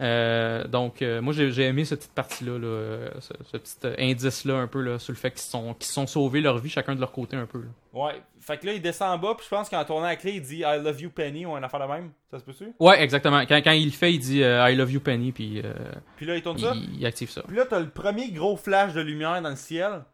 Euh, 0.00 0.66
donc, 0.66 1.00
euh, 1.00 1.22
moi, 1.22 1.32
j'ai 1.32 1.62
aimé 1.62 1.84
cette 1.84 2.00
petite 2.00 2.14
partie-là, 2.14 2.58
là, 2.58 2.66
euh, 2.66 3.10
ce, 3.20 3.32
ce 3.50 3.56
petit 3.56 3.76
indice-là, 3.98 4.56
un 4.56 4.66
peu, 4.66 4.82
là, 4.82 4.98
sur 4.98 5.12
le 5.12 5.16
fait 5.16 5.30
qu'ils 5.30 5.40
se 5.40 5.50
sont, 5.50 5.74
sont 5.80 6.06
sauvés 6.06 6.40
leur 6.40 6.58
vie, 6.58 6.68
chacun 6.68 6.94
de 6.94 7.00
leur 7.00 7.12
côté, 7.12 7.36
un 7.36 7.46
peu. 7.46 7.60
là. 7.60 7.68
Ouais. 7.94 8.22
Fait 8.40 8.58
que 8.58 8.66
là, 8.66 8.74
il 8.74 8.82
descend 8.82 9.08
en 9.08 9.18
bas, 9.18 9.34
puis 9.36 9.44
je 9.44 9.56
pense 9.56 9.68
qu'en 9.68 9.84
tournant 9.84 10.06
la 10.06 10.16
clé, 10.16 10.32
il 10.32 10.42
dit 10.42 10.58
I 10.58 10.78
love 10.78 11.00
you, 11.00 11.10
Penny, 11.10 11.46
ou 11.46 11.56
un 11.56 11.62
affaire 11.62 11.80
de 11.80 11.92
même. 11.92 12.10
Ça 12.30 12.38
se 12.38 12.44
peut-tu? 12.44 12.72
Ouais, 12.78 13.02
exactement. 13.02 13.40
Quand, 13.46 13.56
quand 13.56 13.72
il 13.72 13.86
le 13.86 13.90
fait, 13.90 14.12
il 14.12 14.18
dit 14.18 14.40
I 14.40 14.74
love 14.76 14.92
you, 14.92 15.00
Penny, 15.00 15.32
puis 15.32 15.62
euh, 15.64 15.72
Puis 16.16 16.26
là, 16.26 16.36
il 16.36 16.42
tourne 16.42 16.58
ça? 16.58 16.74
il, 16.74 17.04
active 17.06 17.30
ça. 17.30 17.42
Puis 17.42 17.56
là, 17.56 17.64
t'as 17.68 17.80
le 17.80 17.88
premier 17.88 18.30
gros 18.30 18.56
flash 18.56 18.92
de 18.92 19.00
lumière 19.00 19.40
dans 19.40 19.50
le 19.50 19.56
ciel. 19.56 20.04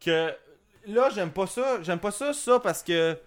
Que 0.00 0.32
là, 0.86 1.10
j'aime 1.14 1.32
pas 1.32 1.46
ça. 1.46 1.82
J'aime 1.82 1.98
pas 1.98 2.12
ça, 2.12 2.32
ça, 2.32 2.60
parce 2.60 2.82
que 2.82 3.18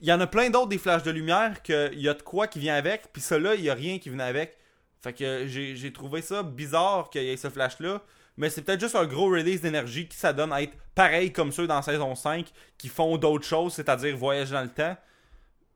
il 0.00 0.08
y 0.08 0.12
en 0.12 0.20
a 0.20 0.26
plein 0.26 0.50
d'autres 0.50 0.68
des 0.68 0.78
flashs 0.78 1.02
de 1.02 1.10
lumière 1.10 1.62
qu'il 1.62 2.00
y 2.00 2.08
a 2.08 2.14
de 2.14 2.22
quoi 2.22 2.46
qui 2.46 2.60
vient 2.60 2.76
avec. 2.76 3.12
Puis 3.12 3.20
ça 3.22 3.38
là, 3.38 3.54
il 3.54 3.62
y 3.62 3.70
a 3.70 3.74
rien 3.74 3.98
qui 3.98 4.08
venait 4.08 4.24
avec. 4.24 4.56
Fait 5.04 5.12
que 5.12 5.46
j'ai 5.46 5.76
j'ai 5.76 5.92
trouvé 5.92 6.22
ça 6.22 6.42
bizarre 6.42 7.10
qu'il 7.10 7.22
y 7.22 7.30
ait 7.30 7.36
ce 7.36 7.50
flash-là. 7.50 8.00
Mais 8.38 8.48
c'est 8.48 8.62
peut-être 8.62 8.80
juste 8.80 8.96
un 8.96 9.04
gros 9.04 9.26
release 9.26 9.60
d'énergie 9.60 10.08
qui 10.08 10.16
ça 10.16 10.32
donne 10.32 10.52
à 10.52 10.62
être 10.62 10.76
pareil 10.94 11.30
comme 11.30 11.52
ceux 11.52 11.66
dans 11.66 11.82
saison 11.82 12.14
5 12.14 12.50
qui 12.78 12.88
font 12.88 13.16
d'autres 13.18 13.44
choses, 13.44 13.74
c'est-à-dire 13.74 14.16
voyager 14.16 14.54
dans 14.54 14.62
le 14.62 14.70
temps. 14.70 14.96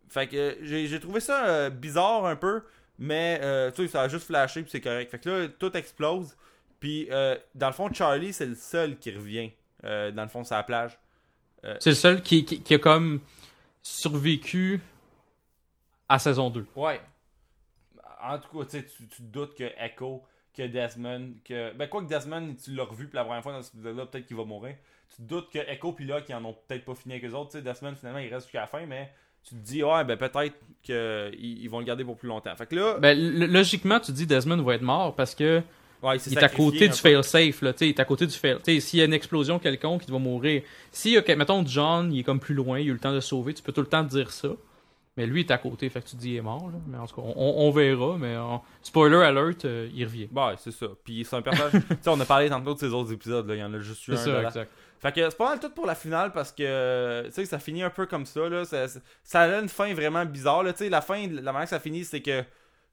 Fait 0.09 0.27
que 0.27 0.57
j'ai 0.63 0.87
j'ai 0.87 0.99
trouvé 0.99 1.21
ça 1.21 1.47
euh, 1.47 1.71
bizarre 1.71 2.25
un 2.25 2.37
peu. 2.37 2.63
Mais 2.99 3.39
euh, 3.43 3.71
tu 3.71 3.83
sais, 3.83 3.89
ça 3.89 4.03
a 4.03 4.09
juste 4.09 4.27
flashé 4.27 4.63
puis 4.63 4.71
c'est 4.71 4.81
correct. 4.81 5.11
Fait 5.11 5.19
que 5.19 5.29
là, 5.29 5.49
tout 5.59 5.77
explose. 5.77 6.35
Puis, 6.81 7.09
euh, 7.11 7.37
dans 7.55 7.69
le 7.69 7.73
fond, 7.75 7.93
Charlie, 7.93 8.33
c'est 8.33 8.47
le 8.47 8.55
seul 8.55 8.99
qui 8.99 9.11
revient, 9.11 9.53
euh, 9.85 10.11
dans 10.11 10.23
le 10.23 10.29
fond, 10.29 10.43
sur 10.43 10.57
la 10.57 10.63
plage. 10.63 10.99
C'est 11.81 11.91
le 11.91 11.97
seul 11.97 12.23
qui, 12.23 12.45
qui, 12.45 12.63
qui 12.63 12.75
a 12.75 12.79
comme 12.79 13.21
survécu 13.83 14.81
à 16.09 16.19
saison 16.19 16.51
2. 16.51 16.67
Ouais. 16.77 17.01
En 18.29 18.39
tout 18.39 18.59
cas, 18.59 18.65
tu 18.67 18.83
te 18.83 19.23
doutes 19.23 19.55
que 19.55 19.65
Echo, 19.79 20.23
que 20.55 20.67
Desmond, 20.67 21.35
que. 21.45 21.73
Ben, 21.75 21.89
quoi 21.89 22.03
que 22.03 22.09
Desmond, 22.09 22.55
tu 22.63 22.75
l'as 22.75 22.85
revu 22.85 23.07
pour 23.07 23.17
la 23.17 23.25
première 23.25 23.43
fois 23.43 23.53
dans 23.53 23.63
cet 23.63 23.75
épisode-là, 23.75 24.07
peut-être 24.07 24.27
qu'il 24.27 24.37
va 24.37 24.45
mourir. 24.45 24.75
Tu 25.11 25.23
te 25.23 25.29
doutes 25.29 25.51
que 25.51 25.59
Echo 25.59 25.93
puis 25.93 26.05
Locke, 26.05 26.25
ils 26.29 26.35
en 26.35 26.45
ont 26.45 26.57
peut-être 26.67 26.85
pas 26.85 26.95
fini 26.95 27.15
avec 27.15 27.25
eux 27.31 27.35
autres. 27.35 27.53
Tu 27.53 27.59
sais, 27.59 27.63
Desmond, 27.63 27.95
finalement, 27.95 28.19
il 28.19 28.33
reste 28.33 28.47
jusqu'à 28.47 28.61
la 28.61 28.67
fin, 28.67 28.85
mais 28.87 29.11
tu 29.43 29.55
te 29.55 29.61
dis, 29.61 29.83
ouais, 29.83 30.05
ben, 30.05 30.17
peut-être 30.17 30.57
qu'ils 30.83 31.63
ils 31.63 31.69
vont 31.69 31.79
le 31.79 31.85
garder 31.85 32.05
pour 32.05 32.17
plus 32.17 32.29
longtemps. 32.29 32.55
Fait 32.57 32.67
que 32.67 32.75
là, 32.75 32.99
Ben, 32.99 33.19
logiquement, 33.19 34.01
tu 34.01 34.13
dis 34.13 34.27
Desmond 34.27 34.63
va 34.63 34.75
être 34.75 34.83
mort 34.83 35.15
parce 35.15 35.35
que 35.35 35.63
ouais, 36.03 36.19
c'est 36.19 36.31
il 36.31 36.39
est 36.39 36.43
à 36.43 36.49
côté 36.49 36.89
du 36.89 36.95
fail-safe, 36.95 37.63
là, 37.63 37.73
tu 37.73 37.79
sais, 37.79 37.87
il 37.87 37.91
est 37.91 38.01
à 38.01 38.05
côté 38.05 38.27
du 38.27 38.35
fail. 38.35 38.59
Tu 38.63 38.81
s'il 38.81 38.99
y 38.99 39.03
a 39.03 39.07
une 39.07 39.15
explosion 39.15 39.59
quelconque, 39.59 40.03
il 40.07 40.13
va 40.13 40.19
mourir. 40.19 40.63
Si, 40.93 41.17
ok, 41.17 41.29
mettons, 41.31 41.65
John, 41.67 42.13
il 42.13 42.21
est 42.21 42.25
comme 42.25 42.41
plus 42.41 42.55
loin, 42.55 42.79
il 42.79 42.89
a 42.89 42.91
eu 42.91 42.93
le 42.93 42.99
temps 42.99 43.15
de 43.15 43.21
sauver, 43.21 43.55
tu 43.55 43.63
peux 43.63 43.73
tout 43.73 43.81
le 43.81 43.87
temps 43.87 44.05
te 44.05 44.11
dire 44.11 44.31
ça. 44.31 44.51
Mais 45.19 45.27
lui, 45.27 45.41
est 45.41 45.51
à 45.51 45.59
côté, 45.59 45.91
fait 45.91 46.01
que 46.01 46.07
tu 46.09 46.17
te 46.17 46.21
dis, 46.21 46.31
il 46.31 46.37
est 46.37 46.41
mort, 46.41 46.71
là. 46.71 46.79
Mais 46.87 46.97
en 46.97 47.07
tout 47.07 47.17
cas, 47.17 47.23
on, 47.37 47.55
on 47.59 47.71
verra, 47.71 48.17
mais 48.17 48.37
on- 48.39 48.63
spoiler 48.81 49.17
alert, 49.17 49.65
euh, 49.67 49.91
il 49.93 50.05
revient. 50.05 50.29
Bah, 50.31 50.49
ouais, 50.49 50.55
c'est 50.57 50.71
ça. 50.71 50.87
Puis 51.05 51.27
c'est 51.29 51.37
un 51.37 51.43
personnage. 51.43 51.73
tu 51.89 51.97
sais, 52.01 52.09
on 52.09 52.19
a 52.21 52.25
parlé 52.25 52.49
tantôt 52.49 52.73
de 52.73 52.79
ces 52.79 52.89
autres 52.95 53.13
épisodes, 53.13 53.47
là. 53.47 53.55
Il 53.57 53.59
y 53.59 53.63
en 53.65 53.75
a 53.75 53.79
juste 53.81 54.09
eu 54.09 54.13
C'est 54.17 54.21
un. 54.23 54.25
ça, 54.25 54.31
là. 54.43 54.49
exact. 54.49 54.71
Fait 55.01 55.13
que 55.13 55.29
c'est 55.29 55.37
pas 55.37 55.51
mal 55.51 55.61
tout 55.61 55.71
pour 55.71 55.87
la 55.87 55.95
finale 55.95 56.33
parce 56.33 56.51
que 56.51 57.23
tu 57.27 57.33
sais 57.33 57.45
ça 57.45 57.61
finit 57.61 57.85
un 57.85 57.91
peu 57.91 58.07
comme 58.07 58.27
ça 58.27 58.49
là, 58.49 58.65
ça, 58.65 58.87
ça 59.23 59.43
a 59.43 59.61
une 59.61 59.69
fin 59.69 59.95
vraiment 59.95 60.25
bizarre 60.25 60.65
là, 60.65 60.73
tu 60.73 60.79
sais 60.79 60.89
la 60.89 61.01
fin 61.01 61.25
la 61.29 61.53
manière 61.53 61.63
que 61.67 61.69
ça 61.71 61.79
finit 61.79 62.05
c'est 62.05 62.21
que 62.21 62.41
tu 62.41 62.47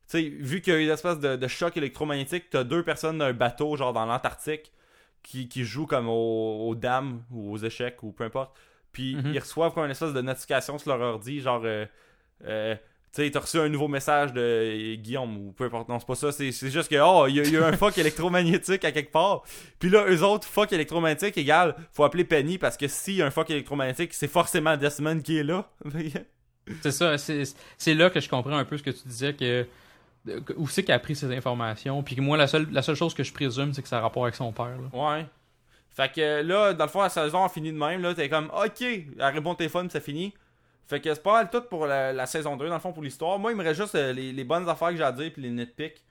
sais 0.05 0.21
vu 0.21 0.61
qu'il 0.61 0.73
y 0.73 0.75
a 0.75 0.79
eu 0.79 0.83
une 0.83 0.91
espèce 0.91 1.19
de, 1.19 1.35
de 1.35 1.47
choc 1.47 1.75
électromagnétique, 1.77 2.51
t'as 2.51 2.63
deux 2.63 2.83
personnes 2.83 3.17
d'un 3.17 3.33
bateau 3.33 3.75
genre 3.75 3.91
dans 3.91 4.05
l'Antarctique 4.05 4.71
qui, 5.23 5.49
qui 5.49 5.63
jouent 5.63 5.87
comme 5.87 6.07
aux, 6.07 6.67
aux 6.69 6.75
dames 6.75 7.23
ou 7.31 7.51
aux 7.51 7.57
échecs 7.57 8.03
ou 8.03 8.11
peu 8.11 8.23
importe. 8.25 8.55
Puis 8.91 9.15
Mhm. 9.15 9.31
ils 9.33 9.39
reçoivent 9.39 9.73
comme 9.73 9.85
une 9.85 9.89
espèce 9.89 10.13
de 10.13 10.21
notification 10.21 10.77
sur 10.77 10.95
leur 10.95 11.01
ordi 11.15 11.41
genre 11.41 11.63
euh, 11.65 11.87
euh, 12.45 12.75
tu 13.13 13.23
sais, 13.23 13.31
t'as 13.31 13.39
reçu 13.39 13.57
un 13.59 13.69
nouveau 13.69 13.87
message 13.87 14.33
de 14.33 14.41
euh, 14.41 14.95
Guillaume 14.95 15.37
ou 15.37 15.51
peu 15.53 15.63
importe. 15.65 15.87
Non, 15.87 15.99
c'est 15.99 16.05
pas 16.07 16.15
ça. 16.15 16.31
C'est 16.33 16.51
c'est 16.51 16.69
juste 16.69 16.89
que, 16.89 16.97
oh, 17.01 17.27
il 17.27 17.35
y, 17.35 17.39
a- 17.39 17.43
il 17.43 17.53
y 17.53 17.57
a 17.57 17.65
un 17.67 17.71
fuck 17.73 17.97
électromagnétique 17.97 18.83
à 18.83 18.91
quelque 18.91 19.11
part. 19.11 19.43
Puis 19.79 19.89
là, 19.89 20.05
eux 20.09 20.21
autres, 20.23 20.45
fuck 20.47 20.71
électromagnétique 20.73 21.37
égale, 21.37 21.75
faut 21.93 22.03
appeler 22.03 22.25
Penny 22.25 22.57
parce 22.57 22.75
que 22.75 22.87
s'il 22.89 23.15
y 23.15 23.21
a 23.21 23.25
un 23.25 23.31
fuck 23.31 23.49
électromagnétique, 23.49 24.13
c'est 24.13 24.27
forcément 24.27 24.75
Desmond 24.75 25.21
qui 25.21 25.37
est 25.37 25.43
là. 25.43 25.69
C'est 26.81 26.91
ça, 26.91 27.15
c'est 27.19 27.43
c'est 27.77 27.93
là 27.93 28.09
que 28.09 28.19
je 28.19 28.27
comprends 28.27 28.57
un 28.57 28.65
peu 28.65 28.75
ce 28.75 28.81
que 28.81 28.89
tu 28.89 29.07
disais, 29.07 29.35
que 29.35 29.67
où 30.57 30.67
c'est 30.67 30.81
qu'il 30.83 30.91
a 30.95 30.97
pris 30.97 31.15
ces 31.15 31.31
informations, 31.31 32.01
puis 32.01 32.15
que 32.15 32.21
moi, 32.21 32.37
la 32.37 32.47
seule, 32.47 32.67
la 32.71 32.81
seule 32.81 32.95
chose 32.95 33.13
que 33.13 33.21
je 33.23 33.31
présume, 33.31 33.71
c'est 33.71 33.83
que 33.83 33.87
ça 33.87 33.99
a 33.99 34.01
rapport 34.01 34.23
avec 34.23 34.33
son 34.33 34.51
père, 34.51 34.75
là. 34.79 34.89
ouais. 35.17 35.27
Fait 35.95 36.11
que 36.11 36.41
là, 36.41 36.73
dans 36.73 36.85
le 36.85 36.89
fond, 36.89 37.03
la 37.03 37.09
saison 37.09 37.43
a 37.45 37.49
fini 37.49 37.71
de 37.71 37.77
même. 37.77 38.01
Là, 38.01 38.15
t'es 38.15 38.27
comme, 38.29 38.47
ok, 38.47 38.81
elle 38.81 39.05
répond 39.19 39.51
au 39.51 39.55
téléphone, 39.55 39.87
c'est 39.91 40.03
fini. 40.03 40.33
Fait 40.87 40.99
que 40.99 41.13
c'est 41.13 41.23
pas 41.23 41.33
mal 41.33 41.49
tout 41.51 41.61
pour 41.69 41.85
la, 41.87 42.13
la 42.13 42.25
saison 42.25 42.55
2, 42.55 42.67
dans 42.67 42.75
le 42.75 42.79
fond, 42.79 42.91
pour 42.93 43.03
l'histoire. 43.03 43.39
Moi, 43.39 43.51
il 43.51 43.57
me 43.57 43.63
reste 43.63 43.81
juste 43.81 43.95
euh, 43.95 44.13
les, 44.13 44.31
les 44.31 44.43
bonnes 44.43 44.69
affaires 44.69 44.89
que 44.89 44.97
j'ai 44.97 45.03
à 45.03 45.11
dire, 45.11 45.31
puis 45.33 45.41
les 45.41 45.49
nitpicks. 45.49 46.01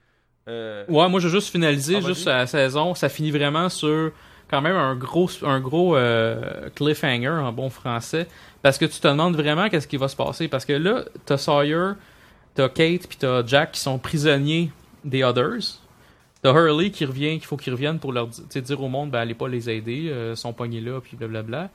Euh, 0.49 0.85
Ouais, 0.89 1.09
moi, 1.09 1.21
veux 1.21 1.29
juste 1.29 1.51
finaliser 1.51 1.97
Ah, 1.97 2.01
juste 2.01 2.27
la 2.27 2.47
saison. 2.47 2.95
Ça 2.95 3.09
finit 3.09 3.31
vraiment 3.31 3.69
sur 3.69 4.13
quand 4.51 4.61
même 4.61 4.77
un 4.77 4.95
gros, 4.97 5.31
un 5.43 5.61
gros 5.61 5.97
euh, 5.97 6.69
cliffhanger 6.75 7.29
en 7.29 7.53
bon 7.53 7.71
français. 7.71 8.27
Parce 8.63 8.79
que 8.79 8.85
tu 8.85 8.99
te 9.01 9.07
demandes 9.09 9.37
vraiment 9.37 9.69
qu'est-ce 9.69 9.89
qui 9.89 9.97
va 9.97 10.09
se 10.09 10.17
passer. 10.17 10.49
Parce 10.49 10.65
que 10.65 10.73
là, 10.73 11.05
t'as 11.25 11.39
Sawyer, 11.39 11.93
t'as 12.55 12.69
Kate, 12.69 13.07
puis 13.07 13.17
t'as 13.19 13.45
Jack 13.47 13.73
qui 13.73 13.81
sont 13.81 13.99
prisonniers 13.99 14.71
des 15.05 15.23
Others. 15.23 15.81
T'as 16.43 16.53
Hurley 16.53 16.91
qui 16.91 17.05
revient, 17.07 17.39
qu'il 17.39 17.47
faut 17.47 17.57
qu'ils 17.57 17.73
reviennent 17.73 17.99
pour 17.99 18.13
leur 18.13 18.27
dire 18.27 18.83
au 18.83 18.89
monde, 18.89 19.11
ben 19.11 19.21
allez 19.21 19.35
pas 19.35 19.49
les 19.49 19.71
aider, 19.71 20.09
euh, 20.11 20.33
ils 20.33 20.37
sont 20.37 20.53
pognés 20.53 20.81
là, 20.83 21.01
puis 21.01 21.17
blablabla. 21.17 21.71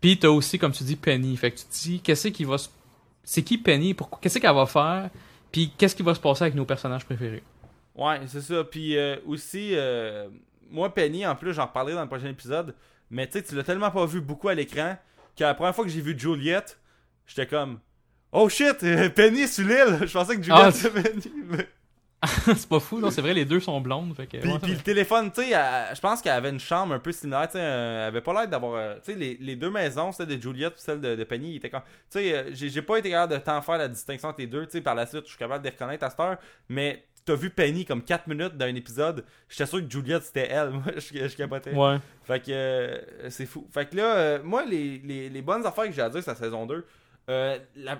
Puis 0.00 0.18
t'as 0.18 0.28
aussi, 0.28 0.58
comme 0.58 0.72
tu 0.72 0.84
dis, 0.84 0.96
Penny. 0.96 1.36
Fait 1.36 1.50
que 1.50 1.58
tu 1.58 1.64
te 1.64 1.72
dis, 1.72 2.00
qu'est-ce 2.00 2.28
qui 2.28 2.44
va 2.44 2.58
se... 2.58 2.68
C'est 3.22 3.42
qui 3.42 3.58
Penny? 3.58 3.94
Pourquoi... 3.94 4.18
Qu'est-ce 4.22 4.38
qu'elle 4.38 4.54
va 4.54 4.66
faire? 4.66 5.10
Puis 5.52 5.72
qu'est-ce 5.76 5.94
qui 5.94 6.02
va 6.02 6.14
se 6.14 6.20
passer 6.20 6.44
avec 6.44 6.54
nos 6.54 6.64
personnages 6.64 7.04
préférés? 7.04 7.42
Ouais, 7.94 8.20
c'est 8.26 8.40
ça. 8.40 8.64
Puis 8.64 8.96
euh, 8.96 9.16
aussi, 9.26 9.70
euh, 9.74 10.28
moi, 10.70 10.94
Penny, 10.94 11.26
en 11.26 11.36
plus, 11.36 11.52
j'en 11.52 11.66
reparlerai 11.66 11.94
dans 11.94 12.02
le 12.02 12.08
prochain 12.08 12.28
épisode. 12.28 12.74
Mais 13.10 13.26
tu 13.26 13.34
sais, 13.34 13.42
tu 13.42 13.54
l'as 13.54 13.64
tellement 13.64 13.90
pas 13.90 14.06
vu 14.06 14.20
beaucoup 14.20 14.48
à 14.48 14.54
l'écran 14.54 14.96
que 15.36 15.44
la 15.44 15.54
première 15.54 15.74
fois 15.74 15.84
que 15.84 15.90
j'ai 15.90 16.00
vu 16.00 16.18
Juliette, 16.18 16.78
j'étais 17.26 17.46
comme 17.46 17.80
Oh 18.32 18.48
shit, 18.48 18.78
Penny 19.14 19.42
est 19.42 19.46
sur 19.48 19.66
l'île. 19.66 20.06
Je 20.06 20.12
pensais 20.12 20.36
que 20.36 20.42
Juliette 20.42 20.86
Ah, 20.86 20.90
Penny. 21.02 21.64
C'est 22.44 22.68
pas 22.68 22.80
fou, 22.80 23.00
non, 23.00 23.10
c'est 23.10 23.22
vrai, 23.22 23.32
les 23.32 23.46
deux 23.46 23.60
sont 23.60 23.80
blondes. 23.80 24.14
Fait 24.14 24.26
que, 24.26 24.36
Puis, 24.36 24.50
ouais, 24.52 24.58
puis 24.58 24.72
le 24.72 24.80
téléphone, 24.80 25.30
tu 25.32 25.42
sais, 25.42 25.50
je 25.94 26.00
pense 26.00 26.20
qu'elle 26.20 26.32
avait 26.34 26.50
une 26.50 26.60
chambre 26.60 26.92
un 26.94 26.98
peu 26.98 27.12
similaire. 27.12 27.46
Tu 27.46 27.52
sais, 27.52 27.60
euh, 27.62 28.02
elle 28.02 28.08
avait 28.08 28.20
pas 28.20 28.34
l'air 28.34 28.46
d'avoir. 28.48 28.74
euh, 28.74 28.94
tu 29.02 29.12
sais, 29.12 29.18
les, 29.18 29.38
les 29.40 29.56
deux 29.56 29.70
maisons, 29.70 30.12
celle 30.12 30.26
de 30.26 30.40
Juliette 30.40 30.74
et 30.76 30.80
celle 30.80 31.00
de, 31.00 31.16
de 31.16 31.24
Penny, 31.24 31.56
étaient 31.56 31.70
comme. 31.70 31.80
Tu 32.10 32.18
sais, 32.18 32.34
euh, 32.34 32.50
j'ai 32.52 32.68
j'ai 32.68 32.82
pas 32.82 32.98
été 32.98 33.08
capable 33.10 33.32
de 33.32 33.38
tant 33.38 33.62
faire 33.62 33.78
la 33.78 33.88
distinction 33.88 34.28
entre 34.28 34.40
les 34.40 34.46
deux. 34.46 34.66
Tu 34.66 34.72
sais, 34.72 34.80
par 34.82 34.94
la 34.94 35.06
suite, 35.06 35.22
je 35.24 35.30
suis 35.30 35.38
capable 35.38 35.64
de 35.64 35.68
les 35.70 35.74
reconnaître 35.74 36.04
à 36.04 36.10
cette 36.10 36.20
heure. 36.20 36.36
Mais 36.68 37.04
t'as 37.24 37.34
vu 37.36 37.48
Penny 37.48 37.86
comme 37.86 38.02
4 38.02 38.26
minutes 38.26 38.54
dans 38.56 38.66
un 38.66 38.74
épisode. 38.74 39.24
J'étais 39.48 39.64
sûr 39.66 39.78
que 39.80 39.90
Juliette 39.90 40.24
c'était 40.24 40.48
elle. 40.50 40.70
Moi, 40.72 40.82
je, 40.96 41.26
je 41.26 41.36
capotais. 41.36 41.72
ouais. 41.74 41.96
Fait 42.24 42.40
que 42.40 42.50
euh, 42.50 42.98
c'est 43.30 43.46
fou. 43.46 43.66
Fait 43.72 43.88
que 43.88 43.96
là, 43.96 44.14
euh, 44.16 44.38
moi, 44.42 44.62
les, 44.66 44.98
les, 44.98 45.30
les 45.30 45.42
bonnes 45.42 45.64
affaires 45.64 45.86
que 45.86 45.92
j'ai 45.92 46.02
à 46.02 46.10
dire, 46.10 46.22
c'est 46.22 46.30
la 46.32 46.36
saison 46.36 46.66
2. 46.66 46.84
Euh, 47.30 47.58
la- 47.76 47.98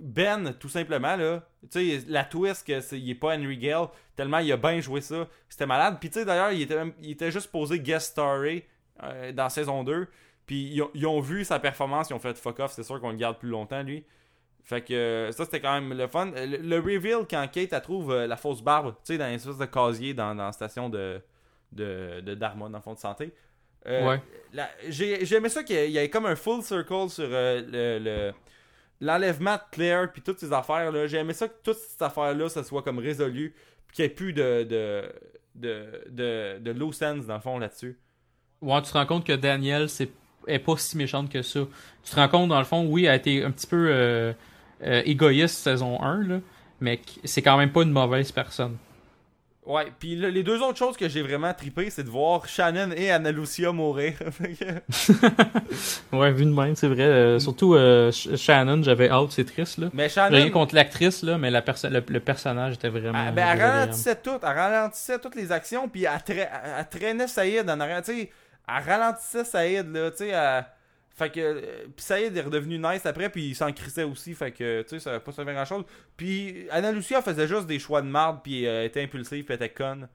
ben, 0.00 0.52
tout 0.58 0.68
simplement, 0.68 1.16
là, 1.16 1.42
tu 1.70 2.00
sais, 2.00 2.04
la 2.08 2.24
twist 2.24 2.66
que 2.66 2.80
c'est, 2.80 2.98
il 2.98 3.10
est 3.10 3.14
pas 3.14 3.34
Henry 3.36 3.56
Gale, 3.58 3.86
tellement 4.16 4.38
il 4.38 4.50
a 4.52 4.56
bien 4.56 4.80
joué 4.80 5.00
ça, 5.00 5.28
c'était 5.48 5.66
malade. 5.66 5.96
Puis 6.00 6.10
tu 6.10 6.20
sais, 6.20 6.24
d'ailleurs, 6.24 6.52
il 6.52 6.62
était, 6.62 6.76
même- 6.76 6.92
il 7.02 7.10
était 7.12 7.30
juste 7.30 7.50
posé 7.50 7.80
guest 7.80 8.12
starry 8.12 8.64
euh, 9.02 9.32
dans 9.32 9.48
saison 9.48 9.82
2. 9.84 10.06
Puis 10.46 10.70
ils 10.74 10.82
ont, 10.82 10.90
ils 10.94 11.06
ont 11.06 11.20
vu 11.20 11.44
sa 11.44 11.58
performance, 11.58 12.10
ils 12.10 12.14
ont 12.14 12.18
fait 12.18 12.36
fuck 12.36 12.60
off, 12.60 12.72
c'est 12.72 12.82
sûr 12.82 13.00
qu'on 13.00 13.10
le 13.10 13.16
garde 13.16 13.38
plus 13.38 13.48
longtemps, 13.48 13.82
lui. 13.82 14.04
Fait 14.62 14.82
que 14.82 14.94
euh, 14.94 15.32
ça, 15.32 15.44
c'était 15.44 15.60
quand 15.60 15.72
même 15.78 15.92
le 15.96 16.06
fun. 16.06 16.32
Euh, 16.36 16.46
Le, 16.46 16.56
le 16.58 16.76
reveal 16.78 17.26
quand 17.28 17.46
Kate, 17.50 17.72
elle 17.72 17.80
trouve 17.82 18.12
euh, 18.12 18.26
la 18.26 18.36
fausse 18.36 18.62
barbe, 18.62 18.94
tu 19.04 19.12
sais, 19.12 19.18
dans 19.18 19.26
une 19.26 19.34
espèce 19.34 19.58
de 19.58 19.64
casier 19.66 20.14
dans, 20.14 20.34
dans 20.34 20.46
la 20.46 20.52
station 20.52 20.88
de, 20.88 21.20
de, 21.72 22.20
de 22.20 22.34
Dharma, 22.34 22.68
dans 22.68 22.78
le 22.78 22.82
fond 22.82 22.94
de 22.94 22.98
santé. 22.98 23.32
Euh, 23.86 24.06
Ouais. 24.06 24.20
j'ai 24.88 25.34
aimé 25.34 25.48
ça 25.50 25.62
qu'il 25.62 25.76
y 25.76 25.78
ait- 25.78 25.88
il 25.88 25.92
y 25.92 25.98
ait 25.98 26.08
comme 26.08 26.24
un 26.26 26.36
full 26.36 26.62
circle 26.62 27.10
sur 27.10 27.28
le, 27.28 27.98
le, 27.98 28.32
l'enlèvement 29.00 29.56
de 29.56 29.62
Claire, 29.70 30.12
puis 30.12 30.22
toutes 30.22 30.38
ces 30.38 30.52
affaires-là, 30.52 31.06
j'ai 31.06 31.18
aimé 31.18 31.32
ça 31.32 31.48
que 31.48 31.54
toutes 31.62 31.76
ces 31.76 32.02
affaires-là, 32.02 32.48
ça 32.48 32.62
soit 32.64 32.82
comme 32.82 32.98
résolu, 32.98 33.54
puis 33.86 33.96
qu'il 33.96 34.04
n'y 34.04 34.10
ait 34.10 34.14
plus 34.14 34.32
de, 34.32 34.64
de, 34.64 35.12
de, 35.54 36.04
de, 36.10 36.58
de 36.60 37.26
dans 37.26 37.34
le 37.34 37.40
fond, 37.40 37.58
là-dessus. 37.58 37.98
Ouais, 38.60 38.80
tu 38.82 38.90
te 38.90 38.96
rends 38.96 39.06
compte 39.06 39.26
que 39.26 39.32
Daniel, 39.34 39.88
c'est 39.88 40.10
est 40.46 40.58
pas 40.58 40.76
si 40.76 40.96
méchante 40.96 41.30
que 41.30 41.42
ça. 41.42 41.60
Tu 42.02 42.10
te 42.10 42.16
rends 42.16 42.28
compte, 42.28 42.48
dans 42.48 42.58
le 42.58 42.64
fond, 42.64 42.86
oui, 42.86 43.04
elle 43.04 43.10
a 43.10 43.14
été 43.16 43.44
un 43.44 43.50
petit 43.50 43.66
peu 43.66 43.88
euh, 43.90 44.32
euh, 44.82 45.02
égoïste 45.04 45.56
saison 45.56 46.02
1, 46.02 46.24
là, 46.24 46.40
mais 46.80 47.00
c'est 47.24 47.42
quand 47.42 47.56
même 47.56 47.72
pas 47.72 47.82
une 47.82 47.92
mauvaise 47.92 48.30
personne. 48.32 48.76
Ouais, 49.66 49.86
puis 49.98 50.14
là, 50.14 50.28
les 50.28 50.42
deux 50.42 50.60
autres 50.62 50.76
choses 50.78 50.94
que 50.96 51.08
j'ai 51.08 51.22
vraiment 51.22 51.54
trippé, 51.54 51.88
c'est 51.88 52.02
de 52.04 52.10
voir 52.10 52.46
Shannon 52.46 52.90
et 52.94 53.10
Anna 53.10 53.32
Lucia 53.32 53.72
mourir. 53.72 54.12
Ouais, 56.12 56.30
vu 56.32 56.44
de 56.44 56.50
même, 56.50 56.76
c'est 56.76 56.86
vrai. 56.88 57.02
euh, 57.02 57.38
surtout 57.38 57.74
euh, 57.74 58.10
Sh- 58.10 58.36
Shannon, 58.36 58.82
j'avais 58.82 59.08
hâte, 59.10 59.30
c'est 59.32 59.44
triste, 59.44 59.78
là. 59.78 59.88
mais 59.92 60.08
J'ai 60.08 60.20
Rien 60.20 60.30
Shannon, 60.38 60.50
contre 60.50 60.74
l'actrice, 60.74 61.22
là, 61.22 61.38
mais 61.38 61.50
la 61.50 61.62
perso- 61.62 61.88
le, 61.88 62.02
le 62.06 62.20
personnage 62.20 62.74
était 62.74 62.88
vraiment. 62.88 63.18
elle, 63.28 63.34
ben, 63.34 63.46
elle 63.52 63.60
ralentissait 63.62 64.16
tout, 64.16 64.38
elle 64.42 64.48
ralentissait 64.48 65.18
toutes 65.18 65.34
les 65.34 65.50
actions, 65.50 65.88
puis 65.88 66.04
elle, 66.04 66.10
tra- 66.34 66.48
elle 66.78 66.88
traînait 67.00 67.26
Saïd 67.28 67.68
en 67.68 67.80
arrière, 67.80 68.02
tu 68.02 68.12
sais, 68.12 68.30
elle 68.68 68.84
ralentissait 68.90 69.44
Saïd, 69.44 69.92
là, 69.92 70.10
tu 70.10 70.18
sais, 70.18 70.28
elle- 70.28 70.64
Fait 71.16 71.30
que, 71.30 71.38
euh, 71.40 71.60
puis 71.94 72.04
Saïd 72.04 72.36
est 72.36 72.40
redevenu 72.40 72.76
nice 72.78 73.06
après, 73.06 73.28
puis 73.30 73.46
il 73.50 73.54
s'en 73.54 73.70
crissait 73.72 74.02
aussi, 74.02 74.34
fait 74.34 74.50
que, 74.50 74.82
tu 74.82 74.88
sais, 74.88 74.98
ça 74.98 75.12
va 75.12 75.20
pas 75.20 75.30
servir 75.30 75.52
à 75.52 75.64
grand 75.64 75.76
chose. 75.76 75.84
Puis 76.16 76.66
Anna 76.70 76.90
Lucia 76.90 77.22
faisait 77.22 77.46
juste 77.46 77.66
des 77.66 77.78
choix 77.78 78.02
de 78.02 78.08
marde, 78.08 78.40
puis 78.42 78.66
euh, 78.66 78.80
elle 78.80 78.86
était 78.86 79.02
impulsive, 79.02 79.44
puis 79.44 79.54
elle 79.54 79.64
était 79.64 79.68
conne. 79.72 80.08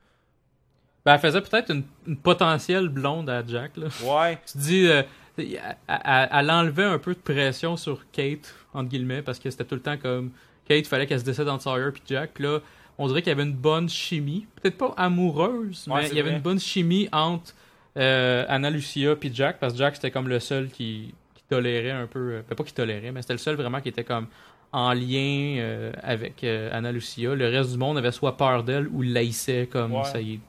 Ben, 1.05 1.13
elle 1.13 1.19
faisait 1.21 1.39
peut-être 1.41 1.71
une, 1.71 1.83
une 2.05 2.17
potentielle 2.17 2.89
blonde 2.89 3.29
à 3.29 3.41
Jack, 3.47 3.77
là. 3.77 3.87
Ouais. 4.03 4.37
Tu 4.45 4.53
te 4.53 4.57
dis, 4.57 4.87
euh, 4.87 5.03
elle, 5.37 5.57
elle- 5.87 6.29
elle 6.33 6.51
enlevait 6.51 6.83
un 6.83 6.99
peu 6.99 7.13
de 7.13 7.19
pression 7.19 7.77
sur 7.77 8.03
Kate, 8.11 8.53
entre 8.73 8.89
guillemets, 8.89 9.21
parce 9.21 9.39
que 9.39 9.49
c'était 9.49 9.63
tout 9.63 9.75
le 9.75 9.81
temps 9.81 9.97
comme 9.97 10.31
Kate, 10.67 10.85
fallait 10.85 11.07
qu'elle 11.07 11.21
se 11.21 11.25
décide 11.25 11.47
entre 11.47 11.63
Sawyer 11.63 11.91
puis 11.93 12.03
Jack. 12.05 12.39
Là, 12.39 12.59
on 12.97 13.07
dirait 13.07 13.21
qu'il 13.21 13.29
y 13.29 13.31
avait 13.31 13.43
une 13.43 13.55
bonne 13.55 13.87
chimie. 13.87 14.45
Peut-être 14.61 14.77
pas 14.77 14.93
amoureuse, 14.97 15.87
Ouais, 15.87 16.01
mais 16.01 16.07
il 16.09 16.15
y 16.15 16.19
avait 16.19 16.29
vrai. 16.31 16.37
une 16.37 16.43
bonne 16.43 16.59
chimie 16.59 17.07
entre 17.13 17.53
euh, 17.99 18.45
Anna 18.47 18.69
Lucia 18.69 19.15
puis 19.15 19.29
Jack, 19.33 19.59
parce 19.59 19.73
que 19.73 19.79
Jack, 19.79 19.95
c'était 19.95 20.11
comme 20.11 20.27
le 20.27 20.39
seul 20.39 20.69
qui, 20.69 21.13
qui 21.35 21.43
tolérait 21.49 21.91
un 21.91 22.07
peu. 22.07 22.19
euh, 22.33 22.41
ben, 22.49 22.55
pas 22.55 22.63
qui 22.63 22.73
tolérait, 22.73 23.11
mais 23.11 23.21
c'était 23.21 23.33
le 23.33 23.39
seul 23.39 23.55
vraiment 23.55 23.81
qui 23.81 23.89
était 23.89 24.03
comme 24.03 24.27
en 24.71 24.93
lien 24.93 25.57
euh, 25.59 25.91
avec 26.03 26.43
Anna 26.43 26.91
Lucia. 26.91 27.33
Le 27.35 27.47
reste 27.49 27.71
du 27.71 27.77
monde 27.77 27.97
avait 27.97 28.11
soit 28.11 28.37
peur 28.37 28.63
d'elle 28.63 28.87
ou 28.87 29.01
l'haïssait 29.01 29.67
comme 29.71 29.93
Ouais. 29.93 30.03
ça 30.05 30.21
y 30.21 30.35
est. 30.35 30.39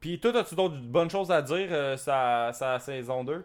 Puis 0.00 0.18
toi, 0.20 0.36
as-tu 0.38 0.54
d'autres 0.54 0.76
bonnes 0.76 1.08
choses 1.10 1.30
à 1.30 1.40
dire, 1.40 1.68
sa, 1.98 2.50
sa 2.52 2.78
saison 2.78 3.24
2 3.24 3.42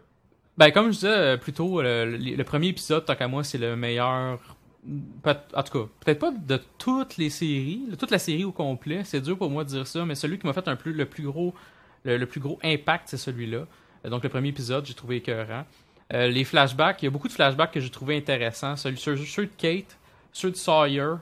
Ben, 0.58 0.70
comme 0.70 0.86
je 0.88 0.90
disais 0.90 1.08
euh, 1.08 1.36
plus 1.38 1.54
tôt, 1.54 1.80
le, 1.80 2.04
le- 2.18 2.44
premier 2.44 2.68
épisode, 2.68 3.04
tant 3.06 3.14
qu'à 3.16 3.28
moi, 3.28 3.42
c'est 3.44 3.56
le 3.58 3.76
meilleur. 3.76 4.38
En 5.24 5.62
tout 5.62 5.78
cas, 5.78 5.88
peut-être 6.04 6.18
pas 6.18 6.30
de 6.32 6.58
toutes 6.78 7.16
les 7.16 7.30
séries, 7.30 7.82
de 7.90 7.96
toute 7.96 8.10
la 8.10 8.18
série 8.18 8.44
au 8.44 8.52
complet. 8.52 9.02
C'est 9.04 9.20
dur 9.22 9.36
pour 9.38 9.48
moi 9.50 9.64
de 9.64 9.68
dire 9.70 9.86
ça, 9.86 10.04
mais 10.04 10.14
celui 10.14 10.38
qui 10.38 10.46
m'a 10.46 10.52
fait 10.52 10.68
un 10.68 10.76
peu 10.76 10.90
le 10.90 11.06
plus 11.06 11.24
gros, 11.24 11.54
le, 12.04 12.16
le 12.16 12.26
plus 12.26 12.40
gros 12.40 12.58
impact, 12.62 13.08
c'est 13.08 13.16
celui-là. 13.16 13.64
Euh, 14.04 14.08
Donc, 14.10 14.22
le 14.22 14.28
premier 14.28 14.48
épisode, 14.48 14.86
j'ai 14.86 14.94
trouvé 14.94 15.16
écœurant. 15.16 15.64
Euh, 16.12 16.26
les 16.28 16.44
flashbacks, 16.44 17.02
il 17.02 17.04
y 17.04 17.08
a 17.08 17.10
beaucoup 17.10 17.28
de 17.28 17.32
flashbacks 17.32 17.70
que 17.72 17.80
j'ai 17.80 17.90
trouvé 17.90 18.16
intéressants. 18.16 18.76
Celui, 18.76 18.96
ceux, 18.98 19.16
ceux 19.16 19.46
de 19.46 19.52
Kate, 19.56 19.96
ceux 20.32 20.50
de 20.50 20.56
Sawyer, 20.56 21.14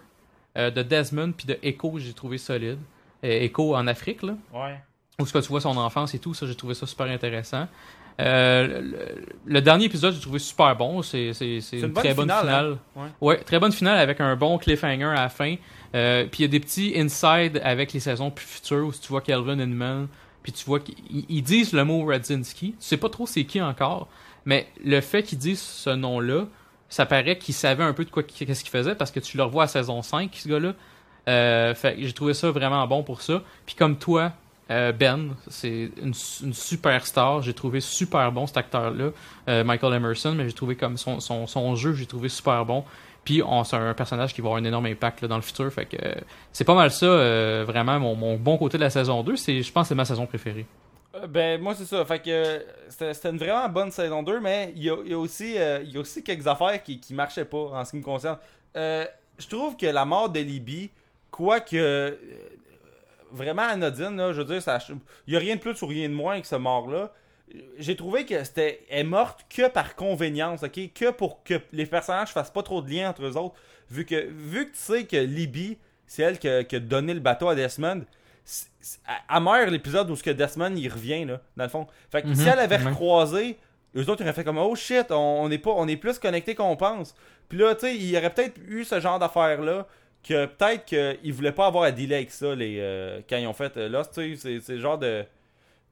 euh, 0.57 0.71
de 0.71 0.83
Desmond, 0.83 1.33
puis 1.33 1.47
de 1.47 1.59
Echo, 1.63 1.99
j'ai 1.99 2.13
trouvé 2.15 2.39
solide. 2.39 2.79
Euh, 3.25 3.29
Echo 3.29 3.75
en 3.77 3.87
Afrique, 3.87 4.23
là 4.23 4.35
Ouais. 4.55 4.81
où 5.19 5.27
ce 5.27 5.33
que 5.33 5.39
tu 5.41 5.49
vois 5.49 5.61
son 5.61 5.77
enfance 5.77 6.15
et 6.15 6.19
tout, 6.19 6.33
ça 6.33 6.47
j'ai 6.47 6.55
trouvé 6.55 6.75
ça 6.75 6.87
super 6.87 7.07
intéressant. 7.07 7.67
Le, 8.21 9.17
le 9.47 9.61
dernier 9.61 9.85
épisode 9.85 10.13
j'ai 10.15 10.21
trouvé 10.21 10.39
super 10.41 10.75
bon, 10.75 11.03
c'est 11.03 11.31
une 11.41 11.61
une, 11.73 11.81
bonne 11.89 11.93
très 11.95 12.15
bonne 12.15 12.25
finale, 12.29 12.41
finale. 12.47 12.77
hein? 12.97 13.09
Ouais, 13.21 13.39
très 13.39 13.59
bonne 13.61 13.71
finale 13.73 13.99
avec 13.99 14.21
un 14.21 14.35
bon 14.37 14.59
cliffhanger 14.59 15.05
à 15.05 15.15
la 15.15 15.29
fin. 15.29 15.55
Puis 15.93 16.39
il 16.39 16.43
y 16.43 16.45
a 16.45 16.49
des 16.49 16.61
petits 16.61 16.95
inside 16.97 17.61
avec 17.63 17.93
les 17.93 18.01
saisons 18.01 18.31
plus 18.31 18.47
futures 18.47 18.87
où 18.87 18.93
tu 18.93 19.09
vois 19.09 19.21
Kelvin 19.21 19.59
Inman, 19.61 20.09
puis 20.49 20.53
tu 20.55 20.65
vois 20.65 20.81
qu'ils 20.81 20.95
ils 21.29 21.43
disent 21.43 21.75
le 21.75 21.85
mot 21.85 22.07
Radzinski. 22.07 22.71
Tu 22.71 22.77
sais 22.81 22.97
pas 22.97 23.11
trop 23.11 23.27
c'est 23.27 23.45
qui 23.45 23.61
encore, 23.61 24.09
mais 24.47 24.67
le 24.83 25.03
fait 25.03 25.23
qu'ils 25.23 25.37
disent 25.37 25.61
ce 25.61 25.91
nom-là, 25.91 26.47
ça 26.89 27.05
paraît 27.05 27.37
qu'il 27.37 27.55
savait 27.55 27.85
un 27.85 27.93
peu 27.93 28.07
de 28.07 28.11
quoi 28.11 28.23
qu'est-ce 28.23 28.63
qu'il 28.65 28.71
faisait 28.71 28.95
parce 28.95 29.11
que 29.11 29.21
tu 29.21 29.37
le 29.37 29.43
revois 29.43 29.65
à 29.65 29.67
saison 29.67 30.01
5 30.01 30.31
ce 30.35 30.49
gars-là. 30.49 30.73
Euh, 31.29 31.75
j'ai 31.99 32.13
trouvé 32.15 32.33
ça 32.33 32.51
vraiment 32.51 32.87
bon 32.87 33.03
pour 33.03 33.21
ça. 33.21 33.43
Puis 33.67 33.75
comme 33.75 33.99
toi, 33.99 34.33
euh, 34.71 34.93
Ben, 34.93 35.35
c'est 35.49 35.91
une, 36.01 36.15
une 36.43 36.55
superstar. 36.55 37.43
J'ai 37.43 37.53
trouvé 37.53 37.83
super 37.83 38.33
bon 38.33 38.47
cet 38.47 38.57
acteur-là, 38.57 39.11
euh, 39.49 39.65
Michael 39.65 39.93
Emerson, 39.93 40.33
mais 40.35 40.47
j'ai 40.47 40.55
trouvé 40.55 40.77
comme 40.77 40.97
son, 40.97 41.21
son, 41.21 41.47
son 41.47 41.77
jeu, 41.77 41.93
j'ai 41.93 42.07
trouvé 42.07 42.31
super 42.31 42.65
bon. 42.65 42.85
Puis 43.29 43.43
on- 43.43 43.63
c'est 43.63 43.77
un 43.77 43.93
personnage 43.93 44.33
qui 44.33 44.41
va 44.41 44.47
avoir 44.47 44.63
un 44.63 44.65
énorme 44.65 44.87
impact 44.87 45.21
là, 45.21 45.29
dans 45.29 45.37
le 45.37 45.43
futur. 45.43 45.71
Fait 45.71 45.85
que 45.85 45.99
c'est 46.51 46.65
pas 46.65 46.75
mal 46.75 46.91
ça, 46.91 47.05
euh, 47.05 47.63
vraiment, 47.67 48.01
mon, 48.01 48.39
bon 48.39 48.57
côté 48.57 48.79
de 48.79 48.83
la 48.83 48.89
saison 48.89 49.23
2. 49.23 49.37
C'est, 49.37 49.63
je 49.63 49.71
pense 49.71 49.83
que 49.83 49.89
c'est 49.89 49.95
ma 49.95 50.07
saison 50.07 50.25
préférée. 50.25 50.65
Euh, 51.15 51.27
Ben, 51.27 51.61
moi, 51.61 51.75
c'est 51.75 51.85
ça. 51.85 52.03
Fait 52.07 52.21
que 52.21 52.65
c'était 52.89 53.29
une 53.29 53.37
vraiment 53.37 53.69
bonne 53.69 53.91
saison 53.91 54.23
2, 54.23 54.41
mais 54.41 54.73
il 54.77 54.83
y 54.83 54.89
a, 54.89 55.19
aussi, 55.19 55.59
euh, 55.59 55.83
y 55.85 55.99
a 55.99 56.01
aussi 56.01 56.25
quelques 56.25 56.47
affaires 56.47 56.83
qui, 56.83 57.03
marchaient 57.11 57.45
pas 57.45 57.59
en 57.59 57.85
ce 57.85 57.91
qui 57.91 57.99
me 57.99 58.03
concerne. 58.03 58.39
Je 58.75 59.47
trouve 59.47 59.77
que 59.77 59.85
la 59.85 60.07
mort 60.07 60.31
de 60.31 60.41
Libby, 60.41 60.91
quoique 61.31 62.17
vraiment 63.31 63.69
anodine, 63.69 64.33
je 64.33 64.41
veux 64.41 64.59
dire, 64.59 64.63
il 65.27 65.35
y 65.35 65.37
a 65.37 65.39
rien 65.39 65.57
de 65.57 65.61
plus 65.61 65.83
ou 65.83 65.87
rien 65.87 66.09
de 66.09 66.15
moins 66.15 66.41
que 66.41 66.47
ce 66.47 66.57
mort-là. 66.57 67.13
J'ai 67.79 67.97
trouvé 67.97 68.25
que 68.27 68.43
c'était 68.45 68.81
est 68.91 69.05
morte 69.05 69.47
que 69.49 69.69
par 69.69 69.95
convenience, 69.97 70.63
ok, 70.63 70.93
que 70.95 71.11
pour 71.11 71.43
que 71.45 71.55
les 71.73 71.87
personnages 71.87 72.29
fassent 72.31 72.51
pas 72.51 72.63
trop 72.63 72.83
de 72.83 72.91
lien 72.91 73.09
entre 73.11 73.25
eux 73.25 73.37
autres, 73.37 73.55
vu 73.91 74.05
que 74.05 74.27
vu 74.31 74.67
que 74.67 74.73
tu 74.73 74.79
sais 74.79 75.05
que 75.05 75.17
Libby, 75.17 75.79
c'est 76.07 76.23
elle 76.23 76.39
qui 76.39 76.49
a, 76.49 76.65
qui 76.65 76.77
a 76.77 76.81
donné 76.81 77.15
le 77.15 77.21
bateau 77.21 77.49
à 77.49 77.55
Desmond. 77.55 78.03
elle 79.35 79.43
meurt 79.43 79.69
l'épisode 79.71 80.11
où 80.11 80.17
ce 80.17 80.23
que 80.23 80.31
Desmond 80.31 80.75
il 80.77 80.89
revient 80.89 81.25
là, 81.25 81.41
dans 81.57 81.65
le 81.65 81.71
fond. 81.71 81.87
Fait 82.11 82.23
que 82.23 82.29
Mhm, 82.29 82.35
si 82.35 82.49
elle 82.49 82.59
avait 82.59 82.77
recroisé, 82.91 83.59
eux 83.97 84.01
autres 84.09 84.21
ils 84.21 84.25
auraient 84.25 84.33
fait 84.33 84.45
comme 84.45 84.59
oh 84.59 84.75
shit, 84.75 85.11
on, 85.11 85.43
on 85.43 85.51
est 85.51 85.59
pas, 85.59 85.71
on 85.71 85.87
est 85.89 85.97
plus 85.97 86.19
connectés 86.19 86.55
qu'on 86.55 86.77
pense. 86.77 87.15
Puis 87.49 87.59
là, 87.59 87.75
tu 87.75 87.83
sais, 87.83 87.97
il 87.97 88.11
y 88.11 88.17
aurait 88.17 88.33
peut-être 88.33 88.59
eu 88.69 88.85
ce 88.85 89.01
genre 89.01 89.19
d'affaire 89.19 89.63
là 89.63 89.87
que 90.27 90.47
peut-être 90.47 90.85
qu'ils 90.85 91.33
voulaient 91.33 91.53
pas 91.53 91.67
avoir 91.67 91.85
à 91.85 91.91
dealer 91.93 92.17
avec 92.17 92.31
ça 92.31 92.55
les, 92.55 92.79
euh, 92.81 93.21
quand 93.29 93.37
ils 93.37 93.47
ont 93.47 93.53
fait 93.55 93.77
euh, 93.77 93.89
Lost, 93.89 94.13
tu 94.15 94.37
sais, 94.37 94.41
c'est- 94.59 94.61
c'est 94.61 94.75
le 94.75 94.81
genre 94.81 94.99
de. 94.99 95.25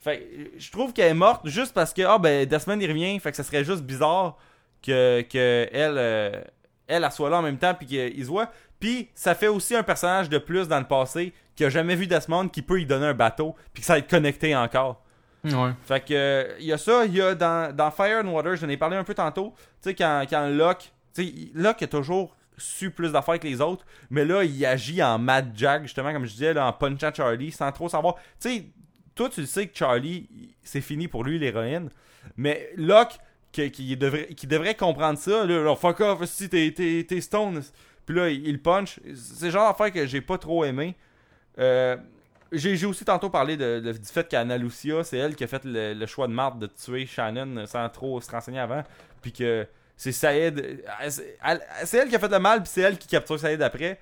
Fait 0.07 0.21
que, 0.21 0.59
je 0.61 0.71
trouve 0.71 0.93
qu'elle 0.93 1.11
est 1.11 1.15
morte 1.15 1.49
juste 1.49 1.75
parce 1.75 1.93
que 1.93 2.03
ah 2.03 2.19
ben 2.19 2.47
Desmond 2.47 2.79
il 2.79 2.89
revient, 2.89 3.19
fait 3.19 3.33
que 3.33 3.37
ça 3.37 3.43
serait 3.43 3.65
juste 3.65 3.83
bizarre 3.83 4.39
que, 4.81 5.23
que 5.23 5.69
elle, 5.73 5.99
euh, 5.99 6.43
elle, 6.87 7.03
elle 7.03 7.11
soit 7.11 7.29
là 7.29 7.39
en 7.39 7.43
même 7.43 7.59
temps 7.59 7.75
puis 7.75 7.89
qu'ils 7.89 8.25
se 8.25 8.29
voient. 8.29 8.53
Puis 8.79 9.09
ça 9.17 9.35
fait 9.35 9.49
aussi 9.49 9.75
un 9.75 9.83
personnage 9.83 10.29
de 10.29 10.39
plus 10.39 10.69
dans 10.69 10.79
le 10.79 10.87
passé 10.87 11.33
qui 11.57 11.65
a 11.65 11.71
jamais 11.71 11.97
vu 11.97 12.07
Desmond 12.07 12.49
qui 12.49 12.63
peut 12.63 12.77
lui 12.77 12.87
donner 12.87 13.07
un 13.07 13.15
bateau 13.15 13.57
puis 13.75 13.81
que 13.81 13.87
ça 13.87 13.95
va 13.95 13.99
être 13.99 14.09
connecté 14.09 14.55
encore. 14.55 15.03
Ouais. 15.43 15.73
Fait 15.83 16.05
que 16.05 16.15
euh, 16.15 16.55
il 16.61 16.67
y 16.67 16.73
a 16.73 16.79
ça, 16.79 17.05
il 17.05 17.15
y 17.17 17.21
a 17.21 17.35
dans, 17.35 17.75
dans 17.75 17.91
Fire 17.91 18.25
and 18.25 18.29
Water, 18.29 18.55
j'en 18.55 18.69
ai 18.69 18.77
parlé 18.77 18.97
un 18.97 19.05
peu 19.05 19.15
tantôt, 19.15 19.55
tu 19.83 19.91
sais 19.91 19.95
quand, 19.97 20.25
quand 20.31 20.47
Locke, 20.47 20.93
tu 21.15 21.25
sais 21.25 21.35
Locke 21.53 21.83
a 21.83 21.87
toujours 21.89 22.37
su 22.57 22.93
plus 22.93 23.11
d'affaires 23.11 23.41
que 23.41 23.47
les 23.49 23.61
autres, 23.61 23.85
mais 24.09 24.25
là 24.25 24.45
il 24.45 24.65
agit 24.65 25.03
en 25.03 25.19
Mad 25.19 25.51
Jack 25.57 25.83
justement 25.83 26.13
comme 26.13 26.27
je 26.27 26.33
disais 26.33 26.55
là, 26.55 26.69
en 26.69 26.73
punchant 26.73 27.13
Charlie 27.13 27.51
sans 27.51 27.73
trop 27.73 27.89
savoir. 27.89 28.15
Tu 28.41 28.49
sais 28.49 28.67
toi 29.17 29.29
tu 29.29 29.45
sais 29.47 29.67
que 29.67 29.77
Charlie 29.77 30.29
c'est 30.63 30.81
fini 30.81 31.09
pour 31.09 31.25
lui 31.25 31.39
l'héroïne, 31.39 31.91
mais 32.37 32.71
Locke 32.77 33.19
qui, 33.51 33.97
devrait 33.97 34.75
comprendre 34.75 35.19
ça, 35.19 35.45
là, 35.45 35.75
fuck 35.77 36.01
off 36.01 36.25
si 36.27 36.49
t'es 36.49 37.21
stone. 37.21 37.63
Puis 38.05 38.15
là 38.15 38.29
il, 38.31 38.63
punch, 38.63 39.01
c'est 39.15 39.51
genre 39.51 39.69
d'affaire 39.69 39.93
que 39.93 40.07
j'ai 40.07 40.21
pas 40.21 40.39
trop 40.39 40.65
aimé. 40.65 40.95
Euh, 41.59 41.97
j'ai 42.53 42.87
aussi 42.87 43.05
tantôt 43.05 43.31
parlé 43.31 43.57
du 43.57 43.93
fait 44.05 44.29
qu'Anna 44.29 44.57
Lucia, 44.57 45.03
c'est 45.03 45.17
elle 45.17 45.35
qui 45.35 45.43
a 45.43 45.47
fait 45.49 45.63
le, 45.65 46.07
choix 46.07 46.29
de 46.29 46.33
marde 46.33 46.61
de 46.61 46.67
tuer 46.67 47.07
Shannon 47.07 47.67
sans 47.67 47.89
trop 47.89 48.21
se 48.21 48.31
renseigner 48.31 48.61
avant. 48.61 48.85
Puis 49.21 49.33
que 49.33 49.67
c'est 49.97 50.13
Saïd. 50.13 50.59
elle- 51.01 51.11
elle- 51.43 51.67
C'est 51.85 51.99
elle 51.99 52.09
qui 52.09 52.15
a 52.17 52.19
fait 52.19 52.29
le 52.31 52.39
mal, 52.39 52.63
puis 52.63 52.71
c'est 52.73 52.83
elle 52.83 52.99
qui 52.99 53.09
capture 53.09 53.39
Saïd 53.41 53.61
après. 53.63 53.99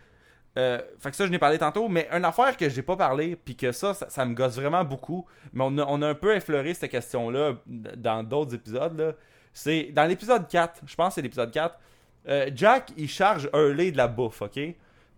Euh, 0.57 0.81
fait 1.01 1.11
que 1.11 1.17
ça, 1.17 1.27
je 1.27 1.31
n'ai 1.31 1.39
parlé 1.39 1.59
tantôt. 1.59 1.89
Mais 1.89 2.09
une 2.13 2.25
affaire 2.25 2.57
que 2.57 2.69
j'ai 2.69 2.83
pas 2.83 2.97
parlé, 2.97 3.35
puis 3.37 3.57
que 3.57 3.73
ça, 3.73 3.93
ça, 3.95 4.09
ça 4.09 4.25
me 4.25 4.35
gosse 4.35 4.55
vraiment 4.55 4.85
beaucoup. 4.85 5.27
Mais 5.53 5.65
on 5.67 5.77
a, 5.79 5.85
on 5.89 6.01
a 6.03 6.09
un 6.09 6.15
peu 6.15 6.35
effleuré 6.37 6.75
cette 6.75 6.91
question-là 6.91 7.55
dans 7.67 8.23
d'autres 8.23 8.55
épisodes. 8.55 9.17
C'est 9.53 9.85
dans 9.93 10.05
l'épisode 10.05 10.47
4, 10.49 10.83
je 10.87 10.95
pense 10.95 11.09
que 11.09 11.15
c'est 11.17 11.23
l'épisode 11.23 11.51
4. 11.51 11.79
euh, 12.29 12.51
Jack, 12.55 12.91
il 12.97 13.09
charge 13.09 13.49
Hurley 13.53 13.91
de 13.93 13.97
la 13.97 14.09
bouffe, 14.09 14.43
ok? 14.43 14.59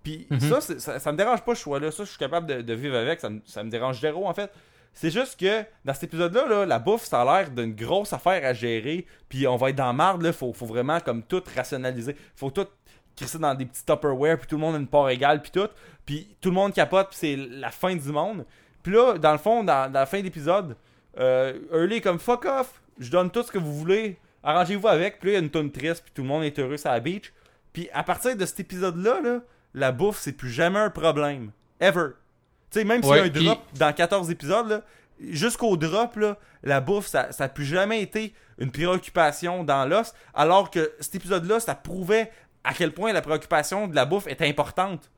Puis 0.03 0.27
Mhm. 0.31 0.41
ça, 0.41 0.61
ça, 0.61 0.99
ça 0.99 1.13
me 1.13 1.17
dérange 1.17 1.43
pas 1.43 1.55
ce 1.55 1.61
choix-là. 1.63 1.91
Ça, 1.91 2.05
je 2.05 2.09
suis 2.11 2.19
capable 2.19 2.47
de, 2.47 2.63
de 2.63 2.75
vivre 2.75 2.97
avec. 2.97 3.21
Ça 3.21 3.29
me, 3.31 3.41
ça 3.45 3.63
me 3.65 3.71
dérange 3.71 4.01
zéro, 4.01 4.27
en 4.27 4.35
fait. 4.35 4.51
C'est 4.93 5.11
juste 5.11 5.39
que 5.39 5.63
dans 5.85 5.93
cet 5.93 6.05
épisode-là, 6.05 6.47
là, 6.49 6.65
la 6.67 6.79
bouffe, 6.79 7.05
ça 7.05 7.21
a 7.21 7.25
l'air 7.43 7.51
d'une 7.51 7.75
grosse 7.75 8.13
affaire 8.15 8.43
à 8.45 8.55
gérer. 8.55 9.07
Puis 9.29 9.47
on 9.47 9.57
va 9.57 9.69
être 9.71 9.77
dans 9.77 9.93
marde, 9.93 10.23
là. 10.23 10.33
Faut, 10.33 10.53
faut 10.55 10.65
vraiment 10.67 11.01
comme 11.01 11.23
tout 11.23 11.43
rationaliser. 11.55 12.17
Faut 12.35 12.51
tout 12.51 12.67
crisser 13.17 13.39
dans 13.39 13.55
des 13.55 13.67
petits 13.67 13.85
Tupperware. 13.85 14.39
Puis 14.39 14.47
tout 14.47 14.57
le 14.57 14.61
monde 14.61 14.75
a 14.75 14.79
une 14.79 14.87
part 14.87 15.09
égale. 15.09 15.43
Puis 15.43 15.51
tout. 15.51 15.69
Puis 16.05 16.37
tout 16.41 16.51
le 16.51 16.55
monde 16.55 16.73
capote. 16.73 17.09
Puis 17.09 17.19
c'est 17.19 17.37
la 17.37 17.71
fin 17.71 17.95
du 17.95 18.09
monde. 18.13 18.45
Puis 18.83 18.93
là, 18.93 19.19
dans 19.19 19.33
le 19.33 19.39
fond, 19.39 19.65
dans, 19.65 19.91
dans 19.91 20.01
la 20.01 20.07
fin 20.07 20.21
d'épisode, 20.21 20.77
euh, 21.19 21.59
Hurley 21.73 21.97
est 21.97 22.01
comme 22.01 22.19
fuck 22.19 22.45
off. 22.45 22.81
Je 22.99 23.11
donne 23.11 23.31
tout 23.31 23.43
ce 23.43 23.51
que 23.51 23.59
vous 23.59 23.75
voulez 23.75 24.19
arrangez-vous 24.47 24.87
avec, 24.87 25.19
puis 25.19 25.29
là, 25.29 25.33
il 25.33 25.35
y 25.35 25.43
a 25.43 25.45
une 25.45 25.51
tonne 25.51 25.73
triste, 25.73 26.03
puis 26.05 26.13
tout 26.15 26.23
le 26.23 26.29
monde 26.29 26.45
est 26.45 26.59
heureux 26.59 26.77
sur 26.77 26.91
la 26.91 27.01
beach. 27.01 27.33
Puis 27.73 27.91
à 27.93 28.05
partir 28.05 28.37
de 28.37 28.47
cet 28.47 28.61
épisode-là, 28.61 29.21
là, 29.21 29.41
la 29.75 29.93
bouffe, 29.93 30.19
c'est 30.21 30.33
plus 30.33 30.51
jamais 30.51 30.79
un 30.79 30.89
problème. 30.89 31.51
Ever. 31.81 32.11
Tu 32.71 32.79
sais, 32.79 32.85
même 32.85 33.03
s'il 33.03 33.17
y 33.17 33.19
a 33.19 33.25
un 33.25 33.29
drop 33.29 33.59
dans 33.75 33.93
14 33.93 34.31
épisodes, 34.31 34.69
là, 34.69 34.83
jusqu'au 35.21 35.77
drop, 35.77 36.17
là, 36.17 36.39
la 36.63 36.81
bouffe, 36.81 37.07
ça 37.07 37.29
n'a 37.39 37.49
plus 37.49 37.65
jamais 37.65 38.01
été 38.01 38.33
une 38.59 38.71
préoccupation 38.71 39.65
dans 39.65 39.85
l'os, 39.85 40.15
alors 40.33 40.71
que 40.71 40.93
cet 41.01 41.17
épisode-là, 41.17 41.61
ça 41.61 41.75
prouvait 41.75 42.31
à 42.67 42.75
quel 42.75 42.93
point 42.93 43.13
la 43.13 43.23
préoccupation 43.23 43.89
de 43.89 43.95
la 43.95 44.05
bouffe 44.05 44.27
est 44.27 44.43
importante. 44.43 45.09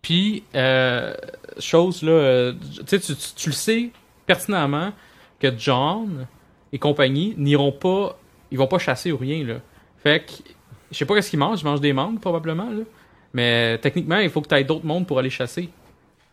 Puis, 0.00 0.42
euh, 0.54 1.14
chose 1.60 2.02
là, 2.02 2.10
euh, 2.12 2.52
tu 2.86 2.98
tu, 3.00 3.14
tu- 3.14 3.48
le 3.50 3.54
sais 3.54 3.90
pertinemment 4.26 4.92
que 5.38 5.56
John 5.56 6.26
et 6.72 6.78
compagnie 6.78 7.34
n'iront 7.36 7.70
pas, 7.72 8.18
ils 8.50 8.58
vont 8.58 8.66
pas 8.66 8.78
chasser 8.78 9.12
ou 9.12 9.16
rien 9.16 9.44
là. 9.44 9.56
Fait 10.02 10.24
que, 10.26 10.32
je 10.90 10.96
sais 10.96 11.04
pas 11.04 11.14
qu'est-ce 11.14 11.30
qu'ils 11.30 11.38
mangent, 11.38 11.60
ils 11.60 11.64
mangent 11.66 11.80
des 11.80 11.92
mangues 11.92 12.20
probablement 12.20 12.70
là. 12.70 12.82
Mais 13.32 13.78
techniquement, 13.78 14.18
il 14.18 14.28
faut 14.30 14.40
que 14.40 14.48
tu 14.48 14.54
aies 14.56 14.64
d'autres 14.64 14.84
mondes 14.86 15.06
pour 15.06 15.18
aller 15.18 15.30
chasser. 15.30 15.68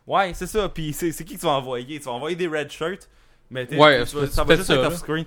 Ouais, 0.08 0.34
c'est 0.34 0.48
ça. 0.48 0.68
Puis 0.70 0.92
c'est 0.94 1.12
qui 1.24 1.36
que 1.36 1.40
tu 1.40 1.46
vas 1.46 1.52
envoyer? 1.52 2.00
Tu 2.00 2.06
vas 2.06 2.12
envoyer 2.14 2.36
des 2.36 2.48
red 2.48 2.72
shirts, 2.72 3.08
mais 3.52 3.72
Ouais, 3.76 4.04
tu 4.04 4.08
ça 4.28 4.44
va 4.44 4.56
juste 4.56 4.68
ça, 4.68 4.76
être 4.76 4.86
off-screen. 4.88 5.26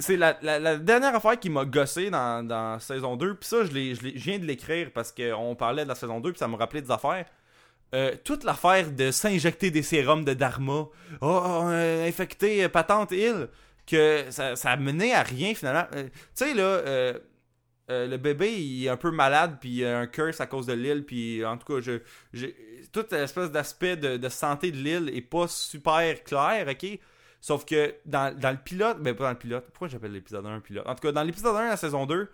C'est 0.00 0.16
la, 0.16 0.34
dernière 0.78 1.14
affaire 1.14 1.38
qui 1.38 1.50
m'a 1.50 1.64
gossé 1.64 2.10
dans, 2.10 2.78
saison 2.80 3.16
2. 3.16 3.34
Puis 3.34 3.48
ça, 3.48 3.64
je, 3.64 3.70
viens 3.70 4.38
de 4.38 4.44
l'écrire 4.44 4.90
parce 4.92 5.12
qu'on 5.12 5.54
parlait 5.54 5.84
de 5.84 5.88
la 5.88 5.94
saison 5.94 6.20
2 6.20 6.32
puis 6.32 6.38
ça 6.38 6.48
me 6.48 6.56
rappelait 6.56 6.82
des 6.82 6.90
affaires. 6.90 7.26
Euh, 7.94 8.16
toute 8.24 8.44
l'affaire 8.44 8.90
de 8.90 9.10
s'injecter 9.10 9.70
des 9.70 9.82
sérums 9.82 10.24
de 10.24 10.32
Dharma, 10.32 10.72
oh, 10.72 10.88
oh, 11.20 11.62
euh, 11.66 12.08
infecté 12.08 12.64
euh, 12.64 12.68
Patente 12.70 13.12
Hill, 13.12 13.48
que 13.86 14.24
ça, 14.30 14.54
a 14.64 14.76
mené 14.76 15.12
à 15.12 15.22
rien 15.22 15.54
finalement. 15.54 15.86
Tu 15.92 16.10
sais, 16.32 16.54
là, 16.54 17.12
le 17.88 18.16
bébé, 18.16 18.54
il 18.54 18.86
est 18.86 18.88
un 18.88 18.96
peu 18.96 19.10
malade, 19.10 19.58
puis 19.60 19.70
il 19.70 19.84
a 19.84 19.98
un 19.98 20.06
curse 20.06 20.40
à 20.40 20.46
cause 20.46 20.64
de 20.64 20.72
l'île, 20.72 21.04
puis 21.04 21.44
en 21.44 21.58
tout 21.58 21.66
cas, 21.66 21.80
je, 22.32 22.46
toute 22.92 23.12
l'espèce 23.12 23.50
d'aspect 23.50 23.96
de, 23.96 24.16
de 24.16 24.28
santé 24.30 24.70
de 24.70 24.78
l'île 24.78 25.10
est 25.14 25.20
pas 25.20 25.46
super 25.46 26.24
clair, 26.24 26.66
ok? 26.70 26.98
Sauf 27.42 27.64
que 27.66 27.94
dans, 28.06 28.32
dans 28.38 28.52
le 28.52 28.56
pilote, 28.56 29.02
ben 29.02 29.14
pas 29.14 29.24
dans 29.24 29.30
le 29.30 29.36
pilote, 29.38 29.66
pourquoi 29.66 29.88
j'appelle 29.88 30.12
l'épisode 30.12 30.46
1 30.46 30.54
un 30.54 30.60
pilote? 30.60 30.86
En 30.86 30.94
tout 30.94 31.00
cas, 31.02 31.12
dans 31.12 31.22
l'épisode 31.24 31.54
1 31.56 31.64
de 31.64 31.68
la 31.70 31.76
saison 31.76 32.06
2, 32.06 32.30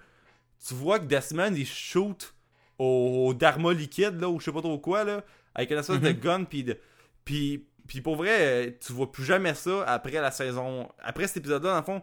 tu 0.68 0.74
vois 0.74 0.98
que 1.01 1.06
Desmond 1.06 1.55
il 1.55 1.66
shoot 1.66 2.35
au, 2.78 3.24
au 3.28 3.35
Dharma 3.35 3.72
liquide, 3.72 4.20
là, 4.20 4.28
ou 4.28 4.39
je 4.39 4.44
sais 4.44 4.52
pas 4.52 4.60
trop 4.60 4.78
quoi, 4.78 5.02
là, 5.05 5.22
avec 5.55 5.70
une 5.70 5.78
espèce 5.78 5.98
de 6.01 6.10
Mhm. 6.10 6.20
gun, 6.20 6.44
puis 6.44 6.62
de. 6.62 6.78
Puis, 7.24 7.66
puis 7.86 8.02
pour 8.02 8.16
vrai, 8.16 8.76
tu 8.85 8.93
vois 8.93 9.10
plus 9.10 9.24
jamais 9.24 9.55
ça 9.55 9.82
après 9.85 10.12
la 10.20 10.30
saison. 10.30 10.89
Après 11.01 11.26
cet 11.26 11.39
épisode-là, 11.39 11.70
dans 11.70 11.78
le 11.78 11.85
fond, 11.85 12.02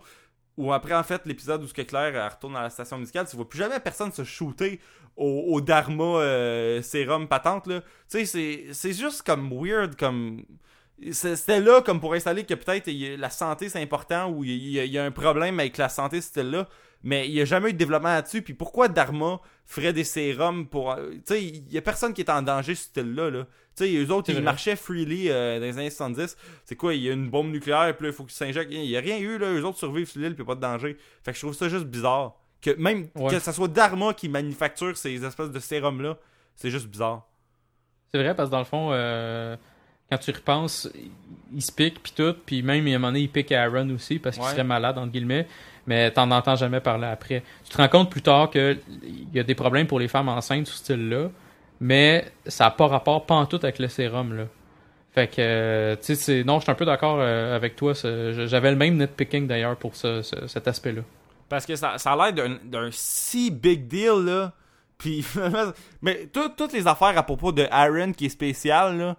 ou 0.58 0.74
après 0.74 0.96
en 0.96 1.04
fait 1.04 1.22
l'épisode 1.28 1.64
où 1.64 1.68
Claire 1.68 2.32
retourne 2.34 2.54
dans 2.54 2.62
la 2.62 2.70
station 2.72 2.98
musicale, 2.98 3.28
tu 3.30 3.36
vois 3.36 3.48
plus 3.48 3.60
jamais 3.60 3.80
personne 3.80 4.12
se 4.12 4.24
shooter 4.24 4.80
au, 5.16 5.46
au 5.50 5.62
Dharma 5.62 6.04
euh, 6.22 6.82
sérum 6.82 7.28
patente, 7.28 7.68
là. 7.68 7.82
Tu 7.82 7.88
sais, 8.08 8.26
c'est- 8.26 8.74
c'est 8.74 8.94
juste 8.94 9.22
comme 9.22 9.52
weird, 9.54 9.96
comme. 9.96 10.44
C'était 11.12 11.60
là 11.60 11.82
comme 11.82 12.00
pour 12.00 12.14
installer 12.14 12.46
que 12.46 12.54
peut-être 12.54 12.90
la 13.20 13.30
santé 13.30 13.68
c'est 13.70 13.82
important 13.82 14.30
ou 14.30 14.44
il 14.46 14.56
y, 14.70 14.98
a- 14.98 15.04
un 15.04 15.12
problème 15.12 15.60
avec 15.60 15.78
la 15.78 15.90
santé 15.90 16.22
c'était 16.22 16.44
là 16.44 16.68
mais 17.04 17.28
il 17.28 17.34
n'y 17.34 17.42
a 17.42 17.46
jamais 17.46 17.70
eu 17.70 17.74
de 17.74 17.78
développement 17.78 18.10
là-dessus. 18.10 18.42
Puis 18.42 18.54
pourquoi 18.56 18.88
Dharma 18.88 19.40
ferait 19.66 19.94
des 19.94 20.04
sérums 20.06 20.66
pour 20.68 20.92
euh, 20.94 21.12
tu 21.12 21.22
sais 21.26 21.44
il 21.44 21.72
y 21.72 21.78
a 21.78 21.82
personne 21.82 22.14
qui 22.14 22.22
est 22.22 22.30
en 22.32 22.42
danger 22.42 22.74
ce 22.76 23.00
là 23.02 23.30
là. 23.30 23.46
Tu 23.76 23.84
sais 23.86 23.94
eux 23.98 24.10
autres 24.12 24.30
ils 24.30 24.36
vrai. 24.36 24.42
marchaient 24.44 24.76
freely 24.78 25.30
euh, 25.30 25.60
dans 25.60 25.66
les 25.66 25.78
années 25.78 25.90
70 25.90 26.38
c'est 26.64 26.76
quoi 26.76 26.94
il 26.94 27.02
y 27.04 27.10
a 27.10 27.14
une 27.14 27.30
bombe 27.30 27.52
nucléaire 27.52 27.94
puis 27.96 28.06
là 28.06 28.12
il 28.12 28.16
faut 28.16 28.24
qu'ils 28.24 28.34
s'injectent. 28.34 28.72
Il 28.72 28.86
y 28.86 28.96
a 28.98 29.02
rien 29.02 29.18
eu 29.20 29.38
là. 29.38 29.52
Eux 29.54 29.64
autres 29.66 29.78
survivent 29.78 30.10
sur 30.10 30.22
l'île 30.22 30.34
puis 30.36 30.46
pas 30.46 30.56
de 30.56 30.62
danger. 30.62 30.98
Fait 31.24 31.32
que 31.32 31.36
je 31.38 31.42
trouve 31.42 31.54
ça 31.54 31.68
juste 31.68 31.86
bizarre. 31.86 32.38
Que 32.62 32.72
même 32.78 33.10
Ouais. 33.16 33.32
que 33.32 33.40
ça 33.40 33.52
soit 33.54 33.68
Dharma 33.68 34.14
qui 34.14 34.30
manufacture 34.30 34.96
ces 34.98 35.24
espèces 35.26 35.52
de 35.52 35.60
sérums 35.60 36.02
là 36.02 36.18
c'est 36.56 36.72
juste 36.72 36.88
bizarre. 36.88 37.28
C'est 38.14 38.24
vrai 38.24 38.34
parce 38.34 38.48
que 38.50 38.52
dans 38.54 38.60
le 38.60 38.66
fond, 38.66 38.90
euh, 38.94 39.58
quand 40.12 40.18
tu 40.18 40.32
repenses, 40.32 40.90
il 41.54 41.62
se 41.62 41.72
pique 41.72 42.02
puis 42.02 42.14
tout, 42.16 42.36
puis 42.46 42.62
même 42.64 42.86
il 42.88 42.92
y 42.92 42.94
a 42.94 42.96
un 42.98 43.00
moment 43.00 43.10
donné, 43.12 43.22
il 43.22 43.30
pique 43.30 43.52
à 43.52 43.64
Aaron 43.64 43.90
aussi 43.92 44.20
parce 44.20 44.36
qu'il 44.36 44.46
Ouais. 44.46 44.52
serait 44.52 44.64
malade 44.64 44.98
entre 44.98 45.12
guillemets, 45.12 45.48
mais 45.88 46.12
t'en 46.12 46.30
entends 46.32 46.56
jamais 46.56 46.80
parler 46.80 47.08
après. 47.08 47.44
Tu 47.64 47.72
te 47.72 47.78
rends 47.78 47.88
compte 47.88 48.12
plus 48.12 48.22
tard 48.22 48.50
que 48.50 48.78
il 49.04 49.34
y 49.34 49.40
a 49.40 49.44
des 49.44 49.56
problèmes 49.56 49.88
pour 49.88 50.00
les 50.00 50.08
femmes 50.08 50.30
enceintes 50.30 50.68
ce 50.68 50.78
style-là, 50.78 51.30
mais 51.80 52.26
ça 52.46 52.66
n'a 52.66 52.72
pas 52.72 52.88
rapport 52.88 53.26
pas 53.26 53.36
en 53.36 53.46
tout 53.46 53.60
avec 53.64 53.80
le 53.80 53.88
sérum 53.88 54.36
là. 54.36 54.44
Fait 55.14 55.28
que, 55.28 55.36
euh, 55.40 55.96
tu 55.96 56.14
sais, 56.16 56.44
non, 56.44 56.58
je 56.60 56.64
suis 56.64 56.72
un 56.72 56.76
peu 56.76 56.84
d'accord 56.86 57.18
euh, 57.22 57.56
avec 57.56 57.78
toi. 57.78 57.94
J'avais 57.94 58.70
le 58.72 58.76
même 58.76 58.98
nitpicking 58.98 59.48
d'ailleurs 59.48 59.78
pour 59.78 59.96
ce- 59.96 60.22
ce- 60.22 60.46
cet 60.48 60.68
aspect-là. 60.68 61.04
Parce 61.48 61.66
que 61.66 61.76
ça, 61.78 61.98
ça 61.98 62.12
a 62.12 62.16
l'air 62.18 62.34
d'un- 62.34 62.60
d'un 62.66 62.90
si 62.92 63.50
big 63.50 63.88
deal, 63.88 64.26
là. 64.26 64.52
Puis, 64.98 65.26
mais 66.02 66.28
tout- 66.34 66.50
toutes 66.58 66.74
les 66.74 66.86
affaires 66.86 67.18
à 67.18 67.24
propos 67.24 67.54
de 67.54 67.66
Aaron 67.72 68.12
qui 68.12 68.26
est 68.26 68.30
spécial, 68.30 68.98
là, 68.98 69.16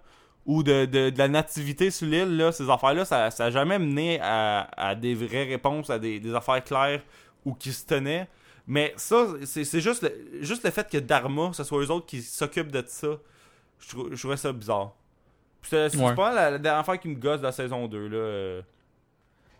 ou 0.47 0.63
de, 0.63 0.85
de, 0.85 1.09
de 1.11 1.17
la 1.19 1.27
nativité 1.27 1.91
sur 1.91 2.07
l'île, 2.07 2.35
là, 2.37 2.51
ces 2.51 2.67
affaires-là, 2.69 3.05
ça 3.05 3.29
n'a 3.37 3.49
jamais 3.51 3.77
mené 3.77 4.19
à, 4.21 4.67
à 4.75 4.95
des 4.95 5.13
vraies 5.13 5.43
réponses, 5.43 5.89
à 5.91 5.99
des, 5.99 6.19
des 6.19 6.33
affaires 6.33 6.63
claires 6.63 7.01
ou 7.45 7.53
qui 7.53 7.71
se 7.71 7.85
tenaient. 7.85 8.27
Mais 8.65 8.93
ça, 8.97 9.27
c'est 9.45 9.79
juste 9.81 10.03
le, 10.03 10.11
juste 10.43 10.63
le 10.65 10.71
fait 10.71 10.89
que 10.89 10.97
Dharma, 10.97 11.51
ce 11.53 11.63
soit 11.63 11.79
eux 11.83 11.91
autres 11.91 12.05
qui 12.05 12.21
s'occupent 12.21 12.71
de 12.71 12.83
ça, 12.87 13.07
je, 13.79 13.89
trou- 13.89 14.07
je 14.11 14.17
trouvais 14.19 14.37
ça 14.37 14.51
bizarre. 14.51 14.93
C'est 15.63 15.95
Ouais. 15.97 16.15
pas 16.15 16.33
la, 16.33 16.51
la 16.51 16.57
dernière 16.57 16.79
affaire 16.79 16.99
qui 16.99 17.09
me 17.09 17.15
gosse 17.15 17.39
de 17.39 17.43
la 17.45 17.51
saison 17.51 17.87
2, 17.87 18.07
là. 18.07 18.15
euh. 18.17 18.61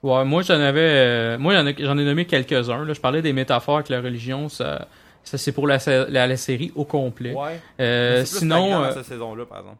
Ouais, 0.04 0.24
moi 0.26 0.42
j'en 0.44 0.54
avais, 0.60 0.80
euh, 0.80 1.38
moi 1.38 1.54
j'en 1.54 1.66
ai, 1.68 1.72
ai 2.02 2.06
nommé 2.06 2.26
quelques-uns. 2.26 2.86
Là, 2.86 2.94
je 2.94 3.02
parlais 3.02 3.22
des 3.22 3.34
métaphores 3.34 3.76
avec 3.78 3.90
la 3.90 4.00
religion. 4.00 4.48
Ça, 4.48 4.88
ça 5.24 5.38
c'est 5.38 5.52
pour 5.52 5.68
la, 5.68 5.80
la, 6.08 6.28
la 6.28 6.38
série 6.38 6.72
au 6.76 6.86
complet. 6.86 7.34
Ouais. 7.34 7.60
Euh, 7.80 8.24
sinon, 8.24 8.84
euh, 8.84 8.92
cette 8.92 9.06
saison-là, 9.06 9.46
par 9.46 9.60
exemple. 9.60 9.78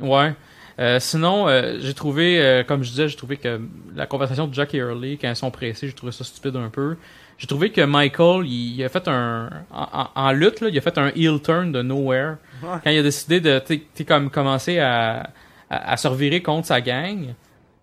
Ouais. 0.00 0.34
Euh, 0.78 1.00
sinon, 1.00 1.48
euh, 1.48 1.78
j'ai 1.80 1.94
trouvé, 1.94 2.38
euh, 2.38 2.62
comme 2.62 2.82
je 2.82 2.90
disais, 2.90 3.08
j'ai 3.08 3.16
trouvé 3.16 3.38
que 3.38 3.60
la 3.94 4.06
conversation 4.06 4.46
de 4.46 4.52
Jack 4.52 4.74
et 4.74 4.78
Early, 4.78 5.16
quand 5.16 5.28
ils 5.28 5.36
sont 5.36 5.50
pressés, 5.50 5.86
j'ai 5.86 5.94
trouvé 5.94 6.12
ça 6.12 6.22
stupide 6.22 6.56
un 6.56 6.68
peu. 6.68 6.96
J'ai 7.38 7.46
trouvé 7.46 7.70
que 7.70 7.80
Michael, 7.80 8.46
il, 8.46 8.76
il 8.76 8.84
a 8.84 8.88
fait 8.88 9.08
un... 9.08 9.50
En, 9.70 10.32
lutte, 10.32 10.60
là, 10.60 10.68
il 10.68 10.76
a 10.76 10.80
fait 10.80 10.98
un 10.98 11.08
heel 11.08 11.40
turn 11.42 11.72
de 11.72 11.82
nowhere. 11.82 12.36
Ouais. 12.62 12.78
Quand 12.84 12.90
il 12.90 12.98
a 12.98 13.02
décidé 13.02 13.40
de, 13.40 13.58
t'sais, 13.58 14.04
comme 14.04 14.30
commencer 14.30 14.78
à, 14.78 15.30
à, 15.70 15.92
à 15.92 15.96
se 15.96 16.08
revirer 16.08 16.42
contre 16.42 16.66
sa 16.66 16.80
gang. 16.80 17.34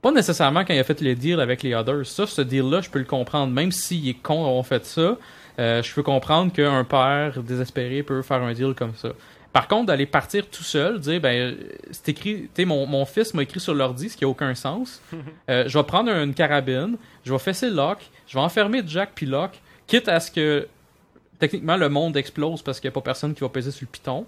Pas 0.02 0.12
nécessairement 0.12 0.66
quand 0.66 0.74
il 0.74 0.80
a 0.80 0.84
fait 0.84 1.00
le 1.02 1.16
deal 1.16 1.40
avec 1.40 1.64
les 1.64 1.74
others. 1.74 2.06
Ça, 2.06 2.28
ce 2.28 2.42
deal-là, 2.42 2.82
je 2.82 2.90
peux 2.90 3.00
le 3.00 3.06
comprendre. 3.06 3.54
Même 3.54 3.72
s'il 3.72 4.08
est 4.10 4.22
con 4.22 4.44
d'avoir 4.44 4.66
fait 4.66 4.86
ça, 4.86 5.18
euh, 5.60 5.84
je 5.84 5.94
peux 5.94 6.04
comprendre 6.04 6.52
qu'un 6.52 6.84
père 6.84 7.42
désespéré 7.42 8.04
peut 8.04 8.22
faire 8.22 8.42
un 8.42 8.54
deal 8.54 8.74
comme 8.76 8.94
ça. 8.96 9.10
Par 9.54 9.68
contre, 9.68 9.86
d'aller 9.86 10.08
partir 10.08 10.50
tout 10.50 10.64
seul, 10.64 11.00
dire 11.00 11.22
ben 11.22 11.30
euh, 11.36 11.56
c'est 11.92 12.10
écrit, 12.10 12.42
tu 12.42 12.50
sais, 12.56 12.66
mon, 12.66 12.88
mon 12.88 13.06
fils 13.06 13.36
m'a 13.36 13.44
écrit 13.44 13.60
sur 13.60 13.76
l'ordi, 13.76 14.10
ce 14.10 14.18
qui 14.18 14.26
a 14.26 14.28
aucun 14.28 14.56
sens. 14.56 15.02
Euh, 15.50 15.66
je 15.68 15.78
vais 15.78 15.84
prendre 15.84 16.10
une 16.10 16.34
carabine, 16.34 16.96
je 17.26 17.34
vais 17.34 17.40
fesser 17.40 17.70
Locke, 17.70 18.10
je 18.28 18.38
vais 18.38 18.44
enfermer 18.44 18.82
Jack 18.88 19.12
puis 19.14 19.26
Locke, 19.26 19.60
quitte 19.88 20.08
à 20.08 20.22
ce 20.22 20.32
que 20.32 20.68
techniquement 21.38 21.76
le 21.76 21.90
monde 21.90 22.16
explose 22.16 22.62
parce 22.62 22.80
qu'il 22.80 22.88
n'y 22.88 22.94
a 22.94 22.96
pas 22.96 23.02
personne 23.02 23.34
qui 23.34 23.42
va 23.42 23.50
peser 23.50 23.72
sur 23.72 23.86
le 23.86 23.92
piton. 23.92 24.26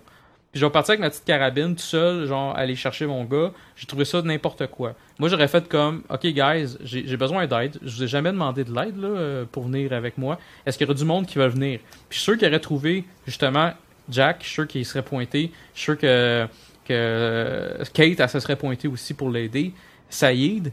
Puis 0.51 0.59
je 0.59 0.65
vais 0.65 0.71
partir 0.71 0.91
avec 0.91 0.99
ma 0.99 1.09
petite 1.09 1.23
carabine 1.23 1.73
tout 1.73 1.81
seul, 1.81 2.27
genre 2.27 2.55
aller 2.55 2.75
chercher 2.75 3.05
mon 3.05 3.23
gars. 3.23 3.51
J'ai 3.77 3.85
trouvé 3.87 4.03
ça 4.03 4.21
n'importe 4.21 4.67
quoi. 4.67 4.93
Moi 5.19 5.29
j'aurais 5.29 5.47
fait 5.47 5.67
comme, 5.69 6.03
ok 6.09 6.27
guys, 6.27 6.77
j'ai 6.83 7.17
besoin 7.17 7.47
d'aide. 7.47 7.79
Je 7.81 7.95
vous 7.95 8.03
ai 8.03 8.07
jamais 8.07 8.31
demandé 8.31 8.65
de 8.65 8.73
l'aide 8.73 8.97
là 8.97 9.07
euh, 9.07 9.45
pour 9.49 9.63
venir 9.63 9.93
avec 9.93 10.17
moi. 10.17 10.37
Est-ce 10.65 10.77
qu'il 10.77 10.85
y 10.85 10.89
aurait 10.89 10.99
du 10.99 11.05
monde 11.05 11.25
qui 11.25 11.37
va 11.37 11.47
venir 11.47 11.79
Puis 12.09 12.09
je 12.09 12.15
suis 12.15 12.23
sûr 12.23 12.37
qu'il 12.37 12.47
aurait 12.47 12.59
trouvé 12.59 13.05
justement 13.25 13.71
Jack. 14.09 14.37
Je 14.41 14.45
suis 14.45 14.53
sûr 14.53 14.67
qu'il 14.67 14.85
serait 14.85 15.03
pointé. 15.03 15.51
Je 15.73 15.79
suis 15.79 15.83
sûr 15.85 15.97
que 15.97 16.47
que 16.85 17.83
Kate 17.93 18.19
elle 18.19 18.29
se 18.29 18.39
serait 18.39 18.55
pointée 18.55 18.87
aussi 18.87 19.13
pour 19.13 19.29
l'aider. 19.29 19.73
Saïd. 20.09 20.71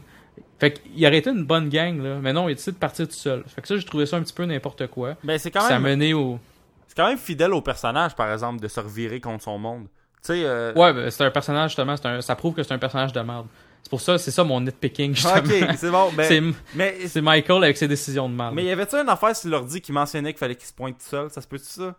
Fait 0.59 0.73
qu'il 0.73 1.05
aurait 1.05 1.17
été 1.17 1.29
une 1.31 1.43
bonne 1.43 1.67
gang 1.69 2.01
là, 2.01 2.19
mais 2.21 2.31
non 2.31 2.47
il 2.47 2.51
a 2.51 2.55
décidé 2.55 2.71
de 2.73 2.77
partir 2.77 3.07
tout 3.07 3.13
seul. 3.15 3.43
Fait 3.47 3.61
que 3.61 3.67
ça 3.67 3.75
j'ai 3.77 3.83
trouvé 3.83 4.05
ça 4.05 4.17
un 4.17 4.21
petit 4.21 4.33
peu 4.33 4.45
n'importe 4.45 4.87
quoi. 4.87 5.15
Ben, 5.23 5.37
c'est 5.37 5.51
quand 5.51 5.61
Ça 5.61 5.79
même. 5.79 5.97
mené 5.99 6.13
au 6.13 6.39
C'est 6.87 6.95
quand 6.95 7.07
même 7.07 7.17
fidèle 7.17 7.51
au 7.53 7.61
personnage, 7.61 8.15
par 8.15 8.31
exemple, 8.31 8.61
de 8.61 8.67
se 8.67 8.79
revirer 8.79 9.19
contre 9.19 9.43
son 9.43 9.57
monde. 9.57 9.87
Tu 10.21 10.27
sais, 10.27 10.41
euh... 10.45 10.71
Ouais, 10.75 10.93
ben, 10.93 11.09
c'est 11.09 11.25
un 11.25 11.31
personnage, 11.31 11.71
justement, 11.71 11.97
c'est 11.97 12.05
un- 12.05 12.21
ça 12.21 12.35
prouve 12.35 12.53
que 12.53 12.63
c'est 12.63 12.73
un 12.73 12.77
personnage 12.77 13.11
de 13.11 13.19
merde. 13.19 13.47
C'est 13.81 13.89
pour 13.89 13.99
ça, 13.99 14.17
c'est 14.17 14.31
ça 14.31 14.45
mon 14.45 14.61
nitpicking, 14.61 15.13
justement. 15.15 15.35
ok, 15.39 15.75
c'est 15.77 15.89
bon. 15.91 16.09
c'est, 16.15 16.39
Ben, 16.39 16.53
mais 16.75 16.95
c'est 17.07 17.21
Michael 17.21 17.63
avec 17.63 17.75
ses 17.75 17.87
décisions 17.89 18.29
de 18.29 18.35
merde. 18.35 18.53
mais 18.55 18.63
y 18.63 18.71
avait-tu 18.71 18.95
une 18.95 19.09
affaire 19.09 19.35
sur 19.35 19.49
l'ordi 19.49 19.81
qui 19.81 19.91
mentionnait 19.91 20.31
qu'il 20.31 20.39
fallait 20.39 20.55
qu'il 20.55 20.67
se 20.67 20.71
pointe 20.73 20.97
tout 20.97 21.05
seul? 21.09 21.29
Ça 21.29 21.41
se 21.41 21.47
peut-tu 21.47 21.65
ça? 21.65 21.93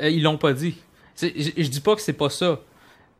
Ils 0.00 0.22
l'ont 0.22 0.38
pas 0.38 0.52
dit. 0.52 0.76
Je 1.20 1.68
dis 1.68 1.80
pas 1.80 1.94
que 1.94 2.00
c'est 2.00 2.12
pas 2.12 2.30
ça. 2.30 2.58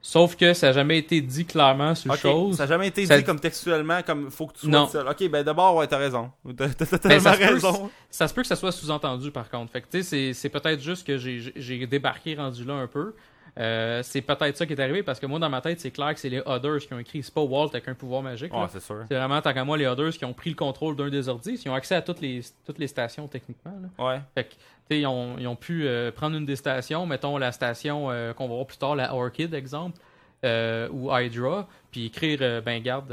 Sauf 0.07 0.37
que 0.37 0.53
ça 0.53 0.69
a 0.69 0.73
jamais 0.73 0.99
été 0.99 1.23
dit 1.23 1.47
clairement 1.47 1.95
sur 1.95 2.11
Ok, 2.13 2.19
chose. 2.19 2.57
Ça 2.59 2.65
a 2.65 2.67
jamais 2.67 2.89
été 2.89 3.07
Ça- 3.07 3.17
dit 3.17 3.25
comme 3.25 3.41
textuellement, 3.41 4.03
comme 4.03 4.31
faut 4.31 4.47
que 4.49 4.53
tu 4.59 4.71
sois 4.71 4.87
seul. 4.89 5.09
Ok, 5.09 5.27
ben 5.31 5.43
d'abord, 5.43 5.77
ouais, 5.77 5.87
t'as 5.87 5.97
raison. 5.97 6.31
T'as 6.59 6.69
Ben, 7.09 7.19
raison. 7.31 7.91
Ça 8.11 8.29
se 8.29 8.35
peut 8.35 8.43
que 8.43 8.49
ça 8.49 8.57
soit 8.57 8.71
sous-entendu, 8.73 9.31
par 9.31 9.49
contre. 9.49 9.73
Fait 9.73 9.81
que, 9.81 9.87
tu 9.91 10.03
sais, 10.03 10.35
c'est- 10.35 10.49
peut-être 10.51 10.83
juste 10.83 11.07
que 11.07 11.17
j'ai- 11.17 11.87
débarqué 11.87 12.35
rendu 12.35 12.65
là 12.65 12.75
un 12.75 12.87
peu. 12.87 13.15
Euh, 13.57 14.03
c'est 14.03 14.21
peut-être 14.21 14.57
ça 14.57 14.67
qui 14.67 14.73
est 14.73 14.81
arrivé 14.81 15.03
parce 15.05 15.21
que 15.21 15.27
moi, 15.27 15.39
dans 15.39 15.49
ma 15.49 15.61
tête, 15.61 15.79
c'est 15.81 15.93
clair 15.93 16.13
que 16.13 16.19
c'est 16.21 16.29
les 16.29 16.43
Others 16.45 16.81
qui 16.81 16.93
ont 16.93 16.99
écrit. 16.99 17.23
C'est 17.23 17.33
pas 17.33 17.41
Walt 17.43 17.69
avec 17.73 17.87
un 17.89 17.95
pouvoir 17.95 18.21
magique. 18.21 18.53
Ouais, 18.53 18.67
c'est 18.71 18.83
sûr. 18.83 19.05
C'est 19.09 19.15
vraiment, 19.15 19.41
tant 19.41 19.55
qu'à 19.55 19.65
moi, 19.65 19.79
les 19.79 19.87
Others 19.87 20.11
qui 20.19 20.25
ont 20.25 20.33
pris 20.35 20.51
le 20.51 20.57
contrôle 20.57 20.97
d'un 20.97 21.09
des 21.09 21.29
ordi. 21.29 21.53
Ils 21.65 21.69
ont 21.71 21.75
accès 21.75 21.95
à 21.95 22.03
toutes 22.03 22.21
les, 22.21 22.41
toutes 22.67 22.79
les 22.81 22.89
stations, 22.89 23.29
techniquement. 23.29 23.73
Là. 23.81 24.05
Ouais. 24.05 24.21
Fait 24.35 24.45
que, 24.45 24.55
ils 24.91 25.07
ont, 25.07 25.37
ils 25.39 25.47
ont 25.47 25.57
pu 25.57 25.87
euh, 25.87 26.11
prendre 26.13 26.37
une 26.37 26.47
des 26.47 26.57
stations, 26.57 27.07
mettons 27.07 27.39
la 27.39 27.53
station 27.53 28.11
euh, 28.11 28.33
qu'on 28.33 28.49
va 28.49 28.55
voir 28.55 28.67
plus 28.67 28.77
tard, 28.77 28.97
la 28.97 29.15
Orchid, 29.15 29.55
exemple, 29.55 29.99
euh, 30.45 30.89
ou 30.93 31.11
Hydra, 31.17 31.67
puis 31.91 32.07
écrire, 32.07 32.63
ben 32.63 32.83
garde, 32.83 33.13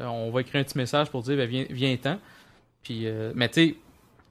on 0.00 0.30
va 0.30 0.40
écrire 0.40 0.60
un 0.60 0.64
petit 0.64 0.78
message 0.78 1.10
pour 1.10 1.22
dire, 1.22 1.36
ben 1.36 1.48
viens- 1.48 1.66
viens-t'en. 1.68 2.18
Puis, 2.82 3.06
mais 3.34 3.48
tu 3.48 3.68
sais, 3.68 3.74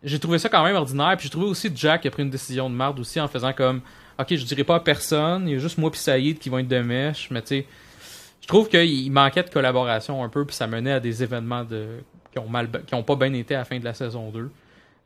j'ai 0.03 0.19
trouvé 0.19 0.39
ça 0.39 0.49
quand 0.49 0.63
même 0.63 0.75
ordinaire, 0.75 1.15
puis 1.17 1.25
j'ai 1.25 1.29
trouvé 1.29 1.45
aussi 1.45 1.71
Jack 1.75 2.01
qui 2.01 2.07
a 2.07 2.11
pris 2.11 2.23
une 2.23 2.29
décision 2.29 2.69
de 2.69 2.75
merde 2.75 2.99
aussi 2.99 3.19
en 3.19 3.27
faisant 3.27 3.53
comme, 3.53 3.81
ok, 4.19 4.27
je 4.35 4.43
dirais 4.45 4.63
pas 4.63 4.75
à 4.75 4.79
personne, 4.79 5.47
il 5.47 5.53
y 5.53 5.55
a 5.55 5.59
juste 5.59 5.77
moi 5.77 5.91
puis 5.91 5.99
Saïd 5.99 6.39
qui 6.39 6.49
vont 6.49 6.57
être 6.57 6.67
de 6.67 6.79
mèche, 6.79 7.29
mais 7.29 7.41
tu 7.41 7.47
sais, 7.47 7.65
je 8.41 8.47
trouve 8.47 8.67
qu'il 8.67 9.11
manquait 9.11 9.43
de 9.43 9.49
collaboration 9.49 10.23
un 10.23 10.29
peu, 10.29 10.45
puis 10.45 10.55
ça 10.55 10.65
menait 10.67 10.93
à 10.93 10.99
des 10.99 11.21
événements 11.21 11.63
de, 11.63 11.85
qui 12.31 12.39
ont 12.39 12.49
mal, 12.49 12.67
qui 12.87 12.95
ont 12.95 13.03
pas 13.03 13.15
bien 13.15 13.31
été 13.33 13.53
à 13.55 13.59
la 13.59 13.65
fin 13.65 13.77
de 13.77 13.85
la 13.85 13.93
saison 13.93 14.31
2. 14.31 14.49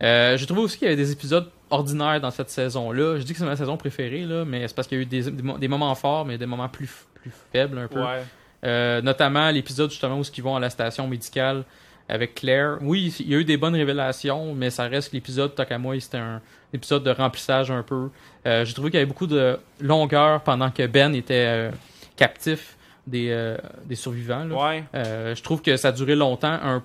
Euh, 0.03 0.37
j'ai 0.37 0.45
trouvé 0.45 0.61
aussi 0.61 0.77
qu'il 0.77 0.85
y 0.85 0.91
avait 0.91 1.01
des 1.01 1.11
épisodes 1.11 1.49
ordinaires 1.69 2.21
dans 2.21 2.31
cette 2.31 2.49
saison-là. 2.49 3.17
Je 3.19 3.23
dis 3.23 3.33
que 3.33 3.39
c'est 3.39 3.45
ma 3.45 3.55
saison 3.55 3.77
préférée, 3.77 4.23
là, 4.23 4.45
mais 4.45 4.67
c'est 4.67 4.75
parce 4.75 4.87
qu'il 4.87 4.97
y 4.97 5.01
a 5.01 5.03
eu 5.03 5.05
des, 5.05 5.31
des 5.31 5.41
mo- 5.43 5.57
des 5.57 5.67
moments 5.67 5.93
forts, 5.95 6.25
mais 6.25 6.37
des 6.37 6.45
moments 6.45 6.69
plus, 6.69 6.89
plus 7.15 7.31
faibles 7.51 7.77
un 7.77 7.87
peu. 7.87 8.01
Ouais. 8.01 8.23
Euh, 8.63 9.01
notamment 9.01 9.49
l'épisode 9.51 9.89
justement 9.91 10.17
où 10.19 10.23
ils 10.23 10.43
vont 10.43 10.55
à 10.55 10.59
la 10.59 10.69
station 10.69 11.07
médicale 11.07 11.63
avec 12.09 12.35
Claire. 12.35 12.77
Oui, 12.81 13.15
il 13.19 13.29
y 13.29 13.35
a 13.35 13.39
eu 13.39 13.45
des 13.45 13.57
bonnes 13.57 13.75
révélations, 13.75 14.53
mais 14.53 14.69
ça 14.69 14.83
reste 14.87 15.09
que 15.09 15.15
l'épisode 15.15 15.53
Takamoi, 15.55 15.99
c'était 15.99 16.17
un 16.17 16.41
épisode 16.73 17.03
de 17.03 17.11
remplissage 17.11 17.71
un 17.71 17.83
peu. 17.83 18.09
Euh, 18.45 18.63
J'ai 18.65 18.73
trouvé 18.73 18.89
qu'il 18.91 18.99
y 18.99 19.01
avait 19.01 19.07
beaucoup 19.07 19.27
de 19.27 19.57
longueur 19.81 20.41
pendant 20.41 20.69
que 20.71 20.85
Ben 20.87 21.13
était 21.15 21.45
euh, 21.47 21.71
captif 22.15 22.77
des, 23.07 23.29
euh, 23.31 23.57
des 23.85 23.95
survivants. 23.95 24.45
là. 24.45 24.55
Ouais. 24.55 24.83
Je 24.93 25.41
trouve 25.43 25.61
que 25.61 25.77
ça 25.77 25.87
a 25.89 25.91
duré 25.91 26.15
longtemps, 26.15 26.57
un 26.61 26.83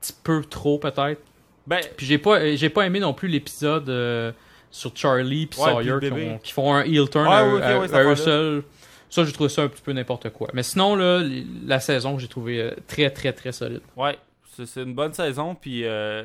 petit 0.00 0.14
peu 0.24 0.42
trop 0.44 0.78
peut-être. 0.78 1.20
Ben, 1.66 1.80
Puis 1.96 2.06
j'ai 2.06 2.18
pas, 2.18 2.54
j'ai 2.56 2.70
pas 2.70 2.86
aimé 2.86 2.98
non 3.00 3.14
plus 3.14 3.28
l'épisode 3.28 3.88
euh, 3.88 4.32
sur 4.70 4.96
Charlie 4.96 5.46
puis 5.46 5.60
Ouais, 5.60 5.70
Sawyer 5.70 5.92
puis 5.98 6.08
qui, 6.08 6.14
bébé. 6.14 6.30
ont- 6.30 6.38
qui 6.38 6.52
font 6.52 6.74
un 6.74 6.82
heel 6.84 7.08
turn 7.08 7.26
Ouais, 7.26 7.32
à, 7.34 7.46
ouais, 7.46 7.52
ok, 7.54 7.62
à- 7.62 7.78
ouais, 7.80 7.86
cette 7.88 7.96
à 7.96 8.02
eux 8.02 8.10
affaire-là. 8.10 8.16
seuls. 8.16 8.62
Ça, 9.10 9.24
j'ai 9.24 9.32
trouvé 9.32 9.48
ça 9.50 9.62
un 9.62 9.68
petit 9.68 9.82
peu 9.82 9.92
n'importe 9.92 10.30
quoi. 10.30 10.48
Mais 10.54 10.62
sinon, 10.62 10.96
là, 10.96 11.22
la 11.66 11.80
saison, 11.80 12.18
j'ai 12.18 12.28
trouvé 12.28 12.60
euh, 12.62 12.70
très, 12.88 13.10
très, 13.10 13.32
très 13.32 13.52
solide. 13.52 13.82
Ouais, 13.96 14.18
c'est 14.66 14.82
une 14.82 14.94
bonne 14.94 15.12
saison. 15.12 15.54
Puis 15.54 15.82
euh, 15.84 16.24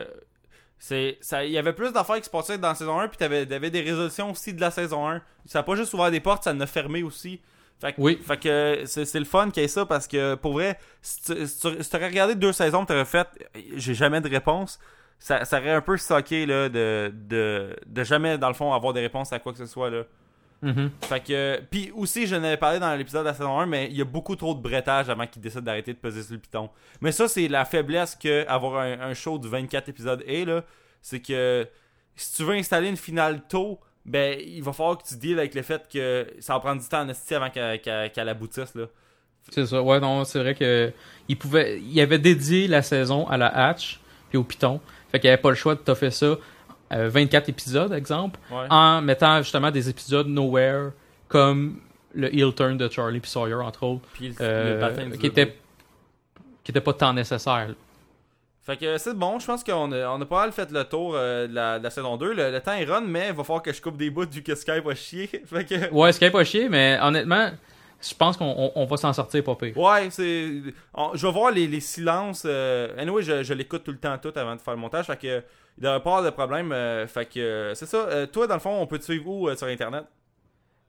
c'est 0.79 1.17
il 1.43 1.51
y 1.51 1.57
avait 1.57 1.73
plus 1.73 1.91
d'affaires 1.91 2.17
qui 2.17 2.23
se 2.25 2.29
passaient 2.29 2.57
dans 2.57 2.69
la 2.69 2.75
saison 2.75 2.99
1. 2.99 3.07
Puis 3.09 3.17
t'avais 3.17 3.45
t'avais 3.45 3.69
des 3.69 3.81
résolutions 3.81 4.31
aussi 4.31 4.53
de 4.53 4.61
la 4.61 4.71
saison 4.71 5.07
1. 5.09 5.21
Ça 5.45 5.59
a 5.59 5.63
pas 5.63 5.75
juste 5.75 5.93
ouvert 5.93 6.11
des 6.11 6.19
portes, 6.19 6.43
ça 6.45 6.51
en 6.53 6.59
a 6.61 6.65
fermé 6.67 7.03
aussi. 7.03 7.39
Fait 7.79 7.93
que, 7.93 8.01
Oui. 8.01 8.19
fait 8.25 8.37
que 8.39 8.83
c'est 8.85 9.19
le 9.19 9.25
fun 9.25 9.51
qu'il 9.51 9.61
y 9.61 9.65
ait 9.65 9.69
ça 9.69 9.85
parce 9.85 10.07
que 10.07 10.33
pour 10.35 10.53
vrai, 10.53 10.79
si 11.01 11.21
tu 11.23 11.45
si 11.47 11.59
tu- 11.59 11.89
t'aurais 11.89 12.07
regardé 12.07 12.33
deux 12.33 12.51
saisons, 12.53 12.85
t'aurais 12.85 13.05
fait 13.05 13.27
j'ai 13.75 13.93
jamais 13.93 14.19
de 14.21 14.29
réponse. 14.29 14.79
Ça, 15.19 15.45
ça 15.45 15.59
aurait 15.59 15.71
un 15.71 15.81
peu 15.81 15.97
socké 15.97 16.45
là, 16.45 16.69
de, 16.69 17.11
de, 17.13 17.75
de 17.85 18.03
jamais, 18.03 18.37
dans 18.37 18.49
le 18.49 18.53
fond, 18.53 18.73
avoir 18.73 18.93
des 18.93 19.01
réponses 19.01 19.33
à 19.33 19.39
quoi 19.39 19.51
que 19.51 19.57
ce 19.57 19.65
soit. 19.65 19.89
Là. 19.89 20.03
Mhm. 20.61 20.91
Fait 21.01 21.19
que. 21.19 21.61
Puis 21.69 21.91
aussi, 21.95 22.27
je 22.27 22.35
n'avais 22.35 22.57
parlé 22.57 22.79
dans 22.79 22.93
l'épisode 22.95 23.23
de 23.23 23.29
la 23.29 23.33
saison 23.33 23.59
1, 23.59 23.65
mais 23.65 23.87
il 23.87 23.97
y 23.97 24.01
a 24.01 24.05
beaucoup 24.05 24.35
trop 24.35 24.53
de 24.53 24.61
brettage 24.61 25.09
avant 25.09 25.27
qu'ils 25.27 25.41
décident 25.41 25.63
d'arrêter 25.63 25.93
de 25.93 25.99
peser 25.99 26.23
sur 26.23 26.33
le 26.33 26.39
piton. 26.39 26.69
Mais 27.01 27.11
ça, 27.11 27.27
c'est 27.27 27.47
la 27.47 27.65
faiblesse 27.65 28.15
que 28.15 28.47
avoir 28.47 28.81
un, 28.81 28.99
un 28.99 29.13
show 29.13 29.37
de 29.37 29.47
24 29.47 29.89
épisodes 29.89 30.23
est, 30.27 30.45
là. 30.45 30.63
C'est 31.01 31.19
que 31.19 31.67
si 32.15 32.35
tu 32.35 32.43
veux 32.43 32.55
installer 32.55 32.89
une 32.89 32.97
finale 32.97 33.41
tôt, 33.47 33.79
ben, 34.05 34.39
il 34.39 34.63
va 34.63 34.73
falloir 34.73 34.97
que 34.97 35.07
tu 35.07 35.15
deals 35.15 35.37
avec 35.37 35.53
le 35.53 35.61
fait 35.61 35.87
que 35.91 36.27
ça 36.39 36.53
va 36.53 36.59
prendre 36.59 36.81
du 36.81 36.87
temps 36.87 37.01
en 37.01 37.09
esti 37.09 37.35
avant 37.35 37.49
qu'elle 37.49 38.29
aboutisse, 38.29 38.73
là. 38.75 38.85
C'est 39.49 39.65
ça. 39.65 39.81
Ouais, 39.81 39.99
non, 39.99 40.25
c'est 40.25 40.39
vrai 40.39 40.55
que 40.55 40.91
il 41.29 41.37
pouvait, 41.37 41.79
il 41.79 41.99
avait 42.01 42.19
dédié 42.19 42.67
la 42.67 42.81
saison 42.81 43.27
à 43.27 43.37
la 43.37 43.47
hatch 43.47 43.99
puis 44.29 44.37
au 44.37 44.43
piton. 44.43 44.81
Fait 45.11 45.19
qu'il 45.19 45.29
avait 45.29 45.41
pas 45.41 45.49
le 45.49 45.55
choix 45.55 45.75
de 45.75 45.79
toffer 45.79 46.11
ça. 46.11 46.35
euh, 46.93 47.09
24 47.09 47.49
épisodes, 47.49 47.91
exemple, 47.91 48.39
Ouais. 48.49 48.65
en 48.69 49.01
mettant 49.01 49.39
justement 49.41 49.71
des 49.71 49.89
épisodes 49.89 50.27
nowhere 50.27 50.91
comme 51.27 51.79
le 52.13 52.33
heel 52.33 52.53
turn 52.55 52.77
de 52.77 52.89
Charlie 52.89 53.19
puis 53.19 53.29
Sawyer, 53.29 53.55
entre 53.55 53.83
autres, 53.83 54.05
Puis 54.13 54.33
euh, 54.39 55.05
du 55.11 55.17
qui 55.17 55.25
était 55.27 55.55
qui 56.63 56.71
était 56.71 56.81
pas 56.81 56.93
tant 56.93 57.13
nécessaire. 57.13 57.67
Fait 58.63 58.75
que 58.77 58.97
c'est 58.97 59.13
bon, 59.13 59.39
je 59.39 59.45
pense 59.45 59.63
qu'on 59.63 59.91
a, 59.93 60.09
on 60.09 60.21
a 60.21 60.25
pas 60.25 60.41
mal 60.41 60.51
fait 60.51 60.69
le 60.71 60.83
tour 60.83 61.13
euh, 61.15 61.47
de, 61.47 61.53
la, 61.53 61.79
de 61.79 61.83
la 61.85 61.89
saison 61.89 62.17
2. 62.17 62.33
Le, 62.33 62.51
le 62.51 62.59
temps 62.59 62.73
est 62.73 62.83
run, 62.83 63.01
mais 63.07 63.27
il 63.29 63.33
va 63.33 63.43
falloir 63.43 63.61
que 63.63 63.71
je 63.71 63.81
coupe 63.81 63.95
des 63.97 64.09
bouts 64.09 64.29
vu 64.29 64.41
que 64.43 64.55
Skype 64.55 64.83
va 64.83 64.93
chier. 64.95 65.27
fait 65.45 65.63
que. 65.65 65.89
Ouais, 65.93 66.09
est 66.09 66.31
pas 66.31 66.43
chier, 66.43 66.67
mais 66.67 66.97
honnêtement, 67.01 67.49
je 68.01 68.13
pense 68.15 68.37
qu'on 68.37 68.45
on- 68.57 68.71
on 68.75 68.85
va 68.85 68.97
s'en 68.97 69.11
sortir 69.13 69.43
pas 69.43 69.55
pire. 69.55 69.77
Ouais, 69.77 70.09
c'est. 70.11 70.51
Je 71.13 71.25
vais 71.27 71.31
voir 71.33 71.51
les, 71.51 71.67
les 71.67 71.79
silences. 71.79 72.43
Euh... 72.45 72.89
Anyway, 72.97 73.23
je, 73.23 73.43
je 73.43 73.53
l'écoute 73.53 73.83
tout 73.83 73.91
le 73.91 73.97
temps, 73.97 74.17
tout 74.17 74.31
avant 74.35 74.55
de 74.55 74.61
faire 74.61 74.73
le 74.75 74.79
montage. 74.79 75.05
Fait 75.05 75.17
que. 75.17 75.43
Il 75.79 75.83
devrait 75.83 76.01
pas 76.01 76.09
avoir 76.17 76.23
de 76.23 76.29
problème. 76.31 76.71
euh, 76.71 77.05
fait 77.07 77.25
que. 77.25 77.39
euh, 77.39 77.73
c'est 77.75 77.85
ça. 77.85 77.97
Euh, 77.97 78.25
toi, 78.25 78.47
dans 78.47 78.55
le 78.55 78.59
fond, 78.59 78.75
on 78.81 78.87
peut 78.87 78.97
te 78.97 79.03
suivre 79.03 79.27
où 79.27 79.55
sur 79.55 79.67
Internet? 79.67 80.05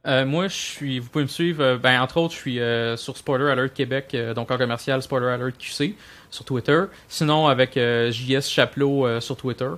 Euh, 0.06 0.24
moi, 0.24 0.48
je 0.48 0.55
suis, 0.56 0.98
vous 1.01 1.10
pouvez 1.10 1.24
me 1.24 1.28
suivre, 1.28 1.76
ben, 1.76 2.01
entre 2.01 2.18
autres, 2.18 2.32
je 2.35 2.39
suis 2.39 2.59
sur 3.02 3.16
Spoiler 3.16 3.51
Alert 3.51 3.74
Québec, 3.74 4.16
donc 4.35 4.51
en 4.51 4.56
commercial 4.56 5.02
Spoiler 5.02 5.26
Alert 5.26 5.59
QC 5.59 5.94
sur 6.30 6.44
Twitter. 6.44 6.85
Sinon, 7.09 7.48
avec 7.48 7.72
JS 7.76 8.48
Chapelot 8.48 9.06
euh, 9.06 9.20
sur 9.20 9.36
Twitter. 9.36 9.68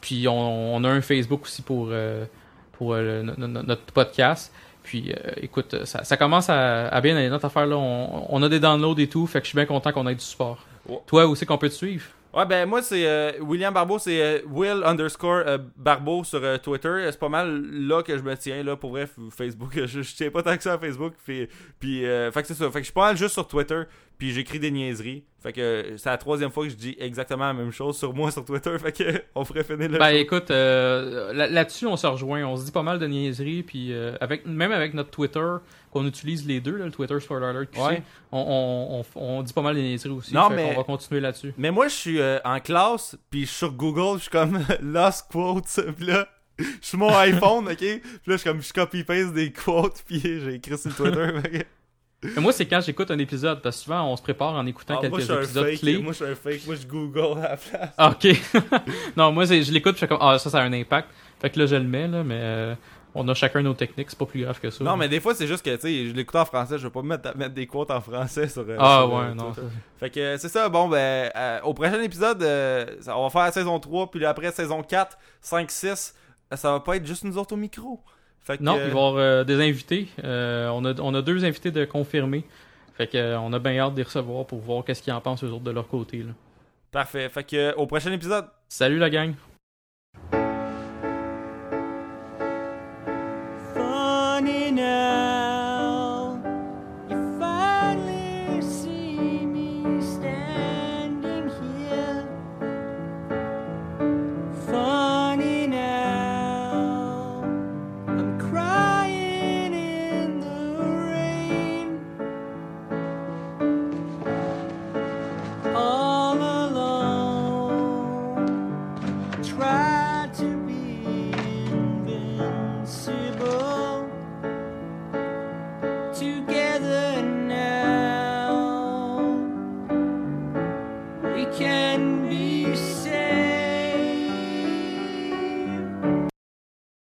Puis 0.00 0.28
on, 0.28 0.76
on 0.76 0.84
a 0.84 0.88
un 0.88 1.00
Facebook 1.02 1.42
aussi 1.42 1.60
pour, 1.62 1.90
pour 2.72 2.94
notre 2.96 3.84
podcast. 3.92 4.52
Puis 4.92 5.10
euh, 5.10 5.30
écoute, 5.38 5.86
ça, 5.86 6.04
ça 6.04 6.18
commence 6.18 6.50
à, 6.50 6.88
à 6.88 7.00
bien 7.00 7.16
aller 7.16 7.30
notre 7.30 7.46
affaire 7.46 7.64
là. 7.64 7.78
On, 7.78 8.26
on 8.28 8.42
a 8.42 8.48
des 8.50 8.60
downloads 8.60 8.98
et 8.98 9.08
tout, 9.08 9.26
fait 9.26 9.38
que 9.38 9.46
je 9.46 9.48
suis 9.48 9.56
bien 9.56 9.64
content 9.64 9.90
qu'on 9.90 10.06
ait 10.06 10.14
du 10.14 10.20
support. 10.20 10.66
Ouais. 10.86 10.98
Toi 11.06 11.24
aussi 11.28 11.46
qu'on 11.46 11.56
peut 11.56 11.70
te 11.70 11.74
suivre? 11.74 12.04
Ouais, 12.34 12.44
ben 12.44 12.66
moi, 12.66 12.82
c'est 12.82 13.06
euh, 13.06 13.32
William 13.40 13.72
Barbeau, 13.72 13.98
c'est 13.98 14.22
euh, 14.22 14.38
Will 14.50 14.82
underscore 14.84 15.44
euh, 15.46 15.58
Barbeau 15.76 16.24
sur 16.24 16.42
euh, 16.42 16.58
Twitter. 16.58 17.08
C'est 17.10 17.18
pas 17.18 17.28
mal 17.30 17.62
là 17.70 18.02
que 18.02 18.16
je 18.16 18.22
me 18.22 18.34
tiens, 18.36 18.62
là, 18.62 18.74
pour 18.76 18.90
vrai, 18.90 19.06
Facebook. 19.30 19.72
Je, 19.74 19.86
je 20.02 20.14
tiens 20.14 20.30
pas 20.30 20.42
tant 20.42 20.56
que 20.56 20.62
ça 20.62 20.74
à 20.74 20.78
Facebook. 20.78 21.14
Puis, 21.24 21.48
puis 21.78 22.06
euh, 22.06 22.30
fait 22.32 22.42
que 22.42 22.48
c'est 22.48 22.54
ça. 22.54 22.66
Fait 22.66 22.72
que 22.72 22.78
je 22.80 22.84
suis 22.84 22.92
pas 22.92 23.06
mal 23.06 23.16
juste 23.16 23.34
sur 23.34 23.46
Twitter. 23.46 23.82
Puis 24.18 24.32
j'écris 24.32 24.58
des 24.60 24.70
niaiseries. 24.70 25.24
Fait 25.42 25.52
que 25.52 25.60
euh, 25.60 25.96
c'est 25.96 26.08
la 26.08 26.18
troisième 26.18 26.50
fois 26.52 26.62
que 26.64 26.70
je 26.70 26.76
dis 26.76 26.96
exactement 27.00 27.46
la 27.46 27.52
même 27.52 27.72
chose 27.72 27.98
sur 27.98 28.14
moi 28.14 28.30
sur 28.30 28.44
Twitter. 28.44 28.70
Fait 28.78 28.92
que 28.92 29.22
on 29.34 29.44
ferait 29.44 29.64
finir 29.64 29.88
le 29.88 29.98
Ben 29.98 30.10
show. 30.12 30.16
écoute, 30.16 30.50
euh, 30.52 31.32
là- 31.32 31.48
là-dessus 31.48 31.86
on 31.86 31.96
se 31.96 32.06
rejoint, 32.06 32.44
on 32.44 32.56
se 32.56 32.64
dit 32.64 32.70
pas 32.70 32.84
mal 32.84 33.00
de 33.00 33.06
niaiseries, 33.08 33.64
puis 33.64 33.92
euh, 33.92 34.14
avec 34.20 34.46
même 34.46 34.70
avec 34.70 34.94
notre 34.94 35.10
Twitter 35.10 35.44
qu'on 35.90 36.06
utilise 36.06 36.46
les 36.46 36.60
deux, 36.60 36.76
là, 36.76 36.84
le 36.84 36.92
Twitter 36.92 37.18
Spoiler 37.18 37.46
Alert, 37.46 37.70
QC, 37.72 37.80
Ouais. 37.82 38.02
on, 38.30 39.02
on, 39.16 39.20
on, 39.20 39.38
on 39.38 39.42
dit 39.42 39.52
pas 39.52 39.62
mal 39.62 39.74
de 39.74 39.80
niaiseries 39.80 40.12
aussi. 40.12 40.32
Non, 40.32 40.48
fait 40.50 40.54
mais- 40.56 40.68
qu'on 40.70 40.76
va 40.80 40.84
continuer 40.84 41.20
là-dessus. 41.20 41.52
Mais 41.58 41.70
moi, 41.72 41.88
je 41.88 41.94
suis 41.94 42.20
euh, 42.20 42.38
en 42.44 42.60
classe, 42.60 43.16
puis 43.30 43.40
je 43.42 43.46
suis 43.46 43.56
sur 43.56 43.72
Google, 43.72 44.18
je 44.18 44.22
suis 44.22 44.30
comme 44.30 44.60
Lost 44.80 45.26
Quotes, 45.32 45.80
puis 45.96 46.06
là, 46.06 46.28
je 46.58 46.64
suis 46.80 46.96
mon 46.98 47.12
iPhone, 47.16 47.66
ok? 47.66 47.76
Puis 47.78 48.00
là, 48.00 48.00
je 48.28 48.36
suis 48.36 48.48
comme, 48.48 48.62
je 48.62 48.72
copy-paste 48.72 49.32
des 49.32 49.52
quotes, 49.52 50.02
puis 50.06 50.20
j'ai 50.22 50.54
écrit 50.54 50.78
sur 50.78 50.94
Twitter. 50.94 51.64
Moi 52.36 52.52
c'est 52.52 52.66
quand 52.66 52.80
j'écoute 52.80 53.10
un 53.10 53.18
épisode, 53.18 53.60
parce 53.62 53.76
que 53.78 53.82
souvent 53.84 54.04
on 54.10 54.16
se 54.16 54.22
prépare 54.22 54.54
en 54.54 54.64
écoutant 54.66 55.00
Ah, 55.02 55.08
moi, 55.08 55.18
je 55.20 55.26
quelques 55.26 55.38
un 55.38 55.42
épisodes 55.42 55.66
fake, 55.66 55.78
clés. 55.80 55.98
moi, 55.98 56.12
je 56.12 56.16
suis 56.16 56.24
un 56.32 56.34
fake, 56.34 56.66
moi, 56.66 56.74
je 56.80 56.86
Google 56.86 57.38
à 57.38 57.48
la 57.50 57.56
place. 57.56 57.90
Ah, 57.98 58.10
ok. 58.10 58.36
non, 59.16 59.32
moi 59.32 59.46
c'est- 59.46 59.62
je 59.62 59.72
l'écoute, 59.72 59.92
puis 59.92 60.00
je 60.00 60.06
fais 60.06 60.08
comme 60.08 60.18
ah 60.20 60.38
ça 60.38 60.50
ça 60.50 60.58
a 60.60 60.62
un 60.62 60.72
impact. 60.72 61.08
Fait 61.40 61.50
que 61.50 61.58
là 61.58 61.66
je 61.66 61.76
le 61.76 61.82
mets 61.84 62.06
là, 62.08 62.22
mais 62.22 62.38
euh, 62.40 62.74
on 63.14 63.28
a 63.28 63.34
chacun 63.34 63.60
nos 63.62 63.74
techniques, 63.74 64.08
c'est 64.10 64.18
pas 64.18 64.24
plus 64.26 64.42
grave 64.42 64.58
que 64.60 64.70
ça. 64.70 64.82
Non, 64.84 64.96
mais 64.96 65.06
des 65.08 65.20
fois, 65.20 65.34
c'est 65.34 65.46
juste 65.46 65.62
que, 65.64 65.74
tu 65.74 65.80
sais, 65.82 66.06
je 66.08 66.12
l'écoute 66.14 66.36
en 66.36 66.46
français, 66.46 66.78
je 66.78 66.84
vais 66.84 66.90
pas 66.90 67.02
mettre, 67.02 67.36
mettre 67.36 67.52
des 67.54 67.66
quotes 67.66 67.90
en 67.90 68.00
français 68.00 68.48
sur. 68.48 68.62
euh, 68.62 68.76
ah 68.78 69.02
sur, 69.06 69.14
euh, 69.16 69.28
ouais, 69.28 69.34
non. 69.34 69.52
Fait 70.00 70.08
que 70.08 70.36
c'est 70.38 70.48
ça, 70.48 70.68
bon, 70.70 70.88
ben, 70.88 71.30
euh, 71.36 71.60
au 71.64 71.74
prochain 71.74 72.00
épisode, 72.00 72.42
euh, 72.42 72.86
ça- 73.00 73.18
on 73.18 73.24
va 73.24 73.30
faire 73.30 73.42
la 73.42 73.52
saison 73.52 73.78
3, 73.80 74.10
puis 74.10 74.24
après 74.24 74.50
saison 74.52 74.82
4, 74.82 75.18
5, 75.42 75.70
6, 75.70 76.14
euh, 76.52 76.56
ça 76.56 76.70
va 76.72 76.80
pas 76.80 76.96
être 76.96 77.06
juste 77.06 77.24
nous 77.24 77.36
autres 77.36 77.52
au 77.52 77.58
micro. 77.58 78.00
Fait 78.42 78.58
que, 78.58 78.62
Non, 78.62 78.74
il 78.74 78.80
va 78.80 78.86
y 78.86 78.90
avoir 78.90 79.16
euh, 79.16 79.44
des 79.44 79.60
invités. 79.60 80.08
Euh, 80.24 80.68
on, 80.70 80.84
a, 80.84 80.98
on 81.00 81.14
a 81.14 81.22
deux 81.22 81.44
invités 81.44 81.70
de 81.70 81.84
confirmer. 81.84 82.44
Fait 82.96 83.06
que 83.06 83.16
euh, 83.16 83.40
on 83.40 83.52
a 83.52 83.58
bien 83.58 83.78
hâte 83.78 83.92
de 83.92 83.98
les 83.98 84.02
recevoir 84.02 84.46
pour 84.46 84.58
voir 84.58 84.84
qu'est-ce 84.84 85.02
qu'ils 85.02 85.12
en 85.12 85.20
pensent 85.20 85.44
eux 85.44 85.50
autres 85.50 85.64
de 85.64 85.70
leur 85.70 85.88
côté. 85.88 86.18
Là. 86.18 86.32
Parfait. 86.90 87.28
Fait 87.28 87.44
que, 87.44 87.74
au 87.76 87.86
prochain 87.86 88.12
épisode. 88.12 88.46
Salut 88.68 88.98
la 88.98 89.10
gang! 89.10 89.34